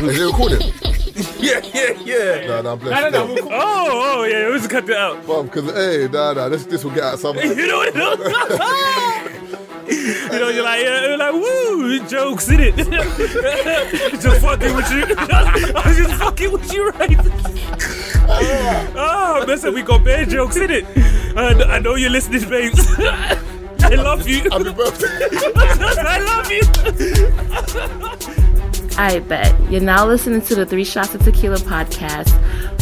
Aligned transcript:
Is 0.00 0.18
it 0.18 0.24
recording? 0.24 0.72
Yeah, 1.38 1.60
yeah, 1.72 1.92
yeah. 2.04 2.46
Nah, 2.46 2.60
nah, 2.62 2.72
I'm 2.72 2.78
No, 2.78 2.84
no, 2.84 3.10
blessed. 3.10 3.12
no. 3.14 3.26
we'll- 3.26 3.48
Oh, 3.50 3.88
oh, 4.18 4.24
yeah. 4.24 4.48
Let's 4.48 4.66
cut 4.66 4.84
that 4.86 4.96
out. 4.98 5.26
Mom, 5.26 5.46
because, 5.46 5.70
hey, 5.72 6.08
nah, 6.12 6.32
nah, 6.34 6.48
this, 6.50 6.66
this 6.66 6.84
will 6.84 6.90
get 6.90 7.04
out 7.04 7.18
somewhere. 7.18 7.46
You 7.56 7.66
know 7.66 7.78
what? 7.78 7.94
you 9.88 10.38
know, 10.38 10.48
you're 10.50 10.62
like, 10.64 10.82
yeah, 10.82 11.06
you're 11.06 11.16
like, 11.16 11.32
woo, 11.32 11.98
jokes 12.06 12.48
in 12.50 12.60
it. 12.60 12.76
just 14.20 14.40
fucking 14.42 14.74
with 14.76 14.90
you. 14.92 15.04
I 15.18 15.82
was 15.86 15.96
just 15.96 16.12
fucking 16.14 16.52
with 16.52 16.70
you, 16.72 16.90
right? 16.90 17.16
oh, 18.96 19.44
listen, 19.46 19.72
we 19.72 19.80
got 19.82 20.04
bad 20.04 20.28
jokes 20.28 20.56
in 20.56 20.70
it. 20.70 20.84
I, 21.36 21.54
I 21.76 21.78
know 21.78 21.94
you're 21.94 22.10
listening, 22.10 22.46
babes. 22.50 22.86
I 22.98 23.94
love 23.94 24.28
you. 24.28 24.42
Happy 24.50 24.72
birthday. 24.72 25.28
I 25.56 26.18
love 26.26 26.50
you. 28.26 28.35
I 28.98 29.18
bet. 29.20 29.54
You're 29.70 29.82
now 29.82 30.06
listening 30.06 30.40
to 30.42 30.54
the 30.54 30.64
Three 30.64 30.84
Shots 30.84 31.14
of 31.14 31.22
Tequila 31.22 31.58
podcast 31.58 32.32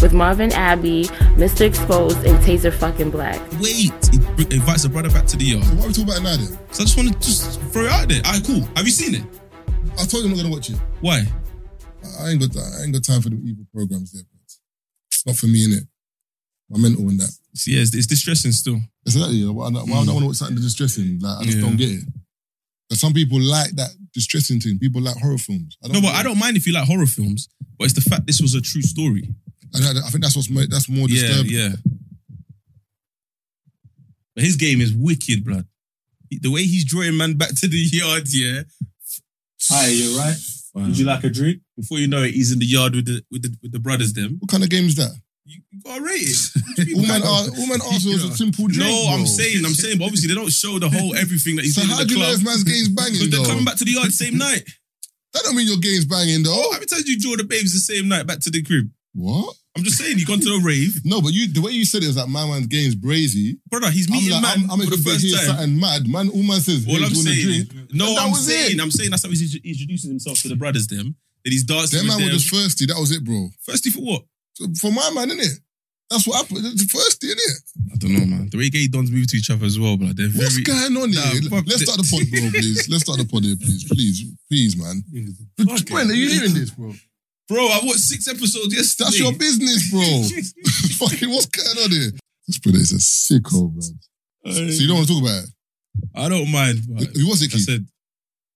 with 0.00 0.12
Marvin 0.12 0.52
Abbey, 0.52 1.04
Mr. 1.36 1.62
Exposed, 1.62 2.24
and 2.24 2.38
Taser 2.38 2.72
fucking 2.72 3.10
Black. 3.10 3.40
Wait, 3.60 3.74
he 3.74 3.92
invites 4.54 4.84
a 4.84 4.88
brother 4.88 5.10
back 5.10 5.26
to 5.26 5.36
the 5.36 5.44
yard. 5.44 5.64
What 5.76 5.84
are 5.84 5.88
we 5.88 5.92
talking 5.92 6.04
about 6.04 6.22
now 6.22 6.36
then? 6.36 6.58
So 6.70 6.82
I 6.82 6.86
just 6.86 6.96
want 6.96 7.12
to 7.12 7.18
just 7.18 7.60
throw 7.72 7.84
it 7.84 7.90
out 7.90 8.08
there. 8.08 8.22
Alright, 8.24 8.44
cool. 8.46 8.62
Have 8.76 8.84
you 8.86 8.92
seen 8.92 9.16
it? 9.16 9.24
I 9.98 10.04
told 10.04 10.24
you 10.24 10.30
I'm 10.30 10.36
not 10.36 10.42
gonna 10.42 10.54
watch 10.54 10.70
it. 10.70 10.76
Why? 11.00 11.24
I 12.20 12.30
ain't 12.30 12.40
got 12.40 12.56
I 12.56 12.84
ain't 12.84 12.92
got 12.92 13.02
time 13.02 13.20
for 13.20 13.30
the 13.30 13.36
evil 13.36 13.64
programs 13.74 14.12
there. 14.12 14.22
But 14.30 14.54
it's 15.10 15.26
not 15.26 15.36
for 15.36 15.46
me, 15.46 15.66
innit? 15.66 15.86
My 16.70 16.78
mental 16.78 17.08
and 17.08 17.18
that. 17.20 17.32
So 17.54 17.70
yeah, 17.70 17.80
it's, 17.82 17.94
it's 17.94 18.06
distressing 18.06 18.52
still. 18.52 18.78
Exactly. 19.06 19.44
Why, 19.46 19.68
why 19.68 19.80
mm. 19.80 20.02
I 20.02 20.04
don't 20.04 20.14
want 20.14 20.20
to 20.20 20.26
watch 20.26 20.36
something 20.36 20.56
distressing? 20.56 21.18
Like 21.20 21.40
I 21.40 21.44
just 21.44 21.58
Yeah. 21.58 21.64
don't 21.64 21.76
get 21.76 21.90
it. 21.90 22.04
But 22.88 22.98
some 22.98 23.12
people 23.14 23.40
like 23.40 23.70
that 23.76 23.90
distressing 24.12 24.60
thing. 24.60 24.78
People 24.78 25.00
like 25.02 25.16
horror 25.16 25.38
films. 25.38 25.76
I 25.82 25.88
No, 25.88 25.94
but 26.00 26.08
get 26.12 26.16
I 26.16 26.22
don't 26.22 26.38
mind 26.38 26.56
if 26.56 26.66
you 26.66 26.72
like 26.74 26.86
horror 26.86 27.06
films, 27.06 27.48
but 27.78 27.84
it's 27.86 27.94
the 27.94 28.02
fact 28.08 28.26
this 28.26 28.40
was 28.40 28.54
a 28.54 28.60
true 28.60 28.82
story. 28.82 29.28
And 29.72 29.84
I, 29.84 30.06
I 30.06 30.10
think 30.10 30.22
that's 30.22 30.36
what's 30.36 30.50
mo- 30.50 30.66
that's 30.68 30.88
more 30.88 31.08
Yeah, 31.08 31.26
disturbing. 31.28 31.52
yeah. 31.52 31.68
But 34.34 34.44
his 34.44 34.56
game 34.56 34.80
is 34.80 34.92
wicked, 34.92 35.44
blood. 35.44 35.66
The 36.30 36.50
way 36.50 36.64
he's 36.64 36.84
drawing 36.84 37.16
man 37.16 37.34
back 37.34 37.54
to 37.56 37.68
the 37.68 37.76
yard, 37.76 38.24
yeah. 38.28 38.62
Hi, 39.70 39.88
you're 39.88 40.18
right? 40.18 40.36
Would 40.74 40.98
you 40.98 41.04
like 41.06 41.22
a 41.22 41.30
drink? 41.30 41.60
Before 41.76 41.98
you 41.98 42.08
know 42.08 42.22
it, 42.24 42.34
he's 42.34 42.50
in 42.52 42.58
the 42.58 42.66
yard 42.66 42.96
with 42.96 43.06
the 43.06 43.22
with 43.30 43.42
the 43.42 43.56
with 43.62 43.70
the 43.72 43.78
brothers. 43.78 44.12
Them, 44.12 44.36
What 44.40 44.50
kind 44.50 44.64
of 44.64 44.70
game 44.70 44.86
is 44.86 44.96
that? 44.96 45.12
You, 45.44 45.60
you 45.70 45.80
gotta 45.84 46.02
rate 46.02 46.22
it. 46.24 46.50
What 46.76 46.76
do 46.76 46.90
you 46.90 46.96
All 46.96 47.02
mean, 47.02 47.08
man, 47.08 47.20
bro? 47.20 47.30
are, 47.30 47.44
all 47.58 47.66
man 47.68 47.80
asked 47.92 48.06
was 48.06 48.24
a 48.24 48.34
simple 48.34 48.66
drink. 48.66 48.90
No, 48.90 49.12
I'm 49.14 49.26
saying, 49.26 49.64
I'm 49.64 49.74
saying, 49.74 49.98
but 49.98 50.04
obviously 50.06 50.28
they 50.28 50.34
don't 50.34 50.50
show 50.52 50.78
the 50.78 50.88
whole 50.88 51.14
everything 51.16 51.56
that 51.56 51.64
he's 51.64 51.74
So 51.74 51.82
doing 51.82 51.90
So 51.90 51.96
how 51.96 52.02
in 52.02 52.08
do 52.08 52.14
the 52.14 52.20
you 52.20 52.26
know 52.26 52.32
if 52.32 52.42
man's 52.44 52.64
game's 52.64 52.88
banging 52.88 53.12
Because 53.20 53.30
they're 53.30 53.46
coming 53.46 53.64
back 53.64 53.76
to 53.76 53.84
the 53.84 53.92
yard 53.92 54.08
the 54.08 54.12
same 54.12 54.38
night. 54.38 54.64
That 55.34 55.42
don't 55.44 55.56
mean 55.56 55.66
your 55.66 55.78
game's 55.78 56.04
banging 56.06 56.42
though. 56.42 56.54
Oh, 56.54 56.72
how 56.72 56.78
many 56.78 56.86
times 56.86 57.06
you 57.08 57.18
draw 57.18 57.36
the 57.36 57.44
babes 57.44 57.72
the 57.74 57.80
same 57.82 58.08
night 58.08 58.26
back 58.26 58.40
to 58.40 58.50
the 58.50 58.62
crib? 58.62 58.88
What? 59.14 59.54
I'm 59.76 59.82
just 59.82 59.98
saying, 59.98 60.18
you 60.18 60.24
gone 60.26 60.38
to 60.40 60.54
a 60.54 60.60
rave, 60.62 61.02
No, 61.04 61.20
but 61.20 61.32
you 61.32 61.46
the 61.52 61.60
way 61.60 61.72
you 61.72 61.84
said 61.84 62.02
it 62.02 62.08
is 62.08 62.14
that 62.14 62.28
my 62.28 62.46
man's 62.46 62.66
game's 62.68 62.94
brazy. 62.94 63.58
brother. 63.68 63.90
He's 63.90 64.06
I'm 64.08 64.14
meeting 64.16 64.30
like, 64.32 64.42
man 64.42 64.70
I'm, 64.70 64.80
I'm 64.80 64.86
for 64.86 64.94
the 64.96 65.02
first 65.02 65.22
time. 65.26 65.46
something 65.46 65.80
mad. 65.80 66.06
Man, 66.08 66.30
all 66.30 66.42
man 66.42 66.60
says, 66.60 66.86
All 66.86 66.94
hey, 66.94 67.02
I'm 67.04 67.10
do 67.12 67.18
you 67.18 67.24
want 67.24 67.28
a 67.28 67.34
saying, 67.34 67.64
drink? 67.66 67.92
no, 67.92 68.14
I'm 68.16 68.30
was 68.30 68.46
saying, 68.46 68.78
it. 68.78 68.82
I'm 68.82 68.90
saying 68.90 69.10
that's 69.10 69.22
how 69.24 69.30
he's 69.30 69.54
introducing 69.56 70.10
himself 70.10 70.40
to 70.42 70.48
the 70.48 70.56
brothers. 70.56 70.86
Them 70.86 71.16
that 71.44 71.50
he's 71.52 71.64
dancing 71.64 71.98
with 72.00 72.08
man 72.08 72.18
them. 72.18 72.26
were 72.28 72.32
just 72.38 72.48
thirsty. 72.48 72.86
That 72.86 72.96
was 72.98 73.10
it, 73.10 73.24
bro. 73.24 73.50
Thirsty 73.66 73.90
for 73.90 74.00
what? 74.00 74.22
So 74.54 74.66
for 74.80 74.90
my 74.92 75.10
man, 75.10 75.30
innit? 75.30 75.60
That's 76.10 76.26
what 76.28 76.36
happened. 76.36 76.66
It's 76.66 76.84
thirsty, 76.84 77.28
innit? 77.28 77.92
I 77.92 77.96
don't 77.96 78.12
know, 78.12 78.26
man. 78.26 78.48
The 78.50 78.58
way 78.58 78.70
gay 78.70 78.86
dons 78.86 79.10
move 79.10 79.26
to 79.28 79.36
each 79.36 79.50
other 79.50 79.66
as 79.66 79.78
well, 79.78 79.96
but 79.96 80.16
they're 80.16 80.28
very. 80.28 80.44
What's 80.44 80.58
going 80.58 80.96
on 80.96 81.10
here? 81.10 81.42
Nah, 81.50 81.56
fuck 81.58 81.66
Let's 81.66 81.82
start 81.82 81.98
the 81.98 82.06
pod, 82.06 82.24
bro, 82.30 82.50
please. 82.50 82.88
Let's 82.88 83.02
start 83.02 83.18
the 83.18 83.26
pod 83.26 83.44
here, 83.44 83.56
please. 83.56 83.84
Please, 83.88 84.16
please, 84.48 84.76
man. 84.76 85.02
When 85.90 86.10
are 86.10 86.14
you 86.14 86.28
hearing 86.30 86.54
this, 86.54 86.70
bro? 86.70 86.92
Bro, 87.48 87.66
I 87.66 87.80
watched 87.82 88.00
six 88.08 88.28
episodes 88.28 88.72
yesterday. 88.74 89.04
That's 89.04 89.18
your 89.20 89.32
business, 89.32 89.90
bro. 89.90 90.00
Fucking 91.08 91.30
what's 91.30 91.46
going 91.46 91.76
on 91.84 91.90
here? 91.90 92.12
This 92.46 92.58
brother 92.58 92.78
is 92.78 92.92
a 92.92 93.00
sicko, 93.00 93.72
man. 93.74 93.98
So 94.52 94.60
you 94.60 94.86
don't 94.88 94.96
want 94.96 95.08
to 95.08 95.14
talk 95.14 95.22
about 95.22 95.44
it? 95.44 95.50
I 96.14 96.28
don't 96.28 96.50
mind. 96.52 96.80
But 96.88 97.08
Who 97.16 97.28
was 97.28 97.42
it, 97.42 97.50
I 97.50 97.56
Keith? 97.56 97.64
said 97.64 97.86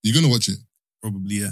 You're 0.03 0.15
gonna 0.15 0.28
watch 0.28 0.49
it, 0.49 0.59
Probably, 1.03 1.37
yeah. 1.37 1.51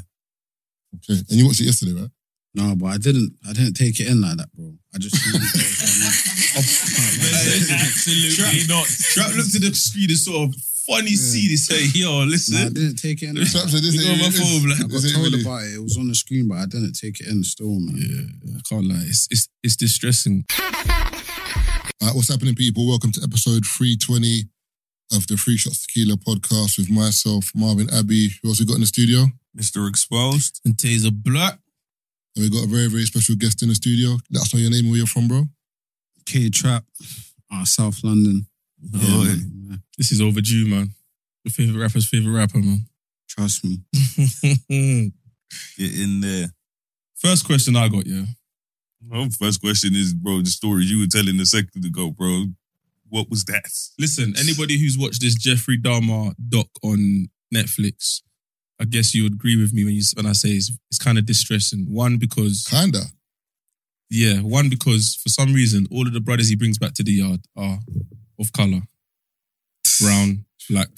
okay? 0.97 1.19
And 1.29 1.39
you 1.39 1.47
watched 1.47 1.61
it 1.61 1.65
yesterday, 1.65 1.93
right? 1.93 2.11
No, 2.57 2.75
but 2.75 2.87
I 2.87 2.97
didn't. 2.97 3.37
I 3.47 3.53
didn't 3.53 3.75
take 3.75 4.01
it 4.01 4.09
in 4.09 4.23
like 4.23 4.39
that, 4.39 4.49
bro. 4.57 4.73
I 4.95 4.99
just. 4.99 5.15
absolutely 6.57 8.65
not. 8.67 8.87
Trap 8.89 9.35
looked 9.37 9.55
at 9.55 9.61
the 9.61 9.75
screen 9.75 10.09
and 10.09 10.19
sort 10.19 10.49
of 10.49 10.55
funny 10.89 11.13
scene. 11.15 11.51
He 11.51 11.57
said, 11.59 11.95
"Yo, 11.95 12.11
no, 12.11 12.23
I 12.23 12.25
listen." 12.25 12.73
didn't 12.73 12.97
take 12.97 13.23
it 13.23 13.29
in. 13.29 13.35
Trap 13.37 13.69
said 13.69 13.83
this 13.85 13.93
You 13.95 14.01
ain't- 14.09 14.21
got 14.21 14.25
my 14.25 14.31
this- 14.31 14.41
phone, 14.41 14.69
like, 14.71 14.81
I 14.81 14.87
this 14.89 15.05
got 15.05 15.13
told 15.21 15.33
really- 15.33 15.43
about 15.43 15.65
it. 15.65 15.75
It 15.75 15.83
was 15.83 15.99
on 15.99 16.09
the 16.09 16.15
screen, 16.15 16.49
but 16.49 16.57
I 16.59 16.65
didn't 16.67 16.95
take 16.95 17.21
it 17.21 17.27
in 17.29 17.45
still, 17.45 17.79
man. 17.79 17.97
Yeah, 18.01 18.57
I 18.57 18.61
can't 18.69 18.87
lie. 18.89 19.05
It's 19.05 19.29
it's, 19.31 19.49
it's 19.63 19.77
distressing. 19.77 20.47
All 20.59 22.09
right, 22.09 22.15
what's 22.17 22.29
happening, 22.33 22.55
people? 22.55 22.89
Welcome 22.89 23.13
to 23.13 23.21
episode 23.23 23.67
320 23.67 24.45
of 25.13 25.27
the 25.27 25.37
Free 25.37 25.59
Shots 25.59 25.85
Tequila 25.87 26.17
podcast 26.17 26.79
with 26.79 26.89
myself, 26.89 27.53
Marvin 27.55 27.91
Abbey. 27.93 28.31
Who 28.43 28.49
else 28.49 28.61
we 28.61 28.67
got 28.67 28.77
in 28.77 28.81
the 28.81 28.87
studio? 28.87 29.27
Mr. 29.57 29.87
Exposed. 29.89 30.61
And 30.65 30.75
Taser 30.77 31.13
Black. 31.13 31.59
And 32.37 32.45
we 32.45 32.51
got 32.51 32.65
a 32.65 32.69
very, 32.69 32.89
very 32.89 33.05
special 33.05 33.35
guest 33.35 33.63
in 33.63 33.69
the 33.71 33.75
studio. 33.75 34.17
Let 34.31 34.43
us 34.43 34.55
know 34.55 34.61
your 34.61 34.71
name 34.71 34.81
and 34.85 34.91
where 34.91 34.99
you're 34.99 35.07
from, 35.07 35.27
bro. 35.29 35.45
K 36.27 36.51
Trap. 36.51 36.85
Uh, 37.53 37.65
South 37.65 38.03
London. 38.05 38.47
Yeah, 38.83 39.01
Oh, 39.05 39.25
man. 39.25 39.83
This 39.97 40.13
is 40.13 40.21
overdue, 40.21 40.67
man. 40.69 40.91
Your 41.45 41.53
favorite 41.53 41.81
rapper's 41.81 42.09
favorite 42.09 42.33
rapper, 42.33 42.59
man. 42.59 42.87
Trust 43.29 43.65
me. 43.65 43.81
Get 45.79 45.99
in 46.01 46.21
there. 46.21 46.49
First 47.15 47.47
question 47.47 47.77
I 47.77 47.89
got, 47.89 48.07
yeah. 48.07 48.25
My 49.09 49.29
first 49.29 49.61
question 49.61 49.95
is, 49.95 50.13
bro, 50.13 50.41
the 50.41 50.47
story 50.51 50.85
you 50.85 50.99
were 51.01 51.07
telling 51.07 51.39
a 51.41 51.47
second 51.47 51.85
ago, 51.85 52.11
bro. 52.11 52.47
What 53.09 53.31
was 53.31 53.45
that? 53.45 53.71
Listen, 53.99 54.35
anybody 54.39 54.77
who's 54.79 54.99
watched 54.99 55.21
this 55.23 55.37
Jeffrey 55.37 55.79
Dahmer 55.79 56.35
doc 56.49 56.67
on 56.83 57.29
Netflix, 57.55 58.23
I 58.81 58.85
guess 58.85 59.15
you 59.15 59.23
would 59.23 59.35
agree 59.35 59.57
with 59.57 59.73
me 59.73 59.85
when 59.85 59.95
you 59.95 60.03
when 60.15 60.27
I 60.27 60.33
say 60.33 60.51
it's, 60.51 60.71
it's 60.91 60.99
kind 60.99 61.19
of 61.19 61.25
distressing. 61.27 61.87
One 61.93 62.19
because 62.19 62.67
Kinda. 62.69 63.01
yeah, 64.11 64.41
one 64.41 64.69
because 64.69 65.19
for 65.23 65.29
some 65.31 65.55
reason 65.55 65.87
all 65.91 66.07
of 66.07 66.13
the 66.13 66.21
brothers 66.21 66.49
he 66.49 66.57
brings 66.57 66.79
back 66.79 66.93
to 66.95 67.03
the 67.03 67.13
yard 67.13 67.41
are 67.57 67.79
of 68.39 68.53
color, 68.53 68.81
brown, 70.03 70.45
black. 70.69 70.89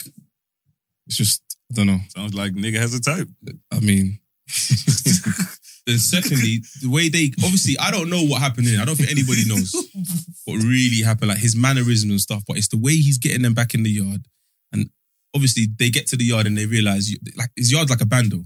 It's 1.06 1.16
just 1.16 1.42
I 1.70 1.74
don't 1.74 1.86
know. 1.86 1.98
Sounds 2.16 2.34
like 2.34 2.52
nigga 2.52 2.78
has 2.78 2.94
a 2.94 3.00
type. 3.00 3.28
I 3.72 3.80
mean. 3.80 4.18
then 5.86 5.98
secondly, 5.98 6.62
the 6.82 6.88
way 6.88 7.08
they 7.08 7.30
obviously 7.44 7.78
I 7.78 7.90
don't 7.90 8.10
know 8.10 8.22
what 8.24 8.40
happened 8.42 8.66
in. 8.66 8.74
it. 8.74 8.80
I 8.80 8.84
don't 8.84 8.96
think 8.96 9.10
anybody 9.10 9.42
knows 9.46 9.72
what 10.46 10.62
really 10.62 11.02
happened, 11.04 11.28
like 11.28 11.38
his 11.38 11.54
mannerism 11.54 12.10
and 12.10 12.20
stuff. 12.20 12.42
But 12.46 12.56
it's 12.56 12.68
the 12.68 12.78
way 12.78 12.92
he's 12.94 13.18
getting 13.18 13.42
them 13.42 13.54
back 13.54 13.74
in 13.74 13.82
the 13.82 13.90
yard, 13.90 14.26
and 14.72 14.90
obviously 15.38 15.66
they 15.78 15.88
get 15.88 16.08
to 16.08 16.16
the 16.16 16.24
yard 16.24 16.46
and 16.46 16.58
they 16.58 16.66
realize 16.66 17.14
like 17.36 17.50
his 17.54 17.70
yard's 17.70 17.90
like 17.90 18.00
a 18.00 18.06
bando, 18.06 18.44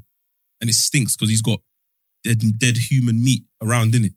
and 0.61 0.69
it 0.69 0.75
stinks 0.75 1.17
because 1.17 1.31
he's 1.31 1.43
got 1.43 1.61
dead 2.23 2.43
dead 2.59 2.77
human 2.77 3.25
meat 3.25 3.45
around 3.63 3.95
in 3.95 4.05
it. 4.05 4.13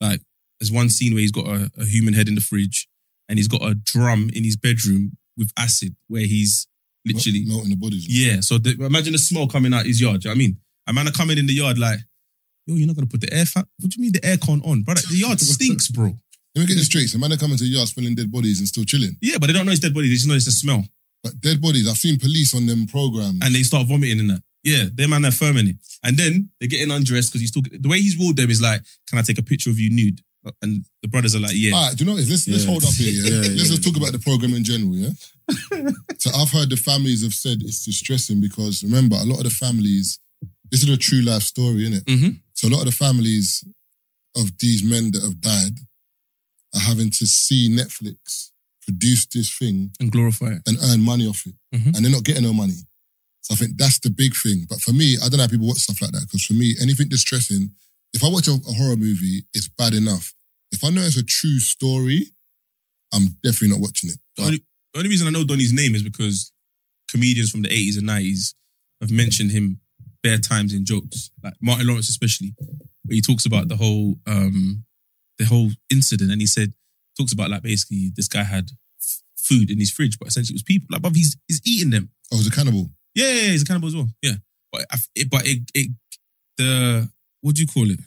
Like 0.00 0.20
there's 0.60 0.70
one 0.70 0.90
scene 0.90 1.14
where 1.14 1.22
he's 1.22 1.32
got 1.32 1.46
a, 1.46 1.70
a 1.78 1.84
human 1.86 2.14
head 2.14 2.28
in 2.28 2.34
the 2.34 2.40
fridge, 2.40 2.88
and 3.28 3.38
he's 3.38 3.48
got 3.48 3.62
a 3.62 3.74
drum 3.74 4.30
in 4.34 4.44
his 4.44 4.56
bedroom 4.56 5.16
with 5.38 5.50
acid 5.56 5.96
where 6.08 6.26
he's 6.26 6.68
literally 7.06 7.44
Melting 7.46 7.70
the 7.70 7.76
bodies. 7.76 8.06
yeah, 8.08 8.40
so 8.40 8.58
the, 8.58 8.76
imagine 8.84 9.12
the 9.12 9.18
smell 9.18 9.48
coming 9.48 9.72
out 9.74 9.86
his 9.86 10.00
yard. 10.00 10.20
Do 10.20 10.28
you 10.28 10.34
know 10.34 10.38
what 10.38 10.44
I 10.44 10.46
mean? 10.46 10.56
A 10.86 10.92
man 10.92 11.08
are 11.08 11.12
coming 11.12 11.38
in 11.38 11.46
the 11.46 11.54
yard 11.54 11.78
like, 11.78 11.98
yo, 12.66 12.76
you're 12.76 12.86
not 12.86 12.94
gonna 12.94 13.08
put 13.08 13.22
the 13.22 13.32
air 13.32 13.46
fan. 13.46 13.64
What 13.80 13.90
do 13.90 13.96
you 13.98 14.02
mean 14.02 14.12
the 14.12 14.20
aircon 14.20 14.64
on, 14.66 14.82
brother? 14.82 15.00
The 15.10 15.16
yard 15.16 15.40
stinks, 15.56 15.88
bro. 15.88 16.14
Let 16.54 16.60
me 16.62 16.66
get 16.66 16.74
this 16.74 16.86
straight. 16.86 17.08
So 17.08 17.18
man 17.18 17.32
are 17.32 17.38
coming 17.38 17.56
to 17.56 17.64
the 17.64 17.70
yard 17.70 17.88
smelling 17.88 18.14
dead 18.14 18.30
bodies 18.30 18.58
and 18.58 18.68
still 18.68 18.84
chilling. 18.84 19.16
Yeah, 19.22 19.38
but 19.40 19.46
they 19.46 19.54
don't 19.54 19.64
know 19.64 19.72
it's 19.72 19.80
dead 19.80 19.94
body. 19.94 20.08
They 20.08 20.14
just 20.14 20.28
know 20.28 20.34
it's 20.34 20.46
a 20.46 20.52
smell, 20.52 20.84
But 21.22 21.40
dead 21.40 21.60
bodies, 21.60 21.88
I've 21.88 21.96
seen 21.96 22.18
police 22.18 22.54
on 22.54 22.66
them 22.66 22.86
programs. 22.86 23.38
and 23.44 23.54
they 23.54 23.62
start 23.62 23.86
vomiting 23.86 24.18
in 24.18 24.26
that. 24.28 24.42
Yeah, 24.64 24.84
their 24.92 25.08
man 25.08 25.24
are 25.24 25.30
firming 25.30 25.70
it, 25.70 25.76
and 26.04 26.16
then 26.16 26.50
they're 26.58 26.68
getting 26.68 26.90
undressed 26.92 27.30
because 27.32 27.40
he's 27.40 27.50
talking. 27.50 27.80
The 27.80 27.88
way 27.88 28.00
he's 28.00 28.16
wooed 28.18 28.36
them 28.36 28.50
is 28.50 28.62
like, 28.62 28.82
"Can 29.08 29.18
I 29.18 29.22
take 29.22 29.38
a 29.38 29.42
picture 29.42 29.70
of 29.70 29.78
you 29.80 29.90
nude?" 29.90 30.20
And 30.60 30.84
the 31.02 31.08
brothers 31.08 31.34
are 31.34 31.40
like, 31.40 31.52
"Yeah." 31.54 31.74
All 31.74 31.86
right, 31.88 31.96
do 31.96 32.04
you 32.04 32.10
know 32.10 32.16
what? 32.16 32.28
Let's, 32.28 32.46
let's 32.48 32.64
hold 32.64 32.84
up 32.84 32.94
here. 32.94 33.10
Yeah? 33.12 33.30
Yeah, 33.30 33.38
let's 33.38 33.48
yeah. 33.70 33.76
just 33.76 33.84
talk 33.84 33.96
about 33.96 34.12
the 34.12 34.18
program 34.20 34.54
in 34.54 34.62
general. 34.64 34.94
Yeah. 34.96 35.10
so 36.18 36.30
I've 36.34 36.50
heard 36.50 36.70
the 36.70 36.76
families 36.76 37.22
have 37.22 37.34
said 37.34 37.58
it's 37.62 37.84
distressing 37.84 38.40
because 38.40 38.82
remember 38.84 39.16
a 39.16 39.24
lot 39.24 39.38
of 39.38 39.44
the 39.44 39.50
families. 39.50 40.18
This 40.70 40.82
is 40.84 40.88
a 40.88 40.96
true 40.96 41.20
life 41.22 41.42
story, 41.42 41.82
isn't 41.86 41.94
it? 41.94 42.04
Mhm. 42.06 42.40
So 42.54 42.68
a 42.68 42.70
lot 42.70 42.80
of 42.80 42.86
the 42.86 42.92
families 42.92 43.64
of 44.36 44.56
these 44.58 44.82
men 44.82 45.10
that 45.12 45.22
have 45.22 45.40
died 45.40 45.78
are 46.74 46.80
having 46.80 47.10
to 47.10 47.26
see 47.26 47.68
Netflix 47.68 48.50
produce 48.82 49.26
this 49.26 49.50
thing 49.56 49.90
and 50.00 50.10
glorify 50.10 50.46
it. 50.52 50.62
and 50.66 50.76
earn 50.82 51.00
money 51.00 51.26
off 51.26 51.46
it, 51.46 51.54
Mhm. 51.74 51.94
and 51.94 52.04
they're 52.04 52.12
not 52.12 52.24
getting 52.24 52.42
no 52.42 52.52
money. 52.52 52.78
So 53.42 53.54
I 53.54 53.56
think 53.56 53.76
that's 53.76 53.98
the 54.00 54.10
big 54.10 54.34
thing. 54.36 54.66
But 54.68 54.80
for 54.80 54.92
me, 54.92 55.16
I 55.16 55.28
don't 55.28 55.38
know 55.38 55.44
how 55.44 55.48
people 55.48 55.66
watch 55.66 55.78
stuff 55.78 56.00
like 56.02 56.12
that 56.12 56.22
because 56.22 56.44
for 56.44 56.52
me, 56.54 56.76
anything 56.80 57.08
distressing, 57.08 57.72
if 58.14 58.22
I 58.22 58.28
watch 58.28 58.46
a, 58.48 58.52
a 58.52 58.72
horror 58.72 58.96
movie, 58.96 59.44
it's 59.54 59.68
bad 59.68 59.94
enough. 59.94 60.34
If 60.70 60.84
I 60.84 60.90
know 60.90 61.02
it's 61.02 61.16
a 61.16 61.22
true 61.22 61.58
story, 61.58 62.32
I'm 63.12 63.36
definitely 63.42 63.68
not 63.68 63.80
watching 63.80 64.10
it. 64.10 64.18
The 64.36 64.42
only, 64.44 64.58
the 64.92 64.98
only 64.98 65.10
reason 65.10 65.26
I 65.26 65.30
know 65.30 65.44
Donny's 65.44 65.72
name 65.72 65.94
is 65.94 66.02
because 66.02 66.52
comedians 67.10 67.50
from 67.50 67.62
the 67.62 67.68
80s 67.68 67.98
and 67.98 68.08
90s 68.08 68.54
have 69.00 69.10
mentioned 69.10 69.50
him 69.50 69.80
bare 70.22 70.38
times 70.38 70.72
in 70.72 70.84
jokes, 70.84 71.30
like 71.42 71.54
Martin 71.60 71.86
Lawrence 71.88 72.08
especially, 72.08 72.54
where 73.04 73.14
he 73.16 73.20
talks 73.20 73.44
about 73.44 73.68
the 73.68 73.76
whole 73.76 74.20
um 74.26 74.84
the 75.38 75.44
whole 75.46 75.72
incident, 75.90 76.30
and 76.30 76.40
he 76.40 76.46
said 76.46 76.72
talks 77.18 77.32
about 77.32 77.50
like 77.50 77.62
basically 77.62 78.12
this 78.14 78.28
guy 78.28 78.42
had 78.42 78.70
f- 79.00 79.22
food 79.36 79.70
in 79.70 79.78
his 79.78 79.90
fridge, 79.90 80.18
but 80.18 80.28
essentially 80.28 80.54
it 80.54 80.56
was 80.56 80.62
people 80.62 80.88
like, 80.90 81.02
but 81.02 81.14
he's 81.14 81.36
he's 81.48 81.60
eating 81.66 81.90
them. 81.90 82.10
Oh, 82.32 82.36
he's 82.36 82.46
a 82.46 82.50
cannibal. 82.50 82.90
Yeah, 83.14 83.26
yeah, 83.26 83.32
yeah, 83.32 83.50
he's 83.50 83.62
a 83.62 83.66
cannibal 83.66 83.88
as 83.88 83.96
well. 83.96 84.08
Yeah, 84.22 84.34
but 84.70 84.86
I, 84.90 84.98
it, 85.14 85.30
but 85.30 85.46
it, 85.46 85.70
it 85.74 85.90
the 86.56 87.10
what 87.40 87.54
do 87.54 87.62
you 87.62 87.68
call 87.68 87.90
it? 87.90 88.00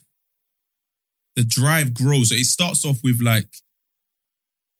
The 1.36 1.44
drive 1.44 1.94
grows. 1.94 2.30
So 2.30 2.36
it 2.36 2.46
starts 2.46 2.86
off 2.86 2.98
with 3.04 3.22
like 3.22 3.50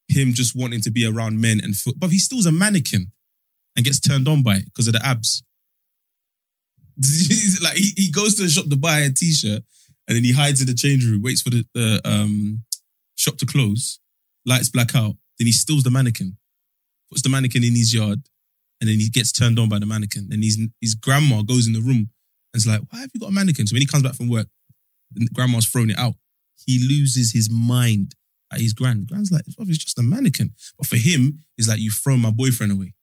him 0.08 0.34
just 0.34 0.56
wanting 0.56 0.82
to 0.82 0.92
be 0.92 1.06
around 1.06 1.42
men 1.42 1.60
and 1.64 1.76
feel, 1.76 1.94
but 1.98 2.12
he 2.12 2.18
still's 2.18 2.46
a 2.46 2.52
mannequin 2.52 3.12
and 3.76 3.86
gets 3.86 4.00
turned 4.00 4.28
on 4.28 4.44
by 4.44 4.56
it 4.56 4.66
because 4.66 4.88
of 4.88 4.94
the 4.94 5.06
abs. 5.06 5.44
Like 7.62 7.76
he, 7.76 7.92
he 7.98 8.12
goes 8.12 8.36
to 8.36 8.44
the 8.44 8.50
shop 8.50 8.70
to 8.70 8.78
buy 8.78 9.00
a 9.00 9.10
t-shirt 9.10 9.64
and 10.08 10.16
then 10.16 10.24
he 10.24 10.32
hides 10.32 10.62
in 10.62 10.68
the 10.68 10.74
change 10.74 11.06
room, 11.06 11.22
waits 11.22 11.42
for 11.42 11.50
the, 11.50 11.66
the 11.74 12.02
um, 12.06 12.64
shop 13.16 13.38
to 13.38 13.46
close, 13.46 14.00
lights 14.46 14.70
black 14.70 14.96
out, 14.96 15.16
then 15.38 15.48
he 15.48 15.52
steals 15.52 15.84
the 15.84 15.92
mannequin, 15.92 16.38
puts 17.10 17.22
the 17.22 17.30
mannequin 17.30 17.64
in 17.64 17.76
his 17.76 17.94
yard, 17.94 18.22
and 18.80 18.90
then 18.90 19.00
he 19.00 19.10
gets 19.10 19.32
turned 19.32 19.58
on 19.60 19.70
by 19.70 19.80
the 19.80 19.86
mannequin. 19.86 20.30
And 20.32 20.44
his 20.44 20.60
his 20.82 20.96
grandma 20.96 21.42
goes 21.42 21.68
in 21.68 21.74
the 21.74 21.82
room 21.82 22.10
and 22.54 22.56
is 22.56 22.68
like, 22.68 22.82
Why 22.90 23.00
have 23.00 23.12
you 23.14 23.20
got 23.20 23.30
a 23.30 23.34
mannequin? 23.34 23.68
So 23.68 23.74
when 23.74 23.82
he 23.82 23.88
comes 23.88 24.04
back 24.04 24.16
from 24.16 24.30
work, 24.30 24.48
and 25.16 25.32
grandma's 25.34 25.68
thrown 25.68 25.90
it 25.90 25.98
out. 25.98 26.16
He 26.66 26.80
loses 26.88 27.32
his 27.32 27.50
mind 27.50 28.16
at 28.52 28.60
his 28.60 28.74
grand. 28.74 29.08
Grand's 29.08 29.32
like, 29.32 29.46
"Bruv, 29.46 29.70
it's 29.70 29.78
just 29.78 30.00
a 30.00 30.04
mannequin. 30.04 30.54
But 30.78 30.88
for 30.88 30.98
him, 30.98 31.44
it's 31.58 31.68
like, 31.68 31.80
You've 31.80 31.94
thrown 31.94 32.22
my 32.22 32.32
boyfriend 32.32 32.72
away. 32.72 32.94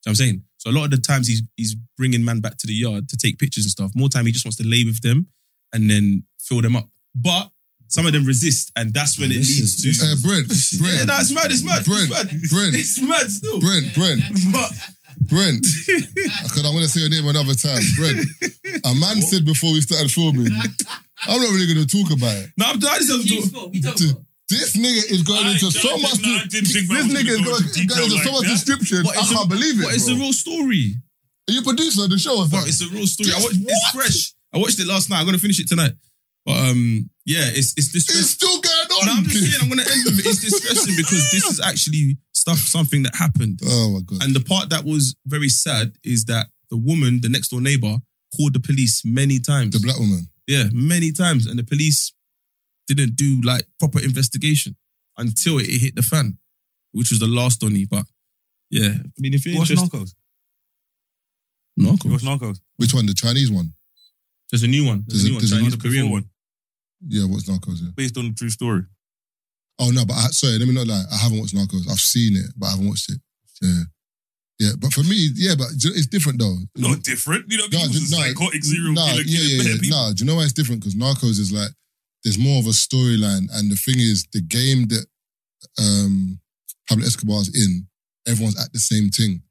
So 0.00 0.10
I'm 0.10 0.14
saying. 0.14 0.44
So 0.58 0.70
a 0.70 0.72
lot 0.72 0.84
of 0.84 0.90
the 0.90 0.98
times 0.98 1.28
he's 1.28 1.42
he's 1.56 1.74
bringing 1.96 2.24
man 2.24 2.40
back 2.40 2.56
to 2.58 2.66
the 2.66 2.74
yard 2.74 3.08
to 3.08 3.16
take 3.16 3.38
pictures 3.38 3.64
and 3.64 3.70
stuff. 3.70 3.92
More 3.94 4.08
time 4.08 4.26
he 4.26 4.32
just 4.32 4.44
wants 4.44 4.56
to 4.58 4.66
lay 4.66 4.84
with 4.84 5.00
them 5.00 5.28
and 5.72 5.90
then 5.90 6.24
fill 6.38 6.62
them 6.62 6.76
up. 6.76 6.88
But 7.14 7.50
some 7.92 8.06
of 8.08 8.12
them 8.16 8.24
resist, 8.24 8.72
and 8.74 8.92
that's 8.94 9.18
when 9.20 9.30
it 9.30 9.36
This 9.44 9.52
leads 9.60 9.84
is- 9.84 9.98
to. 10.00 10.06
Uh, 10.08 10.16
Brent, 10.24 10.48
Brent, 10.80 10.96
Yeah, 10.98 11.04
no, 11.04 11.16
it's 11.20 11.30
mad. 11.30 11.52
It's 11.52 11.62
mad. 11.62 11.84
Brent, 11.84 12.08
it's 12.08 12.16
mad. 12.16 12.26
Brent. 12.50 12.72
It's 12.74 12.96
mad 13.04 13.26
still. 13.30 13.60
Brent, 13.60 13.92
Brent, 13.94 14.20
But 14.52 14.72
Brent. 15.28 15.60
Because 16.42 16.64
I'm 16.64 16.72
going 16.72 16.82
to 16.84 16.88
say 16.88 17.00
your 17.04 17.10
name 17.12 17.28
another 17.28 17.54
time. 17.54 17.82
Brent. 17.96 18.24
A 18.84 18.94
man 18.96 19.20
said 19.22 19.44
before 19.44 19.72
we 19.72 19.80
started 19.82 20.10
filming, 20.10 20.48
I'm 21.28 21.40
not 21.40 21.50
really 21.52 21.68
going 21.72 21.86
to 21.86 21.90
talk 21.90 22.10
about 22.16 22.32
it. 22.36 22.50
no, 22.56 22.66
I'm 22.66 22.76
I 22.80 22.98
just 22.98 23.12
have 23.12 23.94
to. 23.96 24.24
This 24.48 24.76
nigga 24.76 25.10
is 25.12 25.22
going 25.22 25.46
I- 25.46 25.52
into 25.52 25.70
so 25.70 25.96
didn't- 25.96 26.02
much. 26.02 26.12
I 26.24 26.44
didn't 26.48 26.50
think 26.50 26.88
this 26.88 26.88
that 26.88 27.04
was 27.04 27.12
nigga 27.12 27.28
is 27.28 27.36
gonna 27.36 27.44
go 27.44 27.50
going, 27.52 27.62
into 27.62 27.72
detail 27.72 27.96
going 27.96 28.12
into 28.12 28.24
so 28.24 28.30
like 28.32 28.32
much 28.32 28.48
that. 28.48 28.56
description. 28.66 29.00
I 29.06 29.22
can't 29.24 29.48
believe 29.48 29.80
it. 29.80 29.84
But 29.84 29.94
it's 29.94 30.04
bro. 30.08 30.16
a 30.16 30.18
real 30.18 30.32
story. 30.32 30.84
Are 31.48 31.52
you 31.52 31.60
a 31.60 31.62
producer 31.62 32.04
of 32.04 32.10
the 32.10 32.18
show? 32.18 32.36
or 32.40 32.48
Bro, 32.48 32.60
something? 32.60 32.68
it's 32.68 32.82
a 32.82 32.88
real 32.92 33.06
story. 33.06 33.30
I 33.32 33.40
watched, 33.40 33.60
it's 33.62 33.90
fresh. 33.92 34.32
I 34.52 34.58
watched 34.58 34.78
it 34.80 34.86
last 34.86 35.08
night. 35.10 35.20
I'm 35.20 35.26
gonna 35.26 35.38
finish 35.38 35.60
it 35.60 35.68
tonight. 35.68 35.92
But 36.44 36.56
um, 36.70 37.08
yeah, 37.24 37.44
it's 37.54 37.72
it's 37.76 37.94
It's 37.94 38.30
still 38.30 38.60
going 38.60 38.88
on. 39.00 39.06
No, 39.06 39.12
I'm 39.12 39.24
just 39.24 39.44
saying 39.50 39.62
I'm 39.62 39.68
gonna 39.68 39.88
end 39.88 40.04
with 40.06 40.18
it. 40.18 40.26
It's 40.26 40.40
distressing 40.40 40.94
because 40.96 41.30
this 41.30 41.46
is 41.46 41.60
actually 41.60 42.18
stuff 42.32 42.58
something 42.58 43.04
that 43.04 43.14
happened. 43.14 43.60
oh 43.64 43.90
my 43.94 44.00
god. 44.04 44.24
And 44.24 44.34
the 44.34 44.40
part 44.40 44.68
that 44.70 44.84
was 44.84 45.14
very 45.26 45.48
sad 45.48 45.92
is 46.02 46.24
that 46.24 46.46
the 46.70 46.76
woman, 46.76 47.20
the 47.20 47.28
next 47.28 47.48
door 47.50 47.60
neighbor, 47.60 47.96
called 48.36 48.54
the 48.54 48.60
police 48.60 49.04
many 49.04 49.38
times. 49.38 49.74
The 49.78 49.80
black 49.86 49.98
woman. 49.98 50.28
Yeah, 50.48 50.64
many 50.72 51.12
times. 51.12 51.46
And 51.46 51.58
the 51.58 51.64
police 51.64 52.12
didn't 52.88 53.14
do 53.14 53.40
like 53.44 53.64
proper 53.78 54.00
investigation 54.02 54.74
until 55.16 55.58
it 55.58 55.66
hit 55.68 55.94
the 55.94 56.02
fan, 56.02 56.38
which 56.90 57.10
was 57.10 57.20
the 57.20 57.28
last 57.28 57.60
Donny. 57.60 57.84
But 57.84 58.04
yeah, 58.70 58.94
I 58.98 59.18
mean, 59.20 59.34
if 59.34 59.46
you're 59.46 59.58
What's 59.58 59.70
interested, 59.70 59.96
Narcos? 60.00 60.14
Narcos. 61.78 62.10
What's 62.10 62.24
Narcos? 62.24 62.58
Which 62.78 62.92
one? 62.94 63.06
The 63.06 63.14
Chinese 63.14 63.50
one? 63.50 63.72
There's 64.50 64.62
a 64.64 64.68
new 64.68 64.84
one. 64.86 65.04
There's, 65.06 65.22
There's 65.22 65.24
a- 65.24 65.28
a 65.28 65.30
new 65.30 65.34
one. 65.34 65.40
there's 65.40 65.52
a 65.52 65.56
Chinese 65.56 65.76
Korean 65.76 66.10
one. 66.10 66.24
Yeah, 67.08 67.24
what's 67.26 67.48
Narcos? 67.48 67.80
Yeah. 67.82 67.90
based 67.96 68.16
on 68.18 68.26
a 68.26 68.32
true 68.32 68.50
story. 68.50 68.82
Oh 69.78 69.90
no, 69.90 70.04
but 70.04 70.14
I, 70.14 70.26
sorry, 70.28 70.58
let 70.58 70.68
me 70.68 70.74
not 70.74 70.86
lie. 70.86 71.02
I 71.12 71.16
haven't 71.16 71.40
watched 71.40 71.54
Narcos. 71.54 71.90
I've 71.90 71.98
seen 72.00 72.36
it, 72.36 72.46
but 72.56 72.66
I 72.66 72.70
haven't 72.72 72.88
watched 72.88 73.10
it. 73.10 73.18
Yeah, 73.60 73.82
yeah. 74.58 74.70
But 74.78 74.92
for 74.92 75.02
me, 75.02 75.30
yeah, 75.34 75.54
but 75.56 75.68
do 75.78 75.88
you 75.88 75.94
know, 75.94 75.98
it's 75.98 76.06
different 76.06 76.38
though. 76.38 76.56
Not 76.76 77.02
different. 77.02 77.46
You 77.50 77.58
know, 77.58 77.64
No, 77.72 77.78
people's 77.78 78.10
no, 78.10 78.18
psychotic 78.18 78.64
serial 78.64 78.92
nah, 78.92 79.06
killer 79.06 79.22
yeah, 79.26 79.38
killing 79.38 79.66
yeah, 79.66 79.72
yeah. 79.72 79.80
people. 79.80 79.98
Nah, 79.98 80.12
do 80.12 80.24
you 80.24 80.30
know 80.30 80.36
why 80.36 80.44
it's 80.44 80.52
different? 80.52 80.80
Because 80.80 80.94
Narcos 80.94 81.38
is 81.40 81.52
like 81.52 81.70
there's 82.24 82.38
more 82.38 82.58
of 82.60 82.66
a 82.66 82.70
storyline, 82.70 83.48
and 83.54 83.70
the 83.70 83.76
thing 83.76 83.98
is, 83.98 84.26
the 84.32 84.40
game 84.42 84.86
that 84.88 85.06
um 85.78 86.38
Pablo 86.88 87.06
Escobar's 87.06 87.48
in, 87.54 87.86
everyone's 88.28 88.60
at 88.62 88.72
the 88.72 88.78
same 88.78 89.08
thing. 89.08 89.42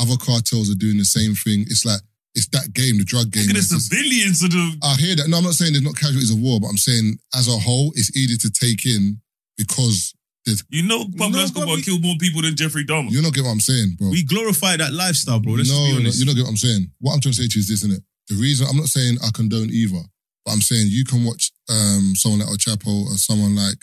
Other 0.00 0.16
cartels 0.16 0.70
are 0.70 0.74
doing 0.78 0.98
the 0.98 1.04
same 1.04 1.34
thing. 1.34 1.62
It's 1.62 1.84
like 1.84 2.00
it's 2.38 2.48
that 2.56 2.72
game, 2.72 2.96
the 2.98 3.04
drug 3.04 3.30
game. 3.34 3.46
Look 3.50 3.56
at 3.58 3.68
the 3.68 3.74
It's- 3.76 3.88
civilians 3.90 4.42
of 4.42 4.50
the. 4.54 4.64
I 4.82 4.94
hear 4.96 5.16
that. 5.16 5.28
No, 5.28 5.38
I'm 5.38 5.44
not 5.44 5.54
saying 5.58 5.72
there's 5.74 5.84
not 5.84 5.96
casualties 5.98 6.30
of 6.30 6.38
war, 6.38 6.60
but 6.60 6.68
I'm 6.68 6.78
saying 6.78 7.18
as 7.34 7.48
a 7.48 7.58
whole, 7.58 7.92
it's 7.96 8.14
easy 8.16 8.36
to 8.38 8.48
take 8.50 8.86
in 8.86 9.20
because 9.58 10.14
there's. 10.46 10.62
You 10.70 10.84
know, 10.84 11.04
Pablo 11.18 11.38
No, 11.38 11.42
Escobar 11.44 11.66
but 11.66 11.76
we- 11.76 11.82
killed 11.82 12.02
more 12.02 12.16
people 12.18 12.42
than 12.42 12.54
Jeffrey 12.56 12.84
Dahmer. 12.84 13.10
you're 13.10 13.22
not 13.22 13.34
getting 13.34 13.46
what 13.46 13.52
I'm 13.58 13.60
saying, 13.60 13.96
bro. 13.98 14.10
We 14.10 14.22
glorify 14.24 14.76
that 14.78 14.92
lifestyle, 14.92 15.40
bro. 15.40 15.54
Let's 15.54 15.68
no, 15.70 15.76
just 15.86 15.96
be 15.98 16.02
no, 16.04 16.10
you 16.10 16.24
don't 16.24 16.34
get 16.36 16.44
what 16.44 16.50
I'm 16.50 16.56
saying. 16.56 16.90
What 17.00 17.12
I'm 17.14 17.20
trying 17.20 17.34
to 17.34 17.42
say 17.42 17.48
to 17.48 17.54
you 17.58 17.60
is 17.60 17.68
this, 17.68 17.82
isn't 17.84 17.92
it? 17.96 18.02
The 18.28 18.36
reason 18.36 18.66
I'm 18.70 18.76
not 18.76 18.86
saying 18.88 19.18
I 19.24 19.30
condone 19.34 19.70
either, 19.70 20.02
but 20.44 20.52
I'm 20.52 20.60
saying 20.62 20.88
you 20.90 21.04
can 21.04 21.24
watch 21.24 21.50
um, 21.68 22.14
someone 22.14 22.40
like 22.40 22.48
El 22.48 22.56
Chapo 22.56 23.06
or 23.10 23.16
someone 23.16 23.56
like 23.56 23.78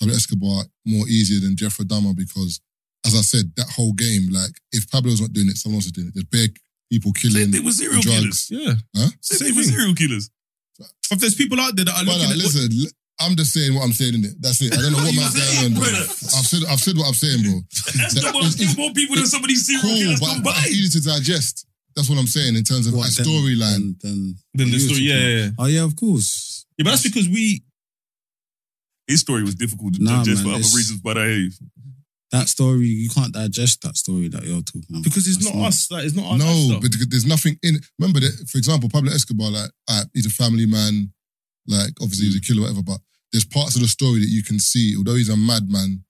Pablo 0.00 0.14
Escobar 0.14 0.64
more 0.86 1.06
easier 1.08 1.40
than 1.40 1.56
Jeffrey 1.56 1.84
Dahmer 1.84 2.14
because, 2.16 2.60
as 3.06 3.14
I 3.14 3.20
said, 3.22 3.52
that 3.56 3.68
whole 3.70 3.92
game, 3.92 4.28
like 4.30 4.52
if 4.72 4.88
Pablo's 4.90 5.20
not 5.20 5.32
doing 5.32 5.48
it, 5.48 5.56
someone 5.56 5.78
else 5.78 5.86
is 5.86 5.92
doing 5.92 6.08
it. 6.08 6.14
There's 6.14 6.24
big 6.24 6.58
people 6.90 7.12
killing 7.12 7.36
Same 7.44 7.52
thing 7.52 7.64
with 7.64 7.74
serial 7.74 8.00
drugs. 8.00 8.18
killers. 8.18 8.48
yeah. 8.50 8.74
Huh? 8.96 9.08
Same, 9.20 9.38
Same 9.38 9.46
thing 9.48 9.56
with 9.56 9.66
serial 9.66 9.94
killers. 9.94 10.30
If 11.10 11.18
there's 11.20 11.34
people 11.34 11.58
out 11.60 11.74
there 11.76 11.84
that 11.86 11.94
are 11.96 12.04
Brother, 12.04 12.20
looking 12.20 12.32
at 12.32 12.44
what- 12.44 12.54
listen, 12.54 12.80
l- 12.84 12.92
I'm 13.20 13.34
just 13.34 13.52
saying 13.52 13.74
what 13.74 13.82
I'm 13.82 13.92
saying 13.92 14.14
in 14.14 14.24
it. 14.24 14.34
That's 14.40 14.60
it. 14.62 14.72
I 14.72 14.76
don't 14.76 14.92
know 14.92 14.98
What 14.98 15.04
what 15.10 15.14
you 15.14 15.20
man's 15.20 15.34
saying, 15.42 15.74
going 15.74 15.86
on, 15.90 16.06
bro. 16.06 16.38
I've 16.38 16.46
said, 16.46 16.62
I've 16.70 16.78
said 16.80 16.96
what 16.96 17.08
I'm 17.08 17.14
saying, 17.18 17.42
bro. 17.42 17.60
That's 17.98 18.14
That- 18.14 18.30
the 18.30 18.32
one 18.32 18.46
it's- 18.46 18.54
kill 18.54 18.70
it's- 18.70 18.76
more 18.78 18.92
people 18.94 19.16
than 19.16 19.26
some 19.26 19.42
of 19.42 19.48
these 19.48 19.66
serial 19.66 19.82
Cool, 19.82 19.96
killers 19.98 20.20
but, 20.20 20.26
but 20.26 20.34
combined. 20.54 20.66
it's 20.66 20.76
easy 20.76 21.00
to 21.00 21.06
digest. 21.06 21.66
That's 21.96 22.08
what 22.08 22.18
I'm 22.18 22.28
saying 22.30 22.54
in 22.54 22.62
terms 22.62 22.86
of 22.86 22.94
What, 22.94 23.10
a 23.10 23.14
then- 23.14 23.26
storyline. 23.26 24.00
Then, 24.00 24.36
then 24.54 24.66
the 24.70 24.78
you 24.78 24.78
story. 24.78 25.02
support. 25.02 25.18
Yeah, 25.18 25.28
yeah, 25.28 25.44
yeah. 25.50 25.50
Oh 25.58 25.66
yeah, 25.66 25.82
of 25.82 25.96
course. 25.96 26.64
Yeah, 26.78 26.84
but 26.84 26.90
that's 26.90 27.02
because 27.02 27.28
we. 27.28 27.64
His 29.08 29.20
story 29.20 29.42
was 29.42 29.54
difficult 29.56 29.94
to 29.94 30.02
Nah, 30.04 30.22
digest 30.22 30.44
man, 30.44 30.44
for 30.44 30.50
other 30.50 30.60
it's- 30.60 30.76
reasons, 30.76 31.00
but 31.00 31.18
I 31.18 31.24
hear 31.26 31.38
you. 31.48 31.52
That 32.30 32.48
story, 32.48 32.86
you 32.86 33.08
can't 33.08 33.32
digest 33.32 33.80
that 33.82 33.96
story 33.96 34.28
that 34.28 34.44
you're 34.44 34.60
talking 34.60 34.84
about. 34.90 35.04
Because 35.04 35.26
it's 35.26 35.38
That's 35.38 35.54
not 35.56 35.66
us. 35.66 35.90
Like, 35.90 36.04
it's 36.04 36.14
not 36.14 36.32
our 36.32 36.38
No, 36.38 36.78
but 36.80 36.92
there's 37.08 37.24
nothing 37.24 37.56
in. 37.62 37.80
Remember 37.98 38.20
that, 38.20 38.48
for 38.50 38.58
example, 38.58 38.90
Pablo 38.90 39.12
Escobar, 39.12 39.50
like, 39.50 39.70
uh, 39.88 40.04
he's 40.12 40.26
a 40.26 40.30
family 40.30 40.66
man, 40.66 41.10
like, 41.66 41.92
obviously 42.02 42.26
he's 42.26 42.36
a 42.36 42.40
killer, 42.40 42.62
whatever, 42.62 42.82
but 42.82 43.00
there's 43.32 43.46
parts 43.46 43.76
of 43.76 43.80
the 43.80 43.88
story 43.88 44.20
that 44.20 44.28
you 44.28 44.42
can 44.42 44.58
see, 44.58 44.94
although 44.96 45.14
he's 45.14 45.30
a 45.30 45.36
madman, 45.36 46.04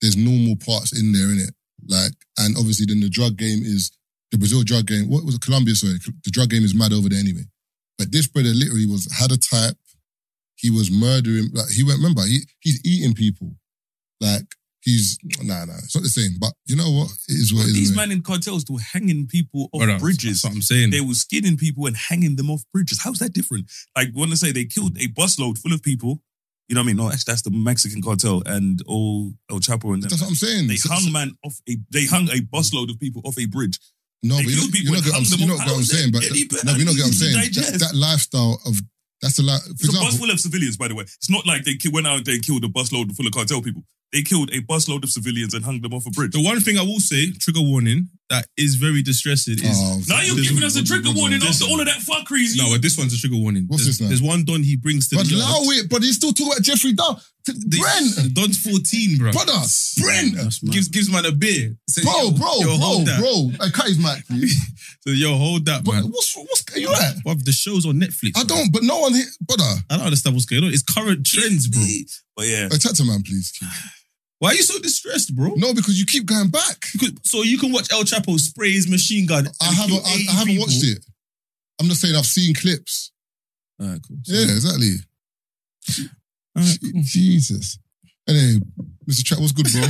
there's 0.00 0.16
normal 0.16 0.54
parts 0.56 0.98
in 0.98 1.12
there, 1.12 1.30
in 1.32 1.38
it. 1.38 1.54
Like, 1.86 2.12
and 2.38 2.56
obviously 2.56 2.86
then 2.86 3.00
the 3.00 3.08
drug 3.08 3.36
game 3.36 3.62
is, 3.62 3.90
the 4.30 4.38
Brazil 4.38 4.62
drug 4.62 4.86
game, 4.86 5.08
what 5.08 5.24
was 5.24 5.34
it, 5.34 5.40
Colombia, 5.40 5.74
sorry, 5.74 5.98
the 6.22 6.30
drug 6.30 6.50
game 6.50 6.62
is 6.62 6.74
mad 6.74 6.92
over 6.92 7.08
there 7.08 7.18
anyway. 7.18 7.46
But 7.96 8.12
this 8.12 8.28
brother 8.28 8.50
literally 8.50 8.86
was, 8.86 9.10
had 9.10 9.32
a 9.32 9.38
type, 9.38 9.76
he 10.54 10.70
was 10.70 10.90
murdering, 10.90 11.48
like, 11.52 11.70
he 11.70 11.82
went, 11.82 11.98
remember, 11.98 12.22
he, 12.22 12.42
he's 12.60 12.80
eating 12.84 13.14
people. 13.14 13.56
Like, 14.20 14.54
he's, 14.88 15.18
nah, 15.42 15.64
nah, 15.64 15.74
it's 15.84 15.94
not 15.94 16.02
the 16.02 16.08
same, 16.08 16.32
but 16.40 16.52
you 16.66 16.76
know 16.76 16.90
what? 16.90 17.08
It 17.28 17.34
is 17.34 17.52
what 17.52 17.64
it 17.64 17.68
is. 17.68 17.74
These 17.74 17.96
man. 17.96 18.08
men 18.08 18.16
in 18.18 18.22
cartels 18.22 18.64
were 18.68 18.80
hanging 18.80 19.26
people 19.26 19.68
off 19.72 19.82
Brother, 19.82 19.98
bridges. 19.98 20.42
That's 20.42 20.44
what 20.44 20.54
I'm 20.54 20.62
saying. 20.62 20.90
They 20.90 21.00
were 21.00 21.14
skinning 21.14 21.56
people 21.56 21.86
and 21.86 21.96
hanging 21.96 22.36
them 22.36 22.50
off 22.50 22.62
bridges. 22.72 23.00
How's 23.02 23.18
that 23.18 23.32
different? 23.32 23.70
Like, 23.96 24.08
when 24.14 24.30
I 24.32 24.34
say 24.34 24.52
they 24.52 24.64
killed 24.64 24.96
a 24.98 25.08
busload 25.08 25.58
full 25.58 25.72
of 25.72 25.82
people, 25.82 26.22
you 26.68 26.74
know 26.74 26.80
what 26.82 26.84
I 26.84 26.86
mean? 26.88 26.96
No, 26.96 27.08
actually, 27.10 27.24
that's 27.32 27.42
the 27.42 27.50
Mexican 27.50 28.02
cartel 28.02 28.42
and 28.44 28.82
all 28.86 29.32
El 29.50 29.58
Chapo 29.60 29.94
and 29.94 30.02
them. 30.02 30.10
That's 30.10 30.20
what 30.22 30.28
I'm 30.28 30.34
saying. 30.36 30.68
They 30.68 30.76
So- 30.76 30.90
hung 30.92 31.10
man 31.12 31.32
off 31.44 31.56
a. 31.68 31.76
They 31.90 32.04
hung 32.06 32.28
a 32.28 32.40
busload 32.40 32.90
of 32.90 32.98
people 33.00 33.22
off 33.24 33.38
a 33.38 33.46
bridge. 33.46 33.78
No, 34.22 34.36
They 34.36 34.42
but 34.44 34.50
you 34.50 34.56
killed 34.58 34.68
know, 34.68 34.72
people 34.78 34.84
you 34.84 34.90
know, 34.90 34.98
and 34.98 35.06
what 35.06 35.14
I'm, 35.14 35.22
hung 35.24 35.30
them 35.30 35.40
you 35.40 35.46
know 35.46 35.52
up. 35.54 35.58
what 35.60 35.68
I'm 35.68 35.74
How's 35.76 35.90
saying, 35.90 36.12
that 36.12 36.20
but 36.20 36.30
any 36.30 36.44
no, 36.64 36.72
you 36.78 36.84
know 36.84 36.92
what 36.92 37.00
I'm 37.02 37.08
easy 37.08 37.24
saying. 37.24 37.36
That, 37.38 37.54
digest? 37.54 37.80
that 37.80 37.94
lifestyle 37.94 38.60
of 38.66 38.74
that's 39.20 39.38
a 39.38 39.42
lot. 39.42 39.60
for 39.62 39.70
It's 39.72 39.88
a 39.88 40.00
bus 40.00 40.18
full 40.18 40.30
of 40.30 40.40
civilians, 40.40 40.76
by 40.76 40.88
the 40.88 40.94
way. 40.94 41.02
It's 41.02 41.30
not 41.30 41.46
like 41.46 41.64
they 41.64 41.74
ki- 41.74 41.90
went 41.90 42.06
out 42.06 42.24
there 42.24 42.34
and 42.34 42.42
killed 42.44 42.64
a 42.64 42.68
busload 42.68 43.14
full 43.16 43.26
of 43.26 43.32
cartel 43.32 43.62
people. 43.62 43.82
They 44.12 44.22
killed 44.22 44.50
a 44.52 44.60
busload 44.62 45.02
of 45.04 45.10
civilians 45.10 45.54
and 45.54 45.64
hung 45.64 45.80
them 45.80 45.92
off 45.92 46.06
a 46.06 46.10
bridge. 46.10 46.32
The 46.32 46.42
one 46.42 46.60
thing 46.60 46.78
I 46.78 46.82
will 46.82 47.00
say, 47.00 47.32
trigger 47.32 47.60
warning, 47.60 48.08
that 48.30 48.46
is 48.56 48.74
very 48.76 49.02
distressing 49.02 49.54
is. 49.54 49.64
Oh, 49.64 50.00
now 50.08 50.20
you're 50.20 50.36
giving 50.42 50.62
us 50.62 50.76
a 50.76 50.84
trigger 50.84 51.10
warning 51.14 51.40
after 51.42 51.64
all 51.64 51.80
of 51.80 51.86
that 51.86 51.96
fuckeries. 52.04 52.56
No, 52.56 52.70
but 52.70 52.82
this 52.82 52.96
one's 52.98 53.14
a 53.14 53.18
trigger 53.18 53.36
warning. 53.36 53.64
What's 53.68 53.84
there's, 53.84 53.98
this 53.98 54.00
now? 54.02 54.08
There's 54.08 54.22
one 54.22 54.44
Don 54.44 54.62
he 54.62 54.76
brings 54.76 55.08
to 55.08 55.16
but 55.16 55.26
the 55.26 55.36
allow 55.36 55.62
yard. 55.62 55.84
it. 55.84 55.90
But 55.90 56.02
he's 56.02 56.16
still 56.16 56.32
talking 56.32 56.52
about 56.52 56.62
Jeffrey 56.62 56.92
Dahmer. 56.92 57.20
The- 57.46 57.78
Brent, 57.80 58.34
Don's 58.34 58.58
14, 58.60 59.16
bro. 59.16 59.32
brother, 59.32 59.52
Brent, 60.02 60.36
That's 60.36 60.62
mad. 60.62 60.74
Gives, 60.74 60.88
gives 60.88 61.10
man 61.10 61.24
a 61.24 61.32
beer. 61.32 61.74
Says, 61.88 62.04
bro, 62.04 62.24
yo, 62.24 62.30
bro, 62.32 62.52
yo, 62.60 62.64
bro, 62.66 62.76
hold 62.76 63.06
that. 63.06 63.18
bro. 63.20 63.50
I 63.66 63.70
cut 63.70 63.86
his 63.88 63.96
mic, 63.98 64.26
please. 64.26 64.54
So, 65.06 65.14
yo, 65.14 65.34
hold 65.38 65.64
that, 65.64 65.82
But 65.82 65.92
man. 65.92 66.04
what's 66.10 66.36
what's 66.36 66.62
are 66.74 66.78
you 66.78 66.90
at? 66.92 67.24
Bruv, 67.24 67.42
the 67.44 67.52
show's 67.52 67.86
on 67.86 67.94
Netflix. 67.94 68.32
I 68.36 68.44
bro. 68.44 68.56
don't. 68.56 68.70
But 68.72 68.82
no 68.82 68.98
one, 68.98 69.14
hit, 69.14 69.24
brother. 69.40 69.64
I 69.88 69.96
don't 69.96 70.04
understand 70.04 70.36
what's 70.36 70.44
going 70.44 70.62
on. 70.64 70.70
It's 70.74 70.82
current 70.82 71.24
trends, 71.26 71.68
bro. 71.68 71.82
But 72.36 72.46
yeah, 72.48 72.68
Hey, 72.70 72.76
chat 72.76 72.94
to 72.96 73.04
man, 73.04 73.22
please. 73.22 73.58
Why 74.40 74.50
are 74.50 74.54
you 74.54 74.62
so 74.62 74.78
distressed, 74.78 75.34
bro? 75.34 75.54
No, 75.56 75.74
because 75.74 75.98
you 75.98 76.06
keep 76.06 76.24
going 76.26 76.48
back. 76.50 76.86
Because- 76.92 77.14
So 77.24 77.42
you 77.42 77.58
can 77.58 77.72
watch 77.72 77.88
El 77.92 78.04
Chapo 78.04 78.38
spray 78.38 78.70
his 78.72 78.88
machine 78.88 79.26
gun. 79.26 79.48
I 79.60 79.72
haven't. 79.72 80.00
I, 80.06 80.24
I 80.28 80.32
haven't 80.32 80.46
people. 80.54 80.66
watched 80.66 80.84
it. 80.84 81.04
I'm 81.80 81.88
just 81.88 82.00
saying 82.00 82.14
I've 82.16 82.26
seen 82.26 82.54
clips. 82.54 83.10
All 83.80 83.86
right, 83.88 84.00
cool. 84.06 84.16
Yeah, 84.26 84.42
exactly. 84.42 84.94
All 86.56 86.62
right, 86.62 86.78
Je- 86.80 86.92
cool. 86.92 87.02
Jesus. 87.04 87.78
Anyway, 88.28 88.60
Mr. 89.08 89.24
Trap, 89.24 89.40
what's 89.40 89.52
good, 89.52 89.66
bro? 89.72 89.80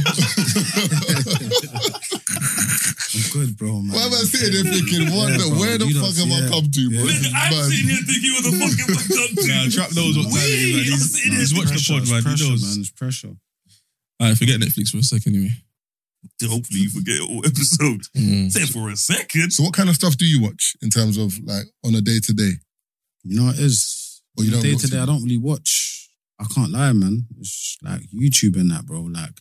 I'm 1.99 3.25
good, 3.33 3.57
bro, 3.57 3.81
man. 3.83 3.97
Why 3.97 4.03
am 4.07 4.13
I 4.13 4.23
sitting 4.29 4.53
there 4.53 4.73
thinking, 4.73 5.11
what 5.17 5.33
Yeah, 5.33 5.39
the, 5.39 5.49
bro, 5.51 5.59
where 5.59 5.79
the 5.79 5.89
fuck 5.91 6.15
don't- 6.15 6.31
have 6.31 6.45
I 6.45 6.49
come 6.49 6.71
to, 6.71 6.83
bro? 6.89 6.99
Yeah. 6.99 7.05
This 7.09 7.21
is 7.21 7.33
I'm 7.35 7.51
mad. 7.51 7.65
sitting 7.69 7.89
here 7.89 8.05
thinking 8.05 8.33
what 8.37 8.45
the 8.45 8.53
fuck 8.61 8.75
am 8.79 8.95
I 8.95 9.03
done 9.09 9.33
to? 9.35 9.49
Nah, 9.49 9.69
Trap 9.75 9.91
knows 9.97 10.15
what 10.19 10.27
time 10.29 10.39
it 10.39 10.47
is, 10.47 10.73
man. 10.77 10.85
He's, 10.85 11.09
sitting 11.13 11.33
he's 11.39 11.53
watched 11.57 11.75
the 11.75 11.83
pod, 11.89 12.05
man. 12.09 12.23
Pressure, 12.23 12.45
he 12.45 12.51
knows. 12.51 12.63
man. 12.63 12.77
It's 12.81 12.91
pressure. 12.95 13.35
All 14.21 14.29
right, 14.29 14.37
forget 14.37 14.61
Netflix 14.61 14.89
for 14.91 14.99
a 14.99 15.03
second, 15.03 15.37
anyway. 15.37 15.53
Hopefully 16.43 16.81
you 16.81 16.91
forget 16.91 17.21
all 17.21 17.47
episode. 17.47 18.03
Mm. 18.17 18.51
Say 18.51 18.67
for 18.67 18.91
a 18.91 18.97
second. 18.97 19.53
So 19.53 19.63
what 19.63 19.75
kind 19.75 19.89
of 19.89 19.95
stuff 19.95 20.17
do 20.17 20.27
you 20.27 20.43
watch 20.43 20.77
in 20.83 20.91
terms 20.91 21.17
of 21.17 21.39
like 21.45 21.67
on 21.85 21.95
a 21.95 22.01
day 22.01 22.19
to 22.25 22.33
day? 22.33 22.53
You 23.23 23.39
know 23.39 23.47
what 23.47 23.59
it 23.59 23.65
is? 23.65 24.23
Or 24.37 24.45
you 24.45 24.51
don't 24.51 24.63
day 24.63 24.75
to 24.75 24.87
day. 24.87 24.99
I 24.99 25.07
don't 25.07 25.23
really 25.23 25.39
watch. 25.39 26.11
I 26.41 26.45
can't 26.55 26.73
lie, 26.73 26.93
man. 26.93 27.27
It's 27.39 27.77
like 27.83 28.03
YouTube 28.15 28.57
and 28.57 28.71
that, 28.71 28.87
bro. 28.87 29.03
Like, 29.03 29.41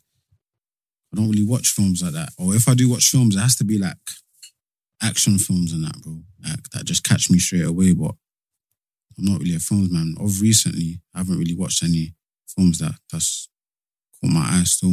I 1.13 1.15
don't 1.15 1.29
really 1.29 1.45
watch 1.45 1.69
films 1.69 2.01
like 2.03 2.13
that. 2.13 2.29
Or 2.37 2.55
if 2.55 2.67
I 2.67 2.73
do 2.73 2.89
watch 2.89 3.09
films, 3.09 3.35
it 3.35 3.39
has 3.39 3.55
to 3.57 3.63
be 3.63 3.77
like 3.77 3.97
action 5.01 5.37
films 5.37 5.73
and 5.73 5.83
that, 5.83 6.01
bro. 6.01 6.21
Like 6.43 6.69
that 6.73 6.85
just 6.85 7.03
catch 7.03 7.29
me 7.29 7.39
straight 7.39 7.65
away. 7.65 7.93
But 7.93 8.15
I'm 9.17 9.25
not 9.25 9.39
really 9.39 9.55
a 9.55 9.59
films 9.59 9.91
man. 9.91 10.15
Of 10.19 10.41
recently, 10.41 11.01
I 11.13 11.19
haven't 11.19 11.39
really 11.39 11.55
watched 11.55 11.83
any 11.83 12.13
films 12.47 12.79
that 12.79 12.95
that's 13.11 13.49
caught 14.21 14.31
my 14.33 14.41
eye 14.59 14.63
still. 14.65 14.91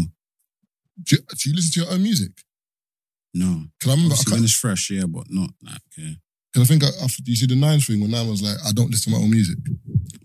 Do 1.02 1.16
you, 1.16 1.18
do 1.36 1.50
you 1.50 1.56
listen 1.56 1.72
to 1.72 1.80
your 1.80 1.92
own 1.92 2.02
music? 2.02 2.32
No. 3.34 3.64
Can 3.80 3.90
I 3.90 3.94
remember? 3.94 4.14
I, 4.14 4.18
Obviously, 4.18 4.24
can't, 4.30 4.36
when 4.38 4.44
it's 4.44 4.54
fresh, 4.54 4.90
yeah, 4.90 5.06
but 5.06 5.24
not 5.28 5.50
like 5.62 5.80
yeah. 5.98 6.14
cause 6.54 6.62
I 6.62 6.66
think 6.66 6.84
I, 6.84 6.88
I, 7.02 7.06
you 7.24 7.34
see 7.34 7.46
the 7.46 7.56
Nines 7.56 7.86
thing 7.86 8.00
when 8.00 8.10
Nine 8.12 8.28
was 8.28 8.42
like, 8.42 8.56
I 8.64 8.70
don't 8.72 8.90
listen 8.90 9.12
to 9.12 9.18
my 9.18 9.24
own 9.24 9.30
music. 9.30 9.58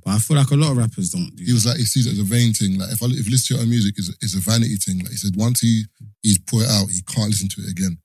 But 0.05 0.11
I 0.13 0.19
feel 0.19 0.37
like 0.37 0.51
a 0.51 0.55
lot 0.55 0.71
of 0.71 0.77
rappers 0.77 1.09
don't 1.09 1.35
do 1.35 1.43
He 1.43 1.53
was 1.53 1.65
like, 1.65 1.77
he 1.77 1.85
sees 1.85 2.05
it 2.05 2.13
as 2.13 2.19
a 2.19 2.23
vain 2.23 2.53
thing. 2.53 2.77
Like 2.77 2.91
if 2.91 3.01
I 3.01 3.07
if 3.07 3.25
you 3.25 3.31
listen 3.31 3.47
to 3.47 3.53
your 3.55 3.63
own 3.63 3.69
music, 3.69 3.95
it's, 3.97 4.09
it's 4.21 4.35
a 4.35 4.39
vanity 4.39 4.75
thing. 4.75 4.99
Like 4.99 5.09
he 5.09 5.17
said, 5.17 5.33
once 5.35 5.59
he 5.61 5.83
he's 6.21 6.37
put 6.37 6.63
it 6.63 6.69
out, 6.69 6.89
he 6.89 7.01
can't 7.01 7.29
listen 7.29 7.49
to 7.49 7.61
it 7.61 7.71
again. 7.71 7.97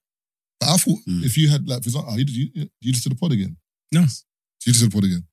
But 0.58 0.68
I 0.70 0.76
thought 0.78 1.00
Mm. 1.06 1.22
if 1.24 1.36
you 1.36 1.50
had 1.50 1.68
like, 1.68 1.82
for 1.82 1.88
example, 1.88 2.12
oh, 2.14 2.16
you, 2.16 2.24
you, 2.54 2.70
you 2.80 2.92
listen 2.92 3.10
to 3.10 3.14
the 3.14 3.20
pod 3.20 3.32
again? 3.32 3.56
No. 3.92 4.00
Do 4.00 4.06
you 4.64 4.72
listen 4.72 4.88
to 4.88 4.96
the 4.96 4.96
pod 4.96 5.04
again? 5.04 5.24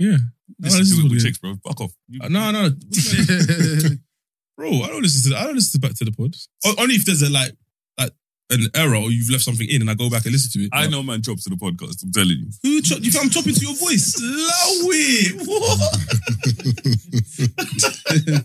Yeah. 0.00 0.18
Listen 0.58 0.78
this 0.80 0.90
is 0.90 0.96
to 0.96 1.00
it 1.00 1.02
what 1.04 1.10
with 1.12 1.20
it 1.20 1.24
chicks, 1.26 1.38
bro. 1.38 1.54
Fuck 1.64 1.80
off. 1.82 1.92
You- 2.08 2.20
Uh, 2.22 2.28
No, 2.28 2.50
no. 2.50 2.70
Bro, 4.56 4.70
I 4.70 4.86
don't 4.88 5.02
listen 5.02 5.30
to 5.32 5.38
I 5.38 5.44
don't 5.44 5.54
listen 5.56 5.80
to 5.80 5.86
back 5.86 5.96
to 5.98 6.04
the 6.04 6.12
pod. 6.12 6.34
O- 6.64 6.74
Only 6.78 6.94
if 6.94 7.04
there's 7.04 7.22
a 7.22 7.30
like 7.30 7.52
like 7.98 8.12
an 8.50 8.66
error 8.74 8.96
or 8.96 9.10
you've 9.10 9.30
left 9.30 9.42
something 9.44 9.68
in 9.68 9.80
and 9.80 9.90
I 9.90 9.94
go 9.94 10.08
back 10.10 10.24
and 10.24 10.32
listen 10.32 10.50
to 10.60 10.66
it. 10.66 10.70
I 10.72 10.86
know 10.86 11.02
man 11.02 11.20
drops 11.22 11.44
to 11.44 11.50
the 11.50 11.56
podcast. 11.56 12.02
I'm 12.04 12.12
telling 12.12 12.38
you. 12.38 12.50
Who 12.62 12.80
cho- 12.82 12.96
you 12.98 13.10
think 13.10 13.24
I'm 13.24 13.30
chopping 13.30 13.54
to 13.54 13.60
your 13.60 13.74
voice? 13.74 14.14
Allow 14.20 14.90
it. 14.94 15.46
What? 15.46 15.80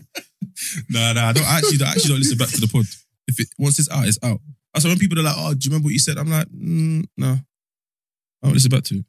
nah, 0.90 1.12
nah, 1.12 1.28
I 1.28 1.32
don't 1.32 1.46
I 1.46 1.58
actually 1.58 1.84
I 1.84 1.90
actually 1.90 2.08
don't 2.10 2.18
listen 2.18 2.38
back 2.38 2.48
to 2.50 2.60
the 2.60 2.68
pod. 2.68 2.86
If 3.28 3.38
it 3.40 3.48
once 3.58 3.78
it's 3.78 3.90
out, 3.90 4.06
it's 4.08 4.18
out. 4.22 4.40
That's 4.74 4.84
why 4.84 4.90
when 4.90 4.98
people 4.98 5.18
are 5.18 5.22
like, 5.22 5.34
oh, 5.36 5.54
do 5.54 5.58
you 5.64 5.70
remember 5.70 5.86
what 5.86 5.92
you 5.92 5.98
said? 5.98 6.16
I'm 6.18 6.30
like, 6.30 6.46
mm, 6.48 7.04
no. 7.16 7.32
I 8.42 8.46
don't 8.46 8.54
listen 8.54 8.70
back 8.70 8.84
to 8.84 8.96
it. 8.96 9.04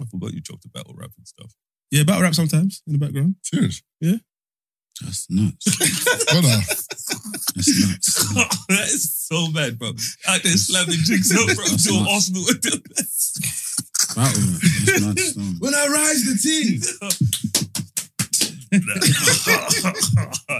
I 0.00 0.04
forgot 0.06 0.32
you 0.32 0.40
dropped 0.40 0.62
the 0.62 0.68
battle 0.68 0.94
rap 0.96 1.10
and 1.16 1.26
stuff. 1.26 1.52
Yeah, 1.90 2.02
battle 2.04 2.22
rap 2.22 2.34
sometimes 2.34 2.82
in 2.86 2.94
the 2.94 2.98
background. 2.98 3.36
Serious? 3.42 3.82
That's 5.02 5.26
nuts. 5.30 5.64
Brother, 6.30 6.48
That's 6.48 7.88
nuts. 7.88 8.34
that 8.68 8.88
is 8.88 9.14
so 9.14 9.50
bad, 9.52 9.78
bro. 9.78 9.88
Out 10.28 10.42
there 10.42 10.52
slamming 10.56 11.02
chicks 11.04 11.32
up, 11.32 11.46
bro. 11.46 11.64
That's 11.64 11.86
Until 11.86 12.00
nuts. 12.00 12.12
Arsenal 12.14 12.42
with 12.46 12.62
the 12.62 12.80
Battle. 14.14 14.40
That's 14.40 15.00
nuts. 15.00 15.36
no. 15.36 15.44
When 15.58 15.74
I 15.74 15.86
rise 15.88 16.22
the 16.24 16.36
team. 16.38 16.80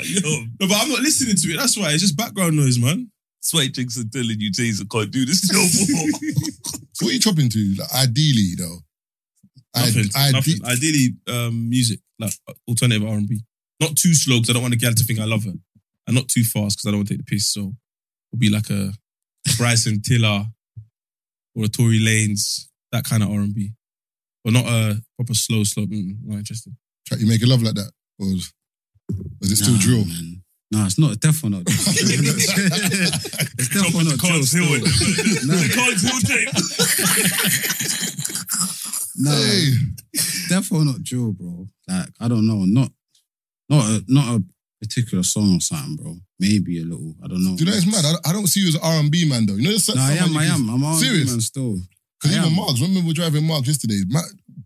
Yo, 0.04 0.20
No, 0.60 0.66
but 0.68 0.76
I'm 0.82 0.88
not 0.88 1.00
listening 1.00 1.36
to 1.36 1.48
it. 1.52 1.56
That's 1.56 1.76
why 1.76 1.92
it's 1.92 2.02
just 2.02 2.16
background 2.16 2.56
noise, 2.56 2.78
man. 2.78 3.10
sweat 3.40 3.74
chicks 3.74 3.98
are 3.98 4.08
telling 4.08 4.40
you, 4.40 4.50
Taser 4.50 4.88
can't 4.90 5.10
do 5.10 5.24
this 5.24 5.50
no 5.52 5.58
more. 5.60 6.08
what 7.00 7.10
are 7.10 7.12
you 7.14 7.20
chopping 7.20 7.48
to? 7.50 7.74
Like, 7.78 7.94
ideally, 7.94 8.54
though. 8.58 8.78
Nothing. 9.76 10.04
I, 10.16 10.30
nothing. 10.30 10.54
Ideally, 10.64 11.14
um, 11.28 11.68
music 11.68 12.00
like 12.18 12.32
alternative 12.68 13.06
R 13.08 13.14
and 13.16 13.28
B. 13.28 13.40
Not 13.80 13.96
too 13.96 14.14
slow 14.14 14.36
because 14.36 14.50
I 14.50 14.52
don't 14.54 14.62
want 14.62 14.72
the 14.72 14.78
girl 14.78 14.92
to 14.94 15.04
think 15.04 15.18
I 15.20 15.24
love 15.24 15.44
her, 15.44 15.52
and 16.06 16.14
not 16.16 16.28
too 16.28 16.44
fast 16.44 16.76
because 16.78 16.86
I 16.86 16.90
don't 16.90 16.98
want 17.00 17.08
to 17.08 17.14
take 17.14 17.24
the 17.26 17.30
piss. 17.34 17.52
So 17.52 17.60
it'll 18.32 18.38
be 18.38 18.50
like 18.50 18.70
a 18.70 18.92
Bryson 19.58 20.00
Tiller 20.00 20.46
or 21.56 21.64
a 21.64 21.68
Tory 21.68 21.98
Lanez, 22.00 22.66
that 22.92 23.04
kind 23.04 23.22
of 23.22 23.30
R 23.30 23.40
and 23.40 23.54
B, 23.54 23.72
but 24.44 24.52
not 24.52 24.66
a 24.66 25.00
proper 25.16 25.34
slow, 25.34 25.64
slow. 25.64 25.86
Mm, 25.86 26.16
not 26.24 26.38
interested. 26.38 26.74
you 27.18 27.26
make 27.26 27.42
a 27.42 27.46
love 27.46 27.62
like 27.62 27.74
that? 27.74 27.90
Or 28.20 28.26
was, 28.26 28.52
was 29.40 29.50
it 29.52 29.56
still 29.56 29.74
Nah, 29.74 29.80
drill? 29.80 30.04
Man. 30.06 30.40
No, 30.70 30.86
it's 30.86 30.98
not. 30.98 31.10
It's 31.12 31.20
definitely 31.20 31.58
not. 31.58 31.66
it's 31.68 33.68
definitely 33.68 34.04
not 34.10 34.18
drill. 34.18 34.32
Can't 34.32 34.44
Still. 34.44 34.64
it. 34.70 34.82
No, 35.46 35.54
They 35.54 35.68
can't 35.68 36.00
feel 36.00 36.20
tape. 36.24 36.48
no, 39.16 39.30
Hey, 39.30 39.70
definitely 40.48 40.86
not 40.86 41.02
drill, 41.02 41.32
bro. 41.32 41.68
Like 41.88 42.08
I 42.20 42.28
don't 42.28 42.46
know, 42.46 42.64
not 42.64 42.90
not 43.68 43.84
a, 43.88 44.04
not 44.08 44.36
a 44.40 44.44
particular 44.80 45.22
song 45.22 45.56
or 45.56 45.60
something, 45.60 45.96
bro. 45.96 46.16
Maybe 46.40 46.80
a 46.80 46.84
little. 46.84 47.14
I 47.24 47.28
don't 47.28 47.44
know. 47.44 47.56
do 47.56 47.64
you 47.64 47.70
know 47.70 47.76
it's 47.76 47.86
mad? 47.86 48.04
I, 48.04 48.30
I 48.30 48.32
don't 48.32 48.46
see 48.46 48.60
you 48.60 48.68
as 48.68 48.76
R&B 48.76 49.28
man, 49.28 49.46
though. 49.46 49.54
You 49.54 49.62
know, 49.64 49.70
there's 49.70 49.88
No, 49.94 50.00
I 50.02 50.16
some- 50.16 50.30
am. 50.30 50.36
I 50.36 50.44
am. 50.44 50.68
I'm 50.68 50.84
R&B 50.84 51.04
Serious? 51.04 51.30
man 51.30 51.40
still. 51.40 51.76
Because 52.20 52.36
even. 52.36 52.54
Marks, 52.56 52.80
remember 52.80 53.00
we 53.00 53.06
were 53.08 53.12
driving 53.14 53.46
Marks 53.46 53.66
yesterday? 53.68 54.00
Ma- 54.08 54.20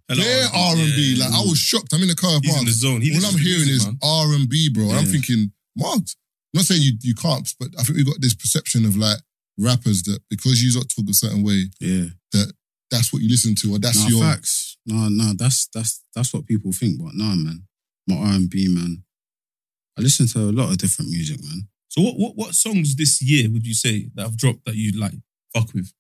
Hello, 0.09 0.23
They're 0.23 0.49
R&B. 0.55 1.15
Yeah. 1.19 1.25
Like, 1.27 1.35
I 1.35 1.41
was 1.43 1.59
shocked. 1.59 1.93
I'm 1.93 2.03
in 2.03 2.09
the 2.09 2.15
car 2.15 2.35
with 2.37 2.45
He's 2.45 2.59
in 2.59 2.65
the 2.65 2.71
zone. 2.73 3.01
He 3.03 3.13
All 3.15 3.27
I'm 3.27 3.39
hearing 3.39 3.67
music, 3.67 3.93
is. 3.93 3.99
R&B, 4.03 4.71
bro. 4.73 4.91
I'm 4.91 5.05
thinking, 5.05 5.53
Marks. 5.77 6.17
I'm 6.55 6.59
not 6.61 6.65
saying 6.65 6.83
you, 6.83 6.93
you 7.03 7.15
can't, 7.15 7.47
but 7.61 7.69
I 7.79 7.83
think 7.83 7.97
we've 7.99 8.07
got 8.07 8.21
this 8.21 8.33
perception 8.35 8.87
of 8.87 8.97
like 8.97 9.19
rappers 9.59 10.03
that 10.05 10.19
because 10.31 10.63
you 10.63 10.73
lot 10.79 10.89
talk 10.89 11.05
a 11.09 11.13
certain 11.15 11.43
way, 11.45 11.65
Yeah. 11.79 12.07
that 12.33 12.53
that's 12.91 13.13
what 13.13 13.21
you 13.21 13.29
listen 13.29 13.55
to, 13.57 13.75
or 13.75 13.79
that's 13.79 14.03
no, 14.05 14.09
your. 14.17 14.23
facts. 14.25 14.79
No, 14.87 15.09
no, 15.11 15.35
that's 15.37 15.69
that's 15.75 16.03
that's 16.15 16.33
what 16.33 16.47
people 16.47 16.73
think. 16.73 16.99
But 17.03 17.13
nah, 17.15 17.35
man, 17.35 17.65
I'm 18.11 18.19
R 18.19 18.33
and 18.35 18.51
B 18.51 18.69
man. 18.69 19.03
I 19.99 20.03
listen 20.03 20.27
to 20.29 20.39
a 20.41 20.53
lot 20.53 20.71
of 20.71 20.79
different 20.79 21.11
music, 21.11 21.43
man. 21.43 21.69
So 21.89 22.03
what, 22.03 22.15
what 22.19 22.37
what 22.37 22.55
songs 22.55 22.95
this 22.97 23.21
year 23.23 23.51
would 23.51 23.67
you 23.67 23.75
say 23.75 24.11
that 24.15 24.23
have 24.23 24.37
dropped 24.37 24.65
that 24.67 24.77
you 24.77 24.93
like 25.01 25.15
fuck 25.55 25.73
with? 25.75 25.93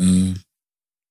Uh, 0.00 0.34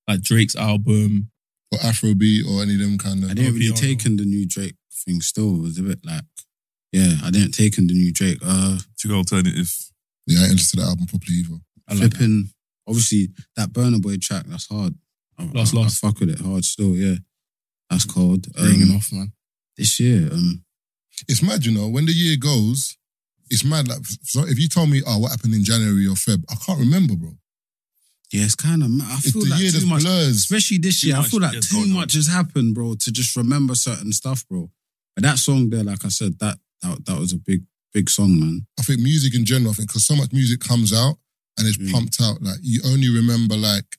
Like 0.08 0.22
Drake's 0.22 0.56
album. 0.56 1.32
Or 1.72 1.78
Afrobeat 1.80 2.48
or 2.50 2.63
any 2.63 2.74
of 2.74 2.80
them 2.80 2.98
kind 2.98 3.24
of. 3.24 3.30
I 3.30 3.34
didn't 3.36 3.54
really 3.54 3.72
take 3.74 4.04
in 4.06 4.18
the 4.18 4.25
new 4.25 4.48
Drake 4.48 4.75
thing. 5.06 5.22
Still, 5.22 5.58
it 5.58 5.62
was 5.62 5.78
a 5.78 5.84
bit 5.84 6.00
like, 6.04 6.24
yeah, 6.92 7.12
I 7.24 7.30
didn't 7.30 7.51
take 7.51 7.78
in 7.78 7.86
the 7.86 7.94
new 7.94 8.12
Drake. 8.12 8.39
Uh, 8.44 8.80
To 9.01 9.13
alternative. 9.13 9.72
Yeah, 10.25 10.39
I 10.39 10.44
ain't 10.46 10.54
listened 10.54 10.80
to 10.80 10.86
that 10.86 10.89
album 10.89 11.06
properly 11.06 11.38
either. 11.38 11.60
I 11.88 11.94
like 11.94 12.01
that. 12.01 12.18
flipping. 12.18 12.50
Obviously, 12.88 13.30
that 13.56 13.70
Burna 13.70 14.01
Boy 14.01 14.18
track 14.18 14.46
that's 14.48 14.66
hard. 14.68 14.96
I, 15.38 15.44
Lost, 15.54 15.75
I, 15.75 15.78
I 15.78 15.82
Lost. 15.84 16.00
fuck 16.01 16.20
with 16.20 16.30
it 16.32 16.39
hard 16.42 16.66
still. 16.66 16.96
Yeah, 16.96 17.18
that's 17.92 18.06
cold. 18.06 18.48
ringing 18.60 18.89
Um, 18.89 18.96
off, 18.98 19.12
man. 19.13 19.32
This 19.79 20.00
year. 20.00 20.29
Um, 20.31 20.63
It's 21.27 21.41
mad, 21.41 21.65
you 21.65 21.71
know, 21.77 21.88
when 21.95 22.05
the 22.05 22.13
year 22.13 22.38
goes, 22.38 22.95
it's 23.50 23.63
mad. 23.65 23.88
Like, 23.91 24.05
so 24.24 24.45
if 24.48 24.57
you 24.62 24.67
told 24.69 24.89
me, 24.89 25.01
oh, 25.05 25.17
what 25.19 25.31
happened 25.31 25.53
in 25.55 25.63
January 25.63 26.05
or 26.07 26.15
Feb, 26.25 26.43
I 26.50 26.55
can't 26.63 26.79
remember, 26.79 27.15
bro. 27.21 27.33
yeah, 28.31 28.45
it's 28.45 28.55
kind 28.55 28.81
of. 28.83 28.89
I 29.01 29.17
It's 29.17 29.31
feel 29.31 29.41
the 29.43 29.50
like 29.50 29.59
year 29.62 29.71
too 29.71 29.86
much. 29.88 30.03
blurs. 30.03 30.38
Especially 30.45 30.77
this 30.77 31.01
Too 31.01 31.07
year, 31.07 31.17
I 31.17 31.24
feel 31.24 31.41
like 31.41 31.59
too 31.59 31.75
going 31.75 31.91
on. 31.91 31.98
much 32.00 32.13
has 32.13 32.27
happened, 32.27 32.75
bro, 32.75 32.93
to 33.03 33.09
just 33.12 33.36
remember 33.36 33.74
certain 33.75 34.12
stuff, 34.13 34.48
bro. 34.48 34.69
But 35.15 35.24
that 35.24 35.39
song 35.39 35.69
there, 35.71 35.83
like 35.83 36.05
I 36.05 36.09
said, 36.09 36.38
that 36.39 36.57
that, 36.83 37.05
that 37.07 37.17
was 37.19 37.33
a 37.33 37.38
big, 37.50 37.62
big 37.93 38.07
song, 38.09 38.39
man. 38.39 38.55
I 38.79 38.83
think 38.83 39.00
music 39.01 39.33
in 39.36 39.43
general, 39.45 39.71
I 39.71 39.75
think, 39.75 39.89
because 39.89 40.05
so 40.05 40.15
much 40.15 40.31
music 40.31 40.59
comes 40.62 40.93
out 40.93 41.15
and 41.57 41.67
it's 41.67 41.77
Mm. 41.77 41.91
pumped 41.91 42.21
out, 42.21 42.38
like, 42.41 42.59
you 42.62 42.79
only 42.86 43.09
remember, 43.09 43.57
like, 43.57 43.89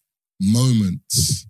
moments. 0.40 1.46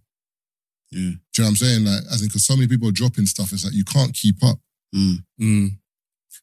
Yeah. 0.92 1.00
Do 1.00 1.02
you 1.06 1.12
know 1.38 1.44
what 1.44 1.48
I'm 1.50 1.56
saying? 1.56 1.84
Like, 1.84 2.02
as 2.12 2.22
in, 2.22 2.28
because 2.28 2.44
so 2.44 2.56
many 2.56 2.68
people 2.68 2.88
are 2.88 2.92
dropping 2.92 3.26
stuff, 3.26 3.52
it's 3.52 3.64
like 3.64 3.74
you 3.74 3.84
can't 3.84 4.12
keep 4.14 4.42
up. 4.42 4.58
Mm. 4.94 5.14
Mm. 5.40 5.68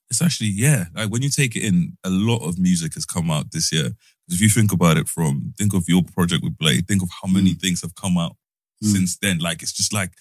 It's 0.10 0.22
actually, 0.22 0.50
yeah. 0.56 0.86
Like 0.96 1.10
when 1.10 1.22
you 1.22 1.30
take 1.30 1.56
it 1.56 1.64
in, 1.64 1.98
a 2.04 2.10
lot 2.10 2.48
of 2.48 2.58
music 2.58 2.94
has 2.94 3.06
come 3.06 3.30
out 3.30 3.52
this 3.52 3.72
year. 3.74 3.90
If 4.30 4.40
you 4.42 4.50
think 4.50 4.72
about 4.72 4.98
it 4.98 5.08
from, 5.08 5.54
think 5.58 5.74
of 5.74 5.86
your 5.88 6.04
project 6.04 6.44
with 6.44 6.58
Blade, 6.58 6.88
think 6.88 7.02
of 7.04 7.10
how 7.22 7.28
many 7.30 7.54
things 7.54 7.82
have 7.82 7.96
come 7.96 8.18
out 8.18 8.36
Mm. 8.84 8.92
since 8.92 9.18
then. 9.18 9.40
Like 9.40 9.64
it's 9.64 9.74
just 9.74 9.92
like, 9.92 10.12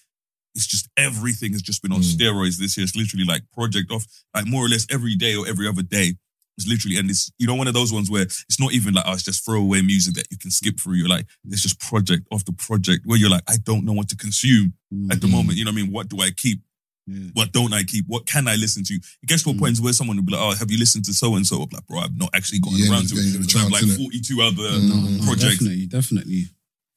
it's 0.54 0.66
just 0.66 0.88
everything 0.96 1.52
has 1.52 1.60
just 1.62 1.82
been 1.82 1.92
on 1.92 2.00
Mm. 2.00 2.16
steroids 2.16 2.56
this 2.56 2.76
year. 2.76 2.84
It's 2.84 2.96
literally 2.96 3.26
like 3.26 3.42
project 3.52 3.90
off, 3.92 4.06
like 4.34 4.46
more 4.46 4.64
or 4.64 4.68
less 4.68 4.86
every 4.90 5.14
day 5.14 5.34
or 5.36 5.46
every 5.46 5.68
other 5.68 5.82
day. 5.82 6.14
It's 6.58 6.66
literally, 6.66 6.96
and 6.96 7.10
it's, 7.10 7.30
you 7.38 7.46
know, 7.46 7.54
one 7.54 7.68
of 7.68 7.74
those 7.74 7.92
ones 7.92 8.10
where 8.10 8.22
it's 8.22 8.58
not 8.58 8.72
even 8.72 8.94
like, 8.94 9.04
oh, 9.06 9.12
it's 9.12 9.22
just 9.22 9.44
throwaway 9.44 9.82
music 9.82 10.14
that 10.14 10.26
you 10.30 10.38
can 10.38 10.50
skip 10.50 10.80
through. 10.80 10.94
You're 10.94 11.08
like, 11.08 11.26
it's 11.50 11.60
just 11.62 11.78
project 11.80 12.26
after 12.32 12.50
project 12.52 13.02
where 13.04 13.18
you're 13.18 13.28
like, 13.30 13.42
I 13.48 13.56
don't 13.62 13.84
know 13.84 13.92
what 13.92 14.08
to 14.08 14.16
consume 14.16 14.72
Mm. 14.94 15.12
at 15.12 15.20
the 15.20 15.26
Mm. 15.26 15.32
moment. 15.32 15.58
You 15.58 15.64
know 15.64 15.72
what 15.72 15.78
I 15.80 15.82
mean? 15.82 15.92
What 15.92 16.08
do 16.08 16.20
I 16.20 16.30
keep? 16.30 16.60
Yeah. 17.08 17.28
What 17.34 17.52
don't 17.52 17.72
I 17.74 17.82
keep? 17.84 18.04
What 18.08 18.26
can 18.26 18.48
I 18.48 18.54
listen 18.56 18.82
to? 18.84 18.94
It 18.94 19.26
gets 19.26 19.42
to 19.44 19.50
a 19.50 19.52
Mm. 19.54 19.58
point 19.58 19.78
where 19.80 19.92
someone 19.92 20.16
will 20.16 20.24
be 20.24 20.32
like, 20.32 20.40
"Oh, 20.40 20.54
have 20.54 20.70
you 20.70 20.78
listened 20.78 21.04
to 21.06 21.12
so 21.14 21.36
and 21.36 21.46
so?" 21.46 21.58
Like, 21.72 21.86
bro, 21.86 21.98
I've 22.00 22.16
not 22.16 22.30
actually 22.34 22.60
gotten 22.60 22.78
Yeah, 22.78 22.90
around 22.90 23.08
to 23.10 23.14
yeah, 23.16 23.20
it. 23.20 23.54
yeah, 23.54 23.58
I 23.60 23.62
have 23.64 23.72
like 23.72 23.84
innit? 23.84 23.96
forty-two 23.96 24.40
other 24.42 24.62
Mm. 24.62 24.88
No, 24.88 24.96
no, 25.02 25.24
projects. 25.24 25.58
definitely, 25.58 25.86
definitely. 25.86 26.48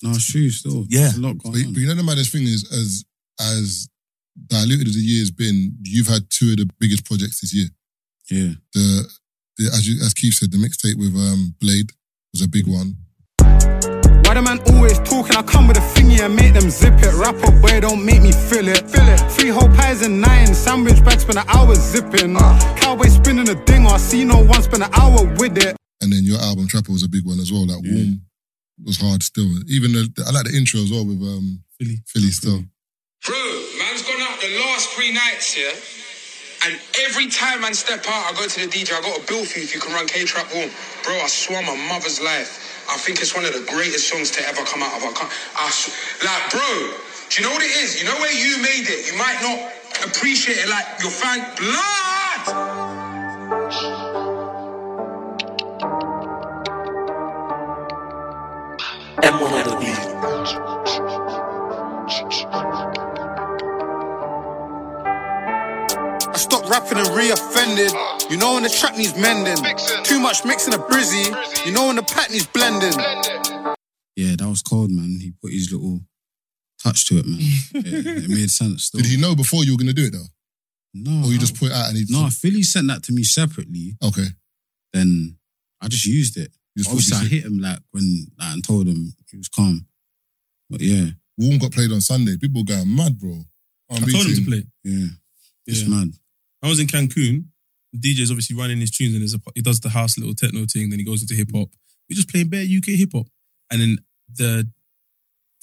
No, 0.02 0.12
it's 0.12 0.26
true. 0.26 0.50
Still, 0.50 0.88
Yeah. 0.90 1.00
There's 1.02 1.16
a 1.18 1.22
lot 1.22 1.38
But, 1.38 1.44
going 1.52 1.64
but 1.66 1.68
on. 1.70 1.82
you 1.82 1.88
know 1.88 1.96
the 1.96 2.04
maddest 2.04 2.32
thing 2.32 2.48
is 2.48 2.64
as 2.72 3.04
as 3.40 3.90
diluted 4.48 4.88
as 4.88 4.96
the 4.96 5.02
year's 5.02 5.32
been, 5.32 5.78
you've 5.84 6.08
had 6.08 6.30
two 6.30 6.52
of 6.52 6.58
the 6.58 6.70
biggest 6.80 7.04
projects 7.06 7.42
this 7.42 7.54
year. 7.54 7.70
Yeah, 8.32 8.54
The, 8.74 8.80
the 8.80 9.10
as 9.68 9.88
you, 9.88 10.02
as 10.06 10.14
Keith 10.14 10.34
said, 10.34 10.52
the 10.52 10.58
mixtape 10.58 10.98
with 10.98 11.16
um 11.16 11.56
Blade 11.60 11.92
was 12.34 12.42
a 12.42 12.48
big 12.48 12.68
one. 12.68 12.96
Why 14.26 14.36
the 14.36 14.42
man 14.44 14.60
always 14.72 15.00
talking? 15.00 15.36
I 15.36 15.42
come 15.42 15.68
with 15.68 15.78
a 15.78 15.82
thingy 15.82 16.20
and 16.22 16.36
make 16.36 16.54
them 16.54 16.70
zip 16.70 16.94
it. 17.02 17.14
Wrap 17.18 17.36
up, 17.44 17.62
boy, 17.62 17.80
don't 17.82 18.06
make 18.06 18.22
me 18.22 18.32
feel 18.32 18.68
it. 18.68 18.88
Feel 18.90 19.08
it. 19.10 19.20
Three 19.32 19.50
whole 19.50 19.70
pies 19.70 20.04
and 20.04 20.22
nine. 20.22 20.54
Sandwich 20.54 21.04
bags, 21.04 21.24
spend 21.24 21.40
an 21.40 21.46
hour 21.48 21.74
zipping. 21.74 22.36
Cowboy 22.78 23.08
spinning 23.08 23.50
a 23.50 23.56
ding. 23.66 23.88
I 23.88 23.98
see 23.98 24.24
no 24.26 24.38
one 24.44 24.62
spend 24.62 24.84
an 24.84 24.94
hour 24.94 25.26
with 25.40 25.58
it. 25.58 25.76
And 26.02 26.14
then 26.14 26.24
your 26.24 26.40
album 26.40 26.68
Trapper 26.68 26.92
was 26.92 27.04
a 27.04 27.10
big 27.10 27.26
one 27.26 27.40
as 27.40 27.52
well. 27.52 27.66
That 27.66 27.82
warm 27.84 28.22
was 28.86 29.02
hard 29.02 29.24
still. 29.24 29.50
Even 29.68 29.94
the, 29.94 30.08
I 30.28 30.32
like 30.32 30.46
the 30.46 30.56
intro 30.56 30.80
as 30.80 30.92
well 30.92 31.06
with 31.06 31.22
um 31.22 31.64
Philly. 31.80 31.98
Philly 32.06 32.30
still. 32.30 32.64
Bro, 33.26 33.36
man's 33.80 34.04
gone 34.04 34.22
out 34.22 34.40
the 34.40 34.60
last 34.62 34.90
three 34.92 35.12
nights, 35.12 35.58
yeah? 35.58 35.99
And 36.66 36.80
every 37.06 37.28
time 37.28 37.64
I 37.64 37.72
step 37.72 38.04
out, 38.08 38.34
I 38.34 38.34
go 38.36 38.46
to 38.48 38.60
the 38.60 38.68
DJ, 38.68 38.92
I 38.92 39.02
got 39.02 39.18
a 39.18 39.26
bill 39.28 39.46
for 39.46 39.60
you 39.60 39.66
if 39.66 39.74
you 39.74 39.80
can 39.80 39.94
run 39.94 40.08
K-Trap 40.08 40.54
Warm. 40.54 40.70
Bro, 41.06 41.16
I 41.16 41.28
swear 41.28 41.62
my 41.64 41.76
mother's 41.88 42.20
life. 42.22 42.86
I 42.90 42.98
think 42.98 43.22
it's 43.22 43.34
one 43.36 43.46
of 43.46 43.54
the 43.54 43.64
greatest 43.72 44.10
songs 44.10 44.32
to 44.32 44.42
ever 44.46 44.64
come 44.66 44.84
out 44.84 44.98
of 44.98 45.04
our 45.04 45.14
country. 45.14 45.38
Like, 46.26 46.52
bro, 46.52 46.94
do 47.30 47.42
you 47.42 47.48
know 47.48 47.54
what 47.54 47.64
it 47.64 47.72
is? 47.80 48.02
You 48.02 48.10
know 48.10 48.18
where 48.20 48.34
you 48.34 48.62
made 48.62 48.88
it? 48.92 49.08
You 49.08 49.18
might 49.18 49.40
not 49.42 49.72
appreciate 50.10 50.58
it 50.58 50.70
like 50.70 50.86
your 51.02 51.12
fan. 51.12 51.40
Blood! 51.56 52.44
M1 59.24 59.52
on 59.52 59.66
the 59.70 59.78
beat. 59.80 59.98
Stopped 66.40 66.70
rapping 66.70 66.98
and 66.98 67.08
re-offended. 67.10 67.92
You 68.30 68.38
know 68.38 68.54
when 68.54 68.64
the 68.64 68.70
track 68.70 68.98
needs 68.98 69.16
mending. 69.18 69.58
Too 70.04 70.20
much 70.20 70.46
mixing 70.46 70.74
a 70.74 70.78
brizzy. 70.78 71.26
You 71.66 71.72
know 71.72 71.88
when 71.88 71.96
the 71.98 72.04
pat 72.04 72.32
needs 72.32 72.48
blending. 72.48 72.94
yeah, 74.16 74.36
that 74.36 74.48
was 74.48 74.62
cold, 74.62 74.92
man. 74.92 75.18
He 75.20 75.32
put 75.42 75.52
his 75.52 75.72
little 75.72 76.02
touch 76.84 77.06
to 77.08 77.20
it, 77.20 77.26
man. 77.26 77.40
yeah, 77.74 78.24
it 78.24 78.30
made 78.30 78.50
sense. 78.50 78.86
Still. 78.86 79.02
Did 79.02 79.10
he 79.10 79.18
know 79.20 79.36
before 79.36 79.64
you 79.64 79.74
were 79.74 79.78
gonna 79.78 79.94
do 79.94 80.06
it 80.06 80.14
though? 80.14 80.30
No, 80.94 81.28
Or 81.28 81.32
you 81.32 81.36
I- 81.38 81.40
just 81.40 81.56
put 81.60 81.70
it 81.70 81.74
out 81.76 81.90
and 81.90 81.98
he 81.98 82.06
no. 82.10 82.30
Philly 82.30 82.64
sent 82.64 82.88
that 82.88 83.04
to 83.04 83.12
me 83.14 83.24
separately. 83.24 83.96
Okay. 84.04 84.26
Then 84.94 85.38
I 85.82 85.88
just 85.88 86.06
used 86.06 86.38
it. 86.38 86.52
Just 86.78 86.90
Obviously, 86.90 87.18
I 87.18 87.30
hit 87.30 87.46
him 87.46 87.60
like 87.60 87.80
when 87.92 88.28
like, 88.40 88.54
and 88.54 88.64
told 88.64 88.88
him 88.88 89.14
he 89.30 89.38
was 89.38 89.50
calm. 89.50 89.86
But 90.70 90.82
yeah, 90.82 91.12
Warm 91.38 91.58
got 91.58 91.72
played 91.72 91.92
on 91.92 92.02
Sunday. 92.02 92.38
People 92.38 92.62
were 92.62 92.66
going 92.76 92.96
mad, 92.96 93.18
bro. 93.20 93.44
I 93.92 94.00
told 94.00 94.12
him 94.28 94.36
to 94.36 94.46
play. 94.46 94.64
yeah, 94.84 95.08
it's 95.66 95.82
Yeah. 95.82 95.88
mad. 95.90 96.12
I 96.64 96.68
was 96.70 96.80
in 96.80 96.88
Cancun. 96.88 97.46
The 97.94 98.00
DJ's 98.16 98.32
obviously 98.32 98.56
running 98.56 98.80
his 98.80 98.92
tunes 98.92 99.14
and 99.14 99.22
there's 99.22 99.34
a, 99.34 99.40
he 99.56 99.62
does 99.62 99.80
the 99.80 99.90
house 99.90 100.18
little 100.18 100.36
techno 100.36 100.66
thing. 100.66 100.90
Then 100.90 101.00
he 101.00 101.06
goes 101.06 101.22
into 101.22 101.34
hip 101.34 101.50
hop. 101.54 101.70
We're 102.10 102.16
just 102.16 102.30
playing 102.30 102.50
bare 102.50 102.64
UK 102.64 102.98
hip 102.98 103.12
hop. 103.14 103.28
And 103.72 103.82
then 103.82 103.98
the 104.36 104.70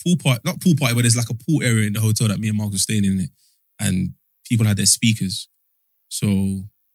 pool 0.02 0.16
party, 0.16 0.40
not 0.44 0.60
pool 0.60 0.74
party, 0.78 0.94
but 0.94 1.02
there's 1.02 1.16
like 1.16 1.30
a 1.30 1.34
pool 1.34 1.62
area 1.62 1.86
in 1.86 1.92
the 1.92 2.00
hotel 2.00 2.28
that 2.28 2.40
me 2.40 2.48
and 2.48 2.56
Mark 2.58 2.72
were 2.72 2.78
staying 2.78 3.04
in 3.04 3.20
it. 3.20 3.30
And 3.78 4.14
people 4.48 4.66
had 4.66 4.76
their 4.76 4.86
speakers. 4.86 5.48
So 6.08 6.26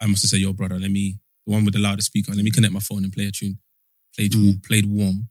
I 0.02 0.08
must 0.08 0.24
have 0.24 0.30
said, 0.30 0.40
yo, 0.40 0.54
brother, 0.54 0.80
let 0.80 0.92
me, 0.92 1.20
the 1.46 1.54
one 1.54 1.64
with 1.66 1.74
the 1.74 1.80
loudest 1.80 2.08
speaker, 2.08 2.34
let 2.34 2.44
me 2.44 2.52
connect 2.52 2.74
my 2.74 2.80
phone 2.80 3.04
and 3.04 3.14
play 3.14 3.26
a 3.28 3.32
tune. 3.32 3.60
Played, 4.16 4.34
Mm. 4.34 4.64
played 4.66 4.86
warm. 4.86 5.30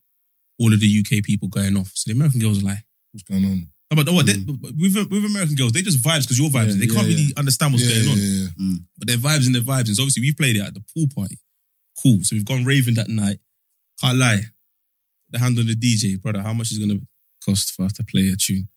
All 0.58 0.72
of 0.72 0.80
the 0.80 0.86
UK 0.86 1.22
people 1.24 1.48
going 1.48 1.76
off. 1.76 1.90
So 1.94 2.10
the 2.10 2.16
American 2.16 2.40
girls 2.40 2.62
are 2.62 2.66
like, 2.66 2.84
What's 3.12 3.24
going 3.24 3.44
on? 3.44 3.66
No, 3.90 4.04
but 4.04 4.12
what, 4.12 4.26
they, 4.26 4.34
mm. 4.34 4.60
with, 4.78 5.10
with 5.10 5.24
American 5.24 5.56
girls, 5.56 5.72
they 5.72 5.82
just 5.82 5.98
vibes 5.98 6.22
because 6.22 6.38
you're 6.38 6.48
vibes. 6.48 6.74
Yeah, 6.74 6.86
they 6.86 6.86
can't 6.86 7.08
yeah, 7.08 7.14
really 7.14 7.32
understand 7.36 7.72
what's 7.72 7.84
yeah, 7.84 8.02
going 8.02 8.12
on 8.12 8.18
yeah, 8.18 8.24
yeah. 8.24 8.48
Mm. 8.60 8.76
but 8.96 9.08
they're 9.08 9.16
vibes 9.16 9.46
and 9.46 9.54
they're 9.54 9.62
vibes. 9.62 9.88
And 9.88 9.96
so 9.96 10.02
obviously 10.02 10.22
we 10.22 10.32
played 10.32 10.56
it 10.56 10.62
at 10.62 10.74
the 10.74 10.82
pool 10.94 11.06
party. 11.14 11.38
Cool. 12.00 12.22
So 12.22 12.36
we've 12.36 12.44
gone 12.44 12.64
raving 12.64 12.94
that 12.94 13.08
night. 13.08 13.38
Can't 14.00 14.16
lie. 14.16 14.42
The 15.30 15.38
hand 15.38 15.58
on 15.58 15.66
the 15.66 15.74
DJ, 15.74 16.20
brother, 16.20 16.40
how 16.40 16.52
much 16.52 16.70
is 16.70 16.78
it 16.78 16.86
gonna 16.86 17.00
cost 17.44 17.72
for 17.72 17.84
us 17.84 17.92
to 17.94 18.04
play 18.04 18.28
a 18.28 18.36
tune? 18.36 18.68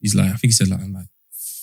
He's 0.00 0.14
like, 0.14 0.26
I 0.26 0.36
think 0.36 0.50
he 0.50 0.52
said 0.52 0.68
like, 0.68 0.80
like 0.92 1.06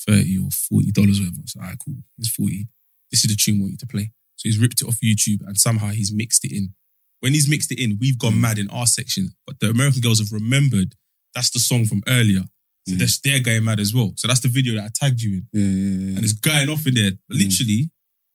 30 0.07 0.37
or 0.39 0.49
40 0.49 0.91
dollars 0.91 1.19
or 1.19 1.23
whatever. 1.23 1.41
So 1.45 1.59
all 1.59 1.67
right, 1.67 1.77
cool. 1.83 1.95
It's 2.17 2.29
40. 2.29 2.67
This 3.11 3.25
is 3.25 3.31
the 3.31 3.35
tune 3.35 3.55
we 3.55 3.61
want 3.61 3.71
you 3.71 3.77
to 3.77 3.87
play. 3.87 4.11
So 4.37 4.49
he's 4.49 4.57
ripped 4.57 4.81
it 4.81 4.87
off 4.87 4.99
YouTube 5.03 5.45
and 5.45 5.57
somehow 5.57 5.89
he's 5.89 6.13
mixed 6.13 6.45
it 6.45 6.55
in. 6.55 6.73
When 7.19 7.33
he's 7.33 7.49
mixed 7.49 7.71
it 7.71 7.79
in, 7.79 7.97
we've 7.99 8.17
gone 8.17 8.33
mm. 8.33 8.41
mad 8.41 8.59
in 8.59 8.69
our 8.69 8.85
section. 8.85 9.35
But 9.45 9.59
the 9.59 9.69
American 9.69 10.01
girls 10.01 10.19
have 10.19 10.31
remembered 10.31 10.95
that's 11.33 11.49
the 11.49 11.59
song 11.59 11.85
from 11.85 12.03
earlier. 12.07 12.43
So 12.85 12.95
mm-hmm. 12.95 12.99
they're, 12.99 13.33
they're 13.39 13.43
going 13.43 13.63
mad 13.63 13.79
as 13.79 13.93
well. 13.93 14.13
So 14.17 14.27
that's 14.27 14.41
the 14.41 14.49
video 14.49 14.75
that 14.75 14.85
I 14.85 14.89
tagged 14.93 15.21
you 15.21 15.37
in 15.37 15.47
Yeah, 15.53 15.61
yeah, 15.63 16.09
yeah. 16.11 16.15
and 16.17 16.23
it's 16.23 16.33
going 16.33 16.69
off 16.69 16.85
in 16.85 16.95
there. 16.95 17.11
Mm-hmm. 17.11 17.37
Literally. 17.37 17.89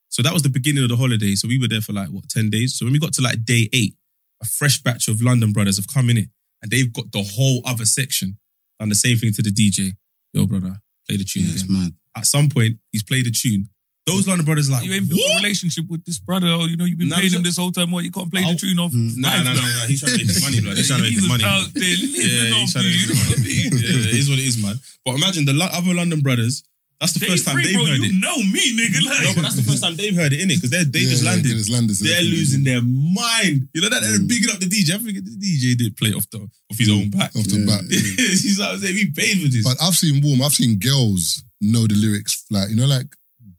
So 0.08 0.22
that 0.22 0.32
was 0.32 0.42
the 0.42 0.48
beginning 0.48 0.82
of 0.84 0.88
the 0.88 0.96
holiday. 0.96 1.34
So 1.34 1.48
we 1.48 1.58
were 1.58 1.68
there 1.68 1.82
for 1.82 1.92
like 1.92 2.08
what, 2.08 2.28
10 2.30 2.48
days. 2.48 2.78
So 2.78 2.86
when 2.86 2.94
we 2.94 2.98
got 2.98 3.12
to 3.14 3.22
like 3.22 3.44
day 3.44 3.68
eight, 3.72 3.94
a 4.42 4.46
fresh 4.46 4.82
batch 4.82 5.08
of 5.08 5.20
London 5.20 5.52
brothers 5.52 5.76
have 5.76 5.86
come 5.88 6.08
in 6.08 6.16
it 6.16 6.28
and 6.62 6.70
they've 6.70 6.92
got 6.92 7.12
the 7.12 7.22
whole 7.22 7.60
other 7.66 7.84
section. 7.84 8.38
And 8.80 8.90
the 8.90 8.94
same 8.94 9.16
thing 9.16 9.32
to 9.32 9.42
the 9.42 9.50
DJ. 9.50 9.96
Yo, 10.32 10.46
brother, 10.46 10.80
play 11.08 11.16
the 11.16 11.24
tune 11.24 11.44
yeah, 11.44 11.52
it's 11.52 11.64
again. 11.64 11.82
mad. 11.82 11.92
At 12.16 12.26
some 12.26 12.48
point, 12.48 12.78
he's 12.92 13.02
played 13.02 13.26
a 13.26 13.30
tune. 13.30 13.68
Those 14.08 14.26
London 14.26 14.44
brothers 14.44 14.70
like, 14.70 14.84
You 14.84 14.92
ain't 14.94 15.08
built 15.08 15.20
a 15.20 15.24
what? 15.24 15.42
relationship 15.42 15.84
with 15.88 16.04
this 16.04 16.18
brother, 16.18 16.48
or 16.48 16.66
you 16.68 16.76
know, 16.76 16.84
you've 16.84 16.98
been 16.98 17.08
Nah, 17.08 17.16
paying 17.18 17.30
so- 17.30 17.36
him 17.38 17.42
this 17.44 17.56
whole 17.56 17.72
time. 17.72 17.90
What 17.90 18.04
you 18.04 18.10
can't 18.10 18.30
play 18.30 18.42
I'll- 18.42 18.52
the 18.52 18.58
tune 18.58 18.78
off? 18.78 18.92
Mm. 18.92 19.16
Nah, 19.16 19.42
nah, 19.42 19.52
nah, 19.52 19.60
nah. 19.60 19.86
He's 19.86 20.00
trying 20.00 20.12
to 20.12 20.18
make 20.18 20.26
his 20.26 20.42
money, 20.42 20.60
blood. 20.60 20.76
He's 20.76 20.86
trying 20.88 20.98
to 21.00 21.02
make 21.04 21.10
He 21.12 21.20
his 21.20 21.28
was 21.28 21.28
money. 21.28 21.44
out 21.44 21.74
there 21.74 21.96
living 21.96 22.14
Yeah, 22.14 22.54
off 22.54 22.60
he's 22.60 22.72
trying 22.72 22.84
to 22.84 22.90
make 22.90 23.00
you 23.00 23.06
his 23.08 23.18
what 23.18 23.26
I 23.26 23.40
money. 23.40 23.48
Yeah, 23.78 24.08
it 24.10 24.14
is 24.18 24.28
what 24.30 24.38
it 24.38 24.44
is, 24.44 24.56
man. 24.62 24.76
But 25.04 25.14
imagine 25.16 25.44
the 25.44 25.52
lo- 25.52 25.68
other 25.72 25.94
London 25.94 26.20
brothers. 26.20 26.62
That's 27.00 27.12
the 27.12 27.20
Day 27.20 27.26
first 27.28 27.44
time 27.46 27.54
three, 27.54 27.62
they've 27.62 27.74
bro, 27.78 27.86
heard 27.86 27.98
you 28.02 28.10
it. 28.10 28.14
know 28.18 28.36
me, 28.42 28.74
nigga. 28.74 28.98
Like, 29.06 29.22
No, 29.22 29.32
but 29.36 29.42
that's 29.42 29.54
the 29.54 29.62
first 29.62 29.82
time 29.84 29.94
they've 29.94 30.16
heard 30.16 30.32
it, 30.32 30.40
innit? 30.42 30.56
Because 30.58 30.70
they 30.70 30.82
they 30.82 30.98
Yeah, 31.06 31.10
just 31.10 31.22
yeah, 31.22 31.30
landed. 31.30 31.46
they 31.52 31.54
just 31.54 31.70
landed, 31.70 31.94
so 31.96 32.04
They're 32.04 32.22
losing 32.22 32.64
their 32.64 32.82
mind. 32.82 33.68
You 33.72 33.82
know 33.82 33.88
that 33.88 34.02
they're 34.02 34.18
Mm. 34.18 34.26
bigging 34.26 34.50
up 34.50 34.58
the 34.58 34.66
DJ. 34.66 34.94
I 34.94 34.98
think 34.98 35.14
the 35.24 35.36
DJ 35.38 35.76
did 35.78 35.96
play 35.96 36.12
off 36.12 36.28
the 36.30 36.38
off 36.40 36.76
his 36.76 36.88
own 36.90 37.08
back. 37.10 37.30
Off 37.36 37.44
the 37.46 37.60
Yeah. 37.60 37.66
bat. 37.66 37.84
He's 37.88 38.58
like, 38.58 38.80
we 38.82 39.06
paid 39.14 39.40
for 39.42 39.46
this. 39.48 39.62
But 39.62 39.76
I've 39.80 39.94
seen 39.96 40.20
warm. 40.22 40.42
I've 40.42 40.54
seen 40.54 40.76
girls 40.80 41.44
know 41.60 41.86
the 41.86 41.94
lyrics, 41.94 42.42
like 42.50 42.70
you 42.70 42.74
know, 42.74 42.86
like 42.86 43.06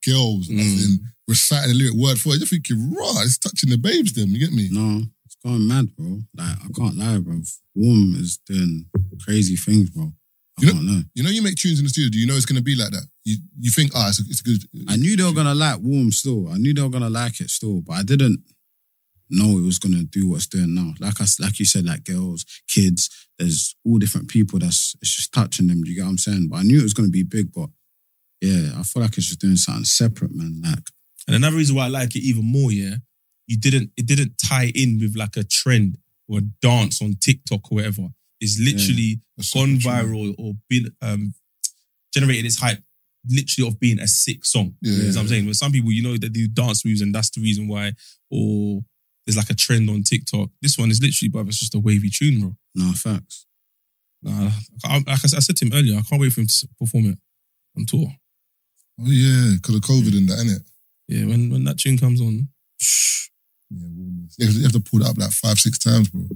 girls 0.06 0.48
Mm. 0.48 0.60
as 0.60 0.86
in 0.86 1.00
reciting 1.28 1.70
the 1.70 1.76
lyric 1.78 1.96
word 1.96 2.20
for 2.20 2.34
it. 2.34 2.40
You're 2.40 2.48
thinking, 2.48 2.92
raw, 2.94 3.22
it's 3.22 3.38
touching 3.38 3.70
the 3.70 3.78
babes. 3.78 4.14
Them, 4.14 4.30
you 4.32 4.40
get 4.40 4.52
me? 4.54 4.68
No, 4.72 5.04
it's 5.26 5.36
going 5.44 5.68
mad, 5.68 5.96
bro. 5.96 6.22
Like 6.36 6.58
I 6.64 6.68
can't 6.76 6.98
lie, 6.98 7.20
bro. 7.20 7.42
Warm 7.76 8.16
is 8.16 8.40
doing 8.48 8.86
crazy 9.24 9.56
things, 9.56 9.90
bro. 9.92 10.12
I 10.60 10.66
You 10.66 10.74
know- 10.74 10.82
lie. 10.94 11.04
You 11.16 11.24
know, 11.24 11.30
you 11.30 11.42
make 11.42 11.56
tunes 11.56 11.80
in 11.80 11.86
the 11.86 11.90
studio. 11.90 12.10
Do 12.10 12.20
you 12.20 12.26
know 12.28 12.36
it's 12.36 12.46
gonna 12.46 12.62
be 12.62 12.76
like 12.76 12.92
that? 12.92 13.08
You 13.26 13.38
you 13.60 13.72
think, 13.72 13.92
ah, 13.96 14.10
it's, 14.10 14.20
it's 14.20 14.42
good. 14.42 14.64
I 14.88 14.96
knew 14.96 15.16
they 15.16 15.24
were 15.24 15.34
gonna 15.34 15.56
like 15.56 15.80
Warm 15.82 16.12
still. 16.12 16.48
I 16.50 16.58
knew 16.58 16.74
they 16.74 16.82
were 16.82 16.90
gonna 16.90 17.10
like 17.10 17.40
it 17.42 17.50
still, 17.50 17.82
but 17.82 17.94
I 17.94 18.04
didn't 18.04 18.42
know 19.30 19.58
it 19.60 19.62
was 19.62 19.78
gonna 19.78 20.04
do 20.04 20.28
what's 20.28 20.48
doing 20.48 20.74
now. 20.74 20.94
Like 21.00 21.22
I 21.22 21.26
like 21.40 21.60
you 21.60 21.66
said, 21.66 21.86
like 21.86 22.04
girls, 22.04 22.46
kids. 22.68 23.10
There's 23.38 23.76
all 23.86 24.00
different 24.00 24.28
people. 24.28 24.60
That's 24.60 24.96
it's 25.02 25.16
just 25.16 25.32
touching 25.32 25.68
them. 25.68 25.84
Do 25.84 25.90
you 25.92 25.98
get 25.98 26.04
what 26.04 26.10
I'm 26.10 26.18
saying? 26.18 26.48
But 26.50 26.58
I 26.58 26.64
knew 26.64 26.80
it 26.80 26.84
was 26.84 26.94
gonna 26.96 27.10
be 27.10 27.24
big. 27.24 27.54
But 27.54 27.70
yeah, 28.42 28.72
I 28.80 28.84
feel 28.84 29.02
like 29.04 29.18
it's 29.18 29.28
just 29.28 29.42
doing 29.42 29.56
something 29.58 29.84
separate, 29.86 30.34
man. 30.34 30.62
Like 30.64 30.90
and 31.28 31.36
another 31.36 31.58
reason 31.58 31.76
why 31.76 31.86
I 31.86 31.90
like 31.90 32.16
it 32.16 32.24
even 32.24 32.46
more, 32.46 32.72
yeah, 32.72 32.96
you 33.48 33.58
didn't 33.58 33.92
it 33.98 34.06
didn't 34.06 34.34
tie 34.44 34.72
in 34.74 35.00
with 35.00 35.16
like 35.16 35.36
a 35.38 35.44
trend 35.44 35.98
or 36.28 36.40
a 36.40 36.42
dance 36.62 37.02
on 37.02 37.16
TikTok 37.20 37.72
or 37.72 37.76
whatever. 37.76 38.08
It's 38.40 38.60
literally 38.60 39.22
That's 39.38 39.54
gone 39.54 39.78
viral 39.78 40.34
or 40.38 40.54
been 40.70 40.92
um 41.02 41.34
generated 42.14 42.46
its 42.46 42.60
hype 42.60 42.82
literally 43.30 43.68
of 43.68 43.80
being 43.80 44.00
a 44.00 44.08
sick 44.08 44.46
song. 44.46 44.76
Yeah, 44.82 44.92
You 44.92 44.98
know 44.98 45.04
yeah, 45.04 45.12
what 45.12 45.20
I'm 45.22 45.28
saying? 45.28 45.46
But 45.46 45.56
some 45.56 45.72
people, 45.72 45.92
you 45.92 46.02
know, 46.04 46.18
they 46.18 46.30
do 46.30 46.48
dance 46.48 46.86
moves 46.86 47.02
and 47.02 47.14
that's 47.14 47.30
the 47.32 47.42
reason 47.42 47.68
why, 47.68 47.92
or 48.32 48.82
there's 49.26 49.38
like 49.38 49.50
a 49.50 49.56
trend 49.56 49.90
on 49.90 50.04
TikTok. 50.04 50.50
This 50.62 50.78
one 50.78 50.90
is 50.90 51.02
literally, 51.02 51.30
but 51.30 51.48
it's 51.48 51.60
just 51.60 51.76
a 51.76 51.80
wavy 51.80 52.10
tune, 52.10 52.40
bro. 52.40 52.56
no 52.76 52.94
facts. 52.94 53.46
Nah, 54.24 54.52
like 54.84 55.08
I 55.08 55.14
I 55.14 55.16
said 55.18 55.58
to 55.58 55.66
him 55.66 55.74
earlier, 55.74 55.98
I 55.98 56.02
can't 56.02 56.22
wait 56.22 56.34
for 56.34 56.42
him 56.42 56.48
to 56.48 56.68
perform 56.80 57.06
it 57.06 57.18
on 57.78 57.86
tour. 57.86 58.08
Oh 59.02 59.10
yeah, 59.12 59.54
because 59.56 59.76
of 59.76 59.82
COVID 59.82 60.18
and 60.18 60.28
that, 60.30 60.40
innit? 60.40 60.64
Yeah, 61.08 61.26
when 61.26 61.50
when 61.50 61.64
that 61.66 61.78
tune 61.78 61.98
comes 61.98 62.22
on, 62.22 62.48
Yeah, 63.72 63.88
warm. 63.96 64.28
Yeah, 64.38 64.46
'cause 64.48 64.56
you 64.58 64.64
have 64.64 64.72
to 64.74 64.80
pull 64.80 65.02
it 65.02 65.08
up 65.08 65.18
like 65.18 65.32
five, 65.32 65.60
six 65.60 65.78
times, 65.78 66.10
bro. 66.10 66.28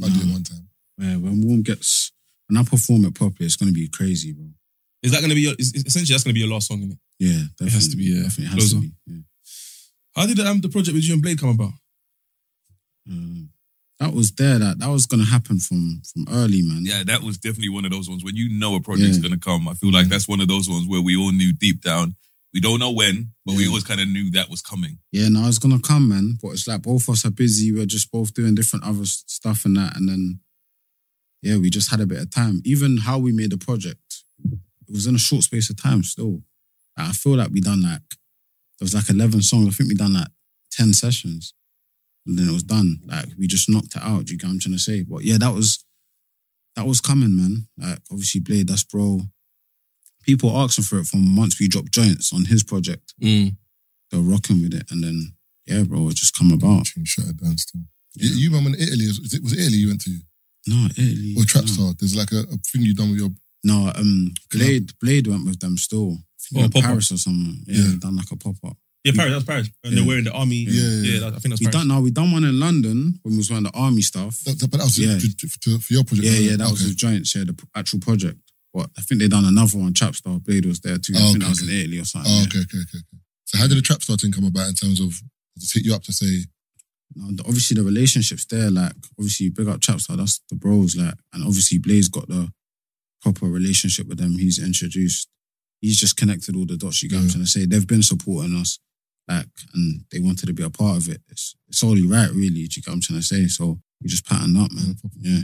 Can't 0.00 0.14
do 0.14 0.20
it 0.20 0.26
No. 0.26 0.32
one 0.32 0.42
time. 0.44 0.68
Yeah, 0.98 1.16
when 1.16 1.42
Warm 1.42 1.62
gets 1.62 2.12
when 2.48 2.56
I 2.56 2.62
perform 2.62 3.04
it 3.04 3.14
properly, 3.14 3.46
it's 3.46 3.56
gonna 3.56 3.72
be 3.72 3.88
crazy, 3.88 4.32
bro. 4.32 4.46
is 5.02 5.12
that 5.12 5.18
going 5.20 5.28
to 5.30 5.34
be 5.36 5.42
your, 5.42 5.54
is, 5.58 5.72
is- 5.74 5.84
essentially 5.84 6.14
that's 6.14 6.24
going 6.24 6.32
to 6.32 6.34
be 6.34 6.40
your 6.40 6.48
last 6.48 6.66
song, 6.68 6.80
innit? 6.82 6.98
Yeah, 7.18 7.42
definitely. 7.58 7.70
has 7.70 7.88
to 7.88 7.96
be, 7.96 8.04
yeah. 8.04 8.22
Definitely 8.22 8.44
has 8.46 8.70
to 8.70 8.76
Closer. 8.76 8.80
be. 8.80 8.92
Yeah. 9.06 9.22
How 10.16 10.26
did 10.26 10.40
um, 10.40 10.60
the 10.60 10.68
project 10.68 10.94
with 10.94 11.04
you 11.04 11.12
and 11.12 11.22
Blade 11.22 11.38
come 11.38 11.50
about? 11.50 11.72
Um, 13.08 13.50
that 13.98 14.12
was 14.12 14.32
there. 14.32 14.58
That 14.58 14.78
that 14.78 14.88
was 14.88 15.06
gonna 15.06 15.24
happen 15.24 15.58
from 15.58 16.02
from 16.12 16.26
early, 16.30 16.62
man. 16.62 16.82
Yeah, 16.84 17.02
that 17.04 17.22
was 17.22 17.38
definitely 17.38 17.70
one 17.70 17.84
of 17.84 17.90
those 17.92 18.08
ones 18.08 18.22
when 18.24 18.36
you 18.36 18.48
know 18.50 18.74
a 18.74 18.80
project's 18.80 19.16
Yeah. 19.16 19.22
gonna 19.22 19.38
come. 19.38 19.68
I 19.68 19.74
feel 19.74 19.92
like 19.92 20.08
that's 20.08 20.28
one 20.28 20.40
of 20.40 20.48
those 20.48 20.68
ones 20.68 20.86
where 20.86 21.00
we 21.02 21.16
all 21.16 21.32
knew 21.32 21.52
deep 21.52 21.80
down. 21.82 22.16
We 22.54 22.60
don't 22.60 22.78
know 22.80 22.90
when, 22.92 23.32
but 23.44 23.54
we 23.56 23.66
always 23.66 23.84
kind 23.84 24.00
of 24.00 24.08
knew 24.08 24.30
that 24.30 24.48
was 24.48 24.62
coming. 24.62 24.98
Yeah, 25.12 25.28
no, 25.28 25.46
it's 25.46 25.58
gonna 25.58 25.78
come, 25.80 26.08
man. 26.08 26.38
But 26.40 26.50
it's 26.52 26.66
like 26.66 26.82
both 26.82 27.02
of 27.08 27.10
us 27.14 27.24
are 27.26 27.30
busy. 27.30 27.72
We're 27.72 27.86
just 27.86 28.10
both 28.10 28.32
doing 28.34 28.54
different 28.54 28.84
other 28.84 29.04
stuff 29.04 29.64
and 29.66 29.76
that, 29.76 29.96
and 29.96 30.08
then 30.08 30.40
yeah, 31.42 31.56
we 31.58 31.68
just 31.70 31.90
had 31.90 32.00
a 32.00 32.06
bit 32.06 32.20
of 32.20 32.30
time. 32.30 32.62
Even 32.64 32.98
how 32.98 33.18
we 33.18 33.32
made 33.32 33.50
the 33.50 33.58
project, 33.58 34.24
it 34.44 34.92
was 34.92 35.06
in 35.06 35.14
a 35.14 35.18
short 35.18 35.42
space 35.44 35.68
of 35.70 35.76
time. 35.76 36.02
Still, 36.02 36.42
I 36.96 37.12
feel 37.12 37.36
like 37.36 37.50
we 37.50 37.60
done 37.60 37.82
like 37.82 38.00
there 38.78 38.84
was 38.84 38.94
like 38.94 39.10
eleven 39.10 39.42
songs. 39.42 39.68
I 39.68 39.70
think 39.70 39.88
we 39.90 39.94
done 39.94 40.14
like 40.14 40.28
ten 40.70 40.92
sessions, 40.94 41.52
and 42.26 42.38
then 42.38 42.48
it 42.48 42.52
was 42.52 42.62
done. 42.62 43.00
Like 43.06 43.26
we 43.38 43.46
just 43.46 43.68
knocked 43.68 43.96
it 43.96 44.02
out. 44.02 44.26
Do 44.26 44.32
you 44.32 44.38
get 44.38 44.46
what 44.46 44.54
I'm 44.54 44.60
trying 44.60 44.74
to 44.74 44.78
say? 44.78 45.02
But 45.02 45.22
yeah, 45.22 45.38
that 45.38 45.54
was 45.54 45.84
that 46.74 46.86
was 46.86 47.00
coming, 47.00 47.36
man. 47.36 47.68
Like 47.78 47.98
obviously, 48.10 48.40
Blade, 48.40 48.68
that's 48.68 48.84
bro. 48.84 49.20
People 50.22 50.56
asking 50.56 50.84
for 50.84 50.98
it 50.98 51.06
from 51.06 51.36
once 51.36 51.60
we 51.60 51.68
dropped 51.68 51.92
joints 51.92 52.32
on 52.32 52.46
his 52.46 52.64
project. 52.64 53.14
Mm. 53.22 53.56
They 54.10 54.18
were 54.18 54.24
rocking 54.24 54.60
with 54.62 54.74
it, 54.74 54.90
and 54.90 55.02
then 55.02 55.32
yeah, 55.66 55.82
bro, 55.84 56.08
it 56.08 56.16
just 56.16 56.36
come 56.36 56.52
about. 56.52 56.86
Shut 56.86 57.26
it 57.26 57.36
down 57.42 57.56
still. 57.58 57.82
You, 58.14 58.30
you 58.30 58.50
man, 58.50 58.66
in 58.66 58.74
Italy, 58.74 59.06
was 59.06 59.34
it, 59.34 59.42
was 59.42 59.52
it 59.52 59.60
Italy 59.60 59.76
you 59.78 59.88
went 59.88 60.00
to? 60.02 60.18
No, 60.68 60.86
Italy. 60.96 61.34
Or 61.38 61.44
Trap 61.44 61.64
no. 61.64 61.70
Star? 61.70 61.92
There's 61.98 62.16
like 62.16 62.32
a, 62.32 62.40
a 62.40 62.56
thing 62.58 62.82
you 62.82 62.94
done 62.94 63.10
with 63.10 63.20
your. 63.20 63.30
No, 63.64 63.92
um, 63.96 64.32
Blade, 64.52 64.92
Blade 65.00 65.26
went 65.26 65.44
with 65.46 65.60
them 65.60 65.76
still. 65.76 66.18
Oh, 66.56 66.60
in 66.60 66.70
pop-up. 66.70 66.84
Paris 66.90 67.10
or 67.10 67.16
something. 67.18 67.64
Yeah, 67.66 67.82
Yeah. 67.82 67.94
done 67.98 68.16
like 68.16 68.30
a 68.30 68.36
pop 68.36 68.54
up. 68.64 68.76
Yeah, 69.06 69.12
mm. 69.12 69.16
Paris. 69.16 69.32
That's 69.32 69.44
Paris. 69.44 69.70
And 69.84 69.92
Yeah. 69.92 69.98
they're 70.00 70.08
wearing 70.08 70.24
the 70.24 70.32
army. 70.32 70.56
Yeah, 70.64 70.72
yeah, 70.72 70.82
yeah. 70.82 71.12
yeah. 71.14 71.20
that- 71.20 71.34
I 71.34 71.38
think 71.38 71.50
that's 71.52 71.60
We 71.60 71.66
Paris. 71.66 71.76
done 71.76 71.88
now. 71.88 72.00
We 72.00 72.10
done 72.10 72.32
one 72.32 72.44
in 72.44 72.58
London 72.58 73.18
when 73.22 73.32
we 73.34 73.38
was 73.38 73.48
wearing 73.50 73.64
the 73.64 73.70
army 73.70 74.02
stuff. 74.02 74.42
That, 74.44 74.58
that- 74.58 74.68
but 74.70 74.78
that 74.78 74.84
was 74.84 74.98
Yeah. 74.98 75.18
to, 75.18 75.36
to, 75.36 75.48
to- 75.60 75.78
for 75.78 75.92
your 75.92 76.04
project. 76.04 76.24
Yeah, 76.26 76.30
wasn't 76.32 76.46
yeah, 76.48 76.54
it? 76.54 76.58
that 76.58 76.70
was 76.70 76.82
Okay. 76.82 76.90
a 76.90 76.94
joint. 76.94 77.34
Yeah, 77.34 77.44
the 77.44 77.54
p- 77.54 77.64
actual 77.74 78.00
project. 78.00 78.38
But 78.74 78.90
I 78.98 79.02
think 79.02 79.20
they 79.20 79.28
done 79.28 79.44
another 79.46 79.78
one. 79.78 79.94
Trapstar 79.94 80.42
Blade 80.42 80.66
was 80.66 80.80
there 80.80 80.98
too. 80.98 81.14
I 81.16 81.18
Oh, 81.20 81.32
think 81.32 81.36
okay, 81.36 81.44
that 81.44 81.48
was 81.50 81.62
okay. 81.62 81.72
in 81.72 81.80
Italy 81.80 81.98
or 82.00 82.04
something. 82.04 82.32
Oh, 82.32 82.36
yeah. 82.40 82.46
okay, 82.46 82.58
okay, 82.60 82.78
okay, 82.78 82.98
okay. 82.98 83.18
So 83.44 83.58
how 83.58 83.66
did 83.68 83.78
the 83.78 83.82
Trap 83.82 84.02
Star 84.02 84.16
thing 84.18 84.32
come 84.32 84.44
about 84.44 84.68
in 84.68 84.74
terms 84.74 85.00
of 85.00 85.14
to 85.60 85.66
hit 85.78 85.86
you 85.86 85.94
up 85.94 86.02
to 86.04 86.12
say, 86.12 86.44
No, 87.14 87.30
the- 87.32 87.44
obviously 87.44 87.74
the 87.76 87.84
relationships 87.84 88.44
there. 88.44 88.70
Like 88.70 88.92
obviously, 89.18 89.48
big 89.50 89.68
up 89.68 89.80
Trapstar. 89.80 90.16
That's 90.18 90.40
the 90.50 90.56
bros. 90.56 90.96
Like, 90.96 91.14
and 91.32 91.44
obviously 91.44 91.78
Blaze 91.78 92.08
got 92.08 92.28
the 92.28 92.50
proper 93.22 93.46
relationship 93.46 94.06
with 94.08 94.18
them. 94.18 94.36
He's 94.38 94.58
introduced. 94.58 95.28
He's 95.80 95.98
just 95.98 96.16
connected 96.16 96.56
all 96.56 96.66
the 96.66 96.76
dots. 96.76 97.02
You 97.02 97.08
get 97.08 97.16
what 97.16 97.20
I'm 97.22 97.26
Yeah. 97.28 97.32
trying 97.34 97.44
to 97.44 97.50
say? 97.50 97.64
They've 97.66 97.86
been 97.86 98.02
supporting 98.02 98.56
us, 98.56 98.78
like, 99.28 99.46
and 99.74 100.04
they 100.12 100.20
wanted 100.20 100.46
to 100.46 100.52
be 100.52 100.62
a 100.62 100.70
part 100.70 100.96
of 100.98 101.08
it. 101.08 101.20
It's 101.28 101.56
it's 101.68 101.82
only 101.82 102.06
right, 102.06 102.30
really. 102.30 102.66
Do 102.66 102.76
you 102.76 102.82
get 102.82 102.86
what 102.88 102.94
I'm 102.94 103.00
trying 103.00 103.18
to 103.20 103.24
say? 103.24 103.46
So 103.48 103.80
we 104.02 104.08
just 104.08 104.26
patterned 104.26 104.56
up, 104.56 104.70
man. 104.72 104.96
Yeah, 105.16 105.40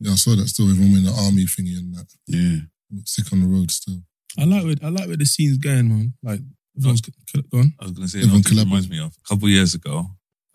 yeah, 0.00 0.12
I 0.12 0.16
saw 0.16 0.34
that 0.36 0.48
still, 0.48 0.70
everyone 0.70 0.98
in 0.98 1.04
the 1.04 1.12
army 1.12 1.44
thingy 1.44 1.78
and 1.78 1.94
that. 1.94 2.06
yeah. 2.26 2.58
Sick 3.06 3.32
on 3.32 3.40
the 3.40 3.46
road 3.46 3.70
still. 3.70 4.02
I 4.38 4.44
like 4.44 4.62
where 4.64 4.76
I 4.82 4.88
like 4.88 5.06
where 5.08 5.16
the 5.16 5.24
scene's 5.26 5.58
going, 5.58 5.88
man. 5.88 6.14
Like 6.22 6.40
everyone's 6.76 7.00
gone. 7.00 7.72
I 7.80 7.84
was 7.84 7.92
gonna 7.92 8.06
say, 8.08 8.18
Everyone 8.18 8.36
another 8.40 8.48
thing 8.48 8.58
collabo. 8.58 8.64
reminds 8.66 8.88
me 8.90 8.98
of 9.00 9.14
a 9.18 9.28
couple 9.28 9.46
of 9.46 9.50
years 9.52 9.74
ago. 9.74 10.06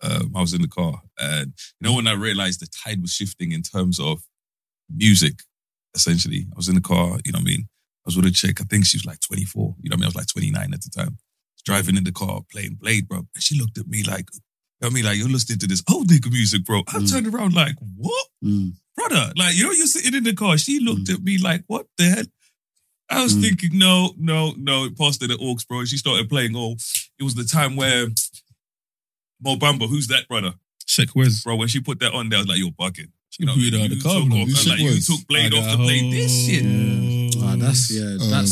Um, 0.02 0.32
I 0.34 0.40
was 0.40 0.54
in 0.54 0.62
the 0.62 0.68
car, 0.68 1.02
and 1.18 1.52
you 1.80 1.88
know 1.88 1.94
when 1.94 2.06
I 2.06 2.12
realized 2.12 2.60
the 2.60 2.66
tide 2.68 3.02
was 3.02 3.12
shifting 3.12 3.52
in 3.52 3.62
terms 3.62 3.98
of 4.00 4.22
music. 4.88 5.42
Essentially, 5.94 6.46
I 6.52 6.56
was 6.56 6.68
in 6.68 6.76
the 6.76 6.80
car. 6.80 7.18
You 7.24 7.32
know 7.32 7.38
what 7.40 7.48
I 7.48 7.50
mean? 7.50 7.62
I 7.68 8.06
was 8.06 8.16
with 8.16 8.26
a 8.26 8.30
chick. 8.30 8.60
I 8.60 8.64
think 8.64 8.86
she 8.86 8.96
was 8.96 9.04
like 9.04 9.18
24. 9.20 9.74
You 9.82 9.90
know 9.90 9.94
what 9.94 9.96
I 9.96 10.00
mean? 10.00 10.04
I 10.04 10.08
was 10.08 10.14
like 10.16 10.26
29 10.28 10.72
at 10.72 10.80
the 10.82 10.90
time. 10.90 11.18
Driving 11.64 11.96
in 11.96 12.04
the 12.04 12.12
car, 12.12 12.40
playing 12.50 12.74
Blade, 12.80 13.08
bro. 13.08 13.18
And 13.18 13.42
she 13.42 13.58
looked 13.58 13.78
at 13.78 13.86
me 13.88 14.02
like, 14.02 14.26
I 14.82 14.88
mean? 14.88 15.04
Like, 15.04 15.18
you're 15.18 15.28
listening 15.28 15.58
to 15.60 15.66
this 15.66 15.82
old 15.90 16.08
nigga 16.08 16.30
music, 16.30 16.64
bro. 16.64 16.80
I 16.88 16.98
Mm. 16.98 17.10
turned 17.10 17.26
around 17.26 17.54
like, 17.54 17.76
what? 17.96 18.26
Mm. 18.44 18.72
brother, 18.96 19.32
like, 19.36 19.54
you 19.56 19.64
know, 19.64 19.72
you're 19.72 19.86
sitting 19.86 20.14
in 20.14 20.24
the 20.24 20.34
car. 20.34 20.58
She 20.58 20.78
looked 20.80 21.08
at 21.08 21.22
me 21.22 21.38
like, 21.38 21.64
what 21.68 21.86
the 21.96 22.04
hell? 22.04 22.24
I 23.08 23.22
was 23.22 23.34
Mm. 23.34 23.40
thinking, 23.42 23.78
no, 23.78 24.14
no, 24.18 24.52
no. 24.56 24.84
It 24.84 24.96
passed 24.98 25.22
at 25.22 25.28
the 25.30 25.36
Orcs, 25.38 25.66
bro. 25.66 25.80
And 25.80 25.88
she 25.88 25.96
started 25.96 26.28
playing. 26.28 26.54
Oh, 26.54 26.76
it 27.18 27.22
was 27.24 27.34
the 27.34 27.44
time 27.44 27.76
where 27.76 28.06
Mo 29.42 29.56
Bamba, 29.56 29.88
who's 29.88 30.06
that 30.08 30.28
brother? 30.28 30.54
Sheck 30.86 31.14
Wes 31.14 31.42
Bro, 31.44 31.56
when 31.56 31.68
she 31.68 31.80
put 31.80 31.98
that 32.00 32.12
on 32.14 32.28
there, 32.28 32.38
I 32.38 32.42
was 32.42 32.48
like, 32.48 32.58
you're 32.58 32.70
bugging. 32.70 33.10
You 33.40 33.46
know, 33.46 33.54
Booed 33.56 33.72
you, 33.72 33.80
out 33.80 33.88
the 33.88 33.96
you 33.96 34.02
car, 34.04 34.20
took 34.20 34.28
bro. 34.28 34.36
off, 34.36 34.48
Who 34.48 34.52
I 34.52 34.60
was 34.60 34.68
like, 34.68 34.78
you 34.84 35.00
took 35.00 35.22
Blade 35.26 35.54
off 35.56 35.64
got 35.64 35.70
to 35.72 35.76
play 35.80 36.10
this 36.12 36.32
shit. 36.44 36.60
Yeah. 36.62 37.40
Ah, 37.40 37.56
that's 37.56 37.88
yeah. 37.90 38.20
Oh, 38.20 38.28
That. 38.28 38.44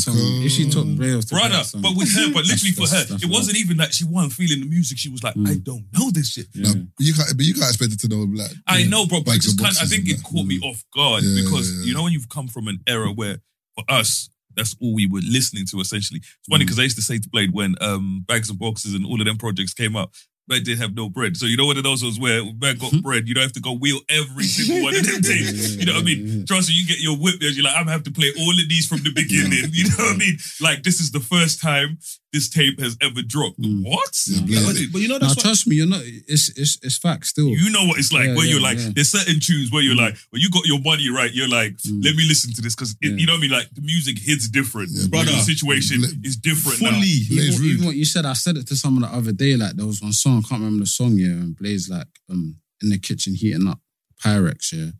If 0.45 0.51
she 0.51 0.65
took 0.67 0.87
Blade 0.97 1.13
off 1.13 1.25
to 1.25 1.27
play 1.29 1.39
Brother, 1.45 1.55
that 1.61 1.65
song, 1.69 1.81
but 1.85 1.93
with 1.95 2.09
her, 2.17 2.33
but 2.33 2.43
literally 2.49 2.73
for 2.73 2.87
that's- 2.89 3.05
her, 3.05 3.13
that's 3.13 3.23
it 3.23 3.29
wasn't 3.29 3.57
even 3.61 3.77
like 3.77 3.93
she 3.93 4.03
wasn't 4.03 4.33
feeling 4.33 4.61
the 4.61 4.65
music. 4.65 4.97
She 4.97 5.09
was 5.13 5.21
like, 5.21 5.35
Mm. 5.35 5.47
I 5.47 5.55
don't 5.61 5.85
know 5.93 6.09
this 6.09 6.33
shit. 6.33 6.47
Yeah. 6.57 6.73
Now, 6.73 6.81
you 6.97 7.13
can't, 7.13 7.29
but 7.37 7.45
you 7.45 7.53
can't 7.53 7.69
expect 7.69 7.93
it 7.93 7.99
to 8.01 8.07
know 8.09 8.25
like. 8.33 8.49
I 8.65 8.79
yeah, 8.79 8.89
know, 8.89 9.05
bro, 9.05 9.21
but 9.21 9.35
it 9.37 9.41
just 9.45 9.61
and 9.61 9.69
kind 9.69 9.77
I 9.79 9.85
think 9.85 10.09
it 10.09 10.23
caught 10.23 10.47
me 10.49 10.57
Mm. 10.59 10.71
off 10.73 10.83
guard 10.89 11.21
because 11.21 11.69
yeah, 11.69 11.79
yeah. 11.81 11.85
you 11.85 11.93
know 11.93 12.01
when 12.03 12.13
you've 12.13 12.29
come 12.33 12.47
from 12.49 12.67
an 12.67 12.79
era 12.87 13.11
where 13.13 13.37
for 13.75 13.83
us 13.87 14.29
that's 14.55 14.75
all 14.81 14.95
we 14.95 15.05
were 15.05 15.21
listening 15.21 15.67
to 15.67 15.79
essentially. 15.79 16.17
It's 16.19 16.47
funny 16.49 16.63
Mm. 16.65 16.67
because 16.67 16.79
I 16.79 16.83
used 16.89 16.97
to 16.97 17.03
say 17.05 17.19
to 17.19 17.29
Blade 17.29 17.53
when 17.53 17.75
um, 17.79 18.25
bags 18.27 18.49
and 18.49 18.57
boxes 18.57 18.95
and 18.95 19.05
all 19.05 19.21
of 19.21 19.27
them 19.27 19.37
projects 19.37 19.73
came 19.75 19.95
out. 19.95 20.09
Man 20.49 20.63
didn't 20.63 20.81
have 20.81 20.95
no 20.95 21.09
bread. 21.09 21.37
So 21.37 21.45
you 21.45 21.55
know 21.55 21.65
one 21.65 21.77
of 21.77 21.83
those 21.83 22.03
was 22.03 22.19
where 22.19 22.43
man 22.43 22.77
got 22.77 22.91
hmm? 22.91 22.99
bread, 22.99 23.27
you 23.27 23.33
don't 23.33 23.43
have 23.43 23.53
to 23.53 23.61
go 23.61 23.73
wheel 23.73 23.99
every 24.09 24.45
single 24.45 24.83
one 24.83 24.95
of 24.95 25.05
them 25.05 25.21
tapes. 25.21 25.75
You 25.79 25.85
know 25.85 25.93
what 25.93 26.01
I 26.01 26.05
mean? 26.05 26.45
Trust 26.45 26.69
me, 26.69 26.75
you 26.75 26.87
get 26.87 26.99
your 26.99 27.15
whip 27.15 27.35
there, 27.39 27.49
you're 27.49 27.63
like, 27.63 27.75
I'm 27.75 27.83
gonna 27.83 27.91
have 27.91 28.03
to 28.03 28.11
play 28.11 28.31
all 28.37 28.51
of 28.51 28.67
these 28.67 28.87
from 28.87 28.99
the 29.03 29.13
beginning. 29.13 29.69
You 29.79 29.87
know 29.87 29.95
what 29.97 30.15
I 30.15 30.17
mean? 30.17 30.37
Like 30.59 30.83
this 30.83 30.99
is 30.99 31.11
the 31.11 31.19
first 31.19 31.61
time 31.61 31.99
this 32.31 32.47
tape 32.49 32.79
has 32.79 32.95
ever 33.01 33.21
dropped. 33.23 33.59
Mm. 33.59 33.83
What? 33.83 34.13
Yeah, 34.27 34.41
Yeah, 34.45 34.67
But, 34.67 34.75
but 34.93 35.01
you 35.01 35.07
know 35.07 35.15
Now 35.17 35.27
that's 35.27 35.37
what, 35.37 35.43
trust 35.45 35.67
me, 35.67 35.77
you're 35.77 35.87
not. 35.87 36.01
It's 36.05 36.49
it's 36.57 36.77
it's 36.83 36.97
fact 36.97 37.25
still. 37.25 37.47
You 37.49 37.71
know 37.71 37.85
what 37.85 37.97
it's 37.97 38.13
like 38.13 38.27
Yeah, 38.27 38.35
where 38.35 38.45
you're 38.45 38.61
like, 38.61 38.77
yeah. 38.77 38.89
there's 38.93 39.09
certain 39.11 39.39
tunes 39.39 39.71
where 39.71 39.81
you're 39.81 39.95
Mm. 39.95 40.05
like, 40.11 40.17
when 40.29 40.41
you 40.41 40.49
got 40.51 40.65
your 40.65 40.79
money 40.79 41.09
right, 41.09 41.33
you're 41.33 41.47
like, 41.49 41.77
Mm. 41.87 42.03
let 42.05 42.15
me 42.15 42.27
listen 42.27 42.53
to 42.53 42.61
this 42.61 42.75
because 42.75 42.95
Yeah. 43.01 43.11
you 43.11 43.25
know 43.25 43.33
what 43.33 43.39
I 43.39 43.41
mean. 43.41 43.51
Like 43.51 43.69
the 43.73 43.81
music 43.81 44.19
hits 44.19 44.47
different, 44.47 44.89
Yeah, 44.93 45.07
brother. 45.07 45.31
The 45.31 45.41
situation 45.41 46.01
Bla- 46.01 46.09
is 46.23 46.35
different 46.37 46.81
now. 46.81 46.89
fully. 46.91 47.25
Blaze 47.29 47.31
even, 47.31 47.61
rude. 47.61 47.71
even 47.73 47.85
what 47.87 47.95
you 47.95 48.05
said, 48.05 48.25
I 48.25 48.33
said 48.33 48.57
it 48.57 48.67
to 48.67 48.75
someone 48.75 49.01
the 49.01 49.15
other 49.17 49.31
day. 49.31 49.55
Like 49.57 49.75
there 49.75 49.85
was 49.87 50.01
one 50.01 50.13
song, 50.13 50.43
I 50.45 50.47
can't 50.47 50.61
remember 50.61 50.83
the 50.83 50.89
song. 50.89 51.17
Yeah, 51.17 51.29
and 51.29 51.55
Blaze 51.57 51.89
like 51.89 52.07
um 52.29 52.57
in 52.81 52.89
the 52.89 52.99
kitchen 52.99 53.33
heating 53.33 53.67
up 53.67 53.79
Pyrex. 54.23 54.71
Yeah, 54.71 54.91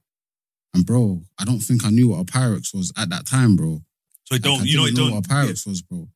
and 0.74 0.84
bro, 0.86 1.22
I 1.38 1.46
don't 1.46 1.60
think 1.60 1.86
I 1.86 1.92
knew 1.92 2.08
what 2.10 2.22
a 2.22 2.26
Pyrex 2.26 2.74
was 2.74 2.92
at 2.98 3.10
that 3.10 3.28
time, 3.28 3.56
bro. 3.56 3.84
So 4.26 4.36
it 4.36 4.38
Like, 4.38 4.42
don't, 4.42 4.62
I 4.62 4.64
you 4.66 4.78
know, 4.78 4.86
it 4.86 4.96
didn't 4.96 5.10
don't. 5.10 5.12
what 5.16 5.26
a 5.26 5.30
Pyrex 5.30 5.68
was, 5.68 5.82
bro. 5.84 6.10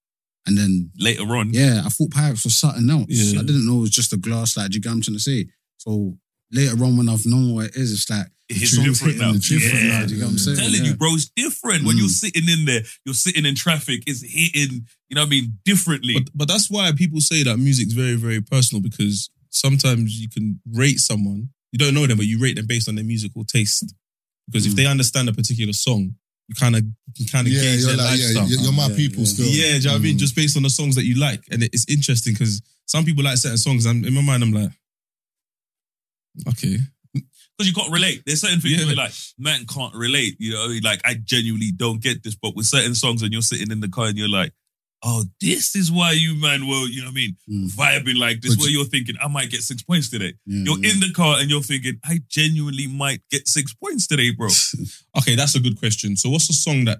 And 0.45 0.58
then 0.58 0.91
Later 0.97 1.36
on, 1.38 1.53
yeah, 1.53 1.84
I 1.86 1.89
thought 1.89 2.12
pirates 2.12 2.43
was 2.43 2.58
something 2.58 2.89
else. 2.89 3.06
Yeah. 3.08 3.39
I 3.39 3.43
didn't 3.43 3.65
know 3.65 3.77
it 3.77 3.82
was 3.82 3.89
just 3.91 4.12
a 4.13 4.17
glass. 4.17 4.58
Like, 4.58 4.71
do 4.71 4.75
you 4.75 4.82
get 4.82 4.89
what 4.89 4.95
I'm 4.95 5.01
trying 5.01 5.15
to 5.15 5.19
say? 5.21 5.47
So 5.77 6.17
later 6.51 6.84
on, 6.84 6.97
when 6.97 7.08
I've 7.10 7.25
known 7.25 7.53
what 7.56 7.67
it 7.67 7.75
is, 7.75 7.93
it's 7.93 8.10
like 8.10 8.27
it's 8.49 8.77
different 8.77 9.17
now. 9.19 9.32
different 9.34 9.84
yeah. 9.84 9.99
now. 9.99 10.06
Do 10.06 10.13
you 10.13 10.19
get 10.19 10.25
what 10.25 10.32
I'm 10.32 10.38
saying? 10.38 10.58
Telling 10.58 10.73
Yeah. 10.84 10.89
you, 10.91 10.95
bro, 10.95 11.13
it's 11.15 11.29
different 11.36 11.86
when 11.86 11.97
you're 11.97 12.08
Mm. 12.08 12.23
sitting 12.23 12.49
in 12.49 12.65
there. 12.65 12.84
You're 13.06 13.15
sitting 13.15 13.45
in 13.45 13.56
traffic. 13.56 14.03
It's 14.06 14.21
hitting. 14.21 14.86
You 15.10 15.15
know 15.15 15.21
what 15.21 15.27
I 15.27 15.29
mean? 15.29 15.58
Differently. 15.63 16.15
But, 16.15 16.29
but 16.36 16.47
that's 16.49 16.69
why 16.69 16.91
people 16.91 17.21
say 17.21 17.43
that 17.43 17.58
music's 17.58 17.93
very, 17.93 18.15
very 18.15 18.41
personal 18.41 18.82
because 18.82 19.29
sometimes 19.49 20.19
you 20.19 20.27
can 20.29 20.60
rate 20.73 20.99
someone, 20.99 21.49
you 21.71 21.79
don't 21.79 21.93
know 21.93 22.06
them, 22.06 22.17
but 22.17 22.25
you 22.25 22.38
rate 22.39 22.58
them 22.58 22.65
based 22.67 22.89
on 22.89 22.95
their 22.95 23.06
musical 23.06 23.45
taste. 23.45 23.93
Because 24.47 24.65
if 24.65 24.73
Mm. 24.73 24.75
they 24.75 24.86
understand 24.88 25.29
a 25.29 25.34
particular 25.34 25.73
song, 25.73 26.15
you 26.54 26.60
kind 26.60 26.76
of 26.76 26.84
you 27.16 27.26
kind 27.28 27.48
of 27.48 27.54
Yeah, 27.54 27.62
gauge 27.62 27.80
you're 27.80 27.88
their 27.96 27.98
like, 27.98 28.20
yeah, 28.20 28.26
lifestyle. 28.26 28.48
you're, 28.48 28.60
you're 28.62 28.72
my 28.74 28.88
Yeah, 28.88 28.96
people 28.96 29.20
yeah. 29.20 29.26
still. 29.26 29.46
Yeah, 29.48 29.54
do 29.54 29.78
you 29.78 29.84
know 29.86 29.92
what 29.92 29.96
I 29.96 30.00
mean? 30.04 30.16
Mm. 30.16 30.20
Just 30.20 30.36
based 30.36 30.58
on 30.58 30.63
the 30.63 30.70
songs 30.70 30.96
that 30.96 31.06
you 31.06 31.16
like. 31.16 31.42
And 31.52 31.63
it's 31.63 31.86
interesting 31.89 32.34
because 32.34 32.62
some 32.86 33.06
people 33.06 33.24
like 33.24 33.38
certain 33.38 33.58
songs. 33.58 33.86
And 33.86 34.06
in 34.06 34.13
my 34.13 34.22
mind, 34.22 34.44
I'm 34.44 34.52
like, 34.52 34.72
okay. 36.50 36.78
because 37.13 37.68
you 37.68 37.74
can't 37.74 37.92
relate. 37.92 38.24
There's 38.26 38.42
certain 38.42 38.60
things 38.60 38.80
Yeah. 38.80 38.86
where 38.88 38.96
like 38.96 39.13
man 39.38 39.66
can't 39.66 39.94
relate. 39.96 40.36
You 40.39 40.54
know, 40.54 40.68
like 40.84 41.02
I 41.06 41.16
genuinely 41.16 41.72
don't 41.72 42.02
get 42.02 42.24
this. 42.24 42.36
But 42.36 42.56
with 42.56 42.66
certain 42.66 42.96
songs, 42.96 43.22
and 43.22 43.32
you're 43.32 43.42
sitting 43.42 43.72
in 43.72 43.80
the 43.80 43.89
car 43.89 44.08
and 44.08 44.18
you're 44.18 44.30
like, 44.30 44.54
oh, 45.06 45.26
this 45.42 45.76
is 45.76 45.92
why 45.92 46.12
you 46.13 46.34
man, 46.39 46.66
well, 46.66 46.88
you 46.88 47.02
know 47.02 47.08
what 47.08 47.12
I 47.12 47.16
mean, 47.16 47.38
Mm. 47.52 47.70
vibing 47.76 48.18
like 48.18 48.39
this. 48.42 48.56
But 48.56 48.62
where 48.62 48.70
you- 48.70 48.78
you're 48.80 48.88
thinking, 48.88 49.16
I 49.22 49.28
might 49.28 49.50
get 49.50 49.62
six 49.63 49.82
points 49.84 50.10
today. 50.10 50.34
Yeah, 50.46 50.63
You're 50.66 50.80
yeah. 50.80 50.92
in 50.94 51.00
the 51.02 51.12
car 51.12 51.39
and 51.39 51.50
you're 51.50 51.62
thinking, 51.63 52.00
I 52.06 52.22
genuinely 52.30 52.88
might 52.88 53.22
get 53.30 53.48
six 53.48 53.74
points 53.74 54.08
today, 54.08 54.32
bro. 54.32 54.48
Okay, 55.20 55.36
that's 55.36 55.56
a 55.56 55.60
good 55.60 55.78
question. 55.78 56.16
So, 56.18 56.30
what's 56.30 56.48
the 56.48 56.54
song 56.54 56.86
that 56.86 57.00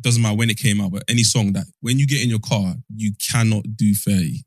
doesn't 0.00 0.22
matter 0.22 0.34
when 0.36 0.50
it 0.50 0.56
came 0.58 0.80
out, 0.80 0.92
but 0.92 1.04
any 1.08 1.22
song 1.22 1.52
that 1.52 1.66
when 1.80 1.98
you 1.98 2.06
get 2.06 2.22
in 2.22 2.28
your 2.30 2.38
car, 2.40 2.74
you 2.96 3.12
cannot 3.30 3.76
do 3.76 3.94
30? 3.94 4.42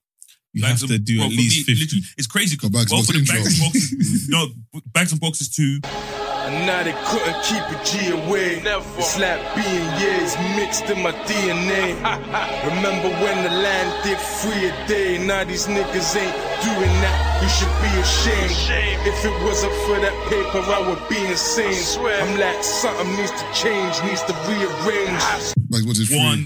You 0.56 0.62
Bags 0.64 0.82
have 0.82 0.90
to 0.90 1.00
do 1.00 1.18
bro, 1.18 1.26
at 1.28 1.32
least 1.32 1.68
me, 1.68 1.76
50. 1.76 2.02
it's 2.18 2.28
crazy 2.28 2.56
because 2.56 2.70
Got 2.70 2.80
Bags 2.80 2.92
both 2.92 3.10
of 3.10 3.16
the 3.16 3.20
Boxes 3.26 3.30
bags 3.32 3.60
and 3.60 3.74
boxes, 3.74 4.30
no, 4.36 4.50
bags 4.94 5.12
and 5.12 5.22
boxes 5.22 5.50
too. 5.50 5.80
And 6.44 6.68
now 6.68 6.84
they 6.84 6.92
couldn't 7.08 7.40
keep 7.48 7.64
a 7.72 7.78
G 7.88 8.12
away. 8.12 8.60
It's 9.00 9.18
like 9.18 9.40
being 9.56 9.88
years 9.96 10.36
mixed 10.60 10.90
in 10.90 11.02
my 11.02 11.12
DNA. 11.24 11.96
Remember 12.68 13.10
when 13.24 13.44
the 13.44 13.50
land 13.50 14.04
did 14.04 14.18
free 14.20 14.68
a 14.68 14.88
day? 14.88 15.26
Now 15.26 15.46
these 15.46 15.68
niggas 15.68 16.16
ain't 16.20 16.36
doing 16.68 16.94
that. 17.00 17.40
You 17.42 17.48
should 17.48 17.74
be 17.80 17.92
ashamed. 18.04 19.08
If 19.08 19.24
it 19.24 19.44
wasn't 19.44 19.74
for 19.88 19.98
that 20.04 20.16
paper, 20.28 20.60
I 20.68 20.80
would 20.88 21.08
be 21.08 21.24
insane. 21.26 21.80
I'm 22.04 22.38
like, 22.38 22.62
something 22.62 23.08
needs 23.16 23.32
to 23.32 23.46
change, 23.54 23.96
needs 24.04 24.24
to 24.24 24.34
rearrange. 24.44 25.54
Like, 25.70 25.86
what 25.86 25.98
is 25.98 26.10
free? 26.10 26.20
One, 26.20 26.46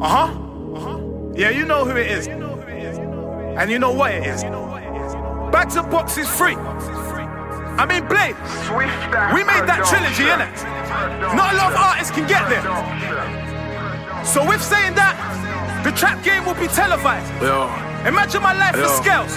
Uh 0.00 0.08
huh. 0.08 0.32
Uh 0.76 0.80
huh. 0.80 1.32
Yeah, 1.34 1.50
you 1.50 1.64
know 1.64 1.84
who 1.84 1.96
it 1.96 2.06
is. 2.06 2.28
And 2.28 3.70
you 3.70 3.78
know 3.80 3.92
what 3.92 4.12
it 4.12 4.24
is. 4.24 4.44
Bags 5.52 5.74
box 5.74 6.16
is 6.16 6.28
free. 6.28 6.56
I 7.78 7.86
mean, 7.86 8.04
Blade. 8.08 8.36
We 9.34 9.44
made 9.44 9.64
that 9.66 9.84
trilogy, 9.88 10.28
innit? 10.28 10.52
Not 11.34 11.54
a 11.54 11.56
lot 11.56 11.72
of 11.72 11.78
artists 11.78 12.12
can 12.12 12.26
get 12.28 12.48
there. 12.48 12.62
So, 14.24 14.46
with 14.46 14.62
saying 14.62 14.94
that, 14.94 15.16
the 15.84 15.92
trap 15.92 16.22
game 16.22 16.44
will 16.44 16.54
be 16.54 16.68
televised. 16.68 17.30
Imagine 18.06 18.42
my 18.42 18.52
life 18.52 18.76
Yo. 18.76 18.88
scales. 18.88 19.34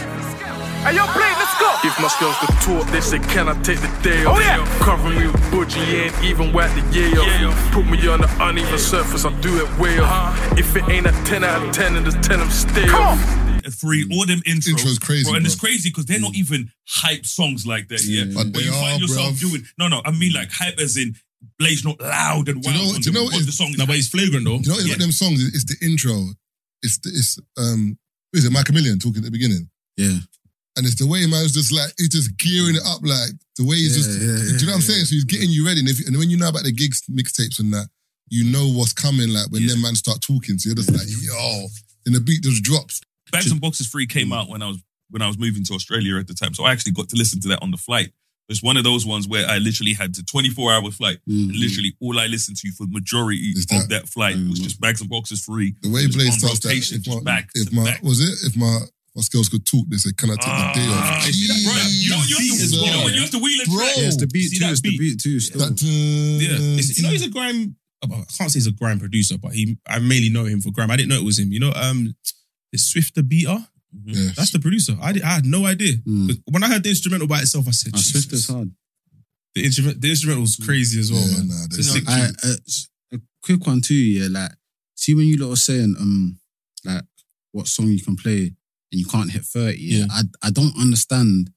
Hey, 0.85 0.97
yo, 0.97 1.05
play, 1.17 1.33
let's 1.41 1.57
go. 1.57 1.73
If 1.83 1.99
my 1.99 2.07
skills 2.07 2.37
could 2.37 2.55
talk, 2.61 2.85
they 2.91 3.01
say, 3.01 3.17
can 3.17 3.49
I 3.49 3.59
take 3.63 3.81
the 3.81 3.89
day 4.03 4.23
off? 4.25 4.37
Oh, 4.37 4.39
yeah. 4.39 4.61
Cover 4.77 5.09
me 5.09 5.25
with 5.25 5.41
budgie, 5.49 6.05
ain't 6.05 6.23
even 6.23 6.53
whack 6.53 6.69
the 6.75 6.85
yay 6.93 7.09
off. 7.17 7.71
Put 7.71 7.87
me 7.87 7.97
on 8.07 8.21
the 8.21 8.29
uneven 8.39 8.77
surface, 8.77 9.25
I 9.25 9.31
do 9.41 9.65
it 9.65 9.79
way 9.79 9.97
off. 9.97 10.11
Uh-huh. 10.11 10.55
If 10.59 10.75
it 10.75 10.87
ain't 10.87 11.07
a 11.07 11.11
10 11.25 11.43
out 11.43 11.65
of 11.65 11.73
10, 11.73 11.95
then 11.95 12.05
just 12.05 12.21
tell 12.21 12.37
them 12.37 12.51
stay 12.51 12.85
Come 12.85 13.01
off. 13.01 13.44
Free 13.73 14.05
mm. 14.05 14.13
all 14.13 14.25
them 14.25 14.41
intros. 14.41 14.69
Intro's 14.69 14.99
crazy, 14.99 15.23
bro, 15.25 15.35
and 15.35 15.45
it's 15.45 15.55
crazy 15.59 15.89
because 15.89 16.05
they're 16.05 16.19
not 16.19 16.33
mm. 16.33 16.37
even 16.37 16.71
hype 16.87 17.25
songs 17.25 17.65
like 17.65 17.87
that. 17.89 18.03
Yeah, 18.05 18.23
mm. 18.23 18.35
But 18.35 18.45
Where 18.45 18.51
they 18.53 18.59
you 18.61 18.71
find 18.71 19.01
yourself 19.01 19.33
bruv. 19.33 19.39
doing 19.39 19.63
no, 19.77 19.87
no. 19.87 20.01
I 20.05 20.11
mean 20.11 20.33
like 20.33 20.49
hype 20.51 20.79
as 20.79 20.97
in 20.97 21.15
Blaze 21.59 21.85
not 21.85 21.99
loud 22.01 22.49
and 22.49 22.61
Do 22.61 22.69
you 22.69 22.75
wild. 22.75 22.87
know- 22.89 22.95
on 22.95 23.01
do 23.01 23.09
you 23.09 23.15
know 23.15 23.23
what 23.23 23.45
the 23.45 23.51
song 23.51 23.69
is 23.69 23.77
No, 23.77 23.85
but 23.85 23.95
it's 23.95 24.07
flagrant 24.09 24.45
though. 24.45 24.55
You 24.57 24.69
know 24.69 24.75
what? 24.75 24.85
About 24.85 24.99
them 24.99 25.11
songs, 25.11 25.45
it's 25.47 25.65
the 25.65 25.77
intro. 25.85 26.25
It's 26.81 26.97
the, 26.99 27.09
it's 27.09 27.39
um. 27.57 27.97
Who 28.33 28.39
is 28.39 28.45
it? 28.45 28.51
Michael 28.51 28.73
Million 28.75 28.99
talking 28.99 29.19
at 29.19 29.23
the 29.23 29.31
beginning, 29.31 29.69
Yeah. 29.95 30.19
and 30.75 30.85
it's 30.85 30.95
the 30.95 31.07
way 31.07 31.25
man's 31.25 31.53
just 31.53 31.71
like 31.71 31.93
he's 31.97 32.09
just 32.09 32.35
gearing 32.37 32.75
it 32.75 32.81
up, 32.85 32.99
like 33.01 33.31
the 33.55 33.63
way 33.63 33.77
he's 33.77 33.95
Yeah, 33.95 34.03
just. 34.03 34.19
yeah, 34.19 34.25
do 34.25 34.59
you 34.59 34.67
know 34.67 34.73
what 34.75 34.83
I'm 34.83 34.89
yeah, 34.89 34.93
saying? 34.93 35.05
So 35.05 35.15
he's 35.15 35.23
getting 35.23 35.49
you 35.49 35.65
ready, 35.65 35.79
and, 35.79 35.89
if, 35.89 36.05
and 36.05 36.17
when 36.17 36.29
you 36.29 36.37
know 36.37 36.49
about 36.49 36.63
the 36.63 36.73
gigs, 36.73 37.01
mixtapes, 37.09 37.59
and 37.59 37.71
that, 37.73 37.87
you 38.27 38.43
know 38.43 38.67
what's 38.67 38.91
coming. 38.91 39.29
Like 39.29 39.47
when 39.51 39.65
them 39.67 39.81
man 39.81 39.95
start 39.95 40.19
talking, 40.21 40.57
so 40.59 40.67
you're 40.67 40.75
just 40.75 40.91
like, 40.91 41.07
yo, 41.07 41.67
and 42.05 42.13
the 42.13 42.19
beat 42.19 42.43
just 42.43 42.63
drops. 42.63 42.99
Bags 43.35 43.51
and 43.51 43.61
Boxes 43.61 43.87
Free 43.87 44.07
came 44.07 44.31
out 44.33 44.49
when 44.49 44.61
I 44.61 44.67
was 44.67 44.77
when 45.09 45.21
I 45.21 45.27
was 45.27 45.37
moving 45.37 45.63
to 45.65 45.73
Australia 45.73 46.17
at 46.17 46.27
the 46.27 46.33
time, 46.33 46.53
so 46.53 46.63
I 46.65 46.71
actually 46.71 46.93
got 46.93 47.09
to 47.09 47.15
listen 47.15 47.39
to 47.41 47.47
that 47.49 47.61
on 47.61 47.71
the 47.71 47.77
flight. 47.77 48.11
It's 48.49 48.61
one 48.61 48.77
of 48.77 48.83
those 48.83 49.05
ones 49.07 49.27
where 49.27 49.47
I 49.47 49.57
literally 49.57 49.93
had 49.93 50.13
to 50.15 50.23
24 50.23 50.71
hour 50.73 50.91
flight. 50.91 51.17
Mm-hmm. 51.29 51.49
And 51.49 51.55
literally, 51.59 51.93
all 51.99 52.19
I 52.19 52.27
listened 52.27 52.57
to 52.57 52.71
for 52.73 52.85
the 52.85 52.91
majority 52.91 53.49
Is 53.55 53.63
of 53.65 53.69
that- 53.69 53.89
that 53.89 54.09
flight 54.09 54.35
was 54.49 54.59
just 54.59 54.79
Bags 54.79 55.01
and 55.01 55.09
Boxes 55.09 55.43
Free. 55.43 55.73
The 55.81 55.89
way 55.91 56.05
Just 56.05 56.17
Blaze 56.17 56.27
on 56.33 56.39
starts 56.39 56.59
that, 56.59 56.69
rotation, 56.69 56.97
if 56.97 57.03
just 57.03 57.17
my, 57.17 57.23
back 57.23 57.49
if 57.55 57.71
my 57.73 57.83
back. 57.85 58.03
was 58.03 58.19
it 58.21 58.47
if 58.47 58.55
my 58.57 58.79
my 59.15 59.21
skills 59.21 59.47
could 59.49 59.65
talk, 59.65 59.85
they 59.89 59.97
say, 59.97 60.11
"Can 60.17 60.29
I 60.29 60.35
take 60.35 60.43
the 60.43 60.71
day 60.75 60.87
off?" 60.91 61.05
Ah, 61.07 61.19
see 61.31 61.47
that, 61.47 61.63
bro? 61.63 61.73
You 61.89 62.09
know, 62.09 62.15
you 62.15 62.15
have 62.15 62.27
to, 62.27 62.35
Jesus. 62.43 62.73
you 62.73 62.91
know 62.91 63.03
when 63.05 63.13
you 63.13 63.21
have 63.21 63.31
to 63.31 63.39
wheel 63.39 63.61
a 63.61 63.65
Bro. 63.65 63.77
track. 63.77 63.93
Yeah, 63.97 64.07
it's 64.07 64.17
the 64.17 64.27
beat 64.27 64.49
See 64.49 64.57
too. 64.59 64.65
that 64.65 64.71
It's 64.73 64.81
the 64.81 64.89
beat? 64.89 64.99
beat 64.99 65.19
too. 65.21 65.39
Still. 65.39 65.59
That, 65.61 65.71
uh, 65.71 65.85
Yeah, 65.85 66.77
it's, 66.77 66.97
you 66.97 67.03
know 67.03 67.09
he's 67.09 67.25
a 67.25 67.29
grime. 67.29 67.77
I 68.03 68.07
can't 68.07 68.51
say 68.51 68.57
he's 68.59 68.67
a 68.67 68.71
grime 68.71 68.99
producer, 68.99 69.37
but 69.37 69.53
he 69.53 69.77
I 69.87 69.99
mainly 69.99 70.29
know 70.29 70.43
him 70.45 70.59
for 70.61 70.69
grime. 70.71 70.91
I 70.91 70.97
didn't 70.97 71.09
know 71.09 71.15
it 71.17 71.23
was 71.23 71.39
him. 71.39 71.51
You 71.51 71.61
know, 71.61 71.71
um, 71.73 72.13
it's 72.75 72.87
Swifta 72.93 73.21
Beater. 73.27 73.59
yeah. 74.05 74.31
That's 74.35 74.51
the 74.51 74.59
producer. 74.59 74.95
I, 75.01 75.11
did, 75.13 75.23
I 75.23 75.31
had 75.39 75.45
no 75.45 75.65
idea. 75.65 75.93
Mm. 76.03 76.27
'Cause 76.27 76.39
When 76.53 76.63
I 76.63 76.67
heard 76.71 76.83
the 76.83 76.89
instrumental 76.89 77.27
by 77.27 77.39
itself, 77.41 77.67
I 77.67 77.71
said, 77.71 77.93
Ah, 77.95 77.97
Swift 77.97 78.29
Jesus. 78.29 78.49
is 78.49 78.53
hard. 78.53 78.69
The 79.55 79.63
instrument, 79.63 80.01
the 80.01 80.09
instrumental 80.09 80.41
was 80.41 80.57
crazy 80.57 80.99
as 80.99 81.09
well, 81.11 81.25
Yeah, 81.25 81.37
man. 81.37 81.47
nah, 81.47 81.65
It's 81.65 81.75
they- 81.77 81.81
a 81.81 81.93
sick 81.95 82.03
I, 82.09 82.25
tune. 82.27 82.35
uh, 82.43 82.55
s- 82.67 82.89
a 83.13 83.17
quick 83.41 83.65
one 83.65 83.79
too, 83.81 83.95
yeah. 83.95 84.27
Like, 84.29 84.51
see 84.95 85.13
when 85.15 85.27
you 85.27 85.37
lot 85.37 85.53
are 85.53 85.63
saying, 85.69 85.95
um, 85.99 86.39
like 86.83 87.05
what 87.53 87.67
song 87.67 87.87
you 87.89 88.01
can 88.01 88.17
play 88.17 88.41
and 88.91 88.99
you 89.01 89.05
can't 89.05 89.31
hit 89.31 89.45
thirty. 89.45 89.79
Yeah, 89.81 90.07
I 90.11 90.23
I 90.41 90.49
don't 90.51 90.75
understand 90.77 91.51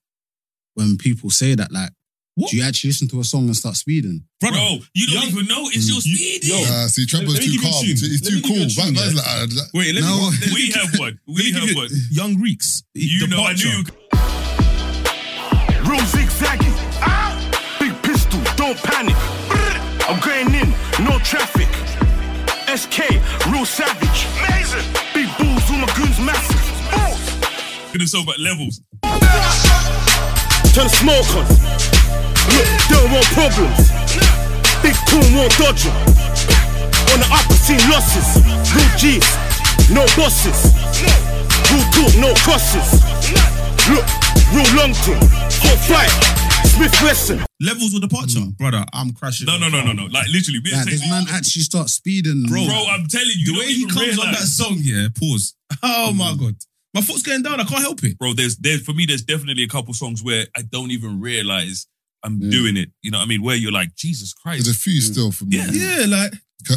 when 0.74 0.96
people 0.96 1.30
say 1.30 1.56
that. 1.56 1.72
Like, 1.72 1.92
What? 2.38 2.50
do 2.52 2.56
you 2.56 2.62
actually 2.62 2.90
listen 2.90 3.08
to 3.08 3.18
a 3.18 3.24
song 3.24 3.46
and 3.46 3.56
start 3.56 3.74
speeding? 3.74 4.22
Brother, 4.38 4.54
Bro, 4.56 4.78
you 4.94 5.06
don't 5.08 5.14
young- 5.16 5.28
even 5.32 5.46
know 5.48 5.66
it's 5.74 5.88
your 5.90 6.00
speed. 6.00 6.44
Yo, 6.44 6.54
Nah, 6.64 6.86
see, 6.86 7.04
Trapper's 7.04 7.34
Let 7.34 7.42
too 7.42 7.50
give 7.50 7.62
you 7.62 7.68
a 7.68 7.72
calm. 7.72 7.82
tune. 7.84 7.96
He's 7.96 8.22
Let 8.22 8.30
too 8.32 8.40
cool. 8.46 8.56
you 8.56 8.62
a 8.62 8.68
tune, 8.68 8.94
Man's 8.94 9.14
yeah. 9.14 9.22
like, 9.40 9.50
that- 9.50 9.70
Wait, 9.74 9.94
let 9.96 10.04
No. 10.04 10.30
me. 10.30 10.36
Let 10.40 10.52
We 10.54 10.70
have 10.70 10.90
you- 10.94 11.00
one. 11.00 11.18
We 11.26 11.50
have 11.52 11.66
give 11.66 11.74
one. 11.76 11.88
Young 12.12 12.40
Reeks. 12.40 12.82
You 12.94 13.26
know, 13.26 13.42
I 13.42 13.54
knew 13.54 13.66
you. 13.66 13.84
Real 15.82 16.00
zigzaggy. 16.14 16.70
Ah! 17.02 17.34
Big 17.80 17.92
pistol, 18.02 18.40
don't 18.56 18.78
panic. 18.82 19.16
I'm 20.08 20.20
going 20.20 20.54
in, 20.54 20.70
no 21.04 21.18
traffic. 21.20 21.68
SK, 22.70 23.18
real 23.50 23.66
savage. 23.66 24.20
Amazing. 24.46 24.86
Big 25.12 25.26
balls, 25.38 25.62
all 25.70 25.78
my 25.78 25.90
goons 25.96 26.18
massive. 26.20 26.62
Balls. 26.94 27.24
Gonna 27.92 28.06
talk 28.06 28.22
about 28.22 28.38
levels. 28.38 28.80
Turn 30.74 30.86
the 30.86 30.94
smoke 31.02 31.26
on. 31.34 31.46
Look, 32.54 32.66
they 32.88 32.94
don't 32.94 33.10
want 33.12 33.26
problems. 33.36 33.92
Big 34.82 34.96
coon 35.08 35.26
won't 35.36 35.52
dodge 35.58 35.86
'em. 35.86 35.96
On 37.12 37.18
the 37.20 37.28
upper 37.32 37.54
seen 37.54 37.80
losses. 37.90 38.28
Real 38.74 38.90
G's, 39.00 39.28
no 39.90 40.04
bosses. 40.16 40.72
Real 41.70 41.84
talk, 41.92 42.12
no 42.16 42.30
crosses. 42.44 43.02
Look, 43.88 44.06
real 44.52 44.68
long 44.76 44.94
thing. 44.94 45.20
Hot 45.64 45.78
fight. 45.88 46.12
Smith 46.78 47.02
Wesson. 47.02 47.40
Levels 47.60 47.94
of 47.94 48.00
departure, 48.02 48.40
mm. 48.40 48.56
brother. 48.56 48.84
I'm 48.92 49.12
crashing. 49.12 49.46
No, 49.46 49.58
no, 49.58 49.68
no, 49.68 49.82
no, 49.82 49.92
no. 49.92 50.04
Like 50.04 50.28
literally, 50.28 50.60
we 50.62 50.72
Like, 50.72 50.86
this 50.86 51.08
man 51.08 51.24
actually 51.30 51.62
starts 51.62 51.94
speeding, 51.94 52.44
Bro, 52.46 52.66
bro, 52.66 52.84
I'm 52.88 53.06
telling 53.08 53.32
you, 53.34 53.46
The 53.46 53.52
you 53.52 53.58
way 53.58 53.66
he 53.66 53.82
even 53.82 53.94
comes 53.94 54.18
on 54.18 54.32
that 54.32 54.46
song, 54.46 54.76
yeah. 54.80 55.08
Pause. 55.18 55.54
Oh 55.82 56.12
my 56.14 56.32
mm. 56.32 56.38
god, 56.40 56.54
my 56.94 57.00
foot's 57.02 57.22
going 57.22 57.42
down. 57.42 57.60
I 57.60 57.64
can't 57.64 57.82
help 57.82 58.02
it. 58.02 58.18
bro, 58.18 58.32
there's 58.32 58.56
there's 58.56 58.82
for 58.82 58.92
me, 58.92 59.04
there's 59.06 59.22
definitely 59.22 59.64
a 59.64 59.68
couple 59.68 59.92
songs 59.92 60.22
where 60.22 60.46
I 60.56 60.62
don't 60.62 60.90
even 60.90 61.20
realize 61.20 61.86
I'm 62.24 62.40
Yeah. 62.40 62.50
doing 62.50 62.76
it. 62.76 62.90
You 63.02 63.10
know 63.10 63.18
what 63.18 63.24
I 63.24 63.28
mean? 63.28 63.42
Where 63.42 63.56
you're 63.56 63.72
like, 63.72 63.94
Jesus 63.94 64.32
Christ. 64.32 64.64
There's 64.64 64.76
a 64.76 64.78
few 64.78 65.00
mm. 65.00 65.12
still 65.12 65.32
for 65.32 65.44
me. 65.44 65.56
Yeah. 65.56 65.70
Yeah, 65.70 66.06
like 66.06 66.32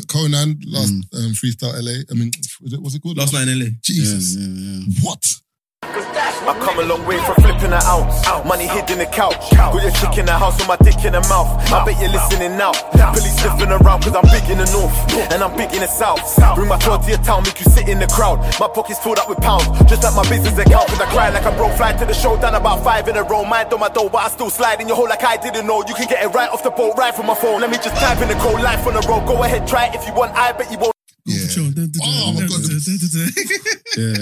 Konan 0.08 0.62
last 0.67 0.93
mm. 0.93 1.25
um, 1.25 1.32
freestyle 1.34 1.73
LA. 1.73 2.04
I 2.10 2.13
mean, 2.13 2.32
was 2.62 2.73
it 2.73 2.82
what's 2.82 2.95
it 2.95 3.01
called? 3.01 3.17
last 3.17 3.34
night 3.34 3.47
in 3.47 3.60
LA. 3.60 3.65
Jesus. 3.82 4.36
Yeah, 4.36 4.47
yeah, 4.47 4.86
yeah. 4.88 5.08
What? 5.08 5.25
I 6.41 6.58
come 6.58 6.80
a 6.80 6.86
long 6.89 7.06
way 7.06 7.22
from 7.22 7.36
flipping 7.38 7.70
an 7.70 7.86
ounce. 7.86 8.26
Money 8.50 8.65
hid 8.65 8.89
in 8.89 8.98
the 8.98 9.06
couch. 9.06 9.38
Got 9.54 9.78
your 9.78 9.94
chick 9.94 10.17
in 10.17 10.26
the 10.26 10.34
house 10.34 10.58
with 10.58 10.67
my 10.67 10.78
dick 10.82 10.98
in 11.06 11.13
the 11.13 11.22
mouth. 11.30 11.54
I 11.70 11.86
bet 11.86 12.02
you're 12.02 12.10
listening 12.10 12.58
now. 12.58 12.74
Police 13.13 13.38
sniffing 13.38 13.70
around 13.70 14.02
cause 14.02 14.17
I'm 14.17 14.26
big 14.34 14.50
in 14.50 14.58
the 14.58 14.65
north. 14.74 14.94
And 15.30 15.44
I'm 15.46 15.54
big 15.54 15.70
in 15.78 15.86
the 15.86 15.91
south. 15.91 16.22
Bring 16.58 16.67
my 16.67 16.82
tour 16.82 16.98
to 16.98 17.08
your 17.08 17.22
town, 17.22 17.44
make 17.46 17.62
you 17.62 17.70
sit 17.70 17.88
in 17.88 18.00
the 18.00 18.08
crowd. 18.08 18.41
My 18.58 18.65
pockets 18.65 18.98
filled 19.00 19.20
up 19.20 19.30
with 19.30 19.38
pounds. 19.38 19.70
Just 19.86 20.02
like 20.02 20.17
my 20.17 20.26
business 20.26 20.58
account. 20.58 20.89
Cause 20.89 21.02
I 21.02 21.08
cry 21.13 21.30
like 21.30 21.46
a 21.46 21.54
broke 21.54 21.78
fly 21.78 21.94
to 21.94 22.06
the 22.06 22.13
show. 22.13 22.34
Done 22.41 22.56
about 22.56 22.84
five 22.84 23.08
in 23.08 23.17
a 23.17 23.24
row. 23.24 23.46
Mind 23.46 23.72
on 23.72 23.80
my 23.80 23.89
dough, 23.89 24.10
but 24.10 24.26
I 24.26 24.30
still 24.30 24.50
slide 24.50 24.82
in 24.82 24.88
your 24.88 24.98
hole 24.98 25.10
like 25.10 25.24
I 25.24 25.38
didn't 25.38 25.67
know. 25.67 25.86
You 25.86 25.94
can 25.94 26.08
get 26.10 26.26
it 26.26 26.34
right 26.34 26.50
off 26.50 26.63
the 26.63 26.72
boat, 26.72 26.98
right 26.98 27.13
from 27.13 27.28
my 27.28 27.36
phone. 27.36 27.62
Let 27.62 27.70
me 27.70 27.78
just 27.78 27.96
type 28.02 28.17
in 28.17 28.30
the 28.30 28.39
code 28.41 28.62
life 28.62 28.88
on 28.88 28.98
the 28.98 29.06
road. 29.06 29.30
Go 29.30 29.44
ahead, 29.44 29.67
try 29.67 29.88
it 29.88 29.96
if 29.96 30.08
you 30.08 30.13
want. 30.17 30.34
I 30.34 30.54
bet 30.54 30.72
you 30.72 30.80
won't. 30.80 30.91
Yeah. 31.26 31.48
Oh 32.04 32.34
my 32.34 32.48
god. 32.48 32.62
Yeah. 33.98 34.14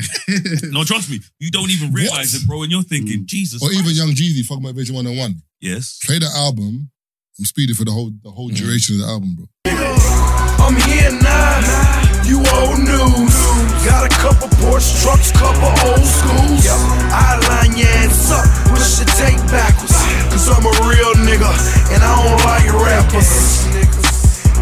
No, 0.71 0.83
trust 0.83 1.11
me, 1.11 1.19
you 1.37 1.51
don't 1.51 1.69
even 1.69 1.93
realize 1.93 2.33
it, 2.33 2.47
bro. 2.47 2.63
And 2.63 2.71
you're 2.71 2.81
thinking, 2.81 3.21
mm. 3.21 3.25
Jesus. 3.25 3.61
Or 3.61 3.71
even 3.71 3.91
Young 3.93 4.09
Jeezy, 4.09 4.43
Thug 4.43 4.63
Motivation 4.63 4.95
101. 4.95 5.43
Yes. 5.61 5.99
Play 6.03 6.17
the 6.17 6.25
album. 6.25 6.89
I'm 7.37 7.45
speeding 7.45 7.75
for 7.75 7.85
the 7.85 7.91
whole 7.91 8.11
the 8.23 8.31
whole 8.31 8.49
mm. 8.49 8.57
duration 8.57 8.95
of 8.95 9.01
the 9.01 9.07
album, 9.07 9.35
bro. 9.35 9.45
I'm 9.69 10.75
here 10.89 11.11
now. 11.21 12.09
You 12.25 12.41
old 12.61 12.79
news. 12.81 13.37
Got 13.85 14.05
a 14.05 14.13
couple 14.17 14.49
Porsche 14.57 15.01
trucks, 15.01 15.31
couple 15.31 15.69
old 15.87 16.05
schools. 16.05 16.65
I 17.13 17.39
line 17.47 17.77
your 17.77 17.87
ass 17.87 18.29
up, 18.29 18.45
push 18.69 18.99
your 18.99 19.09
tape 19.17 19.41
backwards. 19.49 19.95
Cause 20.29 20.49
I'm 20.49 20.65
a 20.65 20.73
real 20.89 21.13
nigga, 21.25 21.49
and 21.93 22.03
I 22.03 22.11
don't 22.21 22.41
like 22.45 22.69
rappers. 22.73 23.78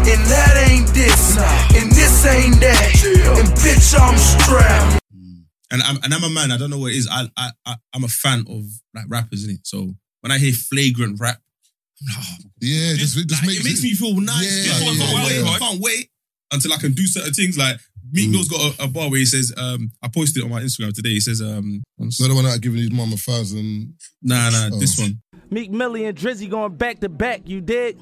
And 0.06 0.24
that 0.30 0.66
ain't 0.70 0.86
this, 0.94 1.36
and 1.76 1.90
this 1.92 2.24
ain't 2.26 2.60
that. 2.60 3.38
And 3.38 3.48
bitch, 3.58 3.98
I'm 3.98 4.16
strapped. 4.16 5.02
And 5.70 5.82
I'm 5.82 5.96
and 6.02 6.14
I'm 6.14 6.24
a 6.24 6.30
man. 6.30 6.50
I 6.50 6.56
don't 6.56 6.70
know 6.70 6.78
what 6.78 6.92
it 6.92 6.96
is. 6.96 7.08
I 7.10 7.28
I, 7.36 7.50
I 7.66 7.76
I'm 7.94 8.04
a 8.04 8.08
fan 8.08 8.44
of 8.48 8.64
like 8.94 9.04
rappers, 9.08 9.40
isn't 9.44 9.56
it? 9.56 9.66
So 9.66 9.94
when 10.22 10.30
I 10.32 10.38
hear 10.38 10.52
flagrant 10.52 11.20
rap, 11.20 11.38
Yeah, 12.60 12.94
just, 12.94 13.16
just, 13.28 13.30
like, 13.42 13.46
makes 13.48 13.60
it 13.60 13.64
makes 13.64 13.82
me 13.82 13.94
feel 13.94 14.18
nice. 14.20 14.66
Yeah, 14.66 14.72
Like, 14.72 14.82
I, 14.82 14.92
yeah, 14.92 14.98
can't 14.98 15.12
yeah, 15.12 15.24
wait, 15.26 15.44
yeah. 15.44 15.50
I 15.50 15.58
can't 15.58 15.80
wait 15.80 16.10
until 16.52 16.72
I 16.72 16.76
can 16.78 16.92
do 16.92 17.06
certain 17.06 17.32
things. 17.34 17.58
Like 17.58 17.78
Meek 18.10 18.30
Mill's 18.30 18.48
got 18.48 18.78
a, 18.78 18.84
a 18.84 18.88
bar 18.88 19.10
where 19.10 19.18
he 19.18 19.26
says, 19.26 19.52
um, 19.58 19.90
I 20.02 20.08
posted 20.08 20.42
it 20.42 20.44
on 20.46 20.50
my 20.50 20.62
Instagram 20.62 20.94
today. 20.94 21.10
He 21.10 21.20
says, 21.20 21.42
um, 21.42 21.82
It's 21.98 22.18
not 22.18 22.28
the 22.28 22.34
one 22.34 22.44
that 22.44 22.60
giving 22.62 22.78
his 22.80 22.90
mom 22.90 23.12
a 23.12 23.16
thousand. 23.16 23.94
nah, 24.22 24.48
nah, 24.48 24.70
Oh. 24.72 24.78
this 24.78 24.98
one. 24.98 25.20
Meek 25.50 25.70
Millie 25.70 26.06
and 26.06 26.16
Drizzy 26.16 26.48
going 26.48 26.76
back 26.76 27.00
to 27.00 27.10
back, 27.10 27.42
you 27.44 27.60
dig? 27.60 27.98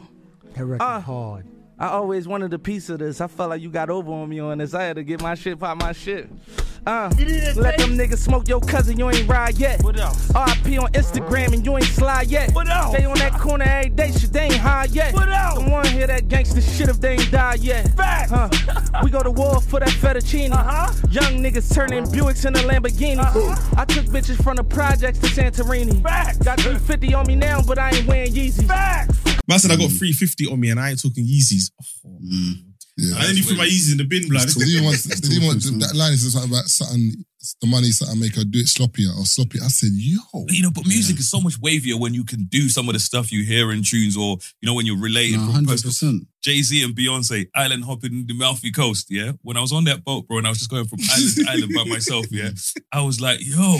Uh, 0.56 1.00
hard. 1.00 1.46
I 1.78 1.88
always 1.88 2.26
wanted 2.26 2.54
a 2.54 2.58
piece 2.58 2.88
of 2.88 3.00
this. 3.00 3.20
I 3.20 3.26
felt 3.26 3.50
like 3.50 3.60
you 3.60 3.68
got 3.68 3.90
over 3.90 4.10
on 4.10 4.28
me 4.28 4.38
on 4.38 4.58
this. 4.58 4.72
I 4.72 4.84
had 4.84 4.96
to 4.96 5.04
get 5.04 5.20
my 5.20 5.34
shit, 5.34 5.58
pop 5.58 5.76
my 5.78 5.92
shit. 5.92 6.28
Uh, 6.86 7.10
let 7.56 7.78
them 7.78 7.98
niggas 7.98 8.18
smoke 8.18 8.46
your 8.46 8.60
cousin, 8.60 8.96
you 8.96 9.10
ain't 9.10 9.28
ride 9.28 9.58
yet. 9.58 9.82
What 9.82 9.98
else? 9.98 10.28
RIP 10.28 10.80
on 10.80 10.92
Instagram 10.92 11.52
and 11.52 11.66
you 11.66 11.76
ain't 11.76 11.84
slide 11.84 12.28
yet. 12.28 12.54
What 12.54 12.68
else? 12.68 12.96
They 12.96 13.04
on 13.04 13.18
that 13.18 13.32
corner 13.32 13.64
every 13.64 13.90
day, 13.90 14.12
shit, 14.12 14.32
they 14.32 14.44
ain't 14.44 14.56
high 14.56 14.86
yet. 14.92 15.12
What 15.12 15.28
else? 15.28 15.58
Don't 15.58 15.68
wanna 15.70 15.88
hear 15.88 16.06
that 16.06 16.28
gangster 16.28 16.60
shit 16.60 16.88
if 16.88 17.00
they 17.00 17.14
ain't 17.14 17.32
died 17.32 17.58
yet. 17.58 17.88
Fact. 17.96 18.30
Huh. 18.30 18.48
we 19.02 19.10
go 19.10 19.20
to 19.20 19.32
war 19.32 19.60
for 19.60 19.80
that 19.80 19.88
fettuccine. 19.88 20.52
Uh-huh. 20.52 20.92
Young 21.10 21.42
niggas 21.42 21.74
turning 21.74 22.04
Buicks 22.04 22.46
into 22.46 22.60
Lamborghinis. 22.60 23.18
Uh-huh. 23.18 23.74
I 23.76 23.84
took 23.84 24.06
bitches 24.06 24.40
from 24.40 24.54
the 24.54 24.64
projects 24.64 25.18
to 25.18 25.26
Santorini. 25.26 26.00
Fact. 26.04 26.44
Got 26.44 26.60
350 26.60 27.14
on 27.14 27.26
me 27.26 27.34
now, 27.34 27.62
but 27.62 27.80
I 27.80 27.96
ain't 27.96 28.06
wearing 28.06 28.32
Yeezys. 28.32 28.64
Fact. 28.64 29.10
Man 29.48 29.58
said 29.58 29.72
I 29.72 29.76
got 29.76 29.90
350 29.90 30.46
on 30.46 30.60
me 30.60 30.70
and 30.70 30.78
I 30.78 30.90
ain't 30.90 31.02
talking 31.02 31.26
Yeezys. 31.26 31.72
Oh, 32.04 32.18
Yeah. 32.96 33.18
I 33.18 33.28
only 33.28 33.42
threw 33.42 33.56
my 33.56 33.66
Yeezys 33.66 33.92
in 33.92 33.98
the 33.98 34.04
bin, 34.04 34.26
blood. 34.28 34.48
Did 34.48 34.68
he 34.68 34.80
want, 34.80 34.96
did 35.02 35.30
he 35.30 35.46
want 35.46 35.60
that 35.80 35.94
line 35.94 36.14
is 36.14 36.32
something 36.32 36.50
about 36.50 36.64
something, 36.64 37.12
the 37.60 37.66
money, 37.66 37.90
something 37.90 38.18
make 38.18 38.34
her 38.36 38.44
do 38.44 38.58
it 38.58 38.66
sloppier 38.66 39.14
or 39.18 39.26
sloppy. 39.26 39.60
I 39.60 39.68
said, 39.68 39.90
yo. 39.92 40.46
You 40.48 40.62
know, 40.62 40.70
but 40.70 40.86
music 40.86 41.18
is 41.18 41.30
so 41.30 41.40
much 41.40 41.60
wavier 41.60 42.00
when 42.00 42.14
you 42.14 42.24
can 42.24 42.44
do 42.44 42.70
some 42.70 42.88
of 42.88 42.94
the 42.94 42.98
stuff 42.98 43.30
you 43.30 43.44
hear 43.44 43.70
in 43.70 43.82
tunes, 43.82 44.16
or 44.16 44.38
you 44.60 44.66
know, 44.66 44.72
when 44.72 44.86
you're 44.86 44.98
related. 44.98 45.36
No, 45.36 45.52
from 45.52 45.66
100%. 45.66 46.26
Jay 46.42 46.62
Z 46.62 46.82
and 46.82 46.94
Beyonce 46.94 47.48
island 47.54 47.84
hopping 47.84 48.26
the 48.26 48.32
Amalfi 48.32 48.72
coast. 48.72 49.10
Yeah, 49.10 49.32
when 49.42 49.58
I 49.58 49.60
was 49.60 49.72
on 49.72 49.84
that 49.84 50.02
boat, 50.02 50.26
bro, 50.26 50.38
and 50.38 50.46
I 50.46 50.50
was 50.50 50.58
just 50.58 50.70
going 50.70 50.86
from 50.86 51.00
island 51.12 51.36
to 51.36 51.44
island 51.50 51.72
by 51.74 51.84
myself. 51.84 52.26
Yeah, 52.30 52.50
I 52.92 53.02
was 53.02 53.20
like, 53.20 53.40
yo, 53.42 53.76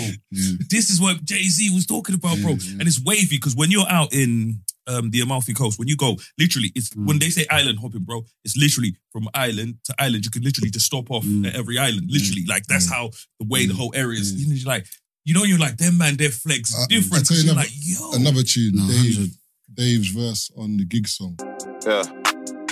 this 0.69 0.91
is 0.91 1.01
what 1.01 1.23
Jay 1.25 1.43
Z 1.43 1.73
was 1.73 1.87
talking 1.87 2.13
about, 2.13 2.37
bro. 2.41 2.51
And 2.51 2.83
it's 2.83 3.01
wavy 3.03 3.37
because 3.37 3.55
when 3.55 3.71
you're 3.71 3.89
out 3.89 4.13
in 4.13 4.61
um, 4.87 5.11
the 5.11 5.21
Amalfi 5.21 5.53
Coast, 5.53 5.77
when 5.79 5.87
you 5.87 5.95
go, 5.95 6.17
literally, 6.37 6.71
it's 6.75 6.89
mm. 6.89 7.05
when 7.05 7.19
they 7.19 7.29
say 7.29 7.45
island 7.49 7.79
hopping, 7.79 8.03
bro, 8.03 8.23
it's 8.43 8.57
literally 8.57 8.95
from 9.11 9.27
island 9.33 9.77
to 9.85 9.95
island. 9.99 10.25
You 10.25 10.31
can 10.31 10.43
literally 10.43 10.69
just 10.69 10.85
stop 10.85 11.11
off 11.11 11.25
mm. 11.25 11.47
at 11.47 11.55
every 11.55 11.77
island. 11.77 12.09
Mm. 12.09 12.13
Literally, 12.13 12.45
like 12.47 12.65
that's 12.67 12.89
how 12.89 13.09
the 13.39 13.47
way 13.47 13.65
the 13.65 13.73
whole 13.73 13.93
area 13.95 14.19
is. 14.19 14.33
You 14.33 14.49
know, 14.49 14.55
you're 14.55 14.67
like, 14.67 14.87
you 15.25 15.33
know, 15.33 15.43
you're 15.43 15.59
like, 15.59 15.77
them 15.77 15.97
man, 15.97 16.15
their 16.17 16.29
flex 16.29 16.73
I 16.77 16.83
uh, 16.83 16.87
different. 16.87 17.27
tell 17.27 17.37
you 17.37 17.43
You're 17.43 17.53
another, 17.53 17.67
like, 17.67 17.73
yo, 17.79 18.11
another 18.13 18.43
tune, 18.43 18.75
No, 18.75 18.87
Dave, 18.87 19.37
Dave's 19.73 20.09
verse 20.09 20.51
on 20.57 20.77
the 20.77 20.85
gig 20.85 21.07
song. 21.07 21.37
Yeah, 21.85 22.03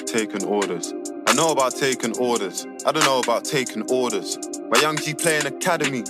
taking 0.06 0.46
orders. 0.46 0.94
I 1.28 1.34
know 1.34 1.52
about 1.52 1.76
taking 1.76 2.18
orders. 2.18 2.66
I 2.86 2.92
don't 2.92 3.04
know 3.04 3.20
about 3.20 3.44
taking 3.44 3.84
orders. 3.92 4.38
My 4.70 4.80
young 4.80 4.96
G 4.98 5.14
playing 5.14 5.46
academy. 5.48 6.04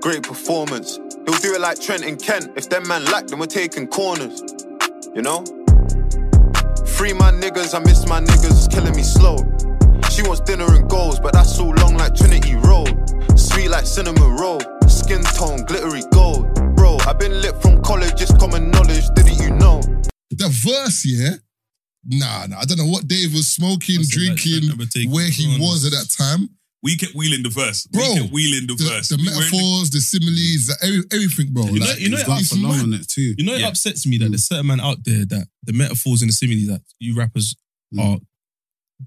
Great 0.00 0.22
performance. 0.22 0.98
He'll 1.24 1.38
do 1.38 1.54
it 1.54 1.60
like 1.62 1.80
Trent 1.80 2.04
and 2.04 2.20
Kent. 2.20 2.50
If 2.56 2.68
them 2.68 2.86
man 2.86 3.06
lack, 3.06 3.28
then 3.28 3.38
we're 3.38 3.46
taking 3.46 3.86
corners. 3.86 4.42
You 5.14 5.22
know? 5.22 5.44
Free 6.86 7.12
my 7.12 7.32
niggas, 7.32 7.74
I 7.74 7.80
miss 7.80 8.06
my 8.06 8.20
niggas, 8.20 8.50
it's 8.50 8.68
killing 8.68 8.94
me 8.94 9.02
slow. 9.02 9.36
She 10.10 10.22
wants 10.22 10.40
dinner 10.40 10.66
and 10.74 10.88
goals, 10.88 11.18
but 11.18 11.32
that's 11.32 11.58
all 11.58 11.74
long 11.74 11.96
like 11.96 12.14
Trinity 12.14 12.54
Road. 12.54 12.94
Sweet 13.36 13.68
like 13.68 13.86
cinnamon 13.86 14.36
roll, 14.36 14.60
skin 14.88 15.22
tone, 15.22 15.64
glittery 15.64 16.02
gold. 16.12 16.54
Bro, 16.76 16.98
I've 17.06 17.18
been 17.18 17.40
lit 17.40 17.60
from 17.60 17.82
college, 17.82 18.20
it's 18.22 18.32
common 18.36 18.70
knowledge, 18.70 19.08
didn't 19.14 19.40
you 19.40 19.50
know? 19.50 19.80
The 20.30 20.48
verse, 20.48 21.04
yeah? 21.04 21.36
Nah, 22.06 22.46
nah. 22.46 22.60
I 22.60 22.64
don't 22.64 22.78
know 22.78 22.86
what 22.86 23.08
Dave 23.08 23.32
was 23.32 23.50
smoking, 23.50 23.98
Must 23.98 24.10
drinking, 24.10 24.70
where 25.10 25.28
he 25.28 25.58
was 25.58 25.84
at 25.84 25.92
that 25.92 26.10
time. 26.16 26.50
We 26.84 26.96
kept 26.96 27.14
wheeling 27.16 27.42
the 27.42 27.48
verse. 27.48 27.86
Bro, 27.88 28.02
we 28.12 28.20
kept 28.20 28.32
wheeling 28.32 28.66
the, 28.68 28.74
The, 28.76 28.84
verse. 28.84 29.08
the 29.08 29.16
We 29.16 29.24
were 29.24 29.28
in 29.30 29.34
the- 29.34 29.40
metaphors, 29.40 29.90
the 29.90 30.00
similes, 30.00 30.66
the, 30.68 30.76
every, 30.86 31.02
everything, 31.16 31.52
bro. 31.54 31.64
You 31.66 31.80
know- 31.80 31.86
like, 31.86 31.98
you 32.00 32.08
know 32.10 32.16
it's 32.18 32.24
it 32.24 32.26
Got 32.28 32.42
for 32.44 32.56
long 32.56 32.76
mad. 32.76 32.82
on 32.84 32.92
it 33.00 33.08
too. 33.08 33.34
You 33.38 33.44
know, 33.44 33.54
it 33.54 33.60
Yeah. 33.60 33.68
upsets 33.68 34.06
me 34.06 34.18
that 34.18 34.28
there's 34.28 34.46
certain 34.46 34.66
man 34.68 34.80
out 34.80 35.02
there 35.02 35.24
that 35.24 35.48
the 35.64 35.72
metaphors 35.72 36.20
and 36.22 36.28
the 36.28 36.34
similes 36.34 36.66
that 36.68 36.82
you 37.00 37.16
rappers 37.16 37.56
are 37.98 38.18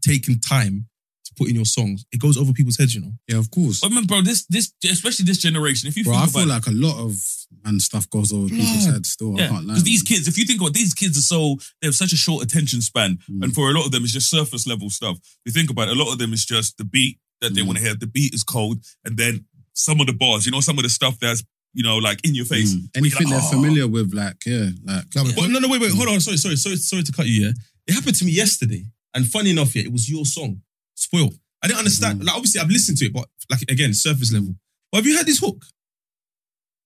taking 0.01 0.39
time 0.39 0.87
to 1.25 1.33
put 1.37 1.49
in 1.49 1.55
your 1.55 1.65
songs. 1.65 2.05
It 2.11 2.19
goes 2.19 2.37
over 2.37 2.53
people's 2.53 2.77
heads, 2.77 2.95
you 2.95 3.01
know. 3.01 3.13
Yeah, 3.27 3.37
of 3.37 3.51
course. 3.51 3.81
But 3.81 3.91
man, 3.91 4.05
bro, 4.05 4.21
this 4.21 4.45
this 4.49 4.71
especially 4.89 5.25
this 5.25 5.37
generation. 5.39 5.87
If 5.87 5.97
you 5.97 6.03
Bro, 6.03 6.13
think 6.13 6.21
I 6.21 6.23
about 6.25 6.33
feel 6.33 6.49
it, 6.51 6.53
like 6.53 6.67
a 6.67 6.71
lot 6.71 6.97
of 7.05 7.13
man 7.63 7.79
stuff 7.79 8.09
goes 8.09 8.31
over 8.31 8.47
people's 8.49 8.85
heads 8.85 9.09
still. 9.09 9.35
I 9.37 9.41
Yeah, 9.43 9.49
can't 9.49 9.65
lie. 9.67 9.73
because 9.73 9.83
these 9.83 10.03
kids, 10.03 10.27
if 10.27 10.37
you 10.37 10.45
think 10.45 10.59
about 10.61 10.69
it, 10.71 10.75
these 10.75 10.93
kids 10.93 11.17
are 11.17 11.21
so 11.21 11.57
they 11.81 11.87
have 11.87 11.95
such 11.95 12.13
a 12.13 12.17
short 12.17 12.43
attention 12.43 12.81
span, 12.81 13.19
Mm. 13.29 13.43
and 13.43 13.53
for 13.53 13.69
a 13.69 13.73
lot 13.73 13.85
of 13.85 13.91
them, 13.91 14.03
it's 14.03 14.13
just 14.13 14.29
surface 14.29 14.65
level 14.67 14.89
stuff. 14.89 15.17
If 15.17 15.47
You 15.47 15.51
think 15.53 15.69
about 15.69 15.89
it, 15.89 15.97
a 15.97 15.99
lot 16.03 16.11
of 16.11 16.17
them 16.19 16.33
is 16.33 16.45
just 16.45 16.77
the 16.77 16.85
beat 16.85 17.19
that 17.41 17.53
they 17.53 17.61
Mm. 17.61 17.67
want 17.67 17.77
to 17.79 17.83
hear. 17.83 17.95
The 17.95 18.07
beat 18.07 18.33
is 18.33 18.43
cold, 18.43 18.83
and 19.05 19.17
then 19.17 19.45
some 19.73 19.99
of 20.01 20.07
the 20.07 20.13
bars, 20.13 20.45
you 20.45 20.51
know, 20.51 20.59
some 20.61 20.77
of 20.77 20.83
the 20.83 20.89
stuff 20.89 21.19
that's 21.19 21.43
you 21.73 21.83
know 21.83 21.97
like 21.97 22.19
in 22.25 22.33
your 22.35 22.45
face. 22.45 22.73
Mm. 22.73 22.89
Anything 22.95 23.27
like, 23.29 23.39
they're 23.41 23.49
"Oh." 23.49 23.51
familiar 23.51 23.87
with, 23.87 24.13
like, 24.13 24.37
yeah, 24.45 24.69
like, 24.83 25.05
No, 25.15 25.23
but- 25.35 25.49
no, 25.49 25.59
no, 25.59 25.67
wait, 25.67 25.81
wait, 25.81 25.91
hold 25.91 26.07
on. 26.09 26.19
Sorry, 26.21 26.37
sorry, 26.37 26.55
sorry, 26.55 26.77
sorry 26.77 27.03
to 27.03 27.11
cut 27.11 27.27
you. 27.27 27.45
Yeah, 27.45 27.51
it 27.87 27.93
happened 27.93 28.15
to 28.15 28.25
me 28.25 28.31
yesterday, 28.31 28.85
and 29.13 29.29
funny 29.29 29.51
enough, 29.51 29.75
yeah, 29.75 29.83
it 29.83 29.91
was 29.91 30.09
your 30.09 30.25
song, 30.25 30.61
"Spoiled." 30.95 31.37
I 31.61 31.67
didn't 31.67 31.79
understand. 31.79 32.23
Like, 32.23 32.35
obviously, 32.35 32.61
I've 32.61 32.69
listened 32.69 32.97
to 32.99 33.05
it, 33.05 33.13
but 33.13 33.27
like 33.49 33.61
again, 33.69 33.93
surface 33.93 34.31
level. 34.31 34.55
But 34.91 34.97
have 34.99 35.07
you 35.07 35.17
heard 35.17 35.25
this 35.25 35.39
hook? 35.39 35.65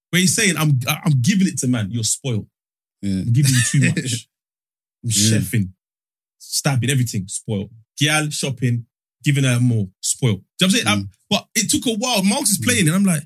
Where 0.09 0.19
he's 0.21 0.35
saying, 0.35 0.57
"I'm, 0.57 0.79
I'm 0.87 1.21
giving 1.21 1.47
it 1.47 1.57
to 1.59 1.67
man. 1.67 1.89
You're 1.91 2.03
spoiled. 2.03 2.47
yeah. 3.01 3.21
I'm 3.21 3.31
giving 3.31 3.53
you 3.53 3.61
too 3.71 3.79
much. 3.87 4.27
I'm 5.03 5.09
Yeah. 5.09 5.37
chefing, 5.39 5.69
stabbing, 6.37 6.89
everything. 6.89 7.27
Spoiled. 7.27 7.71
Gyal 7.99 8.31
shopping, 8.33 8.85
giving 9.23 9.43
her 9.43 9.59
more. 9.59 9.87
spoil. 10.01 10.33
Do 10.33 10.35
you 10.35 10.37
know 10.37 10.43
what 10.59 10.63
I'm 10.65 10.71
saying? 10.71 10.87
I'm- 10.87 11.09
but 11.29 11.47
it 11.55 11.69
took 11.69 11.85
a 11.87 11.93
while. 11.97 12.23
Marks 12.23 12.49
is 12.51 12.59
mm. 12.59 12.65
playing, 12.65 12.87
and 12.87 12.95
I'm 12.95 13.05
like, 13.05 13.23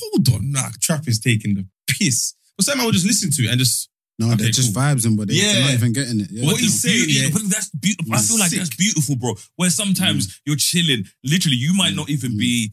hold 0.00 0.28
on, 0.34 0.52
nah, 0.52 0.68
trap 0.80 1.08
is 1.08 1.18
taking 1.18 1.54
the 1.54 1.66
piss. 1.88 2.34
But 2.56 2.66
some 2.66 2.80
I 2.80 2.84
would 2.84 2.92
just 2.94 3.06
listen 3.06 3.30
to 3.30 3.44
it 3.44 3.50
and 3.50 3.58
just 3.58 3.88
No, 4.18 4.26
Okay, 4.32 4.42
they're 4.44 4.50
just 4.52 4.74
cool. 4.74 4.82
vibes 4.82 5.06
in, 5.06 5.16
but 5.16 5.28
they, 5.28 5.40
they're 5.40 5.54
Yeah. 5.54 5.64
not 5.64 5.72
even 5.72 5.92
getting 5.94 6.20
it. 6.20 6.28
Yeah. 6.30 6.44
What 6.46 6.60
he's 6.60 6.80
saying, 6.82 7.06
yeah. 7.08 7.30
but 7.32 7.42
that's 7.48 7.70
beautiful. 7.70 8.12
I 8.14 8.18
feel 8.20 8.38
like 8.38 8.50
Sick. 8.50 8.58
that's 8.58 8.76
beautiful, 8.76 9.16
bro. 9.16 9.34
Where 9.56 9.70
sometimes 9.70 10.26
Mm. 10.26 10.40
you're 10.44 10.56
chilling, 10.56 11.04
literally, 11.24 11.56
you 11.56 11.72
might 11.72 11.94
mm. 11.94 11.96
not 11.96 12.10
even 12.10 12.36
be 12.36 12.72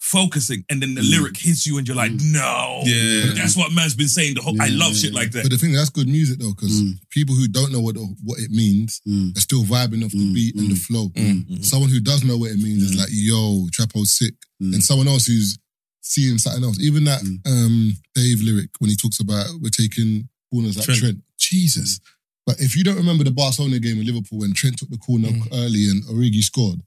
focusing, 0.00 0.64
and 0.70 0.80
then 0.80 0.94
the 0.94 1.00
Mm. 1.00 1.10
lyric 1.10 1.36
hits 1.36 1.66
you, 1.66 1.78
and 1.78 1.86
you're 1.86 1.96
like, 1.96 2.12
no. 2.12 2.82
Yeah. 2.84 3.32
That's 3.34 3.56
what 3.56 3.72
man's 3.72 3.94
been 3.94 4.08
saying. 4.08 4.34
The 4.34 4.42
whole, 4.42 4.60
I 4.60 4.68
love 4.68 4.92
yeah, 4.92 4.98
shit 4.98 5.14
like 5.14 5.32
that. 5.32 5.42
But 5.42 5.50
the 5.52 5.58
thing 5.58 5.72
that's 5.72 5.90
good 5.90 6.06
music 6.08 6.38
though, 6.38 6.52
because 6.54 6.80
Mm. 6.80 6.98
people 7.10 7.34
who 7.34 7.48
don't 7.48 7.72
know 7.72 7.80
what 7.80 7.94
the, 7.96 8.02
what 8.22 8.38
it 8.38 8.50
means 8.50 9.00
Mm. 9.08 9.36
are 9.36 9.40
still 9.40 9.64
vibing 9.64 10.04
off 10.04 10.12
the 10.12 10.18
Mm, 10.18 10.34
beat 10.34 10.54
and 10.56 10.70
the 10.70 10.74
mm, 10.74 10.78
flow. 10.78 11.08
Mm. 11.16 11.64
Someone 11.64 11.90
who 11.90 12.00
does 12.00 12.22
know 12.24 12.36
what 12.36 12.50
it 12.52 12.58
means 12.58 12.82
is 12.84 12.92
Mm. 12.92 12.98
like, 12.98 13.08
yo, 13.10 13.68
Trapo's 13.72 14.12
sick. 14.16 14.34
Mm. 14.62 14.74
And 14.74 14.84
someone 14.84 15.08
else 15.08 15.26
who's 15.26 15.58
seeing 16.02 16.38
something 16.38 16.62
else. 16.62 16.78
Even 16.80 17.04
that 17.04 17.22
Mm. 17.22 17.40
um, 17.46 17.96
Dave 18.14 18.40
lyric 18.42 18.70
when 18.78 18.90
he 18.90 18.96
talks 18.96 19.18
about 19.18 19.46
we're 19.60 19.70
taking 19.70 20.28
corners 20.52 20.76
like 20.76 20.84
Trent. 20.86 21.00
Trent. 21.00 21.18
Jesus. 21.38 21.98
But 22.46 22.60
if 22.60 22.76
you 22.76 22.84
don't 22.84 22.96
remember 22.96 23.24
the 23.24 23.32
Barcelona 23.32 23.80
game 23.80 23.98
in 23.98 24.06
Liverpool 24.06 24.38
when 24.38 24.52
Trent 24.52 24.78
took 24.78 24.88
the 24.90 24.98
corner 24.98 25.30
Mm. 25.30 25.48
early 25.52 25.88
and 25.90 26.04
Origi 26.04 26.42
scored, 26.44 26.80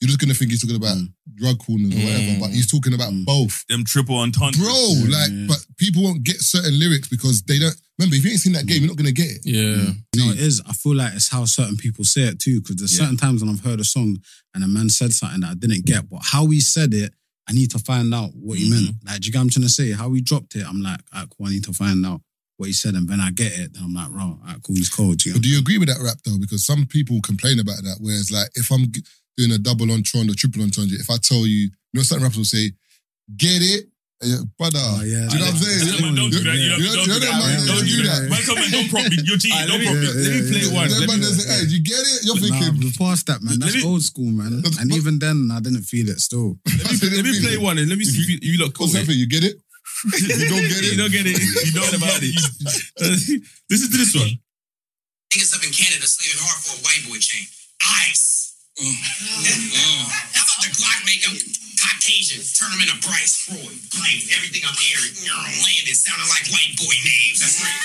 you're 0.00 0.08
just 0.08 0.18
gonna 0.20 0.34
think 0.34 0.50
he's 0.50 0.60
talking 0.60 0.76
about 0.76 0.96
Mm. 0.96 1.12
drug 1.36 1.58
corners 1.58 1.92
or 1.94 1.98
whatever. 1.98 2.22
Mm. 2.22 2.40
But 2.40 2.50
he's 2.50 2.66
talking 2.70 2.92
about 2.94 3.12
Mm. 3.12 3.24
both. 3.24 3.64
Them 3.68 3.84
triple 3.84 4.16
entendres. 4.18 4.62
Bro, 4.62 4.94
Yeah, 4.96 5.08
like, 5.18 5.30
yeah. 5.32 5.46
but 5.48 5.66
people 5.78 6.02
won't 6.02 6.22
get 6.24 6.40
certain 6.42 6.78
lyrics 6.78 7.08
because 7.08 7.42
they 7.42 7.58
don't. 7.58 7.74
Remember, 7.98 8.16
if 8.16 8.24
you 8.24 8.30
ain't 8.32 8.40
seen 8.40 8.52
that 8.52 8.66
game, 8.66 8.82
you're 8.82 8.88
not 8.88 8.96
gonna 8.98 9.12
get 9.12 9.30
it. 9.30 9.40
yeah. 9.44 9.92
No, 10.16 10.30
it 10.32 10.38
is. 10.38 10.60
I 10.66 10.72
feel 10.74 10.94
like 10.94 11.14
it's 11.14 11.28
how 11.28 11.44
certain 11.46 11.76
people 11.78 12.04
say 12.04 12.22
it 12.24 12.38
too. 12.38 12.60
Because 12.60 12.76
there's 12.76 12.92
Yeah. 12.92 13.00
certain 13.00 13.16
times 13.16 13.40
when 13.42 13.50
I've 13.50 13.60
heard 13.64 13.80
a 13.80 13.84
song 13.84 14.18
and 14.54 14.62
a 14.64 14.68
man 14.68 14.90
said 14.90 15.12
something 15.14 15.40
that 15.40 15.50
I 15.50 15.54
didn't 15.54 15.86
get, 15.86 16.08
but 16.10 16.20
how 16.22 16.46
he 16.48 16.60
said 16.60 16.92
it, 16.92 17.14
I 17.48 17.52
need 17.52 17.70
to 17.70 17.78
find 17.78 18.12
out 18.12 18.34
what 18.34 18.58
he 18.58 18.68
meant. 18.68 18.96
Like, 19.04 19.20
do 19.20 19.26
you 19.26 19.32
get 19.32 19.38
what 19.38 19.42
I'm 19.44 19.50
trying 19.50 19.62
to 19.66 19.72
say? 19.72 19.92
How 19.92 20.12
he 20.12 20.20
dropped 20.20 20.56
it, 20.56 20.66
I'm 20.66 20.82
like, 20.82 21.00
alright, 21.14 21.30
cool, 21.30 21.46
I 21.46 21.50
need 21.50 21.64
to 21.64 21.72
find 21.72 22.04
out 22.04 22.20
what 22.56 22.66
he 22.66 22.72
said, 22.72 22.94
and 22.94 23.08
when 23.08 23.20
I 23.20 23.30
get 23.30 23.52
it, 23.58 23.74
then 23.74 23.82
I'm 23.84 23.94
like, 23.94 24.08
right, 24.10 24.22
alright, 24.40 24.62
cool, 24.62 24.76
he's 24.76 24.88
cold. 24.88 25.18
Do 25.18 25.28
you 25.28 25.34
know? 25.34 25.38
But 25.38 25.42
do 25.44 25.48
you 25.50 25.58
agree 25.58 25.78
with 25.78 25.88
that 25.88 26.00
rap 26.02 26.18
though? 26.24 26.38
Because 26.38 26.64
some 26.64 26.86
people 26.86 27.20
complain 27.22 27.58
about 27.60 27.82
that. 27.84 27.98
Whereas, 28.00 28.30
like, 28.32 28.48
if 28.54 28.70
I'm 28.72 28.90
doing 29.36 29.52
a 29.52 29.58
double 29.58 29.90
entendre 29.92 30.34
triple 30.34 30.62
entendre, 30.62 30.96
if 30.98 31.10
I 31.10 31.16
tell 31.18 31.46
you, 31.46 31.68
you 31.68 31.70
know, 31.94 32.02
certain 32.02 32.22
rappers 32.24 32.38
will 32.38 32.44
say, 32.44 32.72
"Get 33.36 33.60
it, 33.62 33.88
Uh, 34.24 34.40
brother." 34.56 34.80
Oh, 34.80 35.04
yeah. 35.04 35.28
do 35.28 35.36
you 35.36 35.44
know 35.44 35.52
what 35.52 35.60
I'm 35.60 35.60
saying? 35.60 35.92
Yeah, 35.92 36.00
man, 36.00 36.14
don't 36.16 36.30
do 36.32 36.40
that. 36.40 36.56
You 36.56 36.68
know, 36.72 36.76
You 36.80 36.88
know- 36.88 36.96
don't 36.96 37.04
you 37.04 37.04
do 37.04 37.12
know 37.12 37.20
that. 37.20 37.28
them 37.28 37.36
man, 37.36 37.66
Don't 37.68 37.76
they 37.76 37.84
do 37.84 37.96
do 37.96 38.02
that. 38.08 38.20
that. 38.24 38.30
Man, 38.32 38.42
come 38.48 38.56
and 38.64 38.72
don't 38.72 38.88
prop 38.88 39.04
me. 39.12 39.16
You're 39.28 39.36
cheating. 39.36 39.52
Alright, 39.52 39.68
Don't 39.68 39.76
let 39.76 39.92
prop 39.92 40.00
me- 40.00 40.00
me. 40.00 40.24
let 40.24 40.32
me 40.32 40.40
play 40.56 40.66
one. 40.72 40.88
Them 40.88 41.00
Let 41.04 41.08
man 41.12 41.18
me- 41.20 41.26
does 41.28 41.36
it, 41.44 41.48
hey, 41.52 41.62
you 41.68 41.80
get 41.84 42.00
it? 42.00 42.18
You're 42.24 42.40
Nah, 42.40 42.40
thinking. 42.48 42.72
we're 42.80 42.96
past 42.96 43.26
that, 43.28 43.42
man. 43.44 43.58
That's 43.60 43.74
Let 43.76 43.84
me- 43.84 43.88
old 43.92 44.02
school, 44.02 44.32
man. 44.32 44.60
But- 44.64 44.80
And 44.80 44.88
but- 44.88 44.96
even 44.96 45.18
then, 45.20 45.50
I 45.52 45.60
didn't 45.60 45.84
feel 45.84 46.08
it 46.08 46.16
still. 46.24 46.56
Let 46.64 46.96
me, 46.96 47.08
let 47.12 47.24
me 47.28 47.40
play 47.44 47.56
one 47.60 47.76
and 47.76 47.88
let 47.92 47.98
me 48.00 48.06
see 48.08 48.24
if 48.24 48.28
you, 48.32 48.38
you 48.40 48.56
look 48.56 48.72
cool. 48.72 48.86
What's 48.88 48.96
happening? 48.96 49.18
You 49.20 49.26
get 49.28 49.44
it? 49.44 49.60
You 50.04 50.48
don't 50.48 50.66
get 50.68 50.82
it. 50.84 50.92
You 50.92 50.98
don't 51.00 51.12
get 51.12 51.26
it. 51.26 51.38
You 51.40 51.72
don't 51.72 51.88
know 51.92 51.98
about 52.04 52.20
it. 52.22 52.34
Listen 53.70 53.88
to 53.90 53.98
this 53.98 54.14
one. 54.14 54.36
Niggas 55.32 55.52
up 55.56 55.64
in 55.64 55.72
Canada 55.72 56.06
slaving 56.06 56.40
hard 56.40 56.60
for 56.62 56.76
a 56.76 56.80
white 56.84 57.02
boy 57.08 57.18
chain. 57.18 57.44
Ice. 58.08 58.54
How 58.76 60.44
about 60.44 60.60
the 60.64 60.70
Glock 60.76 61.00
make 61.08 61.24
them 61.24 61.32
Caucasian? 61.80 62.44
Turn 62.44 62.70
them 62.76 62.84
into 62.84 62.96
Bryce 63.08 63.36
Freud. 63.48 63.72
Blank. 63.96 64.20
Everything 64.36 64.62
I'm 64.68 64.76
hearing. 64.76 65.12
Landed 65.26 65.96
sounding 65.96 66.28
like 66.28 66.44
white 66.52 66.76
boy 66.76 66.92
names. 66.92 67.40
That's 67.40 67.56
right. 67.64 67.80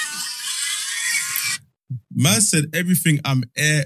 Man 2.14 2.42
said 2.42 2.66
everything 2.76 3.20
I'm 3.24 3.44
air 3.56 3.86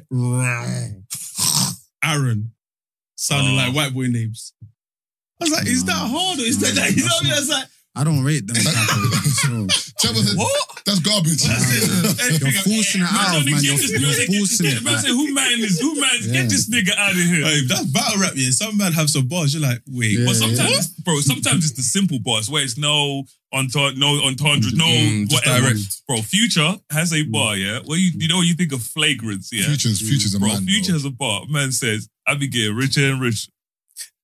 Aaron 2.03 2.51
sounding 3.15 3.53
Oh. 3.53 3.57
like 3.57 3.73
white 3.75 3.93
boy 3.93 4.07
names. 4.07 4.53
I 5.41 5.45
was 5.45 5.51
like, 5.51 5.67
is 5.67 5.83
that 5.85 5.93
hard 5.93 6.39
or 6.39 6.43
is 6.43 6.59
that, 6.59 6.73
that 6.75 6.95
you 6.95 7.01
know 7.03 7.09
what 7.15 7.21
I 7.21 7.23
mean? 7.25 7.33
I 7.33 7.39
was 7.39 7.49
like, 7.49 7.67
I 7.95 8.03
don't 8.03 8.23
rate 8.23 8.45
them. 8.45 8.55
type 8.55 8.65
of 8.65 9.23
so, 9.41 9.67
Trevor 9.99 10.19
said, 10.19 10.37
What? 10.37 10.81
That's 10.85 10.99
garbage. 10.99 11.41
you're 11.47 12.51
forcing 12.61 13.01
it 13.01 13.07
out, 13.09 13.43
man. 13.45 13.57
You're, 13.63 13.75
you're 13.79 14.27
forcing 14.27 14.67
it. 14.67 14.83
Man, 14.83 14.93
like- 14.93 15.01
say, 15.01 15.09
who 15.09 15.33
man 15.33 15.59
is? 15.59 15.79
Who 15.79 15.99
man? 15.99 16.09
Yeah. 16.21 16.33
Get 16.41 16.49
this 16.49 16.69
nigga 16.69 16.95
out 16.97 17.11
of 17.11 17.17
here. 17.17 17.43
hey, 17.45 17.61
that's 17.67 17.85
battle 17.85 18.19
rap, 18.21 18.33
yeah. 18.35 18.51
Some 18.51 18.77
man 18.77 18.91
have 18.93 19.09
some 19.09 19.27
bars. 19.27 19.53
You're 19.53 19.63
like, 19.63 19.81
wait, 19.87 20.19
Yeah. 20.19 20.25
But 20.25 20.35
sometimes, 20.35 20.89
bro, 20.99 21.19
sometimes 21.21 21.65
it's 21.65 21.73
the 21.75 21.81
simple 21.83 22.19
bars 22.19 22.49
where 22.51 22.63
it's 22.63 22.77
no 22.77 23.23
entendre, 23.53 23.95
no 23.97 24.19
entendre, 24.27 24.69
mm, 24.71 24.77
no 24.77 24.85
Mm, 24.85 25.27
just 25.29 25.45
whatever. 25.45 25.69
direct. 25.69 26.01
Bro, 26.07 26.21
Future 26.23 26.75
has 26.91 27.13
a 27.13 27.23
bar, 27.23 27.55
mm. 27.55 27.63
yeah. 27.65 27.79
Well, 27.87 27.97
you 27.97 28.11
you 28.15 28.27
know 28.27 28.41
you 28.41 28.53
think 28.55 28.73
of 28.73 28.81
flagrance, 28.83 29.49
yeah. 29.53 29.65
Futures, 29.65 30.01
mm. 30.01 30.07
futures 30.09 30.35
a 30.35 30.39
bro, 30.39 30.49
man. 30.49 30.65
Future 30.65 30.91
has 30.93 31.05
a 31.05 31.09
bar. 31.11 31.43
Man 31.49 31.71
says, 31.71 32.09
I 32.27 32.35
be 32.35 32.47
getting 32.47 32.75
richer 32.75 33.05
and 33.09 33.21
richer. 33.21 33.49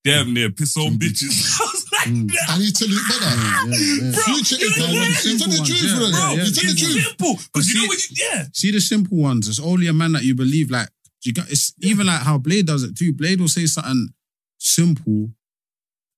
Damn 0.04 0.34
near 0.34 0.50
piss 0.50 0.76
on 0.78 0.94
bitches. 0.98 1.60
I 2.06 2.10
was 2.10 2.18
like, 2.18 2.30
Mm. 2.30 2.32
nah, 2.34 2.54
And 2.54 2.64
he 2.64 2.72
tell 2.72 2.88
you, 2.88 3.00
brother, 3.08 3.26
Yeah, 3.26 3.66
yeah, 3.66 4.12
yeah. 4.12 4.12
future 4.22 4.56
is 4.56 4.62
you 4.62 4.82
know 4.82 4.88
the 4.88 4.98
what? 4.98 5.18
He 5.22 5.38
tell 5.38 5.48
the 5.50 5.58
truth, 5.58 5.70
ones, 5.70 6.12
yeah, 6.12 6.20
bro, 6.20 6.34
yeah, 6.36 6.44
He 6.44 6.52
tell 6.52 6.70
the 6.74 6.80
truth. 6.80 7.04
simple. 7.06 7.34
Because 7.54 7.70
you 7.70 7.76
know 7.76 7.82
see- 7.82 7.88
what 7.88 8.10
you, 8.10 8.16
yeah. 8.32 8.46
See 8.54 8.72
the 8.72 8.82
simple 8.82 9.18
ones. 9.18 9.48
It's 9.48 9.60
only 9.60 9.88
a 9.88 9.94
man 9.94 10.12
that 10.14 10.24
you 10.24 10.36
believe. 10.36 10.72
Like 10.72 10.90
you 11.24 11.34
got 11.34 11.50
it's 11.52 11.74
even 11.82 12.08
like 12.08 12.22
how 12.22 12.38
Blade 12.38 12.66
does 12.68 12.84
it 12.84 12.96
too. 12.98 13.14
Blade 13.14 13.40
will 13.40 13.48
say 13.48 13.66
something 13.68 14.10
simple, 14.58 15.32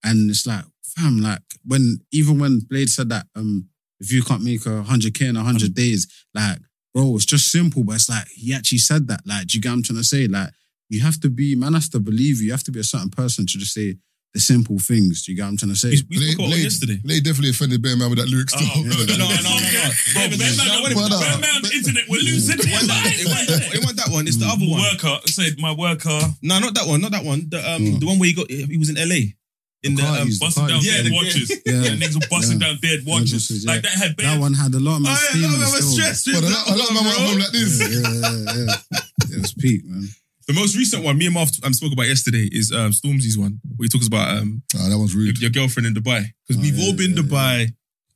and 0.03 0.29
it's 0.29 0.45
like, 0.47 0.65
fam, 0.83 1.19
like 1.21 1.39
when 1.65 1.99
even 2.11 2.39
when 2.39 2.59
Blade 2.59 2.89
said 2.89 3.09
that, 3.09 3.27
um, 3.35 3.67
if 3.99 4.11
you 4.11 4.21
can't 4.23 4.43
make 4.43 4.65
a 4.65 4.83
hundred 4.83 5.13
k 5.13 5.27
in 5.27 5.35
a 5.37 5.43
hundred 5.43 5.73
days, 5.73 6.07
like, 6.33 6.59
bro, 6.93 7.15
it's 7.15 7.25
just 7.25 7.51
simple, 7.51 7.83
but 7.83 7.95
it's 7.95 8.09
like 8.09 8.27
he 8.33 8.53
actually 8.53 8.77
said 8.79 9.07
that. 9.07 9.21
Like, 9.25 9.47
do 9.47 9.57
you 9.57 9.61
get 9.61 9.69
what 9.69 9.75
I'm 9.75 9.83
trying 9.83 9.97
to 9.99 10.03
say? 10.03 10.27
Like, 10.27 10.49
you 10.89 11.01
have 11.01 11.19
to 11.21 11.29
be, 11.29 11.55
man 11.55 11.73
has 11.73 11.89
to 11.89 11.99
believe 11.99 12.39
you. 12.39 12.47
You 12.47 12.51
have 12.51 12.63
to 12.65 12.71
be 12.71 12.79
a 12.79 12.83
certain 12.83 13.09
person 13.09 13.45
to 13.47 13.57
just 13.57 13.73
say 13.73 13.95
the 14.33 14.39
simple 14.39 14.79
things. 14.79 15.23
Do 15.23 15.31
you 15.31 15.37
get 15.37 15.43
what 15.43 15.49
I'm 15.49 15.57
trying 15.57 15.73
to 15.73 15.77
say? 15.77 15.93
Blade, 16.09 16.37
Blade, 16.37 17.03
Blade 17.03 17.23
definitely 17.23 17.51
offended 17.53 17.81
Bear 17.81 17.95
Man 17.95 18.09
with 18.09 18.17
that 18.17 18.27
lyrics. 18.29 18.53
Oh, 18.57 18.59
though. 18.59 18.81
no, 18.81 19.05
no, 19.05 19.29
no, 19.29 19.37
no, 19.45 19.53
no. 19.53 19.85
Bro, 20.13 20.37
Bear 20.41 20.53
Man 20.57 20.73
on 20.73 21.09
the- 21.09 21.19
Bear 21.21 21.37
Man 21.37 21.61
internet, 21.69 22.03
we're 22.09 22.21
losing 22.25 22.57
It 22.57 22.65
wasn't 22.65 22.89
that- 22.89 23.13
it 23.13 23.27
wasn't- 23.29 23.73
it 23.77 23.79
wasn't 23.85 23.97
that 24.01 24.09
one. 24.09 24.27
It's 24.27 24.37
the 24.37 24.49
other 24.49 24.65
one. 24.65 24.81
Worker 24.81 25.21
said 25.29 25.59
my 25.59 25.71
worker. 25.71 26.19
No, 26.41 26.57
not 26.59 26.73
that 26.73 26.87
one. 26.87 27.01
Not 27.01 27.11
that 27.13 27.23
one. 27.23 27.45
The 27.49 27.61
um, 27.61 27.99
the 27.99 28.05
one 28.05 28.17
where 28.17 28.27
he 28.27 28.33
got 28.33 28.49
he 28.49 28.77
was 28.77 28.89
in 28.89 28.95
LA. 28.97 29.37
In 29.83 29.95
the, 29.95 30.01
um, 30.07 30.29
busting 30.39 30.65
down 30.65 30.79
yeah, 30.81 31.03
dead 31.03 31.11
the- 31.11 31.13
watches. 31.13 31.49
Yeah. 31.67 31.73
Yeah, 31.83 31.89
niggas 31.99 32.15
were 32.15 32.27
busting 32.31 32.57
Yeah. 32.61 32.67
down 32.73 32.77
dead 32.81 32.99
watches. 33.05 33.51
Yeah. 33.51 33.69
Like 33.71 33.81
that 33.83 33.91
had 33.91 34.15
That 34.17 34.39
one 34.39 34.53
had 34.53 34.73
a 34.73 34.79
lot 34.79 34.95
of 34.97 35.01
man 35.03 35.11
Oh, 35.11 35.19
yeah, 35.19 35.29
steaming 35.29 35.59
no, 35.59 35.67
still. 35.67 35.75
was 35.75 35.93
stressed. 35.93 36.25
But 36.31 36.43
a 36.43 36.49
lot, 36.49 36.63
a 36.71 36.75
lot 36.79 36.87
of 36.89 36.93
man 36.95 37.03
went 37.05 37.17
home 37.21 37.37
like 37.39 37.51
this. 37.51 37.71
Yeah, 37.77 38.01
yeah, 38.01 38.65
yeah. 38.65 39.35
It 39.35 39.41
was 39.43 39.53
peak, 39.53 39.83
man. 39.85 40.07
The 40.47 40.53
most 40.53 40.75
recent 40.75 41.03
one, 41.03 41.17
me 41.17 41.25
and 41.25 41.33
Marv 41.33 41.49
um, 41.63 41.73
spoke 41.73 41.93
about 41.93 42.07
yesterday, 42.07 42.49
is 42.51 42.71
um, 42.71 42.91
Stormzy's 42.91 43.37
one, 43.37 43.59
where 43.77 43.85
he 43.85 43.89
talks 43.89 44.07
about 44.07 44.37
um, 44.37 44.61
Ah, 44.75 44.89
that 44.89 44.97
one's 44.97 45.15
rude. 45.15 45.37
your, 45.39 45.49
your 45.49 45.51
girlfriend 45.51 45.87
in 45.87 45.93
Dubai. 45.93 46.25
Because 46.47 46.59
Oh, 46.59 46.61
we've 46.61 46.75
yeah, 46.77 46.85
all 46.85 46.93
been 46.95 47.11
yeah, 47.15 47.21
Dubai, 47.23 47.67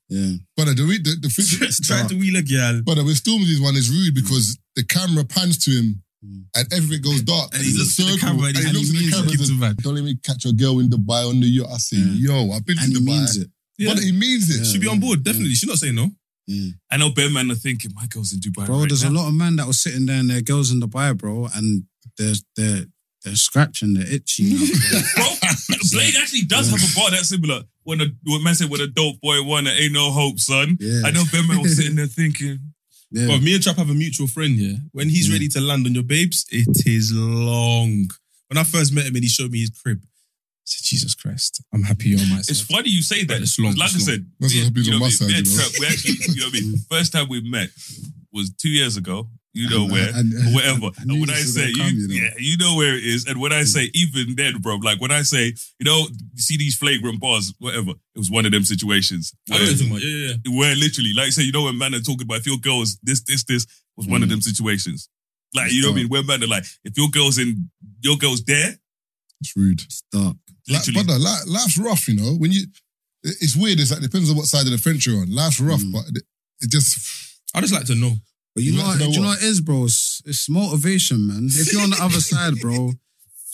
Yeah. 0.10 0.34
But 0.56 0.66
the, 0.66 0.74
the, 0.76 0.98
the, 1.22 1.28
the 1.28 1.82
trying 1.86 2.08
to 2.10 2.16
wheel 2.16 2.36
a 2.38 2.42
girl. 2.44 2.82
But 2.84 2.98
with 3.06 3.22
Stormzy's 3.24 3.62
one 3.62 3.76
is 3.76 3.90
rude 3.90 4.14
because 4.16 4.58
the 4.76 4.84
camera 4.84 5.24
pans 5.24 5.58
to 5.66 5.72
him 5.72 6.02
and 6.56 6.66
everything 6.74 7.02
goes 7.02 7.22
dark. 7.22 7.54
And 7.54 7.64
he 7.64 7.72
a 7.72 7.80
looks 7.80 8.00
at 8.00 8.06
the 8.06 8.12
circle, 8.12 8.28
camera 8.28 8.48
and 8.52 8.58
he- 8.58 8.64
he 8.68 8.72
looks 8.74 8.90
and 8.90 8.98
at 8.98 9.04
the 9.04 9.12
camera 9.12 9.32
and 9.32 9.76
says, 9.80 9.84
Don't 9.84 9.96
let 9.96 10.04
me 10.04 10.16
catch 10.24 10.44
a 10.46 10.52
girl 10.54 10.80
in 10.80 10.90
Dubai 10.90 11.30
on 11.30 11.40
the 11.40 11.48
yacht. 11.48 11.70
I 11.72 11.78
say, 11.78 11.96
yo, 11.98 12.52
I've 12.52 12.66
been 12.66 12.76
to 12.78 12.84
And 12.84 12.92
he 12.92 13.00
Dubai. 13.00 13.06
means 13.08 13.38
it. 13.38 13.48
Yeah. 13.78 13.94
But 13.94 14.04
he 14.04 14.12
means 14.12 14.50
it. 14.50 14.66
She'll 14.66 14.82
be 14.82 14.88
on 14.88 15.00
board, 15.00 15.24
definitely. 15.24 15.54
She's 15.56 15.70
not 15.70 15.78
saying 15.78 15.96
no. 15.96 16.10
I 16.92 16.98
know 16.98 17.10
Bear 17.12 17.30
Man 17.30 17.52
are 17.52 17.56
thinking, 17.56 17.92
my 17.96 18.08
girl's 18.08 18.34
in 18.34 18.40
Dubai. 18.40 18.66
Bro, 18.66 18.80
right 18.80 18.88
there's 18.90 19.04
now. 19.04 19.10
a 19.12 19.18
lot 19.20 19.28
of 19.28 19.34
men 19.34 19.58
that 19.58 19.68
were 19.68 19.74
sitting 19.74 20.06
there 20.06 20.20
and 20.20 20.30
their 20.30 20.42
girls 20.42 20.72
in 20.72 20.80
Dubai, 20.80 21.18
bro, 21.18 21.48
and 21.54 21.84
they're 22.18 22.36
they're 22.56 22.86
they're 23.24 23.36
scratching, 23.36 23.94
they're 23.96 24.12
itchy. 24.12 24.44
now, 24.54 24.58
bro. 25.16 25.26
Bro, 25.68 25.78
Blade 25.92 26.14
actually 26.22 26.44
does 26.44 26.70
have 26.70 26.80
a 26.80 26.96
bar 26.96 27.12
that's 27.12 27.30
similar. 27.30 27.64
When 27.84 28.00
a 28.02 28.06
when 28.26 28.44
man 28.44 28.56
said 28.56 28.70
when 28.70 28.80
a 28.82 28.88
dope 28.88 29.20
boy 29.22 29.44
won, 29.44 29.66
there 29.66 29.82
ain't 29.82 29.94
no 29.94 30.12
hope, 30.12 30.40
son. 30.40 30.78
Yeah. 30.80 31.02
I 31.06 31.12
know 31.12 31.24
Ben 31.32 31.48
Man 31.48 31.62
was 31.62 31.76
sitting 31.76 31.96
there 31.96 32.08
thinking, 32.08 32.60
Yeah. 33.12 33.28
But 33.28 33.42
me 33.42 33.54
and 33.56 33.64
Trap 33.64 33.78
have 33.78 33.90
a 33.90 33.94
mutual 33.94 34.28
friend, 34.28 34.54
yeah. 34.56 34.78
When 34.92 35.10
he's 35.10 35.32
ready 35.32 35.48
to 35.50 35.60
land 35.62 35.86
on 35.86 35.94
your 35.94 36.04
babes, 36.04 36.46
it 36.52 36.86
is 36.86 37.12
long. 37.14 38.08
When 38.50 38.58
I 38.58 38.64
first 38.64 38.94
met 38.94 39.06
him 39.06 39.16
and 39.16 39.24
he 39.24 39.30
showed 39.30 39.52
me 39.52 39.60
his 39.60 39.72
crib, 39.72 40.02
I 40.04 40.08
said, 40.68 40.84
Jesus 40.86 41.16
Christ, 41.16 41.64
I'm 41.74 41.84
happy 41.84 42.10
you're 42.10 42.20
on 42.20 42.30
my 42.30 42.40
It's 42.40 42.62
funny 42.62 42.90
you 42.90 43.02
say 43.02 43.24
that. 43.26 43.42
It's 43.42 43.58
long, 43.60 43.76
like 43.76 43.92
it's 43.96 44.08
I 44.08 44.12
said, 44.12 44.26
That's 44.40 44.54
me 44.54 44.60
what 44.62 44.68
and- 44.68 44.76
happens 44.76 44.88
you 44.88 44.94
on 44.94 45.00
know 45.00 45.06
my 45.06 45.12
what 45.12 45.22
I 45.22 45.26
mean? 45.28 45.46
side, 45.46 45.48
you 45.48 45.58
know. 45.58 45.64
Trap, 45.64 45.80
we 45.80 45.86
actually, 45.88 46.34
you 46.36 46.40
know 46.42 46.48
what 46.48 46.56
I 46.56 46.60
mean? 46.62 46.78
First 46.90 47.12
time 47.14 47.30
we 47.30 47.42
met 47.42 47.70
was 48.32 48.52
two 48.52 48.70
years 48.70 48.98
ago. 48.98 49.30
You 49.54 49.68
know 49.72 49.84
And- 49.84 49.92
where, 49.92 50.10
and- 50.14 50.34
or 50.36 50.54
whatever. 50.54 50.86
I 50.86 51.02
And, 51.02 51.08
knew 51.08 51.20
when 51.22 51.30
I 51.32 51.34
this 51.34 51.46
was 51.46 51.56
say, 51.56 51.72
gonna 51.74 51.90
come, 51.90 51.96
you, 51.98 52.02
you 52.02 52.08
know. 52.22 52.28
yeah, 52.28 52.34
you 52.38 52.58
know 52.58 52.76
where 52.76 52.96
it 52.96 53.04
is. 53.04 53.26
And 53.26 53.40
when 53.40 53.52
I 53.54 53.64
say, 53.64 53.90
even 53.96 54.36
then, 54.36 54.58
bro, 54.60 54.76
like 54.76 55.02
when 55.02 55.10
I 55.12 55.24
say, 55.24 55.46
you 55.80 55.86
know, 55.86 55.98
you 56.36 56.42
see 56.42 56.58
these 56.58 56.76
flagrant 56.76 57.20
bars, 57.20 57.52
whatever. 57.58 57.92
It 58.14 58.20
was 58.20 58.30
one 58.30 58.46
of 58.46 58.52
them 58.52 58.64
situations. 58.66 59.34
I 59.50 59.54
know 59.56 59.60
what 59.62 59.68
you're 59.70 59.78
talking 59.78 59.88
about. 59.92 60.02
Yeah, 60.04 60.10
yeah, 60.28 60.34
yeah. 60.46 60.60
where 60.60 60.76
literally, 60.76 61.14
like 61.14 61.28
I 61.28 61.30
say, 61.32 61.42
you 61.44 61.52
know, 61.52 61.64
when 61.64 61.78
man 61.78 61.96
are 61.96 62.00
talking 62.02 62.22
about 62.24 62.38
if 62.40 62.46
your 62.46 62.58
girls, 62.60 63.00
this, 63.02 63.22
this, 63.22 63.44
this 63.46 63.66
was 63.96 64.06
one 64.06 64.20
Mm. 64.22 64.26
of 64.26 64.30
them 64.30 64.42
situations. 64.42 65.10
Like, 65.56 65.72
you 65.72 65.82
know 65.82 65.88
what 65.90 65.94
I 65.94 65.98
mean? 66.02 66.10
Where 66.10 66.24
man 66.24 66.44
are 66.44 66.48
like, 66.48 66.66
if 66.84 66.96
your 66.96 67.10
girl's 67.10 67.40
in, 67.40 67.72
your 68.02 68.18
girl's 68.18 68.44
there, 68.44 68.78
It's 69.42 69.56
rude. 69.56 69.82
It's 69.82 70.04
dark. 70.12 70.36
Like, 70.70 70.86
brother, 70.94 71.20
li- 71.20 71.46
life's 71.48 71.78
rough, 71.78 72.08
you 72.08 72.16
know. 72.16 72.34
When 72.36 72.52
you, 72.52 72.64
it's 73.24 73.56
weird. 73.56 73.80
It's 73.80 73.92
like 73.92 74.02
depends 74.02 74.30
on 74.30 74.36
what 74.38 74.46
side 74.46 74.66
of 74.66 74.72
the 74.72 74.78
fence 74.78 75.06
you're 75.06 75.20
on. 75.22 75.34
Life's 75.34 75.60
rough, 75.60 75.82
Mm. 75.82 75.94
but 75.94 76.04
it, 76.14 76.24
it 76.62 76.70
just 76.70 76.98
I 77.54 77.62
just 77.62 77.74
like 77.74 77.86
to 77.86 77.96
know. 77.96 78.14
But 78.54 78.64
you 78.64 78.72
You 78.72 78.78
know, 78.80 78.84
like 78.84 78.88
what, 78.88 78.98
to 79.00 79.00
know 79.06 79.12
do 79.12 79.16
you 79.16 79.22
know 79.22 79.28
what? 79.30 79.38
what 79.38 79.44
it 79.44 79.48
is, 79.48 79.62
bro? 79.62 79.84
It's, 79.86 80.22
it's 80.26 80.50
motivation, 80.50 81.28
man. 81.28 81.46
If 81.52 81.72
you're 81.72 81.82
on 81.84 81.92
the 81.92 82.02
other 82.02 82.20
side, 82.32 82.56
bro, 82.60 82.92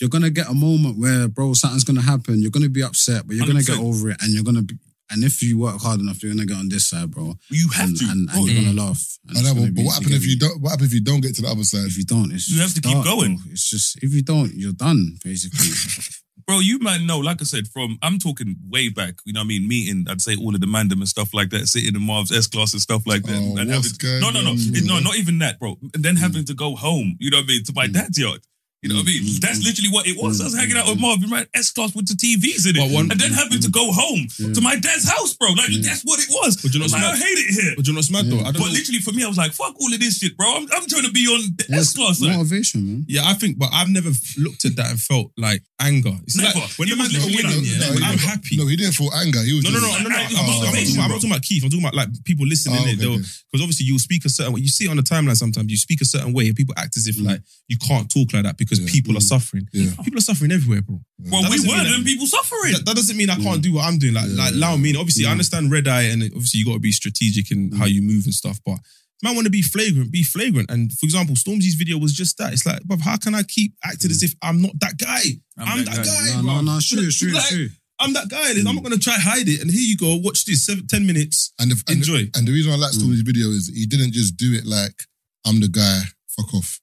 you're 0.02 0.10
gonna 0.10 0.30
get 0.30 0.50
a 0.50 0.54
moment 0.54 0.98
where, 0.98 1.28
bro, 1.28 1.54
something's 1.54 1.84
gonna 1.84 2.02
happen. 2.02 2.42
You're 2.42 2.52
gonna 2.52 2.70
be 2.70 2.84
upset, 2.84 3.28
but 3.28 3.36
you're 3.36 3.46
gonna 3.48 3.64
get 3.64 3.78
100%. 3.80 3.84
over 3.84 4.10
it, 4.12 4.18
and 4.22 4.34
you're 4.34 4.44
gonna 4.44 4.62
be. 4.64 4.76
And 5.12 5.24
if 5.24 5.44
you 5.44 5.60
work 5.60 5.80
hard 5.82 6.00
enough, 6.00 6.24
you're 6.24 6.34
gonna 6.34 6.46
get 6.48 6.58
on 6.58 6.70
this 6.70 6.88
side, 6.90 7.12
bro. 7.12 7.36
you 7.50 7.68
have 7.76 7.90
And, 7.90 7.98
to. 7.98 8.06
and, 8.06 8.30
and 8.32 8.48
you're 8.48 8.64
gonna 8.64 8.82
laugh. 8.88 9.04
And 9.28 9.38
I 9.38 9.42
it's 9.42 9.50
know. 9.50 9.54
gonna 9.56 9.68
But, 9.68 9.76
be- 9.76 9.84
what 9.84 9.94
happens 9.96 10.16
if 10.16 10.26
you 10.28 10.38
don't? 10.40 10.62
What 10.62 10.70
happens 10.72 10.88
if 10.90 10.94
you 10.96 11.02
don't 11.04 11.22
get 11.22 11.36
to 11.36 11.42
the 11.44 11.50
other 11.50 11.64
side? 11.64 11.86
If 11.86 11.98
you 11.98 12.06
don't, 12.06 12.32
it's 12.32 12.50
You 12.50 12.62
have 12.62 12.74
to 12.74 12.82
keep 12.82 12.94
dark, 12.94 13.06
going. 13.06 13.36
bro. 13.38 13.46
It's 13.52 13.70
just 13.70 14.02
if 14.02 14.14
you 14.14 14.24
don't, 14.24 14.54
you're 14.56 14.72
done, 14.74 15.18
basically. 15.24 15.68
Bro, 16.46 16.60
you 16.60 16.80
might 16.80 17.02
know, 17.02 17.20
like 17.20 17.42
I 17.42 17.46
said, 17.46 17.68
from 17.68 17.98
I'm 18.02 18.20
talking 18.20 18.56
way 18.70 18.90
back, 18.90 19.16
you 19.26 19.34
know 19.34 19.42
what 19.42 19.46
I 19.46 19.48
mean, 19.48 19.68
meeting, 19.68 20.06
I'd 20.10 20.22
say 20.22 20.36
all 20.36 20.54
of 20.54 20.62
the 20.62 20.68
mandem 20.68 20.94
and 20.94 21.08
stuff 21.08 21.34
like 21.34 21.50
that, 21.52 21.68
sitting 21.68 21.96
in 21.96 22.02
Marv's 22.02 22.32
S 22.32 22.48
class 22.48 22.74
and 22.74 22.82
stuff 22.82 23.04
like 23.06 23.24
that. 23.24 23.36
Oh, 23.36 23.58
and 23.58 23.70
what's 23.70 23.92
having, 23.92 24.22
going 24.22 24.22
no, 24.22 24.30
no, 24.30 24.42
no, 24.42 24.54
It- 24.56 24.86
no, 24.86 25.00
not 25.00 25.16
even 25.18 25.40
that, 25.40 25.60
bro. 25.60 25.78
And 25.94 26.04
then 26.04 26.16
hmm. 26.16 26.22
having 26.22 26.46
to 26.46 26.54
go 26.54 26.76
home, 26.76 27.18
you 27.20 27.30
know 27.30 27.38
what 27.38 27.46
I 27.46 27.48
mean, 27.48 27.64
to 27.66 27.74
my 27.74 27.88
hmm. 27.88 27.94
dad's 27.94 28.18
yard. 28.18 28.42
You 28.84 28.90
know 28.92 29.00
what 29.00 29.08
I 29.08 29.16
mean? 29.16 29.24
Mm-hmm. 29.24 29.40
That's 29.40 29.64
literally 29.64 29.90
what 29.96 30.04
it 30.06 30.20
was. 30.20 30.42
I 30.42 30.52
was 30.52 30.56
hanging 30.60 30.76
out 30.76 30.92
with 30.92 31.00
mm-hmm. 31.00 31.24
Marv, 31.24 31.32
right? 31.32 31.48
S 31.56 31.72
class 31.72 31.96
with 31.96 32.04
the 32.12 32.20
TVs 32.20 32.68
in 32.68 32.76
it. 32.76 32.84
But 32.84 32.92
one- 32.92 33.08
and 33.08 33.16
then 33.20 33.32
having 33.32 33.64
to 33.64 33.72
go 33.72 33.96
home 33.96 34.28
to 34.54 34.60
my 34.60 34.76
dad's 34.76 35.08
house, 35.08 35.34
bro. 35.40 35.56
Like, 35.56 35.72
that's 35.80 36.04
what 36.04 36.20
it 36.20 36.28
was. 36.30 36.60
But 36.60 36.76
you 36.76 36.84
know 36.84 36.92
what's 36.92 36.94
like, 36.94 37.08
I 37.08 37.16
hate 37.16 37.40
it 37.40 37.50
here. 37.56 37.74
But 37.80 37.88
you 37.88 37.94
know 37.96 38.04
what's 38.04 38.12
mad 38.12 38.28
though? 38.28 38.44
I 38.44 38.52
don't 38.52 38.60
But 38.60 38.76
know. 38.76 38.76
literally 38.76 39.00
for 39.00 39.16
me, 39.16 39.24
I 39.24 39.32
was 39.32 39.40
like, 39.40 39.56
fuck 39.56 39.72
all 39.80 39.88
of 39.88 40.00
this 40.04 40.20
shit, 40.20 40.36
bro. 40.36 40.52
I'm, 40.52 40.68
I'm 40.76 40.84
trying 40.84 41.08
to 41.08 41.16
be 41.16 41.24
on 41.32 41.56
the 41.56 41.80
S 41.80 41.96
class 41.96 42.20
side. 42.20 42.36
motivation, 42.36 42.84
man. 42.84 43.00
Yeah, 43.08 43.24
I 43.24 43.34
think, 43.40 43.56
but 43.58 43.72
I've 43.72 43.88
never 43.90 44.12
looked 44.38 44.68
at 44.68 44.76
that 44.76 44.92
and 44.92 45.00
felt 45.00 45.32
like 45.40 45.64
anger. 45.80 46.16
It's 46.28 46.36
Never. 46.36 46.60
like 46.60 46.76
when 46.76 46.88
You 46.88 46.96
the 46.96 47.04
man 47.04 47.12
was 47.12 47.24
is 47.24 47.26
winning, 47.32 47.56
like- 47.56 47.64
yeah, 47.64 47.80
No, 47.80 47.88
he 47.96 48.04
I'm 48.04 48.16
didn't- 48.20 48.28
happy. 48.28 48.56
No, 48.60 48.68
he 48.68 48.76
didn't 48.76 48.96
feel 49.00 49.12
anger. 49.16 49.40
He 49.44 49.54
was 49.56 49.64
No, 49.64 49.72
no, 49.72 49.80
no, 49.80 49.88
no, 49.88 49.88
no. 49.88 49.96
I'm, 49.96 50.04
not, 50.04 50.20
I'm, 50.28 50.34
not 50.36 50.48
motivation, 50.60 51.00
talking, 51.00 51.00
I'm 51.00 51.08
bro. 51.08 51.16
not 51.16 51.22
talking 51.24 51.32
about 51.32 51.44
Keith. 51.44 51.64
I'm 51.64 51.70
talking 51.72 51.86
about 51.88 51.96
like 51.96 52.10
people 52.24 52.46
listening 52.48 52.80
oh, 52.80 52.84
in 52.84 53.00
it. 53.00 53.04
okay, 53.04 53.24
Because 53.48 53.62
obviously 53.64 53.86
you'll 53.88 54.00
speak 54.00 54.24
a 54.26 54.30
certain 54.30 54.54
way. 54.54 54.62
You 54.62 54.72
see 54.72 54.86
it 54.86 54.92
on 54.92 54.98
the 54.98 55.04
timeline 55.04 55.36
sometimes. 55.36 55.70
You 55.72 55.78
speak 55.78 56.02
a 56.02 56.06
certain 56.06 56.32
way 56.34 56.48
and 56.48 56.56
people 56.56 56.74
act 56.78 56.96
as 56.98 57.08
if 57.08 57.16
mm. 57.18 57.28
like 57.28 57.42
you 57.68 57.78
can't 57.78 58.10
talk 58.10 58.32
like 58.34 58.44
that 58.44 58.58
because 58.58 58.73
Yeah. 58.80 58.90
people 58.92 59.16
are 59.16 59.20
mm. 59.20 59.24
suffering. 59.24 59.68
Yeah. 59.74 59.92
People 60.04 60.18
are 60.18 60.22
suffering 60.22 60.52
everywhere, 60.52 60.82
bro. 60.82 61.00
Well, 61.20 61.42
That 61.42 61.52
we 61.52 61.58
doesn't 61.58 61.70
were 61.70 61.76
mean 61.76 61.84
that- 61.86 61.92
them 61.92 62.04
people 62.04 62.28
suffering. 62.28 62.74
That, 62.74 62.86
that 62.86 62.96
doesn't 62.96 63.18
mean 63.18 63.30
I 63.30 63.36
can't 63.36 63.62
do 63.62 63.74
what 63.74 63.86
I'm 63.86 63.98
doing. 63.98 64.14
Like, 64.14 64.30
like 64.30 64.54
Lau 64.56 64.78
mean, 64.78 64.96
obviously, 64.96 65.26
I 65.26 65.32
understand 65.32 65.72
red 65.72 65.88
eye 65.88 66.04
and 66.04 66.24
obviously 66.24 66.60
you 66.60 66.66
got 66.66 66.74
to 66.74 66.80
be 66.80 66.92
strategic 66.92 67.52
in 67.52 67.72
how 67.72 67.86
you 67.86 68.02
move 68.02 68.26
and 68.26 68.34
stuff. 68.34 68.60
But 68.66 68.80
man, 69.22 69.36
want 69.36 69.46
to 69.46 69.52
be 69.52 69.62
flagrant, 69.62 70.12
be 70.12 70.24
flagrant. 70.24 70.70
And 70.70 70.92
for 70.94 71.06
example, 71.06 71.36
Stormzy's 71.36 71.76
video 71.76 71.98
was 71.98 72.14
just 72.14 72.38
that. 72.38 72.54
It's 72.54 72.66
like, 72.66 72.82
bruv, 72.84 73.02
how 73.02 73.18
can 73.18 73.34
I 73.36 73.44
keep 73.44 73.74
acting 73.84 74.12
as 74.12 74.22
mm. 74.22 74.26
if 74.26 74.36
I'm 74.42 74.62
not 74.62 74.80
that 74.80 74.98
guy? 74.98 75.40
I'm, 75.58 75.80
I'm 75.80 75.86
that, 75.86 75.96
that 75.96 76.06
guy. 76.06 76.42
No, 76.42 76.42
no, 76.42 76.52
bruv. 76.52 76.66
no, 76.66 76.80
true, 76.82 77.12
true, 77.12 77.34
Like, 77.34 77.48
true. 77.48 77.70
I'm 78.00 78.14
that 78.14 78.28
guy. 78.28 78.52
I'm 78.52 78.64
not 78.64 78.76
mm. 78.76 78.84
gonna 78.84 78.98
try 78.98 79.16
hide 79.18 79.48
it. 79.48 79.62
And 79.62 79.72
here 79.72 79.82
you 79.82 79.98
go. 79.98 80.18
Watch 80.18 80.46
this. 80.46 80.66
Seven, 80.66 80.88
ten 80.88 81.08
minutes. 81.08 81.54
and, 81.60 81.72
the, 81.72 81.82
and 81.88 81.98
Enjoy. 81.98 82.26
The, 82.26 82.32
and 82.36 82.48
the 82.48 82.52
reason 82.52 82.74
I 82.74 82.76
like 82.76 82.92
Stormzy's 82.92 83.22
video 83.22 83.48
is 83.48 83.72
he 83.74 83.86
didn't 83.86 84.12
just 84.12 84.36
do 84.36 84.54
it 84.54 84.66
like 84.66 85.04
I'm 85.46 85.62
the 85.62 85.70
guy. 85.70 86.02
Fuck 86.36 86.54
off. 86.54 86.80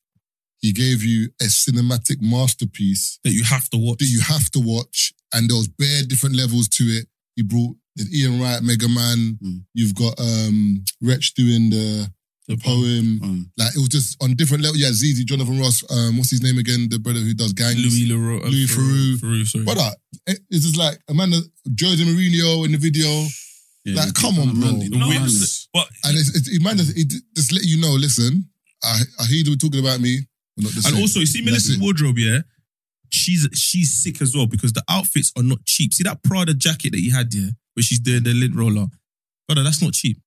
He 0.61 0.73
gave 0.73 1.03
you 1.03 1.29
a 1.41 1.45
cinematic 1.47 2.21
masterpiece 2.21 3.19
That 3.25 3.33
you 3.33 3.45
have 3.45 3.69
to 3.71 3.79
watch. 3.79 3.99
that 3.99 4.07
you 4.07 4.21
have 4.21 4.51
to 4.53 4.61
watch, 4.61 5.13
and 5.33 5.49
there 5.49 5.57
was 5.57 5.69
bare 5.69 6.03
different 6.05 6.37
levels 6.37 6.69
to 6.69 6.85
it. 6.85 7.07
He 7.37 7.43
brought 7.43 7.77
Ian 8.13 8.41
Wright, 8.41 8.63
Mega 8.63 8.89
Man. 8.89 9.39
Mm. 9.43 9.65
You've 9.75 9.95
got 9.95 10.19
um 10.21 10.85
Wretch 11.01 11.35
doing 11.35 11.71
the, 11.71 12.11
the 12.49 12.57
poem. 12.59 13.21
Um, 13.23 13.51
Like 13.57 13.75
it 13.75 13.79
was 13.79 13.89
just 13.89 14.23
on 14.23 14.35
different 14.35 14.63
levels. 14.63 14.81
Yeah, 14.81 14.93
ZZ, 14.93 15.25
Jonathan 15.25 15.59
Ross. 15.59 15.83
Um, 15.91 16.17
what's 16.19 16.31
his 16.31 16.43
name 16.43 16.59
again? 16.59 16.89
The 16.91 16.99
brother 16.99 17.21
who 17.21 17.33
does 17.35 17.53
gangs. 17.53 17.77
Louis 17.77 18.07
Leroy, 18.13 18.41
uh, 18.45 18.49
Louis 18.49 18.67
Theroux. 18.67 19.17
Theroux, 19.19 19.47
sorry. 19.47 19.65
Brother, 19.65 19.91
it- 20.27 20.41
it's 20.51 20.65
just 20.65 20.77
like 20.77 20.99
Amanda 21.09 21.41
Jose 21.81 22.05
Mourinho 22.05 22.67
in 22.67 22.73
the 22.73 22.79
video. 22.79 23.09
yeah, 23.85 23.95
Like, 23.97 24.15
come 24.15 24.39
on, 24.39 24.59
bro. 24.61 24.73
man, 24.73 24.91
No, 24.91 25.09
man, 25.09 25.29
but 25.73 25.89
And 26.05 26.19
it's, 26.19 26.37
it's, 26.37 26.49
it, 26.49 26.61
man, 26.63 26.77
just, 26.77 26.97
it 26.99 27.09
just 27.35 27.53
let 27.53 27.65
you 27.65 27.81
know, 27.81 27.95
listen, 27.95 28.45
I, 28.83 29.01
I 29.21 29.25
hear 29.27 29.43
you 29.45 29.57
talking 29.57 29.81
about 29.81 30.01
me. 30.01 30.19
We're 30.61 30.65
not 30.69 30.73
the 30.73 30.83
And 30.87 30.95
same. 30.95 31.01
also, 31.03 31.21
you 31.21 31.27
see 31.27 31.43
Melissa's 31.43 31.79
wardrobe, 31.79 32.19
yeah? 32.19 32.41
She's 33.13 33.49
she's 33.53 33.93
sick 34.03 34.23
as 34.23 34.37
well 34.37 34.47
because 34.47 34.73
the 34.73 34.85
outfits 34.89 35.33
are 35.37 35.43
not 35.43 35.65
cheap. 35.65 35.93
See 35.93 36.05
that 36.05 36.23
Prada 36.23 36.55
jacket 36.55 36.91
that 36.93 36.99
he 37.01 37.11
had, 37.11 37.35
yeah, 37.35 37.51
where 37.75 37.83
she's 37.83 37.99
doing 37.99 38.23
the 38.23 38.33
lint 38.33 38.55
roller. 38.55 38.87
Brother, 39.49 39.65
that's 39.65 39.83
not 39.83 39.95
cheap. 39.95 40.19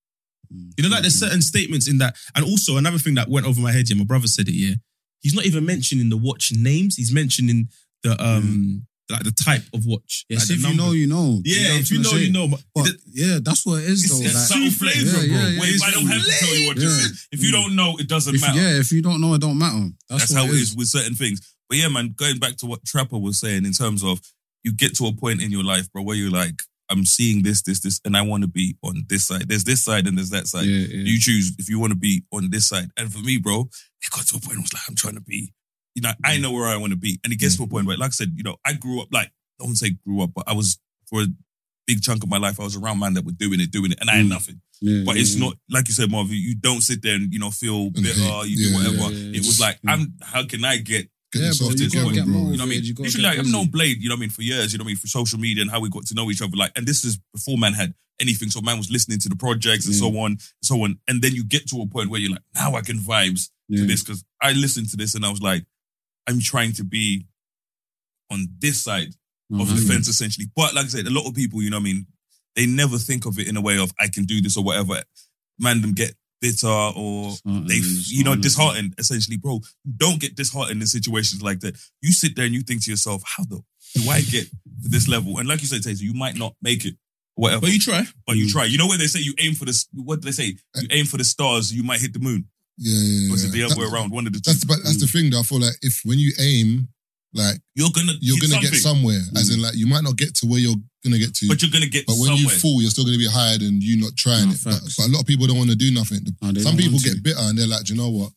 You 0.77 0.83
know, 0.83 0.89
like 0.89 1.01
there's 1.01 1.17
certain 1.17 1.41
statements 1.41 1.87
in 1.87 1.97
that. 1.99 2.15
And 2.35 2.43
also 2.45 2.77
another 2.77 2.97
thing 2.99 3.15
that 3.15 3.29
went 3.29 3.47
over 3.47 3.59
my 3.61 3.71
head, 3.71 3.89
yeah, 3.89 3.95
my 3.95 4.03
brother 4.03 4.27
said 4.27 4.47
it, 4.49 4.53
yeah. 4.53 4.75
He's 5.21 5.33
not 5.33 5.45
even 5.45 5.65
mentioning 5.65 6.09
the 6.09 6.17
watch 6.17 6.51
names, 6.53 6.97
he's 6.97 7.11
mentioning 7.13 7.69
the 8.03 8.11
um 8.21 8.85
like 9.09 9.23
the 9.23 9.31
type 9.31 9.63
of 9.73 9.85
watch. 9.85 10.25
Yes, 10.29 10.49
like 10.49 10.57
if 10.59 10.65
you 10.65 10.75
know, 10.77 10.91
you 10.91 11.07
know. 11.07 11.41
Yeah, 11.43 11.75
if 11.79 11.91
you 11.91 12.01
know, 12.01 12.11
you 12.13 12.31
know. 12.31 12.47
But 12.47 12.83
the- 12.85 12.97
yeah, 13.11 13.39
that's 13.41 13.65
what 13.65 13.81
it 13.83 13.89
is, 13.89 14.07
though. 14.09 14.23
it's 14.25 14.33
like- 14.33 14.43
subtle 14.47 14.71
flavor, 14.71 15.05
yeah, 15.05 15.11
bro. 15.11 15.21
yeah, 15.21 15.47
yeah, 15.49 15.61
it's 15.63 15.83
I 15.83 15.91
don't 15.91 16.07
have 16.07 16.23
to 16.23 16.31
tell 16.31 16.55
you 16.55 16.67
what 16.67 16.77
this 16.77 16.91
is. 17.05 17.27
If 17.31 17.43
you 17.43 17.51
don't 17.51 17.75
know, 17.75 17.97
it 17.99 18.07
doesn't 18.07 18.35
If, 18.35 18.41
matter. 18.41 18.59
yeah, 18.59 18.79
if 18.79 18.91
you 18.91 19.01
don't 19.01 19.19
know, 19.21 19.33
it 19.33 19.41
don't 19.41 19.57
matter. 19.57 19.89
That's, 20.09 20.29
That's 20.29 20.33
how 20.35 20.45
it 20.45 20.51
is 20.55 20.75
with 20.75 20.87
certain 20.87 21.15
things. 21.15 21.41
But 21.69 21.77
yeah, 21.79 21.87
man, 21.89 22.13
going 22.15 22.39
back 22.39 22.57
to 22.57 22.65
what 22.65 22.85
Trapper 22.85 23.17
was 23.17 23.39
saying 23.39 23.65
in 23.65 23.73
terms 23.73 24.03
of 24.03 24.19
you 24.63 24.73
get 24.73 24.95
to 24.97 25.07
a 25.07 25.13
point 25.13 25.41
in 25.41 25.51
your 25.51 25.63
life, 25.63 25.91
bro, 25.91 26.03
where 26.03 26.15
you're 26.15 26.31
like, 26.31 26.55
I'm 26.89 27.05
seeing 27.05 27.43
this, 27.43 27.61
this, 27.63 27.79
this, 27.81 27.99
and 28.05 28.15
I 28.15 28.21
want 28.21 28.43
to 28.43 28.47
be 28.47 28.75
on 28.83 29.05
this 29.09 29.27
side. 29.27 29.47
There's 29.49 29.63
this 29.63 29.83
side 29.83 30.05
and 30.05 30.17
there's 30.17 30.29
that 30.29 30.47
side. 30.47 30.65
You 30.65 31.19
choose 31.19 31.53
if 31.57 31.69
you 31.69 31.79
want 31.79 31.91
to 31.91 31.97
be 31.97 32.23
on 32.31 32.49
this 32.51 32.69
side. 32.69 32.89
And 32.97 33.11
for 33.11 33.19
me, 33.19 33.37
bro, 33.37 33.61
it 34.01 34.11
got 34.11 34.25
to 34.27 34.37
a 34.37 34.39
point 34.39 34.49
where 34.49 34.57
I 34.59 34.61
was 34.61 34.73
like, 34.73 34.83
I'm 34.87 34.95
trying 34.95 35.15
to 35.15 35.21
be 35.21 35.51
you 35.95 36.01
know, 36.01 36.11
I 36.23 36.37
mm. 36.37 36.41
know 36.41 36.51
where 36.51 36.67
I 36.67 36.77
want 36.77 36.91
to 36.91 36.97
be. 36.97 37.19
And 37.23 37.31
it 37.31 37.37
gets 37.37 37.55
mm. 37.55 37.59
to 37.59 37.63
a 37.63 37.67
point 37.67 37.87
where, 37.87 37.97
like 37.97 38.09
I 38.09 38.11
said, 38.11 38.33
you 38.35 38.43
know, 38.43 38.57
I 38.65 38.73
grew 38.73 39.01
up, 39.01 39.09
like, 39.11 39.31
I 39.59 39.63
won't 39.63 39.77
say 39.77 39.91
grew 40.05 40.21
up, 40.21 40.31
but 40.35 40.45
I 40.47 40.53
was, 40.53 40.79
for 41.07 41.21
a 41.21 41.27
big 41.85 42.01
chunk 42.01 42.23
of 42.23 42.29
my 42.29 42.37
life, 42.37 42.59
I 42.59 42.63
was 42.63 42.75
around 42.75 42.99
man 42.99 43.13
that 43.13 43.25
were 43.25 43.31
doing 43.31 43.59
it, 43.59 43.71
doing 43.71 43.91
it, 43.91 43.99
and 44.01 44.09
I 44.09 44.15
had 44.15 44.25
mm. 44.25 44.29
nothing. 44.29 44.61
Yeah, 44.81 45.03
But 45.05 45.15
yeah, 45.15 45.21
it's 45.21 45.35
yeah. 45.35 45.45
not, 45.45 45.57
like 45.69 45.87
you 45.87 45.93
said, 45.93 46.11
Marvin, 46.11 46.35
you 46.35 46.55
don't 46.55 46.81
sit 46.81 47.01
there 47.01 47.15
and, 47.15 47.31
you 47.31 47.39
know, 47.39 47.51
feel 47.51 47.89
mm-hmm. 47.89 48.03
bitter, 48.03 48.47
you 48.47 48.69
do 48.69 48.75
whatever. 48.75 49.13
It 49.13 49.45
was 49.45 49.59
like, 49.59 49.79
I'm, 49.87 50.13
how 50.21 50.45
can 50.45 50.65
I 50.65 50.77
get 50.77 51.07
Yeah, 51.33 51.51
bro, 51.57 51.69
you 51.69 51.89
gotta 51.89 52.13
get 52.13 52.25
you 52.25 52.31
know 52.33 52.49
what 52.49 52.61
I 52.61 52.65
mean? 52.65 52.83
you 52.83 52.93
Literally, 52.97 53.23
like, 53.23 53.37
I've 53.37 53.45
busy. 53.45 53.57
known 53.57 53.67
Blade, 53.67 54.01
you 54.01 54.09
know 54.09 54.15
what 54.15 54.19
I 54.19 54.21
mean, 54.21 54.29
for 54.29 54.41
years, 54.41 54.73
you 54.73 54.77
know 54.77 54.83
what 54.83 54.87
I 54.87 54.93
mean, 54.93 54.97
for 54.97 55.07
social 55.07 55.39
media 55.39 55.61
and 55.61 55.71
how 55.71 55.79
we 55.79 55.89
got 55.89 56.05
to 56.07 56.15
know 56.15 56.29
each 56.29 56.41
other. 56.41 56.55
Like, 56.55 56.71
and 56.75 56.85
this 56.85 57.03
is 57.05 57.19
before 57.33 57.57
man 57.57 57.73
had 57.73 57.93
anything. 58.19 58.49
So 58.49 58.61
man 58.61 58.77
was 58.77 58.91
listening 58.91 59.19
to 59.19 59.29
the 59.29 59.35
projects 59.35 59.85
and 59.85 59.95
so 59.95 60.07
on, 60.19 60.31
and 60.31 60.41
so 60.61 60.83
on. 60.83 60.99
And 61.07 61.21
then 61.21 61.33
you 61.33 61.43
get 61.43 61.67
to 61.69 61.81
a 61.81 61.87
point 61.87 62.09
where 62.09 62.19
you're 62.19 62.31
like, 62.31 62.43
now 62.53 62.75
I 62.75 62.81
can 62.81 62.97
vibes 62.97 63.49
to 63.71 63.85
this 63.85 64.03
because 64.03 64.23
I 64.41 64.53
listened 64.53 64.89
to 64.89 64.97
this 64.97 65.15
and 65.15 65.25
I 65.25 65.31
was 65.31 65.41
like, 65.41 65.65
I'm 66.27 66.39
trying 66.39 66.73
to 66.73 66.83
be 66.83 67.25
on 68.31 68.47
this 68.59 68.83
side 68.83 69.15
of 69.51 69.67
the 69.67 69.75
Mhm. 69.75 69.87
fence 69.87 70.07
essentially. 70.07 70.49
But 70.55 70.73
like 70.73 70.85
I 70.85 70.89
said, 70.89 71.05
a 71.07 71.11
lot 71.11 71.27
of 71.27 71.35
people, 71.35 71.61
you 71.61 71.69
know 71.69 71.77
what 71.77 71.81
I 71.89 71.93
mean, 71.93 72.07
they 72.55 72.65
never 72.65 72.97
think 72.97 73.25
of 73.25 73.37
it 73.39 73.47
in 73.47 73.57
a 73.57 73.61
way 73.61 73.77
of 73.77 73.91
I 73.99 74.07
can 74.07 74.25
do 74.25 74.41
this 74.41 74.57
or 74.57 74.63
whatever. 74.63 75.03
Man, 75.59 75.81
them 75.81 75.93
get 75.93 76.15
bitter 76.41 76.67
or 76.67 77.35
they, 77.45 77.79
you 78.07 78.23
know, 78.23 78.35
disheartened. 78.35 78.95
Essentially, 78.97 79.37
bro, 79.37 79.61
don't 79.97 80.19
get 80.19 80.35
disheartened 80.35 80.81
in 80.81 80.87
situations 80.87 81.41
like 81.41 81.59
that. 81.61 81.77
You 82.01 82.11
sit 82.11 82.35
there 82.35 82.45
and 82.45 82.53
you 82.53 82.61
think 82.63 82.83
to 82.83 82.89
yourself, 82.91 83.23
how 83.25 83.43
the 83.45 83.61
do 83.95 84.09
I 84.09 84.21
get 84.21 84.49
to 84.49 84.89
this 84.89 85.07
level? 85.07 85.37
And 85.37 85.47
like 85.47 85.61
you 85.61 85.67
said, 85.67 85.81
Taser, 85.81 86.01
you 86.01 86.13
might 86.13 86.35
not 86.35 86.55
make 86.61 86.85
it. 86.85 86.95
Whatever. 87.35 87.61
But 87.61 87.71
you 87.71 87.79
try. 87.79 88.05
But 88.27 88.37
you 88.37 88.49
try. 88.49 88.65
You 88.65 88.77
know 88.77 88.87
where 88.87 88.97
they 88.97 89.07
say 89.07 89.19
you 89.19 89.33
aim 89.39 89.55
for 89.55 89.65
the 89.65 89.85
what 89.93 90.21
do 90.21 90.25
they 90.25 90.31
say? 90.31 90.55
You 90.79 90.87
aim 90.91 91.05
for 91.05 91.17
the 91.17 91.23
stars, 91.23 91.73
you 91.73 91.83
might 91.83 92.01
hit 92.01 92.13
the 92.13 92.19
moon. 92.19 92.47
Yeah, 92.77 92.93
yeah, 92.93 93.31
Or 93.31 93.35
is 93.35 93.43
it 93.45 93.51
the 93.51 93.63
other 93.63 93.75
way 93.79 93.85
around? 93.85 94.11
One 94.11 94.25
of 94.27 94.33
the 94.33 94.39
two. 94.39 94.49
That's 94.51 94.63
but 94.65 94.77
that's 94.83 94.99
the 94.99 95.07
thing 95.07 95.29
though. 95.29 95.39
I 95.39 95.43
feel 95.43 95.59
like 95.59 95.75
if 95.81 96.01
when 96.05 96.17
you 96.19 96.31
aim, 96.39 96.87
like 97.33 97.57
you're 97.75 97.89
gonna 97.93 98.13
you're 98.19 98.37
gonna 98.41 98.61
get 98.61 98.73
something. 98.73 99.03
somewhere. 99.13 99.21
As 99.37 99.49
in 99.53 99.61
like 99.61 99.75
you 99.75 99.85
might 99.87 100.03
not 100.03 100.15
get 100.17 100.33
to 100.41 100.47
where 100.47 100.59
you're 100.59 100.75
gonna 101.03 101.19
get 101.19 101.33
to, 101.35 101.47
But 101.47 101.61
you're 101.61 101.71
gonna 101.71 101.85
get. 101.87 102.05
But 102.07 102.17
when 102.17 102.33
somewhere. 102.35 102.53
you 102.53 102.59
fall, 102.61 102.81
you're 102.81 102.89
still 102.91 103.05
gonna 103.05 103.17
be 103.21 103.27
higher 103.29 103.57
than 103.57 103.81
you 103.81 103.97
not 104.01 104.15
trying 104.17 104.49
it. 104.49 104.57
But, 104.63 104.81
but 104.97 105.05
a 105.07 105.11
lot 105.11 105.21
of 105.21 105.27
people 105.27 105.45
don't 105.47 105.57
want 105.57 105.69
to 105.69 105.75
do 105.75 105.91
nothing. 105.93 106.25
they 106.25 106.61
Some 106.61 106.73
don't 106.73 106.77
people 106.77 106.93
want 106.97 107.05
to. 107.05 107.13
get 107.13 107.23
bitter 107.23 107.39
and 107.41 107.57
they're 107.57 107.67
like, 107.67 107.85
do 107.85 107.93
you 107.93 107.99
know 108.01 108.09
what? 108.09 108.31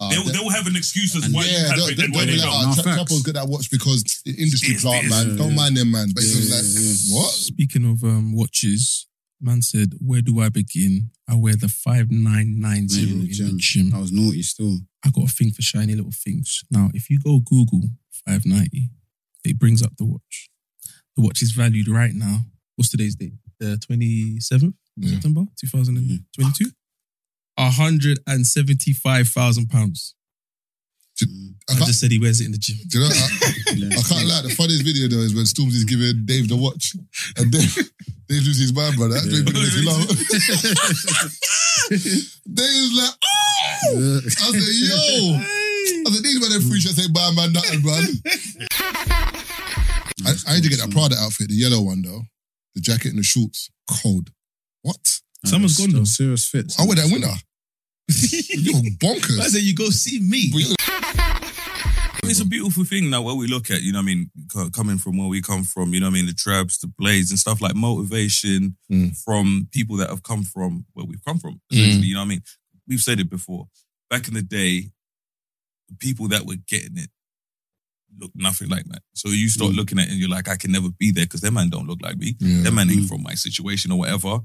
Ah, 0.00 0.08
They'll, 0.10 0.24
they'll 0.24 0.50
have 0.50 0.66
an 0.66 0.74
excuse 0.76 1.14
as 1.14 1.24
and 1.26 1.34
why 1.34 1.44
yeah, 1.44 1.50
you 1.52 1.54
they'll, 1.54 1.68
haven't 1.68 1.96
they'll, 1.96 2.04
and 2.04 2.14
they'll 2.14 2.26
be 2.26 2.40
they 2.40 2.44
like, 2.44 2.64
don't. 2.64 2.78
oh, 2.78 2.82
Tra- 2.82 2.92
Trapper's 2.96 3.22
good 3.22 3.36
at 3.36 3.46
watch 3.46 3.70
because 3.70 4.02
the 4.24 4.32
industry 4.34 4.72
This, 4.74 4.82
plant, 4.82 5.02
this, 5.04 5.10
man. 5.12 5.30
yeah, 5.30 5.36
Don't 5.36 5.50
yeah. 5.50 5.56
mind 5.56 5.76
them, 5.76 5.90
man. 5.92 6.08
But 6.14 6.24
Yeah, 6.24 6.30
it's 6.34 6.50
yeah, 6.50 6.56
just 6.56 7.12
like, 7.12 7.22
what? 7.22 7.30
Speaking 7.30 7.84
of 7.92 8.02
um, 8.02 8.32
watches, 8.34 9.06
man 9.40 9.62
said, 9.62 9.94
"Where 10.00 10.20
do 10.20 10.40
I 10.40 10.48
begin?" 10.48 11.10
I 11.28 11.34
wear 11.36 11.56
the 11.56 11.68
5990 11.68 13.12
in 13.12 13.20
the 13.20 13.26
gym. 13.56 13.94
I 13.94 13.98
was 13.98 14.12
naughty 14.12 14.42
still. 14.42 14.78
I 15.04 15.10
got 15.10 15.24
a 15.24 15.32
thing 15.32 15.52
for 15.52 15.62
shiny 15.62 15.94
little 15.94 16.12
things. 16.12 16.62
Now, 16.70 16.90
if 16.94 17.08
you 17.08 17.18
go 17.18 17.40
Google 17.40 17.88
590, 18.26 18.90
it 19.44 19.58
brings 19.58 19.82
up 19.82 19.96
the 19.96 20.04
watch. 20.04 20.50
The 21.16 21.22
watch 21.22 21.40
is 21.42 21.52
valued 21.52 21.88
right 21.88 22.14
now. 22.14 22.40
What's 22.76 22.90
today's 22.90 23.14
date? 23.14 23.32
The 23.58 23.78
27th 23.90 24.74
yeah. 24.96 25.10
September 25.10 25.44
2022? 25.58 26.64
Mm-hmm. 26.64 26.68
£175,000. 27.58 30.14
Mm. 31.22 31.54
I, 31.70 31.74
I 31.74 31.86
just 31.86 32.00
said 32.00 32.10
he 32.10 32.18
wears 32.18 32.40
it 32.40 32.46
in 32.46 32.52
the 32.52 32.58
gym. 32.58 32.76
Do 32.88 32.98
you 32.98 33.04
know, 33.04 33.10
I, 33.14 33.98
I 33.98 34.02
can't 34.02 34.26
lie. 34.26 34.42
The 34.42 34.54
funniest 34.56 34.82
video 34.84 35.06
though 35.08 35.22
is 35.22 35.34
when 35.34 35.44
Stormzy's 35.44 35.84
giving 35.84 36.26
Dave 36.26 36.48
the 36.48 36.56
watch, 36.56 36.94
and 37.38 37.52
Dave, 37.52 37.74
Dave 38.28 38.42
loses 38.42 38.58
his 38.58 38.74
mind, 38.74 38.96
brother. 38.96 39.14
That's 39.14 39.26
yeah. 39.30 39.46
really 39.46 39.62
makes 39.62 39.78
me. 39.78 39.86
Dave's 42.50 42.92
like, 42.98 43.14
oh, 43.14 44.20
I 44.26 44.50
said, 44.50 44.74
yo, 44.74 45.38
I 46.02 46.10
said 46.10 46.24
these 46.24 46.40
were 46.42 46.50
are 46.50 46.60
free. 46.66 46.80
shirts, 46.80 46.96
say 46.98 47.08
buy 47.12 47.30
man 47.30 47.52
nothing, 47.52 47.80
brother." 47.82 48.10
I, 50.26 50.30
I 50.48 50.54
need 50.56 50.64
to 50.64 50.70
get 50.70 50.80
that 50.80 50.90
Prada 50.90 51.16
outfit, 51.16 51.48
the 51.48 51.54
yellow 51.54 51.80
one 51.80 52.02
though, 52.02 52.22
the 52.74 52.80
jacket 52.80 53.10
and 53.10 53.18
the 53.18 53.22
shorts. 53.22 53.70
Cold. 54.02 54.30
What? 54.82 55.20
Summer's 55.44 55.76
gone 55.76 55.92
though. 55.92 56.04
Serious 56.04 56.48
fits. 56.48 56.78
I 56.80 56.86
wear 56.86 56.96
that 56.96 57.10
winter. 57.12 57.28
You're 58.08 58.82
bonkers. 58.98 59.40
I 59.40 59.48
said, 59.48 59.62
you 59.62 59.74
go 59.74 59.90
see 59.90 60.20
me. 60.20 60.50
It's 62.26 62.40
a 62.40 62.46
beautiful 62.46 62.84
thing 62.84 63.10
now 63.10 63.22
where 63.22 63.34
we 63.34 63.46
look 63.46 63.70
at, 63.70 63.82
you 63.82 63.92
know 63.92 63.98
what 63.98 64.04
I 64.04 64.06
mean, 64.06 64.30
co- 64.50 64.70
coming 64.70 64.96
from 64.96 65.18
where 65.18 65.28
we 65.28 65.42
come 65.42 65.62
from, 65.62 65.92
you 65.92 66.00
know 66.00 66.06
what 66.06 66.12
I 66.12 66.14
mean, 66.14 66.26
the 66.26 66.32
trabs, 66.32 66.78
the 66.78 66.86
blades 66.86 67.30
and 67.30 67.38
stuff 67.38 67.60
like 67.60 67.74
motivation 67.74 68.76
mm. 68.90 69.16
from 69.22 69.68
people 69.72 69.96
that 69.98 70.08
have 70.08 70.22
come 70.22 70.42
from 70.42 70.86
where 70.94 71.04
we've 71.04 71.22
come 71.24 71.38
from, 71.38 71.60
mm. 71.70 71.78
essentially, 71.78 72.06
you 72.06 72.14
know 72.14 72.20
what 72.20 72.26
I 72.26 72.28
mean? 72.28 72.42
We've 72.88 73.00
said 73.00 73.20
it 73.20 73.28
before. 73.28 73.68
Back 74.08 74.26
in 74.28 74.34
the 74.34 74.42
day, 74.42 74.90
the 75.88 75.96
people 75.98 76.28
that 76.28 76.46
were 76.46 76.56
getting 76.66 76.96
it 76.96 77.10
looked 78.18 78.36
nothing 78.36 78.70
like 78.70 78.84
that. 78.86 79.02
So 79.14 79.28
you 79.28 79.48
start 79.48 79.72
mm. 79.72 79.76
looking 79.76 79.98
at 79.98 80.06
it 80.06 80.12
and 80.12 80.18
you're 80.18 80.30
like, 80.30 80.48
I 80.48 80.56
can 80.56 80.72
never 80.72 80.88
be 80.98 81.12
there 81.12 81.26
because 81.26 81.42
that 81.42 81.52
man 81.52 81.68
don't 81.68 81.86
look 81.86 82.00
like 82.02 82.16
me. 82.16 82.36
Yeah. 82.40 82.62
That 82.64 82.72
man 82.72 82.90
ain't 82.90 83.08
from 83.08 83.22
my 83.22 83.34
situation 83.34 83.92
or 83.92 83.98
whatever. 83.98 84.38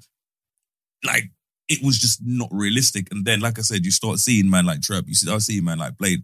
Like, 1.04 1.32
it 1.70 1.84
was 1.84 1.98
just 1.98 2.20
not 2.26 2.50
realistic. 2.52 3.08
And 3.12 3.24
then, 3.24 3.40
like 3.40 3.60
I 3.60 3.62
said, 3.62 3.86
you 3.86 3.92
start 3.92 4.18
seeing 4.18 4.50
man 4.50 4.66
like 4.66 4.82
Trap, 4.82 5.06
you 5.08 5.16
start 5.16 5.42
seeing 5.42 5.64
man 5.64 5.78
like 5.78 5.98
Blade, 5.98 6.24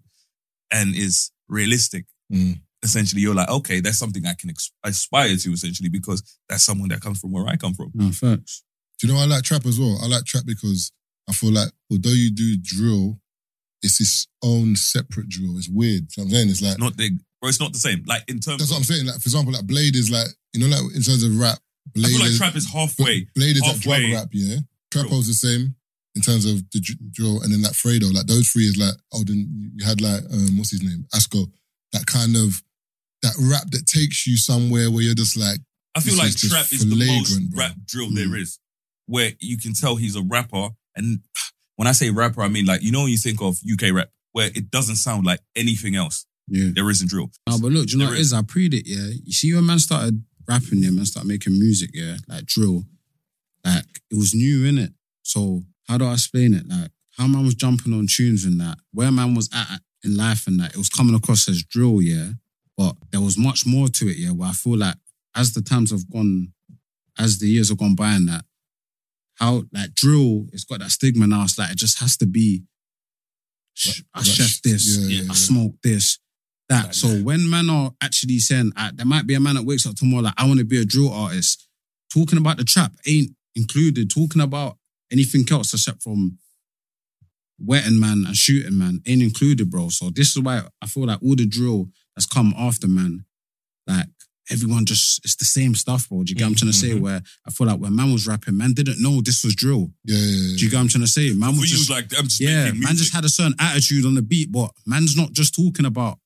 and 0.71 0.95
is 0.95 1.31
realistic. 1.47 2.05
Mm. 2.33 2.59
Essentially, 2.83 3.21
you're 3.21 3.35
like, 3.35 3.49
okay, 3.49 3.79
that's 3.79 3.97
something 3.97 4.25
I 4.25 4.33
can 4.33 4.49
ex- 4.49 4.71
aspire 4.83 5.35
to, 5.35 5.51
essentially, 5.51 5.89
because 5.89 6.21
that's 6.49 6.63
someone 6.63 6.89
that 6.89 7.01
comes 7.01 7.19
from 7.19 7.31
where 7.31 7.47
I 7.47 7.55
come 7.55 7.73
from. 7.73 7.91
No, 7.93 8.11
facts. 8.11 8.63
Do 8.99 9.07
you 9.07 9.13
know 9.13 9.19
I 9.19 9.25
like 9.25 9.43
trap 9.43 9.65
as 9.65 9.79
well? 9.79 9.97
I 10.03 10.07
like 10.07 10.25
trap 10.25 10.43
because 10.45 10.91
I 11.29 11.33
feel 11.33 11.51
like 11.51 11.69
although 11.91 12.09
you 12.09 12.31
do 12.31 12.57
drill, 12.61 13.19
it's 13.81 14.01
its 14.01 14.27
own 14.43 14.75
separate 14.75 15.29
drill. 15.29 15.57
It's 15.57 15.69
weird. 15.69 16.07
You 16.15 16.23
know 16.23 16.23
I'm 16.23 16.29
saying? 16.29 16.49
It's 16.49 16.61
like 16.61 16.79
Not 16.79 16.97
the, 16.97 17.11
bro, 17.41 17.49
it's 17.49 17.59
not 17.59 17.73
the 17.73 17.79
same. 17.79 18.03
Like, 18.07 18.23
in 18.27 18.39
terms 18.39 18.59
that's 18.59 18.71
what 18.71 18.77
I'm 18.77 18.83
saying. 18.83 19.05
Like 19.05 19.15
for 19.15 19.27
example, 19.27 19.53
like 19.53 19.67
Blade 19.67 19.95
is 19.95 20.09
like 20.09 20.27
you 20.53 20.61
know, 20.61 20.67
like 20.67 20.95
in 20.95 21.01
terms 21.01 21.23
of 21.23 21.37
rap, 21.39 21.59
I 21.87 21.99
Blade 21.99 22.07
feel 22.07 22.19
like 22.19 22.29
is, 22.29 22.37
trap 22.37 22.55
is 22.55 22.71
halfway. 22.71 23.27
Blade 23.35 23.57
is 23.57 23.61
like 23.61 23.75
halfway. 23.75 24.09
drug 24.09 24.13
rap, 24.13 24.29
yeah. 24.31 24.57
Trap 25.01 25.11
was 25.11 25.27
the 25.27 25.33
same 25.33 25.75
in 26.15 26.21
terms 26.21 26.45
of 26.45 26.63
the 26.71 26.79
dr- 26.79 27.11
drill, 27.11 27.41
and 27.41 27.51
then 27.51 27.61
like 27.61 27.73
Fredo, 27.73 28.13
like 28.13 28.27
those 28.27 28.49
three 28.49 28.63
is 28.63 28.77
like 28.77 28.95
oh, 29.13 29.23
then 29.23 29.71
you 29.75 29.85
had 29.85 30.01
like 30.01 30.23
um, 30.31 30.57
what's 30.57 30.71
his 30.71 30.83
name, 30.83 31.05
Asco, 31.13 31.51
that 31.91 32.05
kind 32.05 32.35
of 32.35 32.61
that 33.21 33.33
rap 33.39 33.69
that 33.71 33.85
takes 33.85 34.25
you 34.25 34.37
somewhere 34.37 34.89
where 34.91 35.03
you're 35.03 35.15
just 35.15 35.37
like. 35.37 35.59
I 35.97 36.01
feel 36.01 36.17
like 36.17 36.27
is 36.27 36.49
trap 36.49 36.65
is 36.73 36.87
the 36.89 36.95
most 36.95 37.51
bro. 37.51 37.63
rap 37.63 37.75
drill 37.85 38.09
there 38.13 38.35
is, 38.35 38.59
where 39.05 39.31
you 39.39 39.57
can 39.57 39.73
tell 39.73 39.95
he's 39.95 40.15
a 40.17 40.21
rapper. 40.21 40.69
And 40.95 41.19
when 41.77 41.87
I 41.87 41.93
say 41.93 42.09
rapper, 42.09 42.41
I 42.41 42.49
mean 42.49 42.65
like 42.65 42.81
you 42.81 42.91
know 42.91 43.03
when 43.03 43.11
you 43.11 43.17
think 43.17 43.41
of 43.41 43.57
UK 43.71 43.93
rap, 43.93 44.09
where 44.33 44.51
it 44.53 44.69
doesn't 44.69 44.97
sound 44.97 45.25
like 45.25 45.39
anything 45.55 45.95
else. 45.95 46.25
Yeah. 46.47 46.69
There 46.73 46.89
isn't 46.89 47.09
drill. 47.09 47.31
No, 47.49 47.57
but 47.59 47.71
look, 47.71 47.87
do 47.87 47.93
you 47.93 47.97
know 47.97 48.05
There 48.05 48.13
what 48.13 48.19
it 48.19 48.21
is? 48.21 48.33
I 48.33 48.41
preed 48.43 48.73
it, 48.73 48.83
yeah. 48.85 49.09
You 49.23 49.31
see 49.31 49.53
when 49.53 49.65
man 49.65 49.79
started 49.79 50.23
rapping, 50.47 50.79
yeah, 50.79 50.91
man 50.91 51.05
started 51.05 51.27
making 51.27 51.57
music, 51.57 51.89
yeah, 51.93 52.17
like 52.27 52.45
drill. 52.45 52.83
Like, 53.65 53.85
it 54.11 54.15
was 54.15 54.35
new, 54.35 54.65
in 54.65 54.77
it. 54.77 54.91
So, 55.23 55.63
how 55.87 55.97
do 55.97 56.05
I 56.05 56.13
explain 56.13 56.53
it? 56.53 56.67
Like, 56.67 56.91
how 57.17 57.27
man 57.27 57.45
was 57.45 57.55
jumping 57.55 57.93
on 57.93 58.07
tunes 58.07 58.45
and 58.45 58.59
that, 58.59 58.77
where 58.93 59.11
man 59.11 59.35
was 59.35 59.49
at 59.53 59.79
in 60.03 60.15
life 60.15 60.47
and 60.47 60.59
that, 60.59 60.71
it 60.71 60.77
was 60.77 60.89
coming 60.89 61.15
across 61.15 61.47
as 61.49 61.63
drill, 61.63 62.01
yeah. 62.01 62.31
But 62.77 62.95
there 63.11 63.21
was 63.21 63.37
much 63.37 63.65
more 63.65 63.87
to 63.87 64.07
it, 64.07 64.17
yeah, 64.17 64.31
where 64.31 64.49
I 64.49 64.53
feel 64.53 64.77
like 64.77 64.95
as 65.35 65.53
the 65.53 65.61
times 65.61 65.91
have 65.91 66.09
gone, 66.09 66.53
as 67.17 67.39
the 67.39 67.47
years 67.47 67.69
have 67.69 67.77
gone 67.77 67.95
by 67.95 68.13
and 68.13 68.27
that, 68.27 68.45
how 69.35 69.63
like 69.73 69.93
drill, 69.93 70.47
it's 70.53 70.63
got 70.63 70.79
that 70.79 70.91
stigma 70.91 71.27
now. 71.27 71.43
It's 71.43 71.57
like 71.57 71.71
it 71.71 71.77
just 71.77 71.99
has 71.99 72.17
to 72.17 72.25
be 72.25 72.63
sh- 73.73 74.01
I 74.13 74.19
like, 74.19 74.27
chef 74.27 74.61
this, 74.61 74.97
yeah, 74.97 75.21
yeah, 75.21 75.31
I 75.31 75.33
smoke 75.33 75.75
this, 75.83 76.19
that. 76.69 76.95
so 76.95 77.07
when 77.23 77.49
man 77.49 77.69
are 77.69 77.91
actually 78.01 78.39
saying, 78.39 78.71
uh, 78.75 78.91
there 78.93 79.05
might 79.05 79.27
be 79.27 79.35
a 79.35 79.39
man 79.39 79.55
that 79.55 79.65
wakes 79.65 79.85
up 79.85 79.95
tomorrow 79.95 80.23
like, 80.23 80.33
I 80.37 80.47
want 80.47 80.59
to 80.59 80.65
be 80.65 80.81
a 80.81 80.85
drill 80.85 81.11
artist, 81.11 81.67
talking 82.13 82.37
about 82.37 82.57
the 82.57 82.63
trap 82.63 82.93
ain't 83.07 83.34
included. 83.55 84.09
Talking 84.09 84.41
about 84.41 84.77
anything 85.11 85.45
else 85.51 85.73
except 85.73 86.03
from 86.03 86.37
wetting 87.59 87.99
man 87.99 88.23
and 88.25 88.35
shooting 88.35 88.77
man 88.77 89.01
ain't 89.07 89.21
included, 89.23 89.69
bro. 89.69 89.89
So 89.89 90.09
this 90.09 90.35
is 90.35 90.41
why 90.41 90.63
I 90.81 90.87
feel 90.87 91.05
like 91.05 91.19
all 91.23 91.35
the 91.35 91.45
drill 91.45 91.89
that's 92.15 92.25
come 92.25 92.53
after 92.57 92.87
man, 92.87 93.25
like 93.87 94.07
everyone 94.51 94.85
just 94.85 95.23
it's 95.23 95.35
the 95.37 95.45
same 95.45 95.73
stuff, 95.75 96.09
bro. 96.09 96.23
Do 96.23 96.31
you 96.31 96.35
get 96.35 96.43
what 96.43 96.49
I'm 96.49 96.55
trying 96.55 96.71
to 96.71 96.77
say? 96.77 96.89
Mm-hmm. 96.89 97.03
Where 97.03 97.21
I 97.47 97.51
feel 97.51 97.67
like 97.67 97.79
when 97.79 97.95
man 97.95 98.11
was 98.11 98.27
rapping, 98.27 98.57
man 98.57 98.73
didn't 98.73 99.01
know 99.01 99.21
this 99.21 99.43
was 99.43 99.55
drill. 99.55 99.91
Yeah, 100.03 100.17
yeah, 100.17 100.23
yeah. 100.49 100.57
Do 100.57 100.63
you 100.65 100.69
get 100.69 100.77
what 100.77 100.81
I'm 100.83 100.87
trying 100.89 101.03
to 101.05 101.07
say? 101.11 101.31
Man 101.33 101.55
was 101.57 101.69
just 101.71 101.89
like 101.89 102.05
I'm 102.17 102.25
just 102.25 102.41
yeah, 102.41 102.71
man 102.73 102.95
just 102.95 103.13
had 103.13 103.25
a 103.25 103.29
certain 103.29 103.55
attitude 103.59 104.05
on 104.05 104.15
the 104.15 104.21
beat, 104.21 104.51
but 104.51 104.71
man's 104.85 105.15
not 105.15 105.31
just 105.31 105.55
talking 105.55 105.85
about 105.85 106.19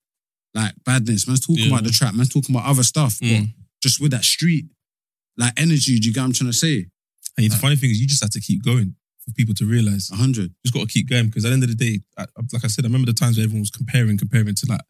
like 0.56 0.74
badness. 0.84 1.28
Man's 1.28 1.46
talking 1.46 1.66
Yeah. 1.66 1.74
about 1.74 1.84
the 1.84 1.92
trap. 1.92 2.16
Man's 2.16 2.30
talking 2.30 2.56
about 2.56 2.68
other 2.68 2.84
stuff, 2.84 3.20
Mm. 3.20 3.40
but 3.46 3.50
just 3.84 4.02
with 4.02 4.12
that 4.12 4.26
street 4.26 4.66
like 5.38 5.54
energy. 5.58 6.00
Do 6.00 6.08
you 6.08 6.14
get 6.14 6.22
what 6.22 6.26
I'm 6.26 6.34
trying 6.34 6.52
to 6.52 6.58
say? 6.58 6.88
And 7.44 7.52
the 7.52 7.58
funny 7.58 7.76
thing 7.76 7.90
is, 7.92 8.00
you 8.00 8.08
just 8.08 8.22
have 8.24 8.32
to 8.32 8.40
keep 8.42 8.64
going 8.64 8.96
for 9.26 9.32
people 9.34 9.54
to 9.56 9.66
realize. 9.66 10.10
A 10.12 10.16
hundred. 10.16 10.54
Just 10.66 10.74
got 10.74 10.82
to 10.88 10.94
keep 10.94 11.10
going 11.10 11.28
because 11.28 11.46
at 11.46 11.50
the 11.50 11.54
end 11.54 11.64
of 11.64 11.70
the 11.70 11.76
day, 11.76 12.00
I, 12.18 12.24
I- 12.24 12.44
like 12.54 12.64
I 12.64 12.68
said, 12.68 12.86
I 12.86 12.88
remember 12.88 13.08
the 13.08 13.14
times 13.14 13.38
where 13.38 13.44
everyone 13.44 13.62
was 13.62 13.72
comparing, 13.72 14.18
comparing 14.18 14.56
to 14.56 14.66
like 14.70 14.82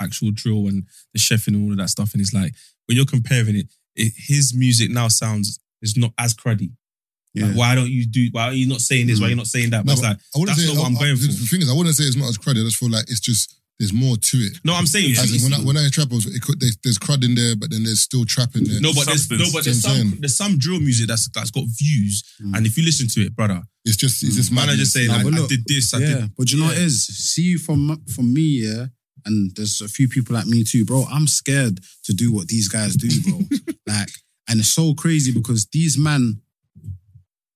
actual 0.00 0.30
drill 0.32 0.66
and 0.68 0.84
the 1.14 1.20
chefing 1.20 1.48
and 1.54 1.64
all 1.64 1.70
of 1.72 1.78
that 1.78 1.88
stuff. 1.90 2.12
And 2.12 2.20
it's 2.20 2.32
like 2.34 2.54
when 2.86 2.96
you're 2.96 3.06
comparing 3.06 3.56
it, 3.56 3.66
it 3.94 4.12
his 4.16 4.54
music 4.54 4.90
now 4.90 5.08
sounds 5.08 5.58
is 5.82 5.96
not 5.96 6.12
as 6.18 6.34
cruddy. 6.34 6.72
Yeah. 7.34 7.46
Like, 7.46 7.56
why 7.56 7.74
don't 7.74 7.88
you 7.90 8.06
do? 8.06 8.28
Why 8.32 8.44
are 8.48 8.52
you 8.52 8.68
not 8.68 8.80
saying 8.80 9.06
this? 9.06 9.18
Why 9.18 9.24
mm. 9.24 9.26
are 9.28 9.30
you 9.30 9.36
not 9.36 9.46
saying 9.46 9.70
that? 9.70 9.84
But 9.84 9.86
No, 9.86 9.92
it's 9.92 10.00
but 10.02 10.08
like 10.08 10.16
I 10.36 10.44
that's 10.46 10.60
say 10.60 10.66
not 10.74 10.80
what 10.80 10.86
I'm 10.86 10.96
I- 10.96 11.00
going 11.00 11.12
I- 11.12 11.16
for. 11.16 11.26
The 11.26 11.46
thing 11.50 11.62
is, 11.62 11.70
I 11.70 11.74
wouldn't 11.76 11.94
say 11.96 12.04
it's 12.04 12.16
not 12.16 12.28
as 12.28 12.38
credit. 12.38 12.60
I 12.60 12.64
just 12.64 12.76
feel 12.76 12.90
like 12.90 13.04
it's 13.08 13.20
just 13.20 13.54
there's 13.78 13.92
more 13.92 14.16
to 14.16 14.36
it. 14.38 14.58
No, 14.64 14.74
I'm 14.74 14.86
saying 14.86 15.12
As 15.12 15.32
in, 15.34 15.50
when 15.50 15.60
I 15.60 15.64
when 15.64 15.76
I 15.76 15.80
hear 15.80 15.90
trap, 15.90 16.08
it 16.10 16.42
could, 16.42 16.60
there's, 16.60 16.76
there's 16.84 16.98
crud 16.98 17.24
in 17.24 17.34
there, 17.34 17.56
but 17.56 17.70
then 17.70 17.82
there's 17.82 18.00
still 18.00 18.24
trap 18.24 18.54
in 18.54 18.64
there. 18.64 18.80
No, 18.80 18.92
but 18.94 19.06
there's 19.06 19.30
no, 19.30 19.38
but 19.52 19.64
there's 19.64 19.82
See 19.82 19.88
some 19.88 20.20
there's 20.20 20.36
some 20.36 20.58
drill 20.58 20.80
music 20.80 21.08
that's 21.08 21.28
that's 21.30 21.50
got 21.50 21.64
views, 21.66 22.22
mm. 22.40 22.56
and 22.56 22.66
if 22.66 22.76
you 22.76 22.84
listen 22.84 23.08
to 23.08 23.26
it, 23.26 23.34
brother, 23.34 23.62
it's 23.84 23.96
just 23.96 24.22
it's 24.22 24.36
just 24.36 24.52
mm. 24.52 24.56
man. 24.56 24.70
I 24.70 24.76
just 24.76 24.92
saying, 24.92 25.08
Nah, 25.08 25.16
like, 25.16 25.24
but 25.24 25.34
I 25.34 25.36
look, 25.38 25.48
did 25.48 25.64
this, 25.66 25.94
I 25.94 25.98
yeah, 25.98 26.06
did. 26.06 26.36
but 26.36 26.50
you 26.50 26.60
know 26.60 26.66
what 26.66 26.76
it 26.76 26.82
is? 26.82 27.06
See 27.06 27.56
from 27.56 28.02
from 28.14 28.32
me, 28.32 28.62
yeah, 28.62 28.86
and 29.26 29.54
there's 29.56 29.80
a 29.80 29.88
few 29.88 30.08
people 30.08 30.36
like 30.36 30.46
me 30.46 30.64
too, 30.64 30.84
bro. 30.84 31.04
I'm 31.10 31.26
scared 31.26 31.80
to 32.04 32.12
do 32.12 32.32
what 32.32 32.48
these 32.48 32.68
guys 32.68 32.94
do, 32.94 33.08
bro. 33.22 33.40
like, 33.86 34.10
and 34.48 34.60
it's 34.60 34.72
so 34.72 34.94
crazy 34.94 35.32
because 35.32 35.66
these 35.72 35.98
man 35.98 36.40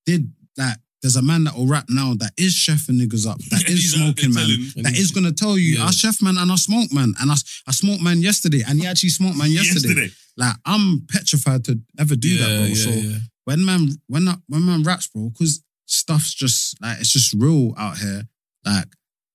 did 0.04 0.32
like. 0.56 0.78
There's 1.06 1.14
a 1.14 1.22
man 1.22 1.44
that 1.44 1.54
will 1.54 1.68
rap 1.68 1.84
now 1.88 2.14
that 2.14 2.32
is 2.36 2.52
chefing 2.52 3.00
niggas 3.00 3.30
up, 3.30 3.38
that 3.38 3.62
is 3.68 3.92
smoking 3.92 4.34
man, 4.34 4.48
that 4.82 4.98
is 4.98 5.12
gonna 5.12 5.30
tell 5.30 5.56
you 5.56 5.80
I 5.80 5.92
chef 5.92 6.20
man 6.20 6.36
and 6.36 6.50
I 6.50 6.56
smoke 6.56 6.92
man, 6.92 7.14
and 7.20 7.30
I, 7.30 7.36
I 7.68 7.70
smoked 7.70 8.02
man 8.02 8.22
yesterday, 8.22 8.64
and 8.66 8.80
he 8.80 8.88
actually 8.88 9.10
smoked 9.10 9.36
man 9.36 9.52
yesterday. 9.52 9.86
Yesterday. 9.86 10.14
Like 10.36 10.56
I'm 10.64 11.06
petrified 11.08 11.64
to 11.66 11.78
ever 11.96 12.16
do 12.16 12.38
that, 12.38 12.46
bro. 12.46 12.64
yeah, 12.64 12.74
so 12.74 12.90
yeah. 12.90 13.18
when 13.44 13.64
man 13.64 13.86
when 14.08 14.26
I, 14.26 14.34
when 14.48 14.66
man 14.66 14.82
raps, 14.82 15.06
bro, 15.06 15.30
because 15.30 15.62
stuff's 15.84 16.34
just 16.34 16.76
like 16.82 16.98
it's 16.98 17.12
just 17.12 17.32
real 17.38 17.72
out 17.78 17.98
here. 17.98 18.22
Like 18.64 18.88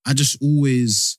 I 0.06 0.12
just 0.12 0.36
always 0.42 1.16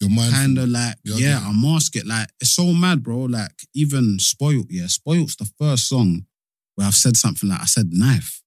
kind 0.00 0.56
of 0.56 0.68
like 0.68 0.98
You're 1.02 1.18
yeah. 1.18 1.40
I 1.42 1.52
mask 1.52 1.96
it. 1.96 2.06
Like 2.06 2.28
it's 2.40 2.52
so 2.52 2.66
mad, 2.66 3.02
bro. 3.02 3.22
Like 3.22 3.50
even 3.74 4.20
spoiled, 4.20 4.66
yeah, 4.70 4.86
spoiled's 4.86 5.34
the 5.34 5.50
first 5.58 5.88
song 5.88 6.26
where 6.76 6.86
I've 6.86 6.94
said 6.94 7.16
something 7.16 7.48
like 7.48 7.62
I 7.62 7.64
said 7.64 7.88
knife. 7.90 8.40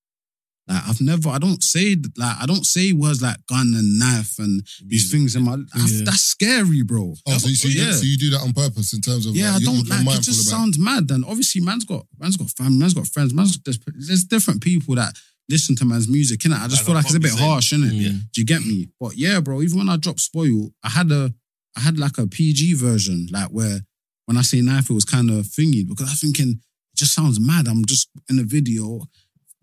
Like 0.68 0.82
I've 0.88 1.02
never, 1.02 1.30
I 1.30 1.40
don't 1.40 1.62
say 1.62 1.98
like 2.18 2.38
I 2.42 2.46
don't 2.46 2.66
say 2.66 2.94
words 2.94 3.22
like 3.22 3.38
gun 3.48 3.74
and 3.76 4.00
knife 4.00 4.40
and 4.40 4.66
these 4.86 5.10
mm. 5.10 5.12
things 5.12 5.36
in 5.36 5.44
my. 5.44 5.54
I've- 5.54 6.04
That's 6.06 6.22
scary, 6.22 6.84
bro. 6.84 7.16
Oh, 7.28 7.38
so 7.38 7.50
you, 7.50 7.56
so, 7.56 7.68
you, 7.68 7.84
yeah. 7.84 7.92
so 7.92 8.04
you 8.04 8.18
do 8.18 8.30
that 8.32 8.42
on 8.42 8.54
purpose 8.54 8.94
in 8.94 9.02
terms 9.02 9.26
of 9.26 9.36
Yeah, 9.36 9.52
like, 9.52 9.62
I 9.62 9.66
don't 9.66 9.88
you're 9.88 9.98
like 9.98 10.20
it. 10.20 10.22
Just 10.22 10.48
about 10.48 10.58
sounds 10.58 10.80
mad. 10.80 11.12
And 11.12 11.26
obviously, 11.26 11.62
man's 11.62 11.84
got 11.84 12.06
man's 12.18 12.38
got 12.38 12.50
family, 12.50 12.78
man's 12.78 12.94
got 12.94 13.08
friends, 13.08 13.34
man's 13.34 13.60
there's, 13.60 13.80
there's 14.08 14.24
different 14.24 14.62
people 14.62 14.96
that 14.96 15.14
listen 15.50 15.76
to 15.76 15.86
man's 15.86 16.08
music. 16.08 16.40
Innit? 16.42 16.62
I 16.62 16.68
just 16.68 16.84
I 16.84 16.86
feel 16.86 16.96
like 16.96 17.06
it's 17.06 17.16
a 17.16 17.20
bit 17.20 17.32
you're 17.32 17.38
saying. 17.38 17.50
harsh, 17.50 17.74
innit? 17.74 17.92
Yeah. 17.92 18.10
Do 18.10 18.42
you 18.42 18.46
get 18.46 18.62
me? 18.62 18.88
But 19.00 19.18
yeah, 19.18 19.40
bro. 19.42 19.62
Even 19.62 19.80
when 19.80 19.90
I 19.90 19.98
dropped 19.98 20.22
Spoil, 20.22 20.70
I 20.84 20.90
had 20.90 21.12
a 21.12 21.34
I 21.76 21.82
had 21.82 21.98
like 21.98 22.18
a 22.18 22.28
PG 22.28 22.76
version, 22.76 23.28
like 23.32 23.50
where 23.50 23.80
when 24.26 24.38
I 24.38 24.42
say 24.42 24.62
knife, 24.62 24.90
it 24.90 24.94
was 24.94 25.06
kind 25.06 25.30
of 25.30 25.46
thingy 25.46 25.88
because 25.88 26.10
I'm 26.10 26.16
thinking 26.16 26.62
it 26.94 26.98
just 26.98 27.14
sounds 27.14 27.40
mad. 27.40 27.68
I'm 27.68 27.86
just 27.86 28.10
in 28.30 28.40
a 28.40 28.44
video, 28.44 29.02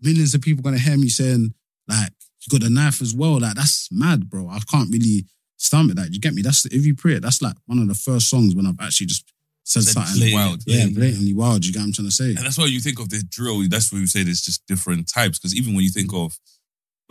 millions 0.01 0.33
of 0.33 0.41
people 0.41 0.63
gonna 0.63 0.79
hear 0.79 0.97
me 0.97 1.09
saying 1.09 1.53
like 1.87 2.11
you 2.41 2.59
got 2.59 2.67
a 2.67 2.71
knife 2.71 3.01
as 3.01 3.13
well. 3.13 3.39
Like 3.39 3.55
that's 3.55 3.87
mad, 3.91 4.29
bro. 4.29 4.47
I 4.49 4.59
can't 4.69 4.89
really 4.91 5.25
stomach 5.57 5.95
that. 5.97 6.11
You 6.11 6.19
get 6.19 6.33
me? 6.33 6.41
That's 6.41 6.65
if 6.65 6.85
you 6.85 6.95
pray 6.95 7.13
it. 7.15 7.21
That's 7.21 7.41
like 7.41 7.55
one 7.65 7.79
of 7.79 7.87
the 7.87 7.93
first 7.93 8.29
songs 8.29 8.55
when 8.55 8.65
I've 8.65 8.79
actually 8.79 9.07
just 9.07 9.31
said, 9.63 9.83
Said 9.83 9.93
something 9.93 10.13
blatantly 10.19 10.33
wild. 10.33 10.63
Yeah, 10.65 10.75
Blatantly. 10.75 11.01
blatantly 11.01 11.33
wild. 11.35 11.65
You 11.65 11.71
get 11.73 11.79
what 11.79 11.85
I'm 11.85 11.93
trying 11.93 12.07
to 12.07 12.11
say? 12.11 12.29
And 12.29 12.37
that's 12.39 12.57
why 12.57 12.65
you 12.65 12.79
think 12.79 12.99
of 12.99 13.09
the 13.09 13.23
drill. 13.29 13.61
That's 13.69 13.91
why 13.93 13.99
we 13.99 14.05
say 14.07 14.23
there's 14.23 14.41
just 14.41 14.65
different 14.65 15.07
types. 15.07 15.37
Because 15.37 15.55
even 15.55 15.75
when 15.75 15.83
you 15.83 15.91
think 15.91 16.11
of, 16.13 16.37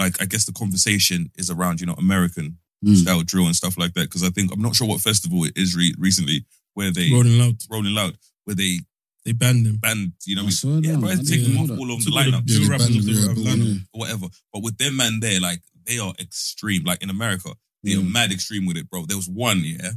like, 0.00 0.20
I 0.20 0.24
guess 0.24 0.46
the 0.46 0.52
conversation 0.52 1.30
is 1.38 1.48
around, 1.50 1.80
you 1.80 1.86
know, 1.86 1.94
American 1.94 2.58
Mm. 2.84 2.96
style 2.96 3.22
drill 3.22 3.44
and 3.46 3.54
stuff 3.54 3.76
like 3.78 3.92
that. 3.94 4.04
Because 4.08 4.22
I 4.24 4.30
think 4.30 4.50
I'm 4.52 4.62
not 4.62 4.74
sure 4.74 4.88
what 4.88 5.00
festival 5.02 5.44
it 5.44 5.52
is 5.54 5.76
re- 5.76 5.94
recently 5.98 6.46
where 6.74 6.90
they 6.90 7.10
Rolling 7.12 7.38
Loud. 7.38 7.56
Rolling 7.70 7.94
Loud, 7.94 8.16
where 8.44 8.56
they 8.56 8.80
they 9.24 9.32
banned 9.32 9.66
them. 9.66 9.76
Banned, 9.76 10.12
you 10.26 10.34
know, 10.36 10.42
I 10.42 10.44
what 10.46 10.52
saw 10.54 10.78
yeah, 10.80 10.92
that. 10.92 11.00
bro, 11.00 11.08
I 11.10 11.14
take 11.16 11.26
didn't 11.26 11.44
them 11.44 11.54
know 11.54 11.60
off 11.62 11.68
that. 11.68 11.78
all 11.78 11.92
over 11.92 12.02
Two 12.02 12.10
the 12.10 12.18
of 12.18 12.24
the 12.24 12.30
lineup. 12.32 12.46
drill 12.46 12.70
rappers 12.70 12.96
of 12.96 13.04
the 13.04 13.12
yeah, 13.12 13.26
but 13.28 13.36
lineup. 13.36 13.80
or 13.92 13.98
whatever. 14.00 14.26
But 14.52 14.62
with 14.62 14.78
them 14.78 14.96
man 14.96 15.20
there, 15.20 15.40
like 15.40 15.62
they 15.86 15.98
are 15.98 16.14
extreme. 16.18 16.84
Like 16.84 17.02
in 17.02 17.10
America, 17.10 17.50
they 17.84 17.92
Mm. 17.92 18.00
are 18.00 18.10
mad 18.10 18.32
extreme 18.32 18.66
with 18.66 18.76
it, 18.76 18.88
bro. 18.90 19.06
There 19.06 19.16
was 19.16 19.28
one, 19.28 19.62
yeah, 19.64 19.92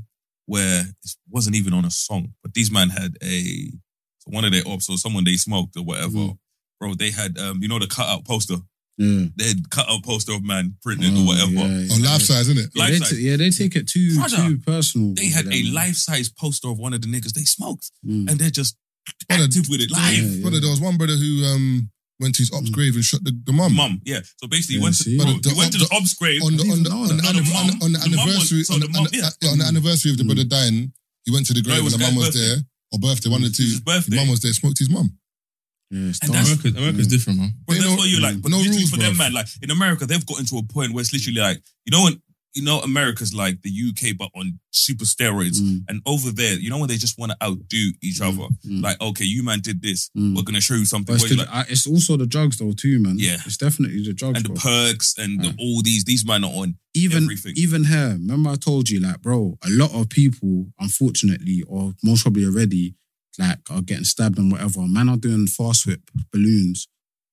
where 0.45 0.81
it 1.03 1.15
wasn't 1.29 1.55
even 1.55 1.73
on 1.73 1.85
a 1.85 1.91
song, 1.91 2.33
but 2.41 2.53
these 2.53 2.71
man 2.71 2.89
had 2.89 3.17
a 3.23 3.71
so 4.19 4.31
one 4.31 4.45
of 4.45 4.51
their 4.51 4.67
ops 4.67 4.89
or 4.89 4.97
someone 4.97 5.23
they 5.25 5.35
smoked 5.37 5.75
or 5.77 5.83
whatever, 5.83 6.17
Mm. 6.17 6.37
bro. 6.79 6.93
They 6.95 7.11
had 7.11 7.37
um, 7.37 7.61
you 7.61 7.67
know, 7.67 7.79
the 7.79 7.87
cutout 7.87 8.25
poster. 8.25 8.57
Yeah. 8.97 9.25
They 9.35 9.47
had 9.47 9.69
cutout 9.71 10.03
poster 10.03 10.33
of 10.33 10.43
man 10.43 10.77
printed 10.83 11.11
Oh, 11.13 11.23
or 11.23 11.25
whatever. 11.25 11.51
yeah, 11.51 11.79
yeah. 11.79 11.87
Oh, 11.93 12.11
life 12.11 12.21
size, 12.21 12.47
isn't 12.47 12.59
it? 12.63 12.69
Yeah, 12.75 12.83
Life 12.83 12.91
they 12.91 12.97
size. 12.99 13.09
t- 13.09 13.27
yeah, 13.29 13.35
they 13.37 13.49
take 13.49 13.75
it 13.75 13.87
too 13.87 14.15
Brother, 14.15 14.37
too 14.37 14.57
personal. 14.59 15.13
They 15.15 15.27
had 15.29 15.47
a 15.51 15.63
life 15.71 15.95
size 15.95 16.29
poster 16.29 16.67
of 16.69 16.77
one 16.77 16.93
of 16.93 17.01
the 17.01 17.07
niggas 17.07 17.33
they 17.33 17.43
smoked, 17.43 17.89
Mm. 18.07 18.29
and 18.29 18.39
they're 18.39 18.51
just 18.51 18.77
active 19.29 19.67
with 19.69 19.81
it 19.81 19.91
live. 19.91 20.13
Yeah, 20.13 20.21
yeah. 20.23 20.41
Brother, 20.41 20.59
there 20.59 20.69
was 20.69 20.81
one 20.81 20.97
brother 20.97 21.13
who 21.15 21.43
um 21.45 21.89
went 22.19 22.35
to 22.35 22.41
his 22.41 22.53
ops 22.53 22.69
mm. 22.69 22.73
grave 22.73 22.95
and 22.95 23.03
shot 23.03 23.23
the, 23.23 23.31
the 23.45 23.51
mum. 23.51 23.75
Mum, 23.75 24.01
yeah. 24.05 24.21
So 24.37 24.47
basically, 24.47 24.77
he 24.77 24.83
went 24.83 24.95
to, 24.99 25.17
bro, 25.17 25.25
the- 25.41 25.49
he 25.49 25.57
went 25.57 25.71
to 25.73 25.79
the 25.79 25.89
ob's 25.91 26.13
grave. 26.13 26.41
on 26.43 26.55
the 26.55 26.63
on 26.71 26.83
the, 26.83 26.89
know 26.89 27.01
on 27.03 27.07
the, 27.07 27.13
that. 27.21 27.35
anniv- 27.35 27.51
No, 27.51 27.67
the 27.67 27.85
on 27.85 27.91
the, 27.91 27.99
the 27.99 28.15
mum- 28.15 28.27
was- 28.27 28.53
anniversary 28.53 28.63
so 28.63 28.73
on 28.75 28.79
the 28.79 28.87
the, 28.87 28.93
mum- 28.93 29.07
on 29.07 29.11
yeah. 29.13 29.51
on 29.51 29.57
the 29.59 29.65
anniversary 29.65 30.11
of 30.11 30.17
the 30.17 30.23
brother 30.23 30.43
mm. 30.45 30.49
dying, 30.49 30.93
he 31.25 31.31
went 31.33 31.45
to 31.47 31.53
the 31.53 31.61
grave 31.61 31.83
it 31.83 31.91
and 31.91 31.91
the 31.93 32.05
his 32.05 32.15
mum 32.15 32.15
was 32.15 32.33
there 32.33 32.57
or 32.93 32.99
birthday, 32.99 33.29
one 33.29 33.43
of 33.43 33.49
the 33.51 33.55
two. 33.57 33.63
His 33.63 33.81
birthday. 33.81 34.15
Mum 34.15 34.29
was 34.29 34.39
there, 34.41 34.53
smoked 34.53 34.77
his 34.79 34.89
mum. 34.89 35.09
Yeah, 35.91 36.09
it's 36.09 36.19
And 36.23 36.31
dark. 36.31 36.45
that's- 36.47 36.61
America, 36.63 36.79
America's 36.79 37.07
different, 37.11 37.39
man. 37.39 37.51
But 37.67 37.73
that's 37.81 37.85
no- 37.85 37.95
what 37.97 38.07
you 38.09 38.21
like. 38.21 38.39
But 38.41 38.49
no 38.55 38.57
rules, 38.63 38.89
for 38.89 38.97
them, 38.97 39.17
man, 39.17 39.33
like 39.33 39.47
in 39.61 39.69
America, 39.69 40.05
they've 40.05 40.25
gotten 40.25 40.45
to 40.47 40.57
a 40.57 40.63
point 40.63 40.93
where 40.93 41.01
it's 41.01 41.11
literally 41.13 41.41
like, 41.43 41.59
you 41.85 41.91
know 41.91 42.03
when 42.07 42.21
you 42.53 42.63
know 42.63 42.79
America's 42.79 43.33
like 43.33 43.61
the 43.61 43.69
UK, 43.71 44.15
but 44.17 44.29
on 44.35 44.59
super 44.71 45.05
steroids. 45.05 45.59
Mm. 45.59 45.83
And 45.87 46.01
over 46.05 46.31
there, 46.31 46.53
you 46.53 46.69
know 46.69 46.77
when 46.77 46.89
they 46.89 46.97
just 46.97 47.17
want 47.17 47.31
to 47.31 47.37
outdo 47.45 47.91
each 48.01 48.21
other. 48.21 48.47
mm. 48.65 48.81
Like, 48.83 48.99
okay, 49.01 49.25
you 49.25 49.43
man 49.43 49.59
did 49.59 49.81
this. 49.81 50.09
Mm. 50.17 50.35
We're 50.35 50.43
gonna 50.43 50.61
show 50.61 50.75
you 50.75 50.85
something. 50.85 51.15
It's, 51.15 51.27
the, 51.29 51.35
like, 51.37 51.49
I- 51.49 51.65
it's 51.69 51.87
also 51.87 52.17
the 52.17 52.25
drugs 52.27 52.57
though 52.57 52.71
too, 52.73 52.99
man. 52.99 53.15
Yeah. 53.17 53.37
it's 53.45 53.57
definitely 53.57 54.03
the 54.03 54.13
drugs. 54.13 54.37
and 54.37 54.45
the 54.45 54.59
perks 54.59 55.15
and 55.17 55.41
the, 55.41 55.55
all 55.59 55.81
these. 55.83 56.03
These 56.03 56.25
man 56.25 56.43
are 56.43 56.51
on 56.51 56.77
even 56.93 57.23
everything. 57.23 57.53
even 57.55 57.85
here. 57.85 58.09
Remember, 58.19 58.51
I 58.51 58.55
told 58.55 58.89
you, 58.89 58.99
like, 58.99 59.21
bro, 59.21 59.57
a 59.65 59.69
lot 59.69 59.93
of 59.93 60.09
people, 60.09 60.67
unfortunately, 60.79 61.63
or 61.67 61.93
most 62.03 62.21
probably 62.23 62.45
already, 62.45 62.95
like, 63.39 63.59
are 63.71 63.81
getting 63.81 64.03
stabbed 64.03 64.37
and 64.37 64.51
whatever. 64.51 64.81
Man 64.87 65.09
are 65.09 65.17
doing 65.17 65.47
fast 65.47 65.87
whip 65.87 66.01
balloons 66.31 66.87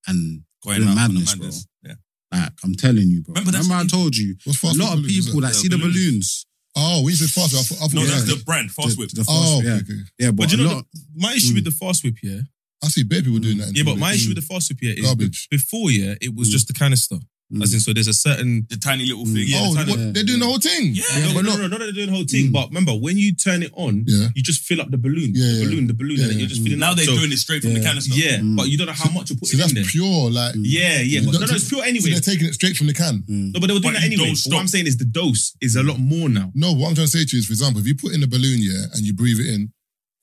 and 0.07 0.43
going 0.63 0.81
doing 0.81 0.95
madness, 0.95 1.33
on 1.33 1.39
bro. 1.39 1.49
Yeah. 1.83 1.93
Like, 2.31 2.51
I'm 2.63 2.75
telling 2.75 3.09
you, 3.09 3.21
bro. 3.21 3.33
Remember, 3.33 3.51
that's 3.51 3.67
Remember, 3.67 3.83
I 3.85 3.87
told 3.87 4.15
you. 4.15 4.35
What's 4.45 4.57
A 4.63 4.67
fast 4.67 4.79
lot 4.79 4.93
of 4.93 5.01
balloons, 5.03 5.25
people 5.27 5.41
that 5.41 5.47
that? 5.49 5.53
see 5.55 5.67
the 5.67 5.75
The 5.77 5.83
balloons. 5.83 5.95
balloons. 5.95 6.45
Oh, 6.75 7.03
we 7.03 7.13
said 7.13 7.29
fast. 7.29 7.53
I 7.53 7.61
thought, 7.61 7.83
I 7.83 7.87
thought 7.87 7.93
No, 7.93 8.01
yeah. 8.03 8.07
that's 8.11 8.23
the 8.37 8.43
brand, 8.45 8.71
Fast 8.71 8.97
Whip. 8.97 9.09
the 9.09 9.25
fast, 9.25 9.29
Oh, 9.31 9.61
yeah, 9.61 9.73
okay, 9.73 9.83
okay. 9.91 10.01
yeah, 10.19 10.31
but, 10.31 10.47
But 10.47 10.51
you 10.53 10.63
a 10.63 10.67
know, 10.67 10.75
lot. 10.75 10.85
the, 10.93 11.01
my 11.17 11.33
issue 11.33 11.53
with 11.53 11.65
the 11.65 11.71
fast 11.71 12.03
whip, 12.05 12.15
yeah, 12.23 12.39
I 12.83 12.87
see 12.87 13.03
bare 13.03 13.21
people 13.21 13.39
doing 13.39 13.57
that. 13.57 13.69
in 13.69 13.75
yeah, 13.75 13.83
but 13.83 13.91
public. 13.99 13.99
my 14.01 14.13
issue 14.13 14.29
with 14.29 14.37
the 14.37 14.47
fast 14.47 14.69
whip, 14.71 14.79
yeah, 14.81 14.93
is 14.93 15.05
Garbage. 15.05 15.47
before, 15.51 15.91
yeah, 15.91 16.15
it 16.21 16.33
was 16.33 16.47
Mm. 16.47 16.51
just 16.51 16.67
the 16.67 16.73
canister. 16.73 17.17
Mm. 17.51 17.63
As 17.63 17.73
in, 17.73 17.79
so 17.81 17.91
there's 17.93 18.07
a 18.07 18.13
certain 18.13 18.65
The 18.69 18.77
tiny 18.77 19.05
little 19.05 19.25
Mm. 19.25 19.33
thing. 19.33 19.45
Yeah, 19.47 19.59
oh, 19.61 19.73
the 19.73 19.79
tiny- 19.83 19.91
what, 19.91 20.13
they're 20.13 20.23
doing 20.23 20.39
the 20.39 20.45
whole 20.45 20.59
thing. 20.59 20.95
Yeah. 20.95 21.03
no, 21.27 21.33
but 21.33 21.41
no, 21.43 21.51
look- 21.51 21.59
no, 21.59 21.67
no, 21.67 21.77
no, 21.77 21.83
they're 21.85 21.91
doing 21.93 22.07
the 22.07 22.15
whole 22.15 22.25
thing. 22.25 22.47
Mm. 22.49 22.51
But 22.53 22.67
remember, 22.69 22.93
when 22.95 23.17
you 23.17 23.33
turn 23.35 23.61
it 23.63 23.71
on, 23.75 24.05
Yeah. 24.07 24.29
you 24.35 24.41
just 24.41 24.61
fill 24.61 24.79
up 24.81 24.89
the 24.89 24.97
balloon, 24.97 25.31
Yeah, 25.35 25.51
the 25.59 25.65
balloon, 25.65 25.87
the 25.87 25.93
balloon, 25.93 26.17
Yeah, 26.17 26.23
and 26.25 26.33
yeah. 26.33 26.39
you're 26.39 26.47
just 26.49 26.63
filling. 26.63 26.79
Now 26.79 26.93
they're 26.93 27.05
So- 27.05 27.17
doing 27.17 27.31
it 27.31 27.37
straight 27.39 27.61
from 27.61 27.73
the 27.73 27.79
Yeah. 27.81 27.85
canister. 27.89 28.15
Yeah, 28.15 28.37
Mm. 28.39 28.55
but 28.55 28.69
you 28.69 28.77
don't 28.77 28.87
know 28.87 28.93
how 28.93 29.11
much 29.11 29.29
you're 29.29 29.37
So 29.37 29.41
putting 29.41 29.59
that's 29.59 29.71
in 29.71 29.75
there. 29.75 29.85
pure, 29.85 30.31
like. 30.31 30.55
Yeah, 30.61 31.01
yeah, 31.01 31.19
but 31.21 31.33
no, 31.33 31.39
no, 31.39 31.55
it's 31.55 31.67
pure 31.67 31.81
So 31.81 31.87
anyway. 31.87 32.11
they're 32.11 32.19
taking 32.21 32.47
it 32.47 32.53
straight 32.53 32.77
from 32.77 32.87
the 32.87 32.93
can. 32.93 33.23
Mm. 33.29 33.51
No, 33.53 33.59
but 33.59 33.67
they 33.67 33.73
were 33.73 33.79
doing 33.79 33.93
But 33.93 33.99
that 33.99 34.05
anyway. 34.05 34.25
don't 34.27 34.35
stop. 34.37 34.53
what 34.53 34.59
I'm 34.61 34.67
saying 34.67 34.87
is 34.87 34.97
the 34.97 35.05
dose 35.05 35.53
is 35.61 35.75
a 35.75 35.83
lot 35.83 35.99
more 35.99 36.29
now. 36.29 36.51
No, 36.55 36.71
what 36.71 36.87
I'm 36.89 36.95
trying 36.95 37.07
to 37.07 37.11
say 37.11 37.25
to 37.25 37.35
you 37.35 37.39
is, 37.39 37.45
for 37.47 37.53
example, 37.53 37.81
if 37.81 37.87
you 37.87 37.95
put 37.95 38.13
in 38.13 38.23
a 38.23 38.27
balloon, 38.27 38.61
yeah, 38.61 38.85
and 38.93 39.05
you 39.05 39.13
breathe 39.13 39.39
it 39.39 39.47
in, 39.47 39.71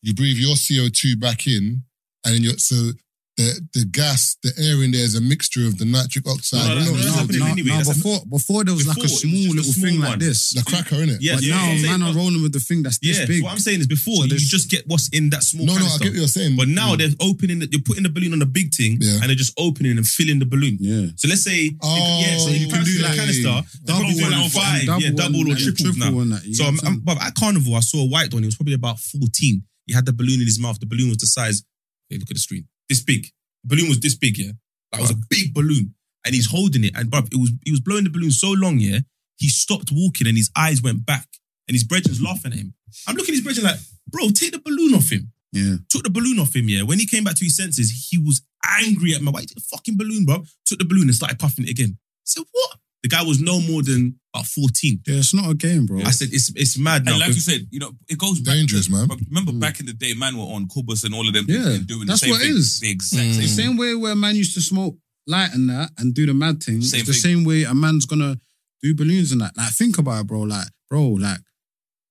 you 0.03 0.15
breathe 0.15 0.37
your 0.39 0.57
CO2 0.57 1.17
back 1.17 1.47
in, 1.47 1.83
and 2.25 2.35
then 2.35 2.43
you're, 2.43 2.59
so 2.59 2.93
the, 3.39 3.55
the 3.73 3.85
gas, 3.87 4.35
the 4.43 4.51
air 4.59 4.83
in 4.83 4.91
there 4.91 5.07
is 5.07 5.15
a 5.15 5.21
mixture 5.23 5.63
of 5.67 5.79
the 5.79 5.85
nitric 5.87 6.27
oxide. 6.27 6.67
No, 6.67 6.75
no, 6.75 6.85
No, 6.85 6.91
no, 6.91 6.97
it's 6.99 7.15
happening 7.15 7.41
no, 7.41 7.47
anyway. 7.55 7.71
no, 7.71 7.77
That's 7.87 7.95
before 8.03 8.19
before 8.29 8.65
there 8.67 8.75
was 8.75 8.87
like 8.91 8.99
a 8.99 9.07
Before, 9.07 9.15
it 9.15 9.15
was 9.15 9.23
small 9.23 9.47
just 9.47 9.55
a 9.55 9.57
little 9.57 9.73
small 9.73 9.87
thing 9.89 9.99
one. 10.03 10.09
like 10.11 10.19
this. 10.19 10.41
the 10.59 10.63
cracker, 10.67 10.97
innit? 11.07 11.19
Yeah, 11.23 11.35
but 11.39 11.45
yeah, 11.47 11.55
now 11.55 11.65
I'm 11.71 11.83
man 11.87 12.03
are 12.03 12.15
rolling 12.19 12.43
with 12.43 12.53
the 12.53 12.59
thing 12.59 12.83
that's 12.83 12.99
this 12.99 13.15
Yeah, 13.19 13.27
big. 13.31 13.43
what 13.47 13.53
I'm 13.55 13.63
saying 13.63 13.79
is 13.81 13.87
before 13.87 14.27
So 14.27 14.35
you 14.35 14.43
just 14.43 14.69
get 14.69 14.83
what's 14.91 15.09
in 15.15 15.31
that 15.31 15.43
small 15.47 15.67
No, 15.71 15.79
no, 15.79 15.87
I 15.87 15.97
get 16.03 16.11
what 16.11 16.19
you're 16.19 16.27
saying. 16.29 16.57
But 16.59 16.67
now 16.67 16.95
mm. 16.95 16.99
they're 16.99 17.15
opening 17.23 17.63
it, 17.63 17.71
you're 17.71 17.87
putting 17.87 18.03
the 18.03 18.11
balloon 18.11 18.33
on 18.35 18.41
the 18.43 18.51
big 18.51 18.75
thing 18.75 18.99
Yeah. 19.01 19.23
and 19.23 19.31
they're 19.31 19.39
just 19.39 19.55
opening 19.57 19.97
and 19.97 20.07
filling 20.07 20.41
the 20.43 20.47
balloon. 20.51 20.77
yeah. 20.83 21.15
So 21.17 21.29
let's 21.31 21.45
say, 21.47 21.71
Oh, 21.81 21.95
yeah, 22.21 22.37
so 22.43 22.51
oh, 22.51 22.59
you 22.59 22.67
can 22.69 22.83
do 22.83 22.99
that 23.07 23.15
okay. 23.15 23.23
canister, 23.23 23.55
Double 23.87 24.03
double 24.03 24.19
one 24.19 24.33
one 24.35 24.43
and 24.43 24.53
five, 24.53 24.83
double 24.87 25.03
yeah, 25.03 25.11
double 25.15 25.39
one 25.47 25.53
or 25.53 25.57
triple, 25.57 25.85
triple 25.95 26.03
now. 26.11 26.13
one 26.13 26.29
that, 26.35 26.43
you 26.45 26.55
So 26.59 26.65
get 26.65 26.69
I'm, 26.69 26.75
what 26.75 26.87
I'm 26.91 26.93
I'm, 26.95 27.01
but 27.07 27.17
at 27.23 27.35
Carnival, 27.39 27.75
I 27.79 27.81
saw 27.87 28.03
a 28.03 28.09
white 28.11 28.35
one. 28.35 28.43
He 28.43 28.51
was 28.51 28.57
probably 28.59 28.75
about 28.75 28.99
14. 28.99 29.63
He 29.87 29.95
had 29.95 30.07
the 30.07 30.13
balloon 30.13 30.41
in 30.43 30.47
his 30.51 30.59
mouth. 30.59 30.79
The 30.81 30.87
balloon 30.87 31.09
was 31.09 31.19
the 31.19 31.27
size. 31.31 31.63
Hey, 32.11 32.19
look 32.19 32.31
at 32.31 32.35
the 32.35 32.41
screen. 32.41 32.67
This 32.89 33.03
big. 33.03 33.27
The 33.65 33.77
balloon 33.77 33.89
was 33.89 34.01
this 34.01 34.15
big, 34.15 34.39
yeah. 34.39 34.53
That 34.93 35.01
was 35.01 35.11
a 35.11 35.17
big 35.29 35.53
balloon, 35.53 35.95
and 36.25 36.35
he's 36.35 36.51
holding 36.51 36.85
it. 36.85 36.93
And 36.97 37.11
bruv, 37.11 37.29
it 37.33 37.39
was 37.39 37.53
he 37.65 37.71
was 37.71 37.81
blowing 37.81 38.05
the 38.05 38.11
balloon 38.11 38.31
so 38.31 38.51
long, 38.53 38.79
yeah. 38.79 39.01
He 39.37 39.49
stopped 39.49 39.91
walking, 39.93 40.27
and 40.27 40.37
his 40.37 40.51
eyes 40.57 40.83
went 40.83 41.05
back, 41.05 41.29
and 41.67 41.75
his 41.75 41.85
brethren's 41.85 42.23
laughing 42.23 42.53
at 42.53 42.59
him. 42.59 42.75
I'm 43.07 43.15
looking 43.17 43.35
at 43.35 43.37
his 43.37 43.45
brethren 43.45 43.67
like, 43.67 43.81
bro, 44.09 44.31
take 44.31 44.53
the 44.53 44.59
balloon 44.59 44.95
off 44.95 45.11
him. 45.11 45.33
Yeah. 45.53 45.77
Took 45.89 46.05
the 46.05 46.11
balloon 46.11 46.39
off 46.39 46.55
him, 46.55 46.69
yeah. 46.69 46.83
When 46.83 46.99
he 46.99 47.07
came 47.07 47.25
back 47.25 47.37
to 47.37 47.45
his 47.45 47.57
senses, 47.57 48.09
he 48.11 48.19
was 48.19 48.43
angry 48.65 49.15
at 49.15 49.23
my 49.23 49.33
take 49.33 49.55
the 49.55 49.61
fucking 49.61 49.97
balloon, 49.97 50.25
bro? 50.25 50.45
Took 50.67 50.79
the 50.79 50.85
balloon 50.85 51.05
and 51.05 51.15
started 51.15 51.39
puffing 51.39 51.67
it 51.67 51.71
again. 51.71 51.99
I 51.99 52.25
said, 52.25 52.45
what? 52.51 52.79
The 53.09 53.17
guy 53.17 53.23
was 53.23 53.41
no 53.41 53.61
more 53.61 53.83
than 53.83 54.19
about 54.35 54.47
14. 54.47 55.01
Yeah, 55.07 55.17
it's 55.17 55.33
not 55.35 55.51
a 55.51 55.55
game, 55.55 55.87
bro. 55.87 56.01
I 56.01 56.11
said, 56.11 56.29
it's 56.33 56.53
it's 56.55 56.79
mad 56.79 57.05
now. 57.05 57.13
And 57.13 57.21
like 57.21 57.29
you 57.29 57.41
said, 57.41 57.67
you 57.71 57.81
know, 57.81 57.93
it 58.09 58.19
goes 58.19 58.41
back 58.41 58.55
Dangerous, 58.55 58.87
to, 58.87 58.93
man. 58.93 59.07
but 59.09 59.19
Remember 59.29 59.53
back 59.53 59.81
in 59.81 59.87
the 59.87 59.93
day, 59.95 60.15
man 60.15 60.37
were 60.37 60.45
on 60.45 60.67
Kubus 60.69 61.05
and 61.05 61.15
all 61.15 61.27
of 61.27 61.35
them 61.35 61.47
Yeah, 61.49 61.69
and 61.71 61.87
doing 61.87 62.07
that's 62.07 62.21
the 62.21 62.27
same 62.27 62.31
what 62.31 62.43
it 62.43 62.45
thing. 62.47 62.57
is. 62.57 62.81
The 62.81 62.91
exact 62.91 63.23
Mm. 63.27 63.33
same 63.33 63.41
the 63.43 63.49
same 63.49 63.77
way 63.77 63.95
where 63.95 64.15
man 64.15 64.37
used 64.37 64.55
to 64.55 64.61
smoke 64.61 64.97
light 65.27 65.53
and 65.55 65.69
that 65.71 65.91
and 65.99 66.15
do 66.15 66.27
the 66.27 66.35
mad 66.35 66.63
thing. 66.63 66.81
Same 66.83 67.01
it's 67.01 67.09
the 67.09 67.13
thing. 67.15 67.23
same 67.39 67.45
way 67.45 67.65
a 67.65 67.75
man's 67.75 68.07
gonna 68.07 68.39
do 68.83 68.95
balloons 68.95 69.33
and 69.33 69.41
that. 69.41 69.57
Like, 69.57 69.73
think 69.73 69.99
about 69.99 70.21
it, 70.23 70.27
bro. 70.27 70.41
Like, 70.43 70.69
bro, 70.91 71.09
like, 71.09 71.41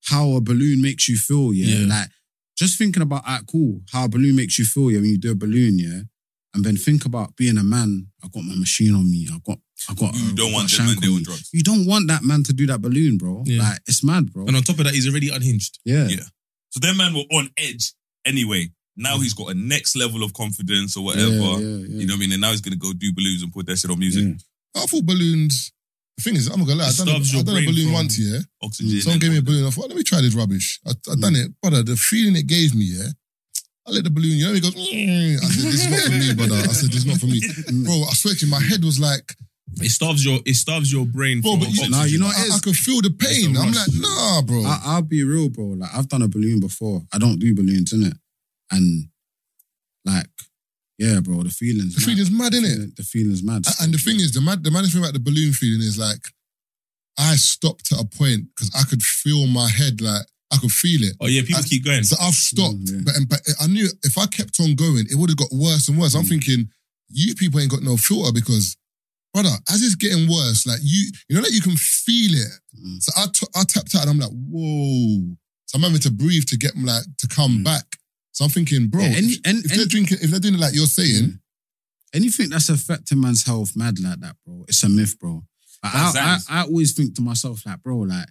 how 0.06 0.32
a 0.36 0.42
balloon 0.42 0.82
makes 0.82 1.08
you 1.08 1.18
feel, 1.18 1.54
yeah. 1.54 1.80
Yeah. 1.80 1.88
Like 1.88 2.10
just 2.58 2.78
thinking 2.78 3.04
about 3.04 3.24
ah, 3.26 3.42
cool, 3.52 3.82
how 3.92 4.06
a 4.06 4.10
balloon 4.10 4.36
makes 4.36 4.58
you 4.60 4.66
feel, 4.66 4.90
yeah, 4.92 5.00
when 5.00 5.10
you 5.12 5.18
do 5.20 5.32
a 5.32 5.36
balloon, 5.36 5.78
yeah. 5.80 6.02
And 6.54 6.64
then 6.66 6.76
think 6.78 7.06
about 7.06 7.36
being 7.36 7.58
a 7.58 7.64
man. 7.64 8.08
I 8.24 8.28
got 8.30 8.44
my 8.44 8.56
machine 8.56 8.96
on 8.96 9.12
me. 9.12 9.28
I 9.32 9.38
got, 9.46 9.60
I 9.90 9.94
got. 9.94 10.16
You 10.16 10.32
uh, 10.32 10.36
don't 10.36 10.52
got 10.52 10.54
want 10.54 10.74
a 10.74 10.76
them 10.78 10.86
man 10.86 10.96
shank 10.96 11.06
doing 11.06 11.24
drugs. 11.24 11.50
You 11.54 11.64
don't 11.64 11.86
want 11.86 12.08
that 12.08 12.24
man 12.24 12.44
to 12.44 12.54
do 12.54 12.66
that 12.68 12.82
balloon, 12.82 13.18
bro. 13.18 13.44
Yeah. 13.46 13.62
Like 13.62 13.80
it's 13.88 14.04
mad, 14.04 14.34
bro. 14.34 14.46
And 14.46 14.56
on 14.56 14.64
top 14.64 14.80
of 14.80 14.86
that, 14.86 14.94
he's 14.94 15.08
already 15.10 15.30
unhinged. 15.30 15.80
yeah. 15.86 16.08
Yeah. 16.08 16.26
So 16.70 16.80
them 16.80 16.98
man 16.98 17.14
were 17.14 17.24
on 17.32 17.50
edge 17.58 17.94
anyway. 18.26 18.70
Now 18.96 19.20
he's 19.20 19.34
got 19.34 19.52
a 19.52 19.54
next 19.54 19.96
level 19.96 20.24
of 20.24 20.34
confidence 20.34 20.98
or 20.98 21.06
whatever. 21.06 21.30
Yeah, 21.30 21.58
yeah, 21.58 21.58
yeah. 21.58 22.00
You 22.02 22.08
know 22.08 22.14
what 22.14 22.18
I 22.18 22.20
mean? 22.20 22.32
And 22.34 22.42
now 22.42 22.52
he's 22.52 22.62
gonna 22.62 22.76
go 22.76 22.92
do 22.94 23.14
balloons 23.14 23.44
and 23.44 23.54
put 23.54 23.68
that 23.68 23.78
shit 23.78 23.92
on 23.92 24.00
music. 24.00 24.24
Yeah. 24.26 24.84
I 24.84 24.86
thought 24.86 25.06
balloons. 25.06 25.72
The 26.18 26.24
thing 26.24 26.36
is, 26.36 26.48
I'm 26.48 26.60
not 26.60 26.68
gonna 26.68 26.80
lie. 26.82 26.88
I 26.88 26.90
It 26.90 26.98
done, 26.98 27.08
a, 27.08 27.12
starves 27.12 27.34
your 27.34 27.42
I 27.42 27.46
done 27.46 27.58
a 27.64 27.66
balloon 27.66 27.94
once, 27.94 28.20
yeah. 28.20 28.40
Oxygen. 28.64 28.98
Mm. 28.98 29.02
Someone 29.02 29.14
and 29.14 29.22
gave 29.22 29.32
me 29.32 29.38
a 29.38 29.42
balloon. 29.42 29.68
I 29.68 29.70
thought, 29.70 29.88
let 29.88 29.98
me 29.98 30.04
try 30.04 30.22
this 30.22 30.34
rubbish. 30.34 30.80
I, 30.86 30.92
I 30.92 31.16
done 31.16 31.34
mm. 31.34 31.46
it, 31.46 31.62
brother. 31.62 31.84
The 31.84 31.96
feeling 31.96 32.36
it 32.36 32.48
gave 32.48 32.74
me, 32.74 32.86
yeah. 32.86 33.10
I 33.88 33.92
let 33.92 34.04
the 34.04 34.10
balloon, 34.10 34.36
you 34.36 34.48
know, 34.48 34.54
he 34.54 34.60
goes, 34.60 34.76
"Mm." 34.76 35.38
I 35.44 35.48
said, 35.48 35.72
this 35.72 35.86
is 35.86 35.90
not 35.90 36.02
for 36.02 36.18
me, 36.18 36.34
brother. 36.34 36.56
I 36.58 36.74
said, 36.74 36.90
this 36.90 37.02
is 37.02 37.06
not 37.06 37.18
for 37.22 37.28
me. 37.28 37.40
Bro, 37.86 38.04
I 38.10 38.14
swear 38.14 38.34
to 38.34 38.46
you, 38.46 38.52
my 38.52 38.60
head 38.60 38.84
was 38.84 39.00
like, 39.00 39.34
It 39.80 39.90
starves 39.92 40.26
your 40.26 40.40
it 40.46 40.56
starves 40.56 40.92
your 40.92 41.06
brain. 41.06 41.42
bro, 41.42 41.52
from 41.52 41.60
but 41.60 41.70
you, 41.70 41.74
oxygen. 41.82 41.92
Nah, 41.92 42.04
you 42.06 42.18
know 42.20 42.26
what 42.28 42.38
I, 42.38 42.42
it 42.42 42.48
is? 42.48 42.56
I 42.56 42.60
could 42.60 42.76
feel 42.76 43.02
the 43.02 43.12
pain. 43.12 43.52
It's 43.52 43.60
a 43.60 43.62
I'm 43.62 43.68
rush. 43.68 43.88
like, 43.88 44.02
nah, 44.02 44.42
bro. 44.42 44.64
I, 44.66 44.80
I'll 44.86 45.02
be 45.04 45.24
real, 45.24 45.50
bro. 45.50 45.66
Like 45.66 45.94
I've 45.94 46.08
done 46.10 46.22
a 46.24 46.28
balloon 46.28 46.60
before. 46.60 47.02
I 47.14 47.18
don't 47.20 47.38
do 47.40 47.54
balloons, 47.54 47.94
innit? 47.94 48.18
And 48.72 49.10
like, 50.06 50.26
yeah, 50.98 51.20
bro, 51.20 51.44
the 51.44 51.50
feelings. 51.50 51.96
the 51.96 52.02
feeling's 52.02 52.32
mad, 52.32 52.54
the, 52.54 52.58
innit? 52.60 52.74
feeling- 52.74 52.94
the 52.98 53.04
feelings 53.04 53.44
mad. 53.44 53.64
A- 53.68 53.84
And 53.84 53.94
the 53.94 53.98
thing 54.00 54.16
is, 54.16 54.32
the 54.32 54.42
mad, 54.42 54.64
the 54.64 54.72
maddest 54.72 54.94
thing 54.94 55.02
about 55.04 55.14
the 55.14 55.20
balloon 55.20 55.52
feeling 55.54 55.82
is 55.82 55.98
like, 56.00 56.26
I 57.20 57.36
stopped 57.36 57.92
at 57.92 58.00
a 58.00 58.06
point 58.06 58.46
because 58.56 58.72
I 58.76 58.84
could 58.90 59.04
feel 59.04 59.46
my 59.48 59.70
head, 59.70 60.02
like 60.02 60.26
I 60.52 60.58
could 60.58 60.72
feel 60.72 61.04
it. 61.04 61.16
Oh 61.20 61.28
yeah, 61.28 61.42
people 61.42 61.62
I- 61.64 61.68
keep 61.68 61.84
going. 61.86 62.04
So 62.04 62.16
I've 62.22 62.34
stopped, 62.34 62.86
Mm, 62.86 63.06
yeah. 63.08 63.14
but, 63.28 63.30
but 63.30 63.42
I 63.62 63.68
knew 63.68 63.88
if 64.04 64.18
I 64.18 64.26
kept 64.28 64.60
on 64.60 64.74
going, 64.76 65.06
it 65.12 65.16
would 65.16 65.30
have 65.30 65.38
got 65.38 65.52
worse 65.52 65.88
and 65.88 66.00
worse. 66.00 66.16
I'm 66.16 66.24
Mm. 66.24 66.30
thinking, 66.30 66.70
you 67.10 67.36
people 67.36 67.60
ain't 67.60 67.72
got 67.72 67.84
no 67.84 67.98
filter 67.98 68.32
because, 68.32 68.76
brother, 69.42 69.56
as 69.70 69.82
it's 69.84 69.96
getting 69.96 70.28
worse, 70.30 70.66
like 70.66 70.80
you, 70.82 71.12
you 71.30 71.36
know, 71.36 71.42
like 71.42 71.52
you 71.54 71.62
can 71.62 71.76
feel 71.76 72.32
it. 72.34 72.52
Mm. 72.80 73.02
So 73.04 73.12
I, 73.18 73.26
t- 73.34 73.48
I 73.56 73.64
tapped 73.68 73.96
out 73.96 74.02
and 74.08 74.12
I'm 74.12 74.20
like, 74.20 74.32
whoa. 74.32 75.36
So 75.66 75.76
I'm 75.78 75.84
having 75.84 76.00
to 76.00 76.12
breathe 76.12 76.46
to 76.48 76.58
get 76.58 76.74
them 76.74 76.86
like 76.86 77.04
to 77.20 77.28
come 77.28 77.60
Mm. 77.60 77.64
back. 77.66 77.86
So 78.32 78.46
I'm 78.46 78.52
thinking, 78.52 78.88
bro, 78.88 79.02
Yeah, 79.02 79.08
any- 79.18 79.28
if, 79.28 79.40
and- 79.46 79.66
if 79.66 79.72
they're 79.72 79.82
and- 79.82 79.90
drinking, 79.90 80.18
if 80.22 80.30
they're 80.32 80.40
doing 80.40 80.56
it 80.56 80.60
like 80.60 80.74
you're 80.76 80.86
saying, 80.88 81.26
Yeah. 81.26 81.34
Anything 82.14 82.50
that's 82.50 82.70
affecting 82.70 83.20
man's 83.20 83.44
health, 83.46 83.76
mad 83.76 84.00
like 84.00 84.22
that, 84.22 84.38
bro. 84.46 84.64
It's 84.70 84.82
a 84.82 84.88
myth, 84.90 85.20
bro. 85.20 85.44
Like, 85.84 85.94
I, 85.94 86.12
I, 86.16 86.40
I 86.50 86.62
always 86.64 86.94
think 86.94 87.16
to 87.16 87.22
myself, 87.22 87.66
like, 87.66 87.84
bro, 87.84 87.98
like, 87.98 88.30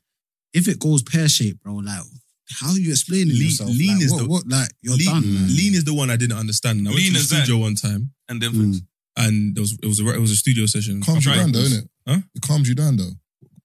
if 0.55 0.67
it 0.67 0.79
goes 0.81 1.03
pear 1.03 1.29
shaped, 1.29 1.63
bro, 1.63 1.75
like, 1.75 2.01
how 2.59 2.71
are 2.71 2.79
you 2.79 2.91
explaining 2.91 3.35
Lean- 3.35 3.43
yourself? 3.43 3.69
lean 3.71 3.97
like, 3.97 4.03
is 4.07 4.13
what, 4.13 4.19
the- 4.23 4.29
what, 4.29 4.49
like, 4.49 4.71
you're 4.81 4.97
lean, 4.97 5.07
done. 5.07 5.35
man. 5.35 5.49
lean 5.55 5.75
is 5.75 5.85
the 5.85 5.93
one 5.93 6.09
I 6.11 6.17
didn't 6.17 6.39
understand. 6.39 6.89
I 6.89 6.91
went 6.91 6.97
Lean 7.03 7.07
to 7.09 7.13
the 7.13 7.19
is 7.19 7.29
that- 7.29 7.45
studio 7.45 7.61
one 7.61 7.75
time 7.75 8.13
And 8.31 8.41
then 8.43 8.53
Mm. 8.53 8.81
And 9.17 9.55
there 9.55 9.63
was 9.63 9.79
it 9.83 9.87
was 9.87 10.01
a 10.01 10.09
it 10.15 10.21
was 10.21 10.31
a 10.31 10.37
studio 10.37 10.67
session. 10.67 11.01
calms 11.03 11.25
you 11.27 11.35
down 11.35 11.53
though, 11.53 11.61
innit? 11.61 11.89
Huh? 12.07 12.19
It 12.35 12.43
calms 12.43 12.69
you 12.69 12.75
down 12.75 12.97
though. 12.97 13.13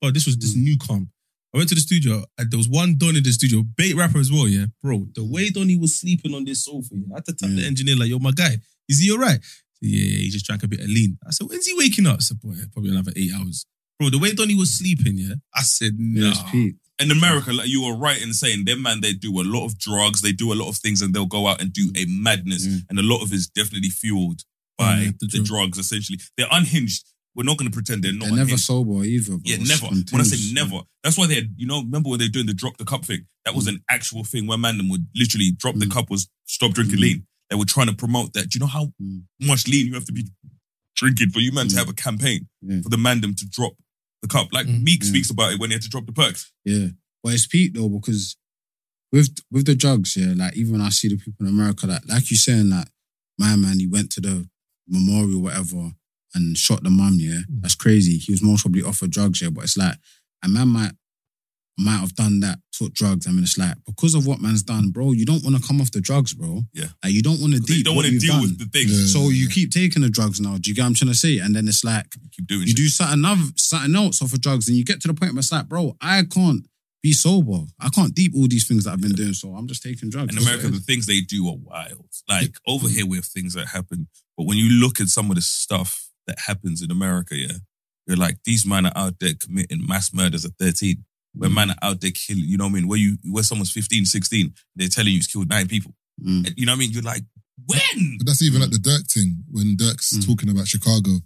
Oh, 0.01 0.11
this 0.11 0.25
was 0.25 0.37
this 0.37 0.55
new 0.55 0.77
calm. 0.77 1.09
I 1.53 1.57
went 1.57 1.69
to 1.69 1.75
the 1.75 1.81
studio 1.81 2.23
and 2.37 2.49
there 2.49 2.57
was 2.57 2.69
one 2.69 2.95
Don 2.97 3.15
in 3.17 3.23
the 3.23 3.31
studio, 3.31 3.61
bait 3.75 3.93
rapper 3.95 4.19
as 4.19 4.31
well, 4.31 4.47
yeah. 4.47 4.65
Bro, 4.81 5.07
the 5.15 5.23
way 5.25 5.49
Donny 5.49 5.77
was 5.77 5.99
sleeping 5.99 6.33
on 6.33 6.45
this 6.45 6.63
sofa, 6.63 6.87
yeah, 6.93 7.13
I 7.13 7.17
had 7.17 7.25
to 7.25 7.33
tell 7.35 7.49
the 7.49 7.65
engineer, 7.67 7.97
like, 7.97 8.07
yo, 8.09 8.19
my 8.19 8.31
guy, 8.31 8.57
is 8.87 8.99
he 8.99 9.11
all 9.11 9.17
right? 9.19 9.39
Yeah, 9.81 9.99
yeah, 10.05 10.17
he 10.19 10.29
just 10.29 10.45
drank 10.45 10.63
a 10.63 10.67
bit 10.69 10.79
of 10.79 10.87
lean. 10.87 11.17
I 11.27 11.31
said, 11.31 11.47
when's 11.49 11.67
he 11.67 11.73
waking 11.77 12.07
up? 12.07 12.15
I 12.15 12.19
said, 12.21 12.39
boy, 12.39 12.53
probably 12.71 12.91
another 12.91 13.11
eight 13.17 13.31
hours. 13.35 13.65
Bro, 13.99 14.11
the 14.11 14.19
way 14.19 14.31
Donny 14.33 14.55
was 14.55 14.73
sleeping, 14.73 15.17
yeah, 15.17 15.35
I 15.53 15.63
said, 15.63 15.91
Yeah, 15.99 16.29
no. 16.29 16.33
it's 16.53 16.75
in 17.03 17.11
America, 17.11 17.51
like 17.51 17.67
you 17.67 17.83
were 17.83 17.95
right 17.97 18.21
in 18.21 18.31
saying 18.31 18.63
them 18.65 18.81
man, 18.83 19.01
they 19.01 19.11
do 19.11 19.41
a 19.41 19.43
lot 19.43 19.65
of 19.65 19.77
drugs, 19.77 20.21
they 20.21 20.31
do 20.31 20.53
a 20.53 20.55
lot 20.55 20.69
of 20.69 20.77
things, 20.77 21.01
and 21.01 21.13
they'll 21.13 21.25
go 21.25 21.47
out 21.47 21.59
and 21.61 21.73
do 21.73 21.91
a 21.97 22.05
madness, 22.07 22.65
Mm. 22.65 22.85
and 22.91 22.99
a 22.99 23.03
lot 23.03 23.21
of 23.23 23.33
it's 23.33 23.47
definitely 23.47 23.89
fueled 23.89 24.43
by 24.77 24.97
Yeah, 25.01 25.11
the, 25.19 25.27
the 25.27 25.37
drug. 25.37 25.45
drugs. 25.45 25.77
Essentially, 25.77 26.19
they're 26.37 26.47
unhinged. 26.51 27.05
We're 27.35 27.43
not 27.43 27.57
going 27.57 27.69
to 27.71 27.73
pretend 27.73 28.03
they're 28.03 28.11
not. 28.11 28.25
They're 28.25 28.31
never 28.31 28.41
unhinged. 28.41 28.63
sober 28.65 29.03
either, 29.05 29.31
bro. 29.31 29.39
Yeah, 29.45 29.57
It's 29.61 29.69
never. 29.69 29.95
When 30.11 30.19
I 30.21 30.23
say 30.25 30.53
never, 30.53 30.81
that's 31.03 31.17
why 31.17 31.27
they 31.27 31.35
had, 31.35 31.53
you 31.55 31.65
know, 31.67 31.81
remember 31.81 32.09
when 32.09 32.19
they're 32.19 32.27
doing 32.27 32.45
the 32.47 32.53
drop 32.53 32.77
the 32.77 32.83
cup 32.85 33.05
thing? 33.05 33.25
That 33.45 33.55
was 33.55 33.67
an 33.67 33.79
actual 33.89 34.23
thing 34.23 34.47
where 34.47 34.57
man 34.57 34.77
them 34.77 34.89
would 34.89 35.07
literally 35.15 35.51
drop 35.57 35.75
the 35.75 35.85
Mm. 35.85 35.91
cup 35.91 36.09
was 36.09 36.27
stop 36.45 36.73
drinking 36.73 36.97
Mm. 36.97 37.01
lean. 37.01 37.27
They 37.49 37.55
were 37.55 37.65
trying 37.65 37.87
to 37.87 37.93
promote 37.95 38.33
that. 38.33 38.49
Do 38.49 38.55
you 38.57 38.59
know 38.59 38.67
how 38.67 38.93
Mm. 39.01 39.23
much 39.41 39.67
lean 39.67 39.87
you 39.87 39.93
have 39.93 40.05
to 40.05 40.11
be 40.13 40.27
drinking 40.95 41.31
for 41.31 41.39
you 41.39 41.51
man 41.51 41.67
to 41.69 41.75
Mm. 41.75 41.79
have 41.79 41.89
a 41.89 41.93
campaign 41.93 42.47
Yeah. 42.61 42.81
for 42.81 42.89
the 42.89 42.97
man 42.97 43.21
them 43.21 43.33
to 43.35 43.45
drop 43.47 43.73
the 44.21 44.27
cup? 44.27 44.51
Like 44.51 44.67
Mm. 44.67 44.83
Meek 44.83 45.03
Yeah. 45.03 45.09
speaks 45.09 45.29
about 45.29 45.53
it 45.53 45.59
when 45.59 45.69
he 45.69 45.73
had 45.75 45.81
to 45.83 45.89
drop 45.89 46.05
the 46.05 46.11
perks. 46.13 46.51
Yeah. 46.65 46.89
But 47.23 47.33
it's 47.33 47.47
Pete 47.47 47.73
though, 47.73 47.87
because 47.89 48.35
with 49.11 49.37
with 49.49 49.65
the 49.65 49.75
drugs, 49.75 50.15
yeah, 50.17 50.33
like 50.35 50.55
even 50.55 50.73
when 50.73 50.81
I 50.81 50.89
see 50.89 51.07
the 51.07 51.17
people 51.17 51.45
in 51.45 51.53
America, 51.53 51.87
like 51.87 52.05
like 52.07 52.29
you 52.31 52.37
saying 52.37 52.69
that, 52.69 52.89
my 53.37 53.55
man, 53.55 53.79
he 53.79 53.87
went 53.87 54.11
to 54.11 54.21
the 54.21 54.49
memorial, 54.91 55.41
whatever, 55.41 55.91
and 56.35 56.57
shot 56.57 56.83
the 56.83 56.89
mum, 56.89 57.17
yeah. 57.19 57.39
Hmm. 57.47 57.61
That's 57.61 57.75
crazy. 57.75 58.17
He 58.17 58.31
was 58.31 58.43
most 58.43 58.61
probably 58.61 58.83
off 58.83 59.01
of 59.01 59.09
drugs, 59.09 59.41
yeah. 59.41 59.49
But 59.49 59.65
it's 59.65 59.77
like 59.77 59.95
a 60.43 60.49
man 60.49 60.67
might 60.67 60.91
might 61.77 61.97
have 61.97 62.15
done 62.15 62.41
that, 62.41 62.59
took 62.71 62.93
drugs. 62.93 63.27
I 63.27 63.31
mean, 63.31 63.43
it's 63.43 63.57
like 63.57 63.75
because 63.85 64.13
of 64.13 64.27
what 64.27 64.41
man's 64.41 64.63
done, 64.63 64.89
bro, 64.89 65.13
you 65.13 65.25
don't 65.25 65.43
want 65.43 65.55
to 65.55 65.67
come 65.67 65.81
off 65.81 65.91
the 65.91 66.01
drugs, 66.01 66.33
bro. 66.33 66.61
Yeah. 66.73 66.87
Like 67.03 67.13
you 67.13 67.21
don't 67.21 67.39
want 67.39 67.53
to 67.53 67.59
They 67.59 67.75
deep 67.75 67.85
don't 67.85 67.95
want 67.95 68.07
to 68.07 68.19
deal 68.19 68.33
done. 68.33 68.41
with 68.41 68.59
the 68.59 68.65
things. 68.65 68.91
Yeah. 68.91 69.19
So 69.21 69.29
you 69.29 69.47
keep 69.47 69.71
taking 69.71 70.01
the 70.01 70.09
drugs 70.09 70.39
now. 70.39 70.57
Do 70.57 70.69
you 70.69 70.75
get 70.75 70.83
what 70.83 70.87
I'm 70.87 70.93
trying 70.93 71.11
to 71.11 71.17
say? 71.17 71.39
And 71.39 71.55
then 71.55 71.67
it's 71.67 71.83
like 71.83 72.05
Keep 72.31 72.47
doing 72.47 72.61
you 72.61 72.67
shit. 72.67 72.77
do 72.77 72.87
something 72.87 73.25
other, 73.25 73.41
something 73.55 73.95
else 73.95 74.21
off 74.21 74.33
of 74.33 74.41
drugs, 74.41 74.67
and 74.67 74.77
you 74.77 74.83
get 74.83 75.01
to 75.01 75.07
the 75.07 75.13
point 75.13 75.33
where 75.33 75.39
it's 75.39 75.51
like, 75.51 75.67
bro, 75.67 75.95
I 76.01 76.23
can't 76.23 76.65
be 77.01 77.13
sober. 77.13 77.65
I 77.79 77.89
can't 77.89 78.13
deep 78.13 78.33
all 78.35 78.47
these 78.47 78.67
things 78.67 78.83
that 78.83 78.91
I've 78.91 79.01
been 79.01 79.13
doing, 79.13 79.33
so 79.33 79.55
I'm 79.55 79.67
just 79.67 79.81
taking 79.81 80.09
drugs. 80.09 80.35
In 80.35 80.41
America, 80.41 80.67
the 80.67 80.79
things 80.79 81.07
they 81.07 81.21
do 81.21 81.47
are 81.47 81.57
wild. 81.57 82.09
Like 82.29 82.55
over 82.67 82.87
mm. 82.87 82.95
here, 82.95 83.05
we 83.07 83.17
have 83.17 83.25
things 83.25 83.53
that 83.53 83.67
happen. 83.67 84.07
But 84.41 84.47
when 84.47 84.57
you 84.57 84.69
look 84.71 84.99
at 84.99 85.07
some 85.09 85.29
of 85.29 85.35
the 85.35 85.41
stuff 85.43 86.09
that 86.25 86.39
happens 86.47 86.81
in 86.81 86.89
America, 86.89 87.35
yeah, 87.37 87.57
you're 88.07 88.17
like, 88.17 88.37
these 88.43 88.65
men 88.65 88.87
are 88.87 88.91
out 88.95 89.19
there 89.19 89.35
committing 89.39 89.85
mass 89.85 90.11
murders 90.15 90.45
at 90.45 90.53
13. 90.57 91.05
Where 91.35 91.47
Mm. 91.47 91.53
men 91.53 91.69
are 91.69 91.77
out 91.83 92.01
there 92.01 92.09
killing, 92.09 92.45
you 92.45 92.57
know 92.57 92.63
what 92.65 92.71
I 92.71 92.73
mean? 92.73 92.87
Where 92.87 92.97
you 92.97 93.19
where 93.23 93.43
someone's 93.43 93.71
15, 93.71 94.05
16, 94.07 94.51
they're 94.75 94.87
telling 94.87 95.11
you 95.13 95.19
he's 95.19 95.27
killed 95.27 95.47
nine 95.47 95.67
people. 95.67 95.93
Mm. 96.19 96.47
And 96.47 96.53
You 96.57 96.65
know 96.65 96.71
what 96.71 96.77
I 96.77 96.79
mean? 96.79 96.91
You're 96.91 97.03
like, 97.03 97.23
when? 97.67 98.17
But 98.17 98.25
that's 98.25 98.41
even 98.41 98.61
like 98.61 98.71
the 98.71 98.79
Dirk 98.79 99.05
thing 99.13 99.43
when 99.51 99.75
Dirk's 99.77 100.11
Mm. 100.13 100.25
talking 100.25 100.49
about 100.49 100.67
Chicago, 100.67 101.21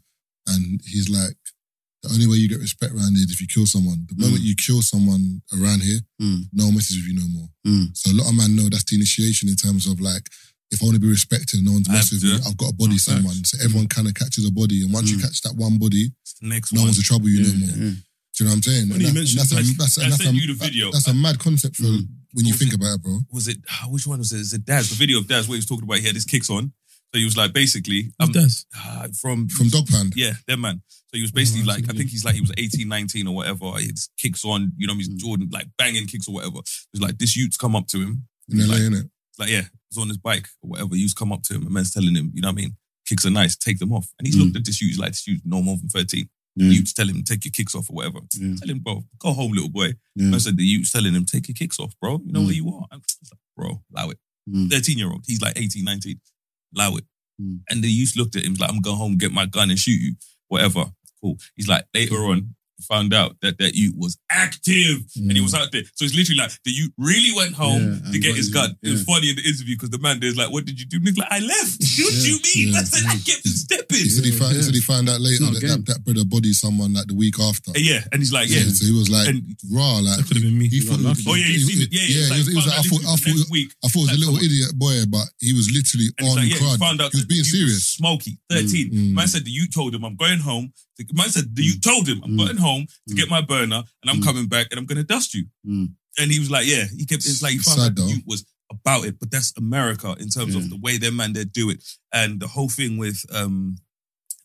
and 0.48 0.82
he's 0.86 1.08
like, 1.08 1.38
the 2.04 2.10
only 2.10 2.28
way 2.28 2.36
you 2.36 2.50
get 2.50 2.60
respect 2.60 2.94
around 2.94 3.16
here 3.16 3.24
is 3.26 3.32
if 3.32 3.40
you 3.40 3.48
kill 3.48 3.66
someone. 3.66 4.06
The 4.10 4.16
moment 4.24 4.44
you 4.44 4.56
kill 4.56 4.82
someone 4.82 5.42
around 5.54 5.82
here, 5.84 6.02
Mm. 6.22 6.50
no 6.52 6.66
one 6.66 6.76
messes 6.76 6.98
with 6.98 7.08
you 7.08 7.16
no 7.16 7.28
more. 7.30 7.50
Mm. 7.66 7.98
So 7.98 8.12
a 8.12 8.18
lot 8.20 8.30
of 8.30 8.36
men 8.36 8.56
know 8.58 8.68
that's 8.70 8.84
the 8.84 8.96
initiation 8.98 9.48
in 9.50 9.56
terms 9.56 9.88
of 9.88 10.00
like, 10.02 10.30
if 10.72 10.82
I 10.82 10.86
want 10.86 10.96
to 10.96 11.02
be 11.02 11.08
respected, 11.08 11.64
no 11.64 11.74
one's 11.74 11.88
messing 11.90 12.18
with 12.18 12.24
me. 12.24 12.40
I've 12.48 12.58
got 12.58 12.70
to 12.70 12.74
body 12.76 12.94
Oh, 12.96 12.98
facts. 12.98 13.04
someone. 13.06 13.44
So 13.46 13.58
everyone 13.64 13.88
kind 13.88 14.08
of 14.08 14.14
catches 14.16 14.46
a 14.46 14.52
body, 14.52 14.82
and 14.84 14.92
once 14.94 15.10
you 15.12 15.18
Mm. 15.18 15.22
catch 15.22 15.42
that 15.42 15.56
one 15.56 15.78
body, 15.78 16.12
It's 16.24 16.34
the 16.42 16.48
next 16.48 16.74
no 16.74 16.82
one. 16.82 16.88
one's 16.88 16.98
to 16.98 17.04
trouble 17.04 17.30
you 17.30 17.42
Yeah, 17.44 17.52
no 17.54 17.60
more. 17.60 17.70
yeah. 17.70 17.76
Do 17.76 18.44
you 18.44 18.46
know 18.46 18.52
what 18.52 18.56
I'm 18.58 18.64
saying? 18.64 18.88
Funny 18.90 19.00
you 19.02 19.08
And 19.08 19.16
that- 19.16 19.20
mentioned 19.20 19.40
that's, 19.40 19.52
a, 19.52 19.56
that. 19.56 19.76
that's, 19.78 19.98
I 19.98 20.04
and 20.04 20.12
that's, 20.12 20.24
sent 20.24 20.36
a, 20.38 20.40
you 20.42 20.48
the 20.48 20.54
video. 20.66 20.92
that's 20.92 21.08
a 21.08 21.14
mad 21.14 21.40
concept 21.40 21.76
for 21.78 21.84
Mm. 21.84 22.08
when 22.34 22.46
you 22.46 22.54
think 22.54 22.72
it? 22.74 22.76
about 22.76 22.96
it, 22.96 23.02
bro. 23.04 23.22
Was 23.32 23.48
it, 23.48 23.60
ah, 23.70 23.86
which 23.90 24.06
one 24.06 24.20
was 24.20 24.34
it? 24.34 24.40
Is 24.42 24.54
it 24.54 24.66
Daz? 24.66 24.90
The 24.90 24.96
video 24.96 25.20
of 25.20 25.28
Daz 25.28 25.48
where 25.48 25.56
he 25.56 25.60
was 25.60 25.66
talking 25.66 25.84
about 25.84 26.00
he 26.00 26.06
had 26.08 26.16
his 26.16 26.26
kicks 26.26 26.50
on. 26.50 26.74
So 27.14 27.20
he 27.20 27.24
was 27.24 27.38
like, 27.38 27.54
basically, 27.54 28.12
um, 28.20 28.32
Daz? 28.34 28.66
ah, 28.76 29.08
from 29.22 29.48
From 29.48 29.70
Dog 29.70 29.88
Pound. 29.88 30.14
Yeah, 30.18 30.34
that 30.48 30.58
man. 30.58 30.82
So 30.90 31.16
he 31.18 31.22
was 31.22 31.32
basically 31.32 31.62
Oh, 31.62 31.66
like, 31.68 31.86
I 31.90 31.94
think 31.94 32.10
he's 32.10 32.26
like, 32.26 32.36
he 32.36 32.42
was 32.42 32.52
18, 32.58 32.90
19 32.90 33.28
or 33.28 33.36
whatever. 33.36 33.72
He 33.80 33.86
had 33.86 33.92
his 33.96 34.10
kicks 34.18 34.44
on, 34.44 34.74
you 34.76 34.86
know, 34.88 34.96
he's 34.98 35.08
Mm. 35.08 35.18
Jordan, 35.18 35.48
like 35.52 35.70
banging 35.78 36.08
kicks 36.08 36.28
or 36.28 36.34
whatever. 36.34 36.60
It's 36.60 37.02
like, 37.02 37.18
this 37.18 37.38
youth's 37.38 37.56
come 37.56 37.74
up 37.76 37.88
to 37.90 38.00
him. 38.02 38.28
In 38.50 38.60
LA, 38.60 38.68
like, 38.68 38.82
innit? 38.82 39.10
like, 39.40 39.50
yeah, 39.50 39.68
he's 39.96 40.02
on 40.02 40.08
his 40.10 40.18
bike 40.18 40.48
or 40.62 40.70
whatever. 40.72 40.96
Youth's 40.96 41.14
come 41.14 41.32
up 41.32 41.44
to 41.44 41.56
him. 41.56 41.64
and 41.64 41.72
man's 41.72 41.94
telling 41.94 42.16
him, 42.16 42.32
you 42.34 42.42
know 42.42 42.50
what 42.50 42.54
I 42.60 42.62
mean? 42.62 42.76
Kicks 43.08 43.26
are 43.26 43.30
nice, 43.32 43.56
take 43.56 43.80
them 43.80 43.94
off. 43.94 44.08
And 44.20 44.28
he's 44.28 44.36
Mm. 44.36 44.46
looked 44.46 44.58
at 44.58 44.66
this 44.66 44.82
youth 44.82 44.98
like, 44.98 45.12
this 45.12 45.28
youth 45.28 45.42
no 45.46 45.62
more 45.62 45.78
than 45.78 45.90
13. 45.90 46.28
Yeah. 46.58 46.70
Youth's 46.70 46.94
telling 46.94 47.16
him, 47.16 47.24
take 47.24 47.44
your 47.46 47.52
kicks 47.52 47.76
off 47.76 47.90
or 47.90 47.94
whatever. 47.98 48.20
Yeah. 48.34 48.56
Tell 48.56 48.70
him, 48.70 48.80
bro, 48.80 49.06
go 49.20 49.34
home, 49.34 49.52
little 49.52 49.70
boy. 49.70 49.94
Yeah. 50.16 50.34
I 50.36 50.38
said, 50.40 50.58
the 50.58 50.64
youth's 50.64 50.92
telling 50.92 51.14
him, 51.14 51.26
take 51.26 51.48
your 51.48 51.56
kicks 51.56 51.80
off, 51.80 51.94
bro. 52.02 52.22
You 52.26 52.32
know 52.32 52.42
Mm. 52.42 52.46
where 52.46 52.54
you 52.56 52.68
are. 52.70 52.86
I'm 52.92 53.02
like, 53.32 53.40
bro, 53.58 53.84
allow 53.94 54.10
it. 54.10 54.20
Mm. 54.50 54.70
13 54.72 54.98
year 54.98 55.12
old. 55.12 55.24
He's 55.28 55.42
like 55.42 55.54
18, 55.58 55.84
19. 55.84 56.20
Allow 56.76 56.96
it. 56.98 57.06
Mm. 57.42 57.60
And 57.70 57.84
the 57.84 57.90
youth 57.92 58.16
looked 58.16 58.36
at 58.36 58.44
him, 58.46 58.54
like, 58.56 58.70
I'm 58.70 58.82
going 58.82 58.98
home, 58.98 59.18
get 59.18 59.32
my 59.32 59.46
gun 59.46 59.70
and 59.70 59.78
shoot 59.80 60.00
you. 60.00 60.16
Whatever. 60.48 60.86
Cool. 61.22 61.38
He's 61.56 61.68
like, 61.68 61.86
later 61.94 62.16
on, 62.16 62.56
found 62.84 63.14
out 63.14 63.36
that 63.42 63.58
that 63.60 63.74
youth 63.76 63.96
was 63.98 64.18
active 64.32 64.98
and 65.16 65.32
he 65.32 65.42
was 65.42 65.54
out 65.54 65.72
there. 65.72 65.84
So 65.96 66.06
it's 66.06 66.16
literally 66.16 66.40
like, 66.42 66.52
the 66.66 66.72
youth 66.72 66.92
really 66.98 67.32
went 67.36 67.54
home 67.54 68.02
Yeah, 68.06 68.12
to 68.12 68.20
get 68.20 68.36
his 68.36 68.48
his- 68.48 68.54
gun. 68.54 68.76
It 68.84 68.90
was 68.92 69.04
funny 69.04 69.30
in 69.30 69.36
the 69.38 69.44
interview 69.48 69.76
because 69.76 69.90
the 69.92 70.00
man 70.00 70.20
there's 70.20 70.38
like, 70.38 70.52
what 70.52 70.66
did 70.66 70.80
you 70.80 70.86
do? 70.86 70.98
And 70.98 71.08
he's 71.08 71.18
like, 71.18 71.32
I 71.32 71.40
left. 71.40 71.80
What 71.80 72.14
Yeah, 72.14 72.28
you 72.28 72.38
mean? 72.44 72.74
yeah, 72.74 72.80
I 72.80 72.84
said, 72.84 73.06
I 73.08 73.16
kept 73.24 73.48
stepping. 73.48 73.98
He 73.98 74.10
said 74.10 74.26
he, 74.26 74.32
found, 74.32 74.52
he 74.52 74.58
yeah. 74.60 74.64
said 74.66 74.74
he 74.76 74.82
found 74.82 75.10
out 75.10 75.22
later 75.22 75.46
that, 75.46 75.62
that 75.62 75.86
that 75.88 76.00
brother 76.04 76.26
bodied 76.26 76.56
someone 76.56 76.94
like 76.94 77.08
the 77.08 77.16
week 77.16 77.40
after. 77.40 77.72
Yeah. 77.76 78.02
And 78.12 78.22
he's 78.22 78.34
like, 78.34 78.50
yeah. 78.50 78.64
So 78.70 78.86
he 78.86 78.94
was 78.94 79.10
like, 79.10 79.28
And 79.30 79.44
raw, 79.72 79.98
like, 80.04 80.18
That 80.20 80.28
could 80.28 80.38
have 80.38 80.46
been 80.46 80.58
me. 80.58 80.68
he 80.68 80.84
got 80.86 81.00
thought. 81.00 81.32
Oh 81.32 81.36
yeah, 81.36 81.48
you 81.48 81.60
seen 81.60 81.82
it. 81.84 81.90
Yeah, 81.92 82.04
yeah. 82.06 82.28
yeah, 82.28 82.36
It's 82.36 82.36
he 82.36 82.40
was, 82.40 82.48
he 82.50 82.56
was 82.56 82.66
found 82.66 82.76
like, 82.76 82.80
I 82.80 82.90
thought, 82.92 83.04
I 83.06 83.16
thought. 83.16 83.48
I 83.84 83.88
thought 83.88 84.06
he 84.06 84.12
was 84.12 84.18
a 84.18 84.24
little 84.26 84.40
idiot 84.44 84.72
boy, 84.76 84.96
but 85.10 85.26
he 85.40 85.54
was 85.54 85.72
literally 85.72 86.10
on 86.22 86.36
like, 86.44 86.50
yeah, 86.52 86.58
crud. 86.60 86.72
he 86.76 86.78
found 86.78 87.00
out 87.02 87.12
he 87.12 87.18
was 87.24 87.26
being 87.30 87.44
serious. 87.48 87.88
Smoky, 87.96 88.38
13. 88.50 88.92
Mm, 88.92 88.94
mm. 88.94 89.14
Man 89.16 89.28
said 89.28 89.44
that 89.46 89.50
you 89.52 89.68
told 89.68 89.94
him 89.96 90.04
I'm 90.04 90.16
going 90.16 90.40
home. 90.40 90.74
The 90.98 91.06
Man 91.14 91.30
said 91.30 91.46
you 91.58 91.80
told 91.80 92.08
him 92.08 92.22
I'm 92.24 92.32
Mm. 92.32 92.38
going 92.46 92.58
home 92.58 92.88
to 93.08 93.14
Mm. 93.14 93.18
get 93.18 93.30
my 93.30 93.42
burner 93.42 93.84
and 94.02 94.10
I'm 94.10 94.22
Mm. 94.22 94.24
coming 94.24 94.48
back 94.48 94.68
and 94.72 94.80
I'm 94.80 94.86
going 94.86 94.98
to 94.98 95.04
dust 95.04 95.34
you. 95.34 95.46
Mm. 95.68 95.94
and 96.18 96.32
he 96.32 96.40
was 96.40 96.50
like, 96.50 96.66
yeah, 96.66 96.86
he 96.98 97.06
kept. 97.06 97.26
It's 97.26 97.42
like 97.42 97.52
he 97.54 97.60
found 97.60 97.80
Sad 97.82 98.00
out 98.00 98.10
youth 98.10 98.24
was 98.26 98.46
about 98.72 99.06
it, 99.06 99.20
but 99.20 99.30
that's 99.32 99.52
America 99.58 100.16
in 100.20 100.30
terms 100.30 100.54
Yeah. 100.56 100.62
of 100.62 100.70
the 100.70 100.78
way 100.78 100.98
their 100.98 101.12
man 101.12 101.34
they 101.34 101.44
do 101.44 101.70
it, 101.70 101.84
and 102.14 102.40
the 102.40 102.48
whole 102.48 102.70
thing 102.70 102.98
with 102.98 103.26
um 103.32 103.78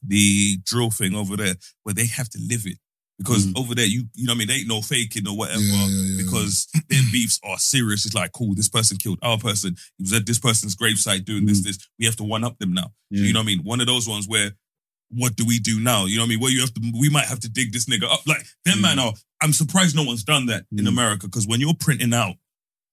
the 0.02 0.58
drill 0.64 0.90
thing 0.90 1.14
over 1.14 1.36
there, 1.36 1.54
where 1.82 1.94
they 1.94 2.06
have 2.06 2.28
to 2.30 2.38
live 2.40 2.66
it. 2.66 2.78
Because 3.18 3.46
Mm. 3.46 3.52
over 3.58 3.74
there, 3.74 3.84
you 3.86 4.08
you 4.14 4.24
know 4.24 4.32
what 4.32 4.36
I 4.36 4.38
mean, 4.38 4.48
they 4.48 4.54
ain't 4.54 4.68
no 4.68 4.80
faking 4.80 5.28
or 5.28 5.36
whatever. 5.36 5.60
Yeah, 5.60 5.86
yeah, 5.88 6.16
because 6.24 6.66
their 6.88 7.02
beefs 7.12 7.38
are 7.44 7.58
serious. 7.58 8.06
It's 8.06 8.14
like, 8.14 8.32
cool, 8.32 8.54
this 8.54 8.68
person 8.70 8.96
killed 8.96 9.18
our 9.22 9.36
person. 9.38 9.76
He 9.98 10.02
was 10.04 10.12
at 10.14 10.24
this 10.26 10.38
person's 10.38 10.74
gravesite 10.74 11.24
doing 11.26 11.44
this, 11.44 11.60
this. 11.60 11.78
We 11.98 12.06
have 12.06 12.16
to 12.16 12.24
one 12.24 12.44
up 12.44 12.58
them 12.58 12.72
now. 12.72 12.94
Mm. 13.12 13.26
You 13.26 13.32
know 13.34 13.40
what 13.40 13.44
I 13.44 13.46
mean? 13.46 13.58
One 13.62 13.80
of 13.82 13.86
those 13.86 14.08
ones 14.08 14.26
where, 14.26 14.56
what 15.10 15.36
do 15.36 15.44
we 15.44 15.58
do 15.58 15.80
now? 15.80 16.04
You 16.06 16.16
know 16.16 16.22
what 16.22 16.26
I 16.26 16.30
mean? 16.30 16.40
Where 16.40 16.50
you 16.50 16.60
have 16.60 16.72
to, 16.74 16.92
we 16.98 17.08
might 17.10 17.26
have 17.26 17.40
to 17.40 17.48
dig 17.48 17.72
this 17.72 17.86
nigga 17.86 18.04
up. 18.04 18.26
Like, 18.26 18.44
them 18.64 18.78
Mm. 18.78 18.82
man 18.82 18.98
are, 18.98 19.12
I'm 19.42 19.52
surprised 19.52 19.96
no 19.96 20.04
one's 20.04 20.24
done 20.24 20.46
that 20.46 20.64
in 20.76 20.86
America 20.86 21.26
because 21.26 21.46
when 21.46 21.60
you're 21.60 21.74
printing 21.74 22.12
out 22.14 22.36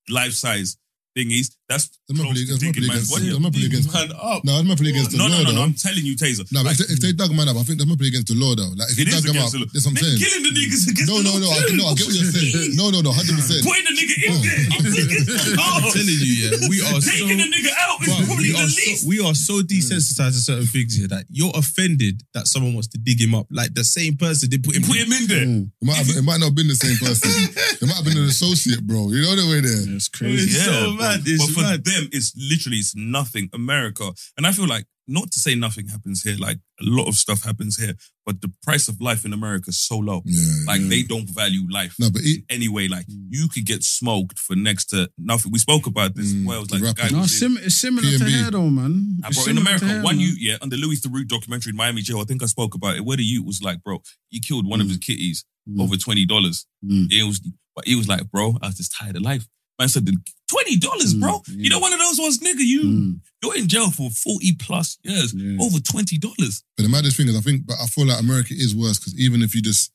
life 0.09 0.34
size 0.34 0.78
thingies, 1.18 1.49
that's 1.68 1.89
I'm 2.09 2.15
not 2.15 2.30
close 2.30 2.38
really, 2.38 2.45
to 2.45 2.53
I'm 2.53 2.61
not 2.61 2.74
digging 2.78 2.89
against. 2.93 3.09
body 3.11 3.28
I'm 3.34 3.41
not 3.41 3.53
really 3.57 3.65
against. 3.68 3.89
Man 3.93 4.11
up. 4.13 4.45
No, 4.45 4.53
I'm 4.61 4.68
not 4.70 4.78
playing 4.78 4.93
against 4.95 5.11
the 5.11 5.18
no, 5.18 5.26
law 5.26 5.30
no, 5.30 5.38
no, 5.41 5.49
though. 5.49 5.57
no, 5.57 5.63
I'm 5.65 5.74
telling 5.74 6.05
you, 6.05 6.15
Taser. 6.15 6.45
No, 6.53 6.61
but 6.63 6.72
Like, 6.72 6.80
if, 6.80 6.88
they, 6.88 6.93
if 6.93 6.99
they 7.01 7.11
dug 7.18 7.34
man 7.34 7.49
up, 7.49 7.57
I 7.57 7.63
think 7.65 7.82
that 7.82 7.88
might 7.89 7.97
be 7.97 8.07
against 8.07 8.30
the 8.30 8.38
law 8.38 8.53
though. 8.53 8.70
Like 8.78 8.93
if 8.93 9.01
It 9.01 9.09
you 9.09 9.18
is 9.18 9.26
dug 9.26 9.34
them 9.34 9.41
against 9.41 9.51
up, 9.51 9.51
the 9.57 9.59
law. 9.65 9.70
that's 9.74 9.86
what 9.89 9.91
I'm 9.91 9.99
saying. 10.05 10.18
killing 10.22 10.43
the 10.47 10.53
niggas 10.53 10.84
against 10.88 11.09
No, 11.09 11.15
the 11.20 11.26
no, 11.28 11.34
law 11.34 11.41
no. 11.41 11.47
I, 11.51 11.59
too. 11.65 11.76
no, 11.76 11.84
I 11.89 11.93
get 11.97 12.05
what 12.07 12.15
you're 12.15 12.32
saying. 12.32 12.78
No, 12.80 12.86
no, 12.93 13.01
no, 13.01 13.09
hundred 13.11 13.36
percent. 13.41 13.65
Putting 13.65 13.88
the 13.89 13.95
nigga 13.97 14.15
in 14.22 14.32
oh. 14.32 14.39
there. 14.45 14.61
I'm 14.78 14.84
thinking, 14.95 15.24
oh, 15.57 15.76
I'm 15.82 15.86
telling 15.91 16.20
you, 16.22 16.34
yeah, 16.45 16.70
we 16.70 16.78
are 16.86 17.01
so. 17.01 17.09
taking 17.09 17.38
the 17.41 17.47
nigga 17.49 17.72
out 17.74 17.97
is 18.05 18.13
probably 18.13 18.47
we, 18.47 18.51
the 18.53 18.59
are 18.61 18.70
so, 18.70 18.80
least. 18.86 19.01
we 19.07 19.18
are 19.26 19.36
so 19.36 19.55
desensitized 19.65 20.38
to 20.38 20.41
certain 20.45 20.70
things 20.70 20.93
here 20.95 21.07
that 21.09 21.26
you're 21.34 21.51
offended 21.57 22.22
that 22.38 22.45
someone 22.47 22.74
wants 22.78 22.88
to 22.93 22.97
dig 23.01 23.20
him 23.20 23.34
up. 23.34 23.47
Like 23.49 23.74
the 23.74 23.84
same 23.84 24.15
person 24.15 24.47
did 24.49 24.63
put 24.63 24.76
him. 24.78 24.84
Put 24.84 24.97
him 25.01 25.11
in 25.11 25.26
there. 25.28 25.45
Mm. 25.45 25.72
It 25.82 25.86
might, 25.86 25.97
have, 25.97 26.09
it 26.09 26.22
might 26.24 26.39
not 26.39 26.53
have 26.53 26.55
been 26.55 26.68
the 26.72 26.78
same 26.80 26.95
person. 27.01 27.28
it 27.28 27.86
might 27.88 27.97
have 27.99 28.05
been 28.05 28.18
an 28.18 28.30
associate, 28.30 28.86
bro. 28.86 29.09
You 29.09 29.22
know 29.26 29.36
the 29.36 29.47
way 29.49 29.59
there. 29.65 29.84
It's 29.97 30.07
crazy. 30.07 30.53
It's 30.53 30.63
so 30.63 30.95
bro. 30.95 31.07
Mad, 31.08 31.22
it's 31.26 31.45
but 31.45 31.53
for 31.55 31.62
mad. 31.68 31.84
them, 31.86 32.10
it's 32.12 32.34
literally 32.38 32.78
it's 32.78 32.95
nothing. 32.95 33.49
America, 33.53 34.12
and 34.38 34.45
I 34.47 34.51
feel 34.51 34.68
like 34.68 34.86
not 35.10 35.32
to 35.32 35.39
say 35.39 35.55
nothing 35.55 35.88
happens 35.88 36.22
here. 36.24 36.36
Like 36.38 36.58
a 36.82 36.84
lot 36.84 37.08
of 37.08 37.16
stuff 37.16 37.43
happens 37.43 37.78
here, 37.78 37.93
but 38.26 38.41
the 38.41 38.51
price 38.62 38.89
of 38.89 38.99
life 38.99 39.24
in 39.24 39.32
America 39.32 39.70
is 39.70 39.80
so 39.80 39.97
low. 39.97 40.22
Yeah, 40.26 40.43
Like 40.68 40.82
yeah. 40.82 40.89
they 40.89 41.03
don't 41.03 41.30
value 41.30 41.66
life. 41.72 41.95
No, 41.97 42.10
but 42.12 42.22
it, 42.26 42.43
Anyway, 42.49 42.88
like 42.89 43.05
you 43.08 43.47
could 43.47 43.66
get 43.66 43.84
smoked 43.84 44.38
for 44.38 44.55
next 44.58 44.86
to 44.88 45.10
nothing. 45.18 45.51
We 45.53 45.60
spoke 45.60 45.88
about 45.88 46.14
this. 46.16 46.34
Mm, 46.34 46.68
the 46.68 46.80
like 46.86 46.95
guy 46.97 47.08
No, 47.10 47.26
sim- 47.26 47.58
it's 47.62 47.80
similar 47.80 48.18
to 48.18 48.26
here 48.26 48.51
though, 48.51 48.70
man. 48.70 49.20
Ah, 49.24 49.28
It's 49.30 49.43
bro, 49.45 49.51
in 49.51 49.58
America, 49.58 49.86
here, 49.88 50.03
one 50.03 50.20
you 50.20 50.34
yeah, 50.38 50.58
on 50.62 50.68
the 50.70 50.76
Louis 50.78 50.99
Theroux 50.99 51.26
documentary 51.28 51.70
in 51.70 51.78
Miami 51.78 52.01
jail, 52.01 52.20
I 52.20 52.26
think 52.26 52.43
I 52.43 52.47
spoke 52.47 52.76
about 52.76 52.97
it, 52.97 53.05
where 53.05 53.16
the 53.18 53.24
youth 53.24 53.45
was 53.45 53.64
like, 53.64 53.82
bro, 53.84 54.01
he 54.30 54.41
killed 54.41 54.68
one 54.68 54.82
of 54.82 54.88
his 54.89 54.97
kitties 54.97 55.45
Mm. 55.70 55.82
over 55.84 55.97
twenty 55.97 56.26
dollars. 56.26 56.66
Mm. 56.82 57.12
It 57.12 57.24
was, 57.24 57.41
but 57.76 57.86
he 57.86 57.95
was 57.95 58.08
like, 58.08 58.32
bro, 58.32 58.58
I 58.62 58.68
was 58.68 58.78
just 58.78 58.93
tired 58.97 59.18
of 59.18 59.22
life. 59.22 59.45
Man 59.80 59.89
said, 59.89 60.09
twenty 60.49 60.78
dollars, 60.78 61.13
Mm, 61.13 61.19
bro. 61.21 61.41
yeah. 61.49 61.55
You 61.57 61.69
know, 61.69 61.80
one 61.80 61.93
of 61.93 61.99
those 61.99 62.19
ones, 62.19 62.39
nigga. 62.39 62.65
You 62.65 62.82
Mm. 62.84 63.19
you're 63.43 63.57
in 63.57 63.67
jail 63.67 63.91
for 63.91 64.09
forty 64.09 64.53
plus 64.53 64.97
years, 65.03 65.34
Yeah. 65.34 65.57
over 65.59 65.80
twenty 65.80 66.17
dollars. 66.17 66.63
But 66.75 66.84
the 66.84 66.89
maddest 66.89 67.17
thing 67.17 67.28
is, 67.28 67.36
I 67.36 67.41
think, 67.41 67.65
but 67.65 67.78
I 67.82 67.86
feel 67.88 68.05
like 68.07 68.19
America 68.19 68.53
is 68.55 68.73
worse 68.73 68.97
because 68.97 69.17
even 69.19 69.41
if 69.43 69.53
you 69.55 69.61
just 69.61 69.91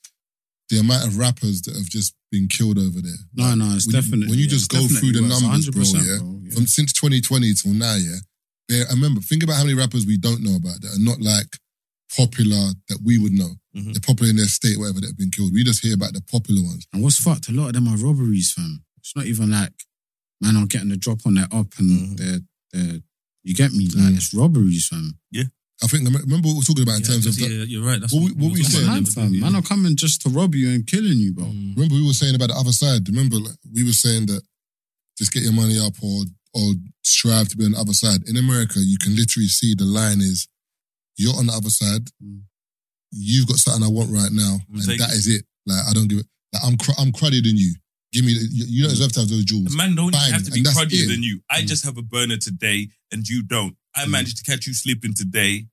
the 0.69 0.79
amount 0.79 1.07
of 1.07 1.19
rappers 1.19 1.61
that 1.63 1.77
have 1.77 1.89
just 1.89 2.15
been 2.31 2.49
killed 2.49 2.79
over 2.79 3.03
there. 3.03 3.19
No, 3.35 3.45
Like, 3.45 3.59
no, 3.59 3.75
it's 3.75 3.87
when 3.87 3.95
you- 3.97 4.01
definitely 4.01 4.27
when 4.29 4.39
you 4.39 4.45
yeah, 4.45 4.51
just 4.51 4.71
go 4.71 4.87
through 4.89 5.13
the 5.13 5.21
worse, 5.23 5.43
numbers, 5.43 5.69
bro. 5.69 5.83
Yeah, 5.83 6.19
bro, 6.19 6.41
yeah. 6.45 6.55
from 6.55 6.67
since 6.67 6.93
2020 6.95 7.53
till 7.55 7.75
now, 7.75 7.95
yeah. 7.97 8.19
There, 8.69 8.87
I 8.89 8.93
remember, 8.95 9.21
think 9.21 9.43
about 9.43 9.57
how 9.57 9.65
many 9.65 9.75
rappers 9.75 10.07
we 10.07 10.17
don't 10.17 10.41
know 10.43 10.55
about 10.57 10.81
that 10.81 10.95
are 10.95 10.99
not 11.03 11.21
like 11.21 11.59
popular 12.17 12.73
that 12.89 13.01
we 13.03 13.19
would 13.19 13.33
know. 13.33 13.57
Mhm. 13.77 13.93
They're 13.93 14.01
popular 14.01 14.31
in 14.31 14.37
their 14.37 14.49
state, 14.49 14.79
whatever 14.79 15.01
that 15.01 15.09
have 15.09 15.19
been 15.19 15.31
killed. 15.31 15.53
We 15.53 15.65
just 15.65 15.81
hear 15.83 15.95
about 15.95 16.13
the 16.15 16.21
popular 16.23 16.63
ones. 16.63 16.87
And 16.93 17.03
what's 17.03 17.17
fucked? 17.19 17.49
A 17.49 17.53
lot 17.53 17.69
of 17.69 17.73
them 17.75 17.89
are 17.89 17.97
robberies, 17.97 18.53
fam. 18.53 18.85
It's 19.03 19.15
not 19.17 19.27
even 19.27 19.51
like 19.51 19.73
man 20.41 20.57
are 20.57 20.67
getting 20.67 20.89
the 20.89 20.97
drop 20.97 21.21
on 21.27 21.35
their 21.35 21.49
up 21.53 21.69
and 21.79 21.91
Mhm. 21.91 22.17
they're 22.17 22.41
they're. 22.73 23.03
You 23.45 23.55
get 23.55 23.73
me? 23.73 23.87
Like 23.89 24.15
Mm. 24.15 24.17
it's 24.17 24.33
robberies, 24.33 24.87
fam. 24.87 25.19
Yeah. 25.33 25.45
I 25.83 25.89
think 25.89 26.05
remember 26.09 26.47
what 26.47 26.53
we 26.55 26.59
were 26.59 26.63
talking 26.65 26.85
about 26.85 26.99
in 26.99 27.03
terms 27.03 27.27
of. 27.27 27.37
yeah, 27.39 27.49
The, 27.49 27.69
you're 27.69 27.83
right. 27.85 28.01
That's 28.01 28.13
What 28.13 28.23
we- 28.23 28.31
what 28.33 28.53
we 28.53 28.61
were 28.61 28.65
said. 28.65 28.87
talking 28.87 28.87
Man, 28.87 28.99
about. 29.03 29.13
fam. 29.15 29.41
Man 29.41 29.55
are 29.57 29.63
coming 29.63 29.97
just 29.97 30.21
to 30.23 30.29
rob 30.29 30.55
you 30.55 30.71
and 30.71 30.87
killing 30.87 31.19
you, 31.19 31.33
bro. 31.35 31.47
Mm. 31.47 31.75
remember 31.75 31.97
we 31.97 32.07
were 32.07 32.15
saying 32.15 32.37
about 32.37 32.49
the 32.51 32.55
other 32.57 32.71
side. 32.73 33.07
Remember 33.09 33.39
like, 33.41 33.57
we 33.73 33.83
were 33.83 33.93
saying 33.93 34.27
that 34.27 34.43
just 35.19 35.33
get 35.33 35.43
your 35.43 35.53
money 35.53 35.79
up 35.79 35.95
or 36.03 36.25
or 36.55 36.75
strive 37.03 37.49
to 37.49 37.57
be 37.57 37.65
on 37.65 37.73
the 37.73 37.79
other 37.79 37.95
side. 37.95 38.23
In 38.29 38.37
America, 38.37 38.79
you 38.79 38.99
can 38.99 39.17
literally 39.17 39.49
see 39.49 39.75
the 39.75 39.85
line 39.87 40.21
is 40.21 40.47
you're 41.17 41.35
on 41.35 41.47
the 41.47 41.53
other 41.53 41.71
side. 41.71 42.11
Mm. 42.23 42.43
You've 43.11 43.47
got 43.49 43.59
something 43.59 43.83
I 43.83 43.89
want 43.89 44.11
right 44.11 44.31
now, 44.33 44.61
I'm 44.69 44.75
and 44.77 44.85
taking 44.85 44.99
that 44.99 45.13
is 45.15 45.27
it. 45.27 45.45
Like 45.67 45.85
I 45.89 45.93
don't 45.93 46.09
give 46.09 46.19
it. 46.21 46.27
Like 46.53 46.63
I'm 46.65 46.77
cr- 46.77 46.99
I'm 46.99 47.11
cruddier 47.13 47.43
than 47.43 47.57
you. 47.57 47.75
Give 48.13 48.25
me. 48.25 48.35
The, 48.35 48.47
you, 48.51 48.65
you 48.69 48.83
don't 48.83 48.91
deserve 48.91 49.13
to 49.13 49.21
have 49.21 49.29
those 49.29 49.45
jewels. 49.45 49.67
The 49.67 49.77
man 49.77 49.95
don't 49.95 50.13
Bang, 50.13 50.33
have 50.33 50.45
to 50.45 50.51
be 50.51 50.61
and 50.61 50.69
cruddier 50.69 51.07
than 51.09 51.23
you. 51.23 51.41
I 51.51 51.63
Mm. 51.63 51.67
just 51.67 51.85
have 51.85 51.97
a 51.97 52.03
burner 52.03 52.37
today 52.37 52.89
and 53.11 53.27
you 53.29 53.43
don't. 53.43 53.77
I 53.95 54.07
managed 54.07 54.39
to 54.39 54.45
catch 54.51 54.67
you 54.67 54.75
sleeping 54.75 55.15
today. 55.15 55.67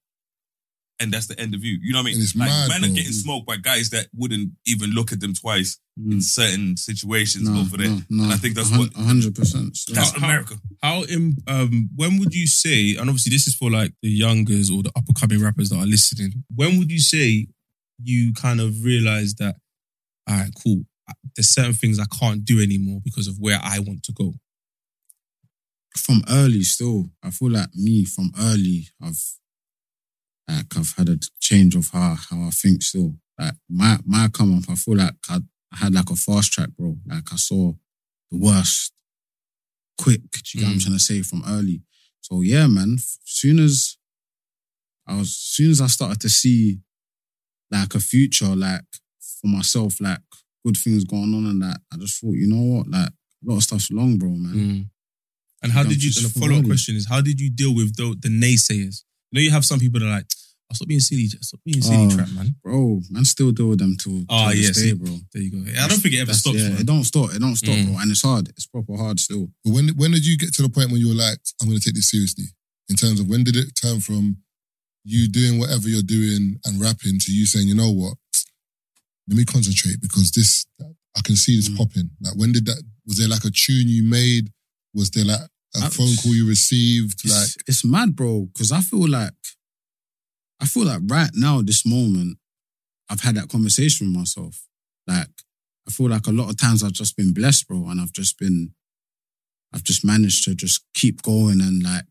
And 1.02 1.14
that's 1.14 1.28
the 1.28 1.40
end 1.40 1.54
of 1.56 1.64
you. 1.64 1.80
You 1.82 1.94
know 1.94 2.00
what 2.00 2.04
I 2.04 2.06
mean? 2.08 2.14
And 2.16 2.24
it's 2.24 2.36
like, 2.36 2.50
mad, 2.50 2.68
man 2.70 2.84
are 2.84 2.88
bro. 2.88 2.96
getting 2.96 3.14
smoked 3.14 3.48
by 3.48 3.56
guys 3.56 3.90
that 3.92 4.08
wouldn't 4.14 4.52
even 4.66 4.90
look 4.92 5.14
at 5.14 5.22
them 5.22 5.34
twice 5.34 5.80
in 5.98 6.18
Mm. 6.20 6.24
certain 6.24 6.76
situations 6.78 7.48
No, 7.48 7.62
over 7.62 7.78
there. 7.78 7.88
no, 7.90 8.02
no. 8.10 8.24
And 8.26 8.34
I 8.34 8.38
think 8.38 8.56
that's 8.56 8.70
A 8.70 8.74
hun- 8.74 8.80
what 8.82 8.94
hundred 9.06 9.34
percent. 9.36 9.78
that's 9.94 10.12
How- 10.12 10.18
America. 10.18 10.56
How 10.84 11.04
in 11.04 11.38
um 11.48 11.90
when 11.96 12.20
would 12.20 12.34
you 12.34 12.48
say, 12.48 12.98
and 12.98 13.10
obviously 13.10 13.30
this 13.32 13.48
is 13.48 13.56
for 13.56 13.72
like 13.72 13.94
the 14.02 14.10
youngers 14.10 14.70
or 14.70 14.84
the 14.84 14.90
up 14.96 15.06
and 15.08 15.16
coming 15.18 15.42
rappers 15.42 15.70
that 15.70 15.78
are 15.78 15.86
listening, 15.86 16.44
when 16.54 16.78
would 16.80 16.92
you 16.92 17.00
say 17.00 17.48
you 18.04 18.34
kind 18.34 18.60
of 18.60 18.84
realize 18.84 19.36
that, 19.36 19.56
all 20.28 20.36
right, 20.38 20.52
cool, 20.62 20.84
there's 21.36 21.53
certain 21.53 21.74
things 21.74 21.99
I 21.99 22.05
can't 22.20 22.43
do 22.45 22.62
anymore 22.62 22.99
because 23.03 23.28
of 23.28 23.38
where 23.39 23.60
I 23.64 23.80
want 23.80 24.03
to 24.03 24.14
go? 24.14 24.34
from 25.97 26.22
early 26.30 26.64
still. 26.64 27.10
I 27.24 27.30
feel 27.32 27.49
like 27.51 27.74
me 27.76 28.05
from 28.05 28.32
early, 28.39 28.88
I've 29.01 29.20
like 30.47 30.78
I've 30.78 30.93
had 30.97 31.10
a 31.10 31.20
change 31.39 31.76
of 31.76 31.89
how 31.91 32.16
how 32.16 32.41
I 32.47 32.49
think 32.51 32.82
still. 32.84 33.16
Like 33.39 33.53
my 33.70 33.97
my 34.05 34.28
come 34.32 34.57
up, 34.57 34.64
I 34.70 34.76
feel 34.76 34.97
like 34.97 35.16
I, 35.30 35.39
I 35.74 35.78
had 35.78 35.93
like 35.93 36.10
a 36.10 36.16
fast 36.16 36.51
track, 36.51 36.70
bro. 36.78 36.97
Like 37.05 37.32
I 37.32 37.36
saw 37.36 37.74
the 38.32 38.38
worst 38.38 38.93
quick. 39.97 40.22
Do 40.32 40.39
you 40.53 40.60
get 40.62 40.66
what 40.68 40.72
I'm 40.74 40.80
Mm. 40.80 40.84
trying 40.84 40.95
to 40.97 40.99
say 41.03 41.22
from 41.22 41.43
early? 41.47 41.82
So 42.22 42.41
yeah, 42.41 42.68
man. 42.68 42.97
Soon 43.26 43.60
as 43.60 43.97
I 45.07 45.18
was, 45.18 45.36
soon 45.36 45.72
as 45.72 45.82
I 45.82 45.88
started 45.88 46.22
to 46.22 46.30
see 46.30 46.80
like 47.72 47.95
a 47.95 47.99
future, 47.99 48.55
like 48.55 48.86
for 49.20 49.47
myself, 49.47 49.99
like 50.01 50.20
good 50.66 50.78
things 50.78 51.03
going 51.05 51.34
on 51.34 51.45
and 51.45 51.62
that, 51.62 51.80
I 51.93 51.97
just 51.97 52.20
thought, 52.20 52.34
you 52.36 52.47
know 52.47 52.78
what, 52.78 52.88
like 52.89 53.07
a 53.10 53.12
lot 53.43 53.57
of 53.57 53.64
stuff's 53.64 53.91
long, 53.91 54.18
bro, 54.18 54.30
man. 54.30 54.53
Mm. 54.53 54.86
And 55.64 55.72
how 55.72 55.84
did 55.84 56.01
you? 56.03 56.12
And 56.16 56.26
the 56.32 56.39
follow 56.39 56.57
up 56.60 56.66
question 56.66 56.95
is, 56.95 57.07
how 57.07 57.22
did 57.22 57.39
you 57.39 57.49
deal 57.49 57.76
with 57.76 57.95
the, 57.97 58.16
the 58.20 58.30
naysayers? 58.30 59.03
You 59.32 59.34
know, 59.34 59.41
you 59.41 59.51
have 59.51 59.66
some 59.66 59.80
people 59.80 59.99
that 59.99 60.05
are 60.05 60.10
like, 60.10 60.26
"I'll 60.72 60.76
stop 60.76 60.88
being 60.88 61.01
silly, 61.01 61.28
stop 61.28 61.60
being 61.66 61.82
silly, 61.82 62.07
Oh. 62.12 62.16
trap, 62.16 62.30
man." 62.32 62.55
Bro, 62.64 63.01
man, 63.10 63.26
still 63.26 63.51
deal 63.51 63.68
with 63.68 63.80
them 63.80 63.97
till, 64.01 64.24
Oh, 64.30 64.49
till 64.51 64.55
yeah, 64.60 64.68
this 64.68 64.78
see, 64.82 64.91
day, 64.91 64.97
bro. 64.97 65.18
There 65.34 65.41
you 65.43 65.51
go. 65.51 65.72
I 65.82 65.88
don't 65.89 65.99
think 65.99 66.16
it 66.16 66.20
ever 66.22 66.34
stops. 66.34 66.57
Yeah, 66.57 66.70
man. 66.70 66.80
it 66.82 66.86
don't 66.88 67.03
stop. 67.03 67.34
It 67.36 67.39
don't 67.39 67.57
stop, 67.57 67.76
Mm. 67.76 67.86
bro. 67.88 67.97
And 67.99 68.10
it's 68.12 68.22
hard. 68.22 68.47
It's 68.49 68.68
proper 68.68 68.95
hard 68.95 69.20
still. 69.20 69.51
But 69.66 69.74
when 69.74 69.89
when 69.89 70.12
did 70.12 70.26
you 70.26 70.38
get 70.38 70.53
to 70.53 70.62
the 70.62 70.70
point 70.70 70.91
when 70.91 71.01
you 71.01 71.10
were 71.10 71.14
like, 71.28 71.39
I'm 71.62 71.68
going 71.68 71.78
to 71.80 71.84
take 71.86 71.95
this 71.95 72.10
seriously? 72.10 72.45
In 72.88 72.95
terms 72.95 73.20
of 73.20 73.28
when 73.28 73.43
did 73.43 73.55
it 73.57 73.76
turn 73.76 73.99
from 73.99 74.38
you 75.03 75.28
doing 75.28 75.60
whatever 75.60 75.88
you're 75.89 76.01
doing 76.01 76.57
and 76.66 76.80
rapping 76.80 77.20
to 77.20 77.32
you 77.34 77.45
saying, 77.45 77.68
you 77.68 77.76
know 77.76 77.91
what, 77.91 78.16
let 79.30 79.38
me 79.38 79.45
concentrate 79.45 80.01
because 80.01 80.32
this 80.32 80.65
I 81.17 81.21
can 81.23 81.36
see 81.36 81.55
this 81.55 81.69
Mm. 81.69 81.77
popping. 81.77 82.09
Like 82.21 82.36
when 82.36 82.51
did 82.51 82.65
that? 82.65 82.82
Was 83.05 83.17
there 83.17 83.27
like 83.27 83.45
a 83.45 83.49
tune 83.51 83.88
you 83.88 84.03
made? 84.03 84.51
Was 84.93 85.09
there 85.11 85.25
like 85.25 85.41
a 85.75 85.86
I- 85.86 85.89
phone 85.89 86.15
call 86.17 86.34
you 86.36 86.47
received? 86.47 87.23
Like 87.25 87.43
It's, 87.43 87.57
it's 87.67 87.86
mad, 87.86 88.15
bro. 88.15 88.47
Because 88.53 88.71
I 88.71 88.82
feel 88.82 89.07
like, 89.07 89.34
I 90.59 90.65
feel 90.65 90.86
like 90.86 91.01
right 91.07 91.30
now, 91.34 91.61
this 91.61 91.86
moment, 91.86 92.38
I've 93.09 93.21
had 93.21 93.36
that 93.36 93.49
conversation 93.49 94.07
with 94.07 94.15
myself. 94.17 94.67
Like, 95.07 95.30
I 95.88 95.91
feel 95.91 96.09
like 96.09 96.27
a 96.27 96.32
lot 96.32 96.49
of 96.49 96.57
times 96.57 96.84
I've 96.84 96.91
just 96.93 97.15
been 97.17 97.34
blessed, 97.34 97.67
bro, 97.67 97.88
and 97.88 97.99
I've 97.99 98.11
just 98.13 98.38
been, 98.38 98.73
I've 99.73 99.84
just 99.84 100.03
managed 100.05 100.43
to 100.45 100.55
just 100.55 100.84
keep 100.93 101.21
going 101.21 101.61
and 101.61 101.82
like, 101.82 102.05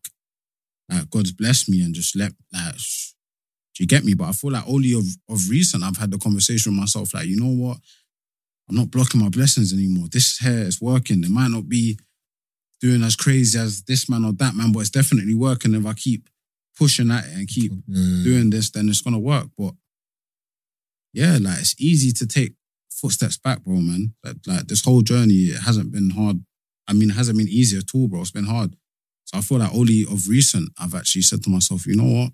like 0.89 1.09
God's 1.09 1.31
blessed 1.31 1.69
me 1.69 1.81
and 1.81 1.93
just 1.95 2.15
let 2.15 2.33
like. 2.51 2.75
Do 3.79 3.83
you 3.83 3.87
get 3.87 4.03
me? 4.03 4.13
But 4.13 4.25
I 4.25 4.31
feel 4.33 4.51
like 4.51 4.67
only 4.67 4.91
of, 4.91 5.05
of 5.29 5.49
recent 5.49 5.85
I've 5.85 5.95
had 5.95 6.11
the 6.11 6.17
conversation 6.17 6.73
with 6.73 6.81
myself, 6.81 7.13
like, 7.13 7.27
you 7.27 7.39
know 7.39 7.65
what? 7.65 7.77
I'm 8.69 8.75
not 8.75 8.91
blocking 8.91 9.21
my 9.21 9.29
blessings 9.29 9.71
anymore. 9.71 10.09
This 10.11 10.37
hair 10.37 10.63
is 10.63 10.81
working. 10.81 11.23
It 11.23 11.29
might 11.29 11.47
not 11.47 11.69
be 11.69 11.97
doing 12.81 13.01
as 13.03 13.15
crazy 13.15 13.57
as 13.57 13.83
this 13.83 14.09
man 14.09 14.25
or 14.25 14.33
that 14.33 14.53
man, 14.53 14.73
but 14.73 14.79
it's 14.79 14.89
definitely 14.89 15.33
working. 15.33 15.73
If 15.75 15.85
I 15.85 15.93
keep 15.93 16.27
pushing 16.77 17.09
at 17.09 17.25
it 17.25 17.37
and 17.37 17.47
keep 17.47 17.71
yeah, 17.87 18.23
doing 18.25 18.49
this, 18.49 18.69
then 18.69 18.89
it's 18.89 18.99
gonna 18.99 19.17
work. 19.17 19.47
But 19.57 19.75
yeah, 21.13 21.37
like 21.39 21.59
it's 21.59 21.75
easy 21.79 22.11
to 22.11 22.27
take 22.27 22.55
footsteps 22.91 23.37
back, 23.37 23.63
bro, 23.63 23.75
man. 23.75 24.13
Like, 24.25 24.35
like 24.45 24.67
this 24.67 24.83
whole 24.83 25.03
journey, 25.03 25.51
it 25.55 25.61
hasn't 25.61 25.93
been 25.93 26.09
hard. 26.09 26.43
I 26.85 26.91
mean, 26.91 27.11
it 27.11 27.15
hasn't 27.15 27.37
been 27.37 27.47
easy 27.47 27.77
at 27.77 27.95
all, 27.95 28.09
bro. 28.09 28.19
It's 28.19 28.31
been 28.31 28.45
hard. 28.45 28.75
So 29.23 29.37
I 29.37 29.41
feel 29.41 29.59
like 29.59 29.73
only 29.73 30.03
of 30.03 30.27
recent, 30.27 30.69
I've 30.77 30.95
actually 30.95 31.21
said 31.21 31.43
to 31.43 31.49
myself, 31.49 31.87
you 31.87 31.95
know 31.95 32.23
what? 32.23 32.33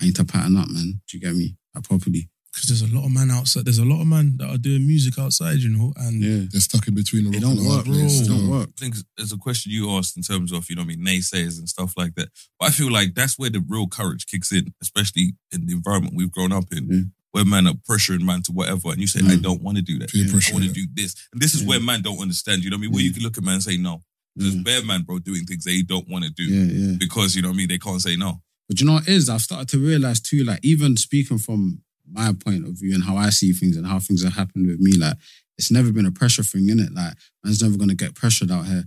I 0.00 0.04
need 0.06 0.16
to 0.16 0.24
pattern 0.24 0.56
up, 0.56 0.68
man. 0.68 1.00
Do 1.08 1.16
you 1.16 1.20
get 1.20 1.34
me? 1.34 1.56
Like 1.74 1.84
properly. 1.84 2.28
Because 2.52 2.68
there's 2.68 2.92
a 2.92 2.96
lot 2.96 3.06
of 3.06 3.12
man 3.12 3.30
outside. 3.30 3.64
There's 3.64 3.78
a 3.78 3.84
lot 3.84 4.00
of 4.00 4.08
man 4.08 4.36
that 4.38 4.50
are 4.50 4.58
doing 4.58 4.84
music 4.84 5.18
outside, 5.20 5.58
you 5.58 5.68
know, 5.68 5.92
and 5.96 6.20
yeah. 6.20 6.46
They're 6.50 6.60
stuck 6.60 6.88
in 6.88 6.96
between 6.96 7.26
a 7.26 7.30
rock 7.30 7.40
don't 7.40 7.58
and 7.58 7.66
a 7.66 7.70
hard 7.70 7.86
work, 7.86 7.96
place. 7.96 8.26
bro. 8.26 8.34
It 8.34 8.38
don't 8.38 8.50
work. 8.50 8.68
I 8.76 8.80
think 8.80 8.96
there's 9.16 9.32
a 9.32 9.36
question 9.36 9.70
you 9.70 9.88
asked 9.90 10.16
in 10.16 10.24
terms 10.24 10.50
of, 10.50 10.68
you 10.68 10.74
know, 10.74 10.82
what 10.82 10.92
I 10.92 10.96
mean, 10.96 11.06
naysayers 11.06 11.58
and 11.58 11.68
stuff 11.68 11.94
like 11.96 12.16
that. 12.16 12.28
But 12.58 12.66
I 12.66 12.70
feel 12.72 12.90
like 12.90 13.14
that's 13.14 13.38
where 13.38 13.50
the 13.50 13.64
real 13.68 13.86
courage 13.86 14.26
kicks 14.26 14.50
in, 14.52 14.74
especially 14.82 15.34
in 15.52 15.66
the 15.66 15.74
environment 15.74 16.14
we've 16.16 16.32
grown 16.32 16.50
up 16.50 16.72
in, 16.72 17.12
where 17.30 17.44
man 17.44 17.68
are 17.68 17.74
pressuring 17.74 18.22
man 18.22 18.42
to 18.42 18.52
whatever, 18.52 18.90
and 18.90 19.00
you 19.00 19.06
say, 19.06 19.20
I 19.20 19.36
mm. 19.36 19.42
don't 19.42 19.62
want 19.62 19.76
to 19.76 19.82
do 19.82 20.00
that. 20.00 20.10
Peer 20.10 20.26
pressure, 20.28 20.52
I 20.52 20.54
want 20.54 20.64
to 20.64 20.70
yeah. 20.70 20.86
do 20.86 20.92
this. 20.94 21.28
And 21.32 21.40
this 21.40 21.54
is 21.54 21.62
where 21.62 21.78
man 21.78 22.02
don't 22.02 22.20
understand, 22.20 22.64
you 22.64 22.70
know 22.70 22.76
what 22.76 22.80
I 22.80 22.82
mean? 22.82 22.92
Where 22.92 23.02
you 23.02 23.12
can 23.12 23.22
look 23.22 23.38
at 23.38 23.44
man 23.44 23.54
and 23.54 23.62
say 23.62 23.76
no. 23.76 24.02
There's 24.34 24.56
bare 24.56 24.84
man, 24.84 25.02
bro, 25.02 25.18
doing 25.18 25.44
things 25.44 25.64
they 25.64 25.82
don't 25.82 26.08
want 26.08 26.24
to 26.24 26.30
do 26.30 26.44
Yeah, 26.44 26.90
yeah. 26.90 26.96
because, 26.98 27.36
you 27.36 27.42
know 27.42 27.48
what 27.48 27.54
I 27.54 27.58
mean, 27.58 27.68
they 27.68 27.78
can't 27.78 28.00
say 28.00 28.16
no. 28.16 28.42
But 28.70 28.78
you 28.78 28.86
know 28.86 28.92
what 28.92 29.08
it 29.08 29.14
is? 29.14 29.28
I've 29.28 29.40
started 29.40 29.68
to 29.70 29.78
realize 29.84 30.20
too, 30.20 30.44
like 30.44 30.60
even 30.62 30.96
speaking 30.96 31.38
from 31.38 31.82
my 32.08 32.32
point 32.32 32.64
of 32.68 32.74
view 32.74 32.94
and 32.94 33.02
how 33.02 33.16
I 33.16 33.30
see 33.30 33.52
things 33.52 33.76
and 33.76 33.84
how 33.84 33.98
things 33.98 34.22
have 34.22 34.34
happened 34.34 34.68
with 34.68 34.78
me, 34.78 34.92
like 34.92 35.16
it's 35.58 35.72
never 35.72 35.92
been 35.92 36.06
a 36.06 36.12
pressure 36.12 36.44
thing, 36.44 36.68
innit? 36.68 36.94
Like 36.94 37.14
man's 37.42 37.60
never 37.60 37.76
gonna 37.76 37.96
get 37.96 38.14
pressured 38.14 38.52
out 38.52 38.66
here. 38.66 38.84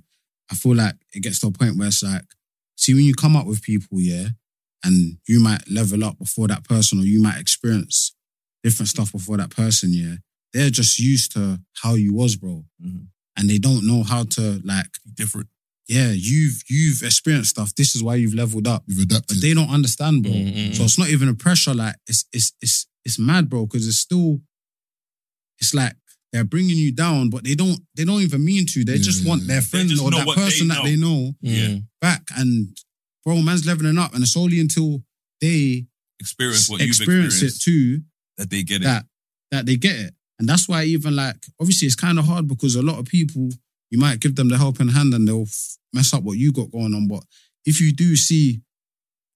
I 0.49 0.55
feel 0.55 0.73
like 0.73 0.95
it 1.13 1.19
gets 1.19 1.41
to 1.41 1.47
a 1.47 1.51
point 1.51 1.75
where 1.77 1.89
it's 1.89 2.01
like, 2.01 2.23
see, 2.77 2.93
when 2.93 3.03
you 3.03 3.13
come 3.13 3.35
up 3.35 3.45
with 3.45 3.61
people, 3.61 3.99
yeah, 3.99 4.29
and 4.85 5.17
you 5.27 5.41
might 5.41 5.69
level 5.69 6.05
up 6.05 6.17
before 6.17 6.47
that 6.47 6.63
person, 6.63 6.99
or 6.99 7.03
you 7.03 7.21
might 7.21 7.41
experience 7.41 8.15
different 8.63 8.87
stuff 8.87 9.11
before 9.11 9.35
that 9.35 9.49
person, 9.49 9.89
yeah, 9.91 10.15
they're 10.53 10.69
just 10.69 10.97
used 10.97 11.33
to 11.33 11.59
how 11.81 11.95
you 11.95 12.13
was, 12.13 12.37
bro. 12.37 12.63
Mm-hmm. 12.81 13.03
And 13.35 13.49
they 13.49 13.57
don't 13.57 13.85
know 13.85 14.03
how 14.03 14.23
to 14.23 14.61
like 14.63 14.97
different. 15.13 15.47
Yeah, 15.87 16.11
you've 16.15 16.63
you've 16.69 17.03
experienced 17.03 17.49
stuff. 17.51 17.75
This 17.75 17.95
is 17.95 18.01
why 18.03 18.15
you've 18.15 18.33
leveled 18.33 18.67
up. 18.67 18.83
You've 18.87 19.01
adapted. 19.03 19.27
But 19.37 19.41
they 19.41 19.53
don't 19.53 19.69
understand, 19.69 20.23
bro. 20.23 20.31
Mm, 20.31 20.73
So 20.75 20.83
it's 20.83 20.97
not 20.97 21.09
even 21.09 21.27
a 21.27 21.33
pressure. 21.33 21.73
Like 21.73 21.95
it's 22.07 22.25
it's 22.31 22.53
it's 22.61 22.87
it's 23.03 23.19
mad, 23.19 23.49
bro. 23.49 23.65
Because 23.65 23.85
it's 23.87 23.97
still, 23.99 24.39
it's 25.59 25.73
like 25.73 25.93
they're 26.31 26.43
bringing 26.45 26.77
you 26.77 26.91
down, 26.93 27.29
but 27.29 27.43
they 27.43 27.55
don't 27.55 27.79
they 27.95 28.05
don't 28.05 28.21
even 28.21 28.43
mean 28.43 28.65
to. 28.67 28.83
They 28.85 28.97
just 28.97 29.27
want 29.27 29.45
their 29.47 29.61
friend 29.61 29.89
or 30.01 30.09
that 30.11 30.25
what 30.25 30.37
they 30.37 30.43
person 30.43 30.67
that 30.69 30.83
they 30.83 30.95
know 30.95 31.33
Yeah. 31.41 31.77
back. 32.01 32.23
And 32.37 32.75
bro, 33.25 33.41
man's 33.41 33.65
leveling 33.65 33.97
up, 33.97 34.13
and 34.13 34.23
it's 34.23 34.37
only 34.37 34.59
until 34.59 35.03
they 35.41 35.85
Experience 36.19 36.69
what 36.69 36.79
you've 36.79 36.87
experience 36.89 37.41
it 37.41 37.47
experienced 37.47 37.61
too 37.63 38.01
that 38.37 38.49
they 38.49 38.63
get 38.63 38.81
it. 38.81 38.85
that 38.85 39.05
that 39.51 39.65
they 39.65 39.75
get 39.75 39.95
it. 39.97 40.13
And 40.39 40.47
that's 40.47 40.69
why 40.69 40.83
even 40.85 41.15
like 41.15 41.35
obviously 41.59 41.85
it's 41.87 41.95
kind 41.95 42.17
of 42.17 42.25
hard 42.25 42.47
because 42.47 42.75
a 42.75 42.81
lot 42.81 42.97
of 42.99 43.05
people 43.05 43.49
you 43.93 43.99
might 43.99 44.19
give 44.19 44.35
them 44.35 44.49
the 44.49 44.57
helping 44.57 44.87
hand 44.89 45.13
and 45.13 45.27
they'll 45.27 45.43
f- 45.43 45.77
mess 45.93 46.13
up 46.15 46.23
what 46.23 46.37
you 46.37 46.51
got 46.51 46.71
going 46.71 46.95
on. 46.95 47.07
But 47.07 47.23
if 47.63 47.79
you 47.79 47.93
do 47.93 48.15
see 48.15 48.61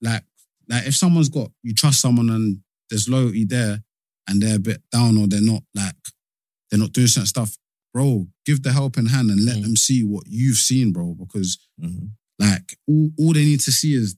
like 0.02 0.24
like 0.68 0.88
if 0.88 0.96
someone's 0.96 1.30
got 1.30 1.50
you 1.62 1.74
trust 1.76 2.02
someone 2.02 2.30
and 2.32 2.60
there's 2.90 3.08
loyalty 3.08 3.46
there 3.46 3.84
and 4.28 4.42
they're 4.42 4.56
a 4.56 4.60
bit 4.70 4.82
down 4.92 5.16
or 5.18 5.28
they're 5.28 5.42
not 5.54 5.62
like 5.76 5.96
they're 6.70 6.80
not 6.80 6.92
doing 6.92 7.08
certain 7.08 7.28
stuff, 7.28 7.56
bro, 7.94 8.28
give 8.48 8.64
the 8.64 8.74
helping 8.74 9.06
hand 9.06 9.30
and 9.30 9.46
let 9.46 9.62
them 9.62 9.76
see 9.76 10.02
what 10.04 10.24
you've 10.28 10.58
seen, 10.58 10.92
bro. 10.92 11.14
Because 11.14 11.58
like 12.40 12.78
all, 12.88 13.10
all 13.20 13.34
they 13.34 13.46
need 13.46 13.60
to 13.62 13.72
see 13.72 13.94
is 13.94 14.16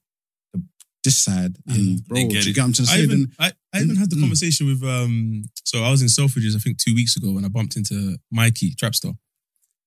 the, 0.54 0.64
this 1.04 1.18
side 1.24 1.58
and 1.68 2.04
bro, 2.08 2.16
do 2.22 2.28
get 2.30 2.46
you 2.46 2.54
get 2.54 2.62
what 2.62 2.68
I'm 2.68 2.74
trying 2.74 2.88
to 2.88 2.94
I 2.94 2.98
even, 3.04 3.20
Then- 3.20 3.32
I, 3.40 3.52
I 3.78 3.82
even 3.84 3.96
had 3.98 4.10
the 4.10 4.16
Mm. 4.16 4.22
conversation 4.22 4.68
with 4.68 4.84
um 4.84 5.44
so 5.66 5.84
I 5.84 5.92
was 5.92 6.02
in 6.02 6.08
Selfridges 6.08 6.56
I 6.56 6.60
think 6.60 6.78
two 6.78 6.96
weeks 6.96 7.16
ago 7.18 7.30
and 7.38 7.46
I 7.46 7.50
bumped 7.50 7.76
into 7.76 8.18
Mikey 8.32 8.74
Trapstar. 8.76 9.16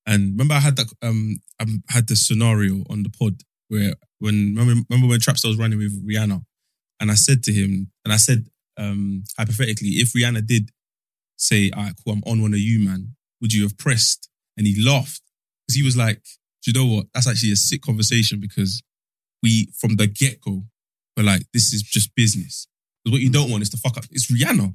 And 0.06 0.32
remember 0.32 0.54
I 0.54 0.60
had 0.60 0.76
that 0.76 0.92
um 1.02 1.40
I 1.60 1.66
had 1.88 2.08
the 2.08 2.16
scenario 2.16 2.84
on 2.90 3.02
the 3.02 3.10
pod 3.10 3.42
where 3.68 3.94
when 4.18 4.54
remember, 4.54 4.82
remember 4.90 5.08
when 5.08 5.20
Trapstar 5.20 5.48
was 5.48 5.58
running 5.58 5.78
with 5.78 6.06
Rihanna 6.06 6.42
and 7.00 7.10
I 7.10 7.14
said 7.14 7.42
to 7.44 7.52
him 7.52 7.90
and 8.04 8.12
I 8.12 8.16
said 8.16 8.46
um 8.76 9.24
hypothetically 9.38 9.90
if 9.90 10.12
Rihanna 10.12 10.46
did 10.46 10.70
say 11.36 11.70
all 11.70 11.84
right 11.84 11.94
cool 12.04 12.14
I'm 12.14 12.22
on 12.26 12.42
one 12.42 12.54
of 12.54 12.60
you 12.60 12.84
man 12.84 13.14
would 13.40 13.52
you 13.52 13.62
have 13.62 13.78
pressed 13.78 14.28
and 14.56 14.66
he 14.66 14.82
laughed 14.82 15.22
because 15.66 15.76
he 15.76 15.82
was 15.82 15.96
like 15.96 16.22
do 16.62 16.70
you 16.70 16.74
know 16.74 16.96
what 16.96 17.06
that's 17.14 17.28
actually 17.28 17.52
a 17.52 17.56
sick 17.56 17.82
conversation 17.82 18.40
because 18.40 18.82
we 19.42 19.68
from 19.78 19.96
the 19.96 20.06
get-go 20.06 20.64
were 21.16 21.22
like 21.22 21.42
this 21.52 21.72
is 21.72 21.82
just 21.82 22.14
business 22.14 22.66
because 23.04 23.16
what 23.16 23.22
you 23.22 23.30
don't 23.30 23.50
want 23.50 23.62
is 23.62 23.70
to 23.70 23.76
fuck 23.76 23.96
up. 23.96 24.04
It's 24.10 24.30
Rihanna. 24.30 24.74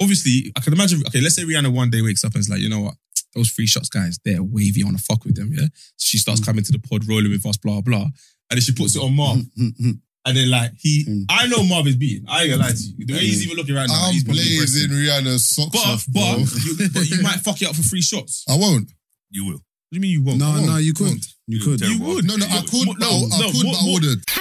Obviously, 0.00 0.52
I 0.56 0.60
can 0.60 0.72
imagine. 0.72 1.02
Okay, 1.08 1.20
let's 1.20 1.34
say 1.34 1.42
Rihanna 1.42 1.72
one 1.72 1.90
day 1.90 2.00
wakes 2.02 2.22
up 2.24 2.32
and 2.34 2.40
is 2.40 2.48
like, 2.48 2.60
you 2.60 2.68
know 2.68 2.80
what, 2.80 2.94
those 3.34 3.50
free 3.50 3.66
shots 3.66 3.88
guys, 3.88 4.18
they're 4.24 4.42
wavy. 4.42 4.82
I 4.82 4.86
want 4.86 4.98
to 4.98 5.04
fuck 5.04 5.24
with 5.24 5.36
them. 5.36 5.50
Yeah, 5.52 5.66
she 5.98 6.18
starts 6.18 6.40
mm. 6.40 6.46
coming 6.46 6.64
to 6.64 6.72
the 6.72 6.78
pod, 6.78 7.06
rolling 7.08 7.30
with 7.30 7.46
us, 7.46 7.56
blah 7.56 7.80
blah, 7.80 8.02
and 8.04 8.12
then 8.50 8.60
she 8.60 8.72
puts 8.72 8.96
it 8.96 9.02
on 9.02 9.14
Marv. 9.14 9.38
Mm, 9.58 9.72
mm, 9.80 9.98
and 10.26 10.36
then 10.36 10.50
like 10.50 10.72
he, 10.78 11.24
I 11.30 11.46
know 11.46 11.62
Marv 11.64 11.86
is 11.86 11.96
beating. 11.96 12.26
I 12.28 12.42
ain't 12.42 12.50
gonna 12.50 12.62
lie 12.64 12.70
to 12.72 12.82
you. 12.98 13.06
The 13.06 13.12
way 13.14 13.20
he's 13.20 13.44
even 13.44 13.56
looking 13.56 13.74
right 13.74 13.88
now, 13.88 14.06
I'm 14.06 14.12
he's 14.12 14.24
probably 14.24 14.42
blazing. 14.42 14.90
Rihanna's 14.90 15.48
socks 15.48 15.70
But 15.72 15.86
off, 15.86 16.06
bro. 16.06 16.44
but 16.44 16.64
you, 16.64 16.88
but 16.92 17.10
you 17.10 17.22
might 17.22 17.40
fuck 17.40 17.60
it 17.62 17.68
up 17.68 17.76
for 17.76 17.82
free 17.82 18.02
shots. 18.02 18.44
I 18.48 18.56
won't. 18.56 18.90
You 19.30 19.44
will. 19.46 19.52
What 19.52 19.62
do 19.92 19.96
you 19.96 20.00
mean 20.00 20.10
you 20.10 20.22
won't? 20.24 20.38
No, 20.38 20.50
won't. 20.50 20.66
no, 20.66 20.76
you 20.76 20.92
could. 20.92 21.24
You 21.46 21.60
could. 21.60 21.80
You 21.80 21.98
would. 22.02 22.26
No, 22.26 22.36
no, 22.36 22.44
I 22.46 22.60
could. 22.60 22.84
More- 22.84 22.98
No, 22.98 23.08
I 23.08 23.38
no, 23.40 23.50
could, 23.52 23.64
more- 23.64 23.72
but 23.72 23.80
I 23.80 23.84
more- 23.84 23.92
wouldn't. 23.94 24.24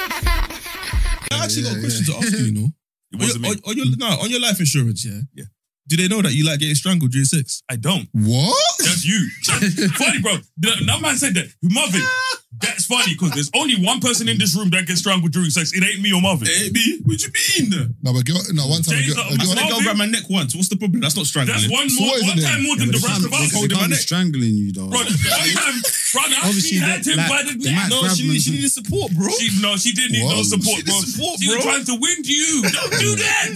I 1.32 1.44
actually 1.44 1.64
got 1.64 1.78
a 1.78 1.80
question 1.80 2.06
to 2.06 2.14
ask 2.18 2.32
you. 2.38 2.46
You 2.46 2.52
know, 2.52 2.68
It 3.12 3.16
on 3.16 3.20
your, 3.22 3.28
wasn't 3.28 3.42
me. 3.44 3.50
on, 3.50 3.56
on 3.66 3.78
your 3.78 3.86
no 3.98 4.08
on 4.08 4.30
your 4.30 4.42
life 4.42 4.60
insurance, 4.60 5.06
yeah. 5.06 5.22
Yeah. 5.34 5.46
Do 5.88 5.96
they 5.96 6.10
know 6.10 6.22
that 6.22 6.34
you 6.34 6.46
like 6.46 6.60
getting 6.60 6.76
strangled 6.76 7.12
during 7.12 7.24
sex? 7.24 7.64
I 7.70 7.78
don't. 7.78 8.10
What? 8.12 8.67
That's 8.80 9.06
you. 9.06 9.30
Funny, 9.98 10.22
bro. 10.22 10.38
The- 10.58 10.84
That 10.86 11.02
man 11.02 11.18
said 11.18 11.34
that. 11.36 11.50
Marvin, 11.64 12.02
that's 12.62 12.86
funny 12.86 13.14
because 13.14 13.32
there's 13.32 13.52
only 13.54 13.76
one 13.84 14.00
person 14.00 14.28
in 14.30 14.38
this 14.38 14.56
room 14.56 14.70
that 14.72 14.86
gets 14.88 15.00
strangled 15.02 15.32
during 15.32 15.50
sex. 15.50 15.74
It 15.74 15.84
ain't 15.84 16.02
me 16.02 16.14
or 16.14 16.22
Marvin. 16.22 16.48
It 16.50 16.66
ain't 16.66 16.74
me. 16.74 17.00
What 17.04 17.18
do 17.18 17.26
you 17.28 17.32
mean? 17.70 17.96
No, 18.02 18.14
but 18.14 18.26
girl, 18.26 18.38
no, 18.54 18.66
one 18.68 18.82
time 18.82 18.98
a 18.98 19.02
James, 19.02 19.14
girl, 19.14 19.24
uh, 19.26 19.30
a 19.30 19.34
I 19.34 19.38
girl, 19.38 19.46
said 19.48 19.58
a 19.58 19.62
girl 19.62 19.70
Marvin? 19.70 19.84
grab 19.84 19.98
my 19.98 20.06
neck 20.06 20.24
once. 20.30 20.56
What's 20.56 20.70
the 20.70 20.78
problem? 20.78 21.02
That's 21.02 21.16
not 21.18 21.26
strangling. 21.26 21.58
That's 21.58 21.70
one 21.72 21.90
So 21.90 22.02
more, 22.02 22.10
what 22.14 22.18
is 22.18 22.24
one 22.30 22.38
it 22.38 22.42
then? 22.42 22.52
time 22.54 22.64
more 22.64 22.76
than 22.78 22.88
the 22.92 23.02
rest 23.04 23.26
of 23.26 23.34
us. 23.34 23.52
they 23.52 23.58
holding 23.58 23.78
my 23.78 23.80
can't 23.82 23.92
be 23.92 23.96
neck. 23.98 24.06
strangling 24.06 24.54
you 24.58 24.72
though. 24.74 24.90
Bro, 24.90 25.00
one 25.06 25.08
time, 25.10 25.78
brother, 26.14 26.36
Obviously, 26.44 26.70
she 26.70 26.78
had 26.78 27.04
they- 27.04 27.12
him 27.14 27.18
like, 27.18 27.30
by 27.30 27.42
the 27.44 27.54
they 27.58 27.72
might 27.74 27.90
neck. 27.90 28.02
No, 28.02 28.08
she, 28.10 28.28
them 28.28 28.38
she 28.40 28.52
needed 28.52 28.72
support, 28.72 29.12
bro. 29.14 29.30
She, 29.36 29.48
no, 29.62 29.76
she 29.78 29.92
didn't 29.92 30.14
need 30.14 30.28
no 30.28 30.44
support, 30.44 30.84
bro. 30.86 30.94
needed 30.96 31.10
support, 31.12 31.36
she 31.40 31.48
was 31.50 31.64
trying 31.64 31.86
to 31.86 31.96
wind 32.00 32.24
you. 32.28 32.64
Don't 32.64 32.96
do 33.00 33.12
that. 33.20 33.48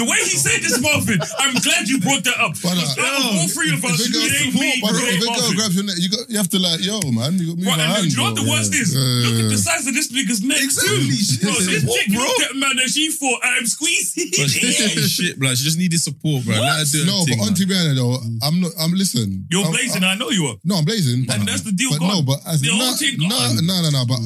The 0.00 0.04
way 0.08 0.16
he 0.24 0.36
said 0.40 0.60
this, 0.64 0.80
Marvin, 0.80 1.20
I'm 1.38 1.54
glad 1.60 1.84
you 1.88 2.00
brought 2.00 2.24
that 2.24 2.38
up. 2.40 2.56
Brother, 2.60 2.80
Because 2.80 2.96
out 2.98 3.20
of 3.20 3.36
all 3.36 3.48
three 3.52 3.68
of 3.74 3.84
us, 3.84 4.00
if 4.00 4.08
a 4.08 4.08
it 4.08 4.12
girl, 4.16 4.28
ain't 4.40 4.54
me, 4.56 4.70
but 4.80 4.92
bro. 4.96 5.00
if 5.04 5.20
a 5.20 5.20
girl 5.20 5.34
Marvin. 5.36 5.56
grabs 5.60 5.74
your 5.76 5.84
neck, 5.84 5.96
you 6.00 6.08
got, 6.08 6.24
you 6.30 6.36
have 6.40 6.48
to 6.50 6.58
like, 6.58 6.80
yo, 6.80 7.00
man, 7.12 7.36
you 7.36 7.52
got 7.52 7.56
to 7.58 7.60
move 7.60 7.68
Bro, 7.68 7.76
your 7.76 7.84
and 7.84 7.92
hand, 8.00 8.06
you 8.08 8.16
know 8.16 8.28
what 8.32 8.38
the 8.40 8.48
worst 8.48 8.72
is? 8.72 8.96
Look 8.96 9.36
at 9.44 9.48
the 9.52 9.60
size 9.60 9.84
of 9.86 9.92
this 9.92 10.08
nigga's 10.08 10.40
neck, 10.42 10.60
Exactly. 10.62 11.12
She 11.20 11.36
too. 11.36 11.46
Bro, 11.46 11.52
this 11.68 11.80
support, 11.84 11.98
chick 12.00 12.08
bro. 12.16 12.24
looked 12.24 12.42
at 12.48 12.52
man 12.56 12.76
and 12.80 12.88
she 12.90 13.10
thought, 13.12 13.40
I'm 13.44 13.66
squeezing. 13.66 14.30
Bro, 14.32 14.46
she 14.48 14.60
ain't 14.66 15.04
shit, 15.20 15.34
bro. 15.38 15.52
She 15.54 15.64
just 15.68 15.76
needed 15.78 16.00
support, 16.00 16.44
bro. 16.48 16.56
Let 16.56 16.80
her 16.80 16.84
do 16.88 16.98
her 17.04 17.06
No, 17.06 17.24
but 17.28 17.36
man. 17.36 17.48
Auntie 17.52 17.66
Rihanna 17.68 17.94
though, 17.96 18.16
I'm 18.46 18.56
not. 18.60 18.72
I'm 18.80 18.92
listen. 18.96 19.44
You're 19.50 19.68
blazing, 19.68 20.04
I 20.04 20.14
know 20.16 20.30
you 20.30 20.46
are. 20.48 20.56
No, 20.64 20.76
I'm 20.80 20.84
blazing. 20.88 21.26
And 21.28 21.44
that's 21.46 21.62
the 21.62 21.72
deal 21.72 21.89
But 21.98 22.00
no, 22.06 22.22
but 22.22 22.40
as 22.46 22.60
The 22.60 22.68
no, 22.68 22.76
whole 22.76 22.94
thing 22.96 23.14
no, 23.18 23.28
gone. 23.28 23.66
no, 23.66 23.82
no, 23.82 23.90
no. 23.90 24.04
But 24.06 24.20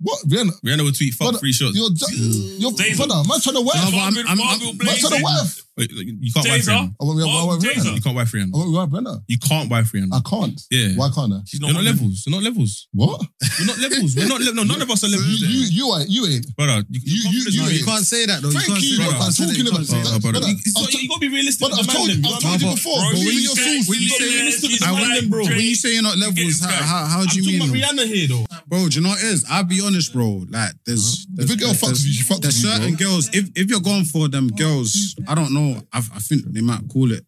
what 0.00 0.18
Rihanna? 0.28 0.60
Rihanna 0.62 0.84
would 0.84 0.96
tweet, 0.96 1.14
fuck 1.14 1.26
Brother, 1.26 1.38
free 1.38 1.52
shots. 1.52 1.76
You're, 1.76 1.90
ju- 1.90 2.58
you're, 2.58 2.72
Taser. 2.72 2.96
brother, 2.96 3.22
man, 3.28 3.40
trying 3.40 3.54
to 3.56 3.60
wife. 3.62 3.76
No, 3.76 3.90
but 3.90 3.96
I'm- 3.96 4.14
Marvin, 4.14 4.26
I'm- 4.26 4.38
Marvin 4.38 4.66
Man, 4.78 4.86
trying 4.86 5.00
to 5.00 5.08
blazing. 5.08 5.22
wife. 5.22 5.63
Wait, 5.76 5.90
you 5.90 6.30
can't 6.32 6.46
wife 6.46 6.62
Taser. 6.62 6.70
Rihanna. 6.70 6.94
I 7.00 7.04
I 7.04 7.06
I 7.06 7.24
Oh, 7.26 7.58
Rihanna. 7.58 7.94
You 7.96 8.00
can't 8.00 8.14
wife 8.16 8.30
I 8.32 8.38
Rihanna. 8.38 8.52
want 8.52 8.70
wife 8.72 8.88
Rihanna. 9.02 9.22
You 9.26 9.38
can't 9.38 9.68
wife 9.70 9.90
Rihanna. 9.92 10.14
I 10.14 10.20
can't. 10.22 10.60
Yeah. 10.70 10.88
Why 10.94 11.08
can't 11.10 11.32
I? 11.32 11.40
She's 11.46 11.58
You're 11.60 11.72
not 11.72 11.82
not 11.82 11.84
levels. 11.90 12.22
You're 12.26 12.34
not 12.38 12.44
levels. 12.44 12.88
What? 12.92 13.20
We're 13.58 13.66
not 13.66 13.78
levels. 13.82 14.14
We're 14.14 14.28
not 14.28 14.38
levels. 14.40 14.54
No, 14.54 14.62
none 14.62 14.82
of 14.82 14.90
us 14.90 15.02
are 15.02 15.08
You, 15.08 15.18
levels. 15.18 15.40
you, 15.42 15.50
eh? 15.50 15.68
you 15.74 15.86
ain't. 15.98 16.10
You 16.10 16.22
ain't. 16.30 16.46
brother, 16.56 16.84
you, 16.90 17.00
You- 17.02 17.30
you- 17.30 17.50
you 17.50 17.62
No, 17.62 17.68
you 17.74 17.84
can't 17.84 18.06
say 18.06 18.26
that 18.26 18.42
though. 18.42 18.50
You 18.54 18.58
can't 18.60 18.80
you, 18.80 18.96
say 18.96 19.02
brother. 19.02 19.14
You 19.14 19.18
can't 19.18 19.34
say 19.34 19.42
I'm 19.44 19.48
that. 19.50 19.58
You 19.58 19.64
talking 19.64 19.74
about- 19.74 20.04
that. 20.04 20.14
Oh, 20.14 20.20
brother. 20.20 20.32
Brother, 20.38 20.48
You- 20.48 20.58
it's 20.64 20.76
I've 20.76 20.82
not- 20.82 20.90
t- 20.94 21.02
you 21.02 21.08
gotta 21.08 21.20
be 21.20 21.28
realistic 21.28 21.60
But 21.66 21.72
I've 21.78 21.86
told, 21.90 22.06
man. 22.08 22.22
them. 22.22 22.32
I've 22.34 22.42
told 22.42 22.62
you 22.62 22.70
before, 22.70 22.98
Bro, 23.02 23.10
bro. 23.10 23.18
when 23.18 23.26
you 23.34 23.42
your 23.50 23.56
say- 23.58 23.74
source, 23.74 23.88
when 23.90 23.98
you 23.98 24.04
you 24.06 24.10
got 24.14 24.18
to 24.18 24.24
say- 24.24 24.30
be 24.30 24.36
realistic 24.38 24.62
with 24.62 24.70
she's 24.70 24.78
the 24.78 24.86
I 24.86 24.90
man. 24.94 25.00
want 25.00 25.10
like 25.10 25.20
them, 25.20 25.30
bro. 25.30 25.42
When 25.44 25.58
you 25.60 25.74
say 25.74 25.90
you're 25.94 26.02
not 26.06 26.18
levels, 26.22 26.60
how, 26.62 26.70
how, 26.70 27.02
how 27.18 27.22
do 27.26 27.34
you 27.34 27.42
mean? 27.50 27.56
about 27.58 27.66
though? 27.74 28.02
Rihanna 28.02 28.06
here, 28.14 28.28
though. 28.30 28.46
Bro, 28.70 28.88
do 28.88 28.94
you 28.94 29.02
know 29.02 29.10
what 29.10 29.18
it 29.18 29.26
is? 29.26 29.44
I'll 29.50 29.64
be 29.66 29.80
honest, 29.82 30.12
bro. 30.14 30.46
Like, 30.48 30.72
there's, 30.86 31.26
If 31.34 31.50
a 31.50 31.56
girl 31.58 31.74
there's, 31.74 31.82
fucks 31.82 32.06
you, 32.06 32.12
she 32.14 32.22
fucks 32.22 32.40
there's 32.40 32.62
you, 32.62 32.68
certain 32.70 32.94
girls. 32.94 33.28
If 33.34 33.50
if 33.56 33.68
you're 33.70 33.80
going 33.82 34.04
for 34.04 34.28
them 34.28 34.48
girls, 34.54 35.14
I 35.26 35.34
don't 35.34 35.50
know. 35.52 35.63
I, 35.92 35.98
I 35.98 36.20
think 36.20 36.44
they 36.46 36.60
might 36.60 36.88
call 36.88 37.12
it 37.12 37.24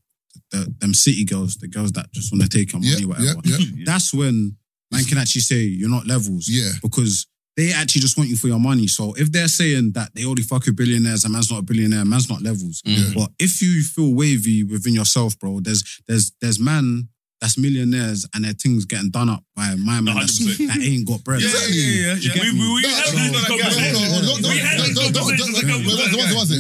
the, 0.53 0.73
them 0.79 0.95
city 0.95 1.25
girls, 1.25 1.57
the 1.57 1.69
girls 1.69 1.93
that 1.93 2.13
just 2.13 2.33
want 2.33 2.43
to 2.43 2.49
take 2.49 2.73
your 2.73 2.81
money, 2.81 2.93
Yeah, 2.99 3.07
whatever. 3.07 3.41
yeah, 3.45 3.57
yeah. 3.59 3.85
That's 3.87 4.13
when 4.15 4.57
man 4.93 5.05
can 5.05 5.19
actually 5.19 5.43
say 5.43 5.61
you're 5.61 5.91
not 5.91 6.07
levels. 6.07 6.47
Yeah. 6.49 6.71
because 6.83 7.27
they 7.57 7.73
actually 7.73 8.03
just 8.03 8.19
want 8.19 8.29
you 8.29 8.37
for 8.37 8.49
your 8.49 8.61
money. 8.61 8.87
So 8.87 9.15
if 9.15 9.33
they're 9.33 9.49
saying 9.49 9.93
that 9.93 10.11
they 10.15 10.27
only 10.27 10.43
fuck 10.43 10.67
with 10.67 10.77
billionaires 10.77 11.25
and 11.25 11.33
man's 11.33 11.51
not 11.51 11.61
a 11.61 11.63
billionaire, 11.63 12.05
man's 12.05 12.29
not 12.29 12.43
levels. 12.43 12.83
Yeah. 12.85 13.13
But 13.15 13.31
if 13.39 13.63
you 13.63 13.83
feel 13.83 14.13
wavy 14.15 14.63
within 14.63 14.93
yourself, 14.95 15.39
bro, 15.39 15.61
there's 15.61 15.83
there's 16.07 16.33
there's 16.43 16.61
man 16.61 17.09
that's 17.41 17.57
millionaires 17.59 18.27
and 18.35 18.45
their 18.45 18.53
things 18.55 18.85
getting 18.87 19.11
done 19.11 19.29
up 19.29 19.43
by 19.55 19.75
my 19.77 20.01
man 20.01 20.17
that's, 20.17 20.39
100%. 20.41 20.67
that 20.69 20.79
ain't 20.81 21.07
got 21.07 21.23
bread. 21.25 21.41
Yeah, 21.41 21.49
yeah, 21.49 21.69
yeah, 21.69 22.15
yeah, 22.17 22.35
You 22.35 22.41
We, 22.41 22.53
me? 22.53 22.59
we, 22.61 22.67
we 22.75 22.81
No, 22.83 22.89
had 22.89 22.97
no, 22.97 23.03
this 23.05 23.15
no, 23.15 23.21
no, 23.39 23.45
conversation. 23.47 23.93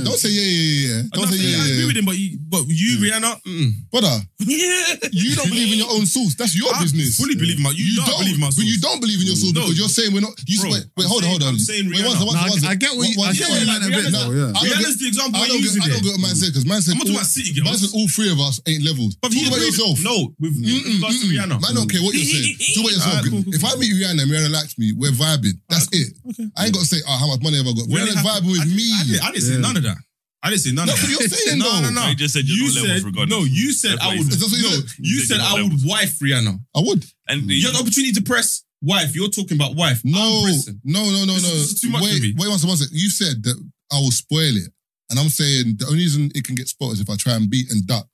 Don't 0.05 0.19
say 0.19 0.29
yeah, 0.31 0.43
yeah, 0.43 0.87
yeah. 0.87 1.03
Don't 1.13 1.19
say 1.29 1.29
don't 1.29 1.29
think 1.29 1.43
I 1.43 1.45
yeah, 1.67 1.73
agree 1.73 1.87
with 1.87 1.97
him, 1.97 2.05
but 2.05 2.17
you, 2.19 2.39
but 2.49 2.63
you, 2.69 2.99
Rihanna, 3.01 3.41
mm. 3.45 3.73
Brother, 3.91 4.17
Yeah. 4.41 4.85
You 5.13 5.35
don't 5.37 5.49
believe 5.49 5.73
in 5.73 5.79
your 5.81 5.91
own 5.93 6.05
source. 6.07 6.35
That's 6.37 6.55
your 6.57 6.73
I 6.75 6.81
business. 6.83 7.17
fully 7.17 7.35
believe 7.37 7.57
in 7.57 7.63
my- 7.63 7.73
you 7.77 7.97
don't 7.97 8.19
believe 8.21 8.35
in 8.37 8.41
my 8.41 8.51
But 8.55 8.65
you 8.65 8.79
don't 8.81 9.01
believe 9.01 9.21
in 9.21 9.27
your 9.27 9.37
source 9.37 9.53
No. 9.53 9.61
because 9.65 9.79
you're 9.79 9.89
saying 9.93 10.13
we're 10.13 10.21
not. 10.25 10.33
You 10.47 10.61
Bro, 10.61 10.71
wait, 10.73 10.85
wait, 10.97 11.07
hold 11.07 11.23
on, 11.25 11.31
hold 11.31 11.43
on. 11.43 11.49
I'm 11.57 11.59
saying 11.59 11.89
Rihanna. 11.91 12.17
second, 12.17 12.65
I- 12.69 12.75
get 12.77 12.97
what 12.97 13.09
you- 13.09 13.17
one 13.19 13.29
I 13.29 13.33
get 13.33 13.49
what 13.49 13.61
you 13.61 13.67
meant 13.67 13.85
a 13.85 13.89
bit, 13.89 13.97
Rihanna's- 13.97 14.13
though, 14.13 14.33
yeah. 14.33 14.49
I 14.49 14.53
don't 14.53 14.65
Rihanna's 14.65 14.97
get- 14.97 15.01
the 15.01 15.09
example 15.09 15.37
I 15.37 15.41
why 15.41 15.49
don't 15.49 15.63
get. 15.63 15.71
I 15.77 15.89
don't 15.89 16.03
get 16.03 16.13
what 16.13 16.21
man 16.21 16.37
said 16.37 16.49
because 16.53 16.67
man 16.67 16.83
said. 16.83 16.93
I'm 16.93 16.99
talking 16.99 17.13
all- 17.13 17.19
about 17.21 17.29
city 17.31 17.53
girls. 17.53 17.65
Man 17.65 17.77
said 17.79 17.91
all 17.95 18.09
three 18.09 18.31
of 18.31 18.41
us 18.41 18.61
ain't 18.67 18.83
levels. 18.85 19.17
But 19.21 19.33
Talk 19.33 19.41
you 19.41 19.49
about 19.49 19.61
yourself. 19.61 20.01
No, 20.03 20.35
with, 20.39 20.57
to 20.67 20.91
mm-mm. 20.91 21.31
Rihanna. 21.31 21.57
Man 21.63 21.75
don't 21.75 21.91
care 21.91 22.03
what 22.03 22.15
you're 22.19 22.25
saying. 22.27 22.57
Talk 22.75 22.77
ah. 22.77 22.81
about 22.81 22.93
yourself. 22.93 23.15
Alright, 23.17 23.31
cool, 23.31 23.43
cool, 23.45 23.55
If 23.55 23.63
I 23.65 23.73
meet 23.79 23.93
Rihanna 23.95 24.23
and 24.23 24.31
Rihanna 24.31 24.53
likes 24.53 24.79
me, 24.79 24.93
we're 24.97 25.11
vibing. 25.15 25.57
That's 25.69 25.89
it. 25.93 26.13
I 26.57 26.67
ain't 26.67 26.75
got 26.75 26.81
to 26.83 26.91
say, 26.91 26.99
oh, 27.07 27.17
how 27.19 27.29
much 27.29 27.41
money 27.43 27.57
have 27.59 27.67
I 27.67 27.73
got? 27.73 27.89
When 27.89 28.03
it 28.03 28.15
happened- 28.15 28.27
vibing 28.47 28.53
with 28.53 28.63
I, 28.63 28.77
me. 28.77 28.87
I, 28.93 29.03
didn't, 29.05 29.23
I 29.23 29.31
didn't 29.33 29.43
say 29.47 29.55
Yeah. 29.55 29.67
none 29.67 29.77
of 29.77 29.83
that. 29.85 29.99
I 30.43 30.51
didn't 30.51 30.63
say 30.63 30.73
none 30.73 30.87
That's 30.87 31.03
of 31.03 31.09
that. 31.09 31.17
what 31.17 31.21
you're 31.27 31.29
saying, 31.43 31.59
no, 31.59 31.65
though. 31.67 31.81
no, 31.81 31.91
no. 31.91 32.03
No, 32.03 32.09
you 32.11 32.15
just 32.15 32.35
said 32.35 32.45
you're 32.47 32.57
you 32.57 32.69
not 32.71 32.75
levels 32.77 32.93
said, 33.03 33.07
regardless. 33.07 33.31
No, 33.39 33.45
you 33.45 33.69
said 33.73 33.91
That's 33.99 34.05
what 34.05 34.11
I 34.11 34.15
he 34.15 34.19
would. 34.21 34.31
said. 34.31 34.39
That's 34.39 34.53
what 34.53 34.61
you 34.61 34.63
no, 34.63 34.71
said. 34.71 34.85
you 34.99 35.11
You 35.11 35.19
said 35.19 35.27
said 35.27 35.37
you're 35.37 35.43
I 35.43 35.49
not 35.51 35.55
would 35.57 35.73
levels. 35.73 35.85
wife 35.87 36.13
Rihanna. 36.23 36.55
I 36.77 36.81
would. 36.87 37.03
And 37.27 37.39
You 37.51 37.67
had 37.67 37.75
the 37.75 37.81
opportunity 37.81 38.13
to 38.13 38.23
press 38.23 38.63
wife. 38.83 39.11
You're 39.17 39.29
talking 39.33 39.57
about 39.59 39.75
wife. 39.75 40.03
No, 40.05 40.21
I'm 40.23 40.45
pressing. 40.45 40.81
no, 40.85 41.03
no, 41.03 41.21
no, 41.27 41.35
no. 41.35 41.51
this 41.51 41.75
is 41.75 41.81
too 41.81 41.91
much 41.91 42.03
wait, 42.03 42.17
for 42.19 42.23
me. 42.23 42.35
wait 42.39 42.49
one 42.49 42.59
second, 42.59 42.69
one 42.69 42.79
second. 42.79 42.95
You 42.97 43.11
said 43.11 43.43
that 43.43 43.57
I 43.91 43.99
will 43.99 44.13
spoil 44.15 44.55
it. 44.55 44.71
And 45.11 45.19
I'm 45.19 45.31
saying 45.31 45.77
the 45.79 45.87
only 45.87 45.99
reason 46.07 46.31
it 46.35 46.45
can 46.45 46.55
get 46.55 46.69
spoiled 46.69 46.93
is 46.95 47.01
if 47.01 47.11
I 47.11 47.17
try 47.17 47.35
and 47.35 47.51
beat 47.51 47.71
and 47.73 47.85
duck. 47.87 48.07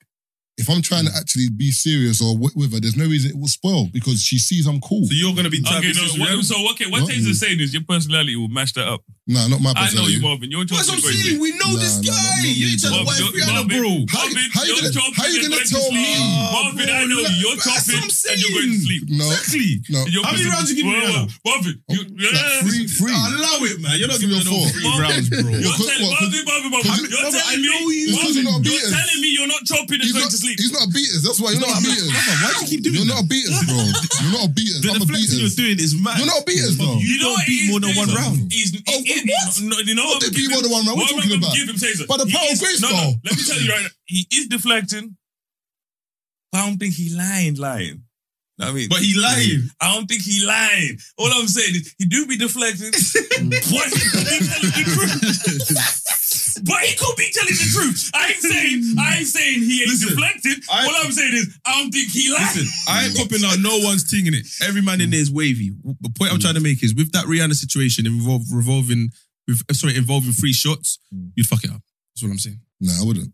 If 0.57 0.69
I'm 0.69 0.81
trying 0.81 1.05
to 1.05 1.11
hmm. 1.11 1.17
actually 1.17 1.49
be 1.49 1.71
serious 1.71 2.21
or 2.21 2.37
with, 2.37 2.55
with 2.55 2.73
her, 2.73 2.79
there's 2.79 2.95
no 2.95 3.05
reason 3.05 3.31
it 3.31 3.37
will 3.37 3.47
spoil 3.47 3.87
because 3.91 4.21
she 4.21 4.37
sees 4.37 4.67
I'm 4.67 4.79
cool. 4.81 5.05
So 5.05 5.13
you're 5.13 5.35
gonna 5.35 5.49
be 5.49 5.59
Okay, 5.59 5.91
Travis 5.91 6.17
no, 6.17 6.21
what, 6.21 6.29
Rihanna? 6.29 6.43
so 6.43 6.71
okay, 6.71 6.85
what 6.85 7.01
uh-uh. 7.01 7.05
What? 7.05 7.13
Taser's 7.13 7.39
saying 7.39 7.59
is 7.59 7.73
your 7.73 7.83
personality 7.83 8.35
will 8.35 8.49
match 8.49 8.73
that 8.73 8.87
up. 8.87 9.01
Nah, 9.25 9.47
not 9.47 9.63
my 9.63 9.71
I 9.79 9.87
know 9.95 10.03
you, 10.11 10.19
Marvin. 10.19 10.51
You're 10.51 10.67
That's 10.67 10.83
what 10.91 10.99
I'm 10.99 11.01
crazy. 11.01 11.31
saying. 11.31 11.39
We 11.39 11.55
know 11.55 11.71
Nah, 11.71 11.79
this 11.79 11.95
nah, 12.03 12.11
guy. 12.11 12.19
not 12.19 12.43
me, 12.43 12.51
you 12.59 12.67
ain't 12.75 12.81
trying 12.83 12.91
to 12.91 12.99
bro. 12.99 13.07
wife 13.07 13.23
Marvin, 13.23 13.39
Rihanna, 13.39 13.55
Marvin, 13.55 13.79
bro. 13.79 13.91
How- 14.11 14.19
Marvin, 14.27 14.51
how 14.51 14.63
you 14.67 14.67
you're 14.67 14.83
gonna- 14.83 14.91
chopping 14.99 15.15
how 15.15 15.27
you 15.31 15.39
gonna 15.39 15.55
going 15.55 15.63
to 15.63 15.71
tell 15.71 15.87
sleep. 15.87 16.03
me? 16.03 16.19
Marvin, 16.51 16.75
bro, 16.75 16.83
I 16.91 17.05
know 17.07 17.19
you. 17.23 17.35
You're 17.39 17.55
that's 17.55 17.63
what 17.63 17.79
chopping 17.87 18.03
I'm 18.03 18.11
and 18.11 18.35
you're 18.43 18.51
going 18.51 18.67
to 18.67 18.75
saying. 18.75 18.83
sleep. 18.83 19.03
No, 19.15 19.23
Exactly. 19.31 19.71
no. 19.87 19.99
And 20.03 20.11
How 20.11 20.31
many 20.35 20.43
going 20.43 20.43
to- 20.43 20.51
rounds 20.51 20.67
you 20.67 20.75
give 20.75 20.87
Whoa, 20.91 20.99
Rihanna? 20.99 21.23
whoa, 21.23 21.51
Marvin, 21.55 21.75
you, 21.87 22.01
oh, 22.03 22.35
Like 22.35 22.67
three, 22.67 22.83
three. 22.83 23.15
Allow 23.15 23.57
it, 23.63 23.79
man. 23.79 23.95
You're 23.95 24.11
not 24.11 24.19
Three 24.19 24.27
giving 24.27 24.43
or 24.43 24.43
her 24.43 24.51
no 24.51 24.59
four. 24.59 24.67
three 24.75 24.91
rounds, 24.99 25.27
bro. 25.31 25.39
You're 25.39 25.71
Because- 25.71 25.87
telling 25.87 26.03
what, 26.03 26.19
Marvin, 26.19 26.43
Marvin, 26.43 26.71
Marvin, 26.75 26.83
because- 26.83 26.99
you're 27.07 27.23
Brother, 27.23 27.39
I 27.39 27.55
telling 27.55 27.63
know 27.63 27.79
me, 27.87 27.95
you. 27.95 28.07
Because 28.11 28.19
Marvin, 28.19 28.35
you're 28.35 28.43
not 28.43 28.59
you're 28.59 28.75
beaters. 28.75 28.91
telling 28.91 29.19
me 29.23 29.29
you're 29.39 29.47
not 29.55 29.63
chopping 29.63 29.99
and 30.03 30.03
He's 30.03 30.11
going 30.19 30.27
not, 30.27 30.35
to 30.35 30.39
sleep. 30.43 30.57
he's 30.59 30.73
not 30.75 30.83
a 30.83 30.91
beaters. 30.91 31.23
That's 31.23 31.39
why 31.39 31.49
you're 31.55 31.63
not 31.63 31.79
a 31.79 31.81
beaters. 31.87 32.11
Why 32.11 32.51
do 32.51 32.59
you 32.59 32.67
keep 32.67 32.81
doing 32.83 32.95
You're 32.99 33.07
that? 33.07 33.15
not 33.15 33.23
a 33.23 33.27
beaters, 33.31 33.55
bro. 33.71 33.79
You're 34.19 34.35
not 34.35 34.43
a 34.43 34.51
beaters. 34.51 34.81
The 34.83 34.89
I'm 34.91 34.99
a 34.99 35.05
deflecting 35.07 35.31
you're 35.39 35.47
beaters. 35.47 35.55
doing 35.55 35.79
is 35.79 35.95
mad. 35.95 36.17
You're 36.19 36.27
not 36.27 36.43
a 36.43 36.45
beaters, 36.45 36.75
bro. 36.75 36.91
You 36.99 37.15
don't 37.23 37.31
what 37.39 37.47
beat 37.47 37.63
he 37.63 37.69
more 37.71 37.79
than 37.79 37.95
one 37.95 38.09
Taser? 38.11 38.19
round. 38.19 38.51
He's, 38.51 38.75
Oh, 38.83 38.99
he- 39.13 39.21
he- 39.21 39.33
what? 39.45 39.61
No, 39.61 39.77
you 39.79 39.95
know 39.95 40.03
What 40.05 40.13
what? 40.15 40.19
did 40.21 40.27
I'm 40.29 40.33
beat 40.33 40.41
giving- 40.41 40.51
more 40.53 40.61
than 40.63 40.71
one 40.71 40.85
round? 40.85 40.97
What 40.99 41.09
you 41.11 41.21
talking 41.21 41.37
about? 41.37 41.55
Give 41.55 41.69
him 41.69 41.75
Taser. 41.75 42.07
By 42.07 42.17
the 42.17 42.25
He 42.25 42.31
power 42.33 42.51
of 42.51 42.59
grace, 42.59 42.81
no, 42.81 42.89
no, 42.89 43.13
let 43.23 43.37
me 43.37 43.43
tell 43.43 43.61
you 43.61 43.69
right 43.71 43.83
now. 43.83 43.89
He 44.05 44.27
is 44.31 44.47
deflecting. 44.47 45.17
But 46.51 46.57
I 46.59 46.67
don't 46.67 46.77
think 46.77 46.93
he 46.95 47.09
lying, 47.15 47.55
lying. 47.55 48.03
I 48.61 48.71
mean, 48.71 48.87
But 48.87 48.99
he 48.99 49.15
lying. 49.19 49.69
I 49.81 49.95
don't 49.95 50.05
think 50.07 50.21
he 50.21 50.45
lying. 50.45 50.99
All 51.17 51.31
I'm 51.33 51.47
saying 51.47 51.75
is 51.75 51.95
he 51.97 52.05
do 52.05 52.27
be 52.27 52.37
deflecting, 52.37 52.91
but 52.91 53.01
he 53.01 53.49
telling 53.49 54.69
the 54.69 54.83
truth. 54.85 55.99
but 56.63 56.79
he 56.81 56.95
could 56.95 57.15
be 57.17 57.29
telling 57.33 57.53
the 57.53 57.69
truth. 57.75 58.09
I 58.13 58.27
ain't 58.31 58.41
saying 58.41 58.95
I 58.99 59.17
ain't 59.17 59.27
saying 59.27 59.59
he 59.61 59.81
ain't 59.81 59.89
Listen, 59.89 60.09
deflecting. 60.15 60.55
I- 60.71 60.85
All 60.87 61.05
I'm 61.05 61.11
saying 61.11 61.33
is 61.33 61.59
I 61.65 61.79
don't 61.81 61.91
think 61.91 62.09
he 62.11 62.31
lying. 62.31 62.43
Listen, 62.43 62.67
I 62.87 63.05
ain't 63.05 63.15
popping 63.17 63.43
out 63.45 63.59
no 63.59 63.77
one's 63.85 64.09
thing 64.09 64.27
in 64.27 64.33
it. 64.33 64.47
Every 64.61 64.81
man 64.81 65.01
in 65.01 65.09
there 65.11 65.19
is 65.19 65.31
wavy. 65.31 65.71
The 66.01 66.09
point 66.17 66.31
I'm 66.31 66.39
trying 66.39 66.55
to 66.55 66.61
make 66.61 66.83
is 66.83 66.95
with 66.95 67.11
that 67.11 67.25
Rihanna 67.25 67.53
situation 67.55 68.05
involve, 68.07 68.43
revolving, 68.51 69.11
with, 69.47 69.61
uh, 69.69 69.73
sorry, 69.73 69.95
involving 69.97 70.31
free 70.33 70.53
shots, 70.53 70.99
you'd 71.35 71.47
fuck 71.47 71.63
it 71.63 71.69
up. 71.69 71.81
That's 72.15 72.23
what 72.23 72.31
I'm 72.31 72.39
saying. 72.39 72.59
Nah, 72.79 72.93
I 73.01 73.05
wouldn't. 73.05 73.33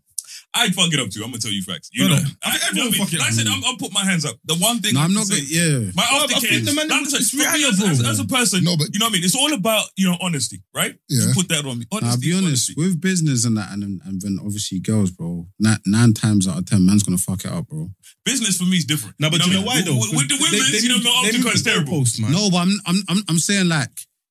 I'd 0.52 0.74
fuck 0.74 0.92
it 0.92 0.98
up 0.98 1.10
too. 1.10 1.22
I'm 1.22 1.30
gonna 1.30 1.38
tell 1.38 1.52
you 1.52 1.62
facts. 1.62 1.90
You 1.92 2.08
No, 2.08 2.16
know. 2.16 2.22
I, 2.42 2.48
I 2.50 2.58
think 2.58 2.74
you 2.74 2.80
know 2.82 2.86
everyone 2.88 2.98
what 2.98 3.08
fuck 3.08 3.12
it 3.14 3.18
Like 3.20 3.28
I 3.28 3.32
said, 3.32 3.46
I'm, 3.46 3.62
I'll 3.64 3.76
put 3.76 3.92
my 3.92 4.04
hands 4.04 4.24
up. 4.24 4.36
The 4.44 4.56
one 4.56 4.80
thing 4.80 4.94
No, 4.94 5.00
I 5.00 5.04
I'm 5.04 5.14
not 5.14 5.26
say- 5.26 5.38
gonna. 5.46 5.84
Yeah. 5.86 5.90
My 5.94 6.06
Well, 6.10 6.24
I 6.24 6.26
aftercare, 6.26 6.48
think 6.50 6.64
the 6.66 6.74
man 6.74 6.88
like 6.88 6.98
I 6.98 7.00
was 7.02 7.10
said, 7.10 7.18
just 7.22 7.30
for 7.30 7.36
me 7.38 7.44
Rihanna, 7.44 7.68
as, 7.70 8.00
as, 8.00 8.06
as 8.06 8.18
a 8.20 8.24
person, 8.26 8.64
No, 8.64 8.76
but- 8.76 8.88
you 8.92 8.98
know 8.98 9.06
what 9.06 9.10
I 9.10 9.12
mean. 9.14 9.24
It's 9.24 9.36
all 9.36 9.52
about 9.54 9.86
you 9.96 10.10
know 10.10 10.18
honesty, 10.20 10.62
right? 10.74 10.94
Yeah. 11.08 11.26
You 11.28 11.34
put 11.34 11.48
that 11.50 11.64
on 11.64 11.78
me. 11.78 11.86
Nah, 11.92 11.98
Honesty. 11.98 12.10
I'll 12.10 12.20
be 12.20 12.32
honest, 12.34 12.70
honesty. 12.70 12.74
with 12.76 13.00
business 13.00 13.44
and 13.44 13.56
that, 13.56 13.70
and, 13.72 14.00
and 14.04 14.20
then 14.20 14.38
obviously 14.44 14.80
girls, 14.80 15.10
bro, 15.12 15.46
nine, 15.60 15.78
nine 15.86 16.12
times 16.14 16.48
out 16.48 16.58
of 16.58 16.66
ten, 16.66 16.84
man's 16.84 17.02
gonna 17.04 17.18
fuck 17.18 17.44
it 17.44 17.52
up, 17.52 17.68
bro. 17.68 17.90
Business 18.24 18.58
for 18.58 18.64
me 18.64 18.78
is 18.78 18.84
different. 18.84 19.14
No, 19.20 19.30
but 19.30 19.46
you 19.46 19.52
know 19.54 19.60
what 19.62 19.76
why 19.76 19.82
though? 19.82 19.94
With, 19.96 20.10
with 20.12 20.28
the 20.28 20.38
women, 20.40 20.60
you 20.82 20.88
know, 20.88 20.94
moved- 20.96 21.04
not 21.04 21.22
they 21.22 21.28
often 21.30 21.42
moved 21.42 21.44
because 21.46 21.62
the 21.62 21.70
terrible. 21.70 22.04
No, 22.28 22.50
but 22.50 22.58
I'm, 22.58 22.72
I'm, 22.86 22.96
I'm, 23.08 23.22
I'm 23.28 23.38
saying 23.38 23.68
like, 23.68 23.90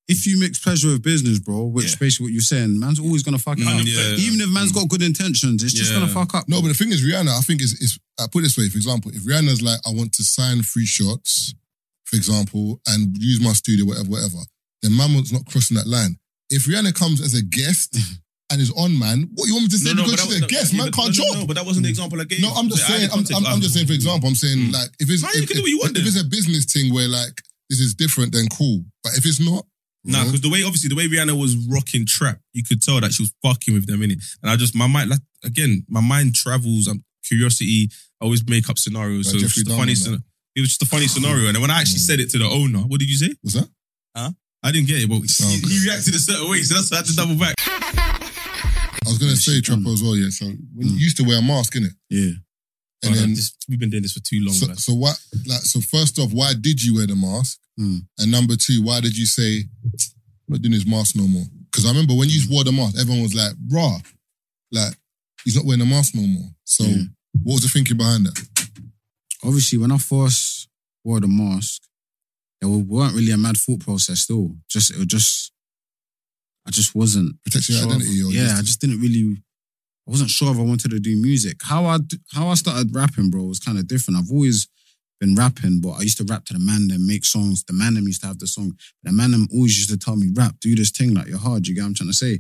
if 0.10 0.26
you 0.28 0.38
mix 0.39 0.60
pleasure 0.60 0.89
with 0.89 1.01
business, 1.03 1.39
bro, 1.39 1.66
which 1.68 1.86
Yeah. 1.86 1.89
is 1.91 1.95
basically 1.95 2.26
what 2.26 2.34
you're 2.34 2.41
saying, 2.41 2.78
man's 2.80 2.99
always 2.99 3.24
gonna 3.24 3.38
fuck 3.39 3.57
it 3.60 3.64
Mm, 3.66 3.80
up. 3.80 3.86
yeah. 3.88 4.16
Even 4.26 4.41
if 4.41 4.49
man's 4.49 4.72
got 4.74 4.89
good 4.89 5.01
intentions, 5.03 5.64
it's 5.64 5.74
just 5.74 5.91
Yeah. 5.91 5.99
gonna 5.99 6.12
fuck 6.12 6.34
up. 6.36 6.49
No, 6.49 6.62
but 6.62 6.68
the 6.70 6.74
thing 6.74 6.91
is, 6.91 7.01
Rihanna, 7.01 7.30
I 7.30 7.41
think 7.41 7.62
is, 7.62 7.74
is 7.80 7.97
I 8.20 8.28
put 8.28 8.39
it 8.39 8.43
this 8.47 8.57
way, 8.57 8.68
for 8.70 8.78
example, 8.78 9.12
if 9.16 9.22
Rihanna's 9.24 9.62
like, 9.62 9.80
I 9.86 9.91
want 9.91 10.12
to 10.14 10.24
sign 10.24 10.62
free 10.64 10.86
shots, 10.86 11.53
for 12.05 12.16
example, 12.18 12.82
and 12.88 13.16
use 13.22 13.39
my 13.39 13.53
studio, 13.53 13.86
whatever, 13.86 14.10
whatever, 14.10 14.39
then 14.82 14.93
Mamon's 14.93 15.32
not 15.32 15.45
crossing 15.45 15.78
that 15.78 15.88
line. 15.88 16.18
If 16.49 16.66
Rihanna 16.66 16.93
comes 16.95 17.22
as 17.22 17.34
a 17.36 17.41
guest 17.43 17.95
and 18.51 18.60
is 18.60 18.72
on, 18.72 18.97
man, 18.97 19.30
what 19.36 19.45
you 19.47 19.53
want 19.53 19.66
me 19.66 19.70
to 19.70 19.78
say? 19.78 19.93
because 19.93 20.10
she's 20.22 20.39
that- 20.39 20.43
a 20.45 20.47
guest, 20.47 20.72
yeah, 20.74 20.78
man 20.80 20.88
but- 20.88 20.95
can't 20.95 21.18
no, 21.18 21.24
no, 21.24 21.30
job. 21.32 21.39
No, 21.41 21.45
but 21.45 21.53
that 21.57 21.66
wasn't 21.68 21.84
the 21.84 21.89
example 21.89 22.20
I 22.20 22.24
gave. 22.24 22.41
No, 22.41 22.51
I'm 22.55 22.68
just 22.68 22.84
I 22.84 22.88
saying. 22.88 23.01
had 23.01 23.10
I'm, 23.12 23.16
context. 23.18 23.38
I'm, 23.38 23.45
I'm 23.45 23.62
just 23.62 23.74
saying. 23.76 23.86
For 23.88 23.93
example, 23.93 24.28
I'm 24.28 24.36
saying 24.36 24.57
Mm. 24.57 24.74
like 24.74 24.89
if 24.99 25.07
it's 25.07 25.22
Man, 25.22 25.32
if, 25.36 25.41
you 25.41 25.47
can 25.47 25.57
do 25.57 25.62
what 25.62 25.70
you 25.70 25.78
want 25.78 25.91
if, 25.97 26.01
if 26.01 26.07
it's 26.07 26.20
a 26.20 26.24
business 26.24 26.66
thing 26.66 26.91
where 26.91 27.07
like 27.07 27.43
this 27.70 27.80
is 27.80 27.93
different, 27.93 28.34
then 28.34 28.47
cool. 28.49 28.84
But 29.03 29.14
if 29.16 29.26
it's 29.28 29.39
not, 29.39 29.68
Nah, 30.06 30.24
because 30.24 30.41
the 30.41 30.50
way 30.50 30.64
obviously 30.64 30.88
the 30.89 30.95
way 30.95 31.08
Rihanna 31.08 31.39
was 31.39 31.56
rocking 31.70 32.06
trap, 32.06 32.39
you 32.54 32.64
could 32.64 32.82
tell 32.82 33.02
that 33.02 33.12
she 33.14 33.24
was 33.24 33.34
fucking 33.43 33.74
with 33.74 33.86
them 33.86 34.02
in 34.02 34.12
it. 34.12 34.20
And 34.41 34.50
I 34.50 34.56
just 34.56 34.74
my 34.76 34.88
mind 34.88 35.10
like 35.10 35.20
again, 35.43 35.86
my 35.89 36.02
mind 36.02 36.36
travels. 36.36 36.88
Um, 36.88 37.04
curiosity. 37.26 37.89
I 38.22 38.26
always 38.26 38.43
make 38.50 38.70
up 38.70 38.78
scenarios. 38.80 39.28
Like 39.28 39.32
so 39.34 39.38
it 39.38 39.43
was 39.43 39.54
Jeffrey 39.54 39.64
just 39.64 39.76
a 39.76 39.78
funny. 39.78 39.93
Dahmer, 39.93 40.24
It 40.56 40.62
was 40.62 40.70
just 40.70 40.82
a 40.82 40.86
funny 40.86 41.08
scenario. 41.08 41.45
And 41.47 41.56
then 41.56 41.62
when 41.62 41.70
I 41.70 41.80
actually 41.80 42.00
said 42.00 42.20
it 42.20 42.30
to 42.32 42.39
the 42.39 42.45
owner, 42.45 42.80
what 42.80 43.00
did 43.00 43.08
you 43.10 43.18
say? 43.18 43.36
what's 43.41 43.54
that? 43.56 43.70
Huh? 44.18 44.32
I 44.64 44.72
didn't 44.72 44.88
get 44.88 45.04
it, 45.04 45.08
but 45.10 45.18
Oh, 45.18 45.47
he, 45.47 45.58
okay. 45.64 45.68
he 45.70 45.86
reacted 45.88 46.16
a 46.16 46.20
certain 46.20 46.50
way, 46.50 46.62
so 46.64 46.74
that's 46.76 46.89
why 46.91 46.97
I 46.97 47.00
had 47.00 47.06
to 47.06 47.16
double 47.16 47.36
back. 47.36 47.56
I 47.60 49.08
was 49.08 49.18
gonna 49.18 49.36
say 49.36 49.62
Trapper 49.62 49.89
as 49.89 50.02
well. 50.04 50.16
Yeah. 50.18 50.30
So 50.30 50.45
when 50.47 50.88
you 50.88 50.97
used 50.97 51.18
to 51.18 51.24
wear 51.24 51.39
a 51.39 51.41
mask, 51.41 51.74
innit? 51.76 51.93
Yeah. 52.10 52.32
And 53.04 53.16
then 53.16 53.34
this- 53.34 53.54
we've 53.68 53.80
been 53.80 53.89
doing 53.89 54.04
this 54.04 54.14
for 54.14 54.20
too 54.22 54.39
long. 54.43 54.54
so, 54.54 54.74
so 54.76 54.93
what? 54.93 55.18
Like 55.47 55.62
so, 55.62 55.80
first 55.82 56.20
off, 56.20 56.32
why 56.34 56.54
did 56.54 56.84
you 56.84 56.95
wear 56.95 57.08
the 57.08 57.16
mask? 57.16 57.60
Mm. 57.80 58.06
And 58.20 58.32
number 58.32 58.56
two, 58.58 58.82
why 58.84 59.00
did 59.00 59.18
you 59.18 59.26
say 59.26 59.64
I'm 59.84 59.91
not 60.50 60.62
doing 60.62 60.74
this 60.74 60.86
mask 60.86 61.16
no 61.16 61.28
more? 61.28 61.45
Because 61.72 61.86
I 61.86 61.89
remember 61.89 62.14
when 62.14 62.30
you 62.30 62.41
wore 62.50 62.64
the 62.66 62.72
mask, 62.74 62.97
everyone 63.00 63.22
was 63.24 63.34
like, 63.36 63.54
"Raw," 63.70 64.00
like 64.72 64.93
he's 65.45 65.56
not 65.56 65.64
wearing 65.66 65.80
the 65.80 65.86
mask 65.86 66.14
no 66.16 66.24
more. 66.28 66.50
So 66.66 66.84
Yeah. 66.84 67.04
what 67.43 67.54
was 67.54 67.62
the 67.62 67.70
thinking 67.70 67.95
behind 67.97 68.26
that? 68.26 68.80
Obviously, 69.43 69.78
when 69.78 69.91
I 69.93 69.97
first 69.97 70.68
wore 71.06 71.22
the 71.22 71.28
mask, 71.30 71.82
there 72.60 72.70
weren't 72.70 73.16
really 73.16 73.32
a 73.32 73.38
mad 73.38 73.56
thought 73.56 73.80
process. 73.80 74.22
Still, 74.22 74.58
just 74.70 74.91
it 74.91 74.97
was 74.97 75.06
just, 75.08 75.52
I 76.68 76.72
just 76.72 76.93
wasn't 76.93 77.41
Protecting 77.43 77.76
your 77.76 77.84
sure 77.86 77.93
identity, 77.93 78.22
or 78.24 78.32
yeah, 78.32 78.47
just- 78.47 78.58
I 78.58 78.62
just 78.64 78.82
didn't 78.82 79.00
really. 79.00 79.41
I 80.10 80.12
wasn't 80.12 80.32
sure 80.32 80.51
if 80.51 80.57
I 80.57 80.64
wanted 80.64 80.89
to 80.89 80.99
do 80.99 81.16
music. 81.16 81.57
How 81.62 81.86
I 81.86 81.99
how 82.34 82.47
I 82.47 82.55
started 82.55 82.95
rapping, 82.95 83.30
bro, 83.30 83.43
was 83.43 83.60
kind 83.60 83.78
of 83.78 83.88
different. 83.88 84.20
I've 84.20 84.32
always 84.32 84.68
been 85.20 85.36
rapping, 85.36 85.82
but 85.82 85.91
I 85.91 86.01
used 86.01 86.18
to 86.18 86.24
rap 86.24 86.45
to 86.45 86.53
the 86.53 86.60
man 86.60 86.88
them, 86.88 87.05
make 87.05 87.26
songs. 87.26 87.64
The 87.64 87.74
man 87.74 87.93
used 87.95 88.22
to 88.22 88.28
have 88.28 88.39
the 88.39 88.47
song. 88.47 88.74
The 89.03 89.12
man 89.12 89.36
always 89.53 89.78
used 89.78 89.91
to 89.91 89.97
tell 89.97 90.16
me, 90.16 90.32
rap, 90.34 90.55
do 90.62 90.76
this 90.76 90.89
thing, 90.89 91.14
like 91.14 91.28
you're 91.28 91.38
hard, 91.38 91.68
you 91.68 91.76
get 91.76 91.82
what 91.82 91.89
I'm 91.89 91.93
trying 91.93 92.10
to 92.10 92.16
say? 92.16 92.39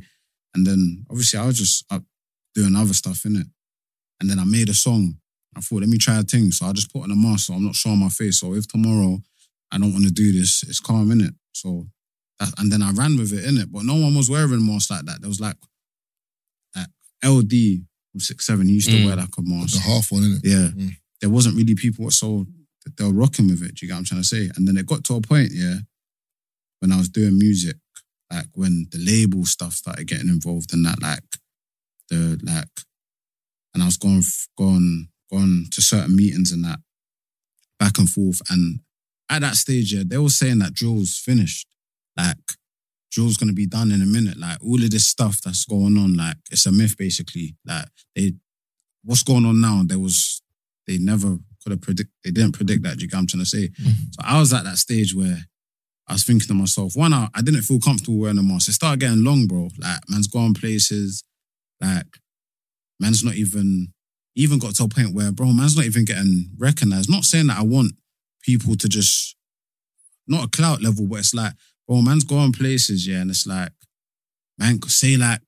And 0.55 0.65
then 0.65 1.05
obviously 1.11 1.37
I 1.37 1.45
was 1.45 1.59
just 1.59 1.85
up 1.91 2.01
doing 2.55 2.75
other 2.75 2.95
stuff 2.95 3.23
in 3.25 3.35
it. 3.35 3.45
And 4.19 4.27
then 4.27 4.39
I 4.39 4.45
made 4.45 4.69
a 4.69 4.73
song. 4.73 5.17
I 5.55 5.61
thought, 5.61 5.81
let 5.81 5.89
me 5.89 5.99
try 5.99 6.17
a 6.17 6.23
thing. 6.23 6.51
So 6.51 6.65
I 6.65 6.73
just 6.73 6.91
put 6.91 7.03
on 7.03 7.11
a 7.11 7.15
mask 7.15 7.47
so 7.47 7.53
I'm 7.53 7.65
not 7.65 7.75
showing 7.75 7.99
my 7.99 8.09
face. 8.09 8.39
So 8.39 8.55
if 8.55 8.67
tomorrow 8.67 9.19
I 9.71 9.77
don't 9.77 9.93
want 9.93 10.05
to 10.05 10.11
do 10.11 10.31
this, 10.31 10.63
it's 10.67 10.79
calm 10.79 11.11
in 11.11 11.21
it. 11.21 11.33
So 11.51 11.85
that, 12.39 12.49
and 12.57 12.71
then 12.71 12.81
I 12.81 12.91
ran 12.91 13.15
with 13.17 13.31
it 13.31 13.45
in 13.45 13.57
it. 13.57 13.71
But 13.71 13.83
no 13.83 13.93
one 13.93 14.15
was 14.15 14.29
wearing 14.29 14.65
masks 14.65 14.89
like 14.89 15.05
that. 15.05 15.21
There 15.21 15.29
was 15.29 15.39
like 15.39 15.57
LD 17.23 17.83
from 18.11 18.19
six 18.19 18.45
seven. 18.45 18.67
He 18.67 18.75
used 18.75 18.89
to 18.89 18.95
Mm. 18.95 19.05
wear 19.05 19.15
like 19.15 19.37
a 19.37 19.41
mask. 19.41 19.73
the 19.75 19.79
half 19.81 20.11
one, 20.11 20.23
innit? 20.23 20.41
Yeah. 20.43 20.69
Mm. 20.69 20.97
There 21.21 21.29
wasn't 21.29 21.55
really 21.55 21.75
people 21.75 22.09
so 22.11 22.47
they 22.97 23.03
were 23.03 23.11
rocking 23.13 23.47
with 23.49 23.61
it. 23.61 23.75
Do 23.75 23.85
you 23.85 23.87
get 23.89 23.93
what 23.95 23.99
I'm 23.99 24.05
trying 24.05 24.21
to 24.21 24.27
say? 24.27 24.49
And 24.55 24.67
then 24.67 24.77
it 24.77 24.85
got 24.85 25.03
to 25.05 25.15
a 25.15 25.21
point, 25.21 25.51
yeah, 25.51 25.79
when 26.79 26.91
I 26.91 26.97
was 26.97 27.09
doing 27.09 27.37
music, 27.37 27.75
like 28.31 28.47
when 28.53 28.87
the 28.91 28.97
label 28.99 29.45
stuff 29.45 29.73
started 29.73 30.07
getting 30.07 30.29
involved 30.29 30.73
in 30.73 30.81
that, 30.83 31.01
like 31.01 31.23
the 32.09 32.39
like, 32.41 32.67
and 33.73 33.83
I 33.83 33.85
was 33.85 33.97
going 33.97 34.23
going 34.57 35.09
going 35.29 35.67
to 35.71 35.81
certain 35.81 36.15
meetings 36.15 36.51
and 36.51 36.63
that, 36.63 36.79
back 37.79 37.97
and 37.99 38.09
forth. 38.09 38.41
And 38.49 38.79
at 39.29 39.41
that 39.41 39.55
stage, 39.57 39.93
yeah, 39.93 40.03
they 40.05 40.17
were 40.17 40.29
saying 40.29 40.59
that 40.59 40.73
drill's 40.73 41.17
finished. 41.17 41.67
Like 42.17 42.37
drill's 43.11 43.37
gonna 43.37 43.53
be 43.53 43.67
done 43.67 43.91
in 43.91 44.01
a 44.01 44.05
minute. 44.05 44.37
Like 44.37 44.63
all 44.63 44.83
of 44.83 44.91
this 44.91 45.07
stuff 45.07 45.41
that's 45.41 45.65
going 45.65 45.97
on, 45.97 46.15
like 46.15 46.37
it's 46.51 46.65
a 46.65 46.71
myth 46.71 46.97
basically. 46.97 47.55
Like 47.65 47.87
they 48.15 48.33
what's 49.03 49.23
going 49.23 49.45
on 49.45 49.61
now, 49.61 49.81
there 49.85 49.99
was 49.99 50.41
they 50.87 50.97
never 50.97 51.37
could 51.63 51.71
have 51.71 51.81
predict 51.81 52.09
they 52.23 52.31
didn't 52.31 52.53
predict 52.53 52.83
that, 52.83 52.97
do 52.97 53.03
you 53.03 53.09
get 53.09 53.15
what 53.15 53.21
I'm 53.21 53.27
trying 53.27 53.43
to 53.43 53.49
say? 53.49 53.67
Mm-hmm. 53.67 54.11
So 54.11 54.21
I 54.23 54.39
was 54.39 54.53
at 54.53 54.63
that 54.63 54.77
stage 54.77 55.15
where 55.15 55.37
I 56.07 56.13
was 56.13 56.23
thinking 56.23 56.47
to 56.47 56.53
myself, 56.55 56.95
one, 56.95 57.13
I, 57.13 57.29
I 57.35 57.41
didn't 57.41 57.61
feel 57.61 57.79
comfortable 57.79 58.17
wearing 58.17 58.39
a 58.39 58.43
mask. 58.43 58.67
It 58.67 58.73
started 58.73 58.99
getting 58.99 59.23
long, 59.23 59.45
bro. 59.45 59.69
Like, 59.77 59.99
man's 60.09 60.25
going 60.25 60.55
places, 60.55 61.23
like, 61.79 62.07
man's 62.99 63.23
not 63.23 63.35
even 63.35 63.93
even 64.35 64.57
got 64.57 64.73
to 64.75 64.83
a 64.83 64.87
point 64.87 65.13
where, 65.13 65.31
bro, 65.31 65.47
man's 65.47 65.75
not 65.75 65.85
even 65.85 66.05
getting 66.05 66.49
recognized. 66.57 67.11
Not 67.11 67.25
saying 67.25 67.47
that 67.47 67.59
I 67.59 67.63
want 67.63 67.91
people 68.41 68.75
to 68.75 68.87
just, 68.87 69.35
not 70.27 70.45
a 70.45 70.49
clout 70.49 70.81
level, 70.81 71.07
but 71.07 71.19
it's 71.19 71.33
like, 71.33 71.53
bro, 71.89 72.01
man's 72.03 72.23
going 72.23 72.53
places, 72.53 73.07
yeah, 73.07 73.21
and 73.21 73.31
it's 73.31 73.47
like, 73.47 73.71
man, 74.59 74.79
say 74.83 75.17
like, 75.17 75.41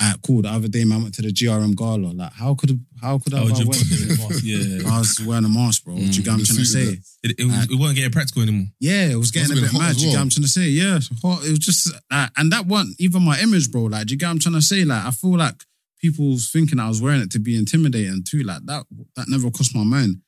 Alright, 0.00 0.22
cool. 0.24 0.42
The 0.42 0.48
other 0.50 0.68
day, 0.68 0.84
man, 0.84 1.02
went 1.02 1.14
to 1.14 1.22
the 1.22 1.32
GRM 1.32 1.74
gala. 1.74 2.12
Like, 2.12 2.32
how 2.32 2.54
could 2.54 2.78
how 3.02 3.18
could 3.18 3.34
I? 3.34 3.40
Oh, 3.40 3.46
have 3.48 3.58
you- 3.58 3.66
went 3.66 3.80
to 3.80 3.94
it? 4.30 4.42
yeah. 4.44 4.88
I 4.88 5.00
was 5.00 5.20
wearing 5.20 5.44
a 5.44 5.48
mask, 5.48 5.82
bro. 5.84 5.96
Do 5.96 6.02
you 6.02 6.22
get 6.22 6.30
what 6.30 6.38
I'm 6.38 6.44
trying 6.44 6.58
to 6.58 6.64
say? 6.64 6.98
It, 7.24 7.40
it, 7.40 7.44
was, 7.46 7.64
it 7.64 7.74
wasn't 7.76 7.96
getting 7.96 8.12
practical 8.12 8.42
anymore. 8.42 8.66
Yeah, 8.78 9.06
it 9.06 9.16
was 9.16 9.32
getting 9.32 9.48
Must 9.48 9.58
a 9.58 9.64
bit 9.64 9.72
been 9.72 9.80
mad. 9.80 9.90
as 9.90 9.96
Do 9.96 10.02
you 10.02 10.06
get 10.06 10.14
well. 10.14 10.20
what 10.20 10.22
I'm 10.22 10.30
trying 10.30 10.42
to 10.44 10.48
say? 10.48 10.66
Yeah, 10.68 11.00
hot. 11.20 11.44
It 11.44 11.50
was 11.50 11.58
just, 11.58 11.92
uh, 12.12 12.28
and 12.36 12.52
that 12.52 12.66
wasn't 12.66 12.94
even 13.00 13.24
my 13.24 13.40
image, 13.40 13.72
bro. 13.72 13.82
Like, 13.90 14.06
do 14.06 14.14
you 14.14 14.18
get 14.18 14.26
what 14.26 14.30
I'm 14.34 14.38
trying 14.38 14.54
to 14.54 14.62
say? 14.62 14.84
Like, 14.84 15.04
I 15.04 15.10
feel 15.10 15.36
like 15.36 15.64
people's 16.00 16.48
thinking 16.52 16.78
I 16.78 16.86
was 16.86 17.02
wearing 17.02 17.22
it 17.22 17.32
to 17.32 17.40
be 17.40 17.56
intimidating 17.58 18.22
too. 18.22 18.44
Like 18.44 18.66
that, 18.66 18.86
that 19.16 19.26
never 19.28 19.50
crossed 19.50 19.74
my 19.74 19.82
mind. 19.82 20.18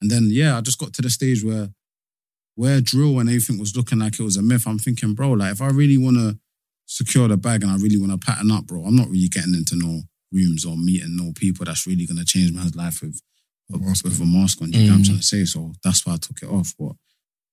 And 0.00 0.10
then, 0.10 0.30
yeah, 0.32 0.58
I 0.58 0.62
just 0.62 0.80
got 0.80 0.92
to 0.94 1.02
the 1.02 1.10
stage 1.10 1.44
where, 1.44 1.68
where 2.54 2.80
drill 2.80 3.18
and 3.18 3.28
everything 3.28 3.58
was 3.58 3.76
looking 3.76 3.98
like 3.98 4.18
it 4.18 4.22
was 4.22 4.36
a 4.36 4.42
myth. 4.42 4.66
I'm 4.66 4.78
thinking, 4.78 5.14
bro, 5.14 5.32
like 5.32 5.52
if 5.52 5.62
I 5.62 5.68
really 5.68 5.98
want 5.98 6.16
to 6.16 6.38
secure 6.86 7.28
the 7.28 7.36
bag 7.36 7.62
and 7.62 7.70
I 7.72 7.76
really 7.76 7.96
want 7.98 8.12
to 8.12 8.18
pattern 8.18 8.50
up, 8.50 8.66
bro, 8.66 8.84
I'm 8.84 8.96
not 8.96 9.08
really 9.08 9.28
getting 9.28 9.54
into 9.54 9.76
no 9.76 10.02
rooms 10.32 10.64
or 10.64 10.76
meeting 10.76 11.16
no 11.16 11.32
people 11.34 11.64
that's 11.64 11.86
really 11.86 12.06
going 12.06 12.18
to 12.18 12.24
change 12.24 12.52
my 12.52 12.66
life 12.74 13.00
with, 13.02 13.20
with, 13.70 14.02
with 14.04 14.20
a 14.20 14.24
mask 14.26 14.60
on. 14.62 14.72
You 14.72 14.80
get 14.80 14.88
what 14.90 14.94
I'm 14.96 15.02
Mm. 15.02 15.06
trying 15.06 15.18
to 15.18 15.22
say? 15.24 15.44
So 15.44 15.72
that's 15.82 16.04
why 16.06 16.14
I 16.14 16.16
took 16.16 16.42
it 16.42 16.48
off. 16.48 16.74
But 16.78 16.92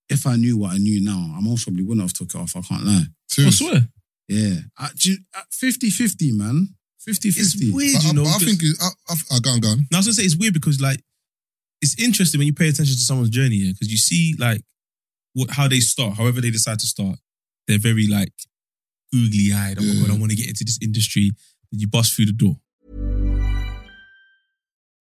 if 0.10 0.26
I 0.28 0.36
knew 0.36 0.58
what 0.58 0.74
I 0.74 0.78
knew 0.78 1.02
now, 1.04 1.34
I 1.38 1.40
most 1.42 1.64
probably 1.66 1.84
wouldn't 1.84 2.02
have 2.04 2.14
took 2.14 2.34
it 2.34 2.42
off. 2.42 2.56
I 2.56 2.62
can't 2.62 2.84
lie. 2.86 3.04
I 3.38 3.50
swear. 3.52 3.88
Yeah. 4.28 4.56
Uh, 4.78 4.90
you- 5.02 5.18
uh, 5.36 5.42
50-50, 5.52 6.32
man. 6.38 6.70
50-50. 7.08 7.26
It's 7.40 7.74
weird, 7.74 7.94
But 7.96 8.04
you 8.04 8.10
I- 8.10 8.14
know. 8.14 8.24
but 8.24 8.30
I 8.30 8.40
because- 8.40 8.60
think 8.60 8.64
it- 8.64 8.78
I, 8.82 9.14
I, 9.14 9.38
I, 9.38 9.40
go 9.40 9.50
on, 9.52 9.60
go 9.62 9.70
on. 9.70 9.78
No, 9.92 9.98
I 9.98 10.00
was 10.00 10.06
gonna 10.08 10.14
say 10.16 10.24
it's 10.24 10.36
weird 10.36 10.54
because 10.54 10.82
like 10.82 11.02
it's 11.82 11.98
interesting 12.00 12.40
when 12.40 12.48
you 12.48 12.54
pay 12.54 12.68
attention 12.68 12.94
to 12.96 13.00
someone's 13.02 13.30
journey, 13.30 13.56
yeah, 13.56 13.72
because 13.72 13.90
you 13.90 13.98
see 13.98 14.36
like 14.38 14.58
what 14.58 14.64
how 15.52 15.68
they 15.68 15.80
start, 15.80 16.18
however 16.18 16.42
they 16.42 16.52
decide 16.52 16.80
to 16.80 16.88
start. 16.88 17.18
They're 17.68 17.80
very 17.80 18.08
like 18.08 18.34
googly 19.12 19.52
eyed. 19.54 19.78
Oh 19.80 19.84
my 19.84 20.02
god, 20.02 20.12
I 20.12 20.16
mm. 20.16 20.20
want 20.20 20.32
to 20.32 20.38
get 20.38 20.48
into 20.48 20.64
this 20.64 20.80
industry. 20.82 21.32
Then 21.72 21.80
you 21.80 21.88
bust 21.88 22.16
through 22.16 22.26
the 22.26 22.34
door. 22.34 22.56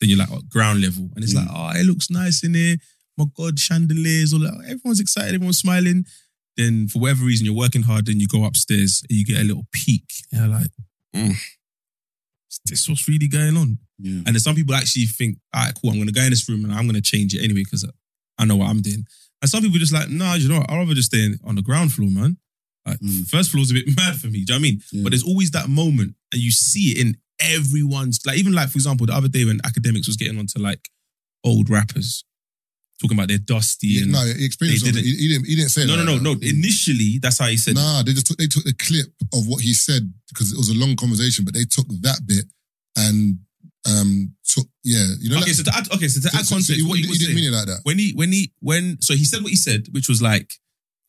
Then 0.00 0.10
you're 0.10 0.18
like 0.18 0.30
oh, 0.32 0.40
ground 0.48 0.80
level, 0.80 1.08
and 1.14 1.24
it's 1.24 1.34
like, 1.34 1.48
oh, 1.52 1.72
it 1.74 1.84
looks 1.84 2.10
nice 2.10 2.44
in 2.44 2.54
here. 2.54 2.76
My 3.16 3.24
God, 3.36 3.58
chandeliers, 3.58 4.32
all 4.32 4.40
that. 4.40 4.62
Everyone's 4.64 5.00
excited, 5.00 5.34
everyone's 5.34 5.58
smiling. 5.58 6.04
Then 6.56 6.88
for 6.88 7.00
whatever 7.00 7.24
reason, 7.24 7.46
you're 7.46 7.54
working 7.54 7.82
hard. 7.82 8.06
Then 8.06 8.20
you 8.20 8.28
go 8.28 8.44
upstairs 8.44 9.02
and 9.08 9.16
you 9.18 9.24
get 9.24 9.40
a 9.40 9.44
little 9.44 9.66
peek. 9.72 10.04
And 10.32 10.40
you're 10.40 10.58
like, 10.58 10.70
mm, 11.14 11.30
is 11.30 12.60
this 12.64 12.88
what's 12.88 13.08
really 13.08 13.28
going 13.28 13.56
on? 13.56 13.78
And 14.26 14.34
then 14.34 14.40
some 14.40 14.54
people 14.54 14.74
actually 14.74 15.06
think, 15.06 15.38
all 15.54 15.64
right, 15.64 15.74
cool, 15.74 15.90
I'm 15.90 15.96
going 15.96 16.08
to 16.08 16.12
go 16.12 16.22
in 16.22 16.30
this 16.30 16.48
room 16.48 16.64
and 16.64 16.72
I'm 16.72 16.84
going 16.84 16.94
to 16.94 17.02
change 17.02 17.34
it 17.34 17.42
anyway 17.42 17.64
because 17.64 17.88
I 18.38 18.44
know 18.44 18.56
what 18.56 18.68
I'm 18.68 18.80
doing. 18.80 19.04
And 19.40 19.50
some 19.50 19.62
people 19.62 19.78
just 19.78 19.92
like, 19.92 20.08
nah, 20.08 20.34
you 20.34 20.48
know 20.48 20.58
what? 20.58 20.70
I'd 20.70 20.78
rather 20.78 20.94
just 20.94 21.12
stay 21.12 21.28
on 21.44 21.54
the 21.54 21.62
ground 21.62 21.92
floor, 21.92 22.10
man. 22.10 22.36
Like, 22.86 22.98
First 23.28 23.50
floor's 23.50 23.70
a 23.70 23.74
bit 23.74 23.86
mad 23.96 24.16
for 24.16 24.28
me. 24.28 24.44
Do 24.44 24.54
you 24.54 24.58
know 24.58 24.62
what 24.62 24.68
I 24.68 24.70
mean? 24.70 25.04
But 25.04 25.10
there's 25.10 25.24
always 25.26 25.50
that 25.52 25.68
moment 25.68 26.14
and 26.32 26.40
you 26.40 26.50
see 26.50 26.90
it 26.92 26.98
in 27.06 27.16
everyone's, 27.40 28.20
like, 28.26 28.38
even 28.38 28.52
like, 28.52 28.68
for 28.70 28.76
example, 28.78 29.06
the 29.06 29.14
other 29.14 29.28
day 29.28 29.44
when 29.44 29.58
Akademiks 29.60 30.06
was 30.06 30.16
getting 30.16 30.38
onto 30.38 30.58
like 30.58 30.88
old 31.44 31.70
rappers, 31.70 32.24
talking 33.00 33.16
about 33.16 33.28
their 33.28 33.38
dusty 33.38 33.86
Yeah, 33.88 34.02
and. 34.02 34.12
no, 34.12 34.24
he 34.26 34.48
they 34.60 34.74
didn't- 34.76 35.04
He, 35.04 35.14
he 35.16 35.28
didn't. 35.28 35.46
He 35.46 35.54
didn't 35.56 35.70
say 35.70 35.86
no, 35.86 35.96
that. 35.96 36.04
no, 36.04 36.16
no, 36.18 36.34
no. 36.34 36.40
Initially, 36.42 37.18
that's 37.18 37.38
how 37.38 37.46
he 37.46 37.56
said 37.56 37.72
it. 37.72 37.74
Nah, 37.80 38.02
they 38.02 38.12
just 38.12 38.26
took, 38.26 38.36
they 38.38 38.46
took 38.48 38.64
the 38.64 38.74
clip 38.74 39.06
of 39.32 39.46
what 39.46 39.62
he 39.62 39.72
said 39.72 40.12
because 40.28 40.52
it 40.52 40.58
was 40.58 40.68
a 40.70 40.74
long 40.74 40.96
conversation, 40.96 41.44
but 41.44 41.54
they 41.54 41.64
took 41.64 41.86
that 42.02 42.20
bit 42.26 42.44
and 42.96 43.38
um 43.88 44.34
took 44.44 44.66
yeah, 44.82 45.06
you 45.20 45.30
know. 45.30 45.36
okay, 45.36 45.46
like- 45.46 45.54
so 45.54 45.62
to 45.62 45.74
add, 45.76 45.92
okay, 45.92 46.08
so 46.08 46.20
to 46.28 46.36
add 46.36 46.44
so- 46.44 46.44
so 46.44 46.54
context, 46.56 46.72
he, 46.80 46.82
what 46.82 46.98
he, 46.98 47.06
he 47.06 47.12
didn't 47.12 47.24
saying, 47.26 47.36
mean 47.36 47.52
it 47.52 47.56
like 47.56 47.66
that. 47.66 47.80
When 47.84 47.98
he, 47.98 48.12
when 48.14 48.32
he, 48.32 48.52
when, 48.58 49.00
so 49.00 49.14
he 49.14 49.24
said 49.24 49.42
what 49.42 49.50
he 49.50 49.56
said, 49.56 49.86
which 49.92 50.08
was 50.08 50.20
like, 50.20 50.50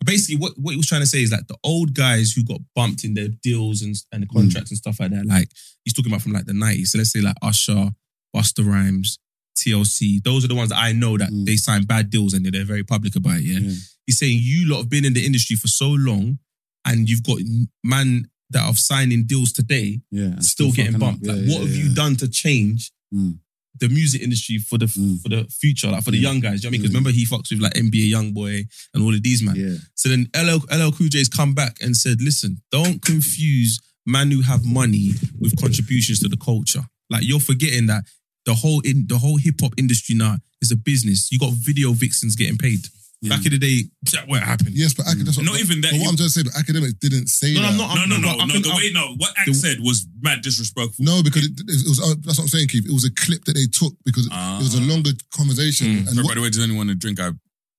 basically 0.06 0.38
what, 0.38 0.54
what 0.58 0.72
he 0.72 0.78
was 0.78 0.88
trying 0.88 1.02
to 1.02 1.08
say 1.08 1.22
is 1.22 1.32
like 1.32 1.48
the 1.48 1.58
old 1.64 1.94
guys 1.94 2.32
who 2.32 2.44
got 2.44 2.60
bumped 2.76 3.04
in 3.04 3.14
their 3.14 3.28
deals 3.44 3.82
and, 3.82 3.96
and 4.12 4.24
the 4.24 4.28
Mm. 4.28 4.34
contracts 4.34 4.72
and 4.72 4.78
stuff 4.78 5.00
like 5.00 5.12
that, 5.12 5.26
like 5.26 5.50
he's 5.84 5.94
talking 5.94 6.12
about 6.12 6.22
from 6.22 6.32
like 6.34 6.46
the 6.46 6.54
90s. 6.54 6.88
So 6.88 6.98
let's 6.98 7.12
say 7.12 7.22
like 7.22 7.36
Usher, 7.42 7.90
Busta 8.36 8.66
Rhymes, 8.66 9.20
TLC, 9.58 10.24
those 10.24 10.46
are 10.46 10.48
the 10.48 10.56
ones 10.56 10.70
that 10.70 10.78
I 10.80 10.92
know 10.94 11.14
Mm. 11.16 11.20
that 11.20 11.44
they 11.46 11.58
sign 11.58 11.84
bad 11.84 12.10
deals 12.10 12.34
and 12.34 12.46
they're 12.46 12.64
very 12.66 12.84
public 12.84 13.16
about 13.16 13.38
it. 13.40 13.44
Yeah. 13.44 13.74
He's 14.06 14.18
saying 14.20 14.40
you 14.42 14.68
lot 14.70 14.78
have 14.78 14.90
been 14.90 15.06
in 15.06 15.14
the 15.14 15.26
industry 15.26 15.56
for 15.56 15.68
so 15.68 15.90
long 15.90 16.40
and 16.86 17.10
you've 17.10 17.24
got 17.24 17.38
man 17.84 18.30
that 18.52 18.64
are 18.64 18.74
signing 18.76 19.26
deals 19.26 19.52
today 19.52 20.02
Yeah. 20.12 20.24
and 20.26 20.46
still, 20.46 20.72
getting 20.72 20.96
up. 20.96 21.02
bumped. 21.02 21.26
Yeah, 21.26 21.34
like, 21.34 21.46
yeah, 21.46 21.54
what 21.54 21.68
have 21.68 21.76
yeah. 21.76 21.84
you 21.84 21.94
done 21.96 22.16
to 22.18 22.28
change 22.28 22.92
Mm. 23.14 23.40
The 23.78 23.90
music 23.90 24.22
industry 24.22 24.58
for 24.58 24.78
the 24.78 24.86
mm. 24.86 25.22
for 25.22 25.30
the 25.30 25.46
future, 25.50 25.88
like 25.90 26.04
for 26.04 26.12
the 26.12 26.18
Yeah. 26.18 26.30
young 26.30 26.40
guys? 26.40 26.64
You 26.64 26.70
know 26.70 26.70
what 26.70 26.70
I 26.70 26.72
mean? 26.72 26.82
Because 26.82 26.92
mm. 26.92 26.96
remember 26.96 27.12
he 27.12 27.26
fucks 27.26 27.52
with 27.52 27.62
like 27.62 27.74
NBA 27.74 28.10
Young 28.10 28.34
Boy 28.34 28.66
and 28.94 29.04
all 29.04 29.14
of 29.14 29.24
these 29.24 29.42
man. 29.42 29.56
Yeah. 29.56 29.76
So 29.96 30.10
then 30.10 30.28
LL 30.36 30.60
LL 30.72 30.92
Cool 30.92 31.08
J's 31.08 31.30
come 31.30 31.54
back 31.54 31.78
and 31.82 31.96
said, 31.96 32.22
"Listen, 32.22 32.62
don't 32.72 33.02
confuse 33.04 33.80
man 34.06 34.32
who 34.32 34.42
have 34.42 34.66
money 34.66 35.12
with 35.40 35.60
contributions 35.60 36.20
to 36.20 36.28
the 36.28 36.38
culture. 36.38 36.84
Like 37.10 37.24
you're 37.24 37.40
forgetting 37.40 37.88
that 37.88 38.04
the 38.46 38.56
whole 38.56 38.82
in 38.82 39.06
the 39.08 39.18
whole 39.18 39.38
hip 39.38 39.56
hop 39.62 39.74
industry 39.78 40.16
now 40.16 40.38
is 40.62 40.72
a 40.72 40.76
business. 40.76 41.32
You 41.32 41.40
got 41.40 41.54
video 41.54 41.94
vixens 41.94 42.36
getting 42.36 42.58
paid." 42.58 42.88
Back 43.28 43.44
in 43.46 43.52
the 43.52 43.60
day, 43.60 43.84
that 44.14 44.30
what 44.30 44.42
happened. 44.42 44.72
Yes, 44.80 44.94
but 44.94 45.04
acad- 45.06 45.26
that's 45.28 45.36
what, 45.36 45.46
Not 45.46 45.60
even 45.60 45.82
that, 45.82 45.92
But 45.92 46.00
what 46.00 46.04
you- 46.04 46.10
I'm 46.10 46.16
trying 46.16 46.30
to 46.32 46.36
say, 46.40 46.44
but 46.44 46.54
Akademiks 46.54 47.00
didn't 47.04 47.28
say 47.28 47.54
No, 47.54 47.62
no, 47.62 47.68
that. 47.68 47.72
I'm 47.72 47.78
not- 47.78 48.08
No, 48.08 48.16
no, 48.16 48.32
no, 48.32 48.40
I 48.40 48.46
no. 48.48 48.60
The 48.64 48.70
way, 48.80 48.92
no. 48.94 49.14
What 49.18 49.34
Act 49.36 49.54
said 49.56 49.82
was 49.82 50.08
mad 50.22 50.42
disrespectful. 50.42 51.04
No, 51.04 51.22
because 51.22 51.44
it, 51.44 51.52
it 51.60 51.84
was. 51.88 52.00
uh, 52.00 52.16
That's 52.24 52.38
what 52.40 52.46
I'm 52.46 52.54
saying, 52.56 52.70
Keith. 52.70 52.86
It 52.88 52.94
was 52.94 53.04
a 53.04 53.12
clip 53.12 53.44
that 53.44 53.56
they 53.60 53.68
took 53.68 53.92
because 54.06 54.26
it 54.28 54.32
was 54.64 54.74
a 54.76 54.82
longer 54.88 55.12
conversation. 55.36 55.88
Mm. 55.88 55.98
And 56.00 56.08
Sorry, 56.16 56.24
what, 56.24 56.32
by 56.32 56.36
the 56.36 56.42
way, 56.44 56.50
does 56.50 56.64
anyone 56.64 56.88
want 56.88 56.92
a 56.92 56.96
drink? 56.96 57.20
I. 57.20 57.32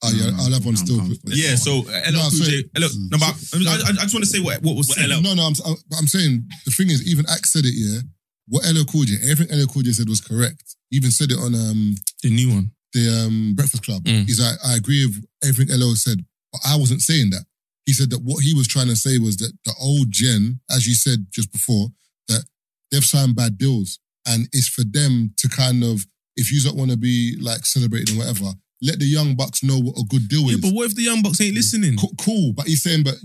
oh 0.03 0.13
yeah, 0.13 0.33
I'll 0.45 0.53
have 0.53 0.65
one 0.65 0.77
still. 0.77 1.01
Yeah, 1.25 1.57
so 1.57 1.89
uh, 1.89 2.11
LL 2.13 2.21
No, 2.21 2.29
Cool 2.37 2.45
J. 2.45 2.65
No, 2.77 3.17
but 3.17 3.33
I, 3.33 3.57
I, 3.65 3.91
I 3.97 4.05
just 4.05 4.13
want 4.15 4.25
to 4.25 4.31
say 4.31 4.41
what 4.41 4.61
what 4.63 4.77
was 4.77 4.93
said. 4.93 5.09
No, 5.09 5.33
no, 5.33 5.43
I'm, 5.49 5.55
I'm 5.97 6.07
saying 6.07 6.45
the 6.67 6.71
thing 6.71 6.91
is, 6.91 7.01
even 7.09 7.25
Axe 7.33 7.53
said 7.53 7.65
it. 7.65 7.73
Yeah, 7.73 8.01
what 8.49 8.65
LL 8.69 8.85
Cool 8.85 9.05
J, 9.05 9.17
everything 9.31 9.57
LL 9.59 9.67
Cool 9.73 9.83
J 9.89 9.93
said 9.93 10.09
was 10.09 10.21
correct. 10.21 10.77
He 10.91 10.97
even 10.99 11.11
said 11.11 11.31
it 11.33 11.39
on 11.39 11.55
um 11.55 11.95
the 12.23 12.29
new 12.31 12.51
one, 12.53 12.73
the 12.93 13.09
um 13.27 13.53
Breakfast 13.55 13.85
Club. 13.85 14.05
Mm. 14.05 14.25
He's 14.27 14.41
like, 14.41 14.57
I 14.67 14.77
agree 14.77 15.05
with 15.07 15.25
everything 15.45 15.75
LL 15.79 15.95
said, 15.95 16.25
but 16.53 16.61
I 16.67 16.77
wasn't 16.77 17.03
saying 17.03 17.31
that. 17.31 17.45
He 17.87 17.93
said 17.93 18.11
that 18.11 18.23
what 18.23 18.43
he 18.45 18.55
was 18.55 18.69
trying 18.69 18.89
to 18.89 18.97
say 18.97 19.19
was 19.19 19.37
that 19.39 19.53
the 19.65 19.75
old 19.81 20.11
gen, 20.11 20.61
as 20.71 20.87
you 20.87 20.95
said 20.95 21.27
just 21.31 21.51
before, 21.53 21.89
that 22.29 22.45
they've 22.93 23.05
signed 23.05 23.37
bad 23.37 23.59
deals, 23.59 23.99
and 24.29 24.49
it's 24.53 24.69
for 24.69 24.85
them 24.85 25.33
to 25.39 25.49
kind 25.49 25.83
of, 25.83 26.05
if 26.37 26.53
you 26.53 26.61
don't 26.61 26.77
want 26.77 26.91
to 26.91 26.97
be 26.97 27.37
like 27.41 27.65
celebrated 27.67 28.11
and 28.11 28.19
whatever, 28.19 28.53
let 28.83 28.99
the 28.99 29.07
young 29.07 29.35
bucks 29.35 29.63
know 29.63 29.79
what 29.79 29.99
a 29.99 30.05
good 30.09 30.29
deal 30.29 30.43
Yeah, 30.43 30.55
is. 30.57 30.61
but 30.61 30.73
what 30.73 30.87
if 30.87 30.95
the 30.95 31.03
young 31.03 31.23
bucks 31.23 31.41
ain't 31.41 31.55
listening? 31.55 31.97
Co- 31.97 32.13
cool, 32.21 32.53
but 32.53 32.67
he's 32.67 32.83
saying, 32.83 33.03
but 33.03 33.17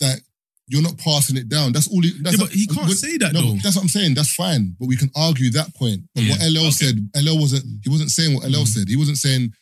that 0.00 0.20
you're 0.68 0.82
not 0.82 0.98
passing 0.98 1.36
it 1.36 1.48
down. 1.48 1.72
That's 1.72 1.88
all. 1.88 2.00
He, 2.02 2.12
that's 2.20 2.38
Yeah, 2.38 2.44
but 2.44 2.52
he 2.54 2.66
can't 2.66 2.90
say 2.92 3.16
that, 3.18 3.32
no, 3.32 3.40
though. 3.40 3.58
That's 3.62 3.76
what 3.76 3.82
I'm 3.82 3.88
saying. 3.88 4.14
That's 4.14 4.34
fine, 4.34 4.76
but 4.78 4.86
we 4.86 4.96
can 4.96 5.10
argue 5.16 5.50
that 5.52 5.74
point. 5.74 6.02
But 6.14 6.24
what 6.24 6.38
Yeah, 6.40 6.60
LL 6.60 6.70
said, 6.70 6.96
LL 7.16 7.38
wasn't. 7.40 7.64
He 7.82 7.90
wasn't 7.90 8.10
saying 8.10 8.34
what 8.34 8.44
LL 8.44 8.66
said. 8.66 8.88
He 8.88 8.96
wasn't 8.96 9.18
saying. 9.18 9.52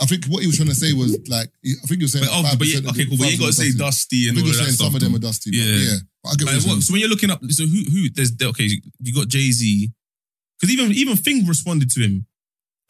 I 0.00 0.06
think 0.06 0.26
what 0.26 0.40
he 0.42 0.48
was 0.48 0.56
trying 0.56 0.70
to 0.70 0.74
say 0.74 0.92
was 0.92 1.16
like. 1.28 1.48
I 1.64 1.86
think 1.86 2.00
he 2.00 2.04
was 2.04 2.12
saying. 2.12 2.24
But, 2.24 2.34
oh, 2.34 2.42
like 2.42 2.58
but 2.58 2.66
yeah, 2.66 2.80
5% 2.80 2.88
of 2.88 2.90
okay, 2.90 3.06
cool. 3.06 3.18
But 3.18 3.30
you 3.30 3.38
got 3.38 3.46
to 3.46 3.52
say 3.52 3.70
dusty 3.72 4.28
and 4.28 4.36
all 4.38 4.42
he 4.44 4.50
of 4.50 4.56
was 4.56 4.58
that 4.58 4.72
stuff. 4.72 4.86
some 4.88 4.94
of 4.96 5.00
them 5.00 5.14
are 5.14 5.18
dusty. 5.22 5.50
Yeah, 5.52 5.64
yeah. 5.76 5.98
But 6.22 6.28
I 6.30 6.34
get 6.34 6.44
what 6.46 6.54
Like, 6.54 6.66
what- 6.66 6.82
so 6.82 6.92
when 6.92 7.00
you're 7.00 7.10
looking 7.10 7.30
up, 7.30 7.40
so 7.50 7.64
who 7.66 7.80
who 7.92 8.10
there's 8.10 8.32
okay, 8.42 8.68
you 9.00 9.14
got 9.14 9.28
Jay 9.28 9.50
Z, 9.52 9.92
because 10.58 10.72
even 10.74 10.90
even 10.92 11.16
Thing 11.16 11.46
responded 11.46 11.90
to 11.90 12.00
him. 12.00 12.26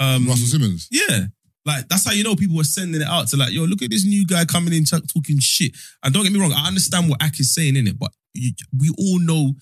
Um, 0.00 0.26
Russell 0.26 0.46
Simmons. 0.46 0.88
Yeah. 0.90 1.26
Like 1.66 1.88
that's 1.88 2.04
how 2.06 2.12
you 2.12 2.24
know 2.24 2.36
people 2.36 2.56
were 2.56 2.64
sending 2.64 3.00
it 3.00 3.06
out 3.08 3.28
to 3.28 3.36
like, 3.36 3.52
yo, 3.52 3.62
look 3.64 3.82
at 3.82 3.90
this 3.90 4.04
new 4.04 4.26
guy 4.26 4.44
coming 4.44 4.74
in 4.74 4.84
ch- 4.84 4.90
talking 5.12 5.38
shit. 5.40 5.72
And 6.02 6.12
don't 6.12 6.22
get 6.24 6.32
me 6.32 6.40
wrong, 6.40 6.52
I 6.52 6.66
understand 6.68 7.08
what 7.08 7.22
Ak 7.22 7.38
is 7.40 7.54
saying 7.54 7.76
in 7.76 7.86
it, 7.86 7.98
but 7.98 8.10
you, 8.34 8.52
we 8.78 8.90
all 8.98 9.18
know 9.18 9.52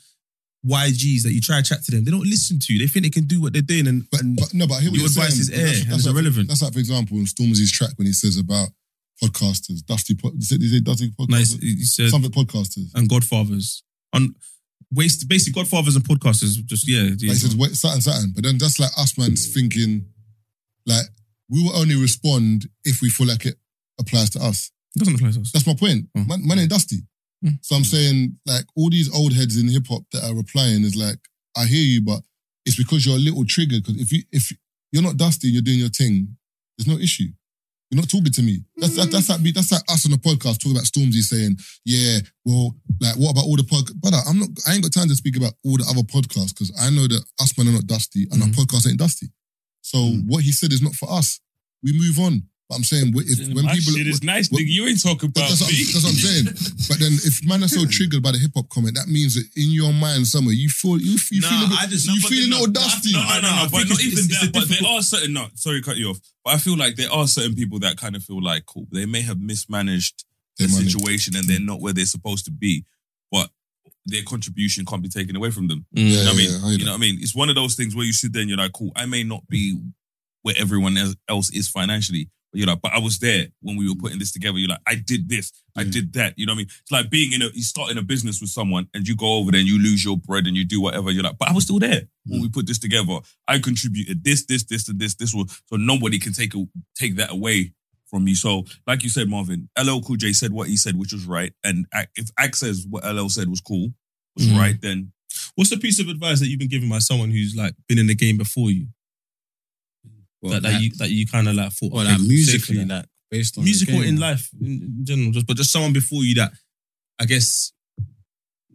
YGs 0.67 1.23
that 1.25 1.33
you 1.33 1.41
try 1.41 1.57
to 1.61 1.63
chat 1.69 1.83
to 1.85 1.91
them, 1.91 2.05
they 2.05 2.11
don't 2.11 2.27
listen 2.27 2.59
to 2.61 2.73
you. 2.73 2.79
They 2.79 2.87
think 2.87 3.05
they 3.05 3.11
can 3.11 3.27
do 3.27 3.41
what 3.41 3.53
they're 3.53 3.63
doing, 3.63 3.87
and, 3.89 4.05
and 4.13 4.37
But 4.37 4.55
no, 4.55 4.67
but 4.67 4.75
I 4.75 4.81
hear 4.83 4.91
what 4.91 4.99
your 5.01 5.07
advice 5.09 5.31
saying. 5.35 5.41
is 5.41 5.51
air 5.51 5.67
that's- 5.67 5.87
that's 5.87 6.07
like- 6.07 6.15
irrelevant. 6.15 6.49
That's 6.49 6.63
like, 6.63 6.73
for 6.73 6.79
example, 6.79 7.17
in 7.19 7.25
Stormzy's 7.25 7.73
track 7.73 7.91
when 7.97 8.07
he 8.07 8.13
says 8.13 8.37
about 8.37 8.69
podcasters, 9.23 9.85
Dusty. 9.85 10.15
Pod, 10.15 10.39
did 10.39 10.61
he 10.61 10.69
say 10.69 10.81
Dusty 10.81 11.11
podcasters? 11.11 11.29
Nice, 11.29 11.53
he 11.55 11.85
said 11.85 12.11
something 12.11 12.31
podcasters. 12.31 12.91
and 12.95 13.09
Godfathers. 13.09 13.83
On 14.13 14.35
waste 14.93 15.29
basically 15.29 15.61
Godfathers 15.63 15.97
and 15.97 16.05
podcasters. 16.05 16.65
Just 16.67 16.89
yeah, 16.89 17.03
Like 17.11 17.21
he 17.21 17.35
says, 17.35 17.57
wait, 17.57 17.75
something, 17.75 18.01
something. 18.01 18.33
But 18.35 18.45
then 18.45 18.59
that's 18.59 18.79
like 18.79 18.91
us, 18.99 19.17
man's 19.19 19.47
thinking, 19.53 20.07
like, 20.87 21.07
we 21.53 21.63
will 21.63 21.77
only 21.77 22.01
respond 22.01 22.67
if 22.85 23.03
we 23.03 23.11
feel 23.11 23.27
like 23.27 23.45
it 23.45 23.57
applies 24.01 24.31
to 24.31 24.41
us. 24.41 24.73
It 24.97 25.01
doesn't 25.01 25.17
apply 25.17 25.33
to 25.33 25.41
us. 25.41 25.53
That's 25.53 25.67
my 25.67 25.75
point. 25.75 26.07
Hmm. 26.17 26.27
Man, 26.27 26.49
man 26.49 26.59
ain't 26.61 26.71
dusty. 26.71 27.03
Hmm. 27.45 27.61
So 27.61 27.77
I'm 27.77 27.85
saying, 27.85 28.39
like, 28.47 28.65
all 28.75 28.89
these 28.89 29.15
old 29.15 29.35
heads 29.35 29.61
in 29.61 29.69
hip 29.69 29.87
hop 29.87 30.03
that 30.13 30.25
are 30.25 30.35
replying 30.35 30.83
is 30.83 30.97
like, 30.97 31.19
I 31.57 31.67
hear 31.67 31.85
you, 31.85 32.03
but 32.03 32.23
it's 32.65 32.77
because 32.77 33.05
you're 33.05 33.17
a 33.17 33.19
little 33.19 33.45
triggered. 33.45 33.85
Because 33.85 34.01
if 34.01 34.13
you 34.13 34.23
if 34.33 34.51
you're 34.93 35.03
not 35.03 35.19
dusty 35.19 35.49
and 35.49 35.55
you're 35.55 35.63
doing 35.63 35.79
your 35.79 35.91
thing, 35.91 36.37
there's 36.79 36.89
no 36.89 36.99
issue. 37.03 37.29
You're 37.91 38.01
not 38.01 38.09
talking 38.09 38.33
to 38.33 38.43
me. 38.43 38.65
That's 38.77 38.97
that, 38.97 39.11
that's 39.11 39.29
like 39.29 39.43
me. 39.43 39.53
That's 39.53 39.71
like 39.71 39.83
us 39.91 40.07
on 40.07 40.13
the 40.13 40.17
podcast 40.17 40.61
talking 40.61 40.73
about 40.73 40.89
Stormzy 40.89 41.21
saying, 41.21 41.59
"Yeah, 41.85 42.21
well, 42.47 42.75
like 43.03 43.17
what 43.17 43.33
about 43.33 43.45
all 43.45 43.57
the 43.57 43.65
pod?" 43.65 43.93
Brother, 44.01 44.17
I'm 44.27 44.39
not. 44.39 44.49
I 44.67 44.73
ain't 44.73 44.83
got 44.83 44.95
time 44.95 45.09
to 45.09 45.15
speak 45.15 45.37
about 45.37 45.53
all 45.63 45.77
the 45.77 45.85
other 45.85 46.01
podcasts 46.01 46.57
because 46.57 46.73
I 46.81 46.89
know 46.89 47.07
that 47.07 47.23
us 47.41 47.59
man 47.59 47.69
are 47.69 47.73
not 47.73 47.87
dusty 47.87 48.27
and 48.31 48.41
our 48.41 48.49
mm-hmm. 48.49 48.63
podcast 48.63 48.89
ain't 48.89 48.99
dusty. 48.99 49.29
So 49.83 49.99
hmm. 49.99 50.21
what 50.27 50.43
he 50.43 50.53
said 50.53 50.73
is 50.73 50.81
not 50.83 50.95
for 50.95 51.11
us. 51.13 51.41
We 51.83 51.93
move 51.93 52.19
on. 52.19 52.43
But 52.69 52.77
I'm 52.77 52.85
saying 52.85 53.13
if 53.15 53.55
when 53.55 53.67
people 53.69 53.93
shit 53.93 54.07
is 54.07 54.23
nice, 54.23 54.51
when- 54.51 54.63
nigga. 54.65 54.71
You 54.71 54.87
ain't 54.87 55.03
talking 55.03 55.29
but 55.31 55.41
about 55.41 55.49
that's, 55.51 55.61
what, 55.61 55.71
me. 55.71 55.77
I'm- 55.77 55.93
that's 55.93 56.05
what 56.05 56.13
I'm 56.13 56.25
saying. 56.25 56.47
But 56.89 56.99
then, 57.01 57.13
if 57.13 57.45
man 57.47 57.63
are 57.65 57.69
so 57.69 57.85
triggered 57.85 58.23
by 58.23 58.33
the 58.33 58.39
hip 58.39 58.53
hop 58.57 58.69
comment, 58.71 58.95
that 58.97 59.09
means 59.09 59.35
that 59.35 59.45
in 59.61 59.71
your 59.71 59.93
mind 59.93 60.27
somewhere 60.27 60.55
you 60.55 60.69
feel 60.71 60.99
you, 60.99 61.19
you 61.31 61.41
Nah, 61.43 61.49
feel 61.49 61.67
a 61.67 61.69
bit, 61.69 61.79
I 61.83 61.87
just- 61.87 62.07
you 62.07 62.15
no, 62.15 62.21
but 62.23 62.29
feel 62.31 62.39
a 62.39 62.41
then- 62.43 62.51
little 62.51 62.67
no, 62.69 62.73
dusty. 62.73 63.13
No, 63.13 63.21
no, 63.21 63.41
no, 63.43 63.51
no, 63.51 63.69
but 63.71 63.89
not 63.89 64.01
even 64.01 64.25
it's- 64.25 64.29
that. 64.41 64.49
it's 64.49 64.57
But 64.57 64.67
there 64.73 64.89
are 64.89 65.03
certain. 65.03 65.33
No, 65.35 65.47
sorry, 65.55 65.81
to 65.83 65.85
cut 65.85 65.97
you 65.99 66.11
off. 66.11 66.21
But 66.45 66.55
I 66.55 66.59
feel 66.59 66.77
like 66.79 66.97
there 66.97 67.13
are 67.13 67.27
certain 67.29 67.55
people 67.55 67.79
that 67.81 67.97
kind 67.99 68.17
of 68.17 68.23
feel 68.25 68.41
like 68.43 68.65
cool. 68.67 68.87
They 68.91 69.05
may 69.07 69.21
have 69.23 69.39
mismanaged 69.41 70.25
the 70.59 70.69
money. 70.69 70.85
situation 70.87 71.35
and 71.37 71.45
they're 71.49 71.61
not 71.61 71.81
where 71.81 71.93
they're 71.93 72.07
supposed 72.07 72.45
to 72.47 72.51
be, 72.53 72.85
but 72.85 73.02
their 74.07 74.23
contribution 74.23 74.85
can't 74.85 75.03
be 75.03 75.09
taken 75.09 75.37
away 75.37 75.51
from 75.51 75.69
them. 75.69 75.87
Mm. 75.97 76.03
Yeah, 76.03 76.05
you 76.05 76.17
know 76.17 76.25
what 76.25 76.33
I 76.33 76.37
mean? 76.37 76.51
yeah, 76.51 76.67
I 76.67 76.71
you 76.73 76.85
know 76.85 76.91
what 76.93 76.97
I 76.97 77.01
mean? 77.01 77.19
It's 77.21 77.35
one 77.35 77.49
of 77.49 77.55
those 77.55 77.75
things 77.75 77.95
where 77.95 78.05
you 78.05 78.13
sit 78.13 78.33
there 78.33 78.41
and 78.41 78.49
you're 78.49 78.59
like, 78.59 78.73
cool. 78.73 78.93
I 78.97 79.07
may 79.07 79.23
not 79.23 79.47
be 79.49 79.79
where 80.43 80.55
everyone 80.59 80.97
else- 81.29 81.51
is 81.51 81.69
financially. 81.69 82.29
But 82.53 82.59
you're 82.59 82.69
like, 82.69 82.83
but 82.83 82.93
I 82.93 82.99
was 82.99 83.19
there 83.19 83.47
when 83.63 83.79
we 83.79 83.89
were 83.89 83.95
putting 83.95 84.19
this 84.19 84.31
together. 84.31 84.59
You're 84.59 84.69
like, 84.69 84.83
I 84.87 84.97
did 84.97 85.27
this, 85.27 85.53
I 85.75 85.85
did 85.85 86.13
that. 86.13 86.35
You 86.37 86.45
know 86.45 86.53
what 86.53 86.57
I 86.57 86.59
mean? 86.59 86.67
It's 86.67 86.93
like 86.93 87.09
being 87.09 87.33
in 87.33 87.41
a, 87.41 87.47
you 87.55 87.63
start 87.63 87.91
in 87.91 87.97
a 87.97 88.03
business 88.03 88.43
with 88.43 88.51
someone 88.51 88.89
and 88.93 89.09
you 89.09 89.17
go 89.17 89.39
over 89.39 89.51
there 89.51 89.61
and 89.61 89.69
you 89.69 89.83
lose 89.83 90.05
your 90.05 90.19
bread 90.19 90.47
and 90.47 90.55
you 90.55 90.67
do 90.67 90.79
whatever. 90.79 91.11
You're 91.11 91.23
like, 91.23 91.39
but 91.39 91.49
I 91.49 91.55
was 91.55 91.65
still 91.65 91.79
there 91.79 92.03
when 92.27 92.41
mm. 92.41 92.43
we 92.43 92.51
put 92.51 92.67
this 92.67 92.79
together. 92.79 93.21
I 93.49 93.59
contributed 93.59 94.23
this, 94.23 94.45
this, 94.45 94.65
this, 94.65 94.87
and 94.87 95.01
this. 95.01 95.15
This 95.15 95.33
was 95.33 95.63
so 95.65 95.77
nobody 95.77 96.19
can 96.19 96.35
take 96.35 96.55
a, 96.55 96.63
take 96.95 97.17
that 97.17 97.31
away 97.31 97.73
from 98.13 98.25
me. 98.25 98.35
So, 98.35 98.65
like 98.87 99.03
you 99.03 99.09
said, 99.09 99.29
Marvin, 99.29 99.69
LL 99.83 100.01
Cool 100.01 100.17
J 100.17 100.33
said 100.35 100.53
what 100.53 100.69
he 100.69 100.77
said, 100.77 100.97
which 100.97 101.13
was 101.15 101.25
right. 101.25 101.53
And 101.65 101.87
if 102.15 102.29
Ak 102.39 102.55
says 102.55 102.87
what 102.89 103.05
LL 103.05 103.29
said 103.31 103.49
was 103.49 103.61
cool, 103.61 103.93
was 104.37 104.47
Mhm. 104.47 104.59
right, 104.59 104.81
then 104.81 105.13
What's 105.55 105.71
the 105.71 105.79
piece 105.79 105.99
of 105.99 106.09
advice 106.09 106.41
that 106.41 106.49
you've 106.49 106.59
been 106.59 106.69
given 106.69 106.91
by 106.91 106.99
someone 106.99 107.31
who's 107.31 107.57
like 107.57 107.75
been 107.89 107.99
in 107.99 108.07
the 108.07 108.15
game 108.15 108.37
before 108.37 108.71
you? 108.71 108.89
that, 110.43 110.63
that 110.63 110.83
you 110.83 110.91
that 110.97 111.09
you 111.11 111.27
kind 111.27 111.49
of 111.49 111.55
like 111.55 111.73
thought, 111.73 111.93
Well, 111.93 112.03
okay, 112.05 112.13
like 112.19 112.21
musically, 112.21 112.85
that, 112.85 112.89
like 112.97 113.07
based 113.31 113.57
on 113.57 113.65
musical 113.65 114.03
in 114.03 114.19
life 114.21 114.51
in 114.61 115.05
general, 115.05 115.31
just 115.33 115.47
but 115.47 115.57
just 115.57 115.73
someone 115.73 115.93
before 115.95 116.23
you 116.23 116.35
that 116.35 116.53
I 117.19 117.25
guess 117.25 117.73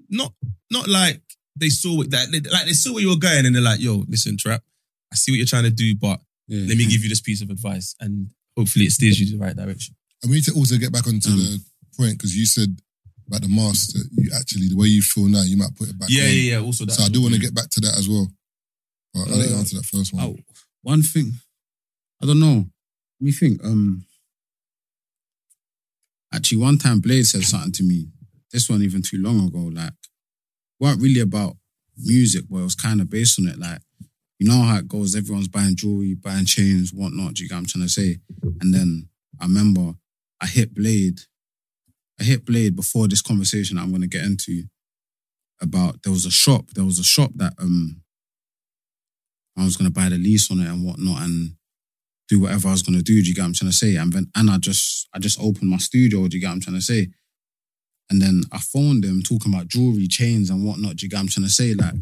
not 0.09 0.33
not 0.71 0.87
like 0.87 1.21
they 1.55 1.69
saw 1.69 2.01
it 2.01 2.09
that 2.11 2.31
they, 2.31 2.39
like 2.39 2.65
they 2.65 2.73
saw 2.73 2.93
where 2.93 3.01
you 3.03 3.09
were 3.09 3.17
going 3.17 3.45
and 3.45 3.53
they're 3.53 3.61
like, 3.61 3.79
yo, 3.81 4.03
listen, 4.07 4.37
trap, 4.37 4.63
I 5.11 5.15
see 5.15 5.31
what 5.31 5.37
you're 5.37 5.45
trying 5.45 5.63
to 5.65 5.69
do, 5.71 5.93
but 5.95 6.21
let 6.49 6.77
me 6.77 6.85
give 6.89 7.03
you 7.03 7.09
this 7.09 7.21
piece 7.21 7.41
of 7.41 7.49
advice 7.49 7.95
and 7.99 8.29
hopefully 8.57 8.85
it 8.85 8.91
steers 8.91 9.19
you 9.19 9.27
in 9.31 9.39
the 9.39 9.45
right 9.45 9.55
direction. 9.55 9.95
And 10.23 10.31
we 10.31 10.37
need 10.37 10.45
to 10.45 10.53
also 10.55 10.77
get 10.77 10.91
back 10.91 11.05
onto 11.07 11.29
the 11.29 11.59
point 11.95 12.17
because 12.17 12.35
you 12.35 12.45
said 12.45 12.75
about 13.27 13.41
the 13.41 13.49
mask 13.49 13.93
that 13.93 14.09
you 14.11 14.31
actually 14.35 14.69
the 14.69 14.75
way 14.75 14.87
you 14.87 15.01
feel 15.01 15.27
now, 15.27 15.43
you 15.43 15.57
might 15.57 15.75
put 15.75 15.89
it 15.89 15.99
back. 15.99 16.09
Yeah, 16.09 16.23
on. 16.23 16.29
yeah, 16.29 16.51
yeah, 16.53 16.59
also 16.59 16.85
that 16.85 16.93
so 16.93 17.03
I 17.03 17.09
do 17.09 17.21
want 17.21 17.35
to 17.35 17.39
get 17.39 17.53
back 17.53 17.69
to 17.69 17.81
that 17.81 17.97
as 17.97 18.09
well. 18.09 18.27
But 19.13 19.29
I'll 19.29 19.37
let 19.37 19.49
you 19.49 19.55
Uh, 19.55 19.59
answer 19.59 19.75
that 19.77 19.85
first 19.85 20.13
one. 20.13 20.23
Oh, 20.23 20.35
one 20.81 21.03
thing, 21.03 21.33
I 22.21 22.25
don't 22.25 22.39
know. 22.39 22.65
Let 23.19 23.25
me 23.25 23.31
think. 23.31 23.63
Um, 23.63 24.05
actually, 26.33 26.59
one 26.59 26.77
time 26.77 26.99
Blade 26.99 27.25
said 27.25 27.43
something 27.43 27.71
to 27.73 27.83
me. 27.83 28.07
This 28.51 28.69
one 28.69 28.81
even 28.81 29.01
too 29.01 29.17
long 29.21 29.45
ago. 29.47 29.59
Like, 29.59 29.93
weren't 30.79 31.01
really 31.01 31.19
about 31.19 31.57
music, 31.97 32.45
but 32.49 32.59
it 32.59 32.63
was 32.63 32.75
kind 32.75 33.01
of 33.01 33.09
based 33.09 33.39
on 33.39 33.47
it. 33.47 33.59
Like, 33.59 33.81
you 34.39 34.47
know 34.47 34.61
how 34.61 34.77
it 34.77 34.87
goes. 34.87 35.15
Everyone's 35.15 35.47
buying 35.47 35.75
jewelry, 35.75 36.13
buying 36.13 36.45
chains, 36.45 36.93
whatnot. 36.93 37.35
Do 37.35 37.43
you 37.43 37.49
get 37.49 37.55
what 37.55 37.59
I'm 37.59 37.65
trying 37.65 37.85
to 37.85 37.89
say? 37.89 38.17
And 38.61 38.73
then 38.73 39.09
I 39.39 39.45
remember 39.45 39.93
I 40.41 40.47
hit 40.47 40.75
Blade. 40.75 41.21
I 42.19 42.23
hit 42.23 42.45
Blade 42.45 42.75
before 42.75 43.07
this 43.07 43.21
conversation 43.21 43.77
I'm 43.77 43.89
going 43.89 44.01
to 44.01 44.07
get 44.07 44.23
into 44.23 44.63
about 45.61 46.03
there 46.03 46.13
was 46.13 46.25
a 46.25 46.31
shop. 46.31 46.71
There 46.75 46.85
was 46.85 46.99
a 46.99 47.03
shop 47.03 47.31
that 47.35 47.53
um 47.59 48.01
I 49.57 49.63
was 49.63 49.75
gonna 49.75 49.89
buy 49.89 50.09
the 50.09 50.17
lease 50.17 50.51
on 50.51 50.59
it 50.59 50.67
and 50.67 50.85
whatnot 50.85 51.23
and 51.23 51.55
do 52.27 52.39
whatever 52.39 52.67
I 52.67 52.71
was 52.71 52.83
gonna 52.83 53.01
do. 53.01 53.21
Do 53.21 53.27
you 53.27 53.33
get 53.33 53.41
what 53.41 53.47
I'm 53.47 53.53
trying 53.53 53.71
to 53.71 53.77
say? 53.77 53.95
And 53.95 54.13
then 54.13 54.27
and 54.35 54.51
I 54.51 54.57
just 54.57 55.07
I 55.13 55.19
just 55.19 55.39
opened 55.39 55.69
my 55.69 55.77
studio. 55.77 56.27
Do 56.27 56.37
you 56.37 56.41
get 56.41 56.47
what 56.47 56.53
I'm 56.53 56.61
trying 56.61 56.75
to 56.77 56.81
say? 56.81 57.07
And 58.09 58.21
then 58.21 58.43
I 58.51 58.59
phoned 58.59 59.03
them 59.03 59.21
talking 59.21 59.53
about 59.53 59.67
jewelry, 59.67 60.07
chains, 60.07 60.49
and 60.49 60.65
whatnot. 60.65 60.97
Do 60.97 61.05
you 61.05 61.09
get 61.09 61.17
what 61.17 61.21
I'm 61.23 61.27
trying 61.27 61.45
to 61.45 61.51
say? 61.51 61.73
Like, 61.73 61.95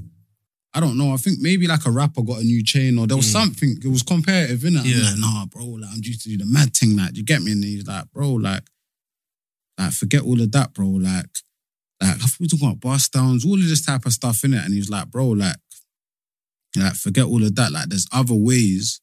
I 0.76 0.82
don't 0.82 0.98
know. 0.98 1.14
I 1.14 1.18
think 1.18 1.40
maybe 1.40 1.68
like 1.68 1.86
a 1.86 1.92
rapper 1.92 2.22
got 2.22 2.42
a 2.42 2.44
new 2.44 2.62
chain 2.64 3.00
or 3.00 3.08
there 3.08 3.16
was 3.16 3.28
Mm. 3.30 3.32
something. 3.32 3.78
It 3.82 3.88
was 3.88 4.04
competitive, 4.04 4.60
innit? 4.60 4.82
I'm 4.82 4.86
Yeah. 4.86 5.10
like, 5.10 5.18
nah, 5.20 5.46
bro. 5.46 5.66
Like, 5.66 5.90
I'm 5.92 6.04
used 6.04 6.22
to 6.24 6.30
do 6.30 6.38
the 6.38 6.46
mad 6.46 6.76
thing. 6.76 6.98
Like, 6.98 7.16
you 7.16 7.24
get 7.24 7.42
me? 7.42 7.54
And 7.54 7.64
he's 7.64 7.88
like, 7.88 8.12
bro, 8.12 8.34
like, 8.34 8.70
like 9.80 9.94
forget 9.94 10.22
all 10.24 10.40
of 10.42 10.52
that, 10.52 10.74
bro. 10.74 10.88
Like, 10.90 11.30
like 12.02 12.22
I 12.22 12.26
we 12.40 12.44
were 12.44 12.48
talking 12.50 12.68
about 12.68 12.82
bust 12.82 13.14
downs, 13.14 13.46
all 13.46 13.54
of 13.60 13.68
this 13.68 13.86
type 13.86 14.06
of 14.06 14.12
stuff 14.14 14.44
in 14.44 14.54
it. 14.54 14.66
And 14.66 14.74
he's 14.74 14.90
like, 14.90 15.10
bro, 15.10 15.30
like, 15.30 15.56
like 16.76 16.96
forget 16.96 17.24
all 17.26 17.42
of 17.44 17.56
that. 17.56 17.72
Like, 17.72 17.88
there's 17.88 18.08
other 18.12 18.36
ways 18.36 19.00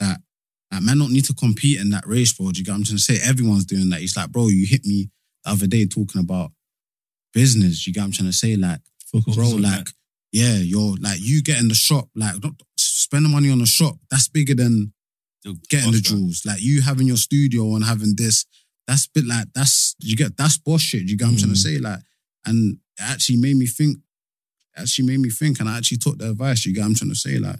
that 0.00 0.22
like 0.72 0.82
man 0.82 0.98
don't 0.98 1.12
need 1.12 1.26
to 1.26 1.34
compete 1.34 1.78
in 1.78 1.90
that 1.90 2.06
race, 2.06 2.32
bro. 2.32 2.50
Do 2.52 2.58
you 2.58 2.64
get 2.64 2.72
what 2.72 2.78
I'm 2.78 2.84
trying 2.84 2.96
to 2.96 3.02
say? 3.02 3.18
Everyone's 3.22 3.66
doing 3.66 3.90
that. 3.90 4.00
He's 4.00 4.16
like, 4.16 4.30
bro, 4.30 4.48
you 4.48 4.66
hit 4.66 4.86
me 4.86 5.10
the 5.44 5.50
other 5.50 5.66
day 5.66 5.84
talking 5.86 6.22
about 6.22 6.52
business. 7.34 7.84
Do 7.84 7.90
you 7.90 7.94
get 7.94 8.00
what 8.00 8.06
I'm 8.06 8.12
trying 8.12 8.30
to 8.30 8.36
say? 8.36 8.56
Like, 8.56 8.80
bro, 9.34 9.48
like, 9.56 9.88
yeah, 10.36 10.56
you're 10.56 10.96
like 11.00 11.18
you 11.18 11.42
getting 11.42 11.68
the 11.68 11.74
shop, 11.74 12.10
like 12.14 12.34
not 12.44 12.52
spending 12.76 13.32
money 13.32 13.50
on 13.50 13.58
the 13.58 13.64
shop. 13.64 13.94
That's 14.10 14.28
bigger 14.28 14.54
than 14.54 14.92
getting 15.70 15.92
the 15.92 16.02
jewels. 16.02 16.42
Like 16.44 16.60
you 16.60 16.82
having 16.82 17.06
your 17.06 17.16
studio 17.16 17.74
and 17.74 17.82
having 17.82 18.14
this. 18.16 18.44
That's 18.86 19.06
a 19.06 19.10
bit 19.14 19.24
like 19.24 19.46
that's 19.54 19.96
you 19.98 20.14
get 20.14 20.36
that's 20.36 20.58
boss 20.58 20.82
shit. 20.82 21.08
You 21.08 21.16
get 21.16 21.24
what 21.24 21.32
I'm 21.32 21.38
trying 21.38 21.52
to 21.52 21.58
say? 21.58 21.78
Like, 21.78 22.00
and 22.44 22.74
it 22.98 23.02
actually 23.02 23.38
made 23.38 23.56
me 23.56 23.64
think. 23.66 23.96
Actually 24.76 25.06
made 25.06 25.20
me 25.20 25.30
think, 25.30 25.58
and 25.58 25.70
I 25.70 25.78
actually 25.78 25.96
took 25.96 26.18
the 26.18 26.28
advice. 26.28 26.66
You 26.66 26.74
get 26.74 26.82
what 26.82 26.88
I'm 26.88 26.94
trying 26.94 27.12
to 27.12 27.16
say? 27.16 27.38
Like, 27.38 27.56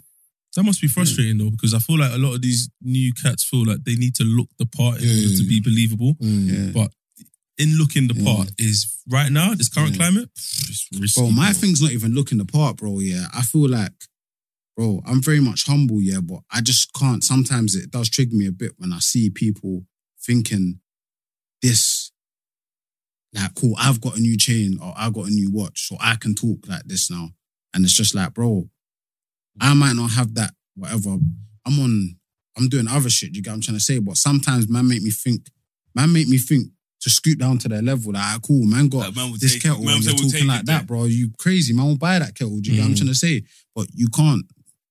That 0.55 0.63
must 0.63 0.79
be 0.79 0.87
frustrating 0.87 1.39
though, 1.39 1.49
because 1.49 1.73
I 1.73 1.79
feel 1.79 1.97
like 1.97 2.13
a 2.13 2.17
lot 2.19 2.35
of 2.35 2.43
these 2.43 2.69
new 2.83 3.11
cats 3.11 3.43
feel 3.43 3.65
like 3.65 3.83
they 3.83 3.95
need 3.95 4.13
to 4.15 4.23
look 4.23 4.49
the 4.59 4.67
part 4.67 5.01
in 5.01 5.09
order 5.09 5.35
to 5.35 5.47
be 5.47 5.61
believable. 5.61 6.13
Mm. 6.21 6.73
But 6.73 6.91
in 7.57 7.77
looking 7.77 8.07
the 8.07 8.23
part 8.23 8.51
is 8.59 9.01
right 9.09 9.31
now, 9.31 9.53
this 9.53 9.69
current 9.69 9.95
climate, 9.95 10.29
it's 10.35 10.87
risky. 10.99 11.21
bro, 11.21 11.31
my 11.31 11.53
thing's 11.53 11.81
not 11.81 11.91
even 11.91 12.13
looking 12.13 12.37
the 12.37 12.45
part, 12.45 12.77
bro. 12.77 12.99
Yeah, 12.99 13.25
I 13.33 13.41
feel 13.41 13.67
like, 13.67 13.93
bro, 14.75 15.01
I'm 15.05 15.21
very 15.23 15.39
much 15.39 15.65
humble, 15.65 16.01
yeah, 16.01 16.19
but 16.21 16.41
I 16.51 16.61
just 16.61 16.93
can't. 16.93 17.23
Sometimes 17.23 17.75
it 17.75 17.89
does 17.91 18.09
trigger 18.09 18.35
me 18.35 18.47
a 18.47 18.51
bit 18.51 18.73
when 18.77 18.93
I 18.93 18.99
see 18.99 19.29
people 19.29 19.85
thinking 20.19 20.79
this, 21.61 22.11
like, 23.33 23.55
cool, 23.55 23.73
I've 23.79 24.01
got 24.01 24.17
a 24.17 24.21
new 24.21 24.37
chain 24.37 24.77
or 24.81 24.93
I've 24.95 25.13
got 25.13 25.27
a 25.27 25.31
new 25.31 25.51
watch, 25.51 25.87
so 25.87 25.97
I 25.99 26.15
can 26.15 26.35
talk 26.35 26.67
like 26.67 26.83
this 26.85 27.09
now. 27.09 27.29
And 27.73 27.83
it's 27.83 27.93
just 27.93 28.13
like, 28.13 28.33
bro, 28.33 28.69
I 29.59 29.73
might 29.73 29.95
not 29.95 30.11
have 30.11 30.35
that, 30.35 30.51
whatever. 30.75 31.17
I'm 31.65 31.79
on, 31.79 32.17
I'm 32.55 32.69
doing 32.69 32.87
other 32.87 33.09
shit, 33.09 33.35
you 33.35 33.41
get 33.41 33.49
what 33.49 33.55
I'm 33.55 33.61
trying 33.61 33.77
to 33.77 33.83
say? 33.83 33.97
But 33.97 34.17
sometimes 34.17 34.69
man 34.69 34.87
make 34.87 35.01
me 35.01 35.09
think, 35.09 35.49
man 35.95 36.13
make 36.13 36.27
me 36.27 36.37
think 36.37 36.67
to 37.07 37.13
scoot 37.13 37.39
down 37.39 37.57
to 37.59 37.67
their 37.69 37.81
level. 37.81 38.11
Like, 38.13 38.23
ah, 38.23 38.39
cool, 38.43 38.65
man 38.65 38.89
got 38.89 38.99
Like, 39.07 39.15
man 39.15 39.33
this 39.39 39.53
take- 39.53 39.63
kettle 39.63 39.83
man 39.83 39.95
and 39.95 40.03
you're 40.03 40.13
we'll 40.15 40.29
talking 40.29 40.47
like 40.47 40.59
it 40.61 40.65
that, 40.67 40.87
bro. 40.87 41.05
You 41.05 41.31
crazy, 41.37 41.73
man 41.73 41.85
will 41.87 41.97
buy 41.97 42.19
that 42.19 42.35
kettle. 42.35 42.59
Do 42.59 42.69
you 42.69 42.75
get 42.77 42.81
what 42.81 42.87
I'm 42.89 42.93
Mm. 42.95 42.97
trying 42.97 43.07
to 43.09 43.15
say? 43.15 43.43
But 43.75 43.87
you 43.93 44.07
can't, 44.09 44.45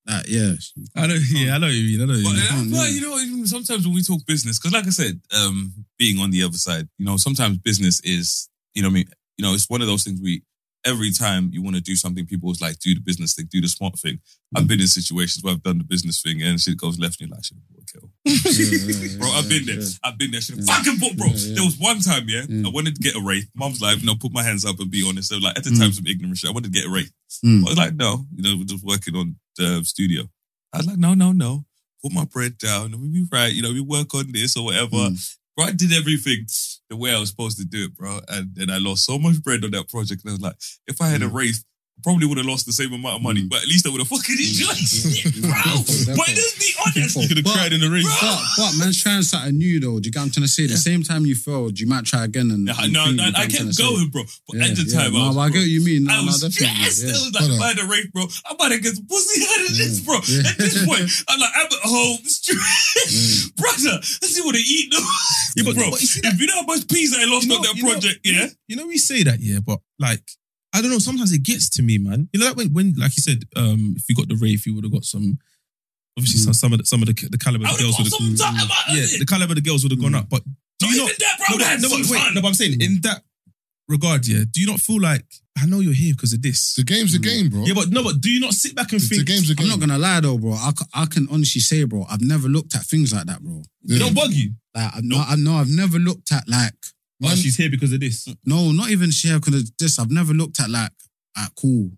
like, 0.07 0.27
yeah. 0.29 0.53
I 0.95 1.07
don't, 1.07 1.21
yeah, 1.31 1.55
I 1.55 1.57
know 1.57 1.67
you 1.67 1.83
mean. 1.97 2.01
I 2.01 2.05
know 2.05 2.17
you 2.19 2.23
But, 2.23 2.55
mean. 2.57 2.71
but, 2.71 2.91
you 2.91 3.01
know, 3.01 3.19
even 3.19 3.45
sometimes 3.47 3.85
when 3.85 3.93
we 3.95 4.01
talk 4.01 4.25
business, 4.25 4.57
because 4.57 4.73
like 4.73 4.87
I 4.87 4.91
said, 4.91 5.19
um, 5.33 5.73
being 5.97 6.19
on 6.19 6.31
the 6.31 6.43
other 6.43 6.57
side, 6.57 6.87
you 6.97 7.05
know, 7.05 7.17
sometimes 7.17 7.57
business 7.59 7.99
is, 8.03 8.49
you 8.73 8.81
know, 8.81 8.87
what 8.89 8.93
I 8.93 8.95
mean, 8.95 9.09
you 9.37 9.43
know, 9.45 9.53
it's 9.53 9.69
one 9.69 9.81
of 9.81 9.87
those 9.87 10.03
things 10.03 10.19
we. 10.21 10.41
Every 10.87 11.11
time 11.11 11.49
you 11.51 11.61
want 11.61 11.75
to 11.75 11.81
do 11.81 11.95
something, 11.95 12.25
people 12.25 12.49
is 12.51 12.61
like, 12.61 12.79
do 12.79 12.95
the 12.95 13.01
business 13.01 13.33
thing, 13.33 13.47
do 13.51 13.59
the 13.59 13.67
smart 13.67 13.99
thing. 13.99 14.19
I've 14.55 14.67
been 14.67 14.79
in 14.79 14.87
situations 14.87 15.43
where 15.43 15.53
I've 15.53 15.61
done 15.61 15.79
the 15.79 15.83
business 15.83 16.21
thing 16.21 16.41
and 16.41 16.59
shit 16.59 16.77
goes 16.77 16.97
left 16.97 17.19
and 17.19 17.27
you're 17.27 17.35
like, 17.35 17.43
should 17.43 17.57
have 17.57 17.67
bought 17.67 17.83
a 17.83 17.91
kettle. 17.91 18.11
bro, 19.19 19.27
I've 19.31 19.49
been 19.49 19.65
there. 19.65 19.85
I've 20.03 20.17
been 20.17 20.31
there. 20.31 20.39
Should 20.39 20.57
have 20.57 20.65
fucking 20.65 20.97
bought, 20.99 21.17
bro. 21.17 21.27
There 21.27 21.65
was 21.65 21.77
one 21.77 21.99
time, 21.99 22.29
yeah, 22.29 22.43
mm. 22.43 22.65
I 22.65 22.69
wanted 22.69 22.95
to 22.95 23.01
get 23.01 23.15
a 23.15 23.21
Wraith. 23.21 23.49
Mum's 23.53 23.81
like, 23.81 24.01
no, 24.03 24.15
put 24.15 24.31
my 24.31 24.43
hands 24.43 24.63
up 24.63 24.79
and 24.79 24.89
be 24.89 25.05
honest. 25.07 25.29
So 25.29 25.37
like 25.37 25.57
at 25.57 25.65
the 25.65 25.71
mm. 25.71 25.79
time, 25.79 25.91
some 25.91 26.07
ignorant 26.07 26.37
shit. 26.37 26.49
I 26.49 26.53
wanted 26.53 26.73
to 26.73 26.79
get 26.79 26.87
a 26.87 26.89
Wraith. 26.89 27.11
Mm. 27.43 27.65
I 27.65 27.69
was 27.69 27.77
like, 27.77 27.95
no, 27.95 28.25
you 28.33 28.43
know, 28.43 28.55
we're 28.57 28.65
just 28.65 28.85
working 28.85 29.15
on 29.15 29.35
the 29.57 29.83
studio. 29.83 30.23
I 30.71 30.77
was 30.77 30.87
like, 30.87 30.97
no, 30.97 31.13
no, 31.13 31.33
no. 31.33 31.65
Put 32.01 32.13
my 32.13 32.25
bread 32.25 32.57
down 32.57 32.93
and 32.93 33.01
we 33.01 33.09
be 33.09 33.25
right, 33.31 33.51
you 33.51 33.61
know, 33.61 33.73
we 33.73 33.81
work 33.81 34.13
on 34.13 34.31
this 34.31 34.55
or 34.55 34.65
whatever. 34.65 34.95
Mm. 34.95 35.37
Bro, 35.57 35.65
I 35.65 35.71
did 35.71 35.91
everything 35.91 36.45
the 36.89 36.97
way 36.97 37.13
I 37.13 37.19
was 37.19 37.29
supposed 37.29 37.57
to 37.57 37.65
do 37.65 37.85
it, 37.85 37.95
bro. 37.95 38.19
And 38.29 38.55
then 38.55 38.69
I 38.69 38.77
lost 38.77 39.05
so 39.05 39.17
much 39.19 39.41
bread 39.41 39.63
on 39.63 39.71
that 39.71 39.89
project. 39.89 40.23
And 40.23 40.31
I 40.31 40.33
was 40.33 40.41
like, 40.41 40.55
if 40.87 41.01
I 41.01 41.07
had 41.07 41.21
a 41.21 41.27
mm. 41.27 41.33
Wraith 41.33 41.63
probably 42.03 42.27
would 42.27 42.37
have 42.37 42.45
lost 42.45 42.65
the 42.65 42.71
same 42.71 42.93
amount 42.93 43.17
of 43.17 43.21
money, 43.21 43.43
mm. 43.43 43.49
but 43.49 43.61
at 43.61 43.67
least 43.67 43.87
I 43.87 43.89
would 43.89 43.99
have 43.99 44.07
fucking 44.07 44.35
mm. 44.35 44.47
enjoyed 44.47 44.77
it, 44.77 45.41
bro. 45.41 46.15
but 46.15 46.27
let's 46.29 46.55
be 46.59 46.71
honest. 46.85 47.17
You 47.17 47.27
could 47.27 47.37
have 47.41 47.49
cried 47.53 47.73
in 47.73 47.81
the 47.81 47.89
rain. 47.89 48.05
But, 48.21 48.39
but 48.57 48.71
man's 48.77 49.01
trying 49.01 49.21
something 49.23 49.57
new 49.57 49.79
though. 49.79 49.99
Do 49.99 50.07
you 50.07 50.11
get 50.11 50.19
what 50.19 50.25
I'm 50.25 50.31
trying 50.31 50.45
to 50.45 50.51
say? 50.51 50.67
The 50.67 50.77
same 50.77 51.03
time 51.03 51.25
you 51.25 51.35
failed, 51.35 51.79
you 51.79 51.87
might 51.87 52.05
try 52.05 52.23
again 52.25 52.51
and. 52.51 52.65
Nah, 52.65 52.75
and 52.79 52.93
no, 52.93 53.05
think, 53.05 53.17
no, 53.17 53.25
you 53.25 53.31
get 53.31 53.37
I 53.37 53.41
what 53.41 53.43
I'm 53.43 53.49
trying 53.49 53.67
kept 53.67 53.67
to 53.67 53.73
say. 53.73 53.83
going, 53.83 54.09
bro. 54.09 54.23
But 54.47 54.55
at 54.61 54.75
the 54.75 54.85
yeah. 54.87 54.97
time, 54.97 55.15
I 55.15 55.27
was, 55.27 55.37
I 55.37 55.49
get 55.49 55.59
what 55.65 55.73
you 55.73 55.83
mean. 55.83 56.03
No, 56.05 56.13
I 56.13 56.25
was 56.25 56.41
definitely. 56.41 56.89
stressed. 56.91 57.03
Yeah. 57.03 57.09
It 57.09 57.19
was 57.19 57.33
like, 57.33 57.59
by 57.59 57.71
the 57.81 57.85
race, 57.87 58.09
bro. 58.13 58.23
I'm 58.45 58.55
about 58.55 58.69
to 58.71 58.79
get 58.79 58.93
some 58.95 59.07
pussy 59.07 59.41
out 59.43 59.61
of 59.65 59.73
this, 59.77 59.99
bro. 60.05 60.17
Yeah. 60.27 60.47
At 60.47 60.57
this 60.57 60.75
point, 60.85 61.05
I'm 61.29 61.39
like, 61.39 61.53
I'm 61.55 61.67
at 61.67 61.83
home, 61.87 62.21
stressed. 62.27 63.07
Mm. 63.09 63.55
Brother, 63.61 63.95
let's 63.99 64.31
see 64.35 64.43
what 64.43 64.53
they 64.53 64.63
eat, 64.63 64.93
though. 64.93 65.63
But- 65.65 65.75
bro, 65.75 65.91
but 65.91 66.01
you 66.01 66.07
see 66.07 66.21
if 66.23 66.39
you 66.39 66.47
know 66.47 66.61
how 66.61 66.67
much 66.67 66.87
peas 66.87 67.15
I 67.17 67.25
lost 67.25 67.47
You 67.47 67.49
know- 67.49 67.55
on 67.57 67.61
that 67.63 67.75
you 67.75 67.83
know- 67.83 67.91
project, 67.91 68.19
yeah? 68.23 68.47
You 68.67 68.75
know, 68.75 68.87
we 68.87 68.97
say 68.97 69.23
that, 69.23 69.39
yeah, 69.39 69.59
but 69.59 69.79
like, 69.99 70.23
I 70.77 70.81
don't 70.81 70.91
know. 70.91 70.99
Sometimes 70.99 71.31
it 71.33 71.43
gets 71.43 71.69
to 71.71 71.81
me, 71.81 71.97
man. 71.97 72.29
You 72.33 72.39
know, 72.39 72.47
like 72.47 72.57
when, 72.57 72.73
when 72.73 72.93
like 72.97 73.17
you 73.17 73.21
said, 73.23 73.43
um, 73.55 73.95
if 73.97 74.03
you 74.07 74.15
got 74.15 74.27
the 74.29 74.35
Wraith, 74.35 74.65
you 74.65 74.75
would 74.75 74.83
have 74.83 74.93
got 74.93 75.03
some. 75.03 75.39
Obviously, 76.17 76.39
some, 76.39 76.53
mm. 76.53 76.55
some 76.55 76.73
of 76.73 76.79
the 76.79 76.85
some 76.85 77.01
of 77.03 77.07
the, 77.07 77.27
the 77.29 77.37
caliber 77.37 77.65
of 77.65 77.71
I 77.71 77.77
the 77.77 77.83
girls 77.83 77.97
would 77.99 78.05
would've 78.11 78.19
have. 78.19 78.37
got 78.39 78.57
some 78.57 78.67
time 78.69 78.95
Yeah, 78.95 79.03
it. 79.05 79.19
the 79.19 79.25
caliber 79.25 79.51
of 79.51 79.55
the 79.55 79.61
girls 79.61 79.83
would 79.83 79.91
have 79.91 80.01
gone 80.01 80.13
mm. 80.13 80.19
up. 80.19 80.29
But 80.29 80.43
do 80.79 80.85
Not 80.85 80.89
you 80.89 80.95
even 81.03 81.05
not? 81.05 81.17
that, 81.19 81.35
bro. 81.37 81.57
no, 81.57 81.65
but, 81.65 81.81
no, 81.81 81.89
but, 81.89 82.09
wait, 82.09 82.35
no, 82.35 82.41
but 82.41 82.47
I'm 82.47 82.53
saying 82.53 82.81
in 82.81 83.01
that 83.01 83.21
regard, 83.87 84.27
yeah. 84.27 84.43
Do 84.49 84.61
you 84.61 84.67
not 84.67 84.79
feel 84.79 84.99
like 85.01 85.25
I 85.61 85.65
know 85.65 85.79
you're 85.79 85.93
here 85.93 86.13
because 86.15 86.33
of 86.33 86.41
this? 86.41 86.73
The 86.73 86.83
game's 86.83 87.13
a 87.15 87.19
mm. 87.19 87.23
game, 87.23 87.49
bro. 87.49 87.65
Yeah, 87.65 87.73
but 87.75 87.89
no, 87.89 88.03
but 88.03 88.19
do 88.21 88.29
you 88.31 88.39
not 88.39 88.53
sit 88.53 88.75
back 88.75 88.91
and 88.93 89.01
The 89.01 89.05
think? 89.07 89.27
game's 89.27 89.49
a 89.49 89.53
I'm 89.53 89.57
game. 89.57 89.69
not 89.69 89.79
gonna 89.79 89.97
lie 89.99 90.19
though, 90.19 90.37
bro. 90.37 90.53
I, 90.53 90.71
I 90.93 91.05
can 91.05 91.27
honestly 91.31 91.61
say, 91.61 91.83
bro, 91.83 92.05
I've 92.09 92.21
never 92.21 92.47
looked 92.47 92.73
at 92.75 92.81
things 92.81 93.13
like 93.13 93.25
that, 93.25 93.41
bro. 93.43 93.61
It 93.85 93.99
don't 93.99 94.15
bug 94.15 94.31
you. 94.33 94.53
Like, 94.73 94.95
I've 94.95 95.03
no, 95.03 95.17
I 95.17 95.35
know 95.35 95.53
I've 95.53 95.69
never 95.69 95.97
looked 95.99 96.31
at 96.31 96.47
like. 96.49 96.73
Oh, 97.23 97.35
she's 97.35 97.57
here 97.57 97.69
because 97.69 97.91
of 97.93 97.99
this. 97.99 98.27
No, 98.45 98.71
not 98.71 98.89
even 98.89 99.09
share 99.11 99.39
because 99.39 99.61
of 99.63 99.77
this. 99.77 99.97
I've 99.99 100.11
never 100.11 100.33
looked 100.33 100.59
at 100.59 100.69
like, 100.69 100.91
ah, 101.35 101.49
cool. 101.59 101.91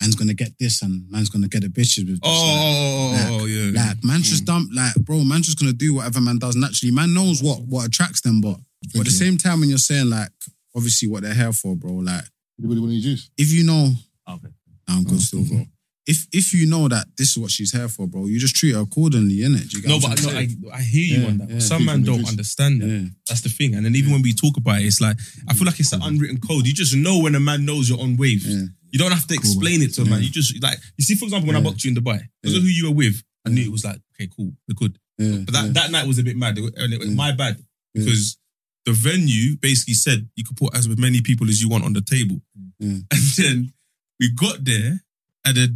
Man's 0.00 0.14
gonna 0.14 0.34
get 0.34 0.52
this 0.60 0.82
and 0.82 1.10
man's 1.10 1.30
gonna 1.30 1.48
get 1.48 1.62
the 1.62 1.68
bitches 1.68 2.00
with 2.06 2.20
this. 2.20 2.20
Oh, 2.22 2.28
oh, 2.28 3.16
like, 3.16 3.30
oh, 3.30 3.38
oh, 3.42 3.46
yeah. 3.46 3.86
Like, 3.86 4.04
man's 4.04 4.28
just 4.28 4.44
dump, 4.44 4.68
like, 4.74 4.94
bro, 4.96 5.24
man's 5.24 5.46
just 5.46 5.58
gonna 5.58 5.72
do 5.72 5.94
whatever 5.94 6.20
man 6.20 6.38
does 6.38 6.54
naturally. 6.54 6.92
Man 6.92 7.14
knows 7.14 7.42
what 7.42 7.62
what 7.62 7.86
attracts 7.86 8.20
them, 8.20 8.40
but 8.42 8.58
but 8.92 9.00
at 9.00 9.04
the 9.06 9.10
same 9.10 9.38
time, 9.38 9.60
when 9.60 9.70
you're 9.70 9.78
saying 9.78 10.10
like, 10.10 10.28
obviously, 10.76 11.08
what 11.08 11.22
they're 11.22 11.32
here 11.34 11.52
for, 11.52 11.74
bro, 11.74 11.92
like, 11.92 12.24
Anybody 12.58 12.80
want 12.80 12.92
any 12.92 13.00
juice? 13.00 13.30
if 13.38 13.50
you 13.52 13.64
know, 13.64 13.92
Okay. 14.28 14.48
I'm 14.88 15.04
good 15.04 15.20
still, 15.20 15.44
bro. 15.44 15.64
If 16.06 16.26
if 16.32 16.54
you 16.54 16.66
know 16.66 16.86
that 16.88 17.06
this 17.16 17.30
is 17.30 17.38
what 17.38 17.50
she's 17.50 17.72
here 17.72 17.88
for, 17.88 18.06
bro, 18.06 18.26
you 18.26 18.38
just 18.38 18.54
treat 18.54 18.74
her 18.74 18.80
accordingly, 18.82 19.38
innit? 19.38 19.68
Do 19.70 19.76
you 19.78 19.82
get 19.82 19.88
No, 19.88 19.98
but 20.00 20.10
no, 20.10 20.14
trying 20.14 20.48
to 20.48 20.54
say? 20.54 20.70
I, 20.72 20.76
I 20.78 20.82
hear 20.82 21.04
you 21.16 21.20
Yeah, 21.22 21.28
on 21.28 21.38
that. 21.38 21.50
yeah. 21.50 21.58
Some 21.58 21.78
People 21.82 22.00
don't 22.02 22.18
just- 22.20 22.30
understand 22.30 22.80
that. 22.80 22.86
Yeah. 22.88 23.08
That's 23.28 23.40
the 23.40 23.48
thing. 23.48 23.74
And 23.74 23.84
then 23.84 23.96
even 23.96 24.12
when 24.12 24.22
we 24.22 24.32
talk 24.32 24.56
about 24.56 24.80
it, 24.80 24.86
it's 24.86 25.00
like 25.00 25.16
I 25.48 25.54
feel 25.54 25.66
like 25.66 25.80
it's 25.80 25.92
an 25.92 26.02
unwritten 26.02 26.38
code. 26.40 26.66
You 26.66 26.72
just 26.74 26.94
know 26.94 27.18
when 27.18 27.34
a 27.34 27.40
man 27.40 27.64
knows 27.64 27.88
you're 27.88 28.00
on 28.00 28.16
wave. 28.16 28.44
Yeah. 28.46 28.66
You 28.92 28.98
don't 29.00 29.10
have 29.12 29.26
to 29.26 29.34
explain 29.34 29.82
it 29.82 29.92
to 29.94 30.02
a 30.02 30.04
man. 30.04 30.22
You 30.22 30.30
just 30.30 30.62
like 30.62 30.78
you 30.96 31.04
see, 31.04 31.16
for 31.16 31.24
example, 31.24 31.48
when 31.48 31.56
I 31.56 31.58
Yeah. 31.58 31.64
booked 31.64 31.82
you 31.84 31.90
in 31.90 31.96
Dubai, 31.96 32.20
because 32.40 32.56
of 32.56 32.62
who 32.62 32.68
you 32.68 32.84
were 32.88 32.94
with, 32.94 33.22
I 33.44 33.50
knew 33.50 33.62
it 33.62 33.72
was 33.72 33.84
like, 33.84 34.00
okay, 34.14 34.28
cool, 34.34 34.52
we're 34.68 34.74
good. 34.74 34.98
Yeah, 35.18 35.38
But 35.46 35.54
that, 35.54 35.64
yeah. 35.66 35.72
that 35.72 35.90
night 35.90 36.06
was 36.06 36.18
a 36.18 36.22
bit 36.22 36.36
mad. 36.36 36.56
And 36.58 36.92
it 36.92 36.98
was 37.00 37.08
Yeah. 37.08 37.14
my 37.14 37.32
bad. 37.32 37.56
Yeah. 37.94 38.04
Because 38.04 38.36
the 38.84 38.92
venue 38.92 39.56
basically 39.56 39.94
said 39.94 40.28
you 40.36 40.44
could 40.44 40.56
put 40.56 40.74
as 40.76 40.86
many 40.88 41.20
people 41.20 41.48
as 41.48 41.60
you 41.60 41.68
want 41.68 41.82
on 41.84 41.94
the 41.94 42.00
table. 42.02 42.40
Yeah. 42.78 42.98
And 43.10 43.22
then 43.36 43.72
we 44.20 44.30
got 44.30 44.64
there 44.64 45.02
and 45.44 45.56
then 45.56 45.74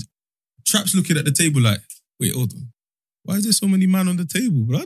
Trap's 0.67 0.95
looking 0.95 1.17
at 1.17 1.25
the 1.25 1.33
table 1.33 1.61
like, 1.61 1.81
wait, 2.19 2.35
hold 2.35 2.53
on. 2.53 2.73
Why 3.25 3.37
is 3.37 3.45
there 3.45 3.53
so 3.53 3.69
many 3.69 3.87
man 3.87 4.09
on 4.09 4.17
the 4.17 4.25
table, 4.25 4.63
bro? 4.63 4.83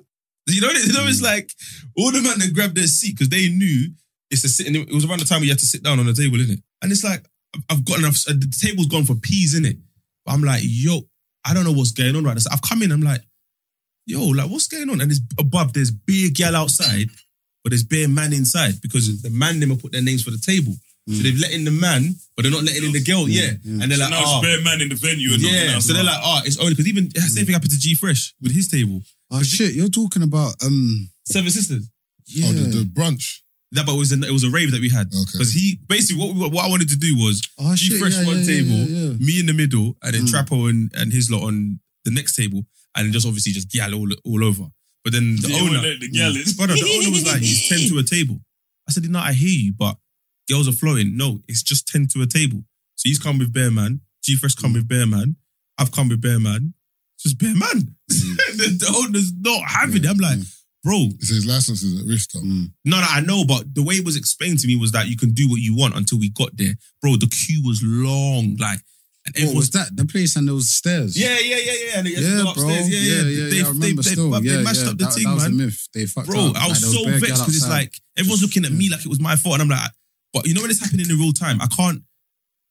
You 0.46 0.60
know, 0.60 0.70
you 0.70 0.92
know, 0.92 1.06
it's 1.06 1.20
mm. 1.20 1.24
like 1.24 1.50
all 1.96 2.12
the 2.12 2.20
men 2.20 2.38
that 2.38 2.52
grabbed 2.54 2.74
their 2.74 2.86
seat 2.86 3.16
because 3.16 3.28
they 3.28 3.48
knew 3.48 3.90
it's 4.30 4.44
a 4.44 4.48
sitting. 4.48 4.74
It 4.74 4.92
was 4.92 5.04
around 5.04 5.20
the 5.20 5.24
time 5.24 5.40
we 5.40 5.48
had 5.48 5.58
to 5.58 5.66
sit 5.66 5.82
down 5.82 5.98
on 5.98 6.06
the 6.06 6.12
table, 6.12 6.40
isn't 6.40 6.58
it? 6.58 6.62
And 6.82 6.92
it's 6.92 7.04
like 7.04 7.24
I've- 7.70 7.82
got 7.82 7.98
enough. 7.98 8.16
Uh, 8.28 8.32
the 8.32 8.52
table's 8.60 8.88
gone 8.88 9.04
for 9.04 9.14
peas, 9.14 9.58
innit? 9.58 9.78
But 10.24 10.32
I'm 10.32 10.42
like, 10.42 10.62
yo, 10.64 11.00
I 11.44 11.54
don't 11.54 11.64
know 11.64 11.72
what's 11.72 11.92
going 11.92 12.16
on 12.16 12.24
right 12.24 12.34
now. 12.34 12.40
So 12.40 12.50
I've 12.52 12.62
come 12.62 12.82
in. 12.82 12.92
I'm 12.92 13.00
like, 13.00 13.22
yo, 14.06 14.26
like 14.28 14.50
what's 14.50 14.68
going 14.68 14.90
on? 14.90 15.00
And 15.00 15.10
it's 15.10 15.20
above. 15.38 15.72
There's 15.72 15.90
beer 15.90 16.30
gal 16.32 16.56
outside, 16.56 17.08
but 17.62 17.70
there's 17.70 17.84
bare 17.84 18.08
man 18.08 18.32
inside 18.32 18.80
because 18.82 19.22
the 19.22 19.30
man 19.30 19.60
never 19.60 19.76
put 19.76 19.92
their 19.92 20.02
names 20.02 20.22
for 20.22 20.30
the 20.30 20.38
table. 20.38 20.74
So 21.06 21.22
they've 21.22 21.38
let 21.38 21.52
in 21.52 21.64
the 21.64 21.70
man, 21.70 22.14
but 22.34 22.42
they're 22.44 22.52
not 22.52 22.62
letting 22.64 22.84
in 22.84 22.92
the 22.92 23.02
girl. 23.04 23.28
Yeah, 23.28 23.50
and 23.64 23.82
they're 23.90 23.98
like, 23.98 24.08
now 24.10 24.22
oh, 24.24 24.38
it's 24.40 24.46
bare 24.46 24.62
man 24.64 24.80
in 24.80 24.88
the 24.88 24.94
venue 24.94 25.34
and 25.34 25.42
nothing 25.42 25.58
yeah. 25.68 25.74
else. 25.74 25.84
So 25.86 25.92
they're 25.92 26.02
like, 26.02 26.18
oh, 26.22 26.40
it's 26.46 26.58
only 26.58 26.72
because 26.72 26.88
even 26.88 27.10
yeah, 27.14 27.22
same 27.28 27.44
thing 27.44 27.52
happened 27.52 27.72
to 27.72 27.78
G 27.78 27.94
Fresh 27.94 28.32
with 28.40 28.52
his 28.52 28.68
table. 28.68 29.02
Oh 29.30 29.42
shit, 29.42 29.74
you're 29.74 29.88
talking 29.88 30.22
about 30.22 30.54
um 30.64 31.10
Seven 31.26 31.50
Sisters. 31.50 31.90
yeah. 32.26 32.48
Oh, 32.48 32.52
the, 32.52 32.78
the 32.78 32.84
brunch. 32.84 33.40
That, 33.72 33.86
but 33.86 33.96
it 33.96 33.98
was 33.98 34.12
a, 34.12 34.20
it 34.22 34.30
was 34.30 34.44
a 34.44 34.50
rave 34.50 34.70
that 34.70 34.80
we 34.80 34.88
had 34.88 35.08
Okay. 35.08 35.24
because 35.32 35.52
he 35.52 35.78
basically 35.88 36.22
what 36.24 36.34
we, 36.36 36.48
what 36.56 36.64
I 36.64 36.68
wanted 36.70 36.88
to 36.90 36.96
do 36.96 37.16
was 37.16 37.42
Oh, 37.58 37.74
G 37.74 37.90
shit, 37.90 37.98
Fresh 38.00 38.16
yeah, 38.18 38.26
one 38.26 38.38
yeah, 38.40 38.46
table, 38.46 38.68
yeah, 38.70 38.86
yeah, 38.86 39.10
yeah. 39.10 39.26
me 39.26 39.40
in 39.40 39.46
the 39.46 39.52
middle, 39.52 39.96
and 40.02 40.14
then 40.14 40.22
Mm. 40.22 40.32
Trapo 40.32 40.70
and, 40.70 40.90
and 40.94 41.12
his 41.12 41.30
lot 41.30 41.42
on 41.42 41.80
the 42.06 42.12
next 42.12 42.36
table, 42.36 42.64
and 42.96 43.04
then 43.06 43.12
just 43.12 43.26
obviously 43.26 43.52
just 43.52 43.68
gal 43.70 43.92
all 43.92 44.08
all 44.24 44.42
over. 44.44 44.64
But 45.02 45.12
then 45.12 45.36
the 45.36 45.48
Yeah, 45.52 45.60
owner, 45.60 45.80
well, 45.82 45.96
the 46.00 46.08
gal 46.08 46.34
is- 46.34 46.54
brother, 46.54 46.74
the 46.74 46.88
owner 46.96 47.10
was 47.10 47.26
like, 47.26 47.40
"He's 47.42 47.68
ten 47.68 47.80
to 47.90 47.98
a 47.98 48.02
table." 48.04 48.40
I 48.88 48.92
said, 48.92 49.04
"No, 49.10 49.18
I 49.18 49.32
hear 49.34 49.48
you, 49.50 49.72
but 49.76 49.96
girls 50.48 50.68
are 50.68 50.72
flowing. 50.72 51.16
No, 51.16 51.40
it's 51.48 51.62
just 51.62 51.88
ten 51.88 52.06
to 52.08 52.22
a 52.22 52.26
table. 52.26 52.64
So 52.96 53.08
he's 53.08 53.18
come 53.18 53.38
with 53.38 53.52
Bear 53.52 53.70
Man, 53.70 54.00
G 54.22 54.36
Fresh 54.36 54.54
come 54.54 54.72
with 54.72 54.88
Bear 54.88 55.06
Man, 55.06 55.36
I've 55.78 55.92
come 55.92 56.08
with 56.08 56.20
Bear 56.20 56.38
Man, 56.38 56.74
it's 57.14 57.24
just 57.24 57.38
Bear 57.38 57.54
Man. 57.54 57.94
Mm. 58.10 58.36
the, 58.56 58.76
the 58.78 58.94
owner's 59.04 59.32
not 59.32 59.62
having 59.68 60.04
it. 60.04 60.08
I'm 60.08 60.16
like, 60.18 60.38
mm. 60.38 60.54
bro, 60.82 61.08
It 61.18 61.24
says 61.24 61.46
license 61.46 61.82
is 61.82 62.00
at 62.00 62.06
risk, 62.06 62.32
though. 62.32 62.40
Mm. 62.40 62.70
no, 62.84 63.00
no, 63.00 63.06
I 63.08 63.20
know, 63.20 63.44
but 63.44 63.74
the 63.74 63.82
way 63.82 63.94
it 63.94 64.04
was 64.04 64.16
explained 64.16 64.60
to 64.60 64.66
me 64.66 64.76
was 64.76 64.92
that 64.92 65.08
you 65.08 65.16
can 65.16 65.30
do 65.32 65.48
what 65.48 65.60
you 65.60 65.76
want 65.76 65.96
until 65.96 66.18
we 66.18 66.28
got 66.30 66.56
there. 66.56 66.74
Bro, 67.02 67.16
the 67.16 67.26
queue 67.28 67.62
was 67.64 67.80
long, 67.82 68.56
like, 68.58 68.80
and 69.26 69.46
What 69.46 69.56
was 69.56 69.70
that? 69.70 69.96
The 69.96 70.04
place 70.04 70.36
and 70.36 70.46
those 70.46 70.68
stairs. 70.68 71.16
Yeah, 71.18 71.38
yeah, 71.40 71.56
yeah, 71.56 71.72
yeah. 71.72 71.98
And 71.98 72.06
they 72.06 72.10
Yeah, 72.10 72.42
bro. 72.42 72.50
upstairs. 72.50 72.90
Yeah, 72.90 72.98
yeah. 73.00 73.22
yeah, 73.24 73.48
They, 73.48 73.56
yeah, 73.56 73.64
I 73.64 73.68
remember 73.68 74.02
they, 74.02 74.10
still. 74.10 74.30
they, 74.30 74.40
yeah, 74.40 74.60
mashed 74.60 74.84
yeah. 74.84 74.90
up 74.90 74.98
the 74.98 75.04
that, 75.06 75.14
thing, 75.14 75.24
that 75.24 75.34
was 75.34 75.42
man. 75.44 75.52
a 75.52 75.54
myth. 75.54 75.88
They 75.94 76.04
fucked 76.04 76.28
Bro, 76.28 76.40
up. 76.48 76.56
I 76.56 76.68
was 76.68 76.84
Like, 76.84 76.92
so 76.92 77.10
vexed 77.18 77.40
because 77.40 77.56
it's 77.56 77.68
like 77.68 77.94
everyone's 78.18 78.42
looking 78.42 78.66
at 78.66 78.72
me 78.72 78.88
mm. 78.88 78.92
like 78.92 79.00
it 79.00 79.08
was 79.08 79.20
my 79.20 79.34
fault, 79.36 79.60
and 79.60 79.62
I'm 79.62 79.68
like, 79.70 79.90
but 80.34 80.46
you 80.46 80.52
know 80.52 80.60
when 80.60 80.70
it's 80.70 80.80
happening 80.80 81.08
in 81.08 81.16
real 81.16 81.32
time, 81.32 81.62
I 81.62 81.66
can't, 81.68 82.02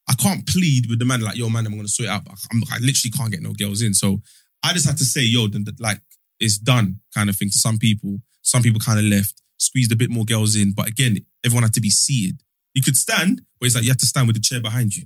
I 0.08 0.14
can't 0.14 0.46
plead 0.46 0.88
with 0.90 1.00
the 1.00 1.06
man 1.06 1.22
like, 1.22 1.38
yo, 1.38 1.50
man, 1.50 1.66
I'm 1.66 1.76
gonna 1.76 1.88
sort 1.88 2.10
it 2.10 2.12
out. 2.12 2.28
I'm, 2.52 2.62
I 2.72 2.78
literally 2.80 3.12
can't 3.18 3.32
get 3.32 3.42
no 3.42 3.54
girls 3.54 3.82
in, 3.82 3.96
so 3.96 4.22
I 4.62 4.74
just 4.74 4.86
had 4.86 4.98
to 4.98 5.06
say, 5.06 5.22
yo, 5.22 5.48
then 5.48 5.66
like 5.80 6.00
it's 6.40 6.58
done, 6.58 7.00
kind 7.16 7.30
of 7.30 7.36
thing 7.36 7.50
to 7.50 7.58
some 7.58 7.80
people. 7.80 8.20
Some 8.42 8.62
people 8.62 8.80
kind 8.80 9.00
of 9.00 9.06
left, 9.06 9.42
squeezed 9.58 9.94
a 9.94 9.96
bit 9.96 10.10
more 10.10 10.26
girls 10.26 10.56
in, 10.56 10.74
but 10.74 10.88
again, 10.88 11.18
everyone 11.46 11.64
had 11.64 11.74
to 11.74 11.82
be 11.82 11.90
seated. 11.90 12.42
You 12.74 12.84
could 12.84 12.98
stand, 12.98 13.42
but 13.60 13.68
it's 13.68 13.76
like 13.76 13.86
you 13.86 13.92
have 13.92 13.98
to 13.98 14.06
stand 14.06 14.28
with 14.28 14.36
the 14.36 14.42
chair 14.42 14.60
behind 14.60 14.96
you. 14.96 15.06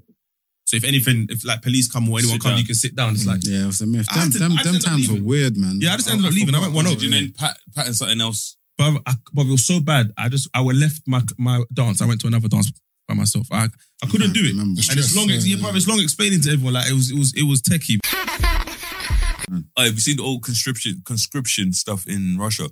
So 0.68 0.76
if 0.76 0.84
anything, 0.84 1.28
if 1.30 1.46
like 1.46 1.62
police 1.62 1.90
come 1.90 2.10
or 2.10 2.20
anyone 2.20 2.42
Sit 2.42 2.44
come, 2.44 2.58
you 2.58 2.66
can 2.66 2.76
sit 2.76 2.94
down. 2.94 3.14
It's 3.14 3.24
mm. 3.24 3.28
like, 3.28 3.40
Yeah, 3.44 3.64
it 3.64 3.68
was 3.68 3.80
a 3.80 3.88
myth. 3.88 4.06
I 4.12 4.20
Them, 4.20 4.32
to- 4.32 4.40
them, 4.40 4.52
I 4.52 4.56
had 4.56 4.66
to 4.66 4.72
them 4.74 4.82
times 4.82 5.10
were 5.10 5.22
weird, 5.22 5.56
man. 5.56 5.78
yeah, 5.80 5.94
I 5.94 5.96
just 5.96 6.10
ended 6.10 6.26
up 6.26 6.34
leaving. 6.34 6.56
I 6.56 6.60
went 6.60 6.74
one 6.74 6.88
up. 6.88 7.02
And 7.02 7.14
then 7.14 7.34
pat, 7.38 7.58
patting 7.74 7.94
something 7.94 8.20
else. 8.20 8.57
But, 8.78 9.02
I, 9.08 9.14
but 9.34 9.46
it 9.48 9.52
was 9.52 9.66
so 9.66 9.80
bad. 9.80 10.12
I 10.18 10.30
just 10.30 10.50
I 10.54 10.62
left 10.62 11.02
my 11.08 11.22
my 11.38 11.64
dance. 11.74 12.02
I 12.02 12.06
went 12.06 12.22
to 12.22 12.28
another 12.28 12.48
dance 12.48 12.72
by 13.08 13.16
myself. 13.16 13.48
I 13.52 13.70
I 14.04 14.08
couldn't 14.08 14.34
do 14.34 14.42
it. 14.42 14.50
remember. 14.50 14.78
And 14.78 14.84
Stress, 14.84 14.98
it's 15.06 15.16
long. 15.16 15.30
yeah, 15.30 15.36
Yeah, 15.38 15.56
yeah. 15.56 15.62
bro, 15.62 15.76
it's 15.76 15.88
long 15.88 16.00
explaining 16.00 16.42
to 16.42 16.52
everyone. 16.52 16.74
Like 16.76 16.90
it 16.90 16.94
was 16.94 17.10
it 17.12 17.18
was 17.18 17.34
it 17.36 17.44
was 17.44 17.62
techie. 17.62 17.98
Oh, 19.78 19.84
have 19.84 19.94
you 19.94 20.00
seen 20.00 20.18
the 20.18 20.24
old 20.24 20.44
conscription 20.44 21.02
conscription 21.06 21.72
stuff 21.74 22.06
in 22.08 22.38
Russia? 22.38 22.70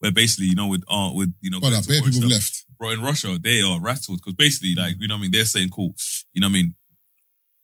Where 0.00 0.12
basically, 0.12 0.46
you 0.46 0.54
know, 0.54 0.66
with 0.68 0.82
uh, 0.88 1.10
with 1.14 1.32
you 1.40 1.50
know, 1.50 1.60
But 1.60 1.70
going 1.70 1.82
bare 1.84 1.96
people 2.02 2.12
stuff. 2.12 2.30
left. 2.30 2.64
bro, 2.78 2.90
in 2.90 3.02
Russia, 3.02 3.38
they 3.40 3.62
are 3.62 3.80
rattled 3.80 4.18
because 4.18 4.34
basically, 4.34 4.74
like, 4.74 4.96
you 4.98 5.08
know 5.08 5.14
what 5.14 5.20
I 5.20 5.22
mean? 5.22 5.30
They're 5.30 5.44
saying, 5.44 5.70
cool, 5.70 5.94
you 6.32 6.40
know 6.40 6.46
what 6.48 6.50
I 6.50 6.54
mean? 6.54 6.74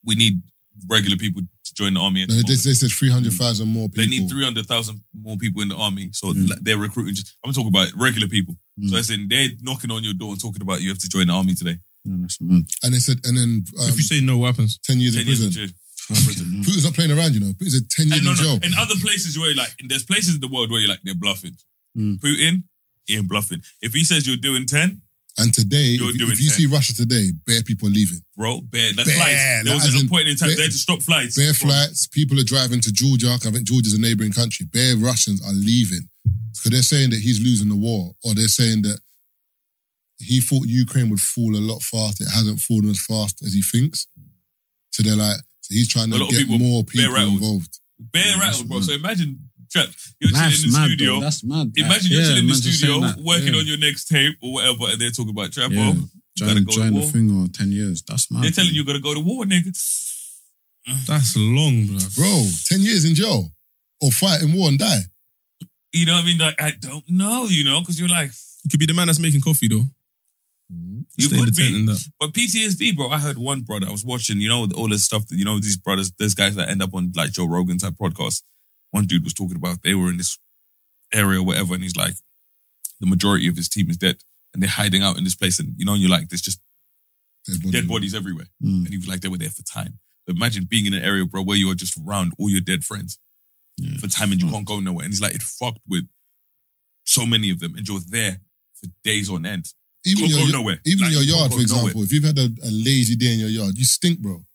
We 0.05 0.15
need 0.15 0.41
regular 0.87 1.17
people 1.17 1.41
to 1.41 1.73
join 1.75 1.93
the 1.93 1.99
army. 1.99 2.23
at 2.23 2.29
No, 2.29 2.35
the 2.35 2.41
they, 2.43 2.53
moment. 2.53 2.63
they 2.63 2.73
said 2.73 2.91
300,000 2.91 3.67
more 3.67 3.89
people. 3.89 4.03
They 4.03 4.09
need 4.09 4.29
300,000 4.29 5.01
more 5.21 5.37
people 5.37 5.61
in 5.61 5.69
the 5.69 5.75
army. 5.75 6.09
So 6.13 6.33
Mm. 6.33 6.49
they're 6.61 6.77
recruiting, 6.77 7.15
just, 7.15 7.35
I'm 7.45 7.53
talking 7.53 7.69
about 7.69 7.91
regular 7.95 8.27
people. 8.27 8.55
So 8.87 8.97
as 8.97 9.09
in, 9.11 9.27
they're 9.27 9.49
knocking 9.61 9.91
on 9.91 10.03
your 10.03 10.13
door 10.15 10.31
and 10.31 10.41
talking 10.41 10.61
about 10.61 10.81
you 10.81 10.89
have 10.89 10.97
to 10.99 11.09
join 11.09 11.27
the 11.27 11.33
army 11.33 11.53
today. 11.53 11.77
Yeah, 12.05 12.15
that's 12.21 12.41
mad. 12.41 12.63
And 12.83 12.93
they 12.93 12.99
said, 12.99 13.17
and 13.23 13.37
then 13.37 13.63
um, 13.79 13.87
if 13.89 13.95
you 13.97 14.01
say 14.03 14.19
no, 14.19 14.37
what 14.39 14.47
happens? 14.47 14.79
10 14.83 14.99
years 14.99 15.13
10 15.13 15.21
in 15.21 15.27
years 15.27 15.39
prison. 15.39 15.51
jail. 15.67 15.69
Prison. 16.25 16.45
Putin's 16.65 16.83
not 16.83 16.93
playing 16.95 17.11
around, 17.11 17.33
you 17.33 17.39
know. 17.39 17.53
Putin's 17.53 17.75
a 17.75 17.87
10 17.87 18.07
years 18.07 18.17
And 18.17 18.25
no, 18.25 18.31
in 18.31 18.37
no, 18.37 18.43
jail. 18.43 18.59
in 18.63 18.73
other 18.77 18.95
places 18.99 19.37
where 19.39 19.53
like, 19.55 19.73
there's 19.87 20.03
places 20.03 20.35
in 20.35 20.41
the 20.41 20.47
world 20.49 20.69
where 20.71 20.79
you're 20.81 20.89
like, 20.89 20.99
they're 21.03 21.15
bluffing. 21.15 21.55
Mm. 21.97 22.19
Putin, 22.19 22.63
he 23.05 23.15
ain't 23.17 23.29
bluffing. 23.29 23.61
If 23.81 23.93
he 23.93 24.03
says 24.03 24.25
you're 24.27 24.35
doing 24.37 24.65
10, 24.65 25.01
And 25.39 25.51
today, 25.51 25.97
You're 25.97 26.11
if, 26.11 26.17
doing 26.19 26.31
if 26.31 26.39
you 26.41 26.49
10. 26.49 26.57
see 26.59 26.65
Russia 26.67 26.93
today, 26.93 27.31
bare 27.47 27.63
people 27.63 27.87
are 27.87 27.91
leaving. 27.91 28.19
bro, 28.37 28.61
bear, 28.61 28.93
that's 28.93 29.09
Bear, 29.09 29.17
flights. 29.17 29.43
There 29.43 29.63
like, 29.65 29.73
was 29.73 29.87
as 29.87 29.95
a 29.95 30.03
in 30.03 30.09
point 30.09 30.27
in 30.27 30.35
time, 30.37 30.49
bear- 30.49 30.57
they 30.57 30.63
had 30.63 30.71
to 30.71 30.77
stop 30.77 31.01
flights. 31.01 31.35
Bare 31.35 31.53
Bro, 31.57 31.69
flights, 31.69 32.05
people 32.07 32.39
are 32.39 32.43
driving 32.43 32.81
to 32.81 32.91
Georgia. 32.93 33.33
I 33.33 33.37
think 33.37 33.63
Georgia's 33.65 33.95
a 33.95 34.01
neighboring 34.01 34.31
country. 34.31 34.67
Bare 34.67 34.95
Russians 34.97 35.41
are 35.45 35.53
leaving. 35.53 36.07
Because 36.53 36.69
they're 36.71 36.81
saying 36.83 37.09
that 37.09 37.19
he's 37.19 37.41
losing 37.41 37.67
the 37.67 37.75
war, 37.75 38.13
or 38.23 38.35
they're 38.35 38.47
saying 38.47 38.83
that 38.83 38.99
he 40.19 40.39
thought 40.39 40.67
Ukraine 40.67 41.09
would 41.09 41.19
fall 41.19 41.55
a 41.55 41.59
lot 41.59 41.81
faster. 41.81 42.23
It 42.25 42.29
hasn't 42.31 42.59
fallen 42.59 42.89
as 42.89 43.03
fast 43.03 43.41
as 43.43 43.53
he 43.53 43.61
thinks. 43.63 44.07
So 44.91 45.01
they're 45.01 45.15
like, 45.15 45.37
so 45.61 45.73
he's 45.73 45.89
trying 45.89 46.11
to 46.11 46.19
get 46.19 46.29
people 46.29 46.59
more 46.59 46.83
people 46.83 47.15
involved. 47.15 47.79
Bare 47.99 48.37
rattled, 48.37 48.69
bro. 48.69 48.81
So 48.81 48.93
imagine, 48.93 49.39
Trap, 49.73 49.89
you're 50.21 50.31
Life's 50.31 50.61
chilling 50.61 50.65
in 50.67 50.71
the 50.71 50.77
mad, 50.79 50.85
studio. 50.87 51.13
though. 51.15 51.19
That's 51.21 51.43
mad. 51.43 51.71
Imagine 51.75 52.11
you're 52.11 52.21
Yeah, 52.21 52.27
chilling 52.27 52.43
in 52.43 52.47
the 52.49 52.55
studio, 52.55 52.99
working 53.23 53.53
Yeah. 53.53 53.59
on 53.59 53.67
your 53.67 53.77
next 53.77 54.05
tape 54.05 54.35
or 54.41 54.53
whatever, 54.53 54.85
and 54.91 55.01
they're 55.01 55.11
talking 55.11 55.29
about 55.31 55.51
Trap, 55.51 55.71
Yeah. 55.71 55.91
bro. 55.91 56.09
You 56.35 56.45
gotta 56.47 56.53
Join, 56.55 56.63
go 56.63 56.71
to 56.71 56.77
join 56.77 56.93
the 56.93 57.11
thing 57.11 57.31
or 57.41 57.47
10 57.49 57.71
years. 57.71 58.01
That's 58.07 58.29
mad. 58.31 58.43
They're 58.43 58.51
telling 58.51 58.71
you 58.71 58.81
you 58.81 58.85
gotta 58.85 58.99
go 58.99 59.13
to 59.13 59.19
war, 59.19 59.45
nigga. 59.45 59.73
That's 61.07 61.35
long, 61.37 61.87
bro. 61.87 61.97
Bro, 62.15 62.49
10 62.65 62.81
years 62.81 63.05
in 63.05 63.15
jail 63.15 63.53
or 64.01 64.11
fight 64.11 64.41
in 64.41 64.53
war 64.53 64.69
and 64.69 64.77
die. 64.77 65.01
You 65.93 66.05
know 66.05 66.13
what 66.15 66.23
I 66.23 66.25
mean? 66.25 66.37
Like, 66.39 66.61
I 66.61 66.71
don't 66.71 67.07
know, 67.09 67.45
you 67.45 67.63
know, 67.63 67.79
because 67.81 67.99
you're 67.99 68.09
like, 68.09 68.31
You 68.63 68.69
could 68.69 68.79
be 68.79 68.85
the 68.85 68.93
man 68.93 69.07
that's 69.07 69.19
making 69.19 69.41
coffee 69.41 69.67
though. 69.67 69.87
Mm-hmm. 70.73 71.01
You 71.17 71.27
Stay 71.27 71.37
in 71.37 71.45
could 71.45 71.55
be. 71.55 71.85
that. 71.85 72.03
But 72.19 72.33
PTSD, 72.33 72.95
bro. 72.95 73.09
I 73.09 73.19
heard 73.19 73.37
one 73.37 73.61
brother. 73.61 73.87
I 73.87 73.91
was 73.91 74.05
watching, 74.05 74.39
you 74.39 74.47
know, 74.49 74.67
all 74.75 74.87
this 74.87 75.03
stuff 75.05 75.27
that 75.27 75.35
you 75.37 75.45
know 75.45 75.59
these 75.59 75.77
brothers. 75.77 76.11
There's 76.17 76.33
guys 76.33 76.55
that 76.55 76.69
end 76.69 76.81
up 76.81 76.93
on 76.93 77.11
like 77.15 77.31
Joe 77.31 77.45
Rogan 77.45 77.77
type 77.77 77.95
podcasts. 78.01 78.41
One 78.93 79.07
dude 79.07 79.23
was 79.23 79.33
talking 79.33 79.55
about 79.55 79.81
they 79.81 79.95
were 79.95 80.09
in 80.11 80.17
this 80.17 80.37
area 81.11 81.39
or 81.39 81.43
whatever, 81.43 81.73
and 81.73 81.81
he's 81.81 81.95
like, 81.95 82.13
the 82.99 83.07
majority 83.07 83.47
of 83.47 83.55
his 83.55 83.67
team 83.67 83.89
is 83.89 83.97
dead, 83.97 84.17
and 84.53 84.61
they're 84.61 84.69
hiding 84.69 85.01
out 85.01 85.17
in 85.17 85.23
this 85.23 85.33
place, 85.35 85.59
and 85.59 85.73
you 85.77 85.83
know, 85.85 85.93
and 85.93 86.01
you're 86.01 86.11
like, 86.11 86.29
there's 86.29 86.43
just 86.43 86.61
dead 87.71 87.87
bodies 87.87 88.13
everywhere, 88.13 88.45
mm. 88.63 88.85
and 88.85 88.89
he 88.89 88.97
was 88.97 89.07
like, 89.07 89.21
they 89.21 89.27
were 89.29 89.37
there 89.37 89.49
for 89.49 89.63
time. 89.63 89.97
But 90.27 90.35
imagine 90.35 90.67
being 90.69 90.85
in 90.85 90.93
an 90.93 91.03
area, 91.03 91.25
bro, 91.25 91.41
where 91.41 91.57
you 91.57 91.71
are 91.71 91.75
just 91.75 91.97
around 91.97 92.33
all 92.37 92.51
your 92.51 92.61
dead 92.61 92.83
friends 92.83 93.17
for 93.99 94.07
time, 94.07 94.31
and 94.31 94.39
you 94.39 94.47
mm. 94.47 94.51
can't 94.51 94.67
go 94.67 94.79
nowhere, 94.79 95.05
and 95.05 95.11
he's 95.11 95.21
like, 95.21 95.33
it 95.33 95.41
fucked 95.41 95.81
with 95.89 96.07
so 97.03 97.25
many 97.25 97.49
of 97.49 97.59
them, 97.59 97.73
and 97.75 97.87
you're 97.87 97.99
there 98.07 98.41
for 98.75 98.87
days 99.03 99.27
on 99.27 99.45
end. 99.45 99.73
Even 100.05 100.25
your, 100.25 100.45
go 100.45 100.59
nowhere. 100.59 100.79
even 100.85 101.05
Like, 101.05 101.13
in 101.13 101.17
your 101.17 101.37
yard, 101.37 101.51
for 101.51 101.57
go 101.57 101.65
nowhere. 101.65 101.91
example, 101.91 102.03
if 102.03 102.11
you've 102.11 102.23
had 102.25 102.37
a, 102.37 102.49
a 102.63 102.69
lazy 102.69 103.15
day 103.15 103.33
in 103.33 103.39
your 103.39 103.49
yard, 103.49 103.75
you 103.75 103.85
stink, 103.85 104.19
bro. 104.19 104.45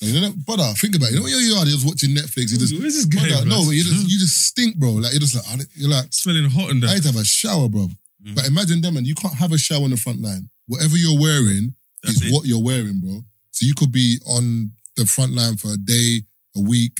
You 0.00 0.20
know, 0.20 0.32
brother, 0.44 0.64
think 0.76 0.94
about 0.94 1.08
it. 1.08 1.12
You 1.12 1.16
know, 1.18 1.24
when 1.24 1.32
you're 1.32 1.40
yard, 1.56 1.68
you're 1.68 1.76
just 1.78 1.86
watching 1.86 2.10
Netflix. 2.10 2.52
You 2.52 2.58
just, 2.58 2.78
Where's 2.78 2.94
this 2.94 3.06
brother, 3.06 3.44
bro? 3.48 3.48
no, 3.48 3.64
but 3.64 3.70
you 3.72 3.82
just, 3.82 4.08
you 4.08 4.18
just 4.18 4.36
stink, 4.46 4.76
bro. 4.76 4.90
Like, 4.92 5.12
you're 5.12 5.20
just 5.20 5.34
like, 5.34 5.66
you're 5.74 5.88
like, 5.90 6.12
smelling 6.12 6.50
hot 6.50 6.70
and 6.70 6.84
I 6.84 6.88
that. 6.88 6.94
need 6.94 7.02
to 7.04 7.08
have 7.12 7.20
a 7.20 7.24
shower, 7.24 7.68
bro. 7.68 7.88
Mm. 8.24 8.34
But 8.34 8.46
imagine 8.46 8.82
them, 8.82 8.96
and 8.98 9.06
you 9.06 9.14
can't 9.14 9.34
have 9.34 9.52
a 9.52 9.58
shower 9.58 9.84
on 9.84 9.90
the 9.90 9.96
front 9.96 10.20
line. 10.20 10.50
Whatever 10.66 10.96
you're 10.96 11.18
wearing 11.18 11.74
That's 12.02 12.20
is 12.20 12.28
it. 12.28 12.32
what 12.34 12.44
you're 12.44 12.62
wearing, 12.62 13.00
bro. 13.00 13.24
So 13.52 13.64
you 13.64 13.74
could 13.74 13.90
be 13.90 14.18
on 14.28 14.72
the 14.96 15.06
front 15.06 15.32
line 15.32 15.56
for 15.56 15.72
a 15.72 15.76
day, 15.78 16.22
a 16.56 16.60
week, 16.60 16.92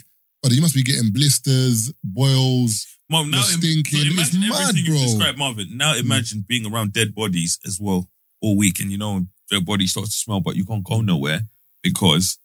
but 0.43 0.53
you 0.53 0.63
must 0.63 0.75
be 0.75 0.83
getting 0.83 1.11
blisters, 1.13 1.93
boils. 2.03 2.87
Mom, 3.11 3.31
now 3.31 3.39
im- 3.39 3.61
stinking. 3.61 3.99
so 4.01 4.07
it's 4.07 4.33
imagine 4.35 4.41
mad, 4.49 4.61
everything 4.63 4.85
you 4.87 4.93
bro. 4.93 5.01
Mm. 5.01 5.05
described, 5.05 5.39
Marvin. 5.39 5.77
Now 5.77 5.95
imagine 5.97 6.45
being 6.49 6.65
around 6.73 6.93
dead 6.95 7.15
bodies 7.15 7.59
as 7.67 7.79
well 7.81 8.09
all 8.41 8.57
week, 8.57 8.81
and 8.81 8.91
you 8.91 8.97
know 8.99 9.27
their 9.51 9.61
body 9.61 9.87
starts 9.87 10.11
to 10.11 10.17
smell, 10.17 10.41
but 10.41 10.57
you 10.57 10.65
can't 10.65 10.83
go 10.85 11.01
nowhere 11.03 11.41
because 11.83 12.39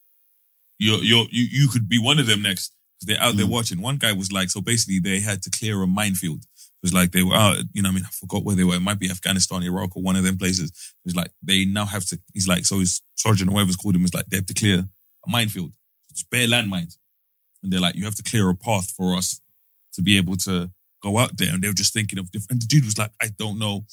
you're 0.85 1.03
you're 1.09 1.27
you, 1.31 1.45
you 1.59 1.67
could 1.73 1.87
be 1.87 1.99
one 1.99 2.19
of 2.19 2.27
them 2.27 2.41
next 2.41 2.73
they're 3.07 3.19
out 3.19 3.35
there 3.35 3.47
Mm. 3.47 3.55
watching. 3.57 3.81
One 3.81 3.97
guy 3.97 4.13
was 4.13 4.31
like, 4.31 4.49
so 4.51 4.61
basically 4.61 4.99
they 4.99 5.19
had 5.21 5.41
to 5.43 5.49
clear 5.49 5.81
a 5.81 5.87
minefield. 5.87 6.41
It 6.43 6.83
was 6.83 6.93
like 6.93 7.11
they 7.11 7.23
were 7.23 7.35
out, 7.35 7.57
you 7.73 7.81
know, 7.81 7.89
I 7.89 7.91
mean, 7.93 8.03
I 8.05 8.09
forgot 8.11 8.43
where 8.43 8.55
they 8.55 8.63
were. 8.63 8.75
It 8.75 8.81
might 8.89 8.99
be 8.99 9.09
Afghanistan, 9.09 9.63
Iraq, 9.63 9.95
or 9.95 10.03
one 10.03 10.15
of 10.15 10.23
them 10.23 10.37
places. 10.37 10.69
It 10.69 11.05
was 11.05 11.15
like 11.15 11.31
they 11.41 11.65
now 11.65 11.85
have 11.85 12.05
to. 12.09 12.19
He's 12.33 12.47
like, 12.47 12.63
so 12.65 12.77
his 12.79 13.01
sergeant 13.15 13.49
or 13.49 13.53
whoever's 13.53 13.75
called 13.75 13.95
him 13.95 14.03
was 14.03 14.13
like, 14.13 14.27
they 14.27 14.37
have 14.37 14.45
to 14.47 14.53
clear 14.53 14.79
a 15.25 15.29
minefield. 15.29 15.71
It's 16.11 16.21
bare 16.23 16.47
landmines. 16.47 16.97
And 17.63 17.73
they're 17.73 17.79
like, 17.79 17.95
you 17.95 18.05
have 18.05 18.15
to 18.21 18.23
clear 18.31 18.47
a 18.49 18.55
path 18.55 18.91
for 18.91 19.15
us 19.15 19.41
to 19.93 20.01
be 20.03 20.15
able 20.17 20.35
to 20.37 20.69
go 21.01 21.17
out 21.17 21.37
there. 21.37 21.53
And 21.53 21.61
they 21.63 21.69
were 21.69 21.73
just 21.83 21.93
thinking 21.93 22.19
of 22.19 22.31
different. 22.31 22.51
And 22.51 22.61
the 22.61 22.67
dude 22.67 22.85
was 22.85 22.99
like, 22.99 23.13
I 23.21 23.29
don't 23.35 23.57
know 23.57 23.85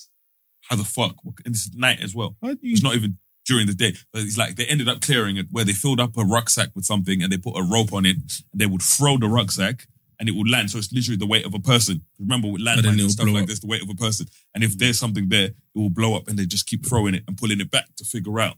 how 0.68 0.76
the 0.76 0.84
fuck. 0.84 1.16
And 1.46 1.54
this 1.54 1.66
is 1.66 1.74
night 1.74 2.00
as 2.02 2.14
well. 2.14 2.36
It's 2.42 2.82
not 2.82 2.94
even 2.94 3.16
during 3.48 3.66
the 3.66 3.74
day. 3.74 3.94
But 4.12 4.22
it's 4.22 4.38
like 4.38 4.54
they 4.56 4.66
ended 4.66 4.88
up 4.88 5.00
clearing 5.00 5.36
it 5.38 5.46
where 5.50 5.64
they 5.64 5.72
filled 5.72 5.98
up 6.00 6.16
a 6.16 6.24
rucksack 6.24 6.68
with 6.74 6.84
something 6.84 7.22
and 7.22 7.32
they 7.32 7.38
put 7.38 7.56
a 7.58 7.62
rope 7.62 7.92
on 7.92 8.06
it. 8.06 8.16
And 8.16 8.60
they 8.60 8.66
would 8.66 8.82
throw 8.82 9.16
the 9.16 9.28
rucksack 9.28 9.86
and 10.20 10.28
it 10.28 10.32
would 10.36 10.48
land. 10.50 10.70
So 10.70 10.78
it's 10.78 10.92
literally 10.92 11.16
the 11.16 11.26
weight 11.26 11.46
of 11.46 11.54
a 11.54 11.58
person. 11.60 12.02
Remember 12.20 12.48
with 12.48 12.60
And 12.66 12.68
landmines 12.84 13.00
and 13.00 13.10
stuff 13.10 13.26
like 13.28 13.42
up. 13.44 13.48
this, 13.48 13.60
the 13.60 13.66
weight 13.66 13.82
of 13.82 13.88
a 13.90 13.94
person. 13.94 14.26
And 14.54 14.62
if 14.62 14.76
there's 14.78 14.98
something 14.98 15.28
there, 15.28 15.46
it 15.46 15.54
will 15.74 15.90
blow 15.90 16.14
up 16.16 16.28
and 16.28 16.38
they 16.38 16.46
just 16.46 16.66
keep 16.66 16.86
throwing 16.86 17.14
it 17.14 17.24
and 17.26 17.36
pulling 17.36 17.60
it 17.60 17.70
back 17.70 17.86
to 17.96 18.04
figure 18.04 18.38
out 18.38 18.56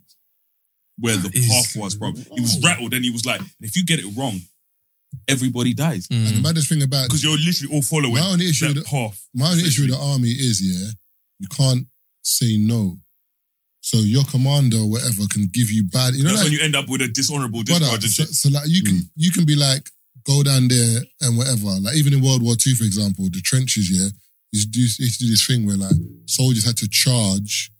where 0.98 1.16
the 1.16 1.30
path 1.30 1.76
was, 1.76 1.94
bro. 1.94 2.12
He 2.12 2.40
was 2.40 2.60
rattled 2.62 2.92
and 2.92 3.04
he 3.04 3.10
was 3.10 3.24
like, 3.24 3.40
if 3.60 3.76
you 3.76 3.84
get 3.84 4.00
it 4.00 4.06
wrong, 4.18 4.40
everybody 5.28 5.72
dies. 5.74 6.06
And 6.10 6.26
the 6.26 6.40
maddest 6.42 6.68
thing 6.68 6.82
about 6.82 7.08
Because 7.08 7.22
you're 7.24 7.38
literally 7.38 7.74
all 7.74 7.82
following 7.82 8.14
my 8.14 8.30
only 8.32 8.48
issue 8.48 8.66
that 8.68 8.74
with 8.76 8.84
the, 8.84 8.90
path. 8.90 9.26
my 9.34 9.50
only 9.50 9.64
issue 9.64 9.82
with 9.82 9.90
the 9.92 9.96
army 9.98 10.28
is 10.30 10.60
yeah, 10.60 10.90
you 11.38 11.48
can't 11.48 11.86
say 12.22 12.56
no. 12.58 12.98
So 13.80 13.98
your 13.98 14.24
commander 14.24 14.76
or 14.78 14.90
whatever 14.90 15.22
can 15.30 15.48
give 15.52 15.70
you 15.70 15.84
bad. 15.84 16.14
You 16.14 16.24
know, 16.24 16.30
That's 16.30 16.42
like, 16.42 16.50
when 16.50 16.58
you 16.58 16.64
end 16.64 16.76
up 16.76 16.88
with 16.88 17.00
a 17.00 17.08
dishonorable 17.08 17.62
discharge 17.62 18.04
so, 18.04 18.24
so 18.24 18.48
like 18.50 18.68
you 18.68 18.82
can 18.82 18.96
hmm. 18.96 19.08
you 19.16 19.30
can 19.30 19.44
be 19.44 19.56
like 19.56 19.88
go 20.26 20.42
down 20.42 20.68
there 20.68 21.00
and 21.22 21.36
whatever. 21.36 21.80
Like 21.80 21.96
even 21.96 22.12
in 22.12 22.22
World 22.22 22.42
War 22.42 22.54
II, 22.54 22.74
for 22.74 22.84
example, 22.84 23.24
the 23.30 23.40
trenches, 23.40 23.90
yeah, 23.90 24.08
used 24.52 24.72
to 24.72 24.78
do, 24.78 24.80
used 24.80 25.20
to 25.20 25.24
do 25.24 25.30
this 25.30 25.46
thing 25.46 25.66
where 25.66 25.76
like 25.76 25.96
soldiers 26.26 26.64
had 26.64 26.76
to 26.78 26.88
charge. 26.88 27.72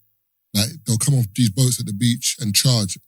Like 0.54 0.70
they'll 0.86 0.98
come 0.98 1.14
off 1.14 1.26
these 1.34 1.50
boats 1.50 1.78
at 1.80 1.86
the 1.86 1.92
beach 1.92 2.36
and 2.40 2.54
charge. 2.54 2.98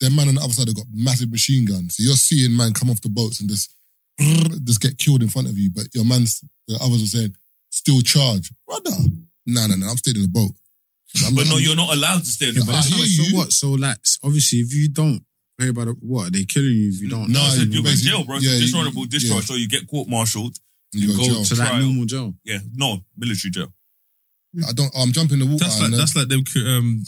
Their 0.00 0.10
man 0.10 0.28
on 0.28 0.34
the 0.34 0.40
other 0.40 0.52
side 0.52 0.66
have 0.66 0.76
got 0.76 0.86
massive 0.92 1.30
machine 1.30 1.64
guns. 1.64 1.96
So 1.96 2.02
you're 2.02 2.16
seeing 2.16 2.56
man 2.56 2.72
come 2.72 2.90
off 2.90 3.00
the 3.02 3.08
boats 3.08 3.40
and 3.40 3.48
just 3.48 3.74
just 4.64 4.80
get 4.80 4.98
killed 4.98 5.22
in 5.22 5.28
front 5.28 5.48
of 5.48 5.58
you. 5.58 5.70
But 5.70 5.94
your 5.94 6.04
man's 6.04 6.42
the 6.66 6.78
others 6.82 7.02
are 7.04 7.18
saying 7.18 7.36
still 7.70 8.00
charge, 8.00 8.50
brother. 8.66 8.96
No, 9.46 9.66
no, 9.66 9.74
no. 9.74 9.86
I'm 9.88 9.96
staying 9.96 10.16
in 10.16 10.22
the 10.22 10.28
boat. 10.28 10.52
I'm 11.26 11.34
But 11.34 11.46
no, 11.48 11.58
you're 11.58 11.76
not 11.76 11.92
allowed 11.94 12.20
to 12.20 12.26
stay 12.26 12.48
in 12.48 12.54
the 12.54 12.60
Yeah, 12.60 12.66
boat. 12.66 12.72
but 12.72 12.78
I 12.78 13.04
so 13.06 13.22
you. 13.24 13.36
what? 13.36 13.52
So 13.52 13.70
like, 13.72 13.98
obviously, 14.22 14.60
if 14.60 14.72
you 14.74 14.88
don't 14.88 15.22
pay 15.58 15.70
by 15.70 15.84
the 15.84 15.92
what, 16.00 16.28
are 16.28 16.30
they 16.30 16.44
killing 16.44 16.72
you 16.72 16.88
if 16.88 17.00
you 17.02 17.08
don't? 17.10 17.28
No, 17.28 17.38
Nah, 17.40 17.46
it's 17.48 17.58
you 17.58 17.64
you're 17.66 17.78
in 17.78 17.84
basically- 17.84 18.10
jail, 18.10 18.24
bro. 18.24 18.36
It's 18.36 18.44
yeah, 18.46 18.52
a 18.52 18.54
you- 18.54 18.60
dishonorable 18.62 19.04
discharge. 19.06 19.42
yeah. 19.42 19.46
So 19.46 19.54
you 19.54 19.68
get 19.68 19.86
court 19.86 20.08
martialed. 20.08 20.56
You 20.92 21.08
go 21.08 21.16
to 21.22 21.24
jail. 21.24 21.44
So 21.44 21.54
like 21.56 21.68
trial. 21.68 21.82
normal 21.82 22.04
jail. 22.06 22.34
Yeah, 22.44 22.58
no, 22.74 23.04
military 23.16 23.50
jail. 23.50 23.72
I 24.68 24.72
don't. 24.72 24.92
I'm 24.96 25.12
jumping 25.12 25.38
the 25.38 25.46
water. 25.46 25.58
That's 25.64 25.76
like 25.76 25.84
and 25.84 25.92
then- 25.94 25.98
that's 26.00 26.16
like 26.16 26.28
them 26.28 26.44
um, 26.66 27.02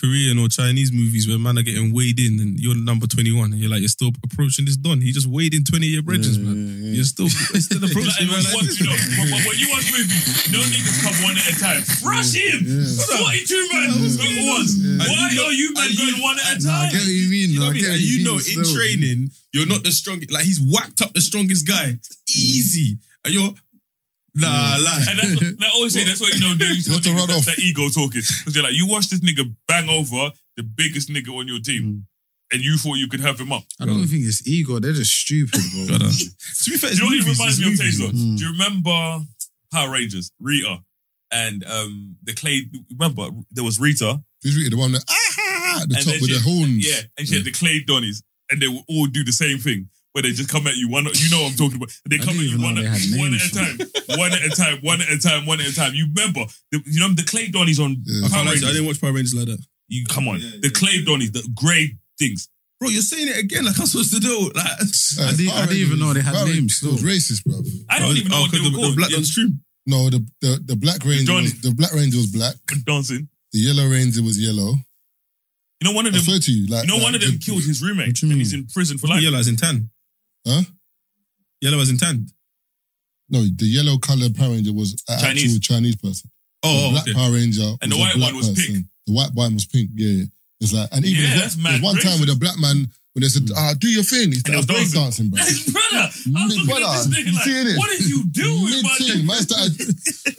Korean 0.00 0.38
or 0.38 0.48
Chinese 0.48 0.90
movies 0.90 1.28
where 1.28 1.38
man 1.38 1.56
are 1.58 1.62
getting 1.62 1.94
weighed 1.94 2.18
in 2.18 2.40
and 2.40 2.58
you're 2.58 2.74
number 2.74 3.06
21 3.06 3.52
and 3.52 3.60
you're 3.60 3.70
like, 3.70 3.78
you're 3.80 3.88
still 3.88 4.10
approaching 4.24 4.64
this 4.66 4.76
Don. 4.76 5.00
He 5.00 5.12
just 5.12 5.26
weighed 5.30 5.54
in 5.54 5.62
20 5.62 5.86
year 5.86 6.02
bridges, 6.02 6.38
man. 6.38 6.82
You're 6.82 7.04
still, 7.06 7.30
you're 7.30 7.62
still 7.62 7.78
Like, 7.84 7.90
approaching 7.94 8.26
when, 8.26 8.34
man. 8.34 8.42
you 8.42 8.50
Like, 8.50 8.54
watch, 8.58 8.80
you 8.80 8.86
know, 8.90 8.98
when, 9.22 9.26
when- 9.30 9.44
when 9.46 9.56
you 9.58 9.68
watch 9.70 9.86
movies, 9.94 10.26
no 10.50 10.58
niggas 10.66 10.98
come 11.02 11.16
one 11.22 11.36
at 11.38 11.46
a 11.46 11.54
time. 11.62 11.82
Rush 12.02 12.34
him! 12.34 12.58
42 12.66 13.68
man 13.72 13.90
who's 13.94 14.16
got 14.18 14.30
once. 14.50 14.74
Why 14.82 15.30
are 15.30 15.52
you 15.54 15.72
man 15.74 15.90
going 15.94 16.18
one 16.22 16.38
at 16.42 16.58
a 16.58 16.66
Nah, 16.66 16.74
I 16.74 16.90
get 16.90 17.00
what 17.02 17.08
you 17.14 17.30
mean. 17.30 17.50
You 17.50 17.58
no, 17.60 17.66
know, 17.66 17.70
I 17.70 17.74
what 17.74 17.78
I 17.78 17.82
mean? 17.82 17.90
what 17.90 18.00
you 18.00 18.16
mean 18.18 18.24
know, 18.26 18.34
in 18.34 18.40
still. 18.42 18.74
training, 18.74 19.30
you're 19.52 19.66
not 19.70 19.82
the 19.84 19.92
strongest. 19.92 20.32
Like 20.32 20.44
he's 20.44 20.60
whacked 20.60 21.02
up 21.02 21.12
the 21.14 21.20
strongest 21.20 21.66
guy, 21.68 21.98
easy, 22.28 22.98
and 23.24 23.34
you're 23.34 23.50
nah, 24.34 24.76
like 24.82 25.08
And 25.08 25.18
that's 25.18 25.34
what, 25.34 25.42
like, 25.60 25.70
I 25.70 25.74
always 25.74 25.92
say 25.94 26.04
that's 26.04 26.20
what 26.20 26.34
you 26.34 26.40
know. 26.40 26.54
You 26.64 26.92
have 26.92 27.02
to 27.02 27.10
run 27.10 27.28
that's 27.28 27.38
off. 27.38 27.44
that 27.46 27.58
ego 27.58 27.88
talking 27.88 28.22
because 28.22 28.54
you're 28.54 28.64
like, 28.64 28.74
you 28.74 28.86
watch 28.88 29.08
this 29.08 29.20
nigga 29.20 29.52
bang 29.68 29.88
over 29.88 30.30
the 30.56 30.62
biggest 30.62 31.08
nigga 31.08 31.28
on 31.36 31.46
your 31.48 31.60
team, 31.60 32.06
and 32.52 32.62
you 32.62 32.76
thought 32.76 32.94
you 32.94 33.08
could 33.08 33.20
have 33.20 33.38
him 33.40 33.52
up. 33.52 33.64
I 33.80 33.86
don't 33.86 34.06
think 34.06 34.24
it's 34.24 34.46
ego. 34.46 34.78
They're 34.78 34.92
just 34.92 35.12
stupid, 35.12 35.60
bro. 35.86 35.98
To 36.08 36.70
be 36.70 36.76
fair, 36.76 36.90
Do 36.90 36.96
you 36.96 37.00
know 37.02 37.06
what 37.06 37.14
it 37.14 37.18
movies, 37.24 37.38
reminds 37.38 37.58
it's 37.58 37.66
me 37.66 37.72
of, 37.72 37.78
Taser? 38.10 38.14
man. 38.14 38.36
Do 38.36 38.44
you 38.44 38.52
remember 38.52 39.20
Power 39.72 39.90
Rangers, 39.90 40.30
Rita, 40.40 40.78
and 41.32 41.64
um 41.64 42.16
the 42.22 42.32
Clay? 42.34 42.66
Remember 42.96 43.28
there 43.50 43.64
was 43.64 43.78
Rita, 43.80 44.22
Who's 44.42 44.56
really 44.56 44.68
the 44.70 44.76
one 44.76 44.92
that 44.92 45.04
ah, 45.08 45.82
at 45.82 45.88
the 45.88 45.96
and 45.96 46.04
top 46.04 46.12
then 46.12 46.20
with 46.20 46.30
she 46.30 46.36
the 46.36 46.42
horns? 46.42 46.86
Yeah, 46.88 47.00
and 47.18 47.26
she 47.28 47.34
had 47.34 47.44
the 47.44 47.50
Clay 47.52 47.82
Donnies, 47.86 48.22
and 48.50 48.60
they 48.62 48.68
would 48.68 48.84
all 48.88 49.06
do 49.06 49.24
the 49.24 49.32
same 49.32 49.58
thing. 49.58 49.88
Where 50.14 50.22
they 50.22 50.30
just 50.30 50.48
come 50.48 50.66
at 50.68 50.76
you 50.76 50.88
one, 50.88 51.06
you 51.12 51.28
know 51.28 51.42
what 51.42 51.50
I'm 51.50 51.56
talking 51.58 51.74
about. 51.76 51.90
They 52.08 52.18
come 52.18 52.38
at 52.38 52.46
you 52.46 52.62
one, 52.62 52.78
at, 52.78 52.82
they 52.84 52.88
had 52.88 53.18
one 53.18 53.34
at 53.34 53.42
a 53.42 53.50
time, 53.50 53.76
one 54.16 54.30
at 54.32 54.44
a 54.46 54.50
time, 54.54 54.78
one 54.80 55.00
at 55.02 55.10
a 55.10 55.18
time, 55.18 55.44
one 55.44 55.58
at 55.60 55.66
a 55.66 55.74
time. 55.74 55.92
You 55.94 56.06
remember, 56.14 56.46
the, 56.70 56.80
you 56.86 57.00
know 57.00 57.08
the 57.12 57.24
Clay 57.24 57.48
Donnies 57.50 57.82
on 57.82 57.98
Yeah. 58.06 58.26
I, 58.26 58.28
Power 58.30 58.30
can't 58.30 58.46
lie 58.46 58.54
to 58.54 58.60
you, 58.60 58.66
I 58.68 58.72
didn't 58.78 58.86
watch 58.86 59.00
Power 59.00 59.12
Rangers 59.12 59.34
like 59.34 59.46
that. 59.46 59.58
You 59.88 60.06
come 60.06 60.28
on, 60.28 60.38
the 60.38 60.70
Clay 60.70 61.02
Donnies, 61.02 61.32
the 61.32 61.42
grey 61.52 61.96
things. 62.16 62.48
Bro, 62.78 62.90
you're 62.90 63.02
saying 63.02 63.26
it 63.26 63.38
again 63.38 63.64
like 63.64 63.74
I'm 63.78 63.86
supposed 63.86 64.14
to 64.14 64.20
do. 64.20 64.52
Like, 64.54 64.66
Uh, 64.66 65.26
I 65.26 65.34
didn't- 65.34 65.50
I 65.50 65.66
didn't 65.66 65.76
even 65.82 65.98
know 65.98 66.12
they 66.14 66.20
had 66.22 66.34
Power 66.34 66.46
names 66.46 66.78
Rangers 66.82 67.02
was 67.02 67.02
racist, 67.02 67.42
bro. 67.44 67.58
I 67.90 67.98
don't 67.98 68.16
even 68.16 68.30
know 68.30 68.38
oh, 68.38 68.40
what 68.42 68.52
they 68.52 68.58
'cause 68.58 68.66
were 68.66 68.70
the, 68.70 68.76
called. 68.76 68.92
the 68.92 68.96
black 68.96 69.10
Yeah, 69.10 69.16
on 69.18 69.24
stream. 69.24 69.60
No, 69.86 70.10
the 70.10 70.24
the, 70.40 70.62
the 70.64 70.76
black 70.76 71.04
ranger 71.04 71.24
Johnny. 71.26 71.42
was, 71.50 71.60
the 71.60 71.74
black 71.74 71.92
ranger 71.92 72.18
was 72.18 72.30
black. 72.30 72.54
dancing. 72.86 73.28
The 73.52 73.58
yellow 73.58 73.86
ranger 73.90 74.22
was 74.22 74.38
yellow. 74.38 74.74
You 75.82 75.90
know, 75.90 75.92
one 75.92 76.06
of 76.06 76.12
them. 76.12 76.18
I 76.20 76.22
them. 76.22 76.26
swear 76.26 76.38
to 76.40 76.52
you, 76.52 76.66
like 76.70 76.84
You 76.84 76.88
know, 76.88 76.94
like, 76.96 77.02
one 77.02 77.14
of 77.16 77.20
them 77.20 77.32
the- 77.32 77.38
killed 77.38 77.64
his 77.64 77.82
roommate, 77.82 78.08
What 78.08 78.22
you 78.22 78.30
and 78.30 78.38
he's 78.38 78.52
in 78.52 78.66
prison 78.66 78.96
for 78.98 79.08
Like, 79.08 79.16
life. 79.16 79.22
yellow 79.24 79.38
as 79.38 79.48
in 79.48 79.56
tan. 79.56 79.90
Huh? 80.46 80.62
Yellow 81.60 81.78
as 81.80 81.90
in 81.90 81.98
tan. 81.98 82.26
No, 83.30 83.40
the 83.42 83.64
yellow 83.64 83.96
colored 83.98 84.34
Power 84.36 84.50
Ranger 84.50 84.72
was 84.72 84.92
an 85.08 85.18
Chinese. 85.18 85.44
actual 85.44 85.60
Chinese 85.60 85.96
person. 85.96 86.30
Oh, 86.62 86.86
the 86.86 86.90
black 86.92 87.02
okay. 87.08 87.12
Power 87.14 87.32
Ranger 87.32 87.72
And 87.82 87.92
the 87.92 87.96
white 87.96 88.14
black 88.14 88.32
one 88.32 88.36
was 88.36 88.66
pink. 88.66 88.86
The 89.06 89.12
white 89.12 89.30
one 89.34 89.54
was 89.54 89.66
pink. 89.66 89.90
Yeah, 89.94 90.08
yeah. 90.08 90.24
It's 90.60 90.72
like, 90.72 90.88
and 90.92 91.04
even 91.04 91.24
Yeah, 91.24 91.30
there's 91.30 91.40
that's 91.40 91.56
one, 91.56 91.62
mad 91.64 91.72
there's 91.72 91.82
one 91.82 91.96
time 91.96 92.20
with 92.20 92.30
a 92.30 92.36
black 92.36 92.58
man 92.58 92.88
when 93.14 93.22
they 93.22 93.28
said, 93.30 93.46
"Ah, 93.56 93.74
do 93.78 93.88
your 93.88 94.02
thing." 94.02 94.34
He's 94.34 94.42
like 94.46 94.58
was 94.58 94.66
break 94.66 94.90
dancing. 94.90 95.30
bro. 95.30 95.38
Hey, 95.44 95.70
brother, 95.70 96.10
I 96.10 96.44
was 96.44 96.58
looking 96.58 96.66
Brother, 96.66 96.90
at 96.90 97.06
this 97.06 97.08
nigga 97.14 97.32
like, 97.34 97.46
it? 97.46 97.78
what 97.78 97.90
is 97.94 98.10
you 98.10 98.26
doing, 98.34 98.74
Mid 98.74 98.86
thing, 98.98 99.22
man 99.26 99.38
started. 99.38 99.78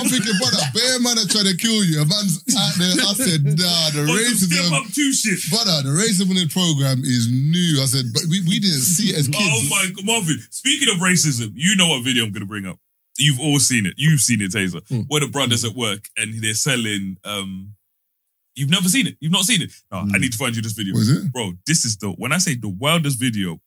I'm 0.00 0.08
thinking, 0.08 0.32
brother, 0.40 0.64
bear 0.72 0.96
man 1.00 1.18
are 1.20 1.28
trying 1.28 1.44
to 1.52 1.56
kill 1.56 1.84
you. 1.84 2.00
A 2.00 2.06
man's 2.08 2.40
out 2.56 2.72
there. 2.80 2.96
I 3.04 3.12
said, 3.12 3.44
nah, 3.60 3.92
the 3.92 4.00
some 4.08 4.48
step 4.48 4.64
racism. 4.64 4.72
up 4.72 4.86
two 4.92 5.12
shit. 5.12 5.38
Brother, 5.52 5.84
the 5.84 5.92
racism 5.92 6.32
in 6.32 6.40
the 6.40 6.48
program 6.48 7.04
is 7.04 7.28
new. 7.30 7.82
I 7.82 7.86
said, 7.86 8.06
but 8.16 8.24
we, 8.32 8.40
we 8.48 8.58
didn't 8.58 8.80
see 8.88 9.12
it 9.12 9.20
as 9.20 9.28
kids. 9.28 9.44
Oh 9.44 9.62
my 9.68 9.84
God, 9.94 10.04
Marvin. 10.06 10.40
Speaking 10.50 10.88
of 10.88 11.00
racism, 11.04 11.52
you 11.54 11.76
know 11.76 11.88
what 11.88 12.02
video 12.04 12.24
I'm 12.24 12.32
going 12.32 12.42
to 12.42 12.48
bring 12.48 12.66
up. 12.66 12.78
You've 13.18 13.40
all 13.40 13.58
seen 13.60 13.84
it. 13.86 13.94
You've 13.96 14.20
seen 14.20 14.40
it, 14.40 14.50
Taser. 14.52 14.80
Hmm. 14.88 15.02
Where 15.08 15.20
the 15.20 15.28
brothers 15.28 15.64
at 15.64 15.76
work 15.76 16.08
and 16.16 16.42
they're 16.42 16.54
selling 16.54 17.16
um, 17.24 17.74
You've 18.54 18.70
never 18.70 18.88
seen 18.88 19.06
it. 19.06 19.16
You've 19.20 19.32
not 19.32 19.44
seen 19.44 19.62
it. 19.62 19.72
No, 19.90 19.98
Mm. 20.04 20.14
I 20.14 20.18
need 20.18 20.32
to 20.32 20.38
find 20.38 20.54
you 20.54 20.62
this 20.62 20.72
video. 20.72 20.94
What 20.94 21.00
is 21.02 21.10
it? 21.10 21.32
Bro, 21.32 21.54
this 21.66 21.84
is 21.84 21.96
the 21.96 22.10
when 22.10 22.32
I 22.32 22.38
say 22.38 22.54
the 22.54 22.68
wildest 22.68 23.18
video, 23.18 23.60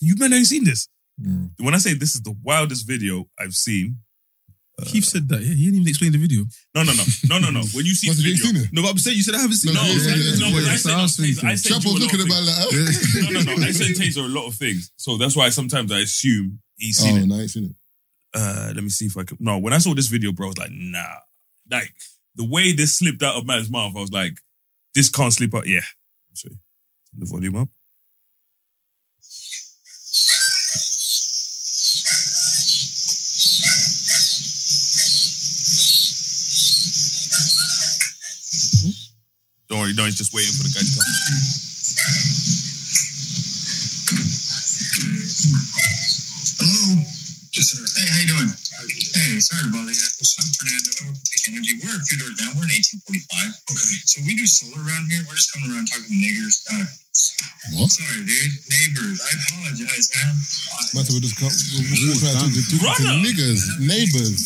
you 0.00 0.14
men 0.16 0.32
ain't 0.32 0.46
seen 0.46 0.64
this. 0.64 0.88
Mm. 1.20 1.50
When 1.58 1.74
I 1.74 1.78
say 1.78 1.94
this 1.94 2.14
is 2.14 2.22
the 2.22 2.36
wildest 2.42 2.86
video 2.86 3.28
I've 3.38 3.54
seen. 3.54 3.98
Keith 4.86 5.04
said 5.06 5.28
that. 5.28 5.40
Yeah, 5.42 5.54
he 5.54 5.64
didn't 5.64 5.80
even 5.80 5.88
explain 5.88 6.12
the 6.12 6.18
video. 6.18 6.44
No, 6.72 6.84
no, 6.84 6.92
no, 6.92 7.02
no, 7.28 7.38
no, 7.40 7.50
no. 7.50 7.62
When 7.74 7.84
you 7.84 7.94
see 7.94 8.10
the 8.10 8.14
video, 8.22 8.36
seen 8.36 8.56
it. 8.62 8.68
No, 8.72 8.82
but 8.82 8.92
I'm 8.92 8.98
saying 8.98 9.16
you 9.16 9.24
said 9.24 9.34
I 9.34 9.40
haven't 9.40 9.56
seen 9.56 9.74
no, 9.74 9.80
it. 9.82 9.84
no, 9.84 9.90
yeah, 9.90 10.38
no, 10.38 10.46
yeah, 10.46 10.54
but 10.54 10.62
yeah. 10.62 10.72
I 10.72 10.76
said, 10.76 10.90
Sounds 10.94 11.42
I, 11.42 11.50
I 11.50 11.54
said 11.56 11.82
you 11.82 11.90
a 11.90 11.92
lot 11.94 12.00
looking 12.00 12.20
of 12.20 12.26
about 12.26 12.70
things. 12.70 13.14
like, 13.16 13.32
No, 13.32 13.40
no, 13.42 13.54
no. 13.56 13.66
I 13.66 13.72
said 13.72 13.96
Taser 13.96 14.24
a 14.24 14.28
lot 14.28 14.46
of 14.46 14.54
things, 14.54 14.92
so 14.96 15.16
that's 15.16 15.34
why 15.34 15.48
sometimes 15.48 15.90
I 15.90 15.98
assume 16.06 16.60
he's 16.76 16.98
seen 16.98 17.18
oh, 17.18 17.22
it. 17.22 17.26
no, 17.26 17.34
I 17.34 17.40
ain't 17.40 17.50
seen 17.50 17.64
it. 17.64 17.74
Uh, 18.32 18.70
let 18.72 18.84
me 18.84 18.88
see 18.90 19.06
if 19.06 19.16
I 19.16 19.24
can. 19.24 19.36
No, 19.40 19.58
when 19.58 19.72
I 19.72 19.78
saw 19.78 19.94
this 19.94 20.06
video, 20.06 20.30
bro, 20.30 20.46
I 20.46 20.50
was 20.50 20.58
like, 20.58 20.70
nah. 20.70 21.02
Like 21.68 21.92
the 22.38 22.44
way 22.44 22.72
this 22.72 22.96
slipped 22.96 23.22
out 23.22 23.34
of 23.34 23.46
man's 23.46 23.68
mouth, 23.68 23.92
I 23.96 24.00
was 24.00 24.12
like, 24.12 24.38
this 24.94 25.10
can't 25.10 25.32
slip 25.32 25.54
out. 25.56 25.66
Yeah. 25.66 25.80
Sorry. 26.34 26.56
The 27.18 27.26
volume 27.26 27.56
up. 27.56 27.68
Don't 39.68 39.80
worry, 39.80 39.92
no, 39.94 40.04
he's 40.04 40.16
just 40.16 40.32
waiting 40.32 40.54
for 40.54 40.62
the 40.62 40.70
guy 40.72 40.80
to 40.80 40.86
come. 40.94 41.04
Hello. 46.56 47.02
Just 47.50 47.98
hey, 47.98 48.06
how 48.08 48.20
you 48.20 48.28
doing? 48.28 48.48
Hey, 48.48 49.40
sorry 49.40 49.64
to 49.64 49.72
bother 49.72 49.90
you. 49.90 49.98
Up, 49.98 50.46
Fernando? 50.56 51.37
Take 51.48 51.56
energy. 51.56 51.80
We're 51.80 51.96
a 51.96 52.04
few 52.04 52.18
doors 52.20 52.36
down. 52.36 52.52
We're 52.60 52.68
in 52.68 52.76
1845. 52.76 53.72
Okay. 53.72 53.96
So 54.04 54.20
we 54.20 54.36
do 54.36 54.44
solar 54.44 54.84
around 54.84 55.08
here. 55.08 55.24
We're 55.24 55.32
just 55.40 55.48
coming 55.56 55.72
around 55.72 55.88
talking 55.88 56.12
to 56.12 56.20
niggers. 56.20 56.56
Uh, 56.68 56.84
What? 57.72 57.88
sorry, 57.88 58.20
dude. 58.28 58.52
Neighbors. 58.68 59.16
I 59.24 59.30
apologize, 59.32 60.06
man. 60.12 60.36
Matter 60.92 61.12
with 61.16 61.24
this 61.24 61.32
cup. 61.32 61.48
We're 61.48 61.88
walking 61.88 62.20
around 62.20 62.52
talking 62.52 62.52
to- 62.52 62.68
talking 62.68 62.68
to 62.68 62.76
Brother. 62.84 63.16
niggas, 63.24 63.60
neighbors. 63.80 64.40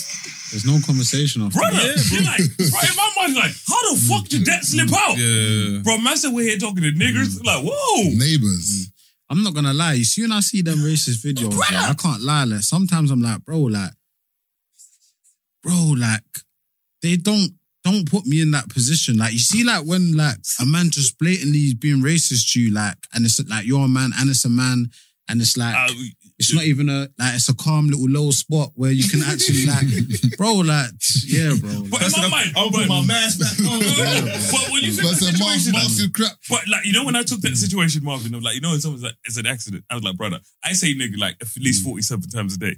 There's 0.55 0.67
no 0.69 0.79
conversation 0.87 1.43
after 1.43 1.59
Brother, 1.59 1.75
that. 1.75 2.07
you're 2.13 2.23
like, 2.23 2.45
right 2.71 2.91
in 2.91 2.97
my 2.97 3.11
mind, 3.19 3.35
like, 3.35 3.55
how 3.67 3.81
the 3.91 3.99
mm. 3.99 4.07
fuck 4.07 4.29
did 4.29 4.45
that 4.47 4.63
slip 4.63 4.93
out? 4.95 5.17
Yeah. 5.19 5.81
Bro, 5.83 5.99
man 6.07 6.17
said 6.17 6.31
we're 6.33 6.47
here 6.47 6.59
talking 6.59 6.87
to 6.87 6.93
niggers. 6.93 7.41
Mm. 7.41 7.45
Like, 7.45 7.63
whoa. 7.67 8.15
Neighbors. 8.15 8.87
Mm. 8.87 8.93
I'm 9.31 9.43
not 9.43 9.55
gonna 9.55 9.73
lie. 9.73 9.95
You 9.95 10.05
see, 10.05 10.23
when 10.23 10.33
I 10.33 10.41
see 10.41 10.63
them 10.63 10.79
racist 10.79 11.25
videos, 11.25 11.57
like, 11.57 11.73
I 11.73 11.95
can't 11.95 12.23
lie. 12.23 12.45
Like 12.45 12.63
sometimes 12.63 13.11
I'm 13.11 13.23
like, 13.23 13.43
bro, 13.45 13.61
like, 13.61 13.93
bro, 15.65 15.95
like, 15.97 16.23
they 17.03 17.17
don't 17.17 17.51
don't 17.85 18.09
put 18.09 18.25
me 18.27 18.41
in 18.41 18.53
that 18.53 18.69
position. 18.69 19.19
Like, 19.19 19.33
you 19.33 19.41
see, 19.41 19.65
like 19.65 19.85
when 19.85 20.17
like 20.17 20.37
a 20.61 20.67
man 20.67 20.91
just 20.91 21.19
blatantly 21.19 21.59
is 21.59 21.75
being 21.75 22.01
racist 22.01 22.53
to 22.53 22.61
you, 22.61 22.73
like, 22.73 22.97
and 23.13 23.25
it's 23.25 23.45
like 23.49 23.67
you're 23.67 23.85
a 23.85 23.89
man 23.89 24.13
and 24.19 24.31
it's 24.31 24.45
a 24.45 24.49
man, 24.49 24.91
and 25.29 25.41
it's 25.41 25.57
like 25.57 25.75
Uh, 25.75 25.93
it's 26.39 26.55
not 26.55 26.65
even 26.65 26.89
a 26.89 27.09
like 27.19 27.35
it's 27.35 27.49
a 27.49 27.55
calm 27.55 27.89
little 27.89 28.09
low 28.09 28.31
spot 28.31 28.71
where 28.75 28.91
you 28.93 29.09
can 29.09 29.23
actually 29.23 29.67
like, 29.67 30.37
bro, 30.39 30.55
like, 30.55 30.91
yeah, 31.27 31.55
bro. 31.61 31.83
But 31.91 32.03
in 32.03 32.23
my 32.23 32.29
mind, 32.29 32.53
I'll 32.57 32.71
put 32.71 32.89
my 32.89 33.05
mask 33.05 33.41
back 33.41 33.59
on. 33.67 33.79
but 34.53 34.71
when 34.73 34.83
you 34.83 34.93
took 34.95 35.05
That's 35.11 35.21
that 35.21 35.35
a 35.35 35.39
mask, 35.39 35.67
situation, 35.67 35.73
mask 35.73 36.01
is 36.01 36.09
crap. 36.15 36.33
but 36.49 36.67
like 36.69 36.85
you 36.87 36.93
know 36.93 37.05
when 37.05 37.17
I 37.17 37.23
took 37.23 37.41
that 37.41 37.57
situation, 37.57 38.05
Marvin, 38.05 38.35
of 38.35 38.43
like 38.43 38.55
you 38.55 38.61
know 38.61 38.71
when 38.71 38.81
someone's 38.81 39.03
like 39.03 39.15
it's 39.25 39.37
an 39.39 39.47
accident, 39.47 39.85
I 39.91 39.95
was 39.95 40.05
like, 40.05 40.17
brother, 40.17 40.39
I 40.65 40.73
say 40.73 40.95
nigga 40.95 41.19
like 41.19 41.37
at 41.41 41.49
least 41.59 41.85
forty 41.85 42.03
seven 42.03 42.29
times 42.31 42.55
a 42.55 42.59
day. 42.59 42.77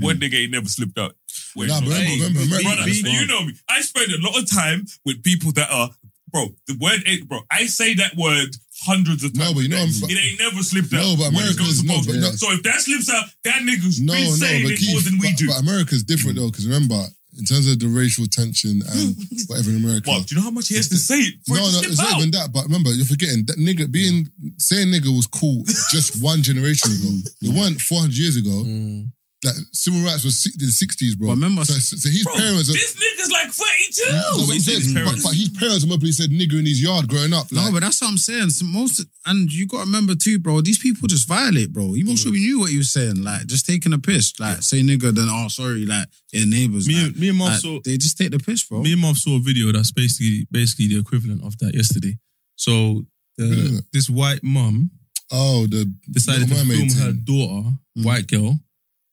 One 0.00 0.18
nigga 0.18 0.34
ain't 0.42 0.50
never 0.52 0.66
slipped 0.68 0.98
out. 0.98 1.14
Wait, 1.56 1.68
Nah, 1.68 1.80
no, 1.80 1.86
remember, 1.88 2.04
hey, 2.04 2.16
remember, 2.16 2.40
remember. 2.40 2.62
brother, 2.62 2.82
That's 2.84 3.02
you 3.02 3.26
know 3.26 3.44
me. 3.44 3.54
I 3.68 3.80
spend 3.80 4.12
a 4.12 4.20
lot 4.20 4.38
of 4.38 4.50
time 4.50 4.86
with 5.04 5.22
people 5.22 5.52
that 5.52 5.70
are, 5.70 5.90
bro. 6.30 6.48
The 6.66 6.76
word 6.80 7.02
ain't, 7.06 7.28
bro. 7.28 7.40
I 7.50 7.66
say 7.66 7.94
that 7.94 8.16
word 8.16 8.56
hundreds 8.84 9.24
of 9.24 9.32
times. 9.32 9.48
No, 9.48 9.54
but 9.54 9.60
you 9.62 9.68
know, 9.70 9.76
a. 9.78 9.80
I'm- 9.80 10.10
it 10.10 10.18
ain't 10.18 10.40
never 10.40 10.62
slipped 10.62 10.92
out. 10.92 11.00
No, 11.00 11.16
but 11.16 11.32
when 11.32 11.46
it's 11.48 11.56
America's- 11.56 11.82
no, 11.84 11.94
supposed 12.02 12.08
to. 12.08 12.14
but 12.14 12.20
no- 12.20 12.36
So 12.36 12.52
if 12.52 12.62
that 12.64 12.80
slips 12.80 13.08
out, 13.10 13.24
that 13.44 13.62
nigga's 13.62 14.00
No, 14.00 14.12
been 14.12 14.24
no, 14.24 14.36
saying 14.36 14.62
but 14.64 14.72
it 14.72 14.80
more 14.82 14.94
Keith, 15.00 15.04
than 15.04 15.18
we 15.18 15.30
but, 15.30 15.38
do. 15.38 15.46
but 15.48 15.60
America's 15.60 16.02
different 16.04 16.36
though, 16.36 16.50
because 16.50 16.66
remember, 16.66 17.06
in 17.38 17.44
terms 17.44 17.66
of 17.68 17.78
the 17.78 17.86
racial 17.88 18.26
tension 18.26 18.80
and 18.88 19.16
whatever 19.46 19.68
in 19.70 19.76
America. 19.76 20.08
Mark, 20.10 20.24
do 20.26 20.34
you 20.34 20.40
know 20.40 20.44
how 20.44 20.50
much 20.50 20.68
he 20.68 20.76
has 20.76 20.88
to 20.88 20.96
say? 20.96 21.20
For 21.46 21.54
No, 21.56 21.64
it 21.64 21.66
to 21.68 21.72
no, 21.72 21.78
slip 21.80 21.90
it's 21.92 21.98
not 22.00 22.16
even 22.18 22.30
that. 22.32 22.50
But 22.52 22.64
remember, 22.64 22.90
you're 22.94 23.04
forgetting 23.04 23.44
that 23.46 23.58
nigga 23.58 23.90
being 23.90 24.30
saying 24.58 24.88
nigga 24.88 25.14
was 25.14 25.26
cool 25.26 25.62
just 25.92 26.16
one 26.22 26.42
generation 26.42 26.92
ago. 26.92 27.10
It 27.42 27.52
weren't 27.54 27.80
400 27.80 28.16
years 28.16 28.36
ago. 28.36 28.64
Mm. 28.64 29.12
Like 29.46 29.54
civil 29.72 30.00
rights 30.02 30.24
was 30.24 30.38
si- 30.38 30.52
the 30.58 30.66
60s, 30.66 31.16
bro. 31.16 31.28
But 31.28 31.34
remember- 31.34 31.64
so, 31.64 31.74
so, 31.74 31.96
so 31.96 32.08
his 32.08 32.24
Bro, 32.24 32.34
parents. 32.34 32.68
Are, 32.68 32.72
this 32.72 32.94
nigga's 32.94 33.30
like 33.30 33.50
32. 33.50 34.12
That's 34.12 34.36
what 34.36 34.54
I'm 34.54 34.60
saying, 34.60 34.94
but, 35.04 35.22
but 35.22 35.34
his 35.34 35.48
parents 35.50 35.84
are 35.84 35.88
probably 35.88 36.12
said 36.12 36.30
nigger 36.30 36.58
in 36.58 36.66
his 36.66 36.82
yard 36.82 37.08
growing 37.08 37.32
up. 37.32 37.50
Like, 37.50 37.64
No, 37.66 37.72
but 37.72 37.82
that's 37.82 38.00
what 38.00 38.10
I'm 38.10 38.18
saying. 38.18 38.50
So 38.50 38.64
most 38.66 39.04
and 39.24 39.52
you 39.52 39.66
got 39.66 39.78
to 39.78 39.84
remember 39.86 40.14
too, 40.14 40.38
bro. 40.38 40.60
These 40.60 40.78
people 40.78 41.08
just 41.08 41.26
violate, 41.28 41.72
bro. 41.72 41.94
You 41.94 42.04
most 42.04 42.22
probably 42.22 42.40
knew 42.40 42.60
what 42.60 42.70
he 42.70 42.78
was 42.78 42.92
saying, 42.92 43.22
like 43.22 43.46
just 43.46 43.66
taking 43.66 43.92
a 43.92 43.98
piss, 43.98 44.38
like 44.38 44.62
say 44.62 44.82
nigga, 44.82 45.12
then 45.14 45.28
oh 45.30 45.48
sorry, 45.48 45.84
like 45.86 46.08
yeah, 46.32 46.44
neighbors. 46.44 46.86
Me, 46.86 46.94
like, 46.94 47.06
and 47.12 47.16
me 47.20 47.28
and 47.30 47.38
Marv 47.38 47.52
like, 47.52 47.60
saw 47.60 47.78
they 47.84 47.96
just 47.96 48.16
take 48.18 48.30
the 48.30 48.38
piss, 48.38 48.64
bro. 48.64 48.82
me 48.82 48.92
and 48.92 49.00
Marv 49.02 49.16
saw 49.18 49.36
a 49.36 49.40
video 49.40 49.72
that's 49.72 49.92
basically 49.92 50.46
basically 50.50 50.88
the 50.88 50.98
equivalent 50.98 51.42
of 51.44 51.56
that 51.58 51.74
yesterday. 51.74 52.16
So 52.56 53.04
the, 53.36 53.44
Yeah. 53.46 53.80
this 53.92 54.08
white 54.08 54.42
mum 54.42 54.90
oh, 55.32 55.66
the 55.66 55.92
decided 56.10 56.48
to 56.48 56.54
Little 56.54 56.66
film 56.66 56.68
Mermaid 56.68 56.92
her 56.98 57.12
thing. 57.12 57.20
daughter, 57.24 57.68
mm. 57.98 58.04
white 58.04 58.26
girl, 58.28 58.58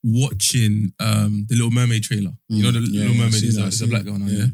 watching 0.04 0.92
um, 1.00 1.46
the 1.48 1.54
Little 1.56 1.70
Mermaid 1.70 2.02
trailer. 2.04 2.32
You 2.48 2.62
know, 2.62 2.70
the 2.72 2.78
Mm. 2.80 2.92
Yeah, 2.92 3.00
Little 3.00 3.16
yeah, 3.16 3.24
Mermaid 3.24 3.42
is 3.42 3.56
that, 3.56 3.80
a, 3.80 3.88
black 3.88 4.04
girl 4.04 4.18
now, 4.18 4.26
Yeah. 4.26 4.38
yeah. 4.38 4.46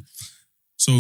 So 0.79 0.93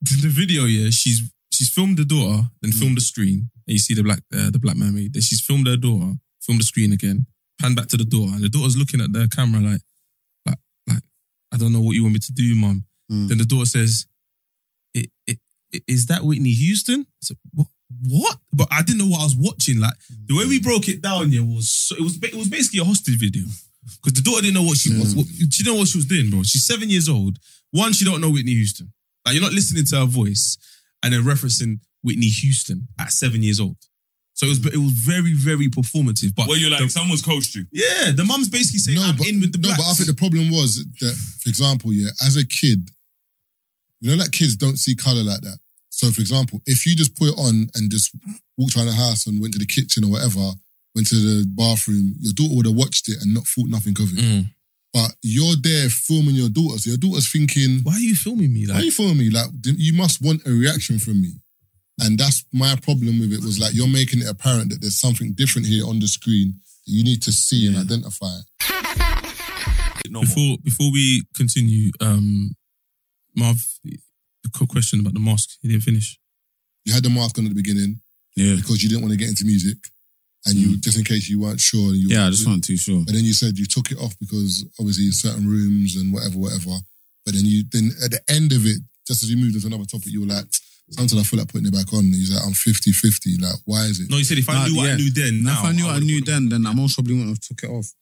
the 0.00 0.16
the 0.22 0.28
video, 0.28 0.64
yeah, 0.64 0.90
she's 0.90 1.22
she's 1.52 1.68
filmed 1.70 1.98
the 1.98 2.04
daughter, 2.04 2.48
then 2.62 2.72
Mm. 2.72 2.78
filmed 2.78 2.96
the 2.96 3.00
screen, 3.02 3.50
and 3.66 3.72
you 3.76 3.78
see 3.78 3.94
the 3.94 4.02
black 4.02 4.20
uh, 4.34 4.50
the 4.50 4.58
black 4.58 4.76
mermaid. 4.76 5.12
Then 5.12 5.22
she's 5.22 5.40
filmed 5.40 5.66
her 5.66 5.76
daughter, 5.76 6.14
filmed 6.40 6.60
the 6.62 6.64
screen 6.64 6.92
again, 6.92 7.26
pan 7.60 7.74
back 7.74 7.88
to 7.88 7.96
the 7.96 8.04
daughter, 8.04 8.34
and 8.34 8.42
the 8.44 8.48
daughter's 8.48 8.76
looking 8.76 9.00
at 9.00 9.12
the 9.12 9.28
camera 9.28 9.60
like, 9.60 9.82
like, 10.46 10.58
like, 10.88 11.02
I 11.52 11.56
don't 11.58 11.72
know 11.72 11.80
what 11.82 11.94
you 11.94 12.02
want 12.02 12.14
me 12.14 12.20
to 12.20 12.32
do, 12.32 12.54
mum. 12.54 12.84
Mm. 13.12 13.28
Then 13.28 13.38
the 13.38 13.44
daughter 13.44 13.66
says, 13.66 14.06
"I- 14.96 15.10
I- 15.30 15.38
I- 15.74 15.82
"Is 15.86 16.06
that 16.06 16.24
Whitney 16.24 16.52
Houston?" 16.54 17.00
I 17.02 17.22
said, 17.22 17.36
"What? 17.52 17.68
What?" 18.02 18.40
But 18.52 18.68
I 18.72 18.82
didn't 18.82 18.98
know 18.98 19.06
what 19.12 19.20
I 19.20 19.24
was 19.24 19.36
watching. 19.36 19.78
Like 19.78 19.94
the 20.26 20.34
way 20.34 20.46
we 20.46 20.58
broke 20.60 20.88
it 20.88 21.00
down, 21.02 21.30
yeah, 21.30 21.40
was 21.40 21.70
so, 21.70 21.94
it 21.96 22.02
was 22.02 22.16
it 22.22 22.34
was 22.34 22.48
basically 22.48 22.80
a 22.80 22.84
hostage 22.84 23.18
video 23.18 23.44
because 24.02 24.14
the 24.14 24.22
daughter 24.22 24.42
didn't 24.42 24.54
know 24.54 24.62
what 24.62 24.78
she 24.78 24.90
was. 24.90 25.14
Mm. 25.14 25.16
What, 25.18 25.26
she 25.26 25.62
didn't 25.62 25.72
know 25.74 25.78
what 25.78 25.88
she 25.88 25.98
was 25.98 26.06
doing, 26.06 26.30
bro. 26.30 26.42
She's 26.42 26.66
seven 26.66 26.90
years 26.90 27.08
old. 27.08 27.38
One, 27.70 27.92
she 27.92 28.04
don't 28.04 28.20
know 28.20 28.30
Whitney 28.30 28.54
Houston. 28.54 28.92
Like 29.24 29.34
you're 29.34 29.42
not 29.42 29.52
listening 29.52 29.84
to 29.86 29.96
her 30.00 30.06
voice 30.06 30.56
and 31.02 31.12
then 31.12 31.22
referencing 31.22 31.80
Whitney 32.02 32.28
Houston 32.28 32.88
at 32.98 33.12
seven 33.12 33.42
years 33.42 33.60
old. 33.60 33.76
So 34.34 34.46
it 34.46 34.50
was 34.50 34.66
it 34.66 34.76
was 34.76 34.92
very 34.92 35.32
very 35.34 35.68
performative. 35.68 36.34
But 36.34 36.46
Well, 36.48 36.58
you're 36.58 36.70
like, 36.70 36.80
the- 36.80 36.88
someone's 36.90 37.22
coached 37.22 37.54
you. 37.54 37.64
yeah, 37.72 38.12
the 38.14 38.24
mum's 38.24 38.48
basically 38.48 38.80
saying 38.80 38.98
no, 38.98 39.04
I'm 39.06 39.16
but, 39.16 39.26
in 39.28 39.40
with 39.40 39.52
the 39.52 39.58
no, 39.58 39.74
but 39.76 39.86
I 39.86 39.94
think 39.94 40.08
the 40.08 40.14
problem 40.14 40.50
was 40.50 40.84
that, 41.00 41.14
for 41.42 41.48
example, 41.48 41.92
yeah, 41.92 42.10
as 42.24 42.36
a 42.36 42.46
kid, 42.46 42.90
you 44.00 44.10
know, 44.10 44.16
like 44.22 44.32
kids 44.32 44.56
don't 44.56 44.76
see 44.78 44.94
color 44.94 45.22
like 45.22 45.40
that. 45.40 45.58
So, 45.88 46.10
for 46.10 46.20
example, 46.20 46.60
if 46.66 46.84
you 46.84 46.94
just 46.94 47.16
put 47.16 47.28
it 47.28 47.38
on 47.38 47.68
and 47.74 47.90
just 47.90 48.10
walked 48.58 48.76
around 48.76 48.86
the 48.86 48.92
house 48.92 49.26
and 49.26 49.40
went 49.40 49.54
to 49.54 49.58
the 49.58 49.64
kitchen 49.66 50.04
or 50.04 50.10
whatever, 50.10 50.52
went 50.96 51.06
to 51.08 51.14
the 51.14 51.46
bathroom, 51.54 52.14
your 52.20 52.32
daughter 52.32 52.56
would 52.56 52.66
have 52.66 52.74
watched 52.74 53.08
it 53.08 53.18
and 53.20 53.34
not 53.34 53.46
thought 53.46 53.68
nothing 53.68 53.94
of 54.00 54.08
it. 54.12 54.18
Mm. 54.18 54.46
But 54.94 55.12
you're 55.22 55.56
there 55.60 55.90
filming 55.90 56.34
your 56.34 56.48
daughter, 56.48 56.78
so 56.78 56.88
your 56.90 56.98
daughter's 56.98 57.30
thinking, 57.30 57.80
Why 57.84 57.92
are 57.92 58.00
you 58.00 58.14
filming 58.14 58.52
me? 58.52 58.66
"Why 58.66 58.76
are 58.76 58.82
you 58.82 58.90
filming 58.90 59.18
me? 59.18 59.30
Like, 59.30 59.50
you 59.62 59.92
must 59.92 60.22
want 60.22 60.46
a 60.46 60.50
reaction 60.50 60.98
from 60.98 61.20
me." 61.20 61.34
And 62.00 62.18
that's 62.18 62.44
my 62.52 62.76
problem 62.76 63.20
with 63.20 63.32
it. 63.32 63.44
Was 63.44 63.60
like 63.60 63.74
you're 63.74 63.88
making 63.88 64.20
it 64.22 64.28
apparent 64.28 64.70
that 64.70 64.80
there's 64.80 64.98
something 64.98 65.34
different 65.34 65.66
here 65.66 65.86
on 65.86 65.98
the 65.98 66.08
screen. 66.08 66.60
that 66.86 66.92
You 66.92 67.04
need 67.04 67.22
to 67.22 67.32
see 67.32 67.66
and 67.66 67.76
identify. 67.76 68.36
before 70.20 70.56
before 70.62 70.90
we 70.92 71.24
continue, 71.34 71.92
um, 72.00 72.54
Marv, 73.34 73.58
the 73.84 74.50
quick 74.54 74.70
question 74.70 75.00
about 75.00 75.12
the 75.14 75.20
mask. 75.20 75.58
You 75.60 75.70
didn't 75.70 75.84
finish. 75.84 76.18
You 76.84 76.94
had 76.94 77.02
the 77.02 77.10
mask 77.10 77.38
on 77.38 77.44
at 77.44 77.50
the 77.50 77.62
beginning, 77.62 78.00
yeah, 78.34 78.56
because 78.56 78.82
you 78.82 78.88
didn't 78.88 79.02
want 79.02 79.12
to 79.12 79.18
get 79.18 79.28
into 79.28 79.44
music, 79.44 79.76
and 80.46 80.54
you 80.54 80.76
just 80.78 80.96
in 80.96 81.04
case 81.04 81.28
you 81.28 81.40
weren't 81.40 81.60
sure. 81.60 81.92
You, 81.92 82.08
Yeah, 82.08 82.26
I 82.26 82.30
just 82.30 82.46
wasn't 82.46 82.64
too 82.64 82.76
sure. 82.76 83.02
But 83.04 83.14
then 83.14 83.24
you 83.24 83.32
said 83.32 83.58
you 83.58 83.66
took 83.66 83.90
it 83.90 83.98
off 83.98 84.14
because 84.18 84.64
obviously 84.78 85.10
certain 85.10 85.46
rooms 85.46 85.96
and 85.96 86.12
whatever, 86.12 86.38
whatever. 86.38 86.78
But 87.24 87.34
then 87.34 87.44
you 87.44 87.64
then 87.70 87.90
at 88.04 88.12
the 88.12 88.20
end 88.30 88.52
of 88.52 88.64
it, 88.64 88.78
just 89.06 89.22
as 89.22 89.30
you 89.30 89.36
moved 89.36 89.54
into 89.56 89.66
another 89.66 89.84
topic, 89.84 90.12
you 90.12 90.20
were 90.20 90.26
like, 90.26 90.46
sometimes 90.90 91.20
I 91.20 91.24
feel 91.24 91.38
like 91.40 91.48
putting 91.48 91.66
it 91.66 91.72
back 91.72 91.92
on. 91.92 92.00
And 92.00 92.14
he's 92.14 92.32
like, 92.32 92.42
I'm 92.44 92.52
50-50. 92.52 93.42
Like, 93.42 93.60
why 93.64 93.82
is 93.84 94.00
it? 94.00 94.10
No, 94.10 94.16
he 94.16 94.24
said 94.24 94.38
if 94.38 94.48
I 94.48 94.54
Nah, 94.54 94.66
knew 94.66 94.76
what 94.76 94.86
yeah. 94.86 94.92
I 94.92 94.96
knew 94.96 95.12
then, 95.12 95.42
now 95.42 95.58
if 95.58 95.64
I 95.64 95.72
knew 95.72 95.84
what 95.86 95.96
I 95.96 95.98
knew 95.98 96.20
then, 96.22 96.48
then 96.48 96.66
I 96.66 96.72
most 96.74 96.94
probably 96.94 97.14
wouldn't 97.14 97.30
have 97.30 97.40
took 97.40 97.62
it 97.62 97.70
off. 97.70 97.92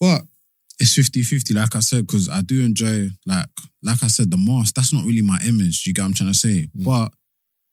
But 0.00 0.22
it's 0.78 0.96
50-50, 0.96 1.54
like 1.54 1.74
I 1.74 1.80
said, 1.80 2.06
because 2.06 2.28
I 2.28 2.42
do 2.42 2.62
enjoy, 2.62 3.08
like, 3.24 3.48
like 3.82 4.02
I 4.02 4.08
said, 4.08 4.30
the 4.30 4.36
mask, 4.36 4.74
that's 4.74 4.92
not 4.92 5.04
really 5.04 5.22
my 5.22 5.38
image, 5.46 5.86
you 5.86 5.94
get 5.94 6.02
what 6.02 6.08
I'm 6.08 6.14
trying 6.14 6.32
to 6.32 6.38
say? 6.38 6.68
Mm. 6.76 6.84
But 6.84 7.12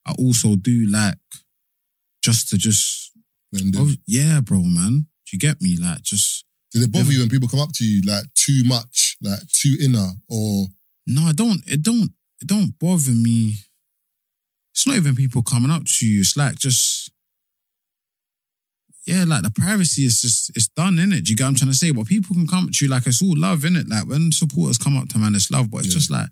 I 0.06 0.14
also 0.18 0.56
do 0.56 0.88
like 0.88 1.18
just 2.22 2.50
to 2.50 2.58
just 2.58 3.03
And 3.03 3.03
then- 3.62 3.98
yeah, 4.08 4.42
bro, 4.42 4.62
man. 4.62 5.08
Do 5.26 5.30
you 5.34 5.40
get 5.40 5.62
me? 5.62 5.78
Like 5.78 6.02
just 6.04 6.46
Did 6.72 6.84
it 6.84 6.92
bother 6.92 7.12
you 7.12 7.20
when 7.20 7.30
people 7.30 7.48
come 7.48 7.60
up 7.60 7.72
to 7.74 7.86
you 7.86 8.02
like 8.04 8.26
too 8.36 8.64
much, 8.66 9.18
like 9.22 9.40
too 9.52 9.76
inner, 9.82 10.10
or 10.30 10.68
No, 11.08 11.24
I 11.24 11.32
don't. 11.34 11.62
It 11.68 11.82
don't. 11.84 12.12
It 12.42 12.48
don't 12.48 12.78
bother 12.80 13.12
me 13.12 13.56
it's 14.76 14.88
not 14.88 14.96
even 14.96 15.16
people 15.16 15.44
coming 15.44 15.70
up 15.70 15.84
to 15.86 16.06
you. 16.08 16.22
It's 16.22 16.36
like 16.36 16.56
just 16.58 17.12
yeah, 19.06 19.26
like 19.28 19.44
the 19.44 19.52
privacy 19.52 20.04
is 20.06 20.22
just 20.22 20.50
it's 20.56 20.68
done 20.70 20.98
in 20.98 21.12
it. 21.12 21.26
Do 21.26 21.32
you 21.32 21.36
get 21.36 21.44
what 21.44 21.50
I'm 21.50 21.56
trying 21.56 21.72
to 21.72 21.78
say? 21.78 21.92
But 21.92 22.08
people 22.08 22.34
can 22.36 22.48
come 22.48 22.70
to 22.72 22.86
you 22.86 22.90
like 22.90 23.06
it's 23.06 23.22
all 23.22 23.38
love 23.38 23.66
in 23.66 23.76
it. 23.76 23.88
Like 23.88 24.08
when 24.08 24.32
supporters 24.32 24.78
come 24.78 24.98
up 24.98 25.10
to 25.10 25.20
man, 25.20 25.36
it's 25.36 25.52
love. 25.52 25.70
But 25.70 25.86
it's 25.86 25.94
just 25.94 26.10
like 26.10 26.28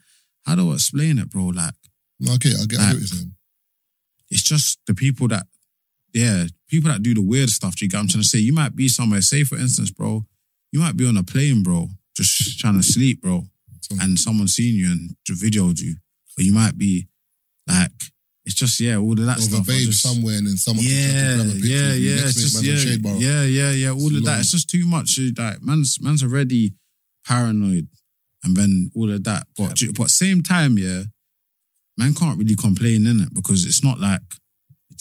how 0.46 0.56
do 0.56 0.72
I 0.72 0.74
explain 0.76 1.20
it, 1.20 1.30
bro? 1.30 1.48
Like 1.48 1.74
okay, 2.36 2.52
I 2.60 2.66
get, 2.66 2.80
I 2.80 2.84
Like- 2.84 2.92
get 2.92 2.94
what 2.94 2.94
you're 3.00 3.08
saying. 3.08 3.36
it's 4.30 4.42
just 4.44 4.80
the 4.88 4.94
people 4.96 5.28
that, 5.28 5.46
yeah, 6.14 6.46
people 6.68 6.90
that 6.92 7.04
do 7.04 7.14
the 7.14 7.22
weird 7.22 7.50
stuff. 7.50 7.76
Do 7.76 7.86
you 7.86 7.90
get 7.90 7.98
what 7.98 8.02
I'm 8.04 8.08
trying 8.10 8.24
to 8.24 8.28
say? 8.28 8.40
You 8.40 8.54
might 8.54 8.76
be 8.76 8.88
somewhere, 8.88 9.22
say 9.22 9.44
for 9.44 9.58
instance, 9.58 9.92
bro, 9.92 10.26
you 10.72 10.80
might 10.80 10.98
be 10.98 11.08
on 11.08 11.18
a 11.18 11.24
plane, 11.24 11.64
bro, 11.64 11.90
just 12.16 12.60
trying 12.60 12.78
to 12.78 12.84
sleep, 12.84 13.22
bro, 13.22 13.46
and 14.02 14.18
someone's 14.20 14.54
seen 14.56 14.76
you 14.76 14.92
and 14.92 15.16
videoed 15.30 15.82
you, 15.82 15.96
or 16.38 16.44
you 16.44 16.54
might 16.54 16.78
be 16.78 17.08
like, 17.68 17.92
it's 18.46 18.56
just 18.56 18.80
yeah, 18.80 18.98
all 18.98 19.12
of 19.12 19.26
that 19.26 19.38
Or 19.38 19.42
stuff. 19.42 19.60
a 19.68 19.72
I 19.72 19.76
babe 19.76 19.86
just- 19.88 20.02
somewhere 20.02 20.38
and 20.38 20.48
then 20.48 20.58
someone 20.58 20.86
yeah, 20.88 21.36
grab 21.36 21.48
a 21.48 21.52
picture 21.54 21.68
yeah, 21.68 21.94
yeah, 21.94 22.16
next 22.16 22.38
it's 22.38 22.54
to 22.54 22.60
it, 22.60 22.64
just 22.64 22.88
yeah, 22.88 23.04
yeah, 23.20 23.44
yeah, 23.44 23.72
yeah. 23.72 23.90
All 23.92 24.08
It's 24.08 24.18
of 24.18 24.26
that, 24.26 24.40
it's 24.40 24.52
just 24.52 24.70
too 24.70 24.86
much. 24.86 25.20
Uh, 25.20 25.30
like 25.38 25.62
man's 25.62 26.02
man's 26.02 26.24
already 26.24 26.74
paranoid, 27.28 27.88
and 28.44 28.58
then 28.58 28.90
all 28.96 29.12
of 29.12 29.24
that. 29.26 29.46
But 29.58 29.80
but 29.96 30.10
same 30.10 30.42
time, 30.42 30.78
yeah, 30.80 31.04
man 31.98 32.14
can't 32.16 32.38
really 32.40 32.56
complain 32.56 33.06
in 33.06 33.20
it 33.22 33.34
because 33.34 33.66
it's 33.66 33.84
not 33.84 34.00
like 34.00 34.22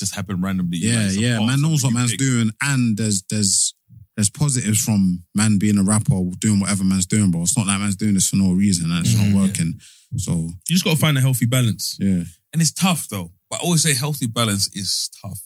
just 0.01 0.15
happened 0.15 0.43
randomly. 0.43 0.79
yeah, 0.79 1.07
Like, 1.07 1.19
yeah. 1.21 1.39
Man 1.39 1.63
knows 1.63 1.85
what 1.85 1.93
man's 1.95 2.11
pick. 2.11 2.19
doing, 2.21 2.51
and 2.61 2.97
there's 2.97 3.23
there's 3.31 3.75
there's 4.17 4.31
positives 4.31 4.83
from 4.83 5.23
man 5.35 5.59
being 5.59 5.79
a 5.79 5.83
rapper, 5.85 6.19
doing 6.41 6.59
whatever 6.61 6.83
man's 6.85 7.07
doing, 7.07 7.31
bro. 7.31 7.43
It's 7.43 7.57
not 7.57 7.67
like 7.69 7.79
man's 7.79 7.97
doing 7.97 8.15
this 8.15 8.29
for 8.29 8.37
no 8.37 8.53
reason 8.53 8.91
and 8.91 9.07
it's 9.07 9.15
Mm, 9.15 9.33
not 9.33 9.41
working. 9.47 9.79
So 10.17 10.33
You 10.33 10.53
just 10.75 10.85
got 10.85 10.91
to 10.95 10.99
find 10.99 11.17
a 11.17 11.21
healthy 11.21 11.47
balance. 11.47 11.97
Yeah. 12.01 12.25
And 12.53 12.61
it's 12.61 12.73
tough 12.73 13.09
though. 13.09 13.31
But 13.49 13.61
I 13.61 13.63
always 13.63 13.83
say 13.83 13.95
healthy 13.95 14.27
balance 14.27 14.69
is 14.77 15.09
tough. 15.23 15.39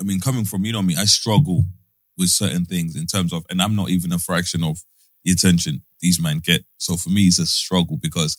I 0.00 0.02
mean, 0.04 0.18
coming 0.20 0.44
from, 0.44 0.64
you 0.64 0.72
know 0.72 0.82
me, 0.82 0.96
I 0.98 1.04
struggle 1.06 1.64
with 2.18 2.28
certain 2.30 2.64
things 2.64 2.96
in 2.96 3.06
terms 3.06 3.32
of, 3.32 3.46
and 3.48 3.62
I'm 3.62 3.76
not 3.76 3.88
even 3.90 4.12
a 4.12 4.18
fraction 4.18 4.62
of 4.64 4.78
the 5.24 5.30
attention 5.32 5.82
these 6.00 6.20
men 6.20 6.40
get. 6.40 6.64
So 6.78 6.96
for 6.96 7.10
me, 7.10 7.28
it's 7.28 7.38
a 7.38 7.46
struggle 7.46 7.96
because 7.96 8.36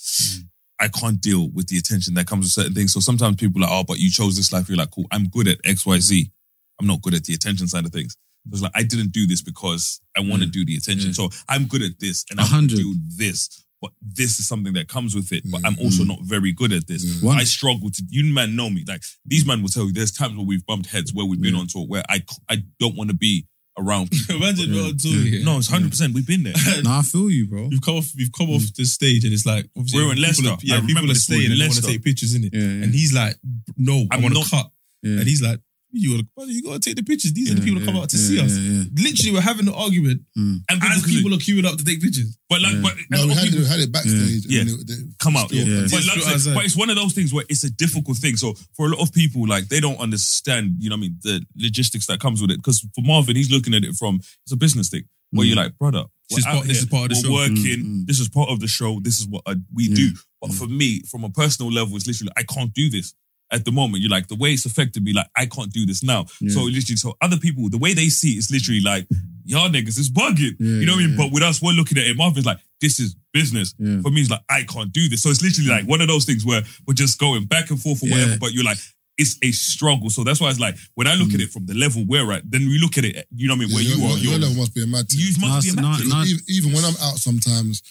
I 0.79 0.87
can't 0.87 1.19
deal 1.19 1.49
with 1.51 1.67
the 1.67 1.77
attention 1.77 2.13
that 2.13 2.27
comes 2.27 2.45
with 2.45 2.51
certain 2.51 2.73
things. 2.73 2.93
So 2.93 2.99
sometimes 2.99 3.35
people 3.35 3.61
are 3.61 3.67
like, 3.67 3.71
oh, 3.71 3.83
but 3.87 3.99
you 3.99 4.09
chose 4.09 4.37
this 4.37 4.53
life. 4.53 4.69
You're 4.69 4.77
like, 4.77 4.91
cool, 4.91 5.07
I'm 5.11 5.27
good 5.27 5.47
at 5.47 5.57
X, 5.65 5.85
Y, 5.85 5.99
Z. 5.99 6.31
I'm 6.79 6.87
not 6.87 7.01
good 7.01 7.13
at 7.13 7.25
the 7.25 7.33
attention 7.33 7.67
side 7.67 7.85
of 7.85 7.91
things. 7.91 8.15
So 8.45 8.53
It's 8.53 8.61
like, 8.61 8.71
I 8.75 8.83
didn't 8.83 9.11
do 9.11 9.27
this 9.27 9.41
because 9.41 9.99
I 10.17 10.21
want 10.21 10.41
to 10.41 10.47
mm. 10.47 10.51
do 10.51 10.65
the 10.65 10.75
attention. 10.75 11.11
Mm. 11.11 11.15
So 11.15 11.29
I'm 11.49 11.65
good 11.65 11.81
at 11.81 11.99
this 11.99 12.25
and 12.31 12.39
I'm 12.39 12.49
going 12.49 12.67
to 12.69 12.75
do 12.75 12.95
this. 13.17 13.65
But 13.81 13.91
this 14.01 14.39
is 14.39 14.47
something 14.47 14.73
that 14.73 14.87
comes 14.89 15.15
with 15.15 15.31
it. 15.31 15.43
But 15.49 15.61
I'm 15.65 15.75
mm. 15.75 15.83
also 15.83 16.03
not 16.03 16.19
very 16.21 16.51
good 16.53 16.71
at 16.71 16.87
this. 16.87 17.21
One- 17.21 17.37
I 17.37 17.43
struggle 17.43 17.89
to, 17.89 18.03
you 18.09 18.33
man 18.33 18.55
know 18.55 18.69
me. 18.69 18.85
Like 18.87 19.01
these 19.25 19.45
men 19.45 19.61
will 19.61 19.69
tell 19.69 19.85
you 19.85 19.93
there's 19.93 20.11
times 20.11 20.37
where 20.37 20.45
we've 20.45 20.65
bumped 20.65 20.89
heads, 20.89 21.13
where 21.13 21.25
we've 21.25 21.41
been 21.41 21.55
on 21.55 21.67
tour, 21.67 21.85
where 21.85 22.03
I, 22.09 22.23
I 22.49 22.63
don't 22.79 22.95
want 22.95 23.09
to 23.09 23.15
be 23.15 23.45
around. 23.79 24.11
Imagine 24.29 24.71
we're 24.71 24.93
yeah. 24.93 25.43
No, 25.43 25.57
it's 25.57 25.71
100%. 25.71 26.13
We've 26.13 26.27
been 26.27 26.43
there. 26.43 26.53
no, 26.83 26.91
I 26.91 27.01
feel 27.01 27.29
you, 27.29 27.47
bro. 27.47 27.67
We've 27.69 27.81
come 27.81 27.95
off, 27.95 28.11
we've 28.17 28.31
come 28.31 28.49
off 28.49 28.61
mm. 28.61 28.75
the 28.75 28.85
stage, 28.85 29.23
and 29.23 29.33
it's 29.33 29.45
like 29.45 29.65
obviously 29.77 30.03
We're 30.03 30.11
in 30.11 30.17
people 30.17 30.27
Leicester. 30.27 30.49
Are, 30.49 30.57
yeah, 30.61 30.77
I 30.77 30.81
people 30.81 31.03
are 31.03 31.07
this, 31.07 31.29
we 31.29 31.35
were 31.35 31.39
staying 31.39 31.51
and 31.51 31.59
they 31.59 31.65
want 31.65 31.73
to 31.73 31.81
Leicester. 31.81 31.91
take 31.91 32.03
pictures 32.03 32.35
in 32.35 32.43
it, 32.45 32.53
and 32.53 32.93
he's 32.93 33.13
like, 33.13 33.35
"No, 33.77 34.05
I 34.11 34.15
I'm 34.15 34.21
want 34.21 34.35
to 34.35 34.41
not- 34.41 34.49
cut," 34.49 34.71
and 35.03 35.23
he's 35.27 35.41
like. 35.41 35.59
You 35.91 36.11
gotta, 36.11 36.27
brother, 36.35 36.51
you 36.51 36.61
gotta 36.61 36.79
take 36.79 36.95
the 36.97 37.03
pictures. 37.03 37.33
These 37.33 37.49
are 37.51 37.55
the 37.55 37.61
people 37.61 37.79
that 37.79 37.85
come 37.85 37.95
out 37.97 38.09
to 38.09 38.17
see 38.17 38.39
us. 38.39 38.53
Literally, 38.93 39.31
we're 39.33 39.41
having 39.41 39.67
an 39.67 39.73
argument, 39.73 40.21
Mm. 40.37 40.61
and 40.69 40.83
as 40.83 41.03
people 41.03 41.33
are 41.33 41.37
queuing 41.37 41.65
up 41.65 41.77
to 41.79 41.83
take 41.83 41.99
pictures. 42.01 42.37
But 42.47 42.61
like, 42.61 42.81
but 42.81 42.93
No, 43.09 43.25
we 43.27 43.33
had, 43.33 43.47
it, 43.47 43.55
we 43.55 43.65
had 43.65 43.79
it 43.79 43.91
backstage. 43.91 44.45
Yeah. 44.45 44.61
and 44.61 44.69
they- 44.69 44.93
they- 44.93 45.01
come 45.19 45.35
out. 45.35 45.49
still- 45.49 45.67
Yeah. 45.67 45.87
But, 45.89 46.05
like 46.05 46.27
I 46.27 46.37
said, 46.37 46.53
but 46.53 46.65
it's 46.65 46.75
one 46.75 46.89
of 46.91 46.95
those 46.95 47.13
things 47.13 47.33
where 47.33 47.45
it's 47.49 47.63
a 47.63 47.69
difficult 47.71 48.17
thing. 48.17 48.37
So 48.37 48.53
for 48.75 48.85
a 48.85 48.89
lot 48.89 48.99
of 48.99 49.11
people, 49.13 49.47
like 49.47 49.67
they 49.69 49.79
don't 49.79 49.97
understand, 49.97 50.75
you 50.79 50.89
know 50.89 50.95
what 50.95 50.99
I 50.99 51.01
mean, 51.09 51.17
the 51.23 51.43
logistics 51.55 52.05
that 52.07 52.19
comes 52.19 52.39
with 52.41 52.51
it. 52.51 52.57
Because 52.57 52.81
for 52.93 53.01
Marvin, 53.01 53.35
he's 53.35 53.49
looking 53.51 53.73
at 53.73 53.83
it 53.83 53.95
from 53.95 54.17
it's 54.45 54.51
a 54.51 54.57
business 54.57 54.89
thing. 54.89 55.03
Where 55.31 55.45
Mm. 55.45 55.49
you're 55.49 55.55
like, 55.57 55.77
brother, 55.77 56.05
This 56.29 56.39
is 56.39 56.45
we're 56.45 56.51
part- 56.51 56.57
out 56.57 56.67
this 56.67 56.77
here, 56.77 56.83
is 56.83 56.89
part 56.89 57.11
of 57.11 57.21
the 57.23 57.29
we're 57.29 57.47
show. 57.47 57.53
working. 57.55 57.85
Mm, 57.85 58.05
This 58.07 58.19
is 58.19 58.29
part 58.29 58.49
of 58.49 58.59
the 58.59 58.67
show. 58.67 58.99
This 58.99 59.19
is 59.19 59.27
what 59.27 59.41
uh, 59.47 59.55
we 59.73 59.87
do. 59.89 60.11
But 60.41 60.53
for 60.53 60.67
me, 60.67 61.01
from 61.09 61.23
a 61.23 61.29
personal 61.29 61.71
level, 61.71 61.95
it's 61.97 62.05
literally 62.07 62.31
I 62.37 62.43
can't 62.43 62.73
do 62.73 62.89
this. 62.89 63.13
At 63.51 63.65
the 63.65 63.71
moment, 63.71 64.01
you're 64.01 64.11
like 64.11 64.27
the 64.27 64.35
way 64.35 64.53
it's 64.53 64.65
affected 64.65 65.03
me, 65.03 65.13
like 65.13 65.27
I 65.35 65.47
can't 65.47 65.71
do 65.71 65.85
this 65.85 66.03
now. 66.03 66.25
Yeah. 66.39 66.53
So 66.53 66.61
literally, 66.61 66.97
so 66.97 67.15
other 67.21 67.37
people, 67.37 67.69
the 67.69 67.79
way 67.79 67.93
they 67.93 68.09
see 68.09 68.33
it 68.33 68.37
is 68.37 68.51
literally 68.51 68.81
like, 68.81 69.07
y'all 69.43 69.69
niggas 69.69 69.97
is 69.97 70.09
bugging. 70.11 70.55
you 70.59 70.85
know 70.85 70.93
what 70.93 70.99
I 70.99 71.07
mean? 71.07 71.17
yeah. 71.17 71.25
But 71.25 71.33
with 71.33 71.43
us, 71.43 71.61
we're 71.61 71.71
looking 71.71 71.97
at 71.97 72.05
it. 72.05 72.15
Marvin's 72.15 72.45
like, 72.45 72.59
this 72.79 72.99
is 72.99 73.15
business. 73.33 73.73
Yeah. 73.79 74.01
For 74.01 74.11
me, 74.11 74.21
it's 74.21 74.29
like, 74.29 74.43
I 74.49 74.63
can't 74.63 74.91
do 74.91 75.09
this. 75.09 75.23
So 75.23 75.29
it's 75.29 75.41
literally 75.41 75.69
like 75.69 75.85
one 75.85 76.01
of 76.01 76.07
those 76.07 76.25
things 76.25 76.45
where 76.45 76.61
we're 76.87 76.93
just 76.93 77.19
going 77.19 77.45
back 77.45 77.71
and 77.71 77.81
forth 77.81 78.03
or 78.03 78.09
whatever, 78.09 78.37
but 78.39 78.53
you're 78.53 78.63
like, 78.63 78.77
it's 79.17 79.37
a 79.43 79.51
struggle. 79.51 80.09
So 80.09 80.23
that's 80.23 80.39
why 80.39 80.49
it's 80.49 80.59
like, 80.59 80.75
when 80.95 81.07
I 81.07 81.15
look 81.15 81.33
at 81.33 81.39
mm. 81.39 81.43
it 81.43 81.49
from 81.49 81.65
the 81.65 81.73
level 81.73 82.05
we're 82.07 82.31
at, 82.31 82.49
then 82.49 82.61
we 82.61 82.79
look 82.79 82.97
at 82.97 83.03
it, 83.03 83.27
you 83.35 83.47
know 83.47 83.55
what 83.55 83.63
I 83.63 83.65
mean, 83.65 83.73
where 83.75 83.83
your, 83.83 83.97
you 83.97 84.05
are. 84.05 84.17
your, 84.17 84.31
your 84.31 84.39
level 84.39 84.55
must 84.57 84.73
be 84.73 84.83
a 84.83 84.87
mad. 84.87 85.05
You 85.09 85.33
must 85.41 85.65
be 85.65 85.77
a 85.77 85.81
mad 85.81 85.99
thing. 85.99 86.07
Even, 86.07 86.43
even 86.47 86.71
when 86.71 86.85
I'm 86.85 86.95
out 87.01 87.17
sometimes, 87.17 87.83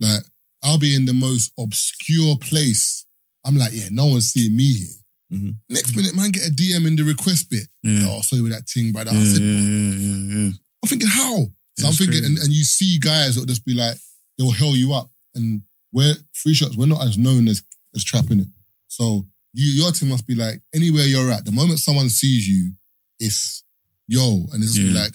like, 0.00 0.22
I'll 0.64 0.78
be 0.78 0.96
in 0.96 1.04
the 1.04 1.14
most 1.14 1.52
obscure 1.58 2.36
place. 2.36 3.06
I'm 3.44 3.56
like, 3.56 3.72
yeah, 3.72 3.88
no 3.90 4.06
one's 4.06 4.32
seeing 4.32 4.56
me 4.56 4.72
here. 4.72 5.01
Mm-hmm. 5.32 5.50
Next 5.70 5.96
minute, 5.96 6.14
man, 6.14 6.30
get 6.30 6.46
a 6.46 6.50
DM 6.50 6.86
in 6.86 6.96
the 6.96 7.04
request 7.04 7.48
bit. 7.50 7.66
Yeah. 7.82 8.06
Oh, 8.08 8.20
sorry 8.20 8.42
with 8.42 8.52
that 8.52 8.68
thing, 8.68 8.92
brother. 8.92 9.10
Yeah, 9.12 9.20
I 9.20 9.24
said, 9.24 9.40
yeah, 9.42 9.60
yeah, 9.60 10.44
yeah. 10.46 10.50
I'm 10.82 10.88
thinking, 10.88 11.08
how? 11.10 11.46
So 11.78 11.86
I'm 11.88 11.94
thinking, 11.94 12.24
and, 12.24 12.36
and 12.38 12.52
you 12.52 12.64
see 12.64 12.98
guys 12.98 13.34
that'll 13.34 13.46
just 13.46 13.64
be 13.64 13.74
like, 13.74 13.96
they'll 14.36 14.50
hell 14.50 14.76
you 14.76 14.92
up. 14.92 15.10
And 15.34 15.62
we're 15.92 16.14
free 16.34 16.54
shots, 16.54 16.76
we're 16.76 16.86
not 16.86 17.02
as 17.06 17.16
known 17.16 17.48
as, 17.48 17.62
as 17.94 18.04
trapping 18.04 18.40
it. 18.40 18.48
So 18.88 19.26
you, 19.54 19.82
your 19.82 19.92
team 19.92 20.10
must 20.10 20.26
be 20.26 20.34
like, 20.34 20.60
anywhere 20.74 21.04
you're 21.04 21.30
at, 21.32 21.44
the 21.46 21.52
moment 21.52 21.78
someone 21.78 22.10
sees 22.10 22.46
you, 22.46 22.72
it's 23.18 23.62
yo. 24.06 24.44
And 24.52 24.62
it's 24.62 24.76
Yeah. 24.76 25.00
like, 25.00 25.12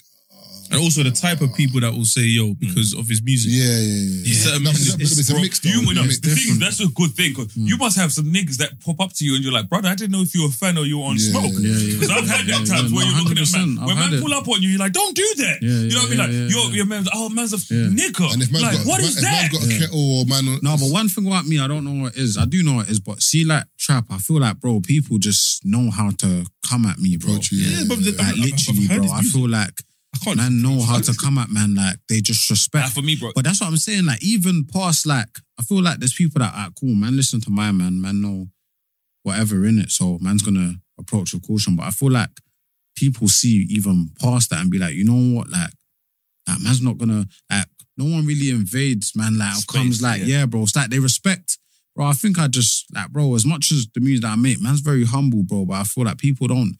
And 0.71 0.79
also 0.81 1.03
the 1.03 1.11
type 1.11 1.41
of 1.41 1.53
people 1.55 1.79
that 1.81 1.93
will 1.93 2.05
say 2.05 2.21
yo 2.21 2.47
hmm. 2.47 2.53
because 2.59 2.93
of 2.93 3.07
his 3.07 3.21
music. 3.21 3.51
Yeah, 3.53 3.63
yeah, 3.79 4.23
yeah. 4.23 4.35
Certain 4.35 4.63
No, 4.63 4.71
music- 4.71 4.95
it's- 5.01 5.17
it's 5.19 5.29
a 5.29 5.33
bro, 5.33 5.41
mix 5.41 5.63
You, 5.63 5.93
know, 5.93 6.03
It's 6.03 6.19
the 6.19 6.29
thing 6.29 6.37
is, 6.37 6.43
different. 6.43 6.59
that's 6.61 6.79
a 6.81 6.87
good 6.89 7.11
thing 7.15 7.33
because 7.33 7.53
hmm. 7.53 7.65
you 7.67 7.77
must 7.77 7.97
have 7.97 8.11
some 8.11 8.25
niggas 8.31 8.57
that 8.57 8.79
pop 8.81 8.99
up 9.01 9.13
to 9.13 9.25
you 9.25 9.35
and 9.35 9.43
you're 9.43 9.53
like, 9.53 9.69
brother, 9.69 9.89
I 9.89 9.95
didn't 9.95 10.11
know 10.11 10.21
if 10.21 10.33
you 10.35 10.43
were 10.43 10.49
a 10.49 10.51
fan 10.51 10.77
or 10.77 10.85
you 10.85 10.99
were 10.99 11.05
on 11.05 11.17
Yeah, 11.17 11.29
smoke. 11.31 11.53
yeah, 11.59 11.71
yeah. 11.71 11.93
Because 11.95 12.09
I've 12.11 12.27
had 12.27 12.47
Yeah, 12.47 12.57
them 12.57 12.65
times 12.65 12.91
yeah, 12.91 12.95
where 12.97 13.05
no, 13.05 13.11
you're 13.11 13.21
looking 13.23 13.37
at 13.39 13.47
100%, 13.47 13.75
man, 13.75 13.85
when 13.85 13.97
I've 13.97 14.03
had 14.03 14.11
man 14.11 14.19
it. 14.19 14.23
pull 14.23 14.33
up 14.33 14.47
on 14.47 14.61
you, 14.61 14.69
you're 14.69 14.79
like, 14.79 14.93
don't 14.93 15.15
do 15.15 15.27
that. 15.37 15.57
Yeah, 15.61 15.69
you 15.69 15.89
know 15.89 16.03
what 16.03 16.05
I 16.05 16.09
mean? 16.09 16.17
yeah, 16.19 16.23
Like, 16.25 16.31
yeah, 16.33 16.47
your, 16.47 16.65
yeah. 16.69 16.75
your 16.75 16.85
man's, 16.85 17.09
oh, 17.13 17.29
man's 17.29 17.53
a 17.53 17.59
Yeah. 17.73 17.87
nigga. 17.89 18.33
And 18.33 18.41
if 18.43 18.51
man's 18.51 18.63
like, 18.63 18.77
got, 18.77 18.85
what 18.87 18.99
if 19.01 19.07
is 19.09 19.15
man, 19.21 19.23
that? 19.23 19.51
Man's 19.51 19.53
got 19.57 19.63
a 19.75 19.79
kettle 19.79 20.19
or 20.19 20.25
man, 20.25 20.45
No, 20.61 20.75
but 20.77 20.89
one 20.91 21.09
thing 21.09 21.27
about 21.27 21.45
me, 21.47 21.59
I 21.59 21.67
don't 21.67 21.83
know 21.85 22.03
what 22.03 22.15
it 22.15 22.21
is. 22.21 22.37
I 22.37 22.45
do 22.45 22.63
know 22.63 22.75
what 22.75 22.87
it 22.87 22.91
is, 22.91 22.99
but 22.99 23.21
see, 23.21 23.43
like 23.45 23.65
trap, 23.77 24.05
I 24.09 24.17
feel 24.17 24.39
like, 24.39 24.59
bro, 24.59 24.81
people 24.81 25.17
just 25.17 25.63
know 25.65 25.89
how 25.91 26.11
to 26.11 26.45
come 26.67 26.85
at 26.85 26.99
me, 26.99 27.15
bro. 27.17 27.31
Approach 27.31 27.51
you, 27.51 27.59
yeah, 27.59 27.79
Yeah, 27.79 27.83
but 27.87 27.97
Like 27.99 28.19
I've- 28.19 28.23
I've 28.23 28.37
literally, 28.37 28.85
heard 28.87 28.97
bro. 28.97 29.03
his 29.03 29.11
I 29.11 29.21
music. 29.21 29.33
feel 29.33 29.49
like 29.49 29.81
I 30.19 30.25
can't 30.25 30.37
man 30.37 30.61
know 30.61 30.81
how 30.81 30.99
to 30.99 31.13
come 31.13 31.37
at 31.37 31.49
man. 31.49 31.75
Like 31.75 31.97
they 32.09 32.21
just 32.21 32.49
respect. 32.49 32.85
Nah, 32.85 32.89
for 32.89 33.01
me, 33.01 33.15
bro. 33.15 33.31
But 33.35 33.43
that's 33.43 33.61
what 33.61 33.67
I'm 33.67 33.77
saying. 33.77 34.05
Like 34.05 34.23
even 34.23 34.65
past, 34.65 35.05
like 35.05 35.29
I 35.59 35.63
feel 35.63 35.81
like 35.81 35.99
there's 35.99 36.13
people 36.13 36.39
that 36.39 36.53
are 36.55 36.71
cool. 36.79 36.95
Man, 36.95 37.15
listen 37.15 37.41
to 37.41 37.49
my 37.49 37.71
man. 37.71 38.01
Man, 38.01 38.21
know 38.21 38.47
whatever 39.23 39.65
in 39.65 39.79
it. 39.79 39.91
So 39.91 40.17
man's 40.21 40.41
gonna 40.41 40.75
approach 40.99 41.33
with 41.33 41.45
caution. 41.45 41.75
But 41.75 41.87
I 41.87 41.91
feel 41.91 42.11
like 42.11 42.29
people 42.95 43.27
see 43.27 43.67
even 43.69 44.11
past 44.21 44.49
that 44.49 44.61
and 44.61 44.71
be 44.71 44.79
like, 44.79 44.95
you 44.95 45.05
know 45.05 45.37
what, 45.37 45.49
like 45.49 45.71
that 46.47 46.59
man's 46.61 46.81
not 46.81 46.97
gonna 46.97 47.25
like. 47.51 47.67
No 47.97 48.05
one 48.05 48.27
really 48.27 48.51
invades, 48.51 49.15
man. 49.15 49.39
Like 49.39 49.55
Space, 49.55 49.65
comes 49.65 50.01
like, 50.03 50.19
yeah. 50.19 50.39
yeah. 50.39 50.45
bro. 50.45 50.63
It's 50.63 50.75
like 50.75 50.89
they 50.89 50.99
respect. 50.99 51.57
Bro, 51.95 52.05
I 52.05 52.13
think 52.13 52.37
I 52.37 52.47
just 52.47 52.85
like, 52.93 53.09
bro. 53.09 53.33
As 53.33 53.45
much 53.45 53.71
as 53.71 53.87
the 53.93 54.01
music 54.01 54.21
that 54.21 54.33
I 54.33 54.35
make, 54.35 54.61
man's 54.61 54.81
very 54.81 55.03
humble, 55.03 55.43
bro. 55.43 55.65
But 55.65 55.75
I 55.75 55.83
feel 55.83 56.05
like 56.05 56.19
people 56.19 56.47
don't 56.47 56.77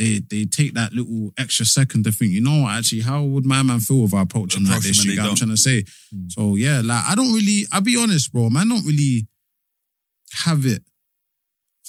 they 0.00 0.20
they 0.30 0.46
take 0.46 0.74
that 0.74 0.92
little 0.92 1.32
extra 1.36 1.66
second 1.66 2.04
to 2.04 2.12
think, 2.12 2.32
you 2.32 2.40
know 2.40 2.62
what, 2.62 2.78
actually, 2.78 3.02
how 3.02 3.22
would 3.22 3.44
my 3.44 3.62
man 3.62 3.80
feel 3.80 4.04
if 4.04 4.14
I 4.14 4.22
approach 4.22 4.56
him 4.56 4.64
like 4.64 4.80
this? 4.80 5.04
You 5.04 5.10
and 5.10 5.18
get 5.18 5.22
what 5.22 5.30
I'm 5.30 5.36
trying 5.36 5.50
to 5.50 5.56
say? 5.56 5.84
Hmm. 6.10 6.28
So 6.28 6.56
yeah, 6.56 6.80
like 6.82 7.04
I 7.06 7.14
don't 7.14 7.32
really, 7.32 7.66
I'll 7.70 7.82
be 7.82 8.00
honest, 8.00 8.32
bro, 8.32 8.48
man, 8.48 8.72
I 8.72 8.74
don't 8.74 8.86
really 8.86 9.28
have 10.44 10.64
it 10.64 10.82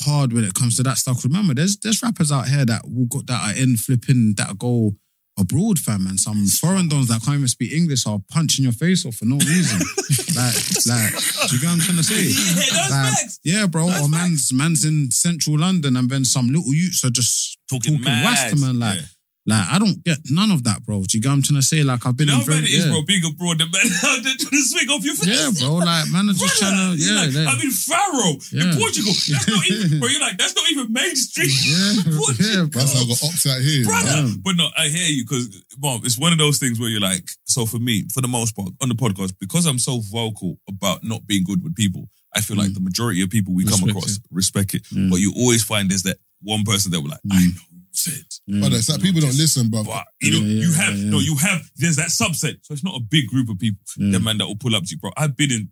hard 0.02 0.34
when 0.34 0.44
it 0.44 0.54
comes 0.54 0.76
to 0.78 0.84
that 0.84 0.98
stuff. 0.98 1.24
remember, 1.24 1.54
there's 1.54 1.78
there's 1.78 2.04
rappers 2.04 2.32
out 2.32 2.48
here 2.48 2.66
that 2.66 2.82
will 2.86 3.06
go 3.06 3.22
that 3.22 3.42
are 3.42 3.58
in 3.58 3.78
flipping 3.78 4.34
that 4.36 4.58
go 4.58 4.96
abroad, 5.42 5.80
fam, 5.80 6.08
and 6.08 6.20
some 6.20 6.46
foreign 6.48 6.88
dons 6.88 7.08
that 7.10 7.22
can't 7.24 7.36
even 7.38 7.48
speak 7.48 7.72
English 7.74 8.06
are 8.08 8.20
punching 8.30 8.64
your 8.64 8.74
face 8.74 9.06
off 9.06 9.16
for 9.16 9.26
no 9.26 9.38
reason. 9.38 9.80
like, 10.36 10.56
like, 10.88 11.12
do 11.50 11.56
you 11.56 11.62
get 11.62 11.68
what 11.68 11.74
I'm 11.74 11.80
trying 11.80 11.98
to 11.98 12.04
say? 12.04 12.24
Yeah, 12.24 12.54
that's 12.56 12.90
Like, 12.92 13.14
facts. 13.14 13.40
yeah, 13.44 13.66
bro. 13.68 13.86
or 14.02 14.08
man's 14.10 14.54
man's 14.54 14.86
in 14.86 15.12
central 15.12 15.58
London 15.60 15.98
and 15.98 16.10
then 16.10 16.24
some 16.26 16.48
little 16.48 16.74
youths 16.74 17.04
are 17.04 17.10
just 17.10 17.58
Talking 17.70 17.98
talking, 17.98 18.04
mad. 18.06 18.26
west 18.26 18.56
to 18.56 18.62
man. 18.62 18.80
Like, 18.80 19.00
Yeah. 19.00 19.06
Like 19.48 19.68
I 19.74 19.80
don't 19.80 20.04
get 20.04 20.20
none 20.30 20.52
of 20.52 20.64
that, 20.66 20.86
bro. 20.86 21.02
Do 21.02 21.18
you 21.18 21.22
get 21.22 21.30
what 21.30 21.42
I'm 21.42 21.42
trying 21.42 21.62
to 21.62 21.66
say? 21.66 21.82
Like 21.82 22.06
I've 22.06 22.16
been 22.16 22.30
You 22.30 22.38
know 22.38 22.42
in 22.42 22.46
how 22.46 22.54
bad 22.54 22.62
very 22.62 22.70
it 22.70 22.78
is, 22.78 22.86
yeah. 22.86 22.92
bro, 22.94 23.02
being 23.02 23.26
abroad, 23.26 23.58
the 23.58 23.66
man 23.66 23.90
out 24.06 24.22
there 24.24 24.38
trying 24.38 24.54
to 24.54 24.70
swing 24.70 24.90
off 24.94 25.02
your 25.02 25.18
face. 25.18 25.34
Yeah, 25.34 25.50
bro. 25.58 25.82
Like 25.82 26.06
man 26.14 26.30
are 26.30 26.38
just 26.38 26.62
trying 26.62 26.78
to 26.78 26.88
yeah. 26.94 27.26
like, 27.26 27.32
they- 27.34 27.50
I 27.50 27.54
mean, 27.58 27.74
Faro 27.74 28.38
Yeah. 28.54 28.70
in 28.70 28.78
Portugal. 28.78 29.14
That's 29.34 29.50
not 29.50 29.66
even, 29.66 29.98
bro. 29.98 30.10
You're 30.14 30.22
like, 30.22 30.38
that's 30.38 30.56
not 30.56 30.70
even 30.70 30.94
mainstream. 30.94 31.50
yeah, 31.50 32.14
Portugal. 32.14 32.46
yeah, 32.54 32.66
bro. 32.70 32.82
that's 32.86 32.94
how 32.94 33.02
I 33.02 33.10
got 33.10 33.24
ops 33.24 33.46
out 33.50 33.62
here. 33.62 33.86
brother. 33.86 34.30
Yeah. 34.30 34.34
But 34.46 34.56
no, 34.62 34.70
I 34.78 34.88
hear 34.94 35.10
you 35.10 35.26
because, 35.26 35.50
mom, 35.82 36.02
it's 36.06 36.18
one 36.22 36.32
of 36.32 36.38
those 36.38 36.60
things 36.60 36.80
where 36.80 36.90
you're 36.90 37.02
like, 37.02 37.26
so 37.46 37.66
for 37.66 37.80
me, 37.80 38.06
for 38.14 38.22
the 38.22 38.30
most 38.30 38.56
part, 38.56 38.70
on 38.82 38.90
the 38.90 38.96
podcast, 38.96 39.34
because 39.40 39.66
I'm 39.66 39.80
so 39.80 40.02
vocal 40.06 40.60
about 40.70 41.04
not 41.04 41.26
being 41.26 41.44
good 41.44 41.64
with 41.64 41.76
people, 41.76 42.10
I 42.36 42.42
feel 42.42 42.58
like 42.58 42.72
mm. 42.72 42.76
the 42.76 42.82
majority 42.86 43.22
of 43.24 43.30
people 43.30 43.54
we 43.54 43.66
come 43.66 43.90
across 43.90 44.18
it. 44.18 44.24
respect 44.30 44.74
it, 44.74 44.84
mm. 44.94 45.10
but 45.10 45.18
you 45.18 45.34
always 45.36 45.64
find 45.64 45.90
there's 45.90 46.04
that 46.04 46.18
one 46.42 46.64
person 46.64 46.92
that 46.92 47.02
will 47.02 47.10
like, 47.10 47.20
I 47.32 47.36
mm. 47.36 47.56
know 47.56 47.71
you 47.92 47.98
said. 48.12 48.26
Mm. 48.50 48.62
But 48.62 48.74
it's 48.74 48.90
like 48.90 49.00
mm. 49.00 49.04
people 49.04 49.22
don't 49.22 49.38
listen, 49.38 49.70
bro. 49.70 49.84
But 49.84 50.06
you 50.22 50.32
know, 50.32 50.46
you 50.46 50.74
have 50.74 50.98
no, 50.98 51.20
you 51.20 51.36
have. 51.38 51.62
There's 51.76 51.98
that 51.98 52.08
subset, 52.10 52.58
so 52.64 52.74
it's 52.74 52.84
not 52.84 52.96
a 52.96 53.02
big 53.02 53.28
group 53.28 53.50
of 53.50 53.60
people. 53.60 53.80
The 53.98 54.18
mm. 54.18 54.24
man 54.24 54.38
that 54.40 54.48
will 54.48 54.56
pull 54.56 54.76
up 54.76 54.84
to 54.84 54.90
you, 54.90 54.98
bro. 54.98 55.12
I've 55.18 55.36
been 55.38 55.52
in 55.52 55.70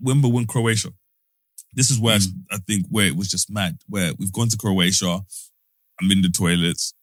Wimbledon, 0.00 0.46
Croatia. 0.46 0.90
This 1.74 1.90
is 1.90 1.98
where 1.98 2.14
I- 2.16 2.18
Mm. 2.18 2.44
I 2.50 2.58
think 2.58 2.86
where 2.88 3.06
it 3.06 3.16
was 3.16 3.28
just 3.28 3.50
mad. 3.50 3.78
Where 3.88 4.12
we've 4.18 4.32
gone 4.32 4.48
to 4.48 4.56
Croatia, 4.56 5.20
I'm 6.00 6.10
in 6.10 6.22
the 6.22 6.30
toilets. 6.30 6.94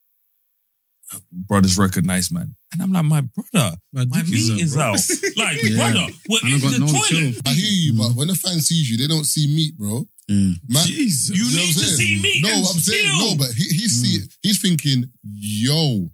Brothers 1.31 1.77
recognize 1.77 2.31
man, 2.31 2.55
and 2.73 2.81
I'm 2.81 2.91
like, 2.91 3.05
my 3.05 3.21
brother, 3.21 3.77
my, 3.93 4.05
dick 4.05 4.23
is 4.23 4.49
meat 4.49 4.53
out, 4.53 4.59
is 4.59 4.73
bro. 4.75 4.83
out. 4.83 4.99
Like, 5.37 5.63
Yeah. 5.63 5.77
brother, 5.91 6.13
what 6.25 6.43
I 6.43 6.47
in 6.49 6.59
the 6.59 6.79
no 6.79 6.87
toilet? 6.87 7.05
chill. 7.05 7.33
I 7.45 7.49
hear 7.53 7.71
you, 7.71 7.93
but 7.93 8.15
when 8.15 8.29
a 8.31 8.35
fan 8.35 8.59
sees 8.59 8.89
you, 8.89 8.97
they 8.97 9.05
don't 9.07 9.23
see 9.23 9.45
meat, 9.47 9.77
bro. 9.77 10.07
Mm. 10.29 10.57
Man, 10.67 10.85
Jesus. 10.85 11.37
You 11.37 11.43
know 11.43 11.49
what 11.49 11.55
need 11.55 11.67
I'm 11.67 11.73
to 11.73 11.79
saying? 11.85 11.97
see 11.97 12.21
meat 12.21 12.41
No, 12.41 12.49
and 12.49 12.57
I'm 12.57 12.81
saying 12.81 13.17
no, 13.17 13.35
but 13.37 13.53
he, 13.53 13.63
he's 13.69 13.93
mm. 13.93 14.05
see, 14.05 14.27
he's 14.41 14.59
thinking, 14.61 15.05
yo, 15.21 16.09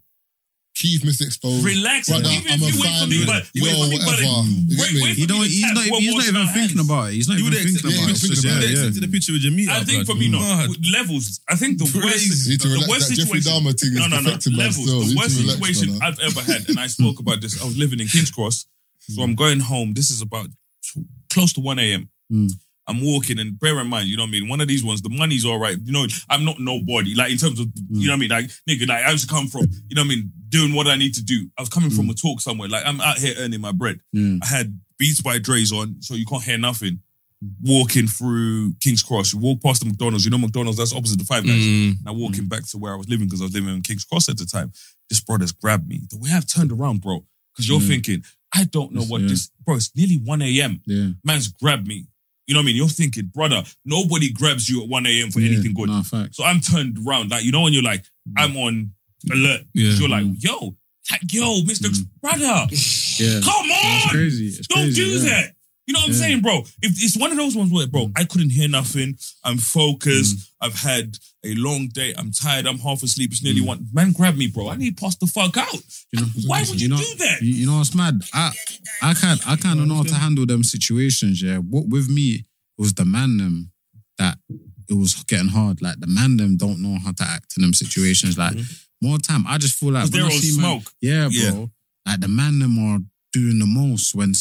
Keith 0.75 1.03
misexposed. 1.03 1.63
Relax, 1.63 2.09
brother, 2.09 2.27
even 2.31 2.51
I'm 2.51 2.59
if 2.59 2.63
a 2.63 2.75
you 2.75 2.81
wait 2.81 2.91
for 2.91 3.05
fan. 3.05 3.09
me, 3.09 3.23
but- 3.23 3.43
yo, 3.53 3.63
wait 3.63 3.75
for 3.75 3.87
me, 3.87 3.97
but- 3.99 4.07
whatever. 4.07 4.47
You 4.51 4.75
get 4.75 4.93
me? 4.95 5.13
He 5.15 5.25
don't. 5.27 5.43
He's 5.43 5.61
not. 5.61 5.83
He's 5.83 6.15
not 6.15 6.27
even 6.27 6.47
thinking 6.47 6.79
about 6.79 7.07
it. 7.07 7.13
He's 7.15 7.27
not 7.27 7.39
even 7.39 7.53
thinking 7.53 7.79
about 7.79 7.91
it. 7.91 7.99
you 8.01 8.09
It's 8.11 8.21
think 8.21 8.33
just- 8.35 8.45
about 8.45 8.63
yeah, 8.63 8.67
it. 8.67 8.83
yeah. 8.83 8.91
To 8.91 8.99
the 8.99 9.11
picture 9.11 9.31
with 9.31 9.43
your. 9.43 9.53
I 9.71 9.83
think 9.83 10.05
for 10.07 10.15
me, 10.15 10.27
no 10.27 10.39
with 10.67 10.83
levels. 10.91 11.39
I 11.47 11.55
think 11.55 11.77
the 11.77 11.87
worst, 11.87 12.47
You 12.47 12.51
need 12.51 12.61
to 12.61 12.67
the 12.67 12.87
worst 12.89 13.07
situation. 13.15 13.51
Dahmer 13.51 13.75
thing 13.79 13.95
is 13.95 13.99
no, 13.99 14.07
no, 14.07 14.19
no. 14.19 14.35
Levels. 14.57 15.11
The 15.11 15.15
worst 15.15 15.39
situation. 15.39 15.99
I've 16.01 16.19
ever 16.19 16.41
had, 16.41 16.67
and 16.67 16.79
I 16.79 16.87
spoke 16.87 17.19
about 17.19 17.39
this. 17.41 17.61
I 17.61 17.65
was 17.65 17.77
living 17.77 17.99
in 17.99 18.07
Kings 18.07 18.31
Cross, 18.31 18.65
so 18.99 19.21
I'm 19.23 19.33
mm. 19.33 19.35
going 19.39 19.59
home. 19.59 19.93
This 19.93 20.09
is 20.09 20.21
about 20.21 20.47
close 21.31 21.53
to 21.53 21.61
one 21.61 21.79
a.m. 21.79 22.09
I'm 22.87 23.03
walking, 23.03 23.37
and 23.39 23.59
bear 23.59 23.79
in 23.79 23.87
mind, 23.87 24.07
you 24.09 24.17
know 24.17 24.23
what 24.23 24.29
I 24.29 24.31
mean. 24.31 24.49
One 24.49 24.59
of 24.59 24.67
these 24.67 24.83
ones, 24.83 25.01
the 25.01 25.09
money's 25.09 25.45
all 25.45 25.59
right. 25.59 25.77
You 25.83 25.91
know, 25.91 26.05
I'm 26.29 26.43
not 26.43 26.59
nobody. 26.59 27.13
Like 27.15 27.31
in 27.31 27.37
terms 27.37 27.59
of, 27.59 27.67
you 27.89 28.07
know 28.07 28.13
what 28.13 28.17
I 28.17 28.19
mean. 28.19 28.29
Like 28.29 28.45
nigga, 28.69 28.87
like 28.87 29.05
I 29.05 29.11
used 29.11 29.27
to 29.29 29.33
come 29.33 29.47
from, 29.47 29.61
you 29.87 29.95
know 29.95 30.01
what 30.01 30.05
I 30.11 30.15
mean, 30.15 30.31
doing 30.49 30.73
what 30.73 30.87
I 30.87 30.95
need 30.95 31.13
to 31.15 31.23
do. 31.23 31.47
I 31.57 31.61
was 31.61 31.69
coming 31.69 31.91
from 31.91 32.09
a 32.09 32.13
talk 32.13 32.41
somewhere. 32.41 32.67
Like 32.69 32.83
I'm 32.85 32.99
out 32.99 33.17
here 33.19 33.35
earning 33.37 33.61
my 33.61 33.71
bread. 33.71 33.99
I 34.15 34.39
had 34.45 34.79
Beats 34.97 35.21
by 35.21 35.37
Dre's 35.39 35.71
on, 35.71 36.01
so 36.01 36.15
you 36.15 36.25
can't 36.25 36.43
hear 36.43 36.57
nothing. 36.57 36.99
Walking 37.63 38.05
through 38.05 38.73
King's 38.79 39.01
Cross, 39.01 39.33
you 39.33 39.39
walk 39.39 39.61
past 39.63 39.79
the 39.81 39.87
McDonald's. 39.87 40.25
You 40.25 40.29
know 40.31 40.37
McDonald's 40.37 40.77
that's 40.77 40.93
opposite 40.93 41.17
the 41.17 41.25
Five 41.25 41.43
Guys. 41.43 41.55
Mm. 41.55 41.95
Now 42.05 42.13
walking 42.13 42.45
back 42.47 42.67
to 42.67 42.77
where 42.77 42.93
I 42.93 42.95
was 42.95 43.09
living 43.09 43.25
because 43.25 43.41
I 43.41 43.45
was 43.45 43.53
living 43.53 43.73
in 43.73 43.81
King's 43.81 44.05
Cross 44.05 44.29
at 44.29 44.37
the 44.37 44.45
time. 44.45 44.71
This 45.09 45.21
brother's 45.21 45.51
grabbed 45.51 45.87
me. 45.87 46.01
The 46.09 46.17
way 46.19 46.29
I've 46.33 46.45
turned 46.47 46.71
around, 46.71 47.01
bro, 47.01 47.25
because 47.53 47.67
you're 47.67 47.79
Mm. 47.79 47.87
thinking, 47.87 48.23
I 48.53 48.65
don't 48.65 48.91
know 48.93 49.01
what 49.03 49.21
Yeah. 49.21 49.29
this, 49.29 49.49
bro. 49.65 49.75
It's 49.77 49.89
nearly 49.95 50.17
one 50.17 50.41
a.m. 50.43 50.81
Yeah. 50.85 51.09
Man's 51.23 51.47
grabbed 51.47 51.87
me. 51.87 52.05
You 52.51 52.55
know 52.55 52.59
what 52.59 52.63
I 52.63 52.65
mean? 52.65 52.75
You're 52.75 52.89
thinking, 52.89 53.27
brother, 53.33 53.63
nobody 53.85 54.29
grabs 54.33 54.67
you 54.69 54.83
at 54.83 54.89
1 54.89 55.05
a.m. 55.05 55.31
for 55.31 55.39
Yeah, 55.39 55.53
anything 55.53 55.73
good. 55.73 55.87
nah. 55.87 56.03
So 56.31 56.43
I'm 56.43 56.59
turned 56.59 56.97
around. 57.07 57.31
Like, 57.31 57.45
you 57.45 57.53
know, 57.53 57.61
when 57.61 57.71
you're 57.71 57.81
like, 57.81 58.03
mm. 58.27 58.33
I'm 58.35 58.57
on 58.57 58.91
alert. 59.31 59.61
Yeah. 59.73 59.93
You're 59.93 60.09
like, 60.09 60.25
mm. 60.25 60.35
yo, 60.37 60.75
like, 61.09 61.21
yo, 61.31 61.61
Mr. 61.61 61.87
Mm. 61.87 62.07
Brother, 62.21 62.67
Yeah. 63.23 63.39
come 63.39 63.71
on. 63.71 64.01
It's 64.03 64.11
crazy. 64.11 64.47
It's 64.47 64.67
Don't 64.67 64.79
crazy, 64.79 65.01
do 65.01 65.09
yeah. 65.11 65.29
that. 65.31 65.55
You 65.87 65.93
know 65.93 65.99
what 66.01 66.07
I'm 66.09 66.13
Yeah. 66.13 66.19
saying, 66.19 66.41
bro? 66.41 66.59
If 66.81 66.91
it's 67.03 67.17
one 67.17 67.31
of 67.31 67.37
those 67.37 67.55
ones 67.55 67.71
where, 67.71 67.87
bro, 67.87 68.11
I 68.15 68.23
couldn't 68.23 68.51
hear 68.51 68.67
nothing. 68.69 69.17
I'm 69.43 69.57
focused. 69.57 70.37
Mm. 70.37 70.47
I've 70.61 70.75
had 70.75 71.17
a 71.43 71.55
long 71.55 71.87
day. 71.87 72.13
I'm 72.17 72.31
tired. 72.31 72.67
I'm 72.67 72.77
half 72.77 73.01
asleep. 73.03 73.31
It's 73.31 73.43
nearly 73.43 73.61
Mm. 73.61 73.65
one. 73.65 73.87
Man, 73.91 74.11
grab 74.11 74.37
me, 74.37 74.47
bro. 74.47 74.69
I 74.69 74.75
need 74.75 74.95
to 74.97 75.01
pass 75.03 75.15
the 75.15 75.27
fuck 75.27 75.57
out. 75.57 75.73
You 76.13 76.21
know, 76.21 76.27
Why 76.45 76.63
would 76.63 76.79
you, 76.79 76.87
know, 76.87 76.97
do 76.97 77.15
that? 77.17 77.41
You, 77.41 77.53
you 77.53 77.65
know 77.65 77.77
what's 77.79 77.95
mad? 77.95 78.21
I 78.33 78.51
I 79.01 79.13
can 79.15 79.39
I 79.45 79.55
kind 79.55 79.79
of 79.79 79.87
know 79.87 79.95
how 79.95 80.03
to 80.03 80.15
handle 80.15 80.45
them 80.45 80.63
situations. 80.63 81.41
Yeah, 81.41 81.57
what 81.57 81.87
with 81.87 82.09
me 82.09 82.35
it 82.35 82.45
was 82.77 82.93
the 82.93 83.05
man 83.05 83.37
them 83.37 83.71
that 84.17 84.37
it 84.87 84.93
was 84.93 85.15
getting 85.23 85.47
hard. 85.49 85.81
Like 85.81 85.99
the 85.99 86.07
man 86.07 86.37
them 86.37 86.57
don't 86.57 86.79
know 86.79 86.99
how 87.03 87.11
to 87.13 87.23
act 87.23 87.53
in 87.57 87.63
them 87.63 87.73
situations. 87.73 88.37
Like 88.37 88.55
more 89.01 89.17
time, 89.17 89.45
I 89.47 89.57
just 89.57 89.75
feel 89.75 89.91
like 89.91 90.09
they're 90.11 90.25
on 90.25 90.31
see 90.31 90.51
man- 90.57 90.81
smoke. 90.81 90.93
yeah, 91.01 91.23
bro. 91.23 91.31
Yeah. 91.31 91.65
Like 92.05 92.19
the 92.19 92.27
man 92.27 92.59
them 92.59 92.77
are 92.79 92.99
doing 93.31 93.59
the 93.59 93.65
most 93.65 94.15
when 94.15 94.33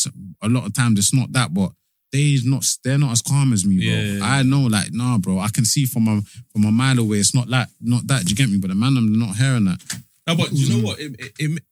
a 0.43 0.49
lot 0.49 0.67
of 0.67 0.75
times 0.75 0.99
it's 0.99 1.15
not 1.15 1.33
that, 1.33 1.53
but. 1.55 1.73
they's 2.13 2.45
not 2.45 2.67
they're 2.83 2.99
not 2.99 3.13
as 3.13 3.23
calm 3.23 3.53
as 3.53 3.65
me, 3.65 3.77
bro. 3.77 3.87
Yeah, 3.87 4.03
yeah, 4.19 4.25
I 4.25 4.43
know, 4.43 4.67
like, 4.67 4.91
nah, 4.93 5.17
bro. 5.19 5.39
I 5.39 5.49
can 5.49 5.65
see 5.65 5.85
from 5.87 6.09
a 6.09 6.21
from 6.51 6.65
a 6.65 6.73
mile 6.73 6.99
away. 6.99 7.19
It's 7.19 7.37
not 7.37 7.49
like 7.49 7.69
not 7.81 8.05
that. 8.09 8.25
Do 8.25 8.31
you 8.31 8.37
get 8.37 8.51
me? 8.51 8.59
But 8.59 8.71
the 8.71 8.75
man, 8.75 8.97
I'm 8.97 9.17
not 9.17 9.37
hearing 9.37 9.67
that. 9.67 9.79
No, 10.27 10.35
but 10.35 10.51
you 10.51 10.67
know 10.75 10.87
what? 10.87 10.99
It, 10.99 11.15
it, 11.21 11.33
it, 11.39 11.63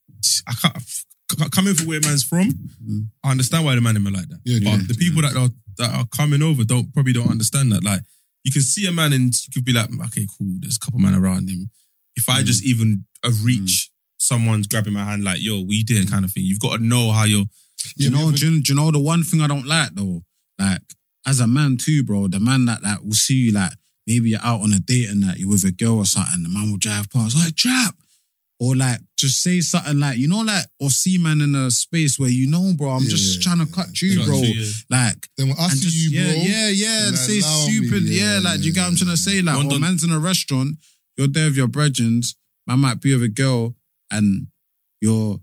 I 0.46 0.54
can't 0.54 0.78
coming 1.50 1.74
from 1.74 1.86
where 1.86 2.00
man's 2.00 2.24
from. 2.24 2.50
Mm. 2.84 3.08
I 3.24 3.32
understand 3.32 3.64
why 3.64 3.74
the 3.74 3.80
man 3.80 3.96
are 3.96 4.10
like 4.10 4.28
that. 4.28 4.40
Yeah, 4.44 4.60
but 4.62 4.78
yeah. 4.78 4.86
the 4.86 4.94
people 4.94 5.22
that 5.22 5.36
are 5.36 5.48
that 5.78 5.94
are 5.94 6.06
coming 6.06 6.42
over 6.42 6.64
don't 6.64 6.92
probably 6.92 7.12
don't 7.12 7.30
understand 7.30 7.72
that. 7.72 7.84
Like 7.84 8.00
you 8.44 8.52
can 8.52 8.62
see 8.62 8.86
a 8.86 8.92
man 8.92 9.12
and 9.12 9.34
you 9.34 9.52
could 9.52 9.64
be 9.64 9.72
like, 9.72 9.90
mm, 9.90 10.04
okay, 10.06 10.26
cool. 10.38 10.54
There's 10.60 10.76
a 10.76 10.80
couple 10.80 11.00
men 11.00 11.14
around 11.14 11.48
him. 11.50 11.70
If 12.16 12.28
I 12.28 12.42
mm. 12.42 12.44
just 12.44 12.64
even 12.64 13.04
uh, 13.24 13.30
reach 13.42 13.87
someone's 14.18 14.66
grabbing 14.66 14.92
my 14.92 15.04
hand, 15.04 15.24
like 15.24 15.40
yo, 15.40 15.62
we 15.62 15.82
did 15.82 16.10
kind 16.10 16.24
of 16.24 16.32
thing. 16.32 16.44
You've 16.44 16.60
got 16.60 16.76
to 16.76 16.84
know 16.84 17.10
how 17.12 17.24
you're. 17.24 17.46
Do 17.96 18.04
you 18.04 18.10
know? 18.10 18.30
Do 18.32 18.50
you, 18.50 18.62
do 18.62 18.72
you 18.72 18.78
know 18.78 18.90
the 18.90 18.98
one 18.98 19.22
thing 19.22 19.40
I 19.40 19.46
don't 19.46 19.66
like 19.66 19.94
though? 19.94 20.22
Like 20.58 20.82
as 21.26 21.40
a 21.40 21.46
man 21.46 21.76
too, 21.76 22.02
bro. 22.02 22.28
The 22.28 22.40
man 22.40 22.64
that 22.66 22.82
like 22.82 23.02
will 23.02 23.12
see 23.12 23.34
you 23.34 23.52
like 23.52 23.72
maybe 24.06 24.30
you're 24.30 24.40
out 24.42 24.62
on 24.62 24.72
a 24.72 24.80
date 24.80 25.10
and 25.10 25.22
that 25.22 25.38
you're 25.38 25.50
with 25.50 25.64
a 25.64 25.70
girl 25.70 25.98
or 25.98 26.06
something. 26.06 26.42
The 26.42 26.48
man 26.48 26.70
will 26.70 26.78
drive 26.78 27.10
past 27.10 27.36
like 27.36 27.54
trap, 27.54 27.94
or 28.58 28.74
like 28.74 28.98
just 29.16 29.42
say 29.42 29.60
something 29.60 30.00
like 30.00 30.18
you 30.18 30.28
know 30.28 30.40
like 30.40 30.64
or 30.80 30.90
see 30.90 31.18
man 31.18 31.40
in 31.40 31.54
a 31.54 31.70
space 31.70 32.18
where 32.18 32.28
you 32.30 32.50
know, 32.50 32.72
bro. 32.76 32.90
I'm 32.90 33.02
just 33.02 33.42
trying 33.42 33.64
to 33.64 33.72
cut 33.72 34.00
you, 34.02 34.24
bro. 34.24 34.38
you, 34.40 34.62
yeah. 34.62 34.72
Like 34.90 35.28
Then 35.36 35.48
when 35.48 35.58
I 35.58 35.64
and 35.64 35.72
see 35.72 35.84
just, 35.84 35.96
you, 35.96 36.18
yeah, 36.18 36.32
bro, 36.32 36.42
yeah, 36.42 36.68
yeah, 36.68 37.08
and 37.08 37.18
say 37.18 37.38
allow 37.40 37.66
me, 37.66 37.72
stupid, 37.72 38.02
yeah, 38.04 38.34
yeah, 38.34 38.40
like 38.42 38.60
do 38.60 38.66
you 38.66 38.74
get 38.74 38.80
what 38.82 38.88
I'm 38.88 38.96
trying 38.96 39.10
to 39.10 39.16
say? 39.16 39.42
Like, 39.42 39.56
One 39.56 39.72
oh, 39.72 39.76
or 39.76 39.78
man's 39.78 40.02
in 40.02 40.10
a 40.10 40.18
restaurant, 40.18 40.78
you're 41.16 41.28
there 41.28 41.46
with 41.46 41.56
your 41.56 41.68
brethren, 41.68 42.22
man 42.66 42.80
might 42.80 43.00
be 43.00 43.14
with 43.14 43.22
a 43.22 43.28
girl, 43.28 43.74
and 44.10 44.46
you're 45.00 45.38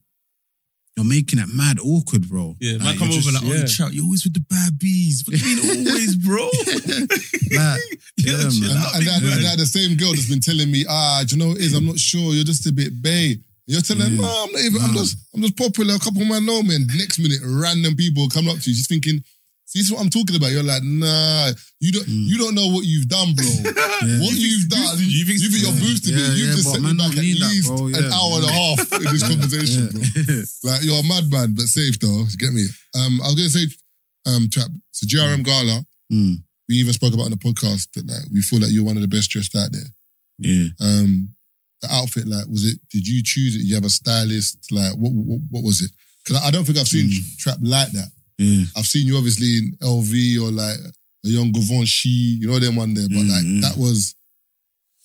you're 0.98 1.06
making 1.06 1.40
it 1.40 1.48
mad 1.54 1.78
awkward, 1.84 2.30
bro. 2.30 2.56
Yeah, 2.62 2.78
man 2.78 2.88
Like, 2.88 2.98
come 3.00 3.10
you're 3.10 3.18
over 3.20 3.30
just- 3.32 3.44
like, 3.44 3.52
oh, 3.52 3.56
yeah. 3.58 3.66
chat, 3.66 3.94
you're 3.94 4.06
always 4.06 4.24
with 4.24 4.34
the 4.34 4.40
bad 4.50 4.80
bees. 4.80 5.24
What 5.28 5.38
do 5.38 5.50
you 5.50 5.56
mean 5.76 5.88
always, 5.92 6.16
bro? 6.16 6.46
Like, 6.46 7.20
yeah, 7.52 7.76
And, 8.48 8.62
man. 8.62 8.72
and, 8.96 9.06
that, 9.06 9.22
and 9.22 9.44
that 9.44 9.56
the 9.58 9.66
same 9.66 9.98
girl 9.98 10.12
that's 10.12 10.30
been 10.30 10.40
telling 10.40 10.72
me, 10.72 10.86
ah, 10.88 11.24
do 11.28 11.36
you 11.36 11.42
know 11.42 11.50
what 11.50 11.58
it 11.58 11.64
is? 11.66 11.74
I'm 11.74 11.86
not 11.86 12.00
sure. 12.00 12.34
You're 12.34 12.46
just 12.46 12.66
a 12.68 12.72
bit 12.72 13.02
bay. 13.02 13.38
You're 13.68 13.82
telling, 13.82 14.16
no, 14.16 14.24
I'm 14.24 14.52
not 14.54 14.62
even. 14.62 14.82
I'm 14.82 14.94
just, 14.96 15.18
I'm 15.34 15.42
just 15.42 15.58
popular. 15.58 15.96
A 15.96 16.00
couple 16.00 16.22
of 16.22 16.28
my 16.30 16.40
know 16.40 16.64
men. 16.64 16.88
Next 16.96 17.20
minute, 17.20 17.40
random 17.44 17.96
people 17.96 18.30
come 18.30 18.48
up 18.48 18.60
to 18.60 18.70
you, 18.70 18.76
just 18.76 18.88
thinking, 18.90 19.22
see, 19.66 19.80
this 19.80 19.88
is 19.88 19.92
what 19.92 20.02
I'm 20.02 20.10
talking 20.10 20.36
about. 20.36 20.52
You're 20.52 20.64
like, 20.64 20.84
nah, 20.84 21.52
you 21.80 21.92
don't, 21.92 22.08
you 22.08 22.38
don't 22.38 22.56
know 22.56 22.68
what 22.68 22.86
you've 22.86 23.08
done, 23.08 23.34
bro. 23.36 23.46
What 24.22 24.34
you've 24.38 24.70
done, 24.70 24.98
you 25.00 25.26
think, 25.26 25.40
you're 25.42 25.72
boosting 25.74 26.14
Yeah, 26.18 26.30
me. 26.30 26.36
You've 26.36 26.50
yeah, 26.50 26.56
just 26.56 26.66
but 26.68 26.74
set 26.74 26.82
me 26.82 26.94
man 26.94 26.98
back 26.98 27.18
at 27.18 27.24
need 27.24 27.42
that, 27.42 27.50
least 27.50 27.70
an 27.72 28.06
hour 28.14 28.34
and 28.40 28.46
a 28.46 28.54
half 28.62 28.80
in 29.02 29.08
this 29.12 29.24
conversation, 29.28 29.88
bro. 29.92 30.02
Like 30.72 30.84
you're 30.84 31.00
a 31.00 31.04
madman, 31.04 31.54
but 31.56 31.66
safe 31.66 31.98
though. 32.00 32.26
You 32.30 32.38
get 32.38 32.54
me? 32.54 32.66
Um, 32.96 33.20
I 33.22 33.28
was 33.32 33.36
gonna 33.36 33.50
say, 33.50 33.66
um, 34.28 34.50
trap. 34.52 34.70
So 34.92 35.08
GRM 35.08 35.44
Gala, 35.44 35.86
Mm. 36.14 36.36
we 36.70 36.76
even 36.76 36.94
spoke 36.94 37.14
about 37.16 37.26
on 37.26 37.32
the 37.32 37.38
podcast 37.38 37.90
that 37.94 38.06
like 38.06 38.30
we 38.32 38.42
feel 38.42 38.60
like 38.62 38.70
you're 38.72 38.86
one 38.86 38.96
of 38.96 39.02
the 39.02 39.08
best 39.08 39.30
dressed 39.32 39.56
out 39.56 39.72
there. 39.72 39.90
Yeah. 40.38 40.68
Um, 40.80 41.30
the 41.82 41.88
outfit, 41.92 42.28
like, 42.28 42.46
was 42.48 42.64
it? 42.66 42.78
Did 42.92 43.08
you 43.08 43.22
choose 43.24 43.56
it? 43.56 43.64
You 43.66 43.74
have 43.76 43.86
a 43.86 43.90
stylist? 43.90 44.72
Like, 44.72 44.94
what? 44.94 45.12
What, 45.12 45.40
what 45.50 45.64
was 45.64 45.82
it? 45.82 45.92
Because 46.24 46.44
I 46.44 46.52
don't 46.52 46.64
think 46.66 46.78
I've 46.78 46.88
seen 46.88 47.10
trap 47.40 47.58
like 47.62 47.92
that. 47.92 48.10
Yeah. 48.38 48.66
I've 48.76 48.86
seen 48.86 49.08
you 49.08 49.18
obviously 49.18 49.58
in 49.58 49.78
LV 49.82 50.42
or 50.42 50.52
like 50.52 50.78
a 51.26 51.28
young 51.28 51.52
Givenchy, 51.52 52.10
you 52.10 52.48
know 52.48 52.60
them 52.60 52.76
one 52.76 52.94
there, 52.94 53.08
but 53.08 53.18
like 53.18 53.44
mm-hmm. 53.44 53.62
that 53.62 53.78
was 53.78 54.16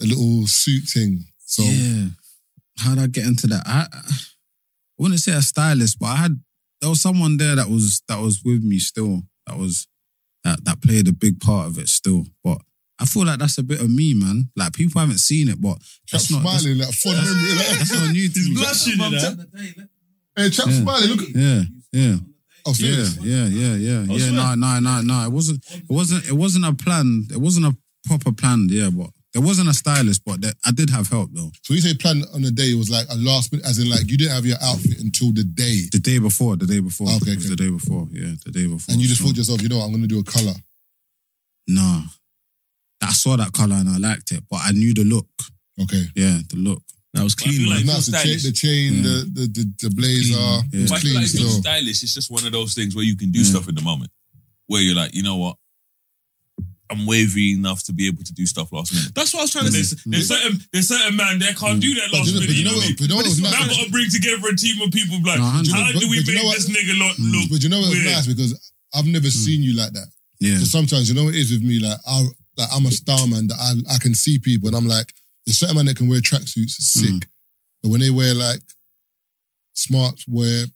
a 0.03 0.07
little 0.07 0.47
suit 0.47 0.85
thing. 0.85 1.25
So 1.39 1.63
yeah, 1.63 2.09
how'd 2.79 2.99
I 2.99 3.07
get 3.07 3.27
into 3.27 3.47
that? 3.49 3.63
I, 3.67 3.87
I 3.93 4.03
wouldn't 4.99 5.21
say 5.21 5.33
a 5.33 5.43
stylist, 5.43 5.99
but 5.99 6.07
I 6.07 6.17
had 6.17 6.41
there 6.81 6.91
was 6.91 7.03
someone 7.03 7.37
there 7.37 7.57
that 7.57 7.69
was 7.69 8.03
that 8.09 8.21
was 8.21 8.43
with 8.45 8.63
me 8.63 8.79
still. 8.79 9.23
That 9.47 9.57
was 9.57 9.87
that 10.45 10.65
that 10.65 10.83
played 10.83 11.09
a 11.09 11.13
big 11.13 11.41
part 11.41 11.67
of 11.67 11.79
it 11.79 11.89
still. 11.89 12.25
But 12.43 12.59
I 12.99 13.05
feel 13.05 13.25
like 13.25 13.39
that's 13.39 13.59
a 13.59 13.63
bit 13.63 13.81
of 13.81 13.91
me, 13.91 14.15
man. 14.15 14.51
Like 14.57 14.73
people 14.73 15.01
haven't 15.01 15.19
seen 15.19 15.49
it, 15.49 15.61
but 15.61 15.79
Trap 16.07 16.21
that's 16.21 16.31
not 16.31 16.43
that's, 16.43 16.63
smiling, 16.63 16.79
like 16.79 16.93
fond 16.93 17.17
memory. 17.17 17.55
Like, 17.57 17.79
that's 17.79 17.93
not 17.93 18.13
new 18.13 18.29
to 18.29 18.41
me. 18.41 19.89
Hey, 20.37 20.51
Trap 20.51 20.69
Yeah. 20.69 20.81
smiling, 20.81 21.09
look. 21.09 21.29
Yeah, 21.35 21.63
yeah. 21.93 22.17
Oh, 22.67 22.75
yeah, 22.79 23.05
serious? 23.05 23.17
yeah, 23.23 23.47
yeah, 23.47 23.75
yeah, 23.75 24.07
Oh, 24.11 24.17
yeah. 24.17 24.31
No, 24.31 24.55
no, 24.55 24.81
no, 24.81 25.01
no. 25.03 25.25
It 25.27 25.33
wasn't. 25.33 25.65
It 25.73 25.85
wasn't. 25.89 26.27
It 26.29 26.33
wasn't 26.33 26.65
a 26.67 26.73
plan. 26.75 27.27
It 27.31 27.39
wasn't 27.41 27.67
a 27.67 27.77
proper 28.07 28.33
plan. 28.33 28.69
Yeah, 28.71 28.91
but 28.91 29.11
there 29.33 29.43
wasn't 29.43 29.69
a 29.69 29.73
stylist. 29.75 30.23
But 30.25 30.41
there, 30.41 30.53
I 30.65 30.73
did 30.73 30.91
have 30.91 31.09
help 31.09 31.31
though. 31.33 31.51
So 31.63 31.75
you 31.75 31.81
say 31.81 31.95
plan 31.95 32.23
on 32.35 32.43
the 32.43 32.51
day 32.51 32.75
was 32.75 32.91
like 32.91 33.07
a 33.11 33.17
last 33.17 33.53
minute, 33.53 33.67
as 33.67 33.79
in 33.79 33.89
like 33.89 34.11
you 34.11 34.17
didn't 34.19 34.35
have 34.35 34.47
your 34.47 34.59
outfit 34.63 35.01
until 35.01 35.33
the 35.33 35.45
day, 35.45 35.83
The 35.93 35.99
day 36.01 36.19
before. 36.19 36.57
The 36.57 36.67
day 36.67 36.81
before. 36.81 37.09
Okay, 37.23 37.33
It 37.33 37.37
was 37.37 37.49
the 37.51 37.57
day 37.57 37.71
before. 37.71 38.09
Yeah, 38.13 38.33
the 38.45 38.51
day 38.53 38.67
before. 38.67 38.93
and 38.93 39.01
you 39.01 39.09
just 39.09 39.21
So- 39.21 39.27
thought 39.27 39.35
to 39.35 39.41
yourself, 39.41 39.63
you 39.63 39.69
know, 39.69 39.79
what, 39.79 39.87
I'm 39.87 39.93
gonna 39.93 40.07
do 40.07 40.19
a 40.21 40.25
color. 40.25 40.55
No. 41.69 42.05
I 43.03 43.13
saw 43.13 43.37
that 43.37 43.53
color 43.53 43.77
and 43.77 43.89
I 43.89 43.97
liked 43.97 44.33
it, 44.33 44.45
but 44.51 44.61
I 44.63 44.73
knew 44.73 44.93
the 44.93 45.05
look. 45.05 45.29
Okay. 45.81 46.05
Yeah, 46.15 46.41
the 46.49 46.57
look. 46.57 46.83
That 47.15 47.25
was 47.25 47.35
clean. 47.35 47.67
Well, 47.67 47.77
like 47.77 47.87
the, 47.87 48.13
cha- 48.13 48.47
the 48.47 48.53
chain, 48.55 48.93
mm. 48.93 49.03
the, 49.03 49.51
the 49.51 49.89
the 49.89 49.91
blazer. 49.91 50.39
Yeah. 50.39 50.63
It 50.73 50.91
was 50.91 51.01
clean 51.01 51.17
like 51.17 51.27
still. 51.27 51.49
stylish. 51.49 52.03
It's 52.03 52.15
just 52.15 52.31
one 52.31 52.47
of 52.47 52.53
those 52.53 52.75
things 52.75 52.95
where 52.95 53.05
you 53.05 53.17
can 53.17 53.31
do 53.31 53.41
mm. 53.41 53.51
stuff 53.51 53.69
in 53.69 53.75
the 53.75 53.83
moment, 53.83 54.13
where 54.69 54.81
you're 54.81 54.95
like, 54.95 55.13
you 55.13 55.25
know 55.25 55.37
what, 55.37 55.57
I'm 56.91 57.07
wavy 57.07 57.55
enough 57.55 57.83
to 57.85 57.93
be 57.93 58.07
able 58.07 58.25
to 58.25 58.35
do 58.35 58.47
stuff 58.47 58.73
last 58.73 58.93
minute. 58.93 59.15
That's 59.15 59.33
what 59.33 59.41
I 59.41 59.45
was 59.45 59.53
trying 59.53 59.67
to 59.67 59.73
say. 59.73 59.95
There's, 60.07 60.27
mm. 60.27 60.35
certain 60.35 60.61
there's 60.73 60.89
certain 60.89 61.17
man 61.17 61.39
there 61.39 61.55
can't 61.55 61.79
mm. 61.79 61.87
do 61.87 61.95
that 61.95 62.11
last 62.13 62.35
minute. 62.35 62.51
But 62.51 62.59
you 62.59 62.67
know 62.67 62.75
what? 62.75 62.91
But, 62.99 63.07
you 63.07 63.09
know 63.15 63.23
but 63.23 63.59
now 63.59 63.67
got 63.67 63.79
to 63.87 63.91
bring 63.91 64.11
together 64.11 64.47
a 64.51 64.57
team 64.59 64.83
of 64.83 64.91
people. 64.91 65.23
Like, 65.23 65.39
no, 65.39 65.47
how 65.47 65.87
but, 65.95 66.03
do 66.03 66.11
we 66.11 66.19
make 66.19 66.27
you 66.27 66.35
know 66.35 66.51
this 66.51 66.67
nigga 66.67 66.99
look? 66.99 67.15
Mm. 67.19 67.51
But 67.51 67.63
you 67.63 67.71
know 67.71 67.79
what's 67.79 67.95
nice 67.95 68.27
because 68.27 68.55
I've 68.95 69.07
never 69.07 69.31
mm. 69.31 69.35
seen 69.35 69.63
you 69.63 69.79
like 69.79 69.95
that. 69.95 70.11
Yeah. 70.43 70.59
So 70.59 70.67
sometimes 70.67 71.09
you 71.09 71.15
know 71.15 71.31
what 71.31 71.35
it 71.35 71.43
is 71.43 71.55
with 71.55 71.63
me. 71.63 71.79
Like 71.79 71.99
I 72.07 72.27
like 72.59 72.71
I'm 72.75 72.87
a 72.87 72.91
star 72.91 73.23
man 73.31 73.47
that 73.47 73.59
I 73.59 73.95
I 73.95 73.99
can 74.03 74.15
see 74.15 74.39
people 74.43 74.67
and 74.67 74.77
I'm 74.77 74.91
like 74.91 75.15
the 75.47 75.53
certain 75.53 75.77
man 75.77 75.87
that 75.87 75.97
can 75.97 76.09
wear 76.09 76.21
tracksuits, 76.21 76.79
is 76.79 76.93
sick. 76.93 77.11
Mm. 77.11 77.27
But 77.83 77.89
when 77.91 78.01
they 78.01 78.11
wear 78.11 78.35
like 78.35 78.61
smart 79.75 80.21
wear, 80.29 80.67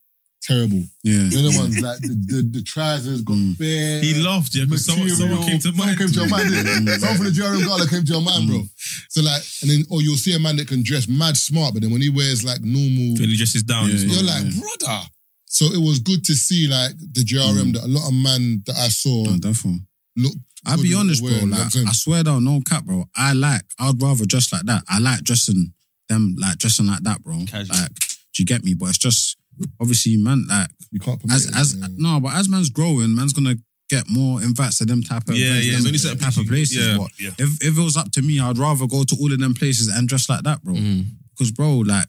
terrible. 0.42 0.82
Yeah. 1.02 1.28
The 1.28 1.38
other 1.40 1.58
ones 1.58 1.80
like 1.80 2.00
the, 2.00 2.14
the, 2.28 2.58
the 2.58 2.62
trousers 2.62 3.22
got 3.22 3.36
mm. 3.36 3.58
bare. 3.58 4.00
He 4.00 4.22
laughed, 4.22 4.54
yeah, 4.54 4.64
because 4.64 4.86
someone, 4.86 5.08
someone 5.10 5.42
came 5.42 5.58
to 5.58 5.72
mind. 5.72 5.98
Came 5.98 6.08
to 6.08 6.20
your 6.20 6.28
mind. 6.28 6.50
Mm. 6.50 6.98
Someone 7.00 7.16
from 7.16 7.26
the 7.26 7.32
GRM 7.32 7.66
Gala 7.66 7.88
came 7.88 8.04
to 8.04 8.12
your 8.12 8.22
mind, 8.22 8.44
mm. 8.44 8.48
bro. 8.48 8.62
So 9.08 9.22
like, 9.22 9.42
and 9.62 9.70
then 9.70 9.84
or 9.90 10.02
you'll 10.02 10.20
see 10.20 10.34
a 10.34 10.38
man 10.38 10.56
that 10.56 10.68
can 10.68 10.82
dress 10.82 11.08
mad 11.08 11.36
smart, 11.36 11.74
but 11.74 11.82
then 11.82 11.90
when 11.90 12.02
he 12.02 12.10
wears 12.10 12.44
like 12.44 12.60
normal 12.60 13.16
when 13.20 13.30
he 13.30 13.36
dresses 13.36 13.62
down, 13.62 13.88
yeah, 13.88 13.96
you're 13.96 14.22
yeah, 14.22 14.32
like, 14.34 14.44
yeah. 14.44 14.60
brother. 14.60 15.00
So 15.46 15.66
it 15.66 15.80
was 15.80 16.00
good 16.00 16.24
to 16.24 16.34
see 16.34 16.66
like 16.68 16.92
the 16.98 17.24
GRM 17.24 17.70
mm. 17.70 17.72
that 17.74 17.84
a 17.84 17.92
lot 17.92 18.08
of 18.08 18.14
man 18.14 18.62
that 18.66 18.76
I 18.76 18.88
saw 18.88 19.24
oh, 19.28 19.76
look 20.16 20.34
I'll 20.66 20.82
be 20.82 20.94
honest, 20.94 21.22
bro. 21.22 21.32
Like, 21.46 21.76
I 21.76 21.92
swear 21.92 22.24
not 22.24 22.40
no 22.40 22.60
cap, 22.68 22.84
bro. 22.84 23.04
I 23.16 23.32
like. 23.32 23.64
I'd 23.78 24.00
rather 24.00 24.24
dress 24.24 24.52
like 24.52 24.64
that. 24.64 24.82
I 24.88 24.98
like 24.98 25.22
dressing 25.22 25.72
them 26.08 26.36
like 26.38 26.58
dressing 26.58 26.86
like 26.86 27.02
that, 27.02 27.22
bro. 27.22 27.38
Casual. 27.46 27.76
Like, 27.76 27.94
do 27.94 28.42
you 28.42 28.46
get 28.46 28.64
me? 28.64 28.74
But 28.74 28.90
it's 28.90 28.98
just 28.98 29.36
obviously, 29.80 30.16
man. 30.16 30.46
Like, 30.48 30.70
you 30.90 31.00
can't 31.00 31.20
as 31.30 31.46
it, 31.46 31.56
as 31.56 31.76
yeah. 31.76 31.86
no, 31.96 32.20
but 32.20 32.34
as 32.34 32.48
man's 32.48 32.70
growing, 32.70 33.14
man's 33.14 33.32
gonna 33.32 33.56
get 33.90 34.04
more 34.08 34.42
invites 34.42 34.78
to 34.78 34.84
them 34.84 35.02
type 35.02 35.28
of 35.28 35.36
yeah, 35.36 35.58
yeah, 35.58 35.76
them, 35.76 35.86
only 35.86 35.98
type 35.98 36.36
of 36.36 36.46
places. 36.46 36.86
Yeah, 36.86 36.96
but 36.98 37.10
yeah. 37.18 37.30
if 37.38 37.62
if 37.62 37.78
it 37.78 37.82
was 37.82 37.96
up 37.96 38.10
to 38.12 38.22
me, 38.22 38.40
I'd 38.40 38.58
rather 38.58 38.86
go 38.86 39.04
to 39.04 39.16
all 39.20 39.32
of 39.32 39.38
them 39.38 39.54
places 39.54 39.88
and 39.88 40.08
dress 40.08 40.28
like 40.28 40.42
that, 40.42 40.62
bro. 40.62 40.74
Because 40.74 41.52
mm. 41.52 41.56
bro, 41.56 41.78
like. 41.78 42.08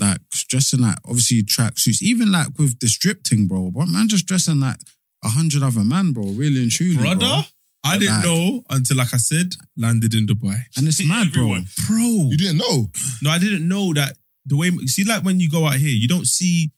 Like 0.00 0.20
dressing 0.48 0.80
like 0.80 0.96
obviously 1.04 1.42
track 1.42 1.78
suits, 1.78 2.02
even 2.02 2.32
like 2.32 2.48
with 2.58 2.80
the 2.80 2.88
strip 2.88 3.24
thing, 3.24 3.46
bro. 3.46 3.70
But 3.70 3.88
man, 3.88 4.08
just 4.08 4.26
dressing 4.26 4.58
like 4.58 4.78
a 5.24 5.28
hundred 5.28 5.62
other 5.62 5.84
man, 5.84 6.12
bro. 6.12 6.24
Really 6.24 6.62
and 6.62 6.70
truly, 6.70 6.96
brother. 6.96 7.18
Bro. 7.18 7.42
I 7.84 7.98
didn't 7.98 8.14
like, 8.14 8.24
know 8.24 8.62
until, 8.70 8.96
like 8.98 9.12
I 9.12 9.16
said, 9.16 9.54
landed 9.76 10.14
in 10.14 10.26
Dubai. 10.26 10.56
And 10.76 10.86
it's 10.86 11.04
mad, 11.04 11.32
bro. 11.32 11.58
Bro, 11.88 12.28
you 12.30 12.36
didn't 12.36 12.58
know? 12.58 12.90
No, 13.22 13.30
I 13.30 13.38
didn't 13.38 13.66
know 13.66 13.92
that 13.94 14.16
the 14.46 14.56
way. 14.56 14.70
See, 14.86 15.02
like 15.04 15.24
when 15.24 15.40
you 15.40 15.50
go 15.50 15.66
out 15.66 15.76
here, 15.76 15.90
you 15.90 16.06
don't 16.06 16.26
see. 16.26 16.70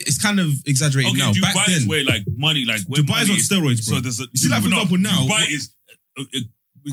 It's 0.00 0.20
kind 0.20 0.38
of 0.38 0.48
exaggerated 0.66 1.12
okay, 1.12 1.20
now. 1.20 1.32
Dubai 1.32 1.54
Back 1.54 1.66
then, 1.66 1.88
way 1.88 2.02
like 2.04 2.22
money, 2.36 2.64
like 2.64 2.80
Dubai's 2.82 3.08
money 3.08 3.30
on 3.30 3.36
steroids, 3.38 3.86
bro. 3.86 3.96
So 3.96 4.00
there's 4.00 4.20
a, 4.20 4.26
see, 4.34 4.48
like 4.48 4.62
for 4.62 4.68
example, 4.68 4.98
now 4.98 5.26
Dubai 5.26 5.50
is 5.50 5.74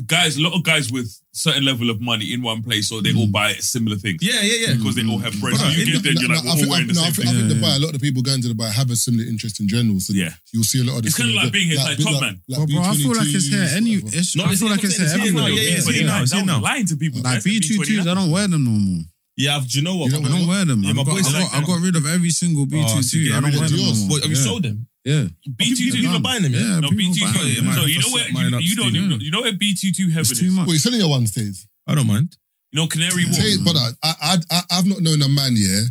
guys, 0.06 0.36
a 0.36 0.42
lot 0.42 0.54
of 0.54 0.62
guys 0.62 0.90
with 0.90 1.08
certain 1.32 1.64
level 1.64 1.90
of 1.90 2.00
money 2.00 2.32
in 2.32 2.42
one 2.42 2.62
place, 2.62 2.90
or 2.92 3.02
they 3.02 3.12
all 3.14 3.26
mm. 3.26 3.32
buy 3.32 3.52
similar 3.54 3.96
things. 3.96 4.22
Yeah, 4.22 4.40
yeah, 4.42 4.68
yeah. 4.68 4.74
Because 4.76 4.94
they 4.94 5.06
all 5.06 5.18
have 5.18 5.34
friends. 5.34 5.60
So 5.60 5.68
you 5.68 5.92
get 5.92 6.02
there, 6.02 6.12
you're 6.12 6.28
like, 6.28 6.44
we're 6.44 6.50
all 6.50 6.70
wearing 6.70 6.88
the 6.88 6.94
same 6.94 7.12
thing. 7.12 7.28
I 7.28 7.32
think 7.32 7.48
the 7.48 7.60
buy, 7.60 7.76
a 7.76 7.78
lot 7.78 7.94
of 7.94 8.00
people 8.00 8.22
going 8.22 8.42
to 8.42 8.48
the 8.48 8.54
buy 8.54 8.68
have 8.68 8.90
a 8.90 8.96
similar 8.96 9.24
interest 9.24 9.60
in 9.60 9.68
general. 9.68 10.00
So 10.00 10.12
yeah, 10.12 10.30
you'll 10.52 10.64
see 10.64 10.80
a 10.80 10.84
lot 10.84 10.98
of. 10.98 11.06
It's 11.06 11.16
kind 11.16 11.30
of 11.30 11.36
like 11.36 11.52
being 11.52 11.68
here, 11.68 11.78
like 11.78 11.98
top 11.98 12.20
man. 12.20 12.40
Well, 12.48 12.66
bro, 12.66 12.82
I 12.82 12.94
feel 12.94 13.14
like 13.14 13.28
it's 13.28 13.48
here. 13.48 13.68
Any, 13.74 13.94
it's, 14.02 14.36
no, 14.36 14.44
I 14.44 14.54
feel 14.54 14.68
like 14.68 14.82
it's 14.84 14.96
here. 14.96 15.06
Yeah, 15.06 15.48
yeah, 15.48 15.78
yeah. 15.78 16.54
I'm 16.54 16.62
lying 16.62 16.86
to 16.86 16.96
people. 16.96 17.22
Like 17.22 17.44
B 17.44 17.60
two 17.60 17.82
twos, 17.84 18.06
I 18.06 18.14
don't 18.14 18.30
wear 18.30 18.48
them 18.48 18.64
no 18.64 18.70
more. 18.70 19.04
Yeah, 19.36 19.56
I've, 19.56 19.68
do 19.68 19.78
you 19.78 19.84
know 19.84 19.96
what? 19.96 20.06
You 20.06 20.12
don't, 20.12 20.24
I 20.24 20.38
don't 20.38 20.48
wear 20.48 20.64
them. 20.64 20.82
Yeah, 20.82 20.94
my 20.94 21.04
got, 21.04 21.18
I, 21.18 21.20
got, 21.20 21.54
I 21.54 21.60
got 21.60 21.80
rid 21.82 21.94
of 21.94 22.06
every 22.06 22.30
single 22.30 22.62
oh, 22.62 22.66
B 22.66 22.80
two 22.88 23.02
two. 23.02 23.32
I 23.34 23.40
don't 23.40 23.52
wear 23.52 23.68
them. 23.68 23.76
No 23.76 23.94
more. 24.08 24.18
Have 24.20 24.30
you 24.30 24.34
sold 24.34 24.62
them? 24.62 24.88
Yeah. 25.06 25.26
BT2 25.48 25.92
people 26.02 26.16
are 26.16 26.20
buying 26.20 26.42
them. 26.42 26.52
Yeah, 26.52 26.60
Yeah, 26.60 26.80
no, 26.80 26.90
people 26.90 27.14
BT2. 27.14 27.20
buy 27.22 27.54
So 27.54 27.62
man. 27.62 27.76
No, 27.76 27.84
you 27.86 28.00
know 28.00 28.10
where 28.10 28.28
you, 28.28 28.58
you 28.58 28.74
don't 28.76 28.92
know, 28.92 29.14
yeah. 29.14 29.22
you 29.22 29.30
know 29.30 29.40
where 29.42 29.52
BT2 29.52 29.98
heaven 30.10 30.20
It's 30.22 30.30
is. 30.32 30.40
too 30.40 30.50
much. 30.50 30.66
selling 30.66 30.98
Selena 30.98 31.08
one 31.08 31.26
stays. 31.28 31.66
I 31.86 31.94
don't 31.94 32.08
mind. 32.08 32.36
You 32.72 32.80
know 32.80 32.88
Canary 32.88 33.24
Wharf. 33.24 33.36
Tay, 33.38 33.56
brother, 33.62 33.78
I, 34.02 34.12
I, 34.20 34.36
I, 34.50 34.60
I've 34.72 34.86
not 34.86 35.00
known 35.00 35.22
a 35.22 35.28
man, 35.28 35.52
yeah, 35.54 35.82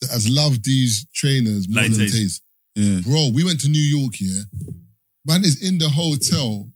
that 0.00 0.10
has 0.10 0.26
loved 0.28 0.64
these 0.64 1.06
trainers 1.14 1.68
more 1.68 1.82
Like 1.82 1.92
than 1.92 2.06
Taze. 2.06 2.14
Taze. 2.16 2.40
Yeah. 2.74 3.00
Bro, 3.04 3.32
we 3.34 3.44
went 3.44 3.60
to 3.60 3.68
New 3.68 3.82
York, 3.82 4.14
yeah. 4.18 4.40
Man 5.26 5.44
is 5.44 5.62
in 5.62 5.76
the 5.76 5.90
hotel. 5.90 6.68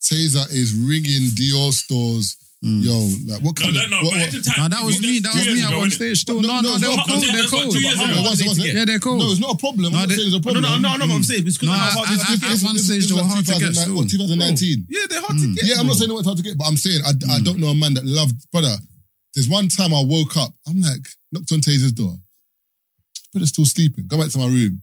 Taser 0.00 0.46
is 0.54 0.72
ringing 0.72 1.28
Dior 1.34 1.72
stores, 1.72 2.36
Mm. 2.60 2.84
Yo, 2.84 2.92
like 3.24 3.40
what 3.40 3.56
kind 3.56 3.72
no, 3.72 3.80
of? 3.80 3.88
No, 3.88 3.96
no, 3.96 4.04
what, 4.04 4.20
what? 4.20 4.44
Time, 4.44 4.68
no, 4.68 4.76
that 4.76 4.84
was 4.84 5.00
me. 5.00 5.16
That 5.24 5.32
was 5.32 5.48
me 5.48 5.64
at 5.64 5.72
one 5.72 5.88
stage. 5.88 6.20
Still, 6.20 6.44
no, 6.44 6.60
no, 6.60 6.76
no 6.76 6.92
they're 6.92 6.92
cold. 7.08 7.24
They're 7.24 7.48
cold. 7.48 7.72
Yeah, 7.72 8.84
they're 8.84 9.00
cold. 9.00 9.24
No, 9.24 9.32
it's 9.32 9.40
not 9.40 9.56
a 9.56 9.56
problem. 9.56 9.96
No, 9.96 10.04
it's 10.04 10.36
a 10.36 10.44
problem. 10.44 10.68
No, 10.68 10.76
no, 10.76 11.00
no. 11.00 11.08
I'm 11.08 11.24
mm. 11.24 11.24
saying 11.24 11.48
it's 11.48 11.56
because 11.56 11.72
at 11.72 12.60
one 12.60 12.76
stage 12.76 13.08
they 13.08 13.16
were 13.16 13.24
hard 13.24 13.48
to 13.48 13.56
get. 13.56 13.72
2019. 13.72 14.84
Yeah, 14.92 15.08
they're 15.08 15.24
hard 15.24 15.40
to 15.40 15.48
mm. 15.48 15.56
get. 15.56 15.64
Yeah, 15.72 15.80
I'm 15.80 15.88
not 15.88 15.96
saying 15.96 16.12
they 16.12 16.14
were 16.14 16.22
hard 16.22 16.36
to 16.36 16.44
get, 16.44 16.60
but 16.60 16.68
I'm 16.68 16.76
saying 16.76 17.00
I 17.00 17.16
mm. 17.16 17.44
don't 17.48 17.64
know 17.64 17.72
a 17.72 17.74
man 17.74 17.96
that 17.96 18.04
loved 18.04 18.36
brother. 18.52 18.76
There's 19.32 19.48
one 19.48 19.72
time 19.72 19.96
I 19.96 20.04
woke 20.04 20.36
up. 20.36 20.52
I'm 20.68 20.84
like 20.84 21.08
knocked 21.32 21.52
on 21.56 21.64
Taser's 21.64 21.96
door. 21.96 22.12
But 23.32 23.40
it's 23.40 23.56
still 23.56 23.64
sleeping. 23.64 24.04
Go 24.04 24.20
back 24.20 24.28
to 24.36 24.38
my 24.38 24.52
room. 24.52 24.82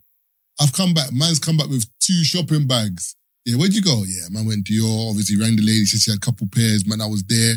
I've 0.59 0.73
come 0.73 0.97
back. 0.97 1.13
Man's 1.13 1.37
come 1.37 1.57
back 1.57 1.69
with 1.69 1.85
two 1.99 2.23
shopping 2.23 2.65
bags. 2.65 3.13
Yeah, 3.45 3.55
where'd 3.55 3.75
you 3.75 3.85
go? 3.85 4.01
Yeah, 4.01 4.33
man 4.33 4.47
went 4.47 4.65
to 4.65 4.73
your. 4.73 5.09
Obviously, 5.09 5.37
rang 5.37 5.55
the 5.55 5.61
lady. 5.61 5.85
She 5.85 5.97
said 5.97 6.01
she 6.01 6.11
had 6.11 6.17
a 6.17 6.25
couple 6.25 6.47
pairs. 6.49 6.87
Man, 6.87 7.01
I 7.01 7.05
was 7.05 7.23
there 7.23 7.55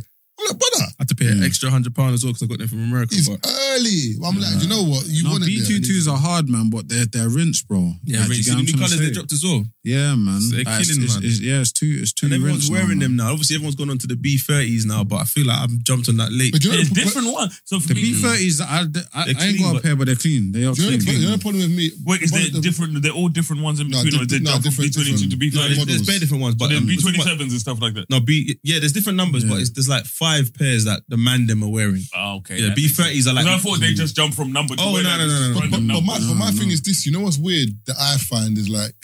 look, 0.51 0.59
brother. 0.59 0.85
I 0.99 1.01
had 1.01 1.09
to 1.09 1.15
pay 1.15 1.29
an 1.29 1.41
mm. 1.41 1.47
extra 1.47 1.71
hundred 1.71 1.95
pounds 1.95 2.15
as 2.15 2.25
well 2.25 2.33
because 2.33 2.43
I 2.43 2.47
got 2.47 2.59
them 2.59 2.69
from 2.69 2.85
America. 2.85 3.15
It's 3.15 3.29
but 3.29 3.41
early. 3.47 4.19
Well, 4.19 4.31
I'm 4.31 4.41
like, 4.41 4.63
you 4.63 4.69
know 4.69 4.83
what? 4.83 5.07
You 5.07 5.25
no, 5.25 5.31
wanted 5.39 5.47
B 5.47 5.63
two 5.65 5.81
twos 5.81 6.09
are 6.09 6.19
hard, 6.19 6.49
man, 6.49 6.71
but 6.71 6.89
they're 6.89 7.07
they're 7.07 7.29
rinsed, 7.29 7.69
bro. 7.69 7.93
Yeah, 8.05 8.27
like, 8.27 8.37
you 8.37 8.43
see 8.43 8.55
the 8.55 8.63
new 8.63 8.75
colours 8.75 8.99
they 8.99 9.11
dropped 9.11 9.33
as 9.33 9.45
well. 9.45 9.65
Yeah, 9.85 10.15
man. 10.15 10.41
So 10.41 10.57
they're 10.57 10.65
like, 10.65 10.85
killing, 10.85 11.03
it's, 11.03 11.15
man. 11.15 11.25
It's, 11.25 11.41
yeah, 11.41 11.61
it's 11.61 11.73
two. 11.73 11.99
It's 12.01 12.13
two. 12.13 12.27
And 12.27 12.35
everyone's 12.35 12.71
wearing 12.71 12.99
now, 12.99 13.07
them 13.07 13.17
now. 13.17 13.33
Obviously, 13.33 13.57
everyone's 13.57 13.77
gone 13.77 13.91
on 13.91 13.99
to 13.99 14.07
the 14.07 14.17
B 14.17 14.37
thirties 14.37 14.85
now, 14.85 15.05
but 15.05 15.17
I 15.17 15.25
feel 15.25 15.47
like 15.47 15.59
I've 15.59 15.77
jumped 15.83 16.09
on 16.09 16.17
that 16.19 16.33
late. 16.33 16.53
But 16.53 16.65
you 16.65 16.73
know, 16.73 16.79
it's 16.79 16.91
different 16.91 17.33
one. 17.33 17.51
So 17.65 17.79
the 17.79 17.95
B 17.95 18.13
thirties, 18.15 18.61
I, 18.61 18.85
I, 19.15 19.33
I 19.39 19.45
ain't 19.45 19.61
got 19.61 19.77
a 19.77 19.81
pair, 19.81 19.97
but 19.97 20.07
they're 20.07 20.17
clean. 20.17 20.53
They 20.53 20.65
are 20.65 20.75
clean. 20.75 20.99
The 21.01 21.27
only 21.27 21.39
problem 21.39 21.63
with 21.63 21.77
me, 21.77 21.91
wait, 22.05 22.23
is 22.23 22.31
there 22.31 22.61
different? 22.61 23.03
They're 23.03 23.13
all 23.13 23.29
different 23.29 23.63
ones 23.63 23.81
in 23.81 23.89
between. 23.89 24.43
No, 24.43 24.59
different. 24.59 24.79
B 24.79 24.91
twenty 24.91 25.17
two 25.17 25.29
to 25.29 25.37
B 25.37 25.51
thirty. 25.51 25.83
There's 25.85 26.07
bare 26.07 26.19
different 26.19 26.43
ones, 26.43 26.55
but 26.55 26.73
um, 26.73 26.87
B 26.87 26.97
twenty 26.97 27.21
sevens 27.21 27.53
and 27.53 27.61
stuff 27.61 27.81
like 27.81 27.95
that. 27.95 28.11
No, 28.11 28.21
B 28.21 28.59
yeah, 28.63 28.79
there's 28.79 28.93
different 28.93 29.17
numbers, 29.17 29.45
but 29.45 29.57
there's 29.75 29.89
like 29.89 30.05
five 30.05 30.40
five 30.41 30.55
pairs 30.55 30.85
that 30.85 31.03
the 31.09 31.17
man 31.17 31.47
them 31.47 31.62
are 31.62 31.71
wearing. 31.71 32.03
Oh, 32.15 32.37
okay. 32.37 32.59
Yeah, 32.59 32.75
B 32.75 32.89
thirties 32.89 33.27
are 33.27 33.35
like. 33.35 33.47
I 33.47 33.59
thought 33.59 33.81
they 33.81 33.93
just 33.93 34.17
jumped 34.17 34.37
from 34.37 34.53
number 34.53 34.77
to 34.77 34.83
Oh, 34.83 34.93
no, 34.93 35.03
no, 35.03 35.27
no, 35.27 35.53
no. 35.53 35.61
But, 35.61 35.71
but, 35.71 35.81
but 35.87 36.01
my, 36.03 36.19
but 36.19 36.35
my 36.35 36.51
thing 36.51 36.71
is 36.71 36.83
this: 36.83 37.07
you 37.07 37.12
know 37.12 37.21
what's 37.21 37.39
weird 37.39 37.71
that 37.87 37.97
I 37.99 38.17
find 38.17 38.57
is 38.59 38.69
like, 38.69 38.95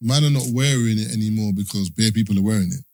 man 0.00 0.24
are 0.24 0.30
not 0.30 0.46
wearing 0.52 0.98
it 0.98 1.12
anymore 1.12 1.52
because 1.54 1.90
bare 1.90 2.12
people 2.12 2.38
are 2.38 2.42
wearing 2.42 2.72
it. 2.72 2.84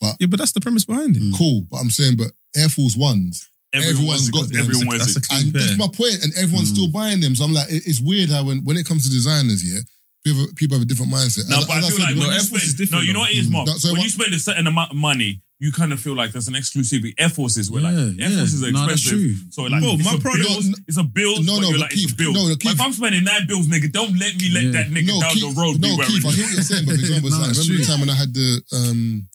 But 0.00 0.16
Yeah, 0.20 0.26
but 0.26 0.38
that's 0.38 0.52
the 0.52 0.60
premise 0.60 0.84
behind 0.84 1.16
it. 1.16 1.20
Hmm. 1.20 1.32
Cool, 1.36 1.66
but 1.70 1.78
I'm 1.78 1.90
saying, 1.90 2.16
but 2.16 2.32
Air 2.56 2.68
Force 2.68 2.96
ones, 2.96 3.50
everyone's 3.72 4.30
got 4.30 4.48
them. 4.48 4.60
everyone 4.60 4.86
wears 4.86 5.14
That's 5.14 5.30
a 5.30 5.34
it. 5.34 5.44
and 5.44 5.52
that's 5.52 5.78
my 5.78 5.88
point, 5.88 6.22
and 6.22 6.32
everyone's 6.36 6.70
still 6.70 6.86
hmm. 6.86 6.92
buying 6.92 7.20
them. 7.20 7.34
So 7.34 7.44
I'm 7.44 7.54
like, 7.54 7.70
it- 7.70 7.86
it's 7.86 8.00
weird 8.00 8.30
how 8.30 8.44
when, 8.44 8.64
when 8.64 8.76
it 8.76 8.86
comes 8.86 9.04
to 9.04 9.10
designers, 9.10 9.64
yeah, 9.64 9.80
people, 10.24 10.76
have 10.76 10.82
a 10.82 10.84
different 10.84 11.12
mindset. 11.12 11.48
No, 11.48 11.58
As- 11.58 11.66
but 11.66 11.74
I 11.74 11.78
as 11.78 11.88
feel 11.88 11.98
said, 11.98 12.02
like 12.02 12.16
when 12.16 12.18
no, 12.18 12.26
you 12.26 12.32
Air 12.32 12.40
Force 12.40 12.64
is 12.64 12.74
different. 12.74 13.02
no, 13.02 13.06
you 13.06 13.12
know 13.12 13.20
what 13.20 13.30
it 13.30 13.38
is, 13.38 13.50
Mark. 13.50 13.66
though. 13.66 13.92
When 13.92 14.02
you 14.02 14.08
spend 14.08 14.32
a 14.34 14.38
certain 14.38 14.66
amount 14.66 14.90
of 14.90 14.96
money, 14.96 15.40
you 15.60 15.70
kind 15.72 15.92
of 15.92 16.00
feel 16.00 16.14
like 16.16 16.32
there's 16.32 16.48
an 16.48 16.54
exclusivity. 16.54 17.14
Air 17.18 17.28
Forces 17.30 17.70
where 17.70 17.82
like 17.82 17.94
Air 17.94 18.10
yeah. 18.18 18.28
Forces 18.38 18.62
are 18.64 18.72
Nah, 18.72 18.86
that's 18.86 19.00
expensive. 19.02 19.38
true. 19.38 19.50
So 19.50 19.62
like, 19.62 19.80
Bro, 19.82 19.94
it's 19.94 20.04
my 20.04 20.14
a 20.14 20.18
product- 20.18 20.48
bills, 20.48 20.80
it's 20.88 20.98
a 20.98 21.04
bill. 21.04 21.42
No, 21.42 21.60
No, 21.60 21.70
no, 21.70 21.76
no, 21.78 21.86
it's 21.90 22.12
a 22.12 22.16
build. 22.16 22.34
no, 22.34 22.42
Like, 22.44 22.64
if 22.66 22.80
I'm 22.80 22.92
spending 22.92 23.24
nine 23.24 23.46
bills, 23.46 23.66
nigga, 23.68 23.90
don't 23.92 24.18
let 24.18 24.34
me 24.36 24.50
let 24.50 24.64
Yeah. 24.64 24.70
that 24.82 24.86
nigga 24.90 25.14
down 25.20 25.30
Keith, 25.32 25.42
the 25.54 25.60
road 25.60 25.80
be 25.80 25.88
no, 25.88 25.96
wearing. 25.96 26.10
Keith, 26.12 26.26
I 26.26 26.30
hear 26.32 26.44
what 26.44 26.54
you're 26.54 26.62
saying, 26.62 26.84
but 26.86 26.94
for 26.98 27.00
example, 27.00 27.30
No, 27.30 27.38
like, 27.38 27.50
it's 27.50 27.58
remember 27.68 27.80
the 27.84 27.86
time 27.90 28.00
when 28.00 28.10
I 28.10 28.14
had 28.14 28.34
the 28.34 28.62
um, 28.74 29.28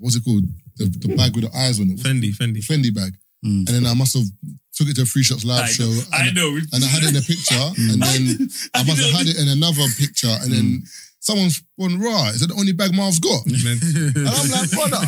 what's 0.00 0.16
it 0.16 0.24
called? 0.24 0.44
The, 0.76 0.84
the 0.88 1.16
bag 1.16 1.34
with 1.34 1.44
the 1.50 1.56
eyes 1.56 1.80
on 1.80 1.90
it, 1.90 1.98
Fendi, 1.98 2.32
Fendi. 2.36 2.60
Fendi 2.64 2.94
bag, 2.94 3.12
Mm. 3.44 3.66
and 3.66 3.68
then 3.68 3.86
I 3.86 3.94
must 3.94 4.14
have 4.14 4.24
took 4.74 4.88
it 4.88 4.94
to 4.96 5.02
a 5.02 5.04
Free 5.04 5.22
Shots 5.24 5.44
live 5.44 5.62
Like, 5.62 5.70
show, 5.72 5.90
and 5.90 6.04
I 6.14 6.30
know. 6.30 6.48
and 6.56 6.84
I 6.84 6.86
had 6.86 7.02
it 7.02 7.10
in 7.10 7.16
a 7.16 7.20
picture, 7.20 7.54
and 7.90 8.00
then 8.00 8.48
I 8.72 8.84
must 8.84 9.02
have 9.02 9.12
had 9.18 9.26
it 9.26 9.36
in 9.36 9.48
another 9.48 9.82
picture, 9.98 10.30
and 10.42 10.52
then 10.52 10.64
mm. 10.80 10.88
Someone's 11.22 11.62
on 11.78 12.00
raw. 12.02 12.34
Is 12.34 12.40
that 12.42 12.48
the 12.50 12.58
only 12.58 12.72
bag 12.72 12.90
Marv's 12.98 13.22
got? 13.22 13.46
and 13.46 13.54
I'm 13.54 14.50
like, 14.50 14.70
brother. 14.74 15.06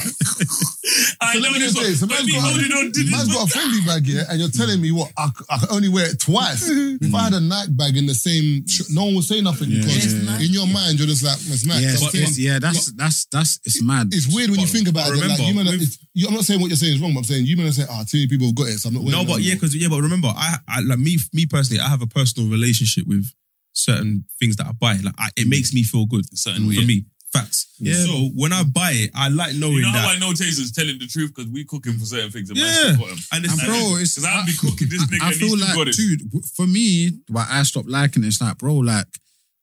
I 1.18 1.34
so 1.34 1.40
know 1.42 1.58
this 1.58 1.74
one. 1.74 1.90
So 1.98 2.06
man's, 2.06 2.30
got, 2.30 2.54
on 2.54 2.92
to 2.94 3.10
man's 3.10 3.34
got 3.34 3.50
a 3.50 3.50
Fendi 3.50 3.82
bag 3.82 4.06
here, 4.06 4.22
and 4.30 4.38
you're 4.38 4.54
telling 4.54 4.78
me 4.80 4.92
what 4.92 5.10
I, 5.18 5.34
I 5.50 5.58
can 5.58 5.74
only 5.74 5.88
wear 5.88 6.06
it 6.06 6.20
twice. 6.20 6.70
if 6.70 7.12
I 7.12 7.24
had 7.24 7.32
a 7.32 7.40
Nike 7.40 7.72
bag 7.74 7.96
in 7.96 8.06
the 8.06 8.14
same, 8.14 8.62
no 8.94 9.10
one 9.10 9.18
would 9.18 9.26
say 9.26 9.40
nothing 9.40 9.74
yeah. 9.74 9.82
because 9.82 10.14
yeah. 10.14 10.38
in 10.38 10.54
your 10.54 10.70
mind 10.70 11.02
you're 11.02 11.10
just 11.10 11.26
like, 11.26 11.34
it's 11.34 11.66
Nike. 11.66 11.82
Yeah, 11.82 12.54
yeah 12.54 12.58
that's, 12.62 12.94
but, 12.94 13.02
that's 13.02 13.26
that's 13.26 13.58
it's 13.66 13.82
mad. 13.82 14.14
It's 14.14 14.30
weird 14.30 14.54
when 14.54 14.62
but, 14.62 14.70
you 14.70 14.70
think 14.70 14.86
about 14.86 15.10
it. 15.10 15.18
Remember, 15.18 15.66
like, 15.66 15.82
you 15.82 15.86
you, 16.14 16.28
I'm 16.30 16.34
not 16.34 16.46
saying 16.46 16.62
what 16.62 16.70
you're 16.70 16.78
saying 16.78 16.94
is 16.94 17.00
wrong, 17.02 17.10
but 17.10 17.26
I'm 17.26 17.30
saying 17.34 17.46
you 17.46 17.56
man 17.56 17.72
say, 17.72 17.90
ah, 17.90 18.02
oh, 18.02 18.04
too 18.06 18.22
many 18.22 18.30
people 18.30 18.46
have 18.46 18.54
got 18.54 18.70
it, 18.70 18.78
so 18.78 18.86
I'm 18.86 18.94
not. 18.94 19.02
No, 19.02 19.26
but 19.26 19.42
yeah, 19.42 19.58
because 19.58 19.74
yeah, 19.74 19.90
but 19.90 19.98
remember, 19.98 20.30
I 20.30 20.62
like 20.86 21.02
me 21.02 21.18
me 21.32 21.46
personally, 21.46 21.82
I 21.82 21.88
have 21.88 22.02
a 22.02 22.06
personal 22.06 22.46
relationship 22.48 23.02
with 23.10 23.26
certain 23.74 24.24
things 24.38 24.56
that 24.56 24.66
I 24.66 24.72
buy. 24.72 24.96
Like 25.02 25.14
I, 25.18 25.28
it 25.36 25.46
mm. 25.46 25.50
makes 25.50 25.74
me 25.74 25.82
feel 25.82 26.06
good. 26.06 26.24
Certain 26.36 26.64
mm. 26.64 26.74
for 26.74 26.86
me. 26.86 27.04
Facts. 27.32 27.74
Yeah. 27.80 27.94
So 27.94 28.30
when 28.36 28.52
I 28.52 28.62
buy 28.62 28.92
it, 28.94 29.10
I 29.12 29.28
like 29.28 29.56
knowing 29.56 29.74
you 29.74 29.82
know 29.82 29.92
that. 29.92 30.16
I 30.16 30.18
know 30.20 30.30
Taser's 30.30 30.70
telling 30.70 31.00
the 31.00 31.08
truth 31.08 31.34
because 31.34 31.50
we 31.50 31.64
cooking 31.64 31.94
for 31.94 32.06
certain 32.06 32.30
things. 32.30 32.48
And 32.48 32.58
yeah, 32.58 32.94
and, 33.32 33.44
it's, 33.44 33.58
and 33.58 33.66
bro, 33.66 33.96
it's 33.98 34.14
because 34.14 34.24
I'll 34.24 34.46
be 34.46 34.54
cooking 34.54 34.88
this 34.88 35.04
nigga. 35.10 35.20
I, 35.20 35.32
feel 35.32 35.58
like, 35.58 35.96
dude, 35.96 36.22
for 36.54 36.68
me, 36.68 37.10
why 37.28 37.44
I 37.50 37.64
stopped 37.64 37.88
liking 37.88 38.22
it, 38.22 38.28
it's 38.28 38.40
like, 38.40 38.56
bro, 38.58 38.74
like, 38.74 39.08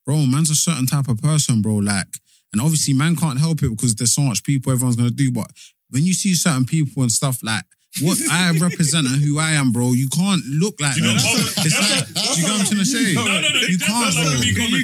bro, 0.06 0.18
man's 0.26 0.50
a 0.50 0.56
certain 0.56 0.86
type 0.86 1.08
of 1.08 1.22
person, 1.22 1.62
bro. 1.62 1.76
Like, 1.76 2.20
and 2.52 2.62
obviously, 2.62 2.94
man 2.94 3.16
can't 3.16 3.40
help 3.40 3.64
it 3.64 3.70
because 3.70 3.96
there's 3.96 4.14
so 4.14 4.24
much 4.24 4.44
people 4.44 4.74
everyone's 4.74 4.98
gonna 4.98 5.10
do. 5.10 5.32
But 5.32 5.50
when 5.92 6.04
you 6.04 6.14
see 6.14 6.34
certain 6.34 6.66
people 6.66 7.04
and 7.04 7.12
stuff 7.12 7.40
like 7.42 7.64
what 8.00 8.18
I 8.32 8.52
represent 8.58 9.08
and 9.08 9.22
who 9.22 9.38
I 9.38 9.52
am, 9.52 9.72
bro. 9.72 9.92
You 9.92 10.08
can't 10.08 10.42
look 10.46 10.80
like 10.80 10.96
that. 10.96 10.98
You 10.98 12.48
know 12.48 12.54
what 12.54 12.62
I'm 12.62 12.66
trying 12.66 12.80
to 12.80 12.86
say? 12.86 13.12
You 13.12 13.78
can't, 13.78 14.08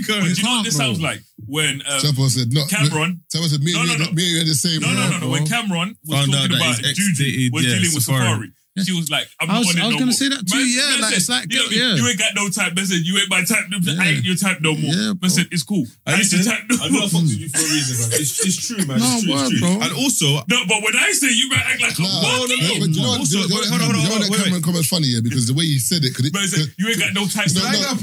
bro. 0.06 0.20
Do 0.22 0.28
you 0.28 0.44
know 0.44 0.56
what 0.58 0.66
this 0.66 0.76
sounds 0.76 1.00
like? 1.00 1.22
When 1.48 1.82
um, 1.88 2.00
said, 2.02 2.52
no, 2.52 2.66
Cam'ron, 2.66 3.20
Chapo 3.34 3.48
said, 3.48 3.62
me, 3.62 3.72
no, 3.72 3.84
no, 3.84 3.94
no. 3.94 4.06
me, 4.12 4.12
me, 4.12 4.24
and 4.24 4.32
you 4.32 4.38
had 4.40 4.48
the 4.48 4.56
same. 4.56 4.82
No, 4.82 4.92
no, 4.92 5.10
no, 5.10 5.20
no. 5.20 5.30
When 5.30 5.46
Cam'ron 5.46 5.96
was 6.04 6.28
oh, 6.28 6.32
talking 6.32 6.58
about 6.58 6.76
Juju, 6.84 7.50
was 7.54 7.64
dealing 7.64 7.94
with 7.94 8.04
Safaree. 8.04 8.52
She 8.86 8.94
was 8.94 9.10
like, 9.10 9.28
I'm 9.40 9.50
I 9.50 9.60
was, 9.60 9.76
not 9.76 9.86
on 9.86 9.92
I 9.92 9.96
was 9.96 10.00
gonna 10.02 10.14
say 10.14 10.30
that 10.30 10.46
too. 10.46 10.58
Man, 10.58 10.68
yeah, 10.70 10.90
man 10.98 11.02
like, 11.02 11.14
said, 11.14 11.18
it's 11.18 11.30
like 11.30 11.46
you, 11.50 11.58
know, 11.58 11.70
yeah. 11.70 11.96
you 11.98 12.04
ain't 12.08 12.20
got 12.20 12.34
no 12.36 12.50
type. 12.50 12.76
Man 12.76 12.86
said, 12.86 13.02
you 13.02 13.18
ain't 13.18 13.30
my 13.30 13.42
type. 13.44 13.66
Yeah. 13.72 13.98
I 13.98 14.06
ain't 14.18 14.26
your 14.26 14.38
type 14.38 14.62
no 14.62 14.74
more. 14.78 14.94
Yeah, 14.94 15.14
man 15.18 15.30
said, 15.30 15.48
it's 15.52 15.64
cool. 15.64 15.86
I, 16.06 16.14
I 16.14 16.22
ain't 16.22 16.32
your 16.32 16.44
type 16.44 16.64
no 16.70 16.76
I 16.78 16.90
know 16.90 17.06
I 17.06 17.10
fucked 17.10 17.30
with 17.32 17.42
you 17.42 17.50
for 17.50 17.64
a 17.64 17.70
reason, 17.74 17.96
man. 17.98 18.10
It's, 18.20 18.34
it's 18.46 18.60
true, 18.62 18.84
man. 18.86 19.00
No, 19.02 19.08
it's 19.08 19.24
true, 19.24 19.34
word, 19.34 19.50
it's 19.50 19.60
true. 19.60 19.64
Bro. 19.64 19.86
And 19.88 19.94
also, 19.98 20.28
no, 20.46 20.58
but 20.68 20.80
when 20.86 20.96
I 20.98 21.10
say 21.16 21.32
you 21.34 21.48
might 21.50 21.66
act 21.66 21.82
like 21.82 21.98
a 21.98 22.02
nah, 22.02 22.22
what? 22.22 22.50
No, 22.50 22.74
but 22.78 22.90
you 22.94 23.02
know 23.02 23.10
what? 23.10 23.26
Also, 23.26 23.42
hold 23.46 23.66
on, 23.66 23.82
hold 23.82 23.98
on, 23.98 24.04
hold 24.04 24.22
on. 24.22 24.30
That 24.30 24.34
Cam'ron 24.34 24.64
comment 24.64 24.86
funny 24.86 25.08
yeah 25.08 25.22
because 25.24 25.48
the 25.48 25.56
way 25.58 25.66
he 25.66 25.80
said 25.80 26.04
it, 26.04 26.14
because 26.14 26.30
man 26.34 26.48
said 26.48 26.70
you 26.78 26.88
ain't 26.92 27.00
got 27.00 27.14
no 27.18 27.26
type. 27.26 27.50
No, 27.56 27.64
no, 27.64 27.98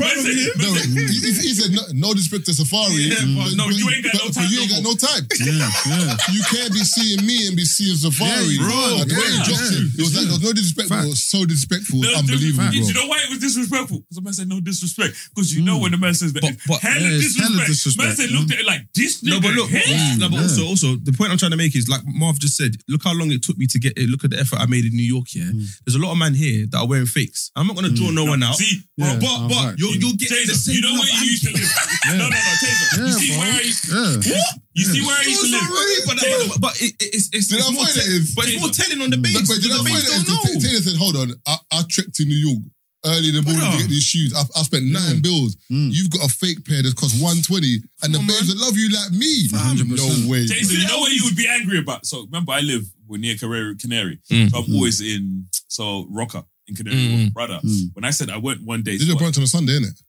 he 0.74 1.52
said 1.54 1.70
no 1.94 2.14
disrespect 2.14 2.46
to 2.48 2.52
Safaree. 2.56 3.12
No, 3.54 3.68
you 3.70 3.86
ain't 3.90 4.04
got 4.04 4.16
no 4.18 4.28
type. 4.32 4.48
You 4.50 4.60
ain't 4.64 4.72
got 4.72 4.82
no 4.82 4.94
type. 4.94 5.24
Yeah, 5.38 5.68
yeah. 5.86 6.16
You 6.32 6.42
can't 6.50 6.72
be 6.72 6.82
seeing 6.82 7.22
me 7.26 7.46
and 7.48 7.56
be 7.56 7.64
seeing 7.64 7.96
Safaree, 7.96 8.58
bro. 8.58 9.04
The 9.04 9.14
way 9.14 9.28
he 9.28 9.38
dropped 9.44 9.72
it, 9.72 10.00
it 10.00 10.02
was 10.02 10.14
like 10.16 10.28
there 10.28 10.40
no 10.40 10.54
no 10.54 10.63
disrespectful 10.64 11.12
Fact. 11.12 11.16
so 11.16 11.44
disrespectful, 11.44 12.00
no, 12.00 12.08
unbelievable. 12.16 12.70
Dis- 12.72 12.88
you 12.88 12.94
know 12.94 13.06
why 13.06 13.20
it 13.24 13.30
was 13.30 13.38
disrespectful? 13.38 14.00
Because 14.00 14.16
the 14.16 14.22
man 14.24 14.32
said 14.32 14.48
no 14.48 14.60
disrespect. 14.60 15.12
Because 15.34 15.54
you 15.54 15.62
mm. 15.62 15.66
know 15.66 15.76
hmm. 15.76 15.82
when 15.82 15.92
the 15.92 16.00
man 16.00 16.14
says 16.14 16.32
that, 16.32 16.42
but, 16.42 16.56
but 16.66 16.80
hella, 16.80 17.00
yeah, 17.00 17.20
disrespect. 17.20 17.52
hella 17.52 17.66
disrespect. 17.66 18.08
Man 18.08 18.16
said 18.16 18.30
looked 18.32 18.52
at 18.52 18.60
it 18.60 18.66
like 18.66 18.82
this. 18.94 19.22
No, 19.22 19.40
but 19.40 19.52
look, 19.52 19.68
mm, 19.68 20.18
no, 20.18 20.28
but 20.32 20.40
yeah. 20.40 20.48
also, 20.48 20.64
also 20.64 20.88
the 20.96 21.12
point 21.12 21.30
I'm 21.30 21.38
trying 21.38 21.52
to 21.52 21.60
make 21.60 21.76
is 21.76 21.88
like 21.88 22.02
Marv 22.06 22.38
just 22.40 22.56
said. 22.56 22.76
Look 22.88 23.04
how 23.04 23.12
long 23.12 23.30
it 23.30 23.42
took 23.42 23.56
me 23.58 23.66
to 23.68 23.78
get 23.78 23.96
it. 23.96 24.08
Look 24.08 24.24
at 24.24 24.30
the 24.30 24.38
effort 24.38 24.60
I 24.60 24.66
made 24.66 24.84
in 24.84 24.96
New 24.96 25.04
York. 25.04 25.34
Yeah, 25.34 25.52
hmm. 25.52 25.68
there's 25.84 25.96
a 25.96 26.02
lot 26.02 26.12
of 26.12 26.18
men 26.18 26.34
here 26.34 26.66
that 26.72 26.78
are 26.78 26.88
wearing 26.88 27.06
fakes. 27.06 27.50
I'm 27.56 27.66
not 27.66 27.76
gonna 27.76 27.92
hmm. 27.92 28.00
draw 28.00 28.10
no, 28.10 28.24
no 28.24 28.30
one 28.32 28.42
out. 28.42 28.56
See, 28.56 28.80
yeah, 28.96 29.18
but 29.20 29.48
but 29.48 29.56
right, 29.56 29.74
you're 29.76 29.94
you're 29.94 30.16
getting 30.16 30.48
Taser, 30.48 30.52
the 30.52 30.58
same. 30.58 30.74
You 30.76 30.82
know 30.82 30.94
where 30.96 31.08
you 31.08 31.36
used 31.36 31.44
to 31.44 31.52
live. 31.52 31.70
No, 32.16 32.24
no, 32.24 32.28
no, 32.28 32.36
Taser. 32.36 33.06
You 33.06 33.12
see 33.12 33.30
where 33.36 33.52
I 33.52 33.60
used 33.60 33.84
to 33.84 33.92
what? 33.92 34.64
You 34.74 34.84
see 34.84 35.02
where 35.06 35.14
I 35.14 35.22
used 35.22 35.42
to 35.42 35.50
live. 35.54 35.64
But 36.06 36.20
but 36.60 36.72
it's 36.80 37.30
it's 37.30 37.52
it's 37.52 38.60
more 38.60 38.70
telling 38.70 39.02
on 39.02 39.10
the 39.10 39.18
base. 39.18 39.46
But 39.46 39.62
you 39.62 39.70
know 39.70 39.82
what? 39.82 40.53
Taylor, 40.60 40.70
Taylor 40.70 40.82
said, 40.82 40.96
hold 40.96 41.16
on, 41.16 41.32
I, 41.46 41.56
I 41.72 41.82
trekked 41.88 42.14
to 42.16 42.24
New 42.24 42.36
York 42.36 42.62
early 43.06 43.28
in 43.28 43.34
the 43.36 43.42
morning 43.42 43.60
to 43.60 43.78
get 43.78 43.88
these 43.88 44.02
shoes. 44.02 44.34
I, 44.34 44.40
I 44.58 44.62
spent 44.62 44.84
nine 44.86 45.20
bills. 45.20 45.56
You've 45.68 46.10
got 46.10 46.24
a 46.24 46.28
fake 46.28 46.64
pair 46.64 46.82
that 46.82 46.96
cost 46.96 47.20
120 47.20 47.84
and 48.02 48.14
the 48.14 48.18
on, 48.18 48.26
babes 48.26 48.48
that 48.48 48.56
love 48.56 48.76
you 48.76 48.88
like 48.90 49.12
me. 49.12 49.48
No 49.52 50.30
way. 50.30 50.46
Jason, 50.46 50.80
you 50.80 50.88
know 50.88 51.00
what 51.00 51.12
you 51.12 51.22
would 51.24 51.36
be 51.36 51.48
angry 51.48 51.78
about? 51.78 52.06
So 52.06 52.24
remember, 52.24 52.52
I 52.52 52.60
live 52.60 52.84
we're 53.06 53.18
near 53.20 53.36
Carrera, 53.36 53.74
Canary. 53.76 54.18
Mm. 54.30 54.50
So 54.50 54.58
I'm 54.58 54.64
mm. 54.64 54.74
always 54.74 55.00
in, 55.00 55.46
so 55.68 56.06
Roka 56.10 56.44
in 56.66 56.74
Canary 56.74 56.96
Wharf, 56.96 57.20
mm. 57.20 57.34
brother. 57.34 57.60
When 57.92 58.04
I 58.04 58.10
said 58.10 58.30
I 58.30 58.38
went 58.38 58.64
one 58.64 58.82
day. 58.82 58.96
Did 58.96 59.08
you 59.08 59.16
brunch 59.16 59.36
on 59.36 59.44
a 59.44 59.46
Sunday, 59.46 59.78
innit? 59.78 60.00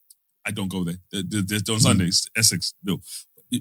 I 0.45 0.51
don't 0.51 0.69
go 0.69 0.83
there. 0.83 0.95
There's 1.11 1.67
on 1.69 1.79
Sundays, 1.79 2.29
Essex, 2.37 2.73
no 2.83 2.99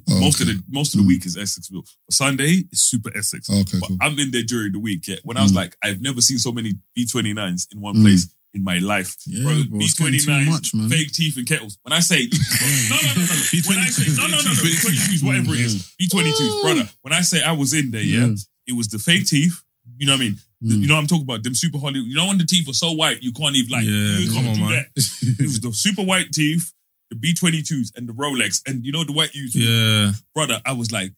most 0.08 0.40
of 0.40 0.46
the 0.46 0.62
most 0.68 0.94
of 0.94 1.00
the 1.00 1.04
mm. 1.04 1.08
week 1.08 1.26
is 1.26 1.36
Essexville. 1.36 1.88
Sunday 2.10 2.64
is 2.72 2.82
super 2.82 3.16
Essex. 3.16 3.50
Okay, 3.50 3.78
but 3.80 3.88
cool. 3.88 3.98
I'm 4.00 4.18
in 4.18 4.30
there 4.30 4.42
during 4.42 4.72
the 4.72 4.78
week. 4.78 5.06
Yeah, 5.06 5.16
when 5.24 5.36
I 5.36 5.42
was 5.42 5.52
mm. 5.52 5.56
like, 5.56 5.76
I've 5.82 6.00
never 6.00 6.20
seen 6.20 6.38
so 6.38 6.52
many 6.52 6.72
B29s 6.96 7.72
in 7.72 7.80
one 7.80 7.96
mm. 7.96 8.02
place 8.02 8.34
in 8.54 8.64
my 8.64 8.78
life. 8.78 9.16
Yeah, 9.26 9.44
bro, 9.44 9.62
bro 9.68 9.78
B 9.78 9.88
twenty 9.96 10.18
nines, 10.26 10.48
much, 10.48 10.74
man. 10.74 10.88
fake 10.88 11.12
teeth 11.12 11.36
and 11.36 11.46
kettles. 11.46 11.78
When 11.82 11.92
I 11.92 12.00
say, 12.00 12.16
no, 12.90 12.96
no, 12.96 13.12
no, 13.14 13.22
no. 13.22 13.60
When 13.68 13.78
I 13.78 13.90
say, 13.90 14.14
no, 14.16 14.26
no, 14.26 14.36
no, 14.38 14.42
no, 14.42 14.50
B22s, 14.62 15.24
whatever 15.26 15.54
it 15.54 15.60
is, 15.60 15.94
B22s, 16.00 16.62
brother. 16.62 16.88
When 17.02 17.12
I 17.12 17.20
say 17.20 17.42
I 17.42 17.52
was 17.52 17.74
in 17.74 17.90
there, 17.90 18.02
yeah, 18.02 18.28
it 18.66 18.76
was 18.76 18.88
the 18.88 18.98
fake 18.98 19.26
teeth. 19.26 19.60
You 19.98 20.06
know 20.06 20.14
what 20.14 20.20
I 20.20 20.24
mean? 20.24 20.38
Mm. 20.64 20.80
You 20.80 20.86
know 20.88 20.94
what 20.94 21.00
I'm 21.00 21.06
talking 21.06 21.24
about? 21.24 21.42
Them 21.42 21.54
super 21.54 21.78
Hollywood. 21.78 22.08
You 22.08 22.16
know 22.16 22.26
when 22.26 22.38
the 22.38 22.46
teeth 22.46 22.68
are 22.68 22.74
so 22.74 22.92
white, 22.92 23.22
you 23.22 23.32
can't 23.32 23.54
even 23.54 23.70
like, 23.70 23.84
yeah, 23.84 24.18
you 24.18 24.32
can't 24.32 24.56
do 24.56 24.62
on, 24.62 24.70
that. 24.70 24.86
it 24.96 25.42
was 25.42 25.60
the 25.60 25.72
super 25.72 26.02
white 26.02 26.32
teeth 26.32 26.72
the 27.14 27.20
B 27.20 27.34
twenty 27.34 27.62
twos 27.62 27.92
and 27.96 28.08
the 28.08 28.12
Rolex 28.12 28.60
and 28.66 28.84
you 28.84 28.92
know 28.92 29.04
the 29.04 29.12
white 29.12 29.34
youth. 29.34 29.54
Yeah, 29.54 30.12
brother, 30.34 30.60
I 30.66 30.72
was 30.72 30.92
like, 30.92 31.12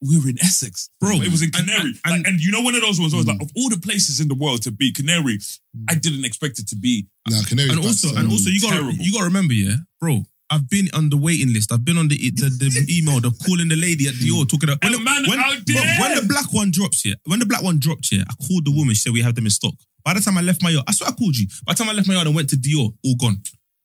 we 0.00 0.18
were 0.20 0.28
in 0.28 0.38
Essex, 0.40 0.90
bro. 1.00 1.20
It 1.22 1.30
was 1.30 1.42
in 1.42 1.50
Canary, 1.50 1.80
and, 1.80 2.00
and, 2.04 2.12
like, 2.12 2.26
and 2.26 2.40
you 2.40 2.50
know 2.50 2.60
one 2.60 2.74
of 2.74 2.82
those 2.82 3.00
ones. 3.00 3.14
I 3.14 3.18
was 3.18 3.26
mm. 3.26 3.28
like, 3.28 3.38
hmm. 3.38 3.44
of 3.44 3.50
all 3.56 3.68
the 3.68 3.78
places 3.78 4.20
in 4.20 4.28
the 4.28 4.34
world 4.34 4.62
to 4.62 4.72
be 4.72 4.92
Canary, 4.92 5.38
hmm. 5.74 5.84
I 5.88 5.94
didn't 5.94 6.24
expect 6.24 6.58
it 6.58 6.68
to 6.68 6.76
be. 6.76 7.06
Nah, 7.28 7.42
Canary. 7.46 7.70
And 7.70 7.78
also, 7.78 8.14
and 8.16 8.30
also, 8.30 8.50
you 8.50 8.60
got 8.60 8.74
you 8.94 9.12
got 9.12 9.20
to 9.20 9.24
remember, 9.24 9.54
yeah, 9.54 9.76
bro. 10.00 10.22
I've 10.50 10.68
been 10.68 10.88
on 10.92 11.08
the 11.08 11.16
waiting 11.16 11.52
list. 11.54 11.72
I've 11.72 11.84
been 11.84 11.96
on 11.96 12.08
the 12.08 12.16
the, 12.16 12.46
the 12.46 12.86
email, 12.98 13.18
the 13.18 13.32
calling 13.44 13.68
the 13.68 13.76
lady 13.76 14.06
at 14.06 14.14
the 14.14 14.30
Or 14.30 14.44
hmm. 14.44 14.46
talking 14.46 14.68
about 14.68 14.84
when, 14.84 14.92
the, 14.92 15.00
man 15.00 15.24
when, 15.26 15.40
out 15.40 15.56
there. 15.64 16.00
when 16.00 16.14
the 16.14 16.26
black 16.28 16.52
one 16.52 16.70
drops 16.70 17.00
here. 17.00 17.14
When 17.24 17.38
the 17.38 17.46
black 17.46 17.62
one 17.62 17.78
drops 17.78 18.10
here, 18.10 18.24
I 18.28 18.34
called 18.46 18.66
the 18.66 18.72
woman. 18.72 18.94
She 18.94 19.08
said 19.08 19.12
we 19.12 19.22
have 19.22 19.34
them 19.34 19.46
in 19.46 19.50
stock. 19.50 19.74
By 20.04 20.12
the 20.12 20.20
time 20.20 20.36
I 20.36 20.42
left 20.42 20.62
my 20.62 20.68
yard, 20.68 20.84
I 20.86 20.92
swear 20.92 21.08
I 21.08 21.12
called 21.12 21.36
you. 21.36 21.48
By 21.64 21.72
the 21.72 21.78
time 21.78 21.88
I 21.88 21.92
left 21.92 22.06
my 22.06 22.14
yard 22.14 22.26
and 22.26 22.36
went 22.36 22.50
to 22.50 22.56
Dior, 22.56 22.92
all 22.92 23.16
gone 23.16 23.40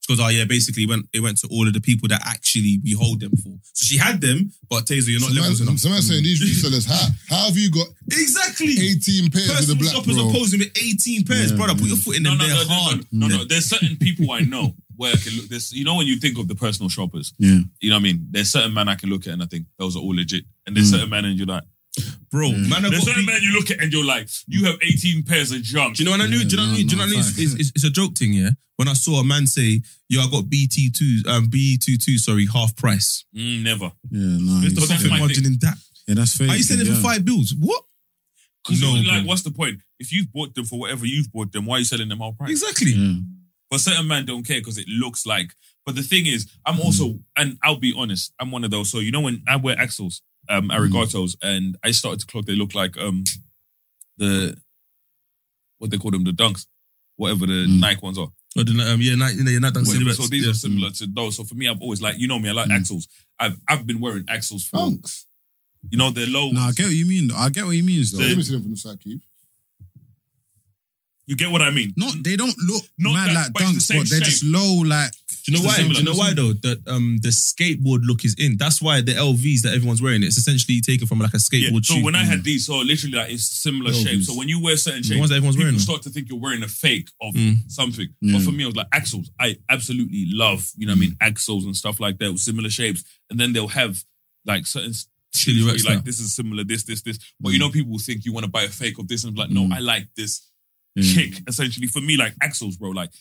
goes, 0.10 0.20
oh 0.20 0.28
yeah, 0.28 0.44
basically 0.44 0.86
went 0.86 1.06
it 1.14 1.22
went 1.22 1.38
to 1.38 1.48
all 1.52 1.68
of 1.68 1.74
the 1.74 1.80
people 1.80 2.10
that 2.10 2.22
actually 2.26 2.82
we 2.84 2.94
hold 2.94 3.22
them 3.22 3.32
for. 3.38 3.54
So 3.62 3.86
she 3.86 3.98
had 3.98 4.20
them, 4.20 4.52
but 4.70 4.86
Taser, 4.86 5.14
you're 5.14 5.22
not 5.22 5.30
someone, 5.30 5.44
levels 5.44 5.62
enough. 5.62 5.78
Someone's 5.78 6.08
saying 6.10 6.24
these 6.24 6.42
resellers, 6.42 6.90
how 6.90 7.00
how 7.30 7.46
have 7.46 7.58
you 7.58 7.72
got 7.72 7.88
exactly 8.12 8.74
18 8.74 9.30
pairs 9.30 9.48
Personal 9.48 9.62
of 9.62 9.68
the 9.68 9.76
black 9.76 9.94
shoppers 9.94 10.16
bro. 10.18 10.28
are 10.28 10.34
posing 10.34 10.60
with 10.60 10.74
18 10.76 11.26
pairs, 11.26 11.52
yeah, 11.52 11.58
brother. 11.58 11.76
Put 11.78 11.88
your 11.88 11.98
foot 11.98 12.18
in 12.18 12.24
no, 12.24 12.36
them. 12.36 12.40
No, 12.40 12.48
no, 12.48 12.66
hard. 12.68 13.06
No, 13.12 13.28
no, 13.28 13.38
no. 13.38 13.44
There's 13.46 13.70
certain 13.70 13.96
people 13.98 14.32
I 14.32 14.42
know. 14.42 14.74
Where 15.00 15.14
I 15.14 15.16
can 15.16 15.34
look 15.38 15.48
this, 15.48 15.72
you 15.72 15.86
know, 15.86 15.96
when 15.96 16.08
you 16.08 16.18
think 16.20 16.38
of 16.38 16.50
the 16.50 16.56
personal 16.56 16.90
shoppers, 16.90 17.32
yeah, 17.38 17.60
you 17.80 17.90
know 17.90 17.96
what 17.96 18.02
I 18.02 18.04
mean. 18.04 18.28
There's 18.32 18.52
certain 18.52 18.74
man 18.74 18.90
I 18.90 18.96
can 18.96 19.10
look 19.10 19.28
at 19.28 19.32
and 19.32 19.42
I 19.42 19.46
think 19.46 19.68
those 19.78 19.96
are 19.96 20.00
all 20.00 20.14
legit, 20.14 20.44
and 20.68 20.76
there's 20.76 20.90
mm. 20.92 20.96
certain 20.96 21.10
man 21.10 21.24
and 21.24 21.38
you're 21.38 21.48
like, 21.48 21.64
Bro, 22.32 22.50
mm. 22.50 22.70
man, 22.70 22.84
there's 22.84 23.04
certain 23.04 23.26
men 23.26 23.42
you 23.42 23.54
look 23.54 23.72
at 23.72 23.82
and 23.82 23.92
you're 23.92 24.06
like, 24.06 24.30
you 24.48 24.66
have 24.66 24.76
18 24.82 25.24
pairs 25.24 25.52
of 25.52 25.62
junk. 25.64 25.96
Do 25.96 26.04
you 26.04 26.10
know 26.10 26.16
what 26.16 26.22
I 26.22 26.28
knew? 26.30 26.38
Yeah, 26.38 26.44
do 26.44 26.50
you 26.50 26.58
know 26.58 26.64
what 26.64 26.70
I 26.70 26.76
knew? 26.76 26.88
Do 26.88 26.96
you 26.96 26.98
know? 26.98 27.20
It's, 27.20 27.40
it's, 27.40 27.70
it's, 27.72 27.84
a 27.84 27.90
joke 27.90 28.16
thing, 28.16 28.34
yeah. 28.34 28.50
When 28.76 28.88
I 28.88 28.94
saw 28.94 29.20
a 29.20 29.24
man 29.26 29.48
say, 29.48 29.82
"Yo, 30.08 30.22
I 30.22 30.30
got 30.30 30.50
BT 30.50 30.92
two, 30.92 31.22
um, 31.28 31.48
BT 31.50 31.98
two, 31.98 32.18
sorry, 32.18 32.46
half 32.46 32.76
price." 32.76 33.26
Mm, 33.36 33.64
never. 33.64 33.92
Yeah, 34.10 34.38
no. 34.40 34.62
There's 34.62 34.90
nothing 34.90 35.10
that. 35.60 35.76
Yeah, 36.08 36.16
that's 36.16 36.38
fair. 36.38 36.50
Are 36.50 36.56
you 36.56 36.64
selling 36.64 36.86
yeah. 36.86 36.96
for 36.96 37.02
five 37.02 37.26
bills? 37.26 37.54
What? 37.60 37.84
No, 38.70 38.94
like, 39.08 39.26
what's 39.26 39.42
the 39.42 39.52
point? 39.52 39.80
If 40.00 40.12
you've 40.12 40.32
bought 40.32 40.54
them 40.54 40.66
for 40.66 40.80
whatever 40.80 41.06
you've 41.06 41.32
bought 41.32 41.52
them, 41.52 41.66
why 41.66 41.76
are 41.76 41.80
you 41.80 41.86
selling 41.86 42.10
them 42.10 42.20
half 42.20 42.38
price? 42.38 42.52
Exactly. 42.52 42.92
Yeah. 42.92 43.20
But 43.70 43.80
certain 43.80 44.08
men 44.08 44.26
don't 44.26 44.46
care 44.46 44.60
because 44.60 44.78
it 44.78 44.88
looks 44.88 45.26
like. 45.26 45.54
But 45.86 45.96
the 45.96 46.02
thing 46.02 46.26
is, 46.26 46.50
I'm 46.66 46.80
also, 46.80 47.06
mm. 47.06 47.24
and 47.38 47.58
I'll 47.64 47.80
be 47.80 47.94
honest, 47.96 48.34
I'm 48.40 48.52
one 48.52 48.64
of 48.64 48.72
those. 48.72 48.92
So 48.92 49.00
you 49.00 49.12
know 49.12 49.22
when 49.22 49.44
I 49.48 49.56
wear 49.56 49.76
Axels, 49.76 50.22
um, 50.50 50.66
hmm. 50.66 50.72
arigatos, 50.72 51.36
mm. 51.38 51.38
and 51.44 51.78
I 51.84 51.92
started 51.92 52.20
to 52.22 52.26
clock 52.26 52.46
they 52.46 52.56
look 52.56 52.76
like 52.76 52.98
um, 52.98 53.24
the 54.18 54.58
what 55.78 55.92
they 55.92 55.98
call 55.98 56.12
them, 56.12 56.24
the 56.24 56.32
dunks, 56.32 56.66
whatever 57.16 57.46
the 57.46 57.66
mm. 57.68 57.80
Nike 57.80 58.02
ones 58.02 58.18
are. 58.18 58.28
Oh, 58.58 58.64
the, 58.64 58.72
um, 58.92 59.00
yeah, 59.02 59.16
Nike, 59.16 59.38
yeah, 59.38 59.60
dunks. 59.60 60.16
So 60.16 60.28
these 60.28 60.46
yeah. 60.46 60.52
are 60.52 60.54
similar 60.54 60.88
hmm. 60.90 60.94
to 60.94 61.08
those. 61.08 61.38
So 61.38 61.44
for 61.44 61.56
me, 61.56 61.68
I've 61.70 61.82
always 61.82 62.02
like 62.02 62.18
you 62.18 62.28
know 62.28 62.40
me, 62.40 62.50
I 62.50 62.54
like 62.54 62.70
mm. 62.70 62.80
Axels. 62.80 63.08
I've 63.40 63.58
I've 63.68 63.86
been 63.88 64.00
wearing 64.00 64.24
Axels 64.24 64.68
for 64.68 64.78
dunks. 64.78 65.26
You 65.90 65.98
know 65.98 66.10
they're 66.10 66.28
low. 66.28 66.50
No, 66.52 66.62
I 66.62 66.72
get 66.72 66.88
what 66.88 66.96
you 66.96 67.06
mean. 67.06 67.32
I 67.34 67.50
get 67.50 67.66
what 67.66 67.76
you 67.76 67.84
mean. 67.84 68.04
Though. 68.12 68.20
From 68.20 68.72
the 68.72 68.76
side, 68.76 69.00
Keith. 69.00 69.22
You 71.26 71.36
get 71.36 71.52
what 71.52 71.62
I 71.62 71.70
mean? 71.70 71.94
Not 71.96 72.16
they 72.24 72.36
don't 72.36 72.58
look 72.68 72.84
not 72.98 73.14
mad 73.14 73.30
that, 73.30 73.54
like 73.54 73.64
dunks, 73.64 73.88
but, 73.88 73.94
the 73.94 74.00
but 74.00 74.10
they're 74.10 74.20
shape. 74.20 74.24
just 74.24 74.44
low 74.44 74.82
like 74.82 75.12
you 75.50 75.58
know 75.58 75.68
why? 75.68 75.78
Do 75.78 75.94
you 75.94 76.04
know 76.04 76.14
why 76.14 76.34
though? 76.34 76.54
That 76.54 76.88
um 76.88 77.20
the 77.22 77.30
skateboard 77.30 78.02
look 78.04 78.24
is 78.26 78.36
in. 78.38 78.58
That's 78.58 78.82
why 78.82 79.02
the 79.02 79.14
LVs 79.14 79.62
that 79.62 79.74
everyone's 79.74 80.02
wearing, 80.02 80.24
it's 80.24 80.38
essentially 80.38 80.82
taken 80.82 81.08
from 81.08 81.20
like 81.20 81.34
a 81.34 81.38
skateboard 81.38 81.62
yeah, 81.62 81.70
so 81.84 81.94
shoe. 81.94 82.00
So 82.00 82.06
when 82.06 82.16
I 82.16 82.24
had 82.24 82.44
these, 82.44 82.66
so 82.66 82.78
literally 82.78 83.18
like 83.18 83.32
it's 83.32 83.46
similar 83.46 83.92
LVs. 83.92 84.04
shape. 84.04 84.24
So 84.24 84.38
when 84.38 84.48
you 84.48 84.62
wear 84.62 84.78
certain 84.78 85.04
shapes, 85.04 85.10
the 85.10 85.20
ones 85.20 85.30
that 85.32 85.38
everyone's 85.38 85.56
people 85.56 85.68
wearing 85.68 85.80
start 85.80 86.02
to 86.04 86.10
think 86.10 86.30
you're 86.30 86.40
wearing 86.40 86.64
a 86.64 86.68
fake 86.68 87.10
of 87.22 87.34
mm. 87.34 87.58
something. 87.68 88.08
Mm. 88.24 88.34
But 88.34 88.42
for 88.42 88.52
me, 88.52 88.64
I 88.64 88.68
was 88.68 88.76
like 88.76 88.90
Axels. 88.90 89.30
I 89.40 89.58
absolutely 89.70 90.26
love, 90.30 90.70
you 90.78 90.86
know, 90.86 90.94
what 90.94 90.98
I 90.98 91.02
mean, 91.02 91.16
Axels 91.22 91.66
and 91.66 91.76
stuff 91.76 92.00
like 92.00 92.18
that 92.20 92.32
with 92.32 92.42
similar 92.42 92.70
shapes. 92.70 93.04
And 93.30 93.40
then 93.40 93.54
they'll 93.54 93.68
have 93.68 94.04
like 94.46 94.66
certain 94.66 94.94
Chili 95.34 95.62
like 95.88 96.04
this 96.04 96.20
is 96.20 96.36
similar, 96.36 96.64
this, 96.64 96.84
this, 96.84 97.02
this. 97.02 97.20
But 97.40 97.50
mm. 97.50 97.54
you 97.54 97.60
know, 97.60 97.70
people 97.70 97.98
think 98.00 98.26
you 98.26 98.34
want 98.34 98.46
to 98.46 98.52
buy 98.52 98.64
a 98.64 98.70
fake 98.70 98.98
of 99.00 99.08
this, 99.08 99.24
and 99.24 99.38
like, 99.38 99.50
no, 99.50 99.62
mm. 99.62 99.74
I 99.74 99.80
like 99.80 100.08
this 100.16 100.50
mm. 100.98 101.16
kick 101.16 101.44
essentially 101.48 101.88
for 101.88 102.02
me 102.02 102.18
like 102.18 102.36
Axels 102.38 102.78
bro 102.78 102.90
like 102.90 103.12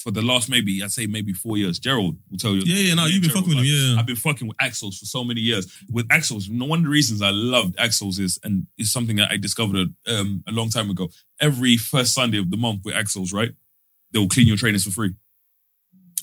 for 0.00 0.10
the 0.10 0.22
last 0.22 0.48
maybe 0.48 0.82
I'd 0.82 0.90
say 0.90 1.06
maybe 1.06 1.32
four 1.32 1.58
years. 1.58 1.78
Gerald 1.78 2.16
will 2.30 2.38
tell 2.38 2.54
you. 2.54 2.62
Yeah, 2.64 2.88
yeah, 2.88 2.94
no, 2.94 3.06
you've 3.06 3.20
been 3.20 3.30
Gerald, 3.30 3.44
fucking 3.44 3.58
with 3.58 3.66
him. 3.66 3.94
Yeah, 3.94 4.00
I've 4.00 4.06
been 4.06 4.16
fucking 4.16 4.48
with 4.48 4.56
Axels 4.56 4.98
for 4.98 5.04
so 5.04 5.24
many 5.24 5.40
years. 5.40 5.70
With 5.90 6.08
Axels, 6.08 6.48
one 6.50 6.78
of 6.78 6.84
the 6.84 6.90
reasons 6.90 7.20
I 7.22 7.30
loved 7.30 7.76
Axels 7.76 8.18
is, 8.18 8.38
and 8.42 8.66
it's 8.78 8.90
something 8.90 9.16
that 9.16 9.30
I 9.30 9.36
discovered 9.36 9.94
um, 10.08 10.42
a 10.48 10.52
long 10.52 10.70
time 10.70 10.90
ago. 10.90 11.10
Every 11.40 11.76
first 11.76 12.14
Sunday 12.14 12.38
of 12.38 12.50
the 12.50 12.56
month 12.56 12.80
with 12.84 12.94
Axels, 12.94 13.32
right? 13.32 13.50
They'll 14.12 14.28
clean 14.28 14.48
your 14.48 14.56
trainers 14.56 14.84
for 14.84 14.90
free. 14.90 15.14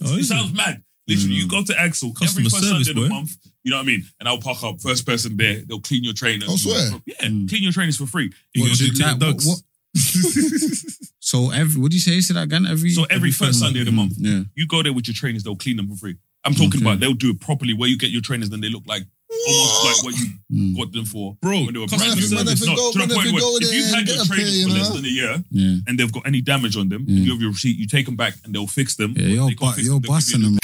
Oh, 0.04 0.18
it 0.18 0.26
sounds 0.26 0.52
it? 0.52 0.56
mad. 0.56 0.84
Literally, 1.08 1.36
mm. 1.36 1.38
you 1.40 1.48
go 1.48 1.64
to 1.64 1.80
Axel 1.80 2.14
Customer 2.14 2.42
every 2.42 2.50
first 2.50 2.64
service, 2.64 2.88
Sunday 2.88 3.02
of 3.02 3.08
the 3.08 3.14
month. 3.14 3.38
You 3.64 3.72
know 3.72 3.78
what 3.78 3.84
I 3.84 3.86
mean? 3.86 4.04
And 4.20 4.28
I'll 4.28 4.40
park 4.40 4.62
up 4.64 4.82
first 4.82 5.06
person 5.06 5.38
there. 5.38 5.62
They'll 5.66 5.80
clean 5.80 6.04
your 6.04 6.14
trainers. 6.14 6.50
I 6.50 6.56
swear. 6.56 7.02
Yeah, 7.06 7.28
mm. 7.28 7.50
clean 7.50 7.64
your 7.64 7.72
trainers 7.72 7.98
for 7.98 8.06
free. 8.06 8.32
You 8.54 8.64
what, 8.64 8.78
do, 8.78 8.92
that, 8.92 9.20
what, 9.20 9.42
what, 9.44 9.60
so 11.20 11.52
every 11.52 11.82
what 11.82 11.92
do 11.92 11.98
you 11.98 12.02
say? 12.02 12.20
to 12.22 12.34
that 12.34 12.44
again. 12.44 12.66
Every 12.66 12.90
so 12.92 13.06
every, 13.10 13.32
first 13.32 13.60
Sunday 13.60 13.80
of 13.82 13.86
the 13.86 13.92
month, 13.92 14.14
Yeah. 14.18 14.44
you 14.56 14.68
go 14.68 14.82
there 14.84 14.94
with 14.94 15.08
your 15.08 15.14
trainers. 15.16 15.44
They'll 15.44 15.56
clean 15.56 15.78
them 15.78 15.88
for 15.90 15.96
free. 15.96 16.16
I'm 16.46 16.54
talking 16.54 16.70
Okay. 16.76 16.82
about 16.82 17.00
they'll 17.00 17.14
do 17.14 17.32
it 17.32 17.42
properly. 17.42 17.74
Where 17.74 17.90
you 17.90 17.98
get 17.98 18.12
your 18.12 18.22
trainers, 18.22 18.50
then 18.50 18.62
they 18.62 18.70
look 18.70 18.84
like 18.88 19.04
almost 19.48 19.86
like 19.86 20.04
what 20.06 20.16
you 20.20 20.28
Mm. 20.54 20.78
got 20.78 20.92
them 20.94 21.06
for. 21.06 21.38
Bro, 21.42 21.66
when 21.66 21.74
they 21.74 21.80
were 21.80 21.88
brand 21.88 22.16
new. 22.16 22.22
service, 22.22 22.66
not 22.66 22.76
go- 22.78 22.92
to 22.94 22.98
the 23.00 23.04
if 23.04 23.12
point 23.14 23.28
you 23.28 23.34
where 23.34 23.42
go 23.42 23.58
if 23.58 23.64
there 23.64 23.74
you've 23.76 23.86
and 23.88 23.96
had 23.96 24.06
get 24.06 24.16
your 24.16 24.24
a 24.24 24.28
trainers 24.28 24.56
pay, 24.56 24.64
for 24.64 24.70
less 24.70 24.90
than 24.90 25.06
a 25.06 25.08
year 25.08 25.44
Yeah. 25.52 25.78
and 25.88 26.00
they've 26.00 26.12
got 26.12 26.26
any 26.26 26.42
damage 26.42 26.78
on 26.78 26.90
them, 26.90 27.06
you 27.08 27.32
have 27.32 27.42
your 27.42 27.52
receipt, 27.52 27.78
you 27.78 27.88
take 27.88 28.06
them 28.06 28.16
back 28.16 28.36
and 28.46 28.56
they'll 28.56 28.68
fix 28.68 28.96
them. 28.96 29.14
Yeah, 29.18 29.28
you're, 29.28 30.00
busting 30.00 30.42
them. 30.42 30.58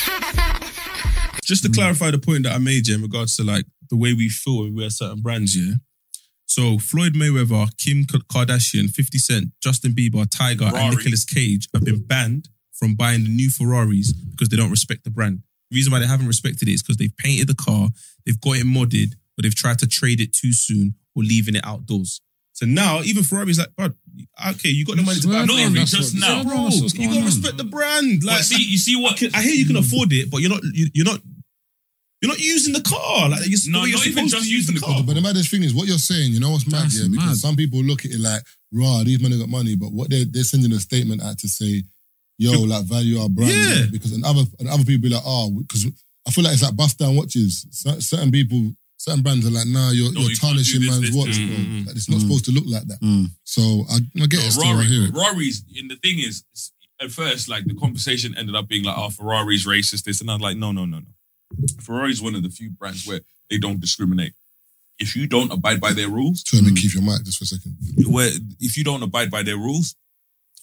Just 1.44 1.64
to 1.64 1.70
hmm. 1.70 1.74
clarify 1.74 2.12
the 2.12 2.20
point 2.20 2.44
that 2.44 2.54
I 2.56 2.58
made, 2.58 2.88
yeah, 2.88 2.96
in 2.96 3.02
regards 3.02 3.36
to 3.36 3.44
like 3.44 3.66
the 3.90 3.98
way 3.98 4.14
we 4.14 4.30
feel 4.30 4.60
when 4.60 4.74
we 4.74 4.82
wear 4.82 4.90
certain 4.90 5.22
brands, 5.22 5.56
yeah. 5.58 5.74
So 6.46 6.78
Floyd 6.78 7.14
Mayweather, 7.14 7.76
Kim 7.78 8.04
Kardashian, 8.04 8.90
50 8.90 9.18
Cent, 9.18 9.52
Justin 9.62 9.94
Bieber, 9.94 10.28
Tiger, 10.30 10.70
Ferrari. 10.70 10.86
and 10.86 10.98
Nicolas 10.98 11.26
Cage 11.26 11.68
have 11.74 11.84
been 11.84 12.04
banned 12.04 12.50
from 12.72 12.96
buying 12.96 13.24
the 13.24 13.30
new 13.30 13.50
Ferraris 13.50 14.14
because 14.14 14.50
they 14.50 14.58
don't 14.58 14.72
respect 14.72 15.04
the 15.04 15.10
brand. 15.10 15.42
The 15.72 15.76
reason 15.76 15.92
why 15.92 16.00
they 16.00 16.08
haven't 16.08 16.28
respected 16.28 16.68
it 16.68 16.74
is 16.74 16.84
because 16.84 16.98
they've 16.98 17.16
painted 17.18 17.48
the 17.48 17.56
car, 17.56 17.90
they've 18.26 18.40
got 18.40 18.58
it 18.58 18.66
modded, 18.66 19.16
but 19.36 19.44
they've 19.44 19.56
tried 19.56 19.80
to 19.80 19.88
trade 19.88 20.22
it 20.22 20.34
too 20.34 20.54
soon 20.54 20.96
or 21.16 21.24
leaving 21.24 21.56
it 21.56 21.66
outdoors. 21.66 22.22
So 22.54 22.68
now, 22.68 23.02
even 23.02 23.24
Ferrari's 23.24 23.58
like, 23.58 23.76
bro, 23.76 23.90
okay, 24.50 24.70
you 24.70 24.86
got 24.86 24.96
the 24.98 25.02
money 25.02 25.20
to 25.20 25.28
buy 25.28 25.42
a 25.42 25.46
no, 25.46 25.58
Ferrari 25.58 25.86
just 25.86 26.14
now, 26.14 26.44
bro. 26.44 26.70
You 26.70 27.10
gotta 27.10 27.26
respect 27.26 27.58
the 27.58 27.64
brand. 27.64 28.24
Like, 28.24 28.44
see, 28.44 28.64
you 28.64 28.78
see 28.78 28.96
what? 28.96 29.22
I, 29.24 29.40
I 29.40 29.42
hear 29.42 29.56
you 29.56 29.66
can 29.66 29.76
hmm. 29.76 29.82
afford 29.82 30.14
it, 30.14 30.30
but 30.30 30.38
you're 30.38 30.52
not. 30.52 30.62
You, 30.64 31.02
are 31.02 31.14
not 31.14 31.22
you're 32.24 32.32
not 32.32 32.40
using 32.40 32.72
the 32.72 32.82
car. 32.82 33.28
Like 33.28 33.42
you're, 33.44 33.60
no, 33.68 33.84
you're 33.84 33.98
not 33.98 34.08
even 34.08 34.30
just 34.30 34.50
using 34.50 34.76
the 34.76 34.82
car. 34.82 35.04
But 35.06 35.16
the 35.16 35.22
maddest 35.22 35.52
thing 35.52 35.62
is 35.62 35.76
what 35.76 35.88
you're 35.88 35.98
saying. 35.98 36.32
You 36.32 36.40
know 36.40 36.52
what's 36.52 36.66
mad? 36.66 36.84
That's 36.84 37.02
yeah, 37.02 37.10
because 37.12 37.44
mad. 37.44 37.44
some 37.44 37.58
people 37.58 37.84
look 37.84 38.06
at 38.06 38.12
it 38.12 38.20
like, 38.22 38.42
"Raw, 38.72 39.04
these 39.04 39.20
men 39.22 39.38
got 39.38 39.50
money," 39.50 39.76
but 39.76 39.92
what 39.92 40.10
they're 40.10 40.24
they're 40.24 40.48
sending 40.48 40.72
a 40.72 40.80
statement 40.80 41.22
out 41.22 41.38
to 41.40 41.50
say, 41.50 41.84
"Yo, 42.38 42.62
like 42.62 42.86
value 42.86 43.20
our 43.20 43.28
brand," 43.28 43.52
yeah. 43.52 43.86
because 43.92 44.14
and 44.14 44.24
other 44.24 44.44
and 44.58 44.70
other 44.70 44.86
people 44.86 45.10
be 45.10 45.14
like, 45.14 45.24
ah, 45.26 45.52
"Oh," 45.52 45.52
because 45.68 45.86
I 46.26 46.32
feel 46.32 46.46
like 46.46 46.54
it's 46.54 46.64
like 46.64 46.78
bust 46.78 46.98
down 46.98 47.18
watches. 47.18 47.68
Certain 48.00 48.32
people 48.32 48.72
certain 49.04 49.22
brands 49.22 49.46
are 49.46 49.52
like, 49.52 49.68
nah, 49.68 49.92
you're, 49.92 50.14
no, 50.14 50.22
you're 50.22 50.30
you 50.30 50.36
tarnishing 50.38 50.80
this, 50.80 50.90
man's 50.90 51.12
this, 51.12 51.16
watch, 51.16 51.36
mm, 51.36 51.48
bro. 51.48 51.58
Mm, 51.58 51.88
like, 51.88 51.96
it's 51.98 52.10
not 52.10 52.20
mm, 52.20 52.22
supposed 52.22 52.46
to 52.46 52.52
look 52.52 52.64
like 52.66 52.88
that. 52.88 53.02
Mm. 53.02 53.28
So 53.44 53.84
I, 53.92 54.00
I 54.24 54.28
get 54.28 54.40
no, 54.40 54.48
it. 54.48 54.58
Rory, 54.64 54.86
here. 54.86 55.12
Rory's, 55.12 55.64
and 55.76 55.92
the 55.92 55.98
thing 55.98 56.20
is, 56.20 56.44
at 57.02 57.12
first, 57.12 57.50
like 57.50 57.66
the 57.66 57.76
conversation 57.76 58.34
ended 58.38 58.56
up 58.56 58.70
being 58.70 58.86
like, 58.86 58.98
oh, 58.98 59.10
Ferrari's 59.10 59.68
racist, 59.68 60.04
this. 60.06 60.22
And 60.22 60.32
I 60.32 60.36
was 60.36 60.42
like, 60.42 60.56
no, 60.56 60.72
no, 60.72 60.86
no, 60.86 61.00
no. 61.00 61.12
Ferrari 61.82 62.12
is 62.12 62.22
one 62.22 62.36
of 62.36 62.44
the 62.44 62.50
few 62.50 62.70
brands 62.70 63.08
where 63.08 63.22
they 63.50 63.58
don't 63.58 63.80
discriminate. 63.80 64.34
If 65.00 65.16
you 65.16 65.28
don't 65.28 65.52
abide 65.52 65.82
by 65.82 65.94
their 65.94 66.10
rules, 66.10 66.44
let 66.54 66.64
me 66.64 66.72
mm, 66.72 66.78
keep 66.78 66.94
your 66.94 67.04
mic 67.04 67.24
just 67.24 67.40
for 67.40 67.44
a 67.44 67.48
second. 67.48 67.78
Where 68.08 68.30
if 68.60 68.78
you 68.78 68.84
don't 68.84 69.04
abide 69.04 69.32
by 69.32 69.44
their 69.44 69.58
rules, 69.58 69.96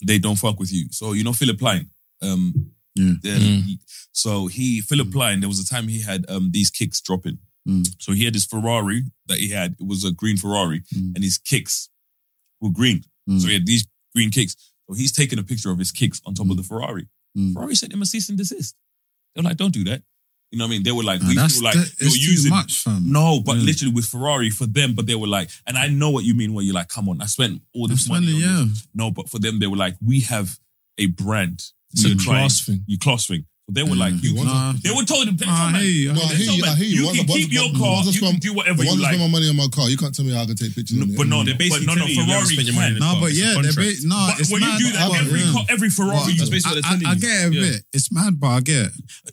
they 0.05 0.19
don't 0.19 0.37
fuck 0.37 0.59
with 0.59 0.73
you. 0.73 0.87
So 0.93 1.13
you 1.13 1.25
know 1.25 1.33
Philipp 1.33 1.59
Plein. 1.59 1.91
Um, 2.23 2.73
yeah. 2.95 3.15
Mm. 3.25 3.79
So 4.13 4.47
he 4.47 4.81
Philip 4.81 5.09
mm. 5.09 5.13
Plein. 5.13 5.41
There 5.41 5.49
was 5.49 5.61
a 5.61 5.67
time 5.67 5.89
he 5.89 6.03
had 6.03 6.25
um, 6.29 6.51
these 6.53 6.71
kicks 6.71 7.01
dropping. 7.01 7.39
Mm. 7.69 7.87
So 7.99 8.13
he 8.13 8.25
had 8.25 8.35
his 8.35 8.47
Ferrari 8.47 9.05
that 9.27 9.39
he 9.39 9.51
had. 9.51 9.77
It 9.81 9.87
was 9.87 10.05
a 10.05 10.13
green 10.13 10.37
Ferrari, 10.37 10.83
mm. 10.95 11.15
and 11.15 11.25
his 11.25 11.39
kicks 11.39 11.89
were 12.61 12.71
green. 12.71 13.05
Mm. 13.29 13.41
So 13.41 13.49
he 13.49 13.55
had 13.55 13.67
these 13.67 13.87
green 14.15 14.31
kicks. 14.31 14.57
So 14.89 14.95
he's 14.95 15.13
taking 15.13 15.39
a 15.39 15.43
picture 15.43 15.71
of 15.71 15.79
his 15.79 15.93
kicks 15.93 16.21
on 16.27 16.35
top 16.35 16.51
of 16.51 16.57
the 16.57 16.63
Ferrari. 16.63 17.09
Ferrari 17.55 17.77
sent 17.77 17.93
him 17.93 18.03
a 18.03 18.07
cease 18.07 18.29
and 18.29 18.37
desist. 18.37 18.75
They're 19.35 19.45
like, 19.45 19.57
"Don't 19.57 19.73
do 19.73 19.85
that." 19.85 20.03
You 20.51 20.59
know 20.59 20.65
what 20.65 20.69
I 20.69 20.71
mean? 20.73 20.83
They 20.83 20.91
were 20.91 21.05
like, 21.05 21.23
no, 21.23 21.29
we 21.29 21.37
were 21.37 21.63
like, 21.63 21.75
the, 21.75 21.93
you're 22.01 22.33
using 22.33 22.51
much, 22.51 22.85
No, 23.03 23.41
but 23.41 23.57
yeah. 23.57 23.63
literally 23.63 23.95
with 23.95 24.07
Ferrari 24.07 24.51
for 24.51 24.67
them, 24.67 24.95
but 24.95 25.07
they 25.07 25.15
were 25.15 25.29
like, 25.29 25.49
and 25.65 25.79
I 25.79 25.87
know 25.87 26.11
what 26.11 26.25
you 26.25 26.35
mean 26.35 26.55
when 26.55 26.65
you're 26.65 26.75
like, 26.75 26.89
come 26.89 27.09
on, 27.09 27.23
I 27.23 27.27
spent 27.27 27.63
all 27.73 27.87
this 27.87 28.09
money. 28.09 28.27
Yeah. 28.27 28.65
This. 28.67 28.89
No, 28.93 29.13
but 29.13 29.29
for 29.29 29.39
them, 29.39 29.61
they 29.61 29.69
were 29.69 29.77
like, 29.77 29.95
we 30.05 30.21
have 30.21 30.59
a 30.99 31.07
brand. 31.07 31.63
It's 31.93 32.05
we 32.05 32.13
a 32.13 32.17
class 32.17 32.65
trying, 32.65 32.79
thing. 32.79 32.85
You 32.89 32.99
class 32.99 33.27
thing. 33.27 33.47
They 33.73 33.83
were 33.83 33.97
like 33.97 34.15
mm. 34.15 34.23
you. 34.23 34.45
Nah. 34.45 34.73
They 34.83 34.91
were 34.91 35.05
told. 35.05 35.29
They 35.29 35.47
Ah, 35.49 35.71
told 35.73 35.83
hey, 35.83 36.11
No, 36.13 36.21
I 36.21 36.35
hear 36.35 36.87
you. 36.87 37.11
You. 37.11 37.25
Can 37.25 37.27
keep 37.27 37.53
your 37.53 37.71
car. 37.79 38.03
you 38.05 38.21
can 38.21 38.37
do 38.39 38.55
whatever 38.55 38.83
you 38.83 38.97
like. 39.01 39.15
spend 39.15 39.23
my 39.23 39.29
money 39.29 39.49
on 39.49 39.57
my 39.57 39.69
car, 39.69 39.89
you 39.89 39.97
can't 39.97 40.15
tell 40.15 40.25
me 40.25 40.33
how 40.35 40.43
I 40.43 40.47
can 40.47 40.57
take 40.57 40.75
pictures. 40.75 40.99
No, 40.99 41.07
but 41.17 41.27
no, 41.27 41.45
they 41.45 41.55
basically 41.55 41.87
no, 41.87 41.95
no, 41.95 42.01
telling 42.07 42.15
you 42.15 42.25
Ferrari 42.27 42.47
spent 42.47 42.67
your 42.69 43.01
No, 43.01 43.19
but 43.21 43.33
yeah, 43.33 43.55
they're 43.63 43.73
ba- 43.73 44.01
no, 44.05 44.19
But 44.31 44.41
it's 44.41 44.51
when 44.53 44.61
mad. 44.61 44.81
you 44.81 44.87
do 44.87 44.93
that, 44.99 45.21
every 45.21 45.41
yeah. 45.41 45.53
car, 45.53 45.65
every 45.69 45.91
Ferrari, 45.91 46.33
you, 46.33 46.39
That's 46.39 46.51
basically 46.51 46.83
I, 46.85 47.09
I, 47.09 47.13
I 47.13 47.15
get 47.15 47.31
it 47.31 47.49
a 47.49 47.55
you. 47.55 47.61
Yeah. 47.61 47.71
bit. 47.73 47.83
It's 47.93 48.13
mad, 48.13 48.41
but 48.41 48.49
I 48.49 48.61
get 48.61 48.91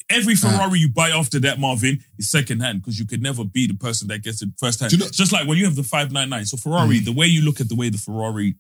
every 0.10 0.36
Ferrari 0.36 0.80
you 0.80 0.90
buy 0.90 1.10
after 1.10 1.40
that, 1.42 1.60
Marvin, 1.60 2.00
is 2.18 2.30
second 2.30 2.62
hand 2.62 2.82
because 2.82 3.00
you 3.00 3.06
could 3.06 3.22
never 3.22 3.44
be 3.44 3.68
the 3.68 3.74
person 3.76 4.08
that 4.10 4.24
gets 4.24 4.42
it 4.42 4.50
first 4.58 4.80
hand. 4.80 4.92
Just 4.92 5.32
like 5.32 5.48
when 5.48 5.58
you 5.58 5.66
have 5.66 5.76
the 5.76 5.84
five 5.84 6.12
nine 6.12 6.30
nine. 6.30 6.46
So 6.46 6.58
Ferrari, 6.58 7.00
mm. 7.00 7.06
the 7.06 7.14
way 7.14 7.28
you 7.28 7.42
look 7.44 7.60
at 7.62 7.70
the 7.70 7.76
way 7.76 7.90
the 7.90 7.98
Ferrari 7.98 8.56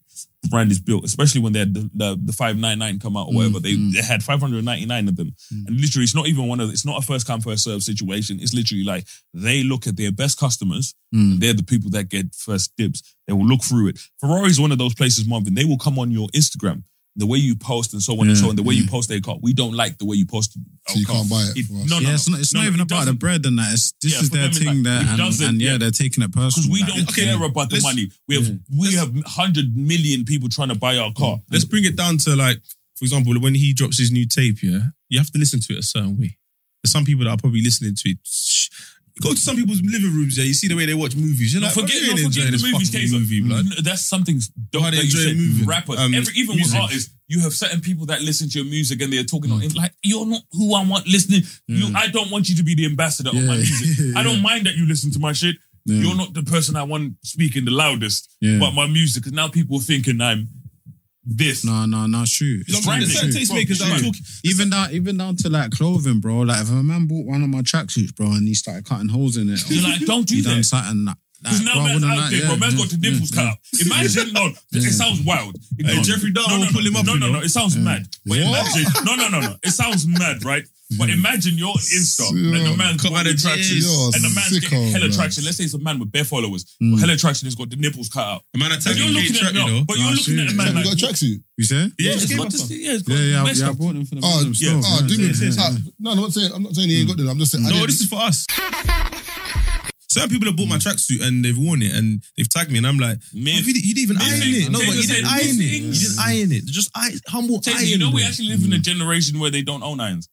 brand 0.49 0.71
is 0.71 0.79
built, 0.79 1.03
especially 1.03 1.41
when 1.41 1.53
they 1.53 1.59
had 1.59 1.73
the, 1.73 1.89
the, 1.93 2.19
the 2.25 2.33
599 2.33 2.99
come 2.99 3.17
out 3.17 3.27
or 3.27 3.33
whatever. 3.33 3.59
Mm, 3.59 3.63
they, 3.63 3.73
mm. 3.73 3.93
they 3.93 4.01
had 4.01 4.23
599 4.23 5.07
of 5.07 5.15
them. 5.15 5.35
Mm. 5.53 5.67
And 5.67 5.81
literally, 5.81 6.03
it's 6.03 6.15
not 6.15 6.27
even 6.27 6.47
one 6.47 6.59
of, 6.59 6.69
it's 6.69 6.85
not 6.85 7.01
a 7.01 7.05
first 7.05 7.27
come, 7.27 7.41
first 7.41 7.63
serve 7.63 7.83
situation. 7.83 8.39
It's 8.39 8.53
literally 8.53 8.83
like 8.83 9.05
they 9.33 9.63
look 9.63 9.87
at 9.87 9.97
their 9.97 10.11
best 10.11 10.39
customers. 10.39 10.93
Mm. 11.15 11.39
they're 11.39 11.53
the 11.53 11.63
people 11.63 11.89
that 11.91 12.09
get 12.09 12.35
first 12.35 12.75
dibs. 12.77 13.15
They 13.27 13.33
will 13.33 13.45
look 13.45 13.63
through 13.63 13.89
it. 13.89 13.99
Ferrari's 14.19 14.59
one 14.59 14.71
of 14.71 14.77
those 14.77 14.93
places, 14.93 15.27
Marvin. 15.27 15.53
They 15.53 15.65
will 15.65 15.77
come 15.77 15.97
on 15.99 16.11
your 16.11 16.27
Instagram 16.29 16.83
the 17.17 17.25
way 17.25 17.39
you 17.39 17.55
post 17.55 17.93
and 17.93 18.01
so 18.01 18.13
on 18.19 18.27
and 18.27 18.37
so 18.37 18.49
on, 18.49 18.55
the 18.55 18.63
way 18.63 18.75
you 18.75 18.83
mm-hmm. 18.83 18.91
post 18.91 19.09
their 19.09 19.19
car, 19.19 19.37
we 19.41 19.51
don't 19.51 19.73
like 19.73 19.97
the 19.97 20.05
way 20.05 20.15
you 20.15 20.25
post. 20.25 20.55
our 20.55 20.93
So 20.93 20.99
you 20.99 21.05
can't 21.05 21.29
buy 21.29 21.41
it. 21.49 21.57
It- 21.57 21.65
no, 21.69 21.97
no, 21.97 22.07
Yeah, 22.07 22.13
it's 22.13 22.29
not, 22.29 22.39
it's 22.39 22.53
no, 22.53 22.61
not 22.61 22.67
even 22.67 22.79
it 22.79 22.83
about 22.83 23.05
the 23.05 23.13
bread 23.13 23.45
and 23.45 23.57
that. 23.57 23.73
It's, 23.73 23.91
this 24.01 24.13
Yeah, 24.13 24.21
is 24.21 24.29
their 24.29 24.49
thing 24.51 24.67
like, 24.67 24.77
it 24.77 24.83
that, 24.83 25.05
and, 25.09 25.17
doesn't, 25.17 25.49
and 25.49 25.61
yeah, 25.61 25.71
yeah. 25.71 25.77
they're 25.79 25.91
taking 25.91 26.23
it 26.23 26.31
personal. 26.31 26.49
Because 26.49 26.69
we 26.69 26.81
like, 26.81 26.93
don't 26.93 27.09
okay, 27.09 27.25
care 27.25 27.43
about 27.43 27.69
the 27.69 27.75
let's- 27.75 27.83
money. 27.83 28.11
We 28.27 28.35
have 28.35 28.45
mm. 28.45 28.59
we 28.79 28.93
have 28.95 29.11
hundred 29.25 29.75
million 29.75 30.25
people 30.25 30.47
trying 30.47 30.69
to 30.69 30.75
buy 30.75 30.97
our 30.97 31.11
car. 31.11 31.37
Mm. 31.37 31.43
Let's 31.51 31.65
bring 31.65 31.85
it 31.85 31.95
down 31.95 32.19
to 32.19 32.35
like, 32.35 32.61
for 32.95 33.05
example, 33.05 33.33
when 33.41 33.55
he 33.55 33.73
drops 33.73 33.97
his 33.97 34.11
new 34.11 34.27
tape, 34.27 34.61
yeah, 34.61 34.93
you 35.09 35.17
have 35.17 35.31
to 35.31 35.39
listen 35.39 35.59
to 35.61 35.73
it 35.73 35.79
a 35.79 35.83
certain 35.83 36.17
way. 36.19 36.37
There's 36.83 36.91
some 36.91 37.03
people 37.03 37.25
that 37.25 37.31
are 37.31 37.37
probably 37.37 37.61
listening 37.61 37.95
to 37.95 38.09
it. 38.11 38.19
sh- 38.23 38.69
Go 39.21 39.31
to 39.31 39.37
some 39.37 39.55
people's 39.55 39.81
living 39.81 40.13
rooms, 40.13 40.37
yeah. 40.37 40.43
You 40.43 40.53
see 40.53 40.67
the 40.67 40.75
way 40.75 40.85
they 40.85 40.93
watch 40.93 41.15
movies. 41.15 41.53
You're 41.53 41.61
not 41.61 41.75
like, 41.75 41.85
forget, 41.85 41.97
oh, 42.03 42.15
not 42.15 42.33
the 42.33 42.69
movies, 42.71 42.91
Taser. 42.91 43.13
Movie, 43.13 43.41
blood. 43.41 43.65
That's 43.83 44.05
something 44.05 44.39
How 44.73 44.89
they 44.89 44.97
that 44.97 45.05
you 45.05 45.11
said. 45.11 45.35
Movie. 45.35 45.65
Rappers, 45.65 45.99
um, 45.99 46.13
every, 46.13 46.33
even 46.35 46.55
music. 46.55 46.73
with 46.73 46.83
artists, 46.83 47.13
you 47.27 47.41
have 47.41 47.53
certain 47.53 47.81
people 47.81 48.05
that 48.07 48.21
listen 48.21 48.49
to 48.49 48.59
your 48.59 48.67
music 48.69 49.01
and 49.01 49.11
they're 49.11 49.23
talking 49.23 49.51
mm. 49.51 49.63
on 49.63 49.73
like 49.75 49.91
you're 50.03 50.25
not 50.25 50.41
who 50.51 50.73
I 50.73 50.85
want 50.85 51.07
listening. 51.07 51.41
You, 51.67 51.87
mm. 51.87 51.95
I 51.95 52.07
don't 52.07 52.31
want 52.31 52.47
you 52.49 52.55
to 52.55 52.63
be 52.63 52.75
the 52.75 52.85
ambassador 52.85 53.31
yeah. 53.33 53.41
of 53.41 53.47
my 53.47 53.55
music. 53.55 54.05
yeah. 54.05 54.19
I 54.19 54.23
don't 54.23 54.41
mind 54.41 54.65
that 54.65 54.75
you 54.75 54.87
listen 54.87 55.11
to 55.11 55.19
my 55.19 55.33
shit. 55.33 55.57
Yeah. 55.85 56.03
You're 56.03 56.17
not 56.17 56.33
the 56.33 56.43
person 56.43 56.75
I 56.75 56.83
want 56.83 57.13
speaking 57.23 57.65
the 57.65 57.71
loudest 57.71 58.35
yeah. 58.41 58.57
about 58.57 58.73
my 58.73 58.87
music 58.87 59.23
because 59.23 59.33
now 59.33 59.47
people 59.47 59.77
are 59.77 59.81
thinking 59.81 60.19
I'm 60.21 60.47
this. 61.27 61.63
No, 61.65 61.85
no, 61.85 62.05
no. 62.07 62.23
True. 62.25 62.61
It's 62.67 62.85
tastemakers. 62.85 64.39
Even 64.43 64.69
down, 64.69 64.91
even 64.91 65.17
down 65.17 65.35
to 65.37 65.49
like 65.49 65.71
clothing, 65.71 66.19
bro. 66.19 66.39
Like 66.39 66.61
if 66.61 66.69
a 66.69 66.83
man 66.83 67.05
bought 67.07 67.25
one 67.25 67.43
of 67.43 67.49
my 67.49 67.61
tracksuits, 67.61 68.15
bro, 68.15 68.27
and 68.27 68.47
he 68.47 68.53
started 68.53 68.85
cutting 68.85 69.09
holes 69.09 69.37
in 69.37 69.49
it, 69.49 69.59
You're 69.69 69.83
like, 69.83 70.01
don't 70.01 70.27
do 70.27 70.41
that. 70.43 70.63
something 70.63 71.05
that. 71.05 71.17
Because 71.41 71.61
now 71.63 71.73
bro, 71.73 71.83
man's 71.83 71.93
wouldn't 72.01 72.11
out 72.11 72.17
like- 72.17 72.31
there, 72.31 72.39
yeah, 72.41 72.47
bro. 72.47 72.57
Man's 72.57 72.73
yeah, 72.73 72.79
got 72.79 72.89
the 72.89 73.09
yeah, 73.09 73.19
cut 73.35 73.45
out. 73.45 73.57
Imagine, 73.85 74.33
no, 74.33 74.49
it 74.73 74.91
sounds 74.93 75.21
wild. 75.23 75.55
Hey, 75.77 76.01
Jeffrey 76.01 76.31
Dahmer 76.33 76.71
pull 76.73 76.85
him 76.85 76.95
up, 76.95 77.05
No, 77.05 77.13
you 77.13 77.19
no, 77.19 77.27
know. 77.27 77.33
no. 77.33 77.41
It 77.41 77.49
sounds 77.49 77.77
mad. 77.77 78.07
Wait, 78.25 78.41
imagine. 78.41 78.85
No, 79.05 79.15
no, 79.15 79.27
no, 79.29 79.39
no. 79.41 79.55
It 79.63 79.69
sounds 79.69 80.07
mad, 80.07 80.43
right? 80.43 80.63
But 80.95 81.09
mm. 81.09 81.19
imagine 81.19 81.57
you're 81.57 81.67
on 81.67 81.83
Insta 81.91 82.29
and 82.31 82.55
the 82.55 82.77
man's 82.77 83.03
got 83.03 83.11
hella 83.11 83.27
and 83.27 84.23
the 84.23 84.31
man's 84.31 84.55
sicko, 84.55 84.71
getting 84.71 84.87
hella 84.87 85.09
traction. 85.09 85.43
Let's 85.43 85.57
say 85.57 85.65
it's 85.65 85.73
a 85.73 85.79
man 85.79 85.99
with 85.99 86.11
bare 86.13 86.23
followers. 86.23 86.63
Mm. 86.81 86.97
Hella 86.97 87.17
traction 87.17 87.45
has 87.45 87.55
got 87.55 87.69
the 87.69 87.75
nipples 87.75 88.07
cut 88.07 88.23
out. 88.23 88.41
A 88.55 88.57
man 88.57 88.71
attacking 88.71 89.03
you're 89.03 89.11
looking 89.11 89.35
at 89.35 89.53
no, 89.53 89.65
you 89.65 89.71
know. 89.73 89.83
but 89.85 89.97
you're 89.97 90.15
looking 90.15 90.39
at 90.39 90.47
a 90.47 90.55
man 90.55 90.67
you 90.67 90.73
like 90.75 90.83
got 90.85 90.93
a 90.93 91.05
tracksuit? 91.11 91.43
You 91.57 91.63
say? 91.65 91.91
yeah, 91.99 92.15
yeah, 92.15 92.37
got 92.37 92.55
Yeah, 92.71 93.03
yeah, 93.03 93.43
I- 93.43 93.51
oh, 93.51 94.47
yeah. 94.55 94.79
Oh, 94.79 95.07
yeah. 95.11 95.51
Ah, 95.59 95.75
no, 95.99 96.11
I'm 96.11 96.17
not 96.17 96.31
saying. 96.31 96.51
I'm 96.55 96.63
not 96.63 96.73
saying 96.73 96.87
he 96.87 97.01
ain't 97.01 97.05
mm. 97.05 97.11
got 97.11 97.17
them. 97.17 97.29
I'm 97.29 97.39
just 97.39 97.51
saying. 97.51 97.67
No, 97.67 97.85
this 97.85 97.99
is 97.99 98.07
for 98.07 98.21
us. 98.21 98.47
Certain 100.09 100.29
people 100.29 100.47
have 100.47 100.55
bought 100.55 100.69
my 100.69 100.77
tracksuit 100.77 101.21
and 101.21 101.43
they've 101.43 101.57
worn 101.57 101.81
it 101.81 101.93
and 101.93 102.23
they've 102.37 102.47
tagged 102.47 102.71
me 102.71 102.77
and 102.77 102.87
I'm 102.87 102.97
like, 102.97 103.17
oh, 103.17 103.29
you, 103.33 103.73
didn't, 103.73 103.97
even 103.99 104.17
iron 104.17 104.39
it. 104.41 104.71
No, 104.71 104.79
but 104.79 104.95
you 104.95 105.03
didn't 105.03 105.25
iron 105.27 105.59
it. 105.59 105.83
You 105.83 105.93
didn't 105.93 106.19
iron 106.19 106.51
it. 106.53 106.65
Just 106.65 106.91
humble 107.27 107.59
iron. 107.67 107.85
you 107.85 107.97
know, 107.97 108.09
we 108.09 108.23
actually 108.23 108.47
live 108.47 108.63
in 108.63 108.71
a 108.71 108.79
generation 108.79 109.37
where 109.37 109.51
they 109.51 109.61
don't 109.61 109.83
own 109.83 109.99
irons. 109.99 110.29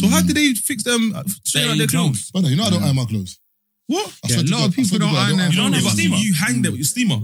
So 0.00 0.08
how 0.08 0.20
mm. 0.20 0.26
do 0.28 0.32
they 0.34 0.54
fix 0.54 0.82
them? 0.82 1.12
uh, 1.14 1.22
Straight 1.44 1.68
out 1.68 1.78
their 1.78 1.86
clothes. 1.86 2.30
But 2.32 2.44
you 2.44 2.56
know 2.56 2.64
I 2.64 2.70
don't 2.70 2.82
iron 2.82 2.96
my 2.96 3.04
clothes. 3.04 3.38
What? 3.86 4.06
I 4.24 4.28
Yeah, 4.28 4.40
a 4.40 4.48
lot 4.54 4.68
of 4.68 4.74
people 4.74 4.98
don't 4.98 5.14
iron 5.14 5.36
their 5.36 5.50
You 5.50 5.56
don't 5.56 5.72
have 5.72 5.84
a 5.84 5.90
steamer. 5.90 6.16
You 6.16 6.34
hang 6.34 6.62
them 6.62 6.72
with 6.72 6.80
your 6.80 6.84
steamer. 6.84 7.16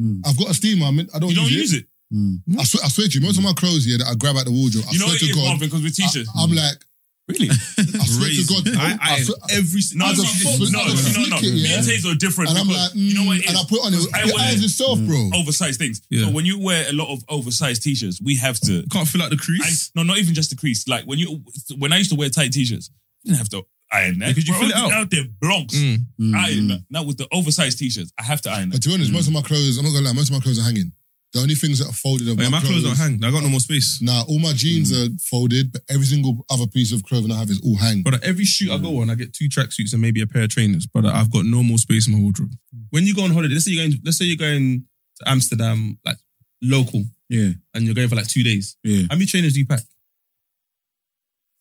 Mm. 0.00 0.22
I've 0.26 0.38
got 0.38 0.50
a 0.50 0.54
steamer. 0.54 0.86
I 0.86 1.18
don't 1.18 1.30
use 1.30 1.30
it. 1.30 1.30
You 1.30 1.36
don't 1.36 1.52
use 1.52 1.72
it. 1.74 1.86
Mm. 2.12 2.38
I 2.58 2.64
swear, 2.64 2.84
I 2.84 2.88
swear 2.88 3.08
to 3.08 3.14
you, 3.18 3.24
most 3.24 3.38
of 3.38 3.44
my 3.44 3.52
clothes 3.52 3.84
here 3.84 3.98
that 3.98 4.06
I 4.06 4.14
grab 4.14 4.36
out 4.36 4.44
the 4.44 4.52
wardrobe, 4.52 4.84
I 4.88 4.92
You 4.92 5.00
know 5.00 5.06
swear 5.06 5.18
to 5.18 5.24
is, 5.24 5.34
God, 5.36 5.60
because 5.60 5.82
we're 5.82 5.90
teachers. 5.90 6.28
I, 6.30 6.42
am 6.42 6.52
like, 6.52 6.78
Really? 7.26 7.48
I 7.78 8.04
swear 8.04 8.28
to 8.28 8.44
God, 8.44 8.76
I, 8.76 8.98
I, 9.00 9.16
am 9.16 9.26
every 9.56 9.80
no, 9.94 10.12
as 10.12 10.20
a 10.20 10.28
no, 10.70 10.84
no, 10.84 10.92
as 10.92 11.16
no, 11.16 11.22
no, 11.22 11.28
no. 11.30 11.36
flick 11.38 11.42
it, 11.44 11.54
Me 11.54 11.72
and 11.72 11.86
Taser 11.86 12.12
are 12.12 12.18
different. 12.18 12.50
And 12.50 12.58
I'm 12.58 12.68
because 12.68 12.92
like, 12.92 12.96
you 12.96 13.14
know 13.14 13.24
what? 13.24 13.40
Mm, 13.40 13.48
and 13.48 13.56
I 13.56 13.62
put 13.64 13.80
on 13.80 13.94
it, 13.94 14.04
Because 14.04 14.12
I 14.12 14.24
wear 14.26 14.44
eyes 14.44 14.62
itself, 14.62 15.00
bro. 15.00 15.16
Mm, 15.16 15.40
oversized 15.40 15.78
things. 15.80 16.02
Yeah. 16.10 16.26
So 16.26 16.32
when 16.32 16.44
you 16.44 16.60
wear 16.60 16.84
a 16.86 16.92
lot 16.92 17.08
of 17.10 17.24
oversized 17.30 17.82
t-shirts, 17.82 18.20
we 18.20 18.36
have 18.36 18.60
to. 18.60 18.84
Can't 18.92 19.08
fill 19.08 19.22
out 19.22 19.30
the 19.30 19.40
And, 19.40 19.40
crease. 19.40 19.90
no, 19.94 20.02
not 20.02 20.18
even 20.18 20.34
just 20.34 20.50
the 20.50 20.56
crease. 20.56 20.86
Like 20.86 21.06
when 21.06 21.18
you 21.18 21.40
when 21.78 21.94
I 21.94 21.98
used 21.98 22.10
to 22.10 22.16
wear 22.16 22.28
tight 22.28 22.52
t-shirts, 22.52 22.90
you 23.22 23.32
didn't 23.32 23.38
have 23.38 23.48
to 23.50 23.64
iron 23.90 24.18
that 24.18 24.28
Because 24.28 24.46
you 24.46 24.54
fill 24.54 24.68
it 24.68 24.76
out. 24.76 24.90
Now 24.90 25.04
they're 25.08 25.24
blonks. 25.24 25.72
Mm. 26.20 26.34
Iron 26.34 26.58
mm. 26.58 26.68
that. 26.68 26.84
Now 26.90 27.04
with 27.04 27.16
the 27.16 27.28
oversized 27.32 27.78
t-shirts, 27.78 28.12
I 28.18 28.22
have 28.24 28.42
to 28.42 28.50
iron 28.50 28.68
that. 28.68 28.76
But 28.76 28.82
to 28.82 28.88
be 28.88 28.94
honest, 28.94 29.12
most 29.12 29.28
of 29.28 29.32
my 29.32 29.40
clothes, 29.40 29.78
I'm 29.78 29.84
not 29.84 29.94
gonna 29.94 30.06
lie, 30.06 30.12
most 30.12 30.28
of 30.28 30.36
my 30.36 30.40
clothes 30.40 30.58
are 30.58 30.64
hanging. 30.68 30.92
The 31.34 31.40
only 31.40 31.56
things 31.56 31.80
that 31.80 31.88
are 31.88 31.92
folded 31.92 32.28
are 32.28 32.36
Wait, 32.36 32.48
my 32.48 32.60
clothes 32.60 32.84
don't 32.84 32.96
hang. 32.96 33.18
I 33.24 33.30
got 33.32 33.42
no 33.42 33.48
more 33.48 33.58
space. 33.58 33.98
Nah, 34.00 34.22
all 34.28 34.38
my 34.38 34.52
jeans 34.52 34.94
hmm. 34.94 35.02
are 35.02 35.18
folded, 35.18 35.72
but 35.72 35.82
every 35.90 36.06
single 36.06 36.46
other 36.48 36.68
piece 36.68 36.92
of 36.92 37.02
clothing 37.02 37.32
I 37.32 37.38
have 37.40 37.50
is 37.50 37.60
all 37.60 37.76
hang. 37.76 38.04
But 38.04 38.22
every 38.22 38.44
shoot 38.44 38.70
I 38.70 38.78
go 38.78 39.00
on, 39.00 39.10
I 39.10 39.16
get 39.16 39.34
two 39.34 39.48
tracksuits 39.48 39.92
and 39.92 40.00
maybe 40.00 40.22
a 40.22 40.28
pair 40.28 40.44
of 40.44 40.50
trainers. 40.50 40.86
But 40.86 41.06
I've 41.06 41.32
got 41.32 41.44
no 41.44 41.64
more 41.64 41.78
space 41.78 42.06
in 42.06 42.14
my 42.14 42.20
wardrobe. 42.20 42.52
When 42.90 43.04
you 43.04 43.16
go 43.16 43.24
on 43.24 43.32
holiday, 43.32 43.52
let's 43.52 43.64
say 43.64 43.72
you're 43.72 43.84
going, 43.84 44.00
let's 44.04 44.16
say 44.16 44.26
you're 44.26 44.36
going 44.36 44.86
to 45.18 45.28
Amsterdam, 45.28 45.98
like 46.04 46.18
local, 46.62 47.02
Yeah, 47.28 47.50
and 47.74 47.84
you're 47.84 47.96
going 47.96 48.08
for 48.08 48.14
like 48.14 48.28
two 48.28 48.44
days. 48.44 48.76
yeah. 48.84 49.02
How 49.10 49.16
many 49.16 49.26
trainers 49.26 49.54
do 49.54 49.58
you 49.58 49.66
pack? 49.66 49.82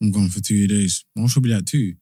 I'm 0.04 0.12
gone 0.12 0.30
for 0.30 0.40
two 0.42 0.68
days. 0.68 1.04
Mine 1.16 1.30
should 1.30 1.42
be 1.42 1.50
like 1.50 1.66
two. 1.66 1.96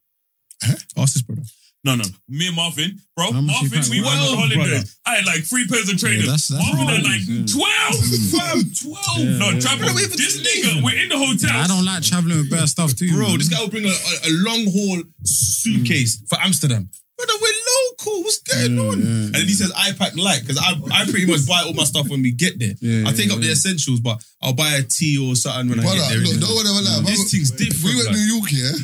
Ask 0.97 1.13
this 1.13 1.21
brother. 1.21 1.43
No, 1.83 1.95
no. 1.95 2.03
Me 2.29 2.45
and 2.47 2.55
Marvin, 2.55 2.99
bro. 3.15 3.31
How 3.31 3.41
much 3.41 3.55
you 3.63 3.69
Marvin, 3.73 3.81
pack? 3.81 3.89
we 3.89 4.01
went 4.01 4.13
on 4.13 4.21
Twelve, 4.21 4.37
holiday. 4.37 4.55
brother. 4.55 4.83
I 5.05 5.15
had 5.15 5.25
like 5.25 5.41
three 5.43 5.65
pairs 5.67 5.89
of 5.89 5.97
trainers. 5.97 6.25
that's- 6.29 6.47
that's 6.47 6.61
Marvin 6.61 6.87
had 6.93 7.03
like 7.03 7.21
Yeah. 7.25 7.45
12. 7.49 7.97
Fam, 8.37 8.57
12. 8.61 9.17
Yeah, 9.17 9.37
no, 9.41 9.49
yeah. 9.49 9.59
travel. 9.59 9.85
Bro, 9.89 9.93
This 10.13 10.37
nigga, 10.45 10.83
we're 10.85 11.01
in 11.01 11.09
the 11.09 11.17
hotel. 11.17 11.57
I 11.57 11.65
don't 11.65 11.83
like 11.85 12.03
traveling 12.03 12.37
with 12.37 12.51
bad 12.51 12.69
stuff 12.69 12.93
too. 12.95 13.09
Bro, 13.11 13.29
man. 13.33 13.37
this 13.39 13.49
guy 13.49 13.59
will 13.61 13.69
bring 13.73 13.85
a, 13.85 13.89
a, 13.89 14.13
a 14.29 14.31
long 14.45 14.61
haul 14.69 15.01
suitcase 15.25 16.21
mm. 16.21 16.29
for 16.29 16.37
Amsterdam. 16.45 16.89
Brother, 17.17 17.33
we're 17.41 17.61
local. 17.89 18.23
What's 18.23 18.41
going 18.45 18.77
on? 18.79 18.93
And 19.01 19.33
then 19.35 19.45
he 19.49 19.53
says, 19.53 19.71
I 19.75 19.91
pack 19.93 20.15
light 20.17 20.41
because 20.41 20.57
I, 20.61 20.73
I 20.93 21.05
pretty 21.09 21.25
much 21.25 21.47
buy 21.47 21.63
all 21.65 21.73
my 21.73 21.83
stuff 21.83 22.09
when 22.09 22.21
we 22.21 22.31
get 22.31 22.57
there. 22.59 22.73
Yeah, 22.79 23.09
I 23.09 23.11
take 23.13 23.27
yeah, 23.29 23.33
up 23.33 23.39
the 23.41 23.45
yeah. 23.47 23.53
essentials, 23.53 23.99
but 24.01 24.21
I'll 24.41 24.53
buy 24.53 24.69
a 24.73 24.83
tea 24.83 25.17
or 25.17 25.35
something 25.35 25.69
when 25.69 25.79
I 25.79 25.83
Brother, 25.83 25.97
get 25.97 26.09
there. 26.09 26.17
look, 26.19 26.33
innit? 26.33 26.41
don't 26.41 26.61
ever 26.61 26.81
lie. 26.81 27.01
This 27.09 27.17
Brother, 27.17 27.29
thing's 27.29 27.51
different. 27.51 27.83
We 27.85 27.95
went 27.95 28.05
to 28.05 28.13
like. 28.13 28.17
New 28.21 28.33
York, 28.37 28.51
yeah. 28.53 28.77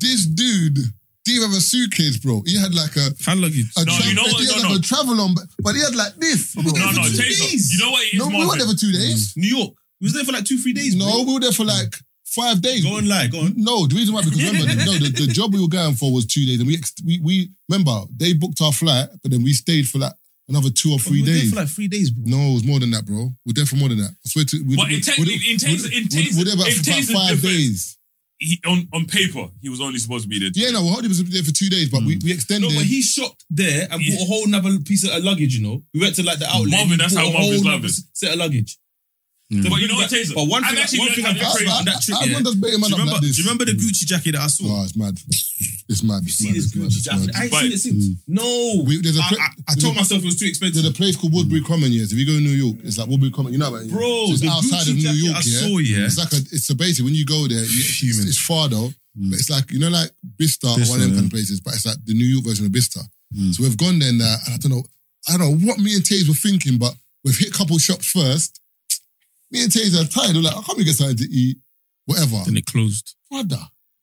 This 0.00 0.26
dude 0.26 0.78
didn't 1.24 1.42
have 1.48 1.56
a 1.56 1.60
suitcase, 1.60 2.16
bro. 2.18 2.42
He 2.46 2.58
had 2.58 2.74
like 2.74 2.96
a 2.96 3.10
hand 3.26 3.40
luggage. 3.40 3.66
A 3.76 3.84
No, 3.84 3.92
you 4.04 4.14
know 4.14 4.22
what? 4.22 4.40
He 4.40 4.46
had 4.46 4.56
No, 4.62 4.62
like 4.62 4.70
no. 4.72 4.76
a 4.76 4.80
travel 4.80 5.20
on, 5.20 5.34
but 5.62 5.74
he 5.74 5.80
had 5.82 5.94
like 5.94 6.14
this. 6.16 6.54
Bro. 6.54 6.64
No, 6.64 6.90
no, 6.92 7.02
Taser. 7.02 7.70
You 7.72 7.78
know 7.78 7.90
what 7.90 8.02
it 8.04 8.14
is, 8.14 8.18
No, 8.18 8.26
we 8.26 8.32
Marvin? 8.32 8.48
weren't 8.48 8.58
there 8.60 8.68
for 8.68 8.76
two 8.80 8.92
days. 8.92 9.34
Mm. 9.34 9.36
New 9.36 9.56
York. 9.58 9.72
We 10.00 10.04
was 10.06 10.14
there 10.14 10.24
for 10.24 10.32
like 10.32 10.44
two, 10.44 10.56
three 10.58 10.72
days. 10.72 10.96
No, 10.96 11.24
we 11.26 11.34
were 11.34 11.40
there 11.40 11.52
for 11.52 11.64
like 11.64 11.94
five 12.24 12.62
days. 12.62 12.84
Go 12.84 12.96
on, 12.96 13.06
lie, 13.08 13.26
go 13.26 13.40
on. 13.40 13.52
No, 13.56 13.86
the 13.86 13.94
reason 13.96 14.14
why 14.14 14.22
because 14.22 14.38
remember, 14.42 14.74
no, 14.84 14.92
the, 14.96 15.10
the 15.26 15.26
job 15.32 15.52
we 15.52 15.60
were 15.60 15.68
going 15.68 15.94
for 15.94 16.12
was 16.12 16.24
two 16.26 16.46
days, 16.46 16.58
and 16.60 16.66
we 16.66 16.74
ex- 16.76 16.94
we 17.04 17.20
we 17.20 17.50
remember 17.68 18.04
they 18.16 18.32
booked 18.32 18.62
our 18.62 18.72
flight, 18.72 19.08
but 19.22 19.30
then 19.30 19.42
we 19.42 19.52
stayed 19.52 19.86
for 19.88 19.98
like 19.98 20.14
another 20.48 20.70
two 20.70 20.90
or 20.92 20.96
But 20.96 21.04
three 21.04 21.20
we 21.20 21.20
were 21.22 21.26
there 21.26 21.34
days. 21.42 21.50
for 21.50 21.56
like 21.56 21.68
three 21.68 21.88
days, 21.88 22.10
bro. 22.10 22.24
No, 22.26 22.50
it 22.50 22.54
was 22.54 22.64
more 22.64 22.80
than 22.80 22.90
that, 22.92 23.04
bro. 23.04 23.28
We're 23.44 23.52
there 23.52 23.66
for 23.66 23.76
more 23.76 23.88
than 23.90 23.98
that. 23.98 24.10
I 24.10 24.28
swear 24.28 24.44
to. 24.46 24.64
We're, 24.66 24.76
But 24.76 24.90
in 24.90 25.00
ta- 25.02 25.12
we're, 25.18 25.30
in 25.30 25.58
Taser- 25.60 25.92
in 25.92 26.08
Taser- 26.08 26.38
we're 26.38 26.44
there 26.44 26.54
about, 26.54 26.68
in 26.68 26.74
for 26.74 26.80
about 26.90 26.96
Taser's 26.96 27.12
five 27.12 27.40
defense, 27.42 27.42
days. 27.44 27.98
He, 28.42 28.58
on, 28.66 28.88
on 28.94 29.04
paper, 29.04 29.48
he 29.60 29.68
was 29.68 29.82
only 29.82 29.98
supposed 29.98 30.24
to 30.24 30.28
be 30.28 30.38
there. 30.38 30.50
Yeah, 30.54 30.70
no, 30.70 30.82
we 30.82 30.88
hardly 30.88 31.08
was 31.08 31.22
there 31.22 31.42
for 31.42 31.52
two 31.52 31.68
days, 31.68 31.90
but 31.90 32.02
we, 32.02 32.14
hmm. 32.14 32.24
we 32.24 32.32
extended. 32.32 32.70
No, 32.70 32.74
but 32.74 32.86
he 32.86 33.02
shopped 33.02 33.44
there 33.50 33.86
and 33.90 34.00
bought 34.00 34.22
a 34.22 34.24
whole 34.24 34.46
nother 34.46 34.80
piece 34.80 35.04
of 35.04 35.22
luggage, 35.22 35.56
you 35.56 35.62
know. 35.66 35.82
We 35.92 36.00
went 36.00 36.14
to 36.16 36.22
like 36.22 36.38
the 36.38 36.48
outlet. 36.48 36.70
Marvin, 36.70 36.98
that's 36.98 37.14
how 37.14 37.28
a 37.28 37.32
Marvin's 37.32 37.62
whole 37.62 37.72
life 37.72 37.82
nother 37.82 37.86
is. 37.86 38.08
Set 38.14 38.32
of 38.32 38.38
luggage. 38.38 38.78
Mm. 39.50 39.68
But 39.68 39.80
you 39.80 39.88
know 39.88 39.96
what, 39.96 40.08
Taser? 40.08 40.32
But 40.34 40.46
one 40.46 40.62
I've 40.62 40.70
thing, 40.70 40.78
actually 40.78 40.98
one 41.00 41.10
thing 41.10 41.26
I'm 41.26 41.34
to 41.34 41.40
different 41.42 41.70
on 41.74 41.84
that 41.86 42.00
trip, 42.00 42.16
I- 42.16 42.22
I 42.22 42.24
yeah. 42.30 42.34
want 42.34 42.46
us 42.46 42.54
Do 42.54 42.68
you 42.70 42.78
remember, 42.78 43.04
like 43.12 43.20
this. 43.20 43.34
do 43.34 43.42
you 43.42 43.48
remember 43.50 43.64
the 43.66 43.72
Gucci 43.74 44.06
jacket 44.06 44.32
that 44.38 44.42
I 44.42 44.46
saw? 44.46 44.64
Oh, 44.70 44.84
it's 44.84 44.94
mad. 44.94 45.18
It's 45.90 46.02
mad. 46.06 46.22
It's 46.22 46.38
See 46.38 46.46
mad. 46.46 46.54
this 46.54 46.66
It's 46.70 46.76
mad. 46.76 46.86
Gucci 46.86 47.02
jacket? 47.02 47.26
mad. 47.26 47.34
I 47.34 47.42
ain't 47.44 47.54
seen 47.58 47.72
it 47.72 47.78
since. 47.82 48.04
Mm. 48.08 48.16
No. 48.30 48.82
We- 48.86 49.02
there's 49.02 49.18
a 49.18 49.22
I, 49.22 49.28
pla- 49.28 49.42
I, 49.42 49.72
I 49.72 49.74
told 49.74 49.96
myself 49.96 50.22
it 50.22 50.30
was 50.30 50.38
too 50.38 50.46
expensive. 50.46 50.82
There's 50.82 50.94
a 50.94 50.96
place 50.96 51.16
called 51.18 51.34
Woodbury 51.34 51.62
mm. 51.62 51.66
Common, 51.66 51.90
yes. 51.90 52.12
If 52.14 52.18
you 52.22 52.26
go 52.26 52.38
to 52.38 52.40
New 52.40 52.54
York, 52.54 52.78
it's 52.86 52.94
like 52.98 53.08
Woodbury 53.10 53.32
Common. 53.34 53.50
You 53.52 53.58
know 53.58 53.74
about 53.74 53.82
it? 53.82 53.90
Bro, 53.90 54.30
it's 54.30 54.40
the 54.40 54.48
outside 54.54 54.86
Gucci 54.86 54.90
of 54.90 54.96
New 54.96 55.02
jacket 55.02 55.18
York, 55.18 55.36
I 55.36 55.42
yeah. 55.42 55.60
saw, 55.66 55.78
yeah. 55.82 56.06
It's 56.06 56.18
like 56.18 56.32
a, 56.32 56.40
it's 56.54 56.70
a 56.70 56.76
basic, 56.78 57.02
when 57.04 57.14
you 57.18 57.26
go 57.26 57.48
there, 57.50 57.58
you, 57.58 57.82
it's, 57.90 58.22
it's 58.22 58.38
far 58.38 58.68
though. 58.70 58.90
But 59.18 59.34
it's 59.42 59.50
like 59.50 59.66
you 59.72 59.80
know, 59.82 59.90
like 59.90 60.10
Bicester, 60.38 60.68
or 60.70 60.78
one 60.86 61.02
of 61.02 61.10
them 61.10 61.14
kind 61.18 61.26
of 61.26 61.30
places. 61.34 61.60
But 61.60 61.74
it's 61.74 61.84
like 61.84 61.98
the 62.06 62.14
New 62.14 62.24
York 62.24 62.44
version 62.46 62.64
of 62.66 62.72
Bicester. 62.72 63.02
So 63.50 63.62
we've 63.62 63.76
gone 63.76 63.98
there 63.98 64.12
now, 64.12 64.24
uh, 64.24 64.38
and 64.46 64.54
I 64.54 64.56
don't 64.58 64.70
know, 64.70 64.84
I 65.28 65.36
don't 65.36 65.40
know 65.40 65.66
what 65.66 65.78
me 65.78 65.94
and 65.94 66.02
Taze 66.04 66.26
were 66.28 66.34
thinking, 66.34 66.78
but 66.78 66.94
we've 67.24 67.36
hit 67.36 67.48
a 67.50 67.58
couple 67.58 67.76
shops 67.78 68.06
first. 68.10 68.60
Me 69.50 69.62
and 69.64 69.72
Taze 69.72 69.94
are 70.00 70.06
tired. 70.06 70.36
We're 70.36 70.42
like, 70.42 70.54
how 70.54 70.62
come 70.62 70.76
we 70.78 70.84
get 70.84 70.94
something 70.94 71.16
to 71.16 71.24
eat? 71.30 71.58
Whatever. 72.06 72.42
Then 72.46 72.56
it 72.56 72.66
closed. 72.66 73.16
Brother. 73.30 73.58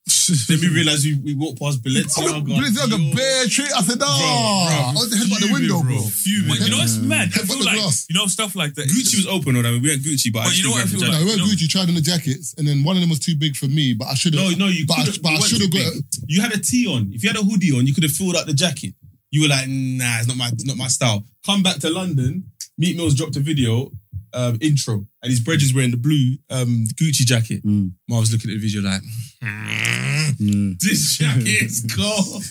then 0.48 0.60
we 0.62 0.70
realized 0.72 1.04
we, 1.04 1.16
we 1.20 1.36
walked 1.36 1.60
past 1.60 1.84
Balenciaga. 1.84 2.48
Balenciaga 2.48 3.16
bare 3.16 3.46
tree. 3.48 3.68
I 3.76 3.82
said, 3.84 4.00
Bro, 4.00 4.08
ah. 4.08 4.92
I 4.92 4.94
was 4.94 5.12
head 5.12 5.28
by 5.30 5.36
the 5.46 5.52
window, 5.52 5.82
bro. 5.84 6.00
But 6.00 6.60
you 6.64 6.72
know 6.72 6.78
what's 6.80 6.98
mad? 7.00 7.28
I 7.28 7.40
Head 7.40 7.48
by 7.48 7.54
feel 7.54 7.60
the 7.60 7.66
like, 7.66 7.76
glass. 7.76 8.08
you 8.10 8.16
know, 8.16 8.26
stuff 8.28 8.56
like 8.56 8.74
that. 8.76 8.88
Gucci 8.88 9.18
was 9.20 9.28
open 9.28 9.56
on 9.58 9.64
that. 9.64 9.72
We 9.76 9.84
went 9.90 10.02
Gucci, 10.04 10.32
but, 10.32 10.40
I 10.40 10.44
But 10.46 10.58
you 10.58 10.64
know 10.64 10.72
what 10.72 10.84
I 10.84 10.88
feel 10.88 11.00
grabbed 11.00 11.12
No, 11.14 11.20
we 11.20 11.26
went 11.28 11.42
jacket. 11.44 11.60
Gucci, 11.60 11.68
tried 11.70 11.90
on 11.90 11.96
the 11.96 12.02
jackets, 12.02 12.56
and 12.58 12.66
then 12.68 12.84
one 12.84 12.96
of 12.96 13.02
them 13.02 13.10
was 13.10 13.20
too 13.20 13.36
big 13.36 13.56
for 13.58 13.68
me, 13.68 13.94
but 13.94 14.08
I 14.08 14.14
should 14.16 14.34
have. 14.34 14.44
No, 14.58 14.66
no, 14.66 14.68
you 14.72 14.86
but 14.88 15.00
I, 15.00 15.04
could've- 15.06 15.22
but 15.22 15.30
I 15.30 15.32
you 15.32 15.40
weren't 15.40 15.50
should 15.52 15.62
have 15.62 15.72
too 15.72 15.80
got. 15.84 15.94
big. 15.94 16.04
You 16.32 16.42
had 16.42 16.54
a 16.56 16.60
tee 16.60 16.88
on. 16.88 17.12
If 17.12 17.24
you 17.24 17.30
had 17.30 17.38
a 17.40 17.44
hoodie 17.44 17.72
on, 17.76 17.84
you 17.88 17.94
could 17.94 18.04
have 18.04 18.16
filled 18.16 18.36
out 18.36 18.48
the 18.48 18.54
jacket. 18.56 18.96
You 19.32 19.42
were 19.44 19.50
like, 19.52 19.68
nah, 19.68 20.20
it's 20.24 20.28
not 20.32 20.38
my, 20.38 20.48
it's 20.48 20.64
not 20.66 20.78
my 20.78 20.88
style. 20.88 21.26
Come 21.46 21.64
back 21.64 21.80
to 21.84 21.90
London. 21.90 22.48
Meat 22.78 22.96
Mills 22.96 23.16
dropped 23.16 23.36
a 23.36 23.40
video 23.42 23.92
um, 24.38 24.58
intro, 24.62 25.06
and 25.22 25.30
his 25.30 25.40
brethren 25.40 25.72
wearing 25.74 25.92
the 25.92 25.98
blue 25.98 26.38
um, 26.50 26.86
Gucci 26.96 27.26
jacket. 27.26 27.66
Mm. 27.66 27.92
I 28.12 28.20
was 28.20 28.32
looking 28.32 28.52
at 28.52 28.54
the 28.54 28.60
video 28.60 28.82
like, 28.82 29.02
this 30.80 31.18
jacket 31.18 31.48
is 31.48 31.86
cold. 31.94 32.44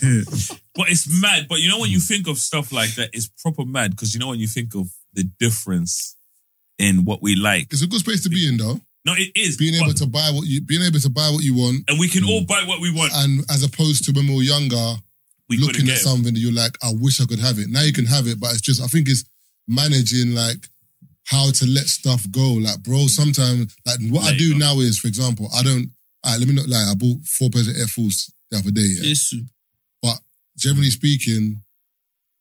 But 0.77 0.89
it's 0.89 1.07
mad. 1.09 1.47
But 1.49 1.57
you 1.57 1.69
know 1.69 1.79
when 1.79 1.89
you 1.89 1.99
think 1.99 2.27
of 2.27 2.37
stuff 2.37 2.71
like 2.71 2.93
that, 2.95 3.09
it's 3.11 3.27
proper 3.41 3.65
mad 3.65 3.91
because 3.91 4.13
you 4.13 4.19
know 4.19 4.27
when 4.27 4.39
you 4.39 4.45
think 4.45 4.75
of 4.75 4.87
the 5.13 5.23
difference 5.39 6.15
in 6.77 7.03
what 7.03 7.23
we 7.23 7.35
like. 7.35 7.73
It's 7.73 7.81
a 7.81 7.87
good 7.87 8.01
space 8.01 8.21
to 8.23 8.29
be 8.29 8.47
in, 8.47 8.57
though. 8.57 8.79
No, 9.03 9.13
it 9.17 9.31
is. 9.35 9.57
Being 9.57 9.73
able 9.81 9.95
to 9.95 10.05
buy 10.05 10.29
what 10.31 10.45
you, 10.45 10.61
being 10.61 10.83
able 10.83 10.99
to 10.99 11.09
buy 11.09 11.29
what 11.31 11.43
you 11.43 11.55
want, 11.55 11.83
and 11.87 11.97
we 11.99 12.07
can 12.07 12.25
all 12.25 12.43
buy 12.45 12.61
what 12.67 12.79
we 12.79 12.93
want. 12.93 13.11
and 13.15 13.43
as 13.49 13.63
opposed 13.63 14.03
to 14.05 14.11
when 14.11 14.27
we 14.27 14.35
were 14.35 14.43
younger, 14.43 14.95
We 15.49 15.57
looking 15.57 15.89
at 15.89 15.97
something 15.97 16.33
that 16.33 16.39
you're 16.39 16.53
like, 16.53 16.77
I 16.83 16.91
wish 16.93 17.21
I 17.21 17.25
could 17.25 17.39
have 17.39 17.57
it. 17.57 17.69
Now 17.69 17.81
you 17.81 17.93
can 17.93 18.05
have 18.05 18.27
it, 18.27 18.39
but 18.39 18.51
it's 18.51 18.61
just, 18.61 18.83
I 18.83 18.87
think 18.87 19.09
it's 19.09 19.23
managing 19.67 20.35
like 20.35 20.67
how 21.27 21.51
to 21.51 21.65
let 21.67 21.85
stuff 21.87 22.23
go. 22.31 22.53
Like, 22.53 22.79
bro, 22.83 23.07
sometimes, 23.07 23.75
like 23.85 23.99
what 24.09 24.23
I 24.31 24.35
do 24.37 24.57
now 24.57 24.79
is, 24.79 24.97
for 24.97 25.07
example, 25.07 25.49
I 25.53 25.61
don't, 25.61 25.91
all 26.23 26.31
right, 26.31 26.39
let 26.39 26.47
me 26.47 26.55
not 26.55 26.67
lie, 26.69 26.87
I 26.89 26.95
bought 26.95 27.19
four 27.25 27.49
pairs 27.49 27.67
of 27.67 27.75
Air 27.75 27.87
Force 27.87 28.31
the 28.49 28.57
other 28.59 28.71
day. 28.71 28.87
Yeah? 28.87 29.09
Yes. 29.09 29.33
But 30.01 30.17
generally 30.57 30.89
speaking, 30.89 31.61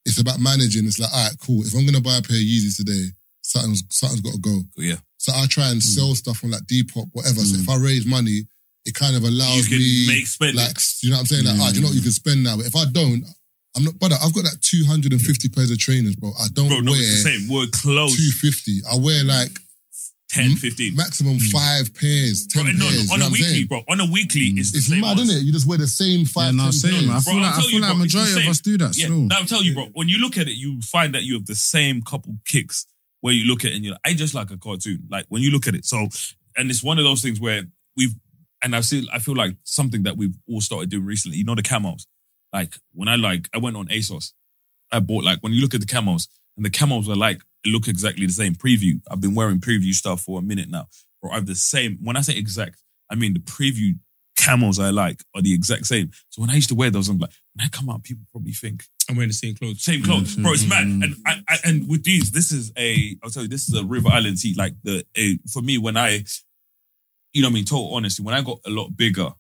it's 0.05 0.21
about 0.21 0.39
managing. 0.39 0.87
It's 0.87 1.01
like, 1.01 1.13
all 1.13 1.25
right, 1.25 1.37
cool. 1.45 1.63
If 1.67 1.75
I'm 1.75 1.85
gonna 1.85 2.01
buy 2.01 2.19
a 2.19 2.23
pair 2.23 2.37
of 2.37 2.43
Yeezys 2.47 2.77
today, 2.77 3.11
something's 3.43 3.83
something's 3.91 4.21
got 4.23 4.35
to 4.35 4.39
go. 4.39 4.63
Yeah. 4.77 4.97
So 5.19 5.33
I 5.35 5.47
try 5.47 5.65
Hmm. 5.67 5.73
and 5.73 5.83
sell 5.83 6.15
stuff 6.15 6.45
on 6.45 6.53
like 6.53 6.63
Depop, 6.71 7.09
whatever. 7.13 7.41
So 7.41 7.59
if 7.59 7.69
I 7.69 7.77
raise 7.77 8.07
money, 8.07 8.47
it 8.85 8.95
kind 8.95 9.17
of 9.17 9.25
allows 9.25 9.57
You 9.57 9.65
can 9.65 9.79
me 9.79 10.25
like 10.55 10.79
you 11.03 11.11
know 11.11 11.17
what 11.17 11.21
I'm 11.23 11.27
saying. 11.27 11.45
Like, 11.45 11.59
ah, 11.59 11.71
do 11.71 11.77
you 11.77 11.81
know 11.83 11.89
what 11.89 11.97
you 11.97 12.03
can 12.03 12.13
spend 12.13 12.45
now? 12.45 12.57
But 12.57 12.67
if 12.67 12.77
I 12.77 12.85
don't, 12.85 13.25
I'm 13.77 13.85
not. 13.85 13.99
But 13.99 14.13
I've 14.13 14.33
got 14.35 14.45
like 14.45 14.61
250 14.61 15.49
pairs 15.51 15.71
of 15.71 15.79
trainers, 15.79 16.17
bro. 16.17 16.31
I 16.41 16.47
don't 16.53 16.69
Bro, 16.69 16.81
no, 16.81 16.93
wear 16.93 17.01
it's 17.01 17.23
the 17.25 17.31
same. 17.39 17.49
We're 17.49 17.67
close. 17.73 18.17
250. 18.17 18.81
I 18.91 18.97
wear 18.97 19.23
like 19.25 19.51
10, 20.31 20.57
15. 20.57 20.97
maximum 20.97 21.35
hmm. 21.39 21.47
five 21.53 21.95
pairs, 21.95 22.47
ten 22.49 22.65
Bro, 22.65 22.73
no, 22.73 22.79
pairs. 22.89 23.09
no, 23.09 23.15
you 23.15 23.15
on 23.15 23.19
know 23.21 23.27
a 23.27 23.27
what 23.27 23.27
I'm 23.27 23.33
weekly, 23.33 23.47
saying? 23.55 23.67
bro. 23.67 23.83
On 23.89 24.01
a 24.01 24.07
weekly, 24.11 24.43
it's 24.59 24.73
the 24.73 24.79
It's 24.79 24.87
same. 24.89 25.01
mad, 25.01 25.19
as- 25.19 25.29
isn't 25.29 25.37
it? 25.43 25.45
You 25.47 25.53
just 25.53 25.67
wear 25.67 25.79
the 25.79 25.87
same 25.87 26.25
five. 26.27 26.47
Yeah, 26.55 26.59
no, 26.59 26.65
10 26.65 26.73
same. 26.73 26.93
pairs. 26.93 27.11
I 27.11 27.21
feel 27.21 27.33
Bro, 27.35 27.43
like, 27.43 27.47
I'll 27.47 27.47
I 27.47 27.53
tell 27.53 27.63
feel 27.63 27.71
you, 27.71 27.81
like 27.81 27.95
bro, 27.97 28.05
it's 28.05 28.13
the 28.13 28.19
majority 28.19 28.33
of 28.33 28.43
same. 28.43 28.51
us 28.51 28.61
do 28.61 28.79
that 28.79 28.97
Yeah, 28.97 29.05
still. 29.07 29.19
now 29.21 29.37
I'll 29.39 29.45
tell 29.47 29.63
you, 29.63 29.75
bro. 29.75 29.85
When 29.95 30.09
you 30.09 30.19
look 30.19 30.37
at 30.37 30.49
it, 30.49 30.57
you 30.57 30.81
find 30.83 31.15
that 31.15 31.23
you 31.23 31.35
have 31.35 31.47
the 31.47 31.55
same 31.55 32.03
couple 32.03 32.37
kicks 32.45 32.87
where 33.21 33.33
you 33.35 33.45
look 33.45 33.65
at 33.65 33.71
it 33.71 33.77
and 33.77 33.85
you're 33.85 33.93
like, 33.95 34.01
I 34.05 34.15
just 34.15 34.35
like 34.35 34.51
a 34.51 34.57
cartoon. 34.59 35.05
Like 35.11 35.27
when 35.29 35.43
you 35.43 35.51
look 35.51 35.67
at 35.69 35.75
it. 35.75 35.85
So, 35.85 36.09
and 36.57 36.71
it's 36.71 36.83
one 36.83 36.99
of 36.99 37.05
those 37.05 37.23
things 37.23 37.41
where 37.41 37.63
we've, 37.97 38.15
and 38.63 38.75
I've 38.75 38.85
seen, 38.85 39.07
I 39.13 39.21
feel 39.21 39.37
like 39.37 39.55
something 39.65 40.03
that 40.05 40.17
we've 40.17 40.35
all 40.49 40.61
started 40.61 40.91
doing 40.91 41.05
recently. 41.05 41.39
You 41.39 41.45
know, 41.45 41.55
the 41.55 41.63
camos. 41.63 42.07
Like 42.57 42.75
when 42.95 43.07
I 43.07 43.17
like, 43.17 43.51
I 43.55 43.59
went 43.59 43.77
on 43.77 43.87
ASOS. 43.89 44.33
I 44.91 45.01
bought 45.01 45.25
like, 45.25 45.41
when 45.43 45.53
you 45.53 45.61
look 45.61 45.75
at 45.75 45.81
the 45.81 45.87
camos 45.87 46.27
and 46.57 46.65
the 46.65 46.71
camos 46.71 47.07
are 47.07 47.15
like, 47.15 47.43
look 47.67 47.87
exactly 47.87 48.25
the 48.25 48.33
same. 48.33 48.55
Preview. 48.55 49.03
I've 49.11 49.21
been 49.21 49.35
wearing 49.35 49.61
preview 49.61 49.93
stuff 49.93 50.23
for 50.23 50.39
a 50.39 50.43
minute 50.43 50.71
now. 50.71 50.87
Bro, 51.21 51.33
I 51.33 51.35
have 51.35 51.47
the 51.47 51.55
same, 51.55 51.99
when 52.03 52.17
I 52.17 52.23
say 52.23 52.35
exact, 52.35 52.81
I 53.11 53.15
mean 53.15 53.35
the 53.35 53.41
preview 53.41 53.99
camos 54.39 54.83
I 54.83 54.89
like 54.89 55.23
are 55.35 55.43
the 55.43 55.53
exact 55.53 55.85
same. 55.85 56.11
So 56.31 56.41
when 56.41 56.49
I 56.49 56.55
used 56.55 56.71
to 56.71 56.75
wear 56.75 56.89
those, 56.89 57.11
I'm 57.11 57.19
like, 57.19 57.33
when 57.55 57.67
I 57.67 57.69
come 57.69 57.91
out, 57.91 58.05
people 58.05 58.25
probably 58.33 58.53
think 58.53 58.85
I'm 59.11 59.17
wearing 59.17 59.29
the 59.29 59.35
same 59.35 59.55
clothes. 59.55 59.85
same 59.85 60.03
clothes, 60.03 60.37
bro. 60.37 60.53
It's 60.53 60.67
mad. 60.67 60.87
Mm-hmm. 60.87 61.03
And 61.03 61.17
I, 61.27 61.43
I, 61.49 61.59
and 61.65 61.87
with 61.87 62.05
these, 62.05 62.31
this 62.31 62.53
is 62.53 62.73
a. 62.79 63.17
I'll 63.23 63.31
tell 63.31 63.43
you, 63.43 63.49
this 63.49 63.69
is 63.69 63.75
a 63.79 63.85
River 63.85 64.09
Island 64.09 64.39
tee. 64.39 64.55
Like 64.57 64.75
the 64.83 65.05
a, 65.17 65.39
for 65.53 65.61
me, 65.61 65.77
when 65.77 65.97
I, 65.97 66.25
you 67.33 67.43
know, 67.43 67.49
what 67.49 67.53
I 67.53 67.55
mean, 67.55 67.65
total 67.65 67.95
honesty, 67.95 68.23
when 68.23 68.35
I 68.35 68.41
got 68.41 68.61
a 68.67 68.71
lot 68.71 68.97
bigger, 68.97 69.31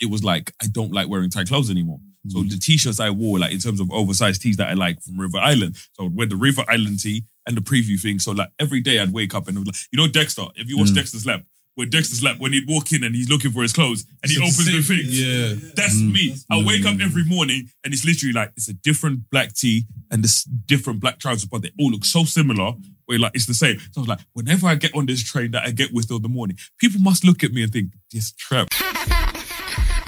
it 0.00 0.10
was 0.10 0.22
like 0.22 0.52
I 0.62 0.66
don't 0.66 0.92
like 0.92 1.08
wearing 1.08 1.30
tight 1.30 1.48
clothes 1.48 1.70
anymore. 1.70 2.00
So 2.28 2.38
mm-hmm. 2.38 2.48
the 2.48 2.58
t-shirts 2.58 3.00
I 3.00 3.10
wore, 3.10 3.38
like 3.38 3.52
in 3.52 3.58
terms 3.58 3.80
of 3.80 3.90
oversized 3.90 4.42
tees 4.42 4.56
that 4.56 4.68
I 4.68 4.74
like 4.74 5.00
from 5.02 5.18
River 5.18 5.38
Island, 5.38 5.76
so 5.92 6.06
I'd 6.06 6.16
wear 6.16 6.26
the 6.26 6.36
River 6.36 6.64
Island 6.68 7.00
tee 7.00 7.24
and 7.46 7.56
the 7.56 7.60
preview 7.60 8.00
thing. 8.00 8.18
So 8.18 8.32
like 8.32 8.50
every 8.58 8.80
day 8.80 8.98
I'd 8.98 9.12
wake 9.12 9.34
up 9.34 9.48
and 9.48 9.64
like, 9.64 9.76
you 9.92 9.96
know, 9.96 10.08
Dexter. 10.08 10.46
If 10.56 10.68
you 10.68 10.78
watch 10.78 10.88
mm. 10.88 10.96
Dexter's 10.96 11.26
Lab, 11.26 11.44
where 11.74 11.86
Dexter's 11.86 12.22
Lab, 12.22 12.40
when 12.40 12.52
he'd 12.52 12.68
walk 12.68 12.92
in 12.92 13.04
and 13.04 13.14
he's 13.14 13.28
looking 13.28 13.52
for 13.52 13.62
his 13.62 13.72
clothes 13.72 14.06
and 14.22 14.30
he 14.30 14.38
opens 14.38 14.66
the 14.66 14.82
thing. 14.82 15.04
Yeah. 15.04 15.70
that's 15.74 15.96
mm. 15.96 16.12
me. 16.12 16.36
I 16.50 16.62
wake 16.64 16.84
up 16.86 17.00
every 17.00 17.24
morning 17.24 17.68
and 17.84 17.92
it's 17.92 18.04
literally 18.04 18.32
like 18.32 18.52
it's 18.56 18.68
a 18.68 18.74
different 18.74 19.30
black 19.30 19.52
tee 19.52 19.84
and 20.10 20.24
this 20.24 20.44
different 20.44 21.00
black 21.00 21.18
trousers, 21.18 21.48
but 21.48 21.62
they 21.62 21.70
all 21.78 21.90
look 21.90 22.04
so 22.04 22.24
similar. 22.24 22.72
Where 23.04 23.20
like 23.20 23.36
it's 23.36 23.46
the 23.46 23.54
same. 23.54 23.78
So 23.78 23.98
I 23.98 24.00
was 24.00 24.08
like, 24.08 24.18
whenever 24.32 24.66
I 24.66 24.74
get 24.74 24.92
on 24.96 25.06
this 25.06 25.22
train 25.22 25.52
that 25.52 25.62
I 25.62 25.70
get 25.70 25.92
with 25.92 26.08
till 26.08 26.18
the 26.18 26.28
morning, 26.28 26.58
people 26.80 27.00
must 27.00 27.24
look 27.24 27.44
at 27.44 27.52
me 27.52 27.62
and 27.62 27.72
think 27.72 27.92
this 28.10 28.32
trap 28.32 28.66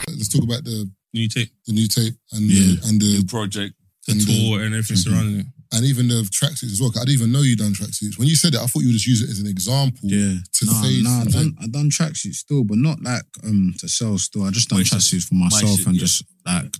Let's 0.08 0.28
talk 0.28 0.42
about 0.42 0.64
the 0.64 0.90
New 1.14 1.28
tape. 1.28 1.50
the 1.66 1.72
new 1.72 1.88
tape 1.88 2.14
and 2.32 2.42
Yeah. 2.50 2.60
the, 2.80 2.88
and 2.88 3.00
the 3.00 3.24
project. 3.24 3.74
The 4.06 4.12
and 4.12 4.20
tour 4.26 4.62
and 4.62 4.74
everything 4.74 4.96
surrounding 4.96 5.40
it. 5.40 5.46
and 5.72 5.84
even 5.84 6.08
the 6.08 6.22
tracksuits 6.22 6.72
as 6.72 6.80
well. 6.80 6.90
'cause 6.90 7.02
I 7.02 7.04
didn't 7.04 7.18
even 7.20 7.32
know 7.32 7.42
you 7.42 7.56
done 7.56 7.74
tracksuits. 7.74 8.16
When 8.18 8.26
you 8.28 8.36
said 8.36 8.54
it, 8.54 8.60
I 8.60 8.66
thought 8.66 8.80
you 8.80 8.88
would 8.88 8.94
just 8.94 9.06
use 9.06 9.20
it 9.22 9.28
as 9.30 9.38
an 9.38 9.46
example. 9.46 10.00
Yeah. 10.08 10.36
To 10.54 10.64
Nah, 10.66 10.82
say 10.82 11.02
nah, 11.02 11.10
I 11.20 11.22
something. 11.24 11.32
done 11.32 11.56
I 11.60 11.66
done 11.66 11.90
tracksuits 11.90 12.36
still, 12.36 12.64
but 12.64 12.78
not 12.78 13.02
like 13.02 13.24
um 13.44 13.74
to 13.78 13.88
sell 13.88 14.16
still. 14.18 14.44
I 14.44 14.50
just 14.50 14.68
done 14.68 14.78
My 14.78 14.82
shit- 14.84 14.98
tracksuits 14.98 15.24
for 15.28 15.34
myself 15.34 15.78
shit, 15.78 15.86
and 15.86 15.96
yeah. 15.96 16.00
just 16.00 16.22
like 16.46 16.74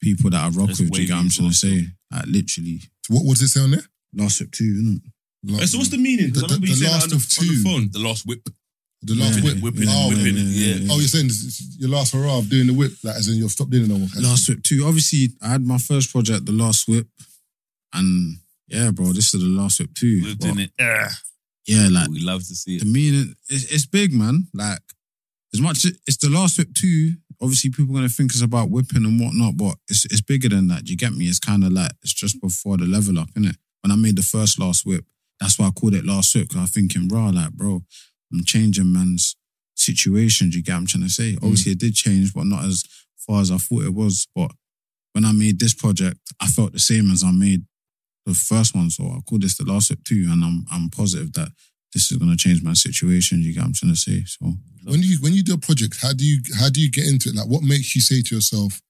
people 0.00 0.30
that 0.30 0.40
I 0.44 0.48
rock 0.48 0.68
Just 0.68 0.80
with. 0.80 0.92
Do 0.92 1.00
you 1.02 1.06
get 1.08 1.14
what 1.14 1.18
I'm 1.20 1.24
wavy 1.26 1.34
trying 1.36 1.50
to 1.50 1.56
say? 1.56 1.88
Like 2.10 2.26
literally. 2.26 2.82
What 3.08 3.24
what 3.24 3.38
does 3.38 3.42
it 3.42 3.52
say 3.52 3.60
on 3.60 3.70
there? 3.72 3.84
Last 4.14 4.40
whip 4.40 4.52
two, 4.52 4.64
isn't 4.64 5.02
it? 5.04 5.60
Hey, 5.60 5.66
so 5.66 5.76
what's 5.78 5.90
the 5.90 5.98
meaning? 5.98 6.30
'Cause 6.32 6.44
I 6.44 6.46
The- 6.46 6.54
remember 6.54 6.66
the- 6.66 6.72
you 6.72 6.78
the 6.78 6.80
saying 6.84 6.92
that 6.92 6.94
last 6.94 7.02
on 7.04 7.08
the, 7.10 7.16
of 7.16 7.22
on 7.38 7.46
the 7.48 7.52
two. 7.54 7.62
phone. 7.62 7.90
The 7.90 7.98
last 7.98 8.26
whip. 8.26 8.48
The 9.04 9.14
last 9.16 9.38
Yeah, 9.38 9.44
whip. 9.52 9.62
whipping 9.62 9.82
it, 9.82 9.88
oh, 9.90 10.08
whipping 10.10 10.26
okay. 10.34 10.40
yeah, 10.42 10.74
yeah. 10.76 10.88
Oh, 10.92 10.98
you're 10.98 11.08
saying 11.08 11.26
this 11.26 11.42
is 11.42 11.76
your 11.78 11.90
last 11.90 12.12
hurrah 12.12 12.38
of 12.38 12.48
doing 12.48 12.68
the 12.68 12.72
whip, 12.74 12.92
like 13.02 13.16
as 13.16 13.28
in 13.28 13.34
you've 13.36 13.50
stopped 13.50 13.70
doing 13.70 13.84
it 13.84 13.88
no 13.88 13.98
more. 13.98 14.08
Last 14.20 14.48
whip 14.48 14.62
too. 14.62 14.84
Obviously, 14.86 15.30
I 15.42 15.48
had 15.48 15.66
my 15.66 15.78
first 15.78 16.12
project, 16.12 16.46
the 16.46 16.52
last 16.52 16.86
whip, 16.88 17.08
and 17.92 18.36
yeah, 18.68 18.90
bro, 18.90 19.12
this 19.12 19.34
is 19.34 19.40
the 19.42 19.46
last 19.48 19.80
whip 19.80 19.92
too. 19.94 20.22
Whipped 20.24 20.40
But 20.40 20.50
in 20.50 20.58
it. 20.60 20.70
Ah. 20.80 21.08
Yeah, 21.66 21.88
like 21.90 22.08
We 22.08 22.20
love 22.20 22.40
to 22.40 22.54
see 22.54 22.76
it. 22.76 22.80
the 22.82 22.88
it. 22.88 22.92
meaning 22.92 23.34
it's, 23.48 23.64
it's 23.72 23.86
big, 23.86 24.12
man. 24.12 24.46
Like 24.54 24.80
as 25.54 25.60
much 25.60 25.84
it's 25.84 26.16
the 26.16 26.30
last 26.30 26.58
whip 26.58 26.72
too. 26.74 27.12
Obviously, 27.40 27.70
people 27.70 27.94
are 27.94 27.98
gonna 27.98 28.08
think 28.08 28.30
it's 28.32 28.40
about 28.42 28.70
whipping 28.70 29.04
and 29.04 29.20
whatnot, 29.20 29.56
but 29.56 29.76
it's 29.88 30.04
it's 30.06 30.20
bigger 30.20 30.48
than 30.48 30.68
that. 30.68 30.84
Do 30.84 30.92
you 30.92 30.96
get 30.96 31.12
me? 31.12 31.26
It's 31.26 31.38
kind 31.40 31.64
of 31.64 31.72
like 31.72 31.90
it's 32.02 32.12
just 32.14 32.40
before 32.40 32.76
the 32.76 32.86
level 32.86 33.18
up, 33.18 33.28
isn't 33.36 33.50
it? 33.50 33.56
When 33.82 33.90
I 33.90 33.96
made 33.96 34.16
the 34.16 34.22
first 34.22 34.60
last 34.60 34.86
whip, 34.86 35.04
that's 35.40 35.58
why 35.58 35.66
I 35.66 35.70
called 35.70 35.94
it 35.94 36.04
last 36.06 36.34
whip. 36.36 36.48
Cause 36.50 36.58
I'm 36.58 36.66
thinking, 36.68 37.08
raw, 37.08 37.30
like, 37.30 37.52
bro, 37.52 37.82
I'm 38.32 38.44
changing 38.44 38.92
man's 38.92 39.36
situation. 39.74 40.50
Do 40.50 40.58
you 40.58 40.62
get 40.62 40.72
what 40.72 40.78
I'm 40.78 40.86
trying 40.86 41.04
to 41.04 41.10
say? 41.10 41.36
Obviously, 41.42 41.72
it 41.72 41.78
did 41.78 41.94
change, 41.94 42.32
but 42.34 42.46
not 42.46 42.64
as 42.64 42.84
far 43.26 43.40
as 43.40 43.50
I 43.50 43.56
thought 43.58 43.84
it 43.84 43.94
was. 43.94 44.26
But 44.34 44.50
when 45.12 45.24
I 45.24 45.32
made 45.32 45.58
this 45.58 45.74
project, 45.74 46.18
I 46.40 46.46
felt 46.46 46.72
the 46.72 46.78
same 46.78 47.10
as 47.10 47.22
I 47.22 47.30
made 47.30 47.64
the 48.26 48.34
first 48.34 48.74
one. 48.74 48.90
So 48.90 49.04
I 49.04 49.20
call 49.28 49.38
this 49.38 49.56
the 49.56 49.64
last 49.64 49.90
whip 49.90 50.04
too, 50.04 50.26
and 50.30 50.42
I'm 50.44 50.64
I'm 50.70 50.90
positive 50.90 51.32
that 51.34 51.50
this 51.92 52.10
is 52.10 52.16
gonna 52.18 52.36
change 52.36 52.62
my 52.62 52.72
situation. 52.74 53.42
You 53.42 53.52
get 53.52 53.60
what 53.60 53.66
I'm 53.66 53.72
trying 53.74 53.92
to 53.92 53.98
say? 53.98 54.24
So 54.26 54.54
When 54.84 55.02
you 55.02 55.18
when 55.20 55.32
you 55.32 55.42
do 55.42 55.54
a 55.54 55.58
project, 55.58 55.96
how 56.00 56.12
do 56.12 56.24
you 56.24 56.40
how 56.58 56.68
do 56.70 56.80
you 56.80 56.90
get 56.90 57.06
into 57.06 57.28
it? 57.30 57.34
Like, 57.36 57.48
what 57.48 57.62
makes 57.62 57.94
you 57.94 58.00
say 58.00 58.22
to 58.22 58.34
yourself, 58.34 58.80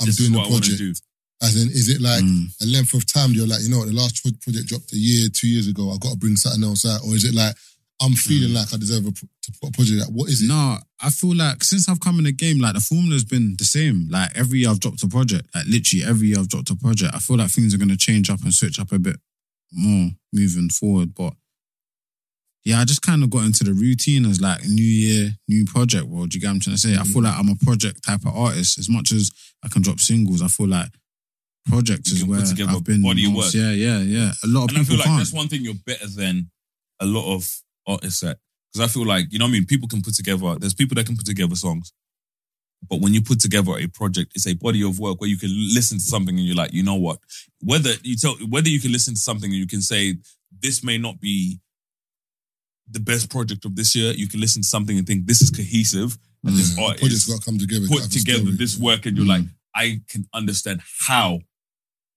"I'm 0.00 0.06
This 0.06 0.16
doing 0.16 0.32
the 0.32 0.38
what 0.38 0.48
I 0.48 0.50
wanna 0.50 0.60
project"? 0.66 0.78
do. 0.78 0.94
As 1.42 1.56
in, 1.56 1.70
is 1.70 1.88
it 1.88 2.02
like 2.02 2.22
Mm. 2.22 2.50
a 2.60 2.66
length 2.66 2.92
of 2.92 3.06
time? 3.06 3.32
You're 3.32 3.46
like, 3.46 3.62
you 3.62 3.70
know 3.70 3.78
what, 3.78 3.86
the 3.88 3.94
last 3.94 4.22
project 4.42 4.66
dropped 4.68 4.92
a 4.92 4.98
year, 4.98 5.30
two 5.30 5.48
years 5.48 5.68
ago. 5.68 5.90
I 5.90 5.96
got 5.96 6.12
to 6.12 6.18
bring 6.18 6.36
something 6.36 6.62
else 6.62 6.84
out, 6.84 7.00
or 7.02 7.16
is 7.16 7.24
it 7.24 7.32
like 7.32 7.56
I'm 8.02 8.14
feeling 8.14 8.50
mm. 8.50 8.54
like 8.54 8.72
I 8.72 8.78
deserve 8.78 9.06
a, 9.06 9.12
to 9.12 9.52
put 9.60 9.68
a 9.68 9.72
project 9.72 10.02
out? 10.02 10.12
What 10.12 10.28
is 10.30 10.42
it? 10.42 10.48
No, 10.48 10.78
I 11.02 11.10
feel 11.10 11.34
like 11.36 11.62
since 11.62 11.88
I've 11.88 12.00
come 12.00 12.18
in 12.18 12.24
the 12.24 12.32
game, 12.32 12.58
like 12.58 12.74
the 12.74 12.80
formula's 12.80 13.24
been 13.24 13.56
the 13.58 13.64
same. 13.64 14.08
Like 14.10 14.30
every 14.34 14.60
year 14.60 14.70
I've 14.70 14.80
dropped 14.80 15.02
a 15.02 15.08
project. 15.08 15.48
Like 15.54 15.66
literally 15.66 16.04
every 16.04 16.28
year 16.28 16.38
I've 16.38 16.48
dropped 16.48 16.70
a 16.70 16.76
project. 16.76 17.14
I 17.14 17.18
feel 17.18 17.36
like 17.36 17.50
things 17.50 17.74
are 17.74 17.78
gonna 17.78 17.96
change 17.96 18.30
up 18.30 18.42
and 18.42 18.54
switch 18.54 18.80
up 18.80 18.92
a 18.92 18.98
bit 18.98 19.16
more 19.72 20.10
moving 20.32 20.70
forward. 20.70 21.14
But 21.14 21.34
yeah, 22.64 22.80
I 22.80 22.84
just 22.84 23.02
kind 23.02 23.22
of 23.22 23.30
got 23.30 23.44
into 23.44 23.64
the 23.64 23.72
routine 23.72 24.24
as 24.24 24.40
like 24.40 24.64
new 24.66 24.82
year, 24.82 25.30
new 25.48 25.64
project 25.66 26.06
world. 26.06 26.34
You 26.34 26.40
get 26.40 26.48
what 26.48 26.54
I'm 26.54 26.60
trying 26.60 26.76
to 26.76 26.80
say? 26.80 26.96
I 26.96 27.04
feel 27.04 27.22
mm. 27.22 27.24
like 27.24 27.38
I'm 27.38 27.48
a 27.48 27.56
project 27.56 28.04
type 28.04 28.24
of 28.26 28.36
artist. 28.36 28.78
As 28.78 28.88
much 28.88 29.12
as 29.12 29.30
I 29.64 29.68
can 29.68 29.82
drop 29.82 30.00
singles, 30.00 30.42
I 30.42 30.48
feel 30.48 30.68
like 30.68 30.88
projects 31.66 32.10
You 32.10 32.16
is 32.16 32.24
where 32.24 32.40
I've 32.68 32.84
been. 32.84 33.02
body 33.02 33.26
of 33.26 33.32
most- 33.32 33.54
work. 33.54 33.62
Yeah, 33.62 33.72
yeah, 33.72 33.98
yeah. 33.98 34.32
A 34.44 34.48
lot 34.48 34.64
of 34.64 34.70
and 34.70 34.78
I 34.78 34.80
people 34.80 34.84
feel 34.84 34.96
like 34.98 35.06
can't. 35.06 35.18
that's 35.18 35.32
one 35.32 35.48
thing 35.48 35.62
you're 35.62 35.74
better 35.86 36.06
than 36.06 36.50
a 37.00 37.06
lot 37.06 37.34
of 37.34 37.48
artists 37.90 38.22
at. 38.22 38.38
Because 38.72 38.88
I 38.88 38.92
feel 38.92 39.06
like, 39.06 39.32
you 39.32 39.38
know 39.38 39.46
what 39.46 39.50
I 39.50 39.52
mean? 39.52 39.66
People 39.66 39.88
can 39.88 40.00
put 40.00 40.14
together, 40.14 40.54
there's 40.58 40.74
people 40.74 40.94
that 40.94 41.06
can 41.06 41.16
put 41.16 41.26
together 41.26 41.56
songs. 41.56 41.92
But 42.88 43.00
when 43.00 43.12
you 43.12 43.20
put 43.20 43.40
together 43.40 43.76
a 43.76 43.86
project, 43.88 44.32
it's 44.34 44.46
a 44.46 44.54
body 44.54 44.82
of 44.82 44.98
work 44.98 45.20
where 45.20 45.28
you 45.28 45.36
can 45.36 45.50
listen 45.74 45.98
to 45.98 46.04
something 46.04 46.36
and 46.36 46.46
you're 46.46 46.56
like, 46.56 46.72
you 46.72 46.82
know 46.82 46.94
what? 46.94 47.18
Whether 47.62 47.90
you 48.02 48.16
tell 48.16 48.34
whether 48.48 48.68
you 48.68 48.80
can 48.80 48.92
listen 48.92 49.14
to 49.14 49.20
something 49.20 49.50
and 49.50 49.58
you 49.58 49.66
can 49.66 49.82
say, 49.82 50.16
this 50.62 50.82
may 50.82 50.96
not 50.96 51.20
be 51.20 51.60
the 52.90 53.00
best 53.00 53.30
project 53.30 53.64
of 53.64 53.76
this 53.76 53.94
year, 53.94 54.12
you 54.12 54.28
can 54.28 54.40
listen 54.40 54.62
to 54.62 54.68
something 54.68 54.96
and 54.96 55.06
think 55.06 55.26
this 55.26 55.42
is 55.42 55.50
cohesive 55.50 56.16
and 56.44 56.56
this 56.56 56.74
The 56.74 56.82
art 56.82 56.98
project's 56.98 57.26
is 57.28 57.34
got 57.34 57.40
to 57.40 57.44
come 57.44 57.58
together. 57.58 57.86
put 57.86 58.10
together 58.10 58.40
story. 58.40 58.56
this 58.56 58.78
work 58.78 59.06
and 59.06 59.16
you're 59.16 59.26
mm. 59.26 59.40
like, 59.40 59.44
I 59.74 60.00
can 60.08 60.26
understand 60.32 60.80
how 61.06 61.40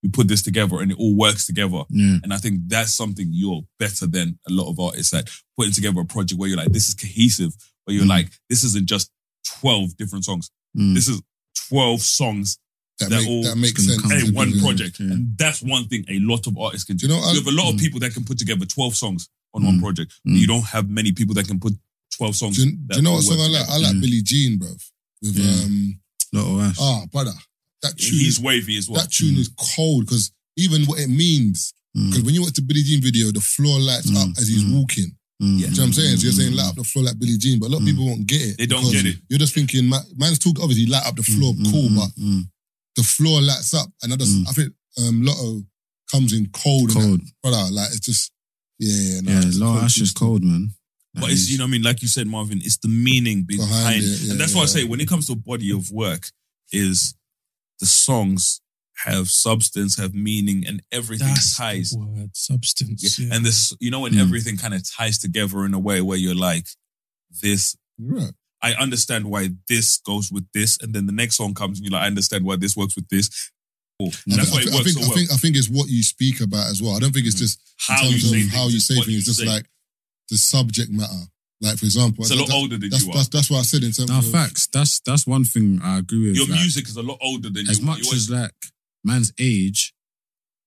you 0.03 0.09
put 0.11 0.27
this 0.27 0.43
together 0.43 0.79
and 0.81 0.91
it 0.91 0.97
all 0.99 1.15
works 1.15 1.45
together. 1.47 1.81
Yeah. 1.89 2.17
And 2.23 2.31
I 2.33 2.37
think 2.37 2.67
that's 2.67 2.93
something 2.93 3.27
you're 3.31 3.63
better 3.79 4.05
than 4.05 4.37
a 4.47 4.51
lot 4.51 4.69
of 4.69 4.79
artists 4.79 5.13
at 5.13 5.29
putting 5.57 5.73
together 5.73 6.01
a 6.01 6.05
project 6.05 6.37
where 6.39 6.47
you're 6.49 6.57
like, 6.57 6.71
this 6.73 6.87
is 6.89 6.93
cohesive, 6.93 7.53
where 7.85 7.95
you're 7.95 8.05
like, 8.05 8.29
this 8.49 8.63
isn't 8.65 8.85
just 8.87 9.09
12 9.61 9.97
different 9.97 10.25
songs. 10.25 10.51
Mm. 10.77 10.93
This 10.93 11.07
is 11.07 11.21
12 11.69 12.01
songs 12.01 12.59
That 12.99 13.09
that, 13.09 13.19
make- 13.21 13.27
all 13.29 13.43
that 13.43 13.55
makes 13.57 13.85
sense. 13.87 14.11
Hey, 14.11 14.29
one 14.31 14.51
project. 14.59 14.99
And 14.99 15.37
that's 15.37 15.61
one 15.63 15.85
thing 15.87 16.05
a 16.09 16.19
lot 16.19 16.45
of 16.47 16.57
artists 16.57 16.85
can 16.85 16.97
do. 16.97 17.07
You 17.07 17.13
know, 17.13 17.19
you 17.31 17.39
have 17.39 17.47
a 17.47 17.51
lot 17.55 17.69
of 17.69 17.75
Mm. 17.75 17.79
people 17.79 17.99
that 18.01 18.13
can 18.13 18.23
put 18.25 18.37
together 18.37 18.65
12 18.65 18.95
songs 18.95 19.29
on 19.53 19.63
one 19.65 19.79
project. 19.79 20.11
Mm. 20.27 20.37
You 20.39 20.47
don't 20.47 20.65
have 20.65 20.89
many 20.89 21.11
people 21.13 21.33
that 21.35 21.47
can 21.47 21.59
put 21.59 21.73
12 22.17 22.35
songs. 22.35 22.57
Do 22.57 22.65
you, 22.65 22.71
do 22.75 22.97
you 22.97 23.01
know 23.03 23.13
what 23.13 23.23
song 23.23 23.39
I 23.39 23.47
like? 23.47 23.69
I 23.69 23.77
like 23.77 24.01
Billie 24.01 24.21
Jean, 24.21 24.59
bruv. 24.59 24.83
With 25.21 25.37
Yeah. 25.37 25.63
um, 25.63 25.99
of 26.35 26.59
ass. 26.61 26.77
ah, 26.81 27.05
brother, 27.11 27.31
that 27.83 27.97
tune. 27.97 28.17
He's 28.19 28.37
is- 28.37 28.41
wavy 28.41 28.77
as 28.77 28.89
well. 28.89 28.99
That 29.01 29.11
tune 29.11 29.35
is 29.37 29.49
cold 29.75 30.05
because 30.05 30.31
even 30.57 30.83
what 30.85 30.99
it 30.99 31.09
means. 31.09 31.73
Mm. 31.95 32.09
Because 32.09 32.23
when 32.25 32.33
you 32.33 32.41
watch 32.41 32.53
the 32.53 32.61
Billie 32.63 32.81
Jean 32.81 33.01
video, 33.01 33.31
the 33.31 33.39
floor 33.39 33.79
lights 33.79 34.09
up 34.17 34.29
as 34.41 34.47
he's 34.47 34.65
walking. 34.65 35.13
Mm. 35.41 35.45
Do 35.45 35.45
you 35.45 35.59
know 35.61 35.67
what 35.69 35.79
I'm 35.87 35.93
saying? 35.93 36.17
So 36.17 36.23
you're 36.23 36.31
saying 36.33 36.55
light 36.55 36.69
up 36.69 36.75
the 36.75 36.83
floor 36.83 37.05
like 37.05 37.19
Billie 37.19 37.37
Jean, 37.37 37.59
but 37.59 37.67
a 37.67 37.71
lot 37.73 37.81
of 37.81 37.85
people 37.85 38.05
won't 38.05 38.25
get 38.25 38.41
it. 38.41 38.57
They 38.57 38.65
don't 38.65 38.81
because 38.81 39.03
get 39.03 39.13
it. 39.13 39.19
You're 39.29 39.39
just 39.39 39.53
thinking, 39.53 39.87
man, 39.89 40.01
man's 40.17 40.39
talk 40.39 40.57
obviously 40.59 40.87
light 40.87 41.05
up 41.05 41.15
the 41.15 41.21
floor, 41.23 41.53
Mm, 41.53 41.69
cool, 41.71 41.89
but 41.93 42.09
the 42.95 43.03
floor 43.03 43.41
lights 43.41 43.73
up, 43.73 43.89
and 44.01 44.13
I 44.13 44.15
just 44.15 44.47
I 44.49 44.51
think 44.53 44.73
um, 44.97 45.21
Lotto 45.23 45.61
comes 46.11 46.33
in 46.33 46.47
cold, 46.53 46.89
and 46.91 46.99
Cold. 47.01 47.19
that, 47.21 47.31
brother. 47.41 47.71
Like 47.71 47.89
it's 47.89 47.99
just 47.99 48.31
yeah, 48.79 48.93
yeah, 49.15 49.21
no, 49.21 49.31
yeah, 49.31 49.47
it's 49.47 49.59
Law 49.59 49.73
cold 49.73 49.83
Ash 49.83 50.01
is 50.01 50.13
tune. 50.13 50.27
cold, 50.27 50.43
man. 50.43 50.69
But 51.15 51.29
it's 51.29 51.49
you 51.51 51.57
know 51.59 51.65
what 51.65 51.69
I 51.69 51.71
mean, 51.71 51.83
like 51.83 52.01
you 52.01 52.07
said, 52.07 52.25
Marvin, 52.25 52.57
it's 52.63 52.77
the 52.77 52.87
meaning 52.89 53.43
behind, 53.43 53.69
Behind 53.69 54.03
it, 54.03 54.19
yeah, 54.23 54.31
and 54.31 54.39
that's 54.41 54.55
why 54.55 54.63
I 54.63 54.65
say 54.65 54.83
when 54.83 54.99
it 55.01 55.07
comes 55.07 55.27
to 55.27 55.33
a 55.33 55.35
body 55.35 55.71
of 55.71 55.91
work, 55.91 56.25
is 56.71 57.13
the 57.79 57.85
songs 57.85 58.61
have 59.05 59.27
substance, 59.27 59.97
have 59.97 60.13
meaning, 60.13 60.63
and 60.67 60.81
everything 60.91 61.27
That's 61.27 61.57
ties. 61.57 61.89
the 61.91 61.99
word 62.05 62.31
substance. 62.35 63.17
Yeah. 63.19 63.27
yeah. 63.27 63.35
And 63.35 63.45
this, 63.45 63.73
you 63.79 63.91
know, 63.91 64.01
when 64.01 64.13
Mm. 64.13 64.21
everything 64.21 64.57
kind 64.57 64.73
of 64.73 64.83
ties 64.89 65.17
together 65.17 65.65
in 65.65 65.73
a 65.73 65.79
way 65.79 65.99
where 66.01 66.17
you're 66.17 66.35
like, 66.35 66.67
this. 67.41 67.75
Right. 67.99 68.31
I 68.61 68.73
understand 68.75 69.25
why 69.25 69.49
this 69.67 69.97
goes 69.97 70.31
with 70.31 70.45
this, 70.53 70.77
and 70.81 70.93
then 70.93 71.05
the 71.05 71.11
next 71.11 71.35
song 71.37 71.53
comes, 71.53 71.79
and 71.79 71.85
you're 71.85 71.91
like, 71.93 72.03
I 72.03 72.07
understand 72.07 72.45
why 72.45 72.55
this 72.55 72.77
works 72.77 72.95
with 72.95 73.09
this. 73.09 73.29
Cool. 73.99 74.09
I 74.09 74.35
that's 74.37 74.49
think, 74.49 74.53
why 74.53 74.61
it 74.61 74.71
I 74.71 74.75
works 74.77 74.93
think, 74.93 75.05
so 75.05 75.11
I 75.11 75.15
think 75.15 75.31
I 75.31 75.35
think 75.37 75.55
it's 75.57 75.69
what 75.69 75.89
you 75.89 76.01
speak 76.03 76.39
about 76.41 76.67
as 76.69 76.81
well. 76.81 76.95
I 76.95 76.99
don't 76.99 77.11
think 77.11 77.25
it's 77.27 77.35
just 77.39 77.59
How 77.77 78.05
in 78.05 78.11
you 78.13 78.19
say 78.19 78.41
of 78.43 78.49
how 78.49 78.67
you 78.69 78.79
say 78.79 78.95
things. 78.95 79.07
you 79.09 79.17
It's 79.17 79.25
just 79.25 79.39
say. 79.39 79.45
like 79.47 79.65
the 80.29 80.37
subject 80.37 80.91
matter. 80.91 81.27
Like 81.63 81.77
for 81.79 81.85
example, 81.85 82.23
It's 82.23 82.31
a 82.31 82.35
lot 82.35 82.47
that- 82.47 82.53
older 82.55 82.77
than 82.77 82.89
that's, 82.89 83.03
you 83.05 83.11
are. 83.11 83.15
That's, 83.15 83.29
that's 83.29 83.49
what 83.49 83.59
I 83.59 83.63
said 83.63 83.83
in 83.83 83.91
terms 83.93 84.09
Now, 84.09 84.19
of 84.19 84.29
facts. 84.31 84.67
That's 84.67 84.99
that's 85.01 85.25
one 85.25 85.45
thing 85.45 85.79
I 85.83 85.97
agree 85.99 86.27
with. 86.27 86.35
Your 86.35 86.47
like, 86.47 86.59
music 86.59 86.87
is 86.87 86.97
a 86.97 87.01
lot 87.01 87.17
older 87.21 87.49
than 87.49 87.67
as 87.69 87.79
you. 87.79 87.85
much 87.85 87.99
you 87.99 88.05
always- 88.07 88.29
as 88.29 88.29
like 88.29 88.51
man's 89.03 89.31
age, 89.39 89.93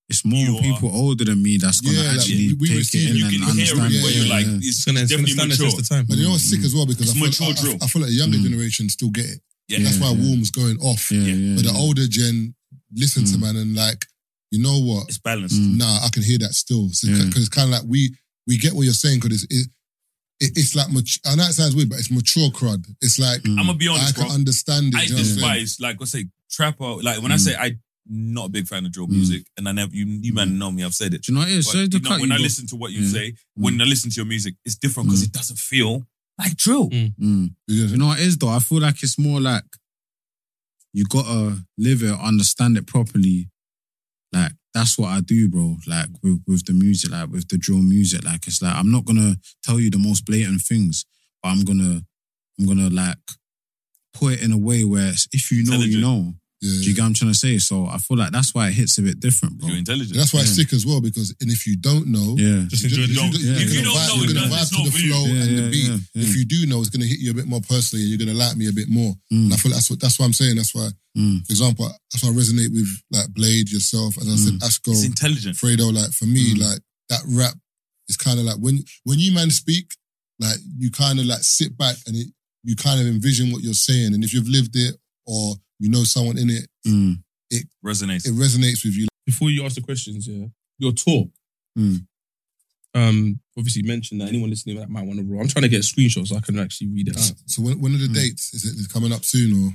it's 0.09 0.25
more 0.25 0.39
You 0.39 0.61
people 0.63 0.91
older 0.95 1.25
than 1.25 1.43
me 1.43 1.59
that's 1.59 1.81
gonna 1.81 1.97
Yeah, 1.99 2.09
like, 2.11 2.17
actually 2.19 2.55
we- 2.55 2.71
we 2.71 2.83
take 2.85 2.95
it 2.95 3.11
in 3.11 3.17
you 3.17 3.25
and 3.27 3.35
can 3.35 3.43
understand 3.51 3.93
it 3.93 3.99
it. 3.99 4.03
where 4.03 4.13
you're 4.13 4.25
yeah, 4.27 4.35
like, 4.35 4.47
yeah. 4.47 4.69
it's, 4.69 4.85
gonna- 4.85 5.01
it's 5.01 5.11
definitely 5.11 5.35
gonna 5.35 5.53
stand 5.55 5.71
the 5.71 5.77
test 5.77 5.79
of 5.81 5.89
time. 5.97 6.07
But 6.09 6.17
you 6.19 6.25
know 6.25 6.31
what's 6.31 6.45
sick 6.49 6.63
as 6.65 6.75
well 6.75 6.87
because 6.87 7.09
It's 7.11 7.17
I 7.17 7.31
feel, 7.31 7.73
I. 7.73 7.73
I, 7.75 7.85
I 7.85 7.87
feel 7.89 8.03
like 8.03 8.11
the 8.11 8.17
younger 8.17 8.39
Mm. 8.39 8.43
generation 8.45 8.89
still 8.89 9.11
get 9.11 9.27
it. 9.27 9.41
Yeah. 9.69 9.81
That's 9.83 9.99
why 9.99 10.13
yeah. 10.13 10.23
Warm's 10.25 10.51
going 10.51 10.79
off. 10.81 11.11
Yeah, 11.11 11.21
yeah, 11.27 11.57
But 11.57 11.65
the 11.65 11.73
older 11.77 12.07
gen 12.07 12.55
listen 12.95 13.25
to 13.25 13.37
Mm. 13.37 13.41
man 13.41 13.57
and 13.57 13.75
like, 13.75 14.07
you 14.53 14.61
know 14.63 14.79
what? 14.79 15.09
It's 15.09 15.19
balanced. 15.19 15.57
Mm. 15.61 15.77
Nah, 15.77 16.05
I 16.07 16.09
can 16.09 16.23
hear 16.23 16.39
that 16.39 16.55
still. 16.55 16.87
Because 16.87 17.03
Yeah. 17.05 17.29
it's 17.35 17.49
kind 17.49 17.67
of 17.75 17.81
like 17.81 17.89
we 17.91 18.15
we 18.47 18.57
get 18.59 18.75
what 18.75 18.83
you're 18.87 18.95
saying 18.95 19.19
because 19.21 19.43
it's 19.43 19.53
it, 19.67 19.67
it, 20.41 20.53
it's 20.57 20.75
like 20.77 20.91
mat- 20.91 21.05
I 21.27 21.35
know 21.37 21.45
it 21.45 21.53
sounds 21.53 21.75
weird, 21.77 21.89
but 21.91 21.99
it's 21.99 22.11
mature 22.11 22.51
crud. 22.51 22.85
It's 23.01 23.19
like 23.19 23.43
Mm. 23.43 23.59
I'm 23.59 23.67
gonna 23.67 23.75
be 23.79 23.89
honest. 23.89 24.03
I 24.03 24.05
honest, 24.05 24.15
can 24.17 24.27
bro. 24.27 24.35
understand 24.35 24.87
it. 24.89 24.97
I 24.97 25.01
do 25.01 25.05
you 25.07 25.11
know 25.11 25.17
what 25.17 25.21
I'm 25.21 25.25
saying? 25.27 25.37
despise, 25.65 25.81
like 25.81 25.97
I 26.01 26.05
say, 26.05 26.25
trapper. 26.51 26.95
Like 27.03 27.23
when 27.23 27.33
I 27.33 27.37
Mm. 27.37 27.41
say 27.41 27.55
I'm 27.57 27.81
not 28.09 28.47
a 28.47 28.51
big 28.51 28.69
fan 28.69 28.87
of 28.87 28.93
drill 28.93 29.09
music, 29.09 29.47
and 29.57 29.69
I 29.69 29.73
never, 29.73 29.93
you, 29.95 30.07
you 30.07 30.33
man 30.33 30.59
know 30.59 30.71
me, 30.71 30.85
I've 30.85 30.95
said 30.95 31.13
it. 31.15 31.23
Do 31.23 31.33
you 31.33 31.35
know 31.35 31.41
what 31.41 31.51
it 31.51 31.57
is? 31.59 31.67
But, 31.67 31.73
Sorry 31.73 31.89
to 31.89 31.97
you 31.97 32.03
know, 32.03 32.09
cut 32.11 32.21
when 32.21 32.29
you, 32.29 32.35
I 32.35 32.39
but- 32.39 32.43
listen 32.43 32.67
to 32.69 32.77
what 32.77 32.93
you 32.93 33.01
Yeah. 33.01 33.13
say, 33.13 33.35
when 33.55 33.81
I 33.81 33.85
listen 33.85 34.11
to 34.11 34.17
your 34.17 34.27
music, 34.27 34.55
it's 34.65 34.77
different 34.77 35.09
because 35.09 35.23
it 35.25 35.33
doesn't 35.33 35.59
feel 35.59 36.07
like 36.39 36.57
drill. 36.57 36.89
Mm. 36.91 37.55
You 37.67 37.97
know 37.97 38.07
what 38.09 38.21
it 38.21 38.27
is 38.27 38.37
though? 38.39 38.49
I 38.51 38.59
feel 38.61 38.79
like 38.81 39.03
it's 39.03 39.19
more 39.19 39.41
like 39.41 39.65
you 40.93 41.05
gotta 41.05 41.65
live 41.79 42.03
it, 42.03 42.13
understand 42.13 42.77
it 42.77 42.87
properly. 42.87 43.49
Like 44.33 44.53
that's 44.77 44.99
what 44.99 45.09
I 45.09 45.21
do, 45.21 45.49
bro. 45.49 45.77
Like 45.87 46.09
with, 46.23 46.43
with 46.47 46.67
the 46.67 46.75
music, 46.75 47.11
like 47.11 47.31
with 47.31 47.49
the 47.49 47.57
drill 47.59 47.81
music. 47.83 48.25
Like 48.25 48.47
it's 48.47 48.61
like 48.61 48.75
I'm 48.77 48.91
not 48.93 49.05
gonna 49.07 49.37
tell 49.65 49.81
you 49.81 49.91
the 49.91 49.99
most 49.99 50.25
blatant 50.27 50.61
things, 50.61 51.05
but 51.43 51.49
I'm 51.49 51.65
gonna 51.65 52.03
I'm 52.59 52.67
gonna 52.67 52.91
like 52.91 53.17
put 54.13 54.35
it 54.35 54.43
in 54.43 54.53
a 54.53 54.59
way 54.59 54.85
where 54.85 55.03
it's- 55.09 55.29
if 55.33 55.51
you 55.51 55.65
know, 55.65 55.79
you 55.89 56.01
know. 56.01 56.35
Yeah, 56.67 56.83
Do 56.83 56.89
you 56.89 56.95
get 56.95 57.03
what 57.03 57.09
I'm 57.09 57.15
trying 57.15 57.33
to 57.33 57.39
say? 57.39 57.59
So 57.59 57.87
I 57.87 57.99
feel 57.99 58.17
like 58.17 58.33
that's 58.33 58.53
why 58.55 58.69
it 58.69 58.75
hits 58.75 58.99
a 58.99 59.03
bit 59.03 59.21
different, 59.21 59.59
bro. 59.59 59.69
You're 59.69 59.79
intelligent. 59.79 60.17
That's 60.17 60.35
why 60.35 60.41
it's 60.41 60.55
sick 60.57 60.73
as 60.73 60.85
well 60.85 61.01
because 61.01 61.35
and 61.41 61.51
if 61.51 61.67
you 61.67 61.77
don't 61.77 62.07
know, 62.09 62.35
Yeah. 62.37 62.65
Just 62.69 62.83
you 62.85 62.89
enjoy 62.91 63.03
the 63.07 63.09
you 63.09 63.15
song. 63.15 63.33
you 63.33 63.39
Yeah. 63.39 63.45
you're 63.47 63.63
If 63.63 63.69
gonna 63.69 63.79
you 63.79 63.85
don't 63.85 63.95
vibe, 63.97 64.09
know, 64.09 64.17
you're 64.17 64.35
gonna 64.35 64.49
does- 64.49 64.71
vibe 64.71 64.77
to 64.85 64.91
the 64.91 64.99
flow 64.99 65.27
Yeah, 65.27 65.43
and 65.43 65.51
yeah, 65.51 65.61
the 65.63 65.71
beat. 65.71 65.87
yeah, 65.89 65.99
yeah. 66.15 66.23
If 66.29 66.37
you 66.37 66.45
do 66.45 66.67
know, 66.67 66.81
it's 66.81 66.91
gonna 66.91 67.07
hit 67.07 67.19
you 67.21 67.31
a 67.31 67.35
bit 67.35 67.47
more 67.47 67.61
personally, 67.63 68.03
and 68.03 68.11
you're 68.11 68.19
gonna 68.27 68.39
like 68.39 68.57
me 68.57 68.67
a 68.69 68.73
bit 68.73 68.89
more. 68.89 69.13
Mm. 69.33 69.45
And 69.47 69.55
I 69.55 69.57
feel 69.57 69.73
that's 69.73 69.89
what 69.91 70.01
that's 70.01 70.19
what 70.19 70.25
I'm 70.27 70.33
saying. 70.35 70.57
That's 70.57 70.75
why 70.75 70.91
Mm. 71.17 71.47
For 71.47 71.53
example, 71.53 71.91
that's 72.13 72.23
why 72.23 72.29
I 72.29 72.33
resonate 72.35 72.73
with 72.75 72.89
like 73.11 73.33
Blade, 73.33 73.71
yourself, 73.71 74.19
as 74.19 74.29
I 74.29 74.37
said, 74.37 74.61
Asco, 74.61 74.93
It's 74.93 75.05
intelligent. 75.05 75.57
Fredo. 75.57 75.91
Like 75.91 76.13
for 76.13 76.27
me, 76.27 76.53
Mm. 76.55 76.59
like 76.59 76.81
that 77.09 77.23
rap 77.29 77.55
is 78.11 78.19
kind 78.19 78.39
of 78.39 78.45
like 78.45 78.57
when 78.59 78.85
when 79.05 79.19
you 79.19 79.33
man 79.33 79.51
speak, 79.51 79.97
like 80.39 80.59
you 80.77 80.91
kind 80.91 81.19
of 81.19 81.25
like 81.25 81.43
sit 81.43 81.77
back 81.79 81.97
and 82.07 82.17
it, 82.17 82.27
you 82.65 82.77
kind 82.77 83.01
of 83.01 83.07
envision 83.07 83.51
what 83.51 83.63
you're 83.63 83.73
saying, 83.89 84.13
and 84.13 84.25
if 84.25 84.35
you've 84.35 84.49
lived 84.49 84.77
it 84.77 84.95
or 85.25 85.57
you 85.79 85.89
know 85.91 86.05
someone 86.05 86.39
in 86.39 86.51
it, 86.51 86.69
Mm. 86.87 87.23
it 87.51 87.67
Resonates. 87.85 88.27
it 88.27 88.33
resonates 88.35 88.85
with 88.85 88.95
you. 88.97 89.07
Before 89.25 89.51
you 89.51 89.65
ask 89.65 89.75
the 89.75 89.81
questions, 89.83 90.27
yeah, 90.29 90.47
your 90.79 90.93
talk. 90.93 91.29
Mm. 91.79 92.07
Um, 92.95 93.41
obviously 93.59 93.83
mentioned 93.83 94.21
that 94.23 94.29
anyone 94.29 94.49
listening 94.49 94.77
that 94.77 94.89
might 94.89 95.05
want 95.05 95.19
to 95.19 95.25
roll. 95.25 95.41
I'm 95.41 95.49
trying 95.49 95.65
to 95.65 95.69
get 95.69 95.83
screenshots 95.83 96.29
so 96.29 96.37
I 96.37 96.41
can 96.41 96.59
actually 96.59 96.89
read 96.89 97.09
it 97.09 97.17
out. 97.19 97.33
So 97.47 97.61
when, 97.63 97.79
when 97.81 97.95
are 97.95 97.99
the 97.99 98.09
dates? 98.09 98.55
Is 98.55 98.65
it 98.65 98.75
is 98.79 98.87
it 98.87 98.93
coming 98.93 99.13
up 99.13 99.25
soon 99.25 99.53
or? 99.53 99.75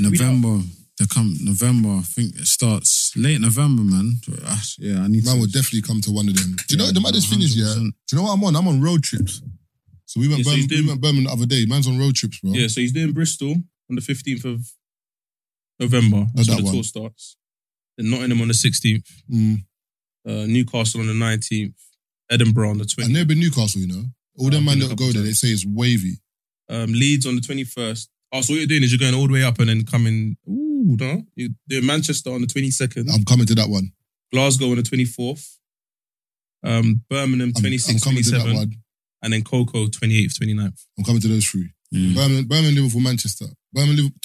November. 0.00 0.60
They 0.98 1.06
come 1.06 1.36
November. 1.42 1.90
I 1.90 2.02
think 2.02 2.34
it 2.36 2.46
starts 2.46 3.12
late 3.16 3.40
November, 3.40 3.82
man. 3.82 4.18
Ah, 4.44 4.62
Yeah, 4.78 5.02
I 5.02 5.08
need. 5.08 5.24
Man 5.24 5.34
to, 5.34 5.40
will 5.40 5.46
definitely 5.46 5.82
come 5.82 6.00
to 6.02 6.10
one 6.10 6.28
of 6.28 6.34
them. 6.34 6.56
Do 6.56 6.64
you 6.70 6.76
know 6.78 6.86
Yeah, 6.86 6.92
the 6.92 7.00
maddest 7.00 7.28
thing 7.30 7.40
is, 7.42 7.56
yeah? 7.56 7.66
100%. 7.66 7.76
Do 7.76 7.82
you 8.12 8.18
know 8.18 8.22
what 8.24 8.32
I'm 8.32 8.44
on? 8.44 8.56
I'm 8.56 8.66
on 8.68 8.80
road 8.80 9.02
trips. 9.04 9.42
So 10.06 10.20
we 10.20 10.26
went, 10.28 10.38
Yeah, 10.38 10.44
so 10.44 10.50
Birmingham, 10.50 10.56
he's 10.56 10.66
doing- 10.68 10.82
we 10.84 10.88
went 10.88 11.00
Birmingham 11.02 11.24
the 11.24 11.30
other 11.32 11.46
day. 11.46 11.66
Man's 11.66 11.86
on 11.86 11.98
road 11.98 12.14
trips, 12.16 12.40
bro. 12.40 12.52
Yeah, 12.52 12.66
so 12.68 12.80
he's 12.80 12.92
doing 12.92 13.12
Bristol 13.12 13.50
on 13.52 13.94
the 13.96 14.00
15th 14.00 14.44
of 14.44 14.66
November. 15.80 16.26
That's 16.34 16.48
that 16.48 16.54
when 16.56 16.64
the 16.64 16.66
one. 16.66 16.74
tour 16.74 16.82
starts. 16.82 17.36
Then 17.96 18.10
Nottingham 18.10 18.40
on 18.42 18.48
the 18.48 18.54
16th. 18.54 19.08
Mm. 19.30 19.64
Uh, 20.26 20.46
Newcastle 20.46 21.00
on 21.00 21.06
the 21.06 21.12
19th. 21.12 21.74
Edinburgh 22.30 22.70
on 22.70 22.78
the 22.78 22.84
20th. 22.84 23.04
I've 23.04 23.10
never 23.10 23.26
been 23.26 23.40
Newcastle, 23.40 23.80
you 23.80 23.88
know. 23.88 24.04
All 24.38 24.50
them 24.50 24.60
I've 24.60 24.64
man 24.64 24.78
been 24.78 24.86
a 24.86 24.88
that 24.90 24.98
go 24.98 25.12
there, 25.12 25.22
they 25.22 25.32
say 25.32 25.48
it's 25.48 25.64
wavy. 25.64 26.18
Um, 26.68 26.92
Leeds 26.92 27.26
on 27.26 27.36
the 27.36 27.40
21st. 27.40 28.08
Oh, 28.32 28.40
so 28.40 28.52
what 28.52 28.58
you're 28.58 28.66
doing 28.66 28.82
is 28.82 28.92
you're 28.92 28.98
going 28.98 29.14
all 29.18 29.28
the 29.28 29.32
way 29.32 29.44
up 29.44 29.58
and 29.60 29.68
then 29.68 29.84
coming. 29.84 30.36
Ooh, 30.48 30.96
no. 30.98 31.22
You're 31.36 31.50
doing 31.68 31.86
Manchester 31.86 32.30
on 32.30 32.40
the 32.40 32.46
22nd. 32.46 33.08
I'm 33.14 33.24
coming 33.24 33.46
to 33.46 33.54
that 33.54 33.68
one. 33.68 33.92
Glasgow 34.32 34.70
on 34.70 34.76
the 34.76 34.82
24th. 34.82 35.56
Um, 36.64 37.02
Birmingham 37.08 37.52
I'm, 37.56 37.62
26th, 37.62 37.90
I'm 37.90 37.98
coming 38.00 38.22
to 38.24 38.30
that 38.32 38.40
27th. 38.40 38.54
one. 38.54 38.72
And 39.22 39.32
then 39.32 39.42
Coco 39.44 39.86
28th, 39.86 40.38
29th. 40.38 40.84
I'm 40.98 41.04
coming 41.04 41.22
to 41.22 41.28
those 41.28 41.46
three. 41.46 41.70
Mm. 41.94 42.14
Birmingham, 42.14 42.46
Birmingham, 42.46 42.74
Liverpool, 42.74 43.00
Manchester. 43.00 43.46
Birmingham, 43.72 43.96
Liverpool. 43.96 44.20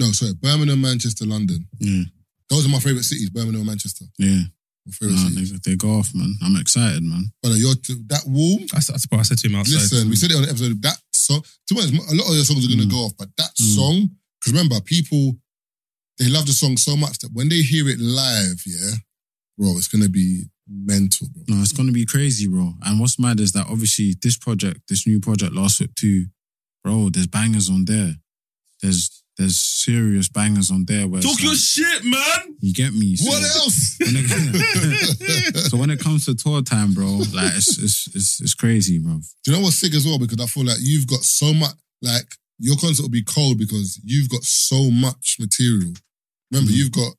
No, 0.00 0.10
sorry. 0.12 0.32
Birmingham, 0.34 0.80
Manchester, 0.80 1.26
London. 1.26 1.68
Yeah, 1.78 2.04
Those 2.48 2.66
are 2.66 2.70
my 2.70 2.80
favourite 2.80 3.04
cities, 3.04 3.30
Birmingham 3.30 3.60
and 3.62 3.66
Manchester. 3.66 4.06
yeah. 4.18 4.42
My 4.86 4.92
favourite 4.92 5.20
Nah, 5.22 5.28
cities. 5.28 5.52
they, 5.52 5.58
they 5.72 5.76
go 5.76 5.90
off, 5.98 6.10
man. 6.14 6.34
I'm 6.42 6.56
excited, 6.56 7.02
man. 7.02 7.30
But 7.42 7.52
you're 7.58 7.74
t- 7.76 8.00
that 8.06 8.24
wall, 8.26 8.58
That's, 8.72 8.86
that's 8.88 9.04
what 9.10 9.20
I 9.20 9.22
said 9.22 9.38
to 9.38 9.48
him 9.48 9.56
outside. 9.56 9.74
listen, 9.74 10.08
we 10.08 10.16
said 10.16 10.30
it 10.30 10.36
on 10.36 10.42
the 10.42 10.48
episode, 10.48 10.80
that 10.82 10.96
song, 11.12 11.42
to 11.68 11.74
be 11.74 11.80
honest, 11.80 11.94
a 12.10 12.16
lot 12.16 12.28
of 12.30 12.34
your 12.34 12.44
songs 12.44 12.64
are 12.64 12.68
going 12.68 12.80
to 12.80 12.86
Mm. 12.86 12.90
go 12.90 13.04
off, 13.04 13.16
but 13.18 13.28
that 13.36 13.54
Mm. 13.60 13.74
song, 13.76 14.10
because 14.40 14.52
remember, 14.54 14.80
people, 14.80 15.38
they 16.18 16.28
love 16.28 16.46
the 16.46 16.52
song 16.54 16.76
so 16.78 16.96
much 16.96 17.18
that 17.18 17.32
when 17.34 17.48
they 17.50 17.60
hear 17.62 17.88
it 17.90 18.00
live, 18.00 18.62
yeah, 18.66 18.92
bro, 19.58 19.76
it's 19.76 19.88
going 19.88 20.02
to 20.02 20.08
be 20.08 20.44
mental, 20.66 21.28
bro. 21.28 21.44
No, 21.56 21.62
it's 21.62 21.72
gonna 21.72 21.92
be 21.92 22.06
crazy, 22.06 22.46
bro. 22.46 22.74
And 22.82 23.00
what's 23.00 23.18
mad 23.18 23.40
is 23.40 23.52
that 23.52 23.66
obviously 23.66 24.16
this 24.22 24.36
project, 24.38 24.82
this 24.88 25.04
new 25.06 25.18
project, 25.20 25.52
Last 25.52 25.80
Whip 25.80 25.94
2, 25.96 26.26
bro, 26.84 27.10
there's 27.10 27.26
bangers 27.26 27.68
on 27.68 27.84
there. 27.86 28.16
There's 28.80 29.19
there's 29.40 29.58
serious 29.58 30.28
bangers 30.28 30.70
on 30.70 30.84
there 30.84 31.08
where 31.08 31.22
Talk 31.22 31.40
your 31.42 31.52
like- 31.52 31.58
shit, 31.58 32.04
man. 32.04 32.56
you 32.60 32.72
get 32.74 32.92
me. 32.92 33.16
So, 33.16 33.30
What 33.30 33.42
else? 33.42 33.96
when 33.98 34.16
it, 34.16 35.56
so 35.70 35.76
when 35.78 35.90
it 35.90 35.98
comes 35.98 36.26
to 36.26 36.34
tour 36.34 36.62
time, 36.62 36.92
bro, 36.92 37.06
like 37.34 37.54
it's 37.56 37.78
it's 37.78 38.06
it's, 38.14 38.40
it's 38.40 38.54
crazy, 38.54 38.98
bro. 38.98 39.14
Do 39.44 39.50
you 39.50 39.56
know 39.56 39.62
what's 39.64 39.76
sick 39.80 39.94
as 39.94 40.04
well? 40.06 40.18
Because 40.18 40.38
I 40.40 40.46
feel 40.46 40.64
like 40.66 40.76
you've 40.80 41.06
got 41.06 41.20
so 41.24 41.54
much, 41.54 41.72
like, 42.02 42.26
your 42.58 42.76
concert 42.76 43.02
will 43.02 43.08
be 43.10 43.22
cold 43.24 43.56
because 43.58 43.98
you've 44.04 44.28
got 44.28 44.42
so 44.44 44.90
much 44.90 45.36
material. 45.40 45.94
Remember, 46.52 46.70
Mm. 46.72 46.76
you've 46.76 46.92
got 46.92 47.12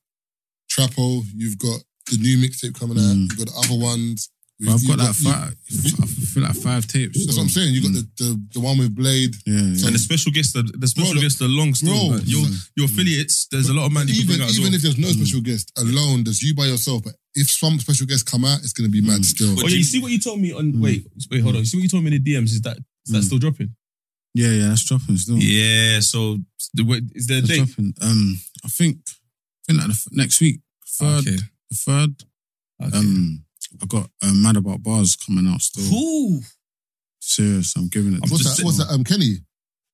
Trapo, 0.71 1.23
you've 1.35 1.57
got 1.57 1.81
the 2.11 2.17
new 2.17 2.37
mixtape 2.37 2.77
coming 2.79 2.97
out, 2.97 3.15
Mm. 3.15 3.21
you've 3.29 3.37
got 3.37 3.47
the 3.47 3.59
other 3.65 3.75
ones. 3.83 4.29
Bro, 4.61 4.73
I've 4.73 4.81
You've 4.83 4.89
got, 4.97 4.99
like 4.99 5.17
you- 5.17 5.31
five. 5.31 5.55
I 6.03 6.05
feel 6.31 6.43
like 6.43 6.55
five 6.55 6.87
tapes. 6.87 7.25
That's 7.25 7.35
what 7.37 7.43
I'm 7.43 7.49
saying. 7.49 7.73
You 7.73 7.81
got 7.81 7.93
the, 7.93 8.07
the, 8.23 8.41
the 8.53 8.59
one 8.59 8.77
with 8.77 8.95
Blade. 8.95 9.35
Yeah, 9.45 9.55
yeah. 9.55 9.85
And 9.87 9.95
the 9.95 9.99
special 9.99 10.31
guest, 10.31 10.55
are, 10.55 10.63
the 10.63 10.87
special 10.87 11.13
Bro, 11.13 11.21
guests 11.23 11.41
are 11.41 11.47
long 11.49 11.73
still. 11.73 12.09
bro, 12.09 12.19
your 12.23 12.45
mm. 12.45 12.69
your 12.77 12.85
affiliates, 12.85 13.47
there's 13.51 13.69
a 13.69 13.73
lot 13.73 13.87
of 13.87 13.91
man 13.91 14.07
you 14.07 14.21
even 14.21 14.39
as 14.41 14.57
even 14.59 14.69
well. 14.71 14.75
if 14.75 14.81
there's 14.83 14.97
no 14.97 15.07
special 15.09 15.41
guest 15.41 15.71
alone, 15.77 16.23
there's 16.23 16.41
you 16.43 16.53
by 16.55 16.65
yourself. 16.65 17.03
But 17.03 17.15
if 17.35 17.49
some 17.49 17.79
special 17.79 18.05
guests 18.05 18.23
come 18.23 18.45
out, 18.45 18.59
it's 18.59 18.71
gonna 18.73 18.89
be 18.89 19.01
mad 19.01 19.25
still. 19.25 19.55
Oh 19.59 19.67
yeah, 19.67 19.77
you 19.77 19.83
see 19.83 19.99
what 20.01 20.11
you 20.11 20.19
told 20.19 20.39
me 20.39 20.53
on. 20.53 20.79
Wait, 20.79 21.07
wait, 21.31 21.41
hold 21.41 21.55
on. 21.55 21.61
You 21.61 21.65
see 21.65 21.77
what 21.77 21.83
you 21.83 21.89
told 21.89 22.03
me 22.03 22.15
in 22.15 22.23
the 22.23 22.33
DMs? 22.33 22.53
Is 22.53 22.61
that 22.61 22.77
is 22.77 23.11
that 23.13 23.19
Mm. 23.19 23.23
still 23.25 23.39
dropping? 23.39 23.75
Yeah, 24.33 24.49
yeah, 24.51 24.67
that's 24.69 24.85
dropping 24.85 25.17
still. 25.17 25.37
Yeah. 25.37 25.99
So 26.01 26.37
the, 26.75 26.83
wait, 26.85 27.03
is 27.15 27.27
there 27.27 27.39
a 27.39 27.41
That's 27.41 27.51
date? 27.59 27.65
dropping. 27.65 27.93
Um, 28.01 28.39
I 28.63 28.67
think 28.69 28.97
I 29.09 29.73
think 29.73 29.79
like 29.79 29.87
the, 29.87 29.93
f- 29.93 30.07
next 30.11 30.39
week, 30.39 30.61
third, 30.87 31.27
Okay. 31.27 31.37
the 31.69 31.75
third. 31.75 32.23
Okay. 32.81 32.97
Um, 32.97 33.43
I 33.81 33.85
got 33.85 34.09
um, 34.23 34.41
Mad 34.41 34.57
About 34.57 34.81
Bars 34.83 35.15
coming 35.15 35.47
out 35.51 35.61
still. 35.61 35.83
Ooh. 35.93 36.41
Serious, 37.19 37.75
I'm 37.75 37.87
giving 37.87 38.13
it. 38.13 38.19
I'm 38.23 38.29
What's 38.29 38.57
that? 38.57 38.65
What's 38.65 38.77
that? 38.79 38.89
Um, 38.89 39.03
Kenny. 39.03 39.37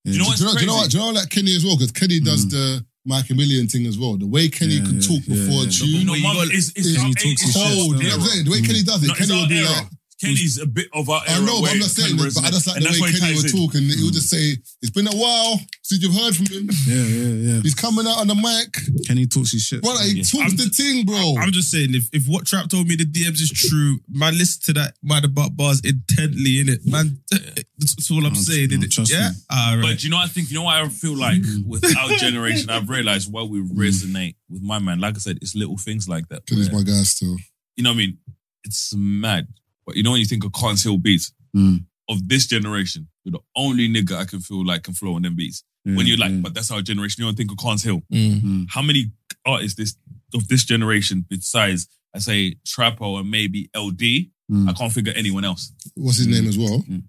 Yeah. 0.06 0.14
You 0.14 0.20
know 0.20 0.26
Do 0.36 0.44
you 0.44 0.46
know, 0.46 0.54
do 0.54 0.60
you 0.62 0.68
know 0.68 0.74
crazy? 0.74 0.82
what? 0.82 0.92
Do 0.92 0.98
you 0.98 1.04
know 1.04 1.10
like 1.20 1.30
Kenny 1.30 1.56
as 1.56 1.66
well? 1.66 1.76
Because 1.78 1.92
Kenny 1.92 2.20
does 2.20 2.46
Mm. 2.46 2.52
the 2.52 2.86
Mike 3.06 3.30
Million 3.32 3.68
thing 3.68 3.86
as 3.86 3.98
well. 3.98 4.18
The 4.18 4.28
way 4.28 4.48
Kenny 4.50 4.76
Yeah, 4.76 4.86
could 4.86 5.04
yeah, 5.04 5.08
talk 5.08 5.22
yeah, 5.28 5.36
before 5.36 5.62
yeah. 5.64 5.68
a 5.68 5.72
You 5.72 5.98
tune. 6.00 6.08
know, 6.08 6.14
you 6.16 6.24
mum, 6.24 6.36
got- 6.38 6.48
it's, 6.48 6.72
it's, 6.76 6.96
Kenny 6.98 7.14
talks 7.14 7.24
it's 7.26 7.42
his 7.44 7.54
shit 7.54 7.62
cold. 7.78 7.98
You 8.02 8.10
know 8.10 8.18
what 8.18 8.24
I'm 8.24 8.28
saying? 8.28 8.46
The 8.46 8.52
way 8.52 8.62
Kenny 8.62 8.84
does 8.84 9.04
it, 9.04 9.08
No, 9.08 9.14
Kenny 9.14 9.34
our 9.34 9.40
will 9.42 9.48
be 9.48 9.58
era. 9.60 9.70
like, 9.70 9.88
Kenny's 10.20 10.58
a 10.60 10.66
bit 10.66 10.88
of 10.94 11.10
our 11.10 11.22
I 11.28 11.40
know, 11.46 11.62
but 11.62 11.72
I'm 11.72 11.80
not 11.80 11.90
saying 11.90 12.18
can 12.18 12.26
this, 12.26 12.34
but 12.36 12.46
I 12.46 12.50
just 12.50 12.66
like 12.68 12.78
And 12.78 12.86
the 12.86 12.90
way 13.02 13.10
Kenny 13.14 13.20
ties 13.36 13.44
would 13.44 13.54
in. 13.54 13.58
talk 13.58 13.76
and 13.76 13.84
he 13.86 14.04
would 14.04 14.14
just 14.14 14.30
say, 14.30 14.58
It's 14.82 14.90
been 14.90 15.06
a 15.08 15.16
while 15.16 15.60
since 15.84 16.02
you've 16.02 16.16
heard 16.16 16.36
from 16.36 16.48
him. 16.48 16.66
Yeah, 16.90 17.06
yeah, 17.06 17.54
yeah. 17.54 17.60
He's 17.62 17.76
coming 17.76 18.08
out 18.08 18.18
on 18.20 18.28
the 18.28 18.34
mic. 18.36 18.74
Kenny 19.06 19.28
talks 19.28 19.52
his 19.52 19.62
shit. 19.62 19.84
Brother, 19.84 20.02
he 20.04 20.18
Yeah. 20.20 20.24
talks 20.24 20.54
the 20.58 20.70
thing, 20.74 21.06
bro. 21.06 21.36
I'm 21.40 21.52
just 21.52 21.70
saying, 21.70 21.94
if, 21.94 22.10
if 22.14 22.26
what 22.28 22.48
Trap 22.48 22.68
told 22.70 22.88
me 22.88 22.96
the 22.96 23.06
DMs 23.06 23.42
is 23.42 23.52
true, 23.52 24.00
man, 24.10 24.36
listen 24.38 24.62
to 24.66 24.74
that 24.82 24.96
Mad 25.04 25.24
About 25.24 25.56
Bars 25.56 25.82
intently, 25.82 26.60
in 26.62 26.70
it, 26.70 26.82
Man, 26.86 27.20
that's, 27.30 27.64
that's 27.78 28.10
all 28.12 28.26
I'm 28.26 28.34
No, 28.34 28.40
saying, 28.40 28.70
no, 28.72 28.78
innit? 28.78 28.92
trust 28.92 29.12
Yeah? 29.12 29.30
me. 29.30 29.36
All 29.52 29.78
right. 29.78 29.82
But 29.84 30.04
you 30.04 30.10
know, 30.10 30.18
I 30.18 30.26
think 30.28 30.50
you 30.50 30.56
know 30.56 30.64
what 30.64 30.78
I 30.78 30.90
feel 30.90 31.16
like 31.16 31.42
mm. 31.42 31.64
with 31.66 31.86
our 31.96 32.10
generation. 32.18 32.72
I've 32.72 32.90
realized 32.90 33.32
why 33.32 33.44
we 33.44 33.62
resonate 33.62 34.34
with 34.50 34.64
my 34.64 34.80
man. 34.80 35.00
Like 35.00 35.16
I 35.16 35.20
said, 35.20 35.38
it's 35.44 35.54
little 35.56 35.78
things 35.78 36.10
like 36.10 36.28
that. 36.30 36.48
Kenny's 36.48 36.72
my 36.72 36.82
guy 36.82 37.04
still. 37.04 37.38
you 37.76 37.84
know 37.84 37.92
what 37.92 37.96
I 37.96 37.98
mean? 37.98 38.18
It's 38.64 38.96
mad. 38.96 39.48
But 39.88 39.96
you 39.96 40.04
know 40.04 40.12
when 40.12 40.20
you 40.20 40.26
think 40.28 40.44
of 40.44 40.52
Carns 40.52 40.84
Hill 40.84 40.98
beats 40.98 41.32
Mm. 41.56 41.86
of 42.10 42.28
this 42.28 42.46
generation, 42.46 43.08
you're 43.24 43.32
the 43.32 43.40
only 43.56 43.88
nigga 43.90 44.16
I 44.18 44.26
can 44.26 44.42
feel 44.42 44.64
like 44.64 44.84
can 44.84 44.94
flow 44.94 45.16
on 45.16 45.22
them 45.24 45.36
beats. 45.36 45.64
Yeah, 45.86 45.96
when 45.96 46.06
you're 46.06 46.18
like, 46.18 46.32
yeah. 46.32 46.42
but 46.44 46.54
that's 46.54 46.70
our 46.70 46.82
generation. 46.82 47.24
You 47.24 47.28
don't 47.30 47.38
think 47.38 47.52
of 47.52 47.58
Carns 47.58 47.84
Hill. 47.84 48.04
Mm. 48.14 48.42
Mm. 48.42 48.66
How 48.70 48.82
many 48.82 49.12
artists 49.46 49.76
this 49.78 49.96
of 50.36 50.48
this 50.50 50.66
generation 50.66 51.26
besides 51.28 51.88
I 52.14 52.20
say 52.20 52.56
Trapo 52.68 53.20
and 53.20 53.32
maybe 53.32 53.70
LD? 53.76 54.30
Mm. 54.52 54.70
I 54.70 54.74
can't 54.74 54.92
figure 54.92 55.14
anyone 55.16 55.46
else. 55.46 55.72
What's 55.96 56.18
his 56.18 56.28
name 56.28 56.48
as 56.48 56.58
well? 56.58 56.84
Mm. 56.90 57.04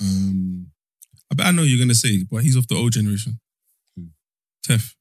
Um, 0.00 0.66
I 1.30 1.34
bet 1.34 1.46
I 1.46 1.50
know 1.50 1.62
you're 1.62 1.78
going 1.78 1.88
to 1.88 1.94
say, 1.94 2.24
but 2.24 2.42
he's 2.42 2.56
of 2.56 2.66
the 2.68 2.74
old 2.74 2.92
generation. 2.92 3.38
Tef. 4.66 4.94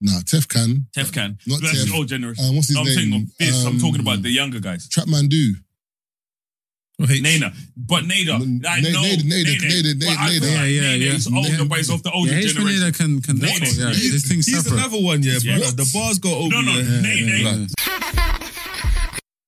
Nah, 0.00 0.20
Tef 0.20 0.48
can. 0.48 0.86
Tef 0.96 1.12
can. 1.12 1.38
Not 1.46 1.60
That's 1.62 1.84
Tef. 1.84 1.94
old 1.94 2.08
generation. 2.08 2.44
Um, 2.44 2.56
what's 2.56 2.68
his 2.68 2.76
I'm 2.76 2.84
name? 2.84 2.94
thinking 2.96 3.22
of 3.22 3.36
this. 3.38 3.64
I'm 3.64 3.72
Um, 3.74 3.78
talking 3.80 4.00
about 4.00 4.22
the 4.22 4.30
younger 4.30 4.60
guys. 4.60 4.88
Trapman 4.88 5.28
Do. 5.28 5.54
Or 7.00 7.10
H. 7.10 7.22
Nana. 7.22 7.52
But 7.76 8.04
Nada. 8.06 8.34
N- 8.34 8.62
I 8.68 8.80
Nada, 8.80 8.92
know. 8.92 9.02
Nada, 9.02 9.24
Nada, 9.24 9.94
Nada, 9.94 9.94
Nada. 9.94 10.46
Yeah, 10.46 10.64
yeah, 10.64 10.94
yeah. 10.94 11.12
is 11.14 11.26
older, 11.28 11.48
Nene. 11.48 11.66
but 11.68 11.78
he's 11.78 11.88
of 11.90 12.02
the 12.02 12.10
older 12.12 12.30
Yeah, 12.32 12.40
generation. 12.46 12.80
Mineta 12.92 12.96
can 12.96 13.22
can 13.22 13.38
Nene. 13.38 13.58
that's 13.60 13.78
yeah. 13.78 13.88
He's, 13.88 14.12
This 14.12 14.28
thing's 14.28 14.46
he's 14.46 14.62
separate. 14.62 14.80
another 14.80 15.00
one, 15.00 15.22
yeah, 15.22 15.38
Yeah. 15.42 15.58
brother. 15.58 15.76
The 15.76 15.90
bars 15.94 16.18
go 16.18 16.34
over. 16.34 16.50
No, 16.50 16.60
no, 16.60 16.76
yeah. 16.78 17.00
Nene. 17.00 17.28
Yeah, 17.28 17.36
yeah. 17.36 17.66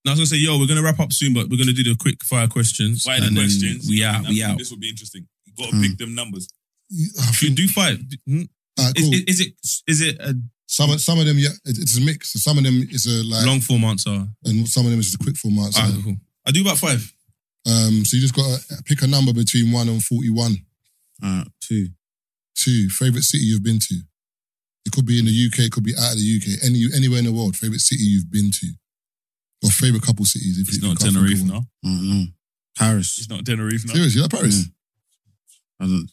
Now 0.05 0.13
I 0.13 0.15
was 0.15 0.19
gonna 0.19 0.27
say, 0.27 0.37
yo, 0.39 0.59
we're 0.59 0.67
gonna 0.67 0.83
wrap 0.83 0.99
up 0.99 1.13
soon, 1.13 1.33
but 1.35 1.49
we're 1.51 1.59
gonna 1.59 1.73
do 1.75 1.85
the 1.85 1.95
quick 1.95 2.25
fire 2.25 2.49
questions. 2.49 3.03
Fire 3.03 3.17
and 3.17 3.37
then 3.37 3.45
questions. 3.45 3.87
We 3.89 4.03
out. 4.03 4.27
We 4.29 4.43
out. 4.43 4.57
This 4.59 4.71
will 4.71 4.79
be 4.79 4.89
interesting. 4.89 5.27
You 5.47 5.53
got 5.57 5.71
to 5.71 5.77
Hmm. 5.77 5.83
pick 5.83 5.99
them 5.99 6.15
numbers. 6.15 6.49
I 6.91 6.95
You 6.97 7.33
think, 7.33 7.57
do 7.57 7.69
five. 7.69 8.03
Hmm? 8.27 8.43
Alright, 8.79 8.99
Is, 8.99 9.05
cool. 9.05 9.15
is, 9.15 9.25
is 9.29 9.41
it 9.41 9.55
is 9.87 10.01
it 10.01 10.21
a 10.21 10.35
some, 10.67 10.91
of- 10.91 11.01
some 11.01 11.19
of 11.19 11.27
them, 11.27 11.37
yeah, 11.39 11.51
it- 11.67 11.79
it's 11.79 11.99
a 11.99 12.01
mix. 12.01 12.33
Some 12.43 12.57
of 12.59 12.65
them 12.65 12.87
is 12.91 13.07
a 13.07 13.23
like, 13.29 13.45
long 13.47 13.61
form 13.61 13.85
answer? 13.85 14.27
and 14.45 14.67
some 14.69 14.87
of 14.87 14.91
them 14.91 15.01
is 15.01 15.15
a 15.15 15.19
quick 15.19 15.37
form 15.37 15.59
answer. 15.59 15.81
Alright, 15.83 16.03
cool. 16.05 16.17
I 16.47 16.51
do 16.51 16.63
about 16.63 16.79
five. 16.79 17.13
Um, 17.67 18.05
so 18.05 18.17
you 18.17 18.23
just 18.23 18.35
got 18.35 18.43
to 18.61 18.83
pick 18.85 19.03
a 19.03 19.07
number 19.07 19.33
between 19.33 19.71
one 19.71 19.89
and 19.89 20.03
forty-one. 20.03 20.57
Uh, 21.23 21.45
two. 21.61 21.89
Two 22.57 22.89
favorite 22.91 23.23
city 23.23 23.45
you've 23.45 23.63
been 23.63 23.79
to. 23.79 23.95
It 24.85 24.93
could 24.93 25.07
be 25.07 25.19
in 25.21 25.25
the 25.27 25.31
UK, 25.47 25.61
it 25.67 25.73
could 25.73 25.85
be 25.85 25.95
out 25.97 26.13
of 26.13 26.19
the 26.19 26.37
UK, 26.37 26.65
any 26.67 26.85
anywhere 26.97 27.19
in 27.21 27.25
the 27.25 27.33
world. 27.33 27.57
Favorite 27.57 27.81
city 27.81 28.03
you've 28.03 28.31
been 28.33 28.51
to, 28.51 28.67
or 29.65 29.71
favorite 29.71 30.03
couple 30.03 30.25
cities. 30.25 30.59
If 30.59 30.69
It's 30.69 30.83
you 30.83 30.89
not 30.89 30.99
can't 30.99 31.13
think 31.15 31.17
of 31.25 31.39
Tenerife, 31.39 31.45
no. 31.45 31.57
I 31.85 31.89
don't 31.89 32.09
know. 32.11 32.25
Paris. 32.77 33.19
It's 33.19 33.29
not 33.31 33.45
Tenerife, 33.47 33.87
no. 33.87 33.95
Seriously, 33.95 34.21
like 34.23 34.31
Paris. 34.33 34.67
Yeah. 34.67 35.87
I 35.87 35.89
don't. 35.89 36.11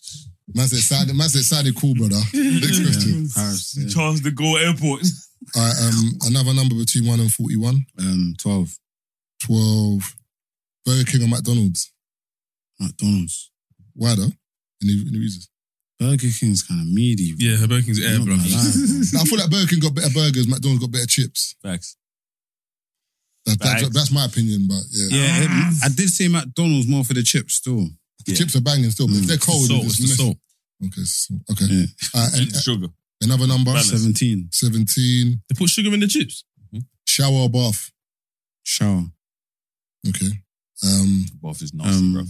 Man 0.56 0.68
said, 0.68 0.80
"Sounded, 0.80 1.16
man 1.16 1.30
said, 1.30 1.44
sounded 1.44 1.76
cool, 1.76 1.94
brother." 1.96 2.16
Next 2.34 2.82
question. 2.84 3.24
Yeah, 3.24 3.28
Paris. 3.36 3.76
Yeah. 3.78 3.88
Charles 3.90 4.22
de 4.22 4.32
Gaulle 4.32 4.60
Airport. 4.66 5.02
All 5.56 5.62
right, 5.64 5.76
um, 5.88 6.12
another 6.28 6.54
number 6.54 6.76
between 6.76 7.08
one 7.08 7.20
and 7.20 7.32
forty-one. 7.32 7.86
Um, 8.00 8.34
twelve. 8.40 8.76
12. 9.44 10.16
Burger 10.86 11.10
King 11.10 11.24
or 11.24 11.28
McDonald's? 11.30 11.94
McDonald's. 12.80 13.52
Why 13.94 14.16
though? 14.16 14.32
Any, 14.84 15.00
any 15.08 15.18
reasons? 15.18 15.50
Burger 15.98 16.28
King's 16.38 16.64
kind 16.64 16.82
of 16.82 16.88
meaty. 16.88 17.34
Bro. 17.36 17.46
Yeah, 17.48 17.66
Burger 17.68 17.84
King's 17.86 18.04
air, 18.06 18.16
I'm 18.16 18.26
bro. 18.26 18.36
lie, 18.36 18.44
bro. 18.44 18.50
Now, 19.14 19.22
I 19.22 19.24
feel 19.24 19.40
like 19.40 19.50
Burger 19.50 19.68
King 19.68 19.80
got 19.80 19.96
better 19.96 20.14
burgers, 20.14 20.48
McDonald's 20.48 20.82
got 20.84 20.92
better 20.92 21.06
chips. 21.08 21.56
Facts. 21.64 21.96
That, 23.46 23.60
that, 23.60 23.92
that's 23.94 24.12
my 24.12 24.26
opinion, 24.26 24.68
but 24.68 24.82
yeah. 24.92 25.08
Yeah, 25.10 25.44
it- 25.44 25.84
I 25.86 25.88
did 25.96 26.10
say 26.10 26.28
McDonald's 26.28 26.88
more 26.88 27.04
for 27.06 27.14
the 27.14 27.24
chips 27.24 27.56
still. 27.56 27.88
The 28.30 28.36
chips 28.36 28.56
are 28.56 28.62
banging 28.62 28.90
still, 28.92 29.08
but 29.08 29.18
if 29.18 29.26
they're 29.26 29.38
cold, 29.38 29.68
salt, 29.68 29.86
it's 29.86 30.00
it's 30.00 30.18
the 30.18 30.24
mess- 30.26 30.36
Okay, 30.86 31.04
so, 31.04 31.36
okay. 31.52 31.86
Uh, 32.16 32.30
and, 32.36 32.56
sugar. 32.56 32.88
Another 33.22 33.48
number? 33.48 33.72
Balance. 33.72 33.90
17. 33.92 34.48
17. 34.52 35.42
They 35.50 35.56
put 35.58 35.70
sugar 35.70 35.94
in 35.94 36.00
the 36.00 36.08
chips. 36.08 36.46
Shower 37.06 37.34
or 37.34 37.50
bath? 37.50 37.92
Shower. 38.64 39.04
Okay. 40.08 40.32
Um, 40.86 41.26
Bath 41.44 41.62
is 41.62 41.74
nasty, 41.74 41.92
Um, 42.00 42.14
bro. 42.14 42.24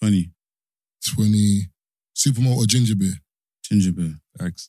20. 0.00 0.30
20. 1.16 1.68
Supermalt 2.16 2.56
or 2.56 2.66
ginger 2.66 2.94
beer? 2.96 3.14
Ginger 3.64 3.92
beer. 3.92 4.14
Facts. 4.38 4.68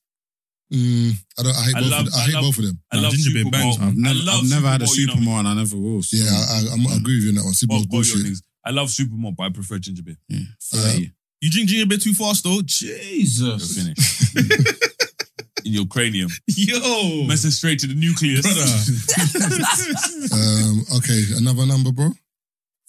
Mm, 0.74 1.14
I 1.38 1.44
don't. 1.44 1.56
I 1.56 1.62
hate 1.64 1.76
I 1.76 1.80
both. 1.82 1.92
love- 1.92 2.08
of, 2.08 2.14
I 2.14 2.18
I 2.18 2.22
hate 2.26 2.34
love- 2.34 2.44
both 2.44 2.58
of 2.60 2.66
them. 2.66 2.82
I 2.92 2.98
love 2.98 3.14
ginger 3.14 3.32
beer 3.34 3.44
Super 3.44 3.52
bangs, 3.58 3.78
I've 3.80 3.98
never, 3.98 4.20
I 4.20 4.24
love 4.24 4.44
I've 4.44 4.50
never 4.50 4.68
had 4.70 4.82
a 4.82 4.88
Super 4.88 5.12
Bowl, 5.14 5.22
you 5.22 5.26
know, 5.26 5.32
Supermalt 5.32 5.40
and 5.40 5.48
I 5.50 5.54
never 5.54 5.78
will. 5.78 6.02
so- 6.04 6.18
Yeah, 6.18 6.32
I, 6.32 6.56
I, 6.70 6.74
I'm, 6.74 6.88
I 6.88 6.96
agree 6.96 7.16
with 7.16 7.24
you 7.24 7.30
on 7.30 7.36
that 7.36 7.44
one. 7.44 7.54
Supermalt's 7.54 7.86
Both, 7.86 7.90
both 7.92 8.08
your 8.08 8.16
bullshit. 8.16 8.24
things. 8.26 8.42
I 8.66 8.72
love 8.72 8.88
Supermalt, 8.90 9.36
but 9.36 9.44
I 9.44 9.50
prefer 9.50 9.78
ginger 9.78 10.04
beer. 10.04 10.18
Yeah. 10.28 10.40
Uh, 10.74 10.98
You 11.42 11.52
drink 11.52 11.70
ginger 11.70 11.86
beer 11.86 11.98
too 12.00 12.14
fast, 12.14 12.44
though. 12.44 12.54
You're 12.54 12.64
Jesus. 12.64 13.78
finished. 13.78 14.36
In 15.66 15.74
your 15.74 15.86
cranium. 15.88 16.30
Yo. 16.48 17.24
Messing 17.26 17.52
straight 17.52 17.80
to 17.80 17.88
the 17.88 17.96
nucleus. 17.96 18.46
um, 20.34 20.98
okay, 20.98 21.24
another 21.38 21.66
number, 21.66 21.92
bro. 21.92 22.10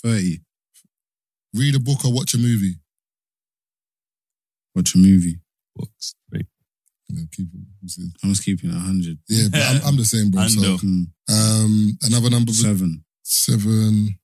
30. 0.03 0.41
Read 1.55 1.75
a 1.75 1.81
book 1.81 2.05
or 2.05 2.13
watch 2.13 2.35
a 2.35 2.39
movie. 2.39 2.75
Watch 4.75 4.95
a 4.95 4.99
movie. 4.99 5.39
Books. 5.75 6.15
Right. 6.33 6.45
Yeah, 7.09 7.23
keep 7.33 7.47
it. 7.55 8.11
I 8.23 8.29
was 8.29 8.41
keeping 8.41 8.69
it 8.71 8.75
100. 8.75 9.19
Yeah, 9.29 9.49
but 9.51 9.61
I'm, 9.63 9.81
I'm 9.89 9.97
the 9.97 10.05
same, 10.05 10.31
bro. 10.31 10.47
So, 10.49 10.77
um, 11.33 11.99
another 12.03 12.29
number. 12.31 12.53
seven. 12.53 13.05
Seven. 13.23 14.19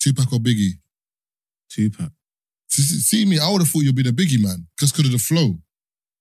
Tupac 0.00 0.32
or 0.32 0.38
Biggie? 0.38 0.72
Tupac. 1.70 2.10
See, 2.68 2.82
see 2.82 3.24
me, 3.24 3.38
I 3.38 3.50
would 3.50 3.60
have 3.62 3.68
thought 3.68 3.82
you'd 3.82 3.94
been 3.94 4.06
a 4.06 4.12
Biggie 4.12 4.42
man 4.42 4.66
just 4.78 4.94
because 4.94 5.06
of 5.06 5.12
the 5.12 5.18
flow. 5.24 5.58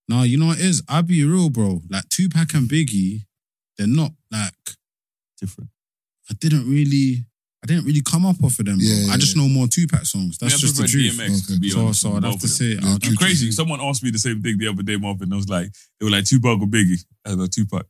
No, 0.08 0.22
you 0.24 0.38
know 0.38 0.48
what 0.48 0.60
it 0.60 0.66
is? 0.66 0.84
I'll 0.88 1.02
be 1.04 1.24
real, 1.26 1.50
bro. 1.50 1.82
Like 1.90 2.08
Tupac 2.10 2.54
and 2.54 2.70
Biggie, 2.70 3.22
they're 3.78 3.88
not 3.88 4.12
like 4.32 4.54
Different. 5.40 5.70
I 6.30 6.34
didn't 6.40 6.70
really 6.70 7.26
I 7.64 7.68
didn't 7.68 7.86
really 7.86 8.02
come 8.02 8.26
up 8.26 8.42
off 8.44 8.60
of 8.60 8.66
them, 8.66 8.78
bro. 8.78 8.86
Yeah, 8.88 9.08
yeah, 9.08 9.14
I 9.14 9.18
just 9.18 9.36
know 9.36 9.48
more 9.50 9.68
Tupac 9.68 10.06
songs. 10.06 10.38
That's 10.38 10.54
I 10.54 10.58
just 10.58 10.76
the 10.78 10.84
prefer 10.84 10.92
truth. 10.92 11.18
DMX, 11.20 11.48
to 11.54 11.60
be 11.60 11.70
So, 11.72 11.82
honest. 11.82 12.02
so 12.02 12.10
I'd 12.16 12.22
both 12.22 12.32
have 12.34 12.40
to 12.42 12.46
of 12.46 12.52
say 12.52 12.66
Yeah, 12.66 12.78
I'd 12.78 12.84
have 12.86 13.00
true, 13.02 13.10
I'm 13.12 13.18
crazy. 13.18 13.52
Someone 13.52 13.82
asked 13.82 14.04
me 14.04 14.12
the 14.12 14.20
same 14.20 14.42
thing 14.42 14.58
the 14.58 14.68
other 14.68 14.84
day, 14.84 14.98
Marvin. 14.98 15.34
I 15.34 15.36
was 15.36 15.50
like, 15.50 15.70
they 16.00 16.06
were 16.06 16.12
like 16.12 16.26
Tupac 16.26 16.62
or 16.62 16.68
Biggie. 16.68 17.04
I 17.26 17.30
was 17.32 17.38
like 17.40 17.50
Tupac, 17.52 17.86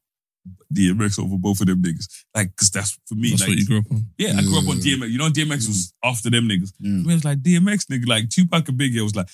DMX 0.73 1.19
over 1.19 1.37
both 1.37 1.61
of 1.61 1.67
them 1.67 1.81
niggas. 1.81 2.07
Like, 2.33 2.51
because 2.51 2.71
that's 2.71 2.97
for 3.07 3.15
me. 3.15 3.29
That's 3.29 3.41
like, 3.41 3.49
what 3.49 3.57
you 3.57 3.65
grew 3.67 3.79
up 3.79 3.91
on. 3.91 4.05
Yeah, 4.17 4.33
I 4.37 4.41
grew 4.41 4.57
up 4.59 4.67
on 4.69 4.77
DMX. 4.77 5.09
You 5.09 5.17
know, 5.17 5.29
DMX 5.29 5.67
was 5.67 5.93
after 6.03 6.29
them 6.29 6.47
niggas. 6.49 6.71
Yeah. 6.79 7.11
I 7.11 7.15
was 7.15 7.25
like 7.25 7.41
DMX 7.41 7.85
nigga, 7.85 8.07
like 8.07 8.29
Tupac 8.29 8.67
and 8.69 8.79
Biggie. 8.79 8.99
I 8.99 9.03
was 9.03 9.15
like 9.15 9.29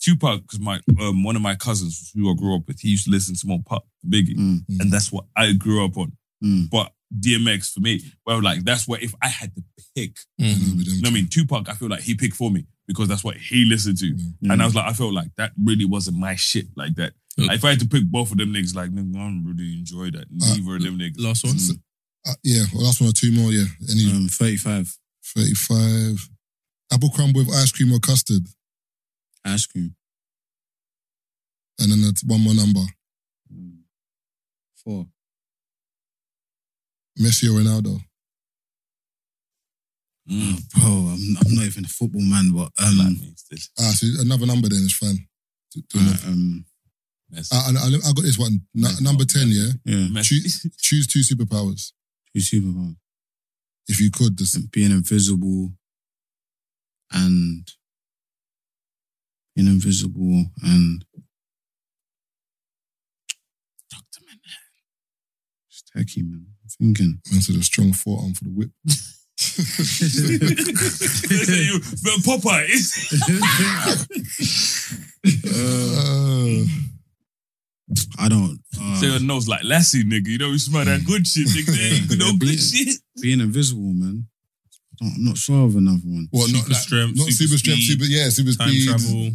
Tupac 0.00 0.42
because 0.42 0.60
my 0.60 0.80
um, 1.00 1.22
one 1.22 1.36
of 1.36 1.42
my 1.42 1.54
cousins 1.54 2.10
who 2.14 2.30
I 2.30 2.34
grew 2.34 2.56
up 2.56 2.62
with, 2.66 2.80
he 2.80 2.88
used 2.88 3.04
to 3.04 3.10
listen 3.10 3.34
to 3.34 3.46
more 3.46 3.60
pop 3.64 3.86
Biggie, 4.08 4.36
Mm, 4.36 4.62
and 4.80 4.90
that's 4.90 5.12
what 5.12 5.26
I 5.36 5.52
grew 5.52 5.84
up 5.84 5.96
on. 5.98 6.12
mm. 6.42 6.70
But 6.70 6.92
DMX 7.18 7.72
for 7.72 7.80
me, 7.80 8.00
well, 8.24 8.40
like 8.42 8.64
that's 8.64 8.86
what 8.88 9.02
if 9.02 9.14
I 9.22 9.28
had 9.28 9.54
to 9.56 9.62
pick, 9.96 10.16
You 10.38 10.46
know, 10.46 10.52
you 10.78 11.02
know 11.02 11.08
what 11.08 11.10
I 11.10 11.14
mean? 11.14 11.28
Tupac, 11.28 11.68
I 11.68 11.74
feel 11.74 11.88
like 11.88 12.00
he 12.00 12.14
picked 12.14 12.36
for 12.36 12.50
me 12.50 12.66
because 12.86 13.08
that's 13.08 13.22
what 13.22 13.36
he 13.36 13.64
listened 13.64 13.98
to, 13.98 14.16
and 14.42 14.62
I 14.62 14.64
was 14.64 14.74
like, 14.74 14.86
I 14.86 14.92
felt 14.92 15.12
like 15.12 15.28
that 15.36 15.52
really 15.62 15.84
wasn't 15.84 16.16
my 16.16 16.34
shit 16.34 16.66
like 16.76 16.94
that. 16.96 17.12
Like, 17.46 17.58
if 17.58 17.64
I 17.64 17.70
had 17.70 17.80
to 17.80 17.86
pick 17.88 18.04
both 18.06 18.30
of 18.32 18.38
them 18.38 18.52
niggas, 18.52 18.74
like 18.74 18.90
nigga, 18.90 19.16
I 19.16 19.18
don't 19.18 19.44
really 19.44 19.74
enjoy 19.78 20.10
that. 20.10 20.26
Neither 20.30 20.76
of 20.76 20.82
them 20.82 20.98
niggas. 20.98 21.18
Last 21.18 21.44
one. 21.44 21.56
Uh, 22.26 22.32
yeah, 22.44 22.64
well, 22.74 22.84
last 22.84 23.00
one 23.00 23.10
or 23.10 23.12
two 23.12 23.32
more, 23.32 23.50
yeah. 23.50 23.64
Any 23.90 24.10
Um, 24.10 24.28
35. 24.28 24.96
35. 25.24 26.28
Apple 26.92 27.10
crumble 27.10 27.40
with 27.44 27.54
ice 27.54 27.72
cream 27.72 27.92
or 27.92 27.98
custard. 28.00 28.46
Ice 29.44 29.66
cream. 29.66 29.94
And 31.78 31.90
then 31.92 32.02
that's 32.02 32.22
one 32.24 32.40
more 32.42 32.54
number. 32.54 32.80
Four. 34.84 35.06
Messi 37.18 37.48
or 37.48 37.60
Ronaldo. 37.60 38.00
Mm. 40.30 40.62
Bro, 40.74 40.90
I'm, 40.90 41.36
I'm 41.44 41.54
not 41.54 41.64
even 41.64 41.84
a 41.84 41.88
football 41.88 42.22
man, 42.22 42.52
but 42.54 42.70
um, 42.84 42.98
Like 42.98 43.08
me, 43.08 43.32
still. 43.36 43.58
Ah, 43.78 43.92
so 43.94 44.06
another 44.20 44.46
number 44.46 44.68
then 44.68 44.78
is 44.80 44.94
fine. 44.96 45.26
Do- 45.74 45.82
do 45.88 45.98
alright, 45.98 46.22
another. 46.22 46.32
um, 46.32 46.64
Messi. 47.32 47.48
Ah, 47.52 47.68
I, 47.68 47.70
I, 47.70 47.86
I 48.10 48.12
got 48.12 48.22
this 48.22 48.38
one. 48.38 48.60
Nu- 48.74 48.88
Messi. 48.88 49.00
number 49.02 49.24
10, 49.24 49.48
yeah? 49.48 49.72
yeah, 49.84 50.06
Messi. 50.08 50.24
Choose, 50.42 50.66
choose 50.78 51.06
two 51.06 51.20
superpowers. 51.20 51.92
two 52.34 52.40
Super 52.40 52.68
Bowl. 52.72 52.94
If 53.88 54.00
you 54.00 54.10
could. 54.10 54.36
Just, 54.38 54.70
Being 54.72 54.90
invisible 54.92 55.72
and 57.12 57.68
being 59.56 59.68
invisible 59.68 60.44
and 60.62 61.04
Doctor 63.90 64.20
Manhattan. 64.24 64.60
It's 65.68 65.82
techie, 65.96 66.22
man. 66.24 66.46
I'm 66.62 66.68
thinking. 66.68 67.20
man 67.32 67.40
said 67.40 67.56
a 67.56 67.62
strong 67.62 67.92
forearm 67.92 68.34
for 68.34 68.44
the 68.44 68.50
whip. 68.50 68.70
They 69.40 69.46
say 71.36 71.70
Popeye. 72.26 72.70
Uh, 75.22 76.64
I 78.18 78.28
don't. 78.28 78.58
Uh, 78.80 78.96
Say 79.00 79.06
your 79.08 79.20
nose 79.20 79.48
like 79.48 79.64
Lassie, 79.64 80.04
nigga. 80.04 80.28
You 80.28 80.38
know, 80.38 80.48
you 80.50 80.58
smell 80.58 80.84
that 80.84 81.04
good 81.04 81.26
shit, 81.26 81.48
nigga. 81.48 81.74
There 81.74 81.94
ain't 81.94 82.18
no 82.18 82.36
good 82.38 82.58
shit. 82.58 83.00
being 83.20 83.40
invisible, 83.40 83.92
man. 83.94 84.26
Oh, 85.02 85.06
I'm 85.16 85.24
not 85.24 85.36
sure 85.38 85.64
of 85.66 85.76
another 85.76 85.98
one. 86.04 86.28
well, 86.32 86.46
not 86.48 86.56
Super 86.62 86.68
like, 86.72 86.82
strength, 86.82 87.16
not 87.16 87.26
super 87.28 87.48
super, 87.48 87.58
strength, 87.58 87.80
speed, 87.82 87.92
super, 88.00 88.04
yeah, 88.10 88.28
super 88.28 88.52
Time 88.52 88.68
speed, 88.68 88.86
travel, 88.88 89.30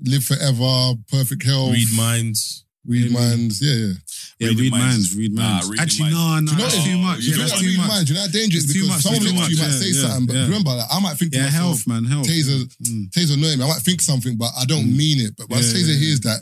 live 0.00 0.24
forever, 0.24 0.94
perfect 1.12 1.42
health, 1.44 1.72
read 1.72 1.88
minds. 1.94 2.64
read 2.86 3.10
Yeah, 3.10 3.18
minds, 3.20 3.60
yeah, 3.60 3.74
yeah. 3.74 3.92
Yeah, 4.40 4.48
Reading 4.48 4.62
read 4.64 4.72
minds. 4.72 4.84
minds. 5.12 5.16
Read 5.16 5.32
Nah, 5.34 5.42
minds. 5.60 5.80
Actually, 5.80 6.10
minds. 6.16 6.16
no, 6.16 6.40
no, 6.40 6.40
Do 6.40 6.50
you 6.50 6.56
know 6.56 6.64
that's 6.64 6.76
what- 6.80 6.86
too 6.88 6.98
much. 6.98 7.18
Do 7.20 7.24
Yeah, 7.24 7.30
you 7.30 7.36
know 7.36 7.42
that's 7.44 7.52
what 7.52 7.60
too 7.60 7.66
read 7.68 7.76
much. 7.76 7.88
minds? 7.92 8.04
Do 8.04 8.08
you 8.12 8.16
know 8.16 8.24
how 8.24 8.32
dangerous? 8.32 8.64
It's 8.64 8.72
too 8.72 8.80
because 8.80 8.88
much, 8.88 9.02
someone 9.04 9.20
it's 9.20 9.30
too 9.30 9.36
next 9.36 9.44
to 9.44 9.52
you 9.52 9.58
much, 9.60 9.68
might 9.68 9.74
yeah, 9.76 9.80
say 9.84 9.90
yeah, 9.92 10.00
something, 10.08 10.26
but 10.26 10.34
yeah. 10.40 10.44
remember, 10.48 10.70
like, 10.80 10.88
I 10.90 10.98
might 11.04 11.16
think 11.20 11.30
to 11.32 11.36
Yeah, 11.36 11.44
myself, 11.44 11.60
health, 11.68 11.86
man, 11.86 12.04
health. 12.08 12.26
Taser, 12.26 12.60
Mm. 12.80 13.10
Taser 13.12 13.36
know 13.36 13.48
him. 13.52 13.60
I 13.60 13.68
might 13.68 13.84
think 13.84 14.00
something, 14.00 14.34
but 14.40 14.50
I 14.56 14.64
don't 14.64 14.88
mean 14.88 15.20
it. 15.20 15.36
But 15.36 15.50
once 15.52 15.68
Yeah, 15.68 15.84
Taser 15.84 15.92
yeah, 15.92 16.00
hears 16.00 16.20
that, 16.24 16.40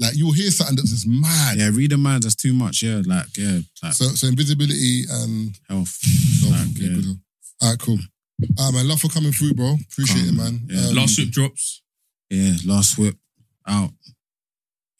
like 0.00 0.16
you'll 0.16 0.32
hear 0.32 0.50
something 0.50 0.76
that's 0.76 0.90
just 0.90 1.06
mad. 1.06 1.58
Yeah, 1.58 1.70
read 1.72 1.90
the 1.92 1.98
minds. 1.98 2.24
That's 2.26 2.34
too 2.36 2.52
much. 2.54 2.82
Yeah, 2.82 3.02
like 3.06 3.26
yeah, 3.36 3.60
like 3.82 3.92
So, 3.92 4.06
so 4.06 4.26
invisibility 4.28 5.04
and 5.10 5.58
health. 5.68 5.98
oh, 6.44 6.50
Like, 6.50 6.78
yeah. 6.78 6.88
good. 6.94 7.04
All 7.62 7.70
right, 7.70 7.78
cool. 7.78 7.98
All 8.58 8.66
right, 8.66 8.74
man. 8.74 8.88
Love 8.88 9.00
for 9.00 9.08
coming 9.08 9.32
through, 9.32 9.54
bro. 9.54 9.76
Appreciate 9.92 10.22
it, 10.24 10.36
Calm, 10.36 10.36
man. 10.38 10.60
yeah. 10.68 10.88
Um, 10.88 10.94
Last 10.96 11.18
whip 11.18 11.30
drops. 11.30 11.82
Yeah, 12.30 12.52
last 12.64 12.98
whip 12.98 13.16
out. 13.66 13.90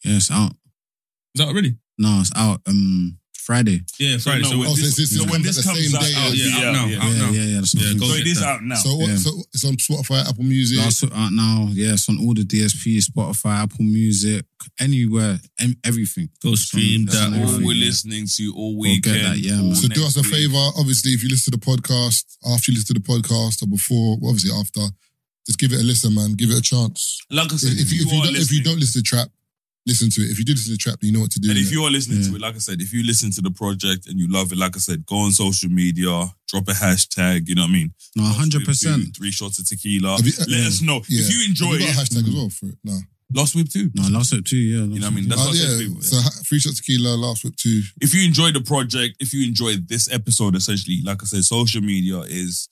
Yeah, 0.05 0.17
it's 0.17 0.29
out. 0.31 0.51
Is 1.33 1.39
that 1.39 1.47
already? 1.47 1.75
No, 1.97 2.19
it's 2.21 2.31
out. 2.35 2.61
Um, 2.67 3.17
Friday. 3.41 3.81
Yeah, 3.99 4.17
Friday. 4.17 4.43
no, 4.43 4.49
So, 4.51 4.57
when 4.59 4.67
Oh, 4.69 4.75
so 4.75 4.81
this- 4.81 4.95
this 4.95 5.11
is 5.11 5.17
so 5.19 5.25
when 5.25 5.41
this 5.41 5.63
comes 5.63 5.79
same 5.79 5.95
out, 5.95 6.01
day 6.03 6.13
out, 6.15 6.33
yeah, 6.35 6.45
yeah, 6.45 6.55
out 6.67 6.73
now. 6.73 6.85
yeah. 6.85 6.97
Out 7.03 7.11
yeah, 7.11 7.17
now. 7.17 7.31
yeah, 7.31 7.43
yeah. 7.43 7.55
That's 7.61 7.73
Yeah, 7.75 7.93
So 8.07 8.13
it 8.13 8.27
is 8.27 8.39
that. 8.39 8.45
out 8.47 8.63
now. 8.63 8.75
So, 8.75 8.95
what, 8.95 9.09
Yeah. 9.09 9.17
so 9.17 9.43
it's 9.53 9.65
on 9.65 9.75
Spotify, 9.77 10.27
Apple 10.29 10.43
Music. 10.43 10.77
Last 10.77 11.03
out 11.03 11.11
uh, 11.11 11.29
now. 11.31 11.69
Yeah, 11.73 11.93
it's 11.93 12.07
on 12.09 12.17
all 12.19 12.33
the 12.33 12.43
DSP, 12.45 12.99
Spotify, 13.01 13.63
Apple 13.63 13.83
Music, 13.85 14.45
anywhere, 14.79 15.39
em- 15.59 15.77
everything. 15.83 16.29
Go 16.43 16.51
It's 16.53 16.61
on- 16.61 16.65
stream 16.65 17.05
that's 17.05 17.17
that. 17.17 17.27
on 17.33 17.39
All 17.39 17.61
we're 17.65 17.73
yeah. 17.73 17.85
listening 17.85 18.27
to 18.37 18.53
all 18.55 18.73
Go 18.75 18.83
get 18.83 18.89
weekend. 18.91 19.25
that, 19.25 19.37
yeah, 19.39 19.59
all. 19.61 19.75
So 19.75 19.87
do 19.87 20.05
us 20.05 20.15
a 20.15 20.19
next 20.21 20.31
week. 20.31 20.41
favor. 20.51 20.69
Obviously, 20.77 21.11
if 21.13 21.23
you 21.23 21.29
listen 21.29 21.51
to 21.53 21.57
the 21.59 21.65
podcast, 21.65 22.23
after 22.45 22.71
you 22.71 22.77
listen 22.77 22.95
to 22.95 23.01
the 23.01 23.07
podcast 23.07 23.63
or 23.63 23.67
before, 23.67 24.17
well, 24.19 24.29
obviously 24.31 24.51
after, 24.57 24.81
just 25.47 25.57
give 25.57 25.73
it 25.73 25.79
a 25.79 25.83
listen, 25.83 26.13
man. 26.13 26.33
Give 26.33 26.51
it 26.51 26.57
a 26.57 26.61
chance. 26.61 27.19
Like 27.31 27.51
I 27.51 27.55
said, 27.57 27.73
If, 27.73 27.91
you, 27.91 28.01
if, 28.05 28.13
you 28.13 28.21
don't, 28.23 28.35
if 28.35 28.51
you 28.51 28.63
don't 28.63 28.79
listen 28.79 29.01
to 29.03 29.09
trap, 29.09 29.29
listen 29.85 30.09
to 30.11 30.21
it. 30.21 30.29
If 30.31 30.37
you 30.39 30.45
do 30.45 30.53
listen 30.53 30.71
to 30.71 30.77
the 30.77 30.77
trap, 30.77 30.99
you 31.01 31.11
know 31.11 31.21
what 31.21 31.31
to 31.31 31.39
do. 31.39 31.49
And 31.49 31.57
if 31.57 31.71
you 31.71 31.83
are 31.83 31.89
listening 31.91 32.21
Yeah. 32.21 32.29
to 32.29 32.35
it, 32.35 32.41
like 32.41 32.55
I 32.55 32.59
said, 32.59 32.81
if 32.81 32.93
you 32.93 33.03
listen 33.03 33.31
to 33.31 33.41
the 33.41 33.51
project 33.51 34.07
and 34.07 34.19
you 34.19 34.27
love 34.27 34.51
it, 34.51 34.57
like 34.57 34.75
I 34.75 34.79
said, 34.79 35.05
go 35.05 35.17
on 35.17 35.31
social 35.31 35.69
media, 35.69 36.31
drop 36.47 36.67
a 36.67 36.71
hashtag, 36.73 37.47
you 37.49 37.55
know 37.55 37.63
what 37.63 37.69
I 37.69 37.73
mean? 37.73 37.93
No, 38.15 38.23
hundred 38.25 38.63
percent. 38.65 39.15
Three 39.17 39.31
shots 39.31 39.57
of 39.59 39.67
tequila. 39.67 40.17
Have 40.17 40.25
you- 40.27 40.33
uh, 40.39 40.45
Let 40.47 40.59
yeah. 40.61 40.67
us 40.67 40.81
know. 40.81 41.01
Yeah. 41.09 41.21
If 41.25 41.33
you 41.33 41.45
enjoy 41.45 41.71
Have 41.73 41.81
you 41.81 41.87
it, 41.87 41.95
a 41.95 41.99
hashtag 41.99 42.27
as 42.27 42.33
well 42.35 42.49
for 42.49 42.65
it. 42.67 42.77
No. 42.83 42.99
Lost 43.33 43.55
Whip 43.55 43.69
too. 43.69 43.89
No, 43.95 44.09
last 44.09 44.33
whip 44.33 44.43
too. 44.43 44.57
Yeah, 44.57 44.79
You 44.83 44.99
know 44.99 45.07
what 45.07 45.13
I 45.13 45.15
mean? 45.15 45.29
That's 45.29 45.41
Oh, 45.41 45.45
what 45.45 45.55
I 45.55 45.57
said 45.57 45.81
yeah. 45.87 46.01
So 46.01 46.17
ha- 46.19 46.41
free 46.45 46.59
shots 46.59 46.77
tequila, 46.81 47.15
last 47.15 47.45
whip 47.45 47.55
two. 47.55 47.81
if 48.01 48.13
you 48.13 48.25
enjoy 48.25 48.51
the 48.51 48.59
project, 48.59 49.15
if 49.21 49.33
you 49.33 49.47
enjoy 49.47 49.77
this 49.77 50.09
episode, 50.11 50.53
essentially, 50.57 50.99
like 51.01 51.23
I 51.23 51.25
said, 51.25 51.45
social 51.45 51.79
media 51.81 52.19
is, 52.27 52.67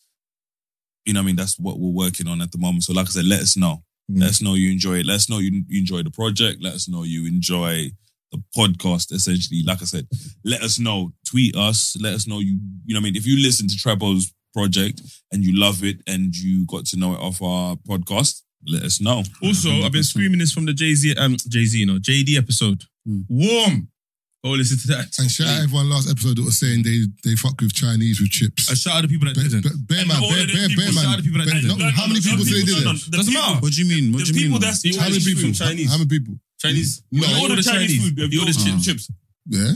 you 1.06 1.14
know, 1.14 1.22
what 1.22 1.24
I 1.24 1.28
mean, 1.28 1.36
that's 1.38 1.58
what 1.58 1.80
we're 1.80 1.90
working 2.06 2.28
on 2.28 2.42
at 2.42 2.52
the 2.52 2.58
moment. 2.58 2.84
So, 2.84 2.92
like 2.92 3.08
I 3.08 3.10
said, 3.12 3.26
let 3.26 3.40
us 3.42 3.56
know. 3.56 3.84
Mm. 4.10 4.22
Let 4.22 4.30
us 4.30 4.42
know 4.42 4.56
you 4.56 4.72
enjoy 4.72 5.00
it. 5.00 5.06
Let 5.06 5.16
us 5.16 5.30
know 5.30 5.40
you, 5.40 5.64
you 5.68 5.80
enjoy 5.80 6.04
the 6.04 6.12
project. 6.12 6.62
Let 6.62 6.74
us 6.74 6.90
know 6.90 7.04
you 7.04 7.28
enjoy 7.28 7.92
the 8.32 8.42
podcast. 8.56 9.12
Essentially, 9.12 9.64
like 9.64 9.82
I 9.82 9.86
said, 9.86 10.08
let 10.44 10.62
us 10.62 10.80
know. 10.80 11.12
Tweet 11.30 11.56
us. 11.56 11.96
Let 12.00 12.14
us 12.14 12.28
know 12.28 12.40
you. 12.40 12.60
You 12.86 12.94
know, 12.94 13.00
what 13.00 13.02
I 13.02 13.04
mean, 13.04 13.16
if 13.16 13.26
you 13.26 13.42
listen 13.42 13.68
to 13.68 13.76
Trabo's 13.76 14.34
project 14.54 15.02
and 15.32 15.44
you 15.44 15.60
love 15.60 15.84
it 15.84 15.98
and 16.08 16.36
you 16.36 16.66
got 16.66 16.86
to 16.88 16.98
know 16.98 17.14
it 17.14 17.20
off 17.20 17.42
our 17.42 17.76
podcast, 17.88 18.42
Let 18.68 18.84
us 18.84 19.00
know. 19.00 19.24
Also, 19.44 19.70
I've 19.70 19.92
been 19.92 20.04
screaming 20.04 20.40
this 20.40 20.52
from 20.52 20.66
the 20.66 20.74
Jay 20.74 20.94
Z, 20.94 21.16
um, 21.16 21.38
Jay 21.48 21.66
Z, 21.66 21.80
you 21.80 21.86
know, 21.86 22.00
JD 22.00 22.38
episode. 22.38 22.84
Warm. 23.30 23.90
Go 24.44 24.52
listen 24.56 24.80
to 24.80 24.88
that. 24.96 25.12
And 25.20 25.28
shout 25.30 25.48
out 25.52 25.64
everyone 25.68 25.90
last 25.90 26.08
episode 26.10 26.38
that 26.40 26.46
was 26.48 26.56
saying 26.60 26.84
they 26.88 27.04
they 27.28 27.36
fuck 27.36 27.60
with 27.60 27.74
Chinese 27.76 28.24
with 28.24 28.32
chips. 28.32 28.72
I 28.72 28.74
shout 28.74 28.96
out 28.96 29.02
the 29.04 29.12
people 29.12 29.28
that 29.28 29.36
didn't. 29.36 29.68
Bear 29.84 30.08
man, 30.08 30.16
bear, 30.24 30.48
of 30.48 30.48
bear, 30.48 30.68
bear 30.80 30.92
man. 30.96 31.06
out 31.12 31.18
the 31.20 31.28
people 31.28 31.44
that 31.44 31.52
bear- 31.52 31.60
didn't. 31.60 31.76
no, 31.76 31.92
how 31.92 32.08
many 32.08 32.24
people 32.24 32.48
say 32.48 32.64
they 32.64 32.72
did 32.72 32.88
it? 32.88 33.12
Doesn't 33.12 33.34
matter. 33.36 33.60
What 33.60 33.76
do 33.76 33.84
you 33.84 33.90
mean? 33.92 34.16
What 34.16 34.24
do 34.24 34.32
you 34.32 34.48
mean? 34.48 34.56
How 34.56 35.12
many 35.12 35.20
people? 35.20 35.52
Chinese. 35.52 35.92
How 35.92 36.00
many 36.00 36.08
people? 36.08 36.40
Chinese. 36.56 37.04
No. 37.12 37.28
I 37.28 37.42
order 37.44 37.60
Chinese 37.60 38.00
food. 38.00 38.16
Have 38.20 38.32
you 38.32 38.40
orders 38.40 38.56
ordered 38.64 38.80
chips. 38.84 39.08
chips? 39.08 39.12
Yeah. 39.48 39.76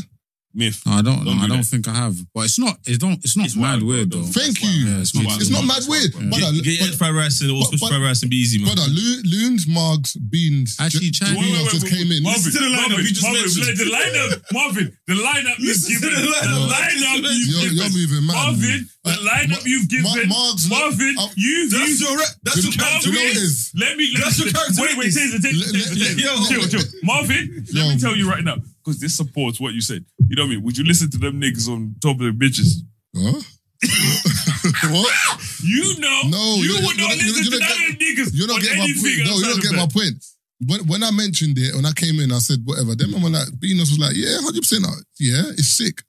Myth. 0.53 0.83
No, 0.85 0.91
I 0.93 1.01
don't. 1.01 1.25
Don't 1.25 1.25
no, 1.25 1.31
I 1.31 1.41
do 1.43 1.47
don't 1.47 1.57
that. 1.57 1.65
think 1.65 1.87
I 1.87 1.93
have. 1.95 2.15
But 2.33 2.45
it's 2.45 2.59
not. 2.59 2.77
It's 2.85 2.97
don't. 2.99 3.17
It's 3.25 3.35
not 3.35 3.49
mad 3.55 3.81
wild, 3.81 3.83
weird 3.83 4.09
bro. 4.11 4.21
though. 4.21 4.27
Thank 4.37 4.61
you. 4.61 4.69
Yeah, 4.85 5.01
it's 5.01 5.15
not. 5.15 5.25
It's 5.41 5.49
not 5.49 5.65
mad 5.65 5.83
weird. 5.87 6.13
Brother, 6.13 6.53
Get, 6.61 6.77
get 6.77 6.87
your 6.87 6.97
fried 6.97 7.15
rice 7.15 7.41
and 7.41 7.49
also 7.51 7.77
but- 7.79 7.89
fried 7.89 8.01
rice 8.01 8.21
and 8.21 8.29
be 8.29 8.37
easy, 8.37 8.59
man. 8.61 8.75
brother, 8.75 8.85
Lo- 8.93 9.21
loons, 9.25 9.65
margs, 9.65 10.13
beans. 10.29 10.77
Actually, 10.79 11.09
ju- 11.09 11.25
Chinese- 11.25 11.41
beans 11.41 11.57
Wait, 11.57 11.63
wait, 11.63 11.71
just 11.73 11.83
wait, 11.83 11.93
came 11.93 12.11
in. 12.13 12.21
Marvin, 12.23 12.43
Listen 12.43 12.51
to 12.53 12.59
the 12.59 12.75
lineup 12.75 12.89
Marvin, 12.93 13.05
you 13.05 13.13
just 13.13 13.23
Marvin, 13.25 13.41
mentioned. 13.41 13.77
the 13.81 13.89
lineup, 13.89 14.29
Marvin, 14.53 14.87
the 15.07 15.15
lineup 15.17 15.57
you've 15.57 15.73
Listen 15.73 15.89
to 15.89 15.99
given, 15.99 16.13
the 16.13 16.21
the 16.21 16.37
lineup. 16.37 16.69
lineup 16.69 17.33
you've 17.33 17.49
You're, 17.49 17.61
given, 17.61 17.77
you're 17.77 17.93
moving 17.97 18.23
mad. 18.29 18.33
Marvin, 18.37 18.79
the 19.03 19.11
Uh, 19.11 19.17
lineup 19.25 19.49
Ma- 19.49 19.65
you've 19.65 19.89
given, 19.89 20.05
Ma- 20.29 20.37
Margs- 20.37 20.69
Marvin, 20.69 21.15
uh, 21.17 21.27
you, 21.35 21.69
That's 21.69 21.99
you, 21.99 22.07
your 22.07 22.17
re- 22.17 22.35
that's 22.45 22.55
Do- 22.55 22.61
your 22.61 22.71
do 22.71 22.77
you 22.77 22.77
know 22.77 22.85
character. 22.93 23.09
what 23.09 23.25
it 23.25 23.37
is? 23.41 23.71
Let 23.75 23.97
me, 23.97 24.05
let 24.13 24.23
That's 24.23 24.37
me, 24.39 24.45
your 24.45 24.53
character 24.53 24.81
wait, 24.81 24.89
wait, 24.89 24.97
witness. 24.97 25.17
Taser, 25.17 25.39
Taser, 25.41 25.59
Let- 25.59 25.73
Taser, 25.73 25.99
let- 25.99 26.13
Taser. 26.13 26.21
Yo. 26.21 26.31
chill, 26.47 26.67
chill. 26.69 26.87
Marvin, 27.03 27.65
let 27.73 27.83
Yo. 27.83 27.89
me 27.89 27.99
tell 27.99 28.15
you 28.15 28.29
right 28.29 28.43
now, 28.43 28.57
because 28.85 28.99
this 29.01 29.17
supports 29.17 29.59
what 29.59 29.73
you 29.73 29.81
said. 29.81 30.05
You 30.29 30.35
know 30.35 30.43
what 30.43 30.47
I 30.47 30.55
mean? 30.55 30.63
Would 30.63 30.77
you 30.77 30.83
listen 30.83 31.09
to 31.11 31.17
them 31.17 31.41
niggas 31.41 31.67
on 31.67 31.95
top 32.01 32.19
of 32.19 32.25
the 32.25 32.31
bitches? 32.31 32.81
Huh? 33.15 33.41
what? 34.89 35.13
You 35.61 35.99
know, 35.99 36.21
No, 36.29 36.55
you 36.63 36.79
would 36.85 36.97
not 36.97 37.15
listen 37.15 37.51
to 37.51 37.59
none 37.59 37.71
of 37.71 37.99
niggas 37.99 38.31
not 38.47 38.55
on 38.55 38.61
getting 38.61 38.79
my 38.79 38.85
point. 38.85 39.19
No, 39.25 39.39
not 39.39 39.57
of 39.57 39.61
getting 39.61 39.77
my 39.77 39.87
point. 39.87 40.25
When, 40.65 40.87
when 40.87 41.03
I 41.03 41.11
mentioned 41.11 41.57
it, 41.57 41.75
when 41.75 41.85
I 41.85 41.91
came 41.91 42.19
in, 42.19 42.31
I 42.31 42.39
said 42.39 42.59
whatever. 42.63 42.95
Then 42.95 43.13
I'm 43.13 43.21
like, 43.23 43.47
Beanos 43.59 43.91
was 43.91 43.99
like, 43.99 44.15
yeah, 44.15 44.39
hundred 44.39 44.61
percent. 44.61 44.85
Yeah, 45.19 45.43
it's 45.51 45.75
sick. 45.77 46.01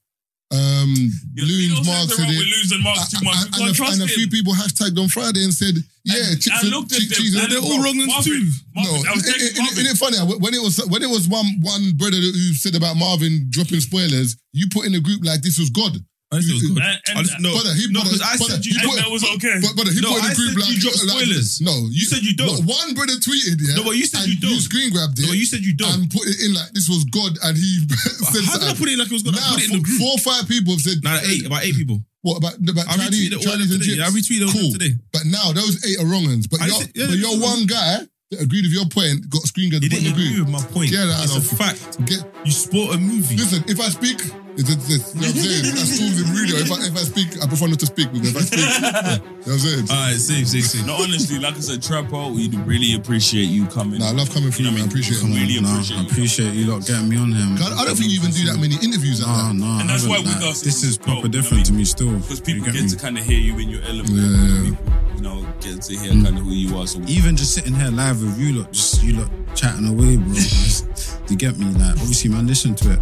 Um, 0.55 0.93
Loons, 1.35 1.75
There's 1.75 1.87
Mark 1.87 2.07
nothing 2.07 2.15
said 2.15 2.23
wrong 2.23 2.33
it. 2.33 2.37
with 2.39 2.47
losing 2.55 2.81
marks 2.83 3.09
too 3.11 3.23
much. 3.25 3.35
And, 3.43 3.55
We 3.55 3.69
and, 3.69 3.79
a, 3.79 3.83
and 3.91 4.01
a 4.03 4.07
few 4.07 4.27
people 4.29 4.53
hashtagged 4.53 4.97
on 4.97 5.09
Friday 5.09 5.43
and 5.43 5.53
said, 5.53 5.75
yeah, 6.05 6.31
chicks 6.39 6.47
I 6.51 6.61
and 6.67 6.73
at 6.73 6.89
chick 6.89 7.09
them, 7.09 7.17
cheese. 7.19 7.33
and 7.35 7.43
And 7.43 7.51
they're 7.51 7.59
all 7.61 7.83
wrong 7.83 7.97
and 7.99 8.07
Marvin, 8.07 8.51
No, 8.75 8.81
isn't 8.83 9.27
it- 9.27 9.41
isn't 9.51 9.57
Marvin. 9.59 9.85
it 9.85 9.97
funny? 9.97 10.17
When 10.39 10.53
it 10.53 10.61
was 10.61 10.77
when 10.87 11.03
it 11.03 11.09
was 11.09 11.27
one 11.27 11.45
one 11.61 11.91
brother 11.97 12.17
who 12.17 12.53
said 12.55 12.75
about 12.75 12.95
Marvin 12.95 13.47
dropping 13.49 13.81
spoilers, 13.81 14.37
you 14.53 14.67
put 14.71 14.85
in 14.85 14.95
a 14.95 14.99
group 14.99 15.25
like 15.25 15.41
this 15.41 15.59
was 15.59 15.69
God. 15.69 15.97
I 16.33 16.41
just 16.41 16.51
was 16.53 16.61
good. 16.67 16.81
And- 16.81 16.99
and- 17.07 17.17
I 17.17 17.21
just, 17.23 17.39
no, 17.39 17.53
Brother, 17.53 17.73
he- 17.77 17.87
no, 17.93 18.01
because 18.03 18.21
I 18.21 18.35
brother, 18.35 18.57
said 18.57 18.65
he 18.65 18.73
you. 18.73 18.79
put- 18.81 18.97
And 18.97 19.05
that 19.05 19.11
was 19.13 19.23
okay. 19.37 19.55
But, 19.61 19.71
but 19.77 19.87
he 19.93 20.01
No, 20.01 20.09
put 20.09 20.19
in 20.19 20.25
I 20.25 20.31
a 20.31 20.35
group 20.35 20.49
said 20.51 20.57
like 20.59 20.69
you 20.73 20.79
drop 20.81 20.95
like- 20.95 21.07
spoilers. 21.21 21.49
No, 21.61 21.73
You 21.91 22.05
said 22.05 22.21
you 22.25 22.33
don't. 22.35 22.65
No, 22.65 22.73
one 22.73 22.93
brother 22.97 23.15
tweeted, 23.21 23.55
yeah. 23.61 23.75
No, 23.77 23.83
but 23.85 23.95
you 23.95 24.05
said 24.09 24.25
and 24.25 24.33
you 24.33 24.39
don't. 24.41 24.51
You 24.51 24.59
screen 24.59 24.89
grabbed 24.91 25.19
it. 25.19 25.21
No, 25.21 25.27
but 25.29 25.37
you 25.37 25.45
said 25.45 25.61
you 25.61 25.73
don't. 25.77 25.93
And 25.93 26.09
put 26.11 26.25
it 26.27 26.41
in 26.43 26.53
like 26.57 26.71
this 26.73 26.89
was 26.89 27.05
God, 27.05 27.37
and 27.45 27.55
he 27.55 27.85
said 28.33 28.43
How 28.43 28.57
did 28.57 28.67
I 28.67 28.73
put 28.73 28.89
it 28.89 28.93
in 28.93 28.99
like 28.99 29.07
it 29.13 29.15
was 29.15 29.23
gonna 29.23 29.37
Now, 29.37 29.53
put 29.53 29.61
it 29.63 29.69
in 29.69 29.77
the 29.77 29.77
four- 29.77 29.85
group? 29.85 29.99
Four 30.01 30.11
or 30.17 30.23
five 30.25 30.43
people 30.49 30.73
have 30.73 30.81
said. 30.81 30.97
Nah, 31.05 31.19
eight, 31.23 31.45
about 31.45 31.63
eight 31.63 31.75
people. 31.75 32.01
What 32.25 32.37
about 32.41 32.57
about 32.57 32.89
I 32.89 32.97
Chinese, 32.97 33.29
retweeted 33.29 33.43
Chinese 33.45 33.71
and 33.71 33.81
today. 33.81 33.85
chips? 33.85 33.97
Yeah, 34.01 34.07
I 34.07 34.09
retweeted 34.09 34.41
all 34.41 34.49
of 34.49 34.55
cool. 34.57 34.71
today. 34.73 34.93
But 35.13 35.23
now 35.29 35.51
those 35.53 35.77
eight 35.85 35.99
are 36.01 36.07
wrong 36.09 36.25
ones. 36.25 36.47
But 36.47 36.59
I 36.61 36.67
your 36.67 36.81
yeah, 36.95 37.05
but 37.07 37.17
your 37.21 37.37
one 37.39 37.67
guy 37.69 38.01
that 38.33 38.41
agreed 38.41 38.65
with 38.65 38.73
your 38.73 38.89
point 38.89 39.29
got 39.29 39.43
screen 39.45 39.69
grabbed 39.69 39.83
He 39.85 39.89
to 39.89 39.95
didn't 39.95 40.11
agree 40.11 40.39
with 40.41 40.49
my 40.49 40.59
point. 40.73 40.89
Yeah, 40.89 41.05
that's 41.05 41.35
a 41.37 41.41
fact. 41.55 42.03
Get 42.09 42.25
You 42.43 42.51
sport 42.51 42.95
a 42.95 42.97
movie. 42.97 43.37
Listen, 43.37 43.63
if 43.69 43.79
I 43.79 43.89
speak, 43.89 44.17
it's, 44.57 44.69
it's, 44.71 44.89
it's, 44.89 45.15
you 45.15 45.21
know 45.21 45.27
what 45.27 45.35
I'm 45.35 45.41
saying? 45.41 45.63
That's 45.75 45.97
tools 45.99 46.17
in 46.21 46.27
radio. 46.35 46.55
If 46.63 46.71
I, 46.71 46.77
if 46.87 46.95
I 46.95 47.03
speak, 47.05 47.29
I 47.43 47.47
prefer 47.47 47.67
not 47.67 47.79
to 47.79 47.85
speak. 47.85 48.11
Because 48.11 48.31
if 48.31 48.37
I 48.37 48.43
speak, 48.45 48.59
you 48.63 48.81
know 48.81 49.35
what 49.35 49.47
I'm 49.51 49.59
saying? 49.59 49.85
All 49.91 49.95
right, 49.95 50.15
save, 50.15 50.47
save, 50.47 50.65
save. 50.65 50.85
No, 50.87 50.95
honestly, 50.95 51.39
like 51.39 51.55
I 51.55 51.59
said, 51.59 51.79
Trappo, 51.81 52.33
we 52.33 52.47
really 52.63 52.95
appreciate 52.95 53.51
you 53.51 53.65
coming. 53.67 53.99
Nah, 53.99 54.09
I 54.09 54.11
love 54.11 54.31
coming 54.33 54.51
through, 54.51 54.65
You 54.65 54.71
know 54.71 54.77
man. 54.77 54.87
I 54.87 54.91
what 54.91 54.95
I 54.95 54.99
appreciate 54.99 55.21
it. 55.21 55.35
Really 55.35 55.59
no, 55.61 55.71
appreciate 55.71 55.99
I 55.99 56.03
appreciate 56.07 56.53
you 56.55 56.65
lot 56.71 56.85
getting 56.87 57.09
me 57.09 57.17
on 57.17 57.31
here. 57.31 57.45
man. 57.45 57.57
God, 57.59 57.73
I 57.75 57.85
don't 57.85 57.95
think 57.95 58.11
you 58.11 58.17
even 58.19 58.31
do 58.31 58.43
that 58.51 58.57
many 58.59 58.75
interviews 58.81 59.19
like 59.19 59.29
No, 59.29 59.43
that. 59.47 59.53
no, 59.55 59.79
And 59.83 59.89
that's 59.89 60.07
why 60.07 60.17
haven't, 60.23 60.39
with 60.39 60.43
us, 60.47 60.61
this 60.61 60.83
is 60.83 60.97
proper 60.97 61.27
dope, 61.27 61.27
you 61.27 61.29
know 61.29 61.41
different 61.41 61.65
to 61.67 61.73
me 61.73 61.83
still. 61.85 62.11
Because 62.19 62.39
people 62.39 62.63
get 62.65 62.73
get 62.75 62.89
to 62.89 62.97
kind 62.97 63.17
of 63.17 63.23
hear 63.25 63.39
you 63.39 63.59
in 63.59 63.69
your 63.69 63.83
element. 63.83 64.15
Yeah, 64.15 64.71
yeah. 64.71 65.15
You 65.15 65.21
know, 65.21 65.37
get 65.61 65.81
to 65.83 65.93
hear 65.97 66.11
kind 66.11 66.37
of 66.37 66.43
who 66.43 66.51
you 66.51 66.77
are. 66.77 66.87
So 66.87 66.99
Even 67.07 67.35
just 67.35 67.53
sitting 67.53 67.73
here 67.75 67.91
live 67.91 68.21
with 68.23 68.37
you 68.39 68.59
lot, 68.63 68.71
just 68.71 69.03
you 69.03 69.19
lot 69.19 69.29
chatting 69.55 69.87
away, 69.87 70.17
bro. 70.17 70.31
It's- 70.31 71.19
you 71.29 71.35
get 71.35 71.57
me? 71.57 71.65
Like, 71.71 71.97
obviously, 71.99 72.29
man, 72.29 72.45
listen 72.47 72.75
to 72.75 72.93
it 72.93 72.99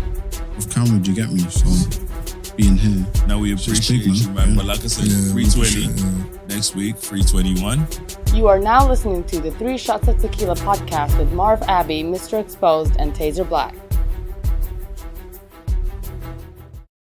off 0.58 0.70
camera. 0.74 1.00
Do 1.00 1.12
you 1.12 1.16
get 1.16 1.32
me? 1.32 1.40
So 1.50 1.68
being 2.56 2.78
here, 2.78 3.06
now 3.28 3.40
we 3.40 3.54
appreciate 3.54 4.04
big, 4.06 4.14
you, 4.16 4.26
man. 4.28 4.36
man. 4.36 4.50
Yeah. 4.50 4.56
But 4.58 4.66
like 4.66 4.84
I 4.84 4.88
said, 4.88 5.06
Yeah, 5.06 5.32
320 5.34 5.46
appreciate 5.50 6.34
it, 6.36 6.48
next 6.50 6.76
week, 6.76 6.98
321. 6.98 7.88
You 8.36 8.48
are 8.48 8.60
now 8.60 8.88
listening 8.88 9.24
to 9.26 9.40
the 9.40 9.52
Three 9.52 9.78
Shots 9.78 10.08
of 10.08 10.18
Tequila 10.20 10.56
podcast 10.56 11.18
with 11.18 11.32
Marv 11.34 11.62
Abbey, 11.64 12.04
Mr. 12.04 12.40
Exposed, 12.40 12.96
and 13.00 13.14
Taser 13.14 13.48
Black. 13.48 13.76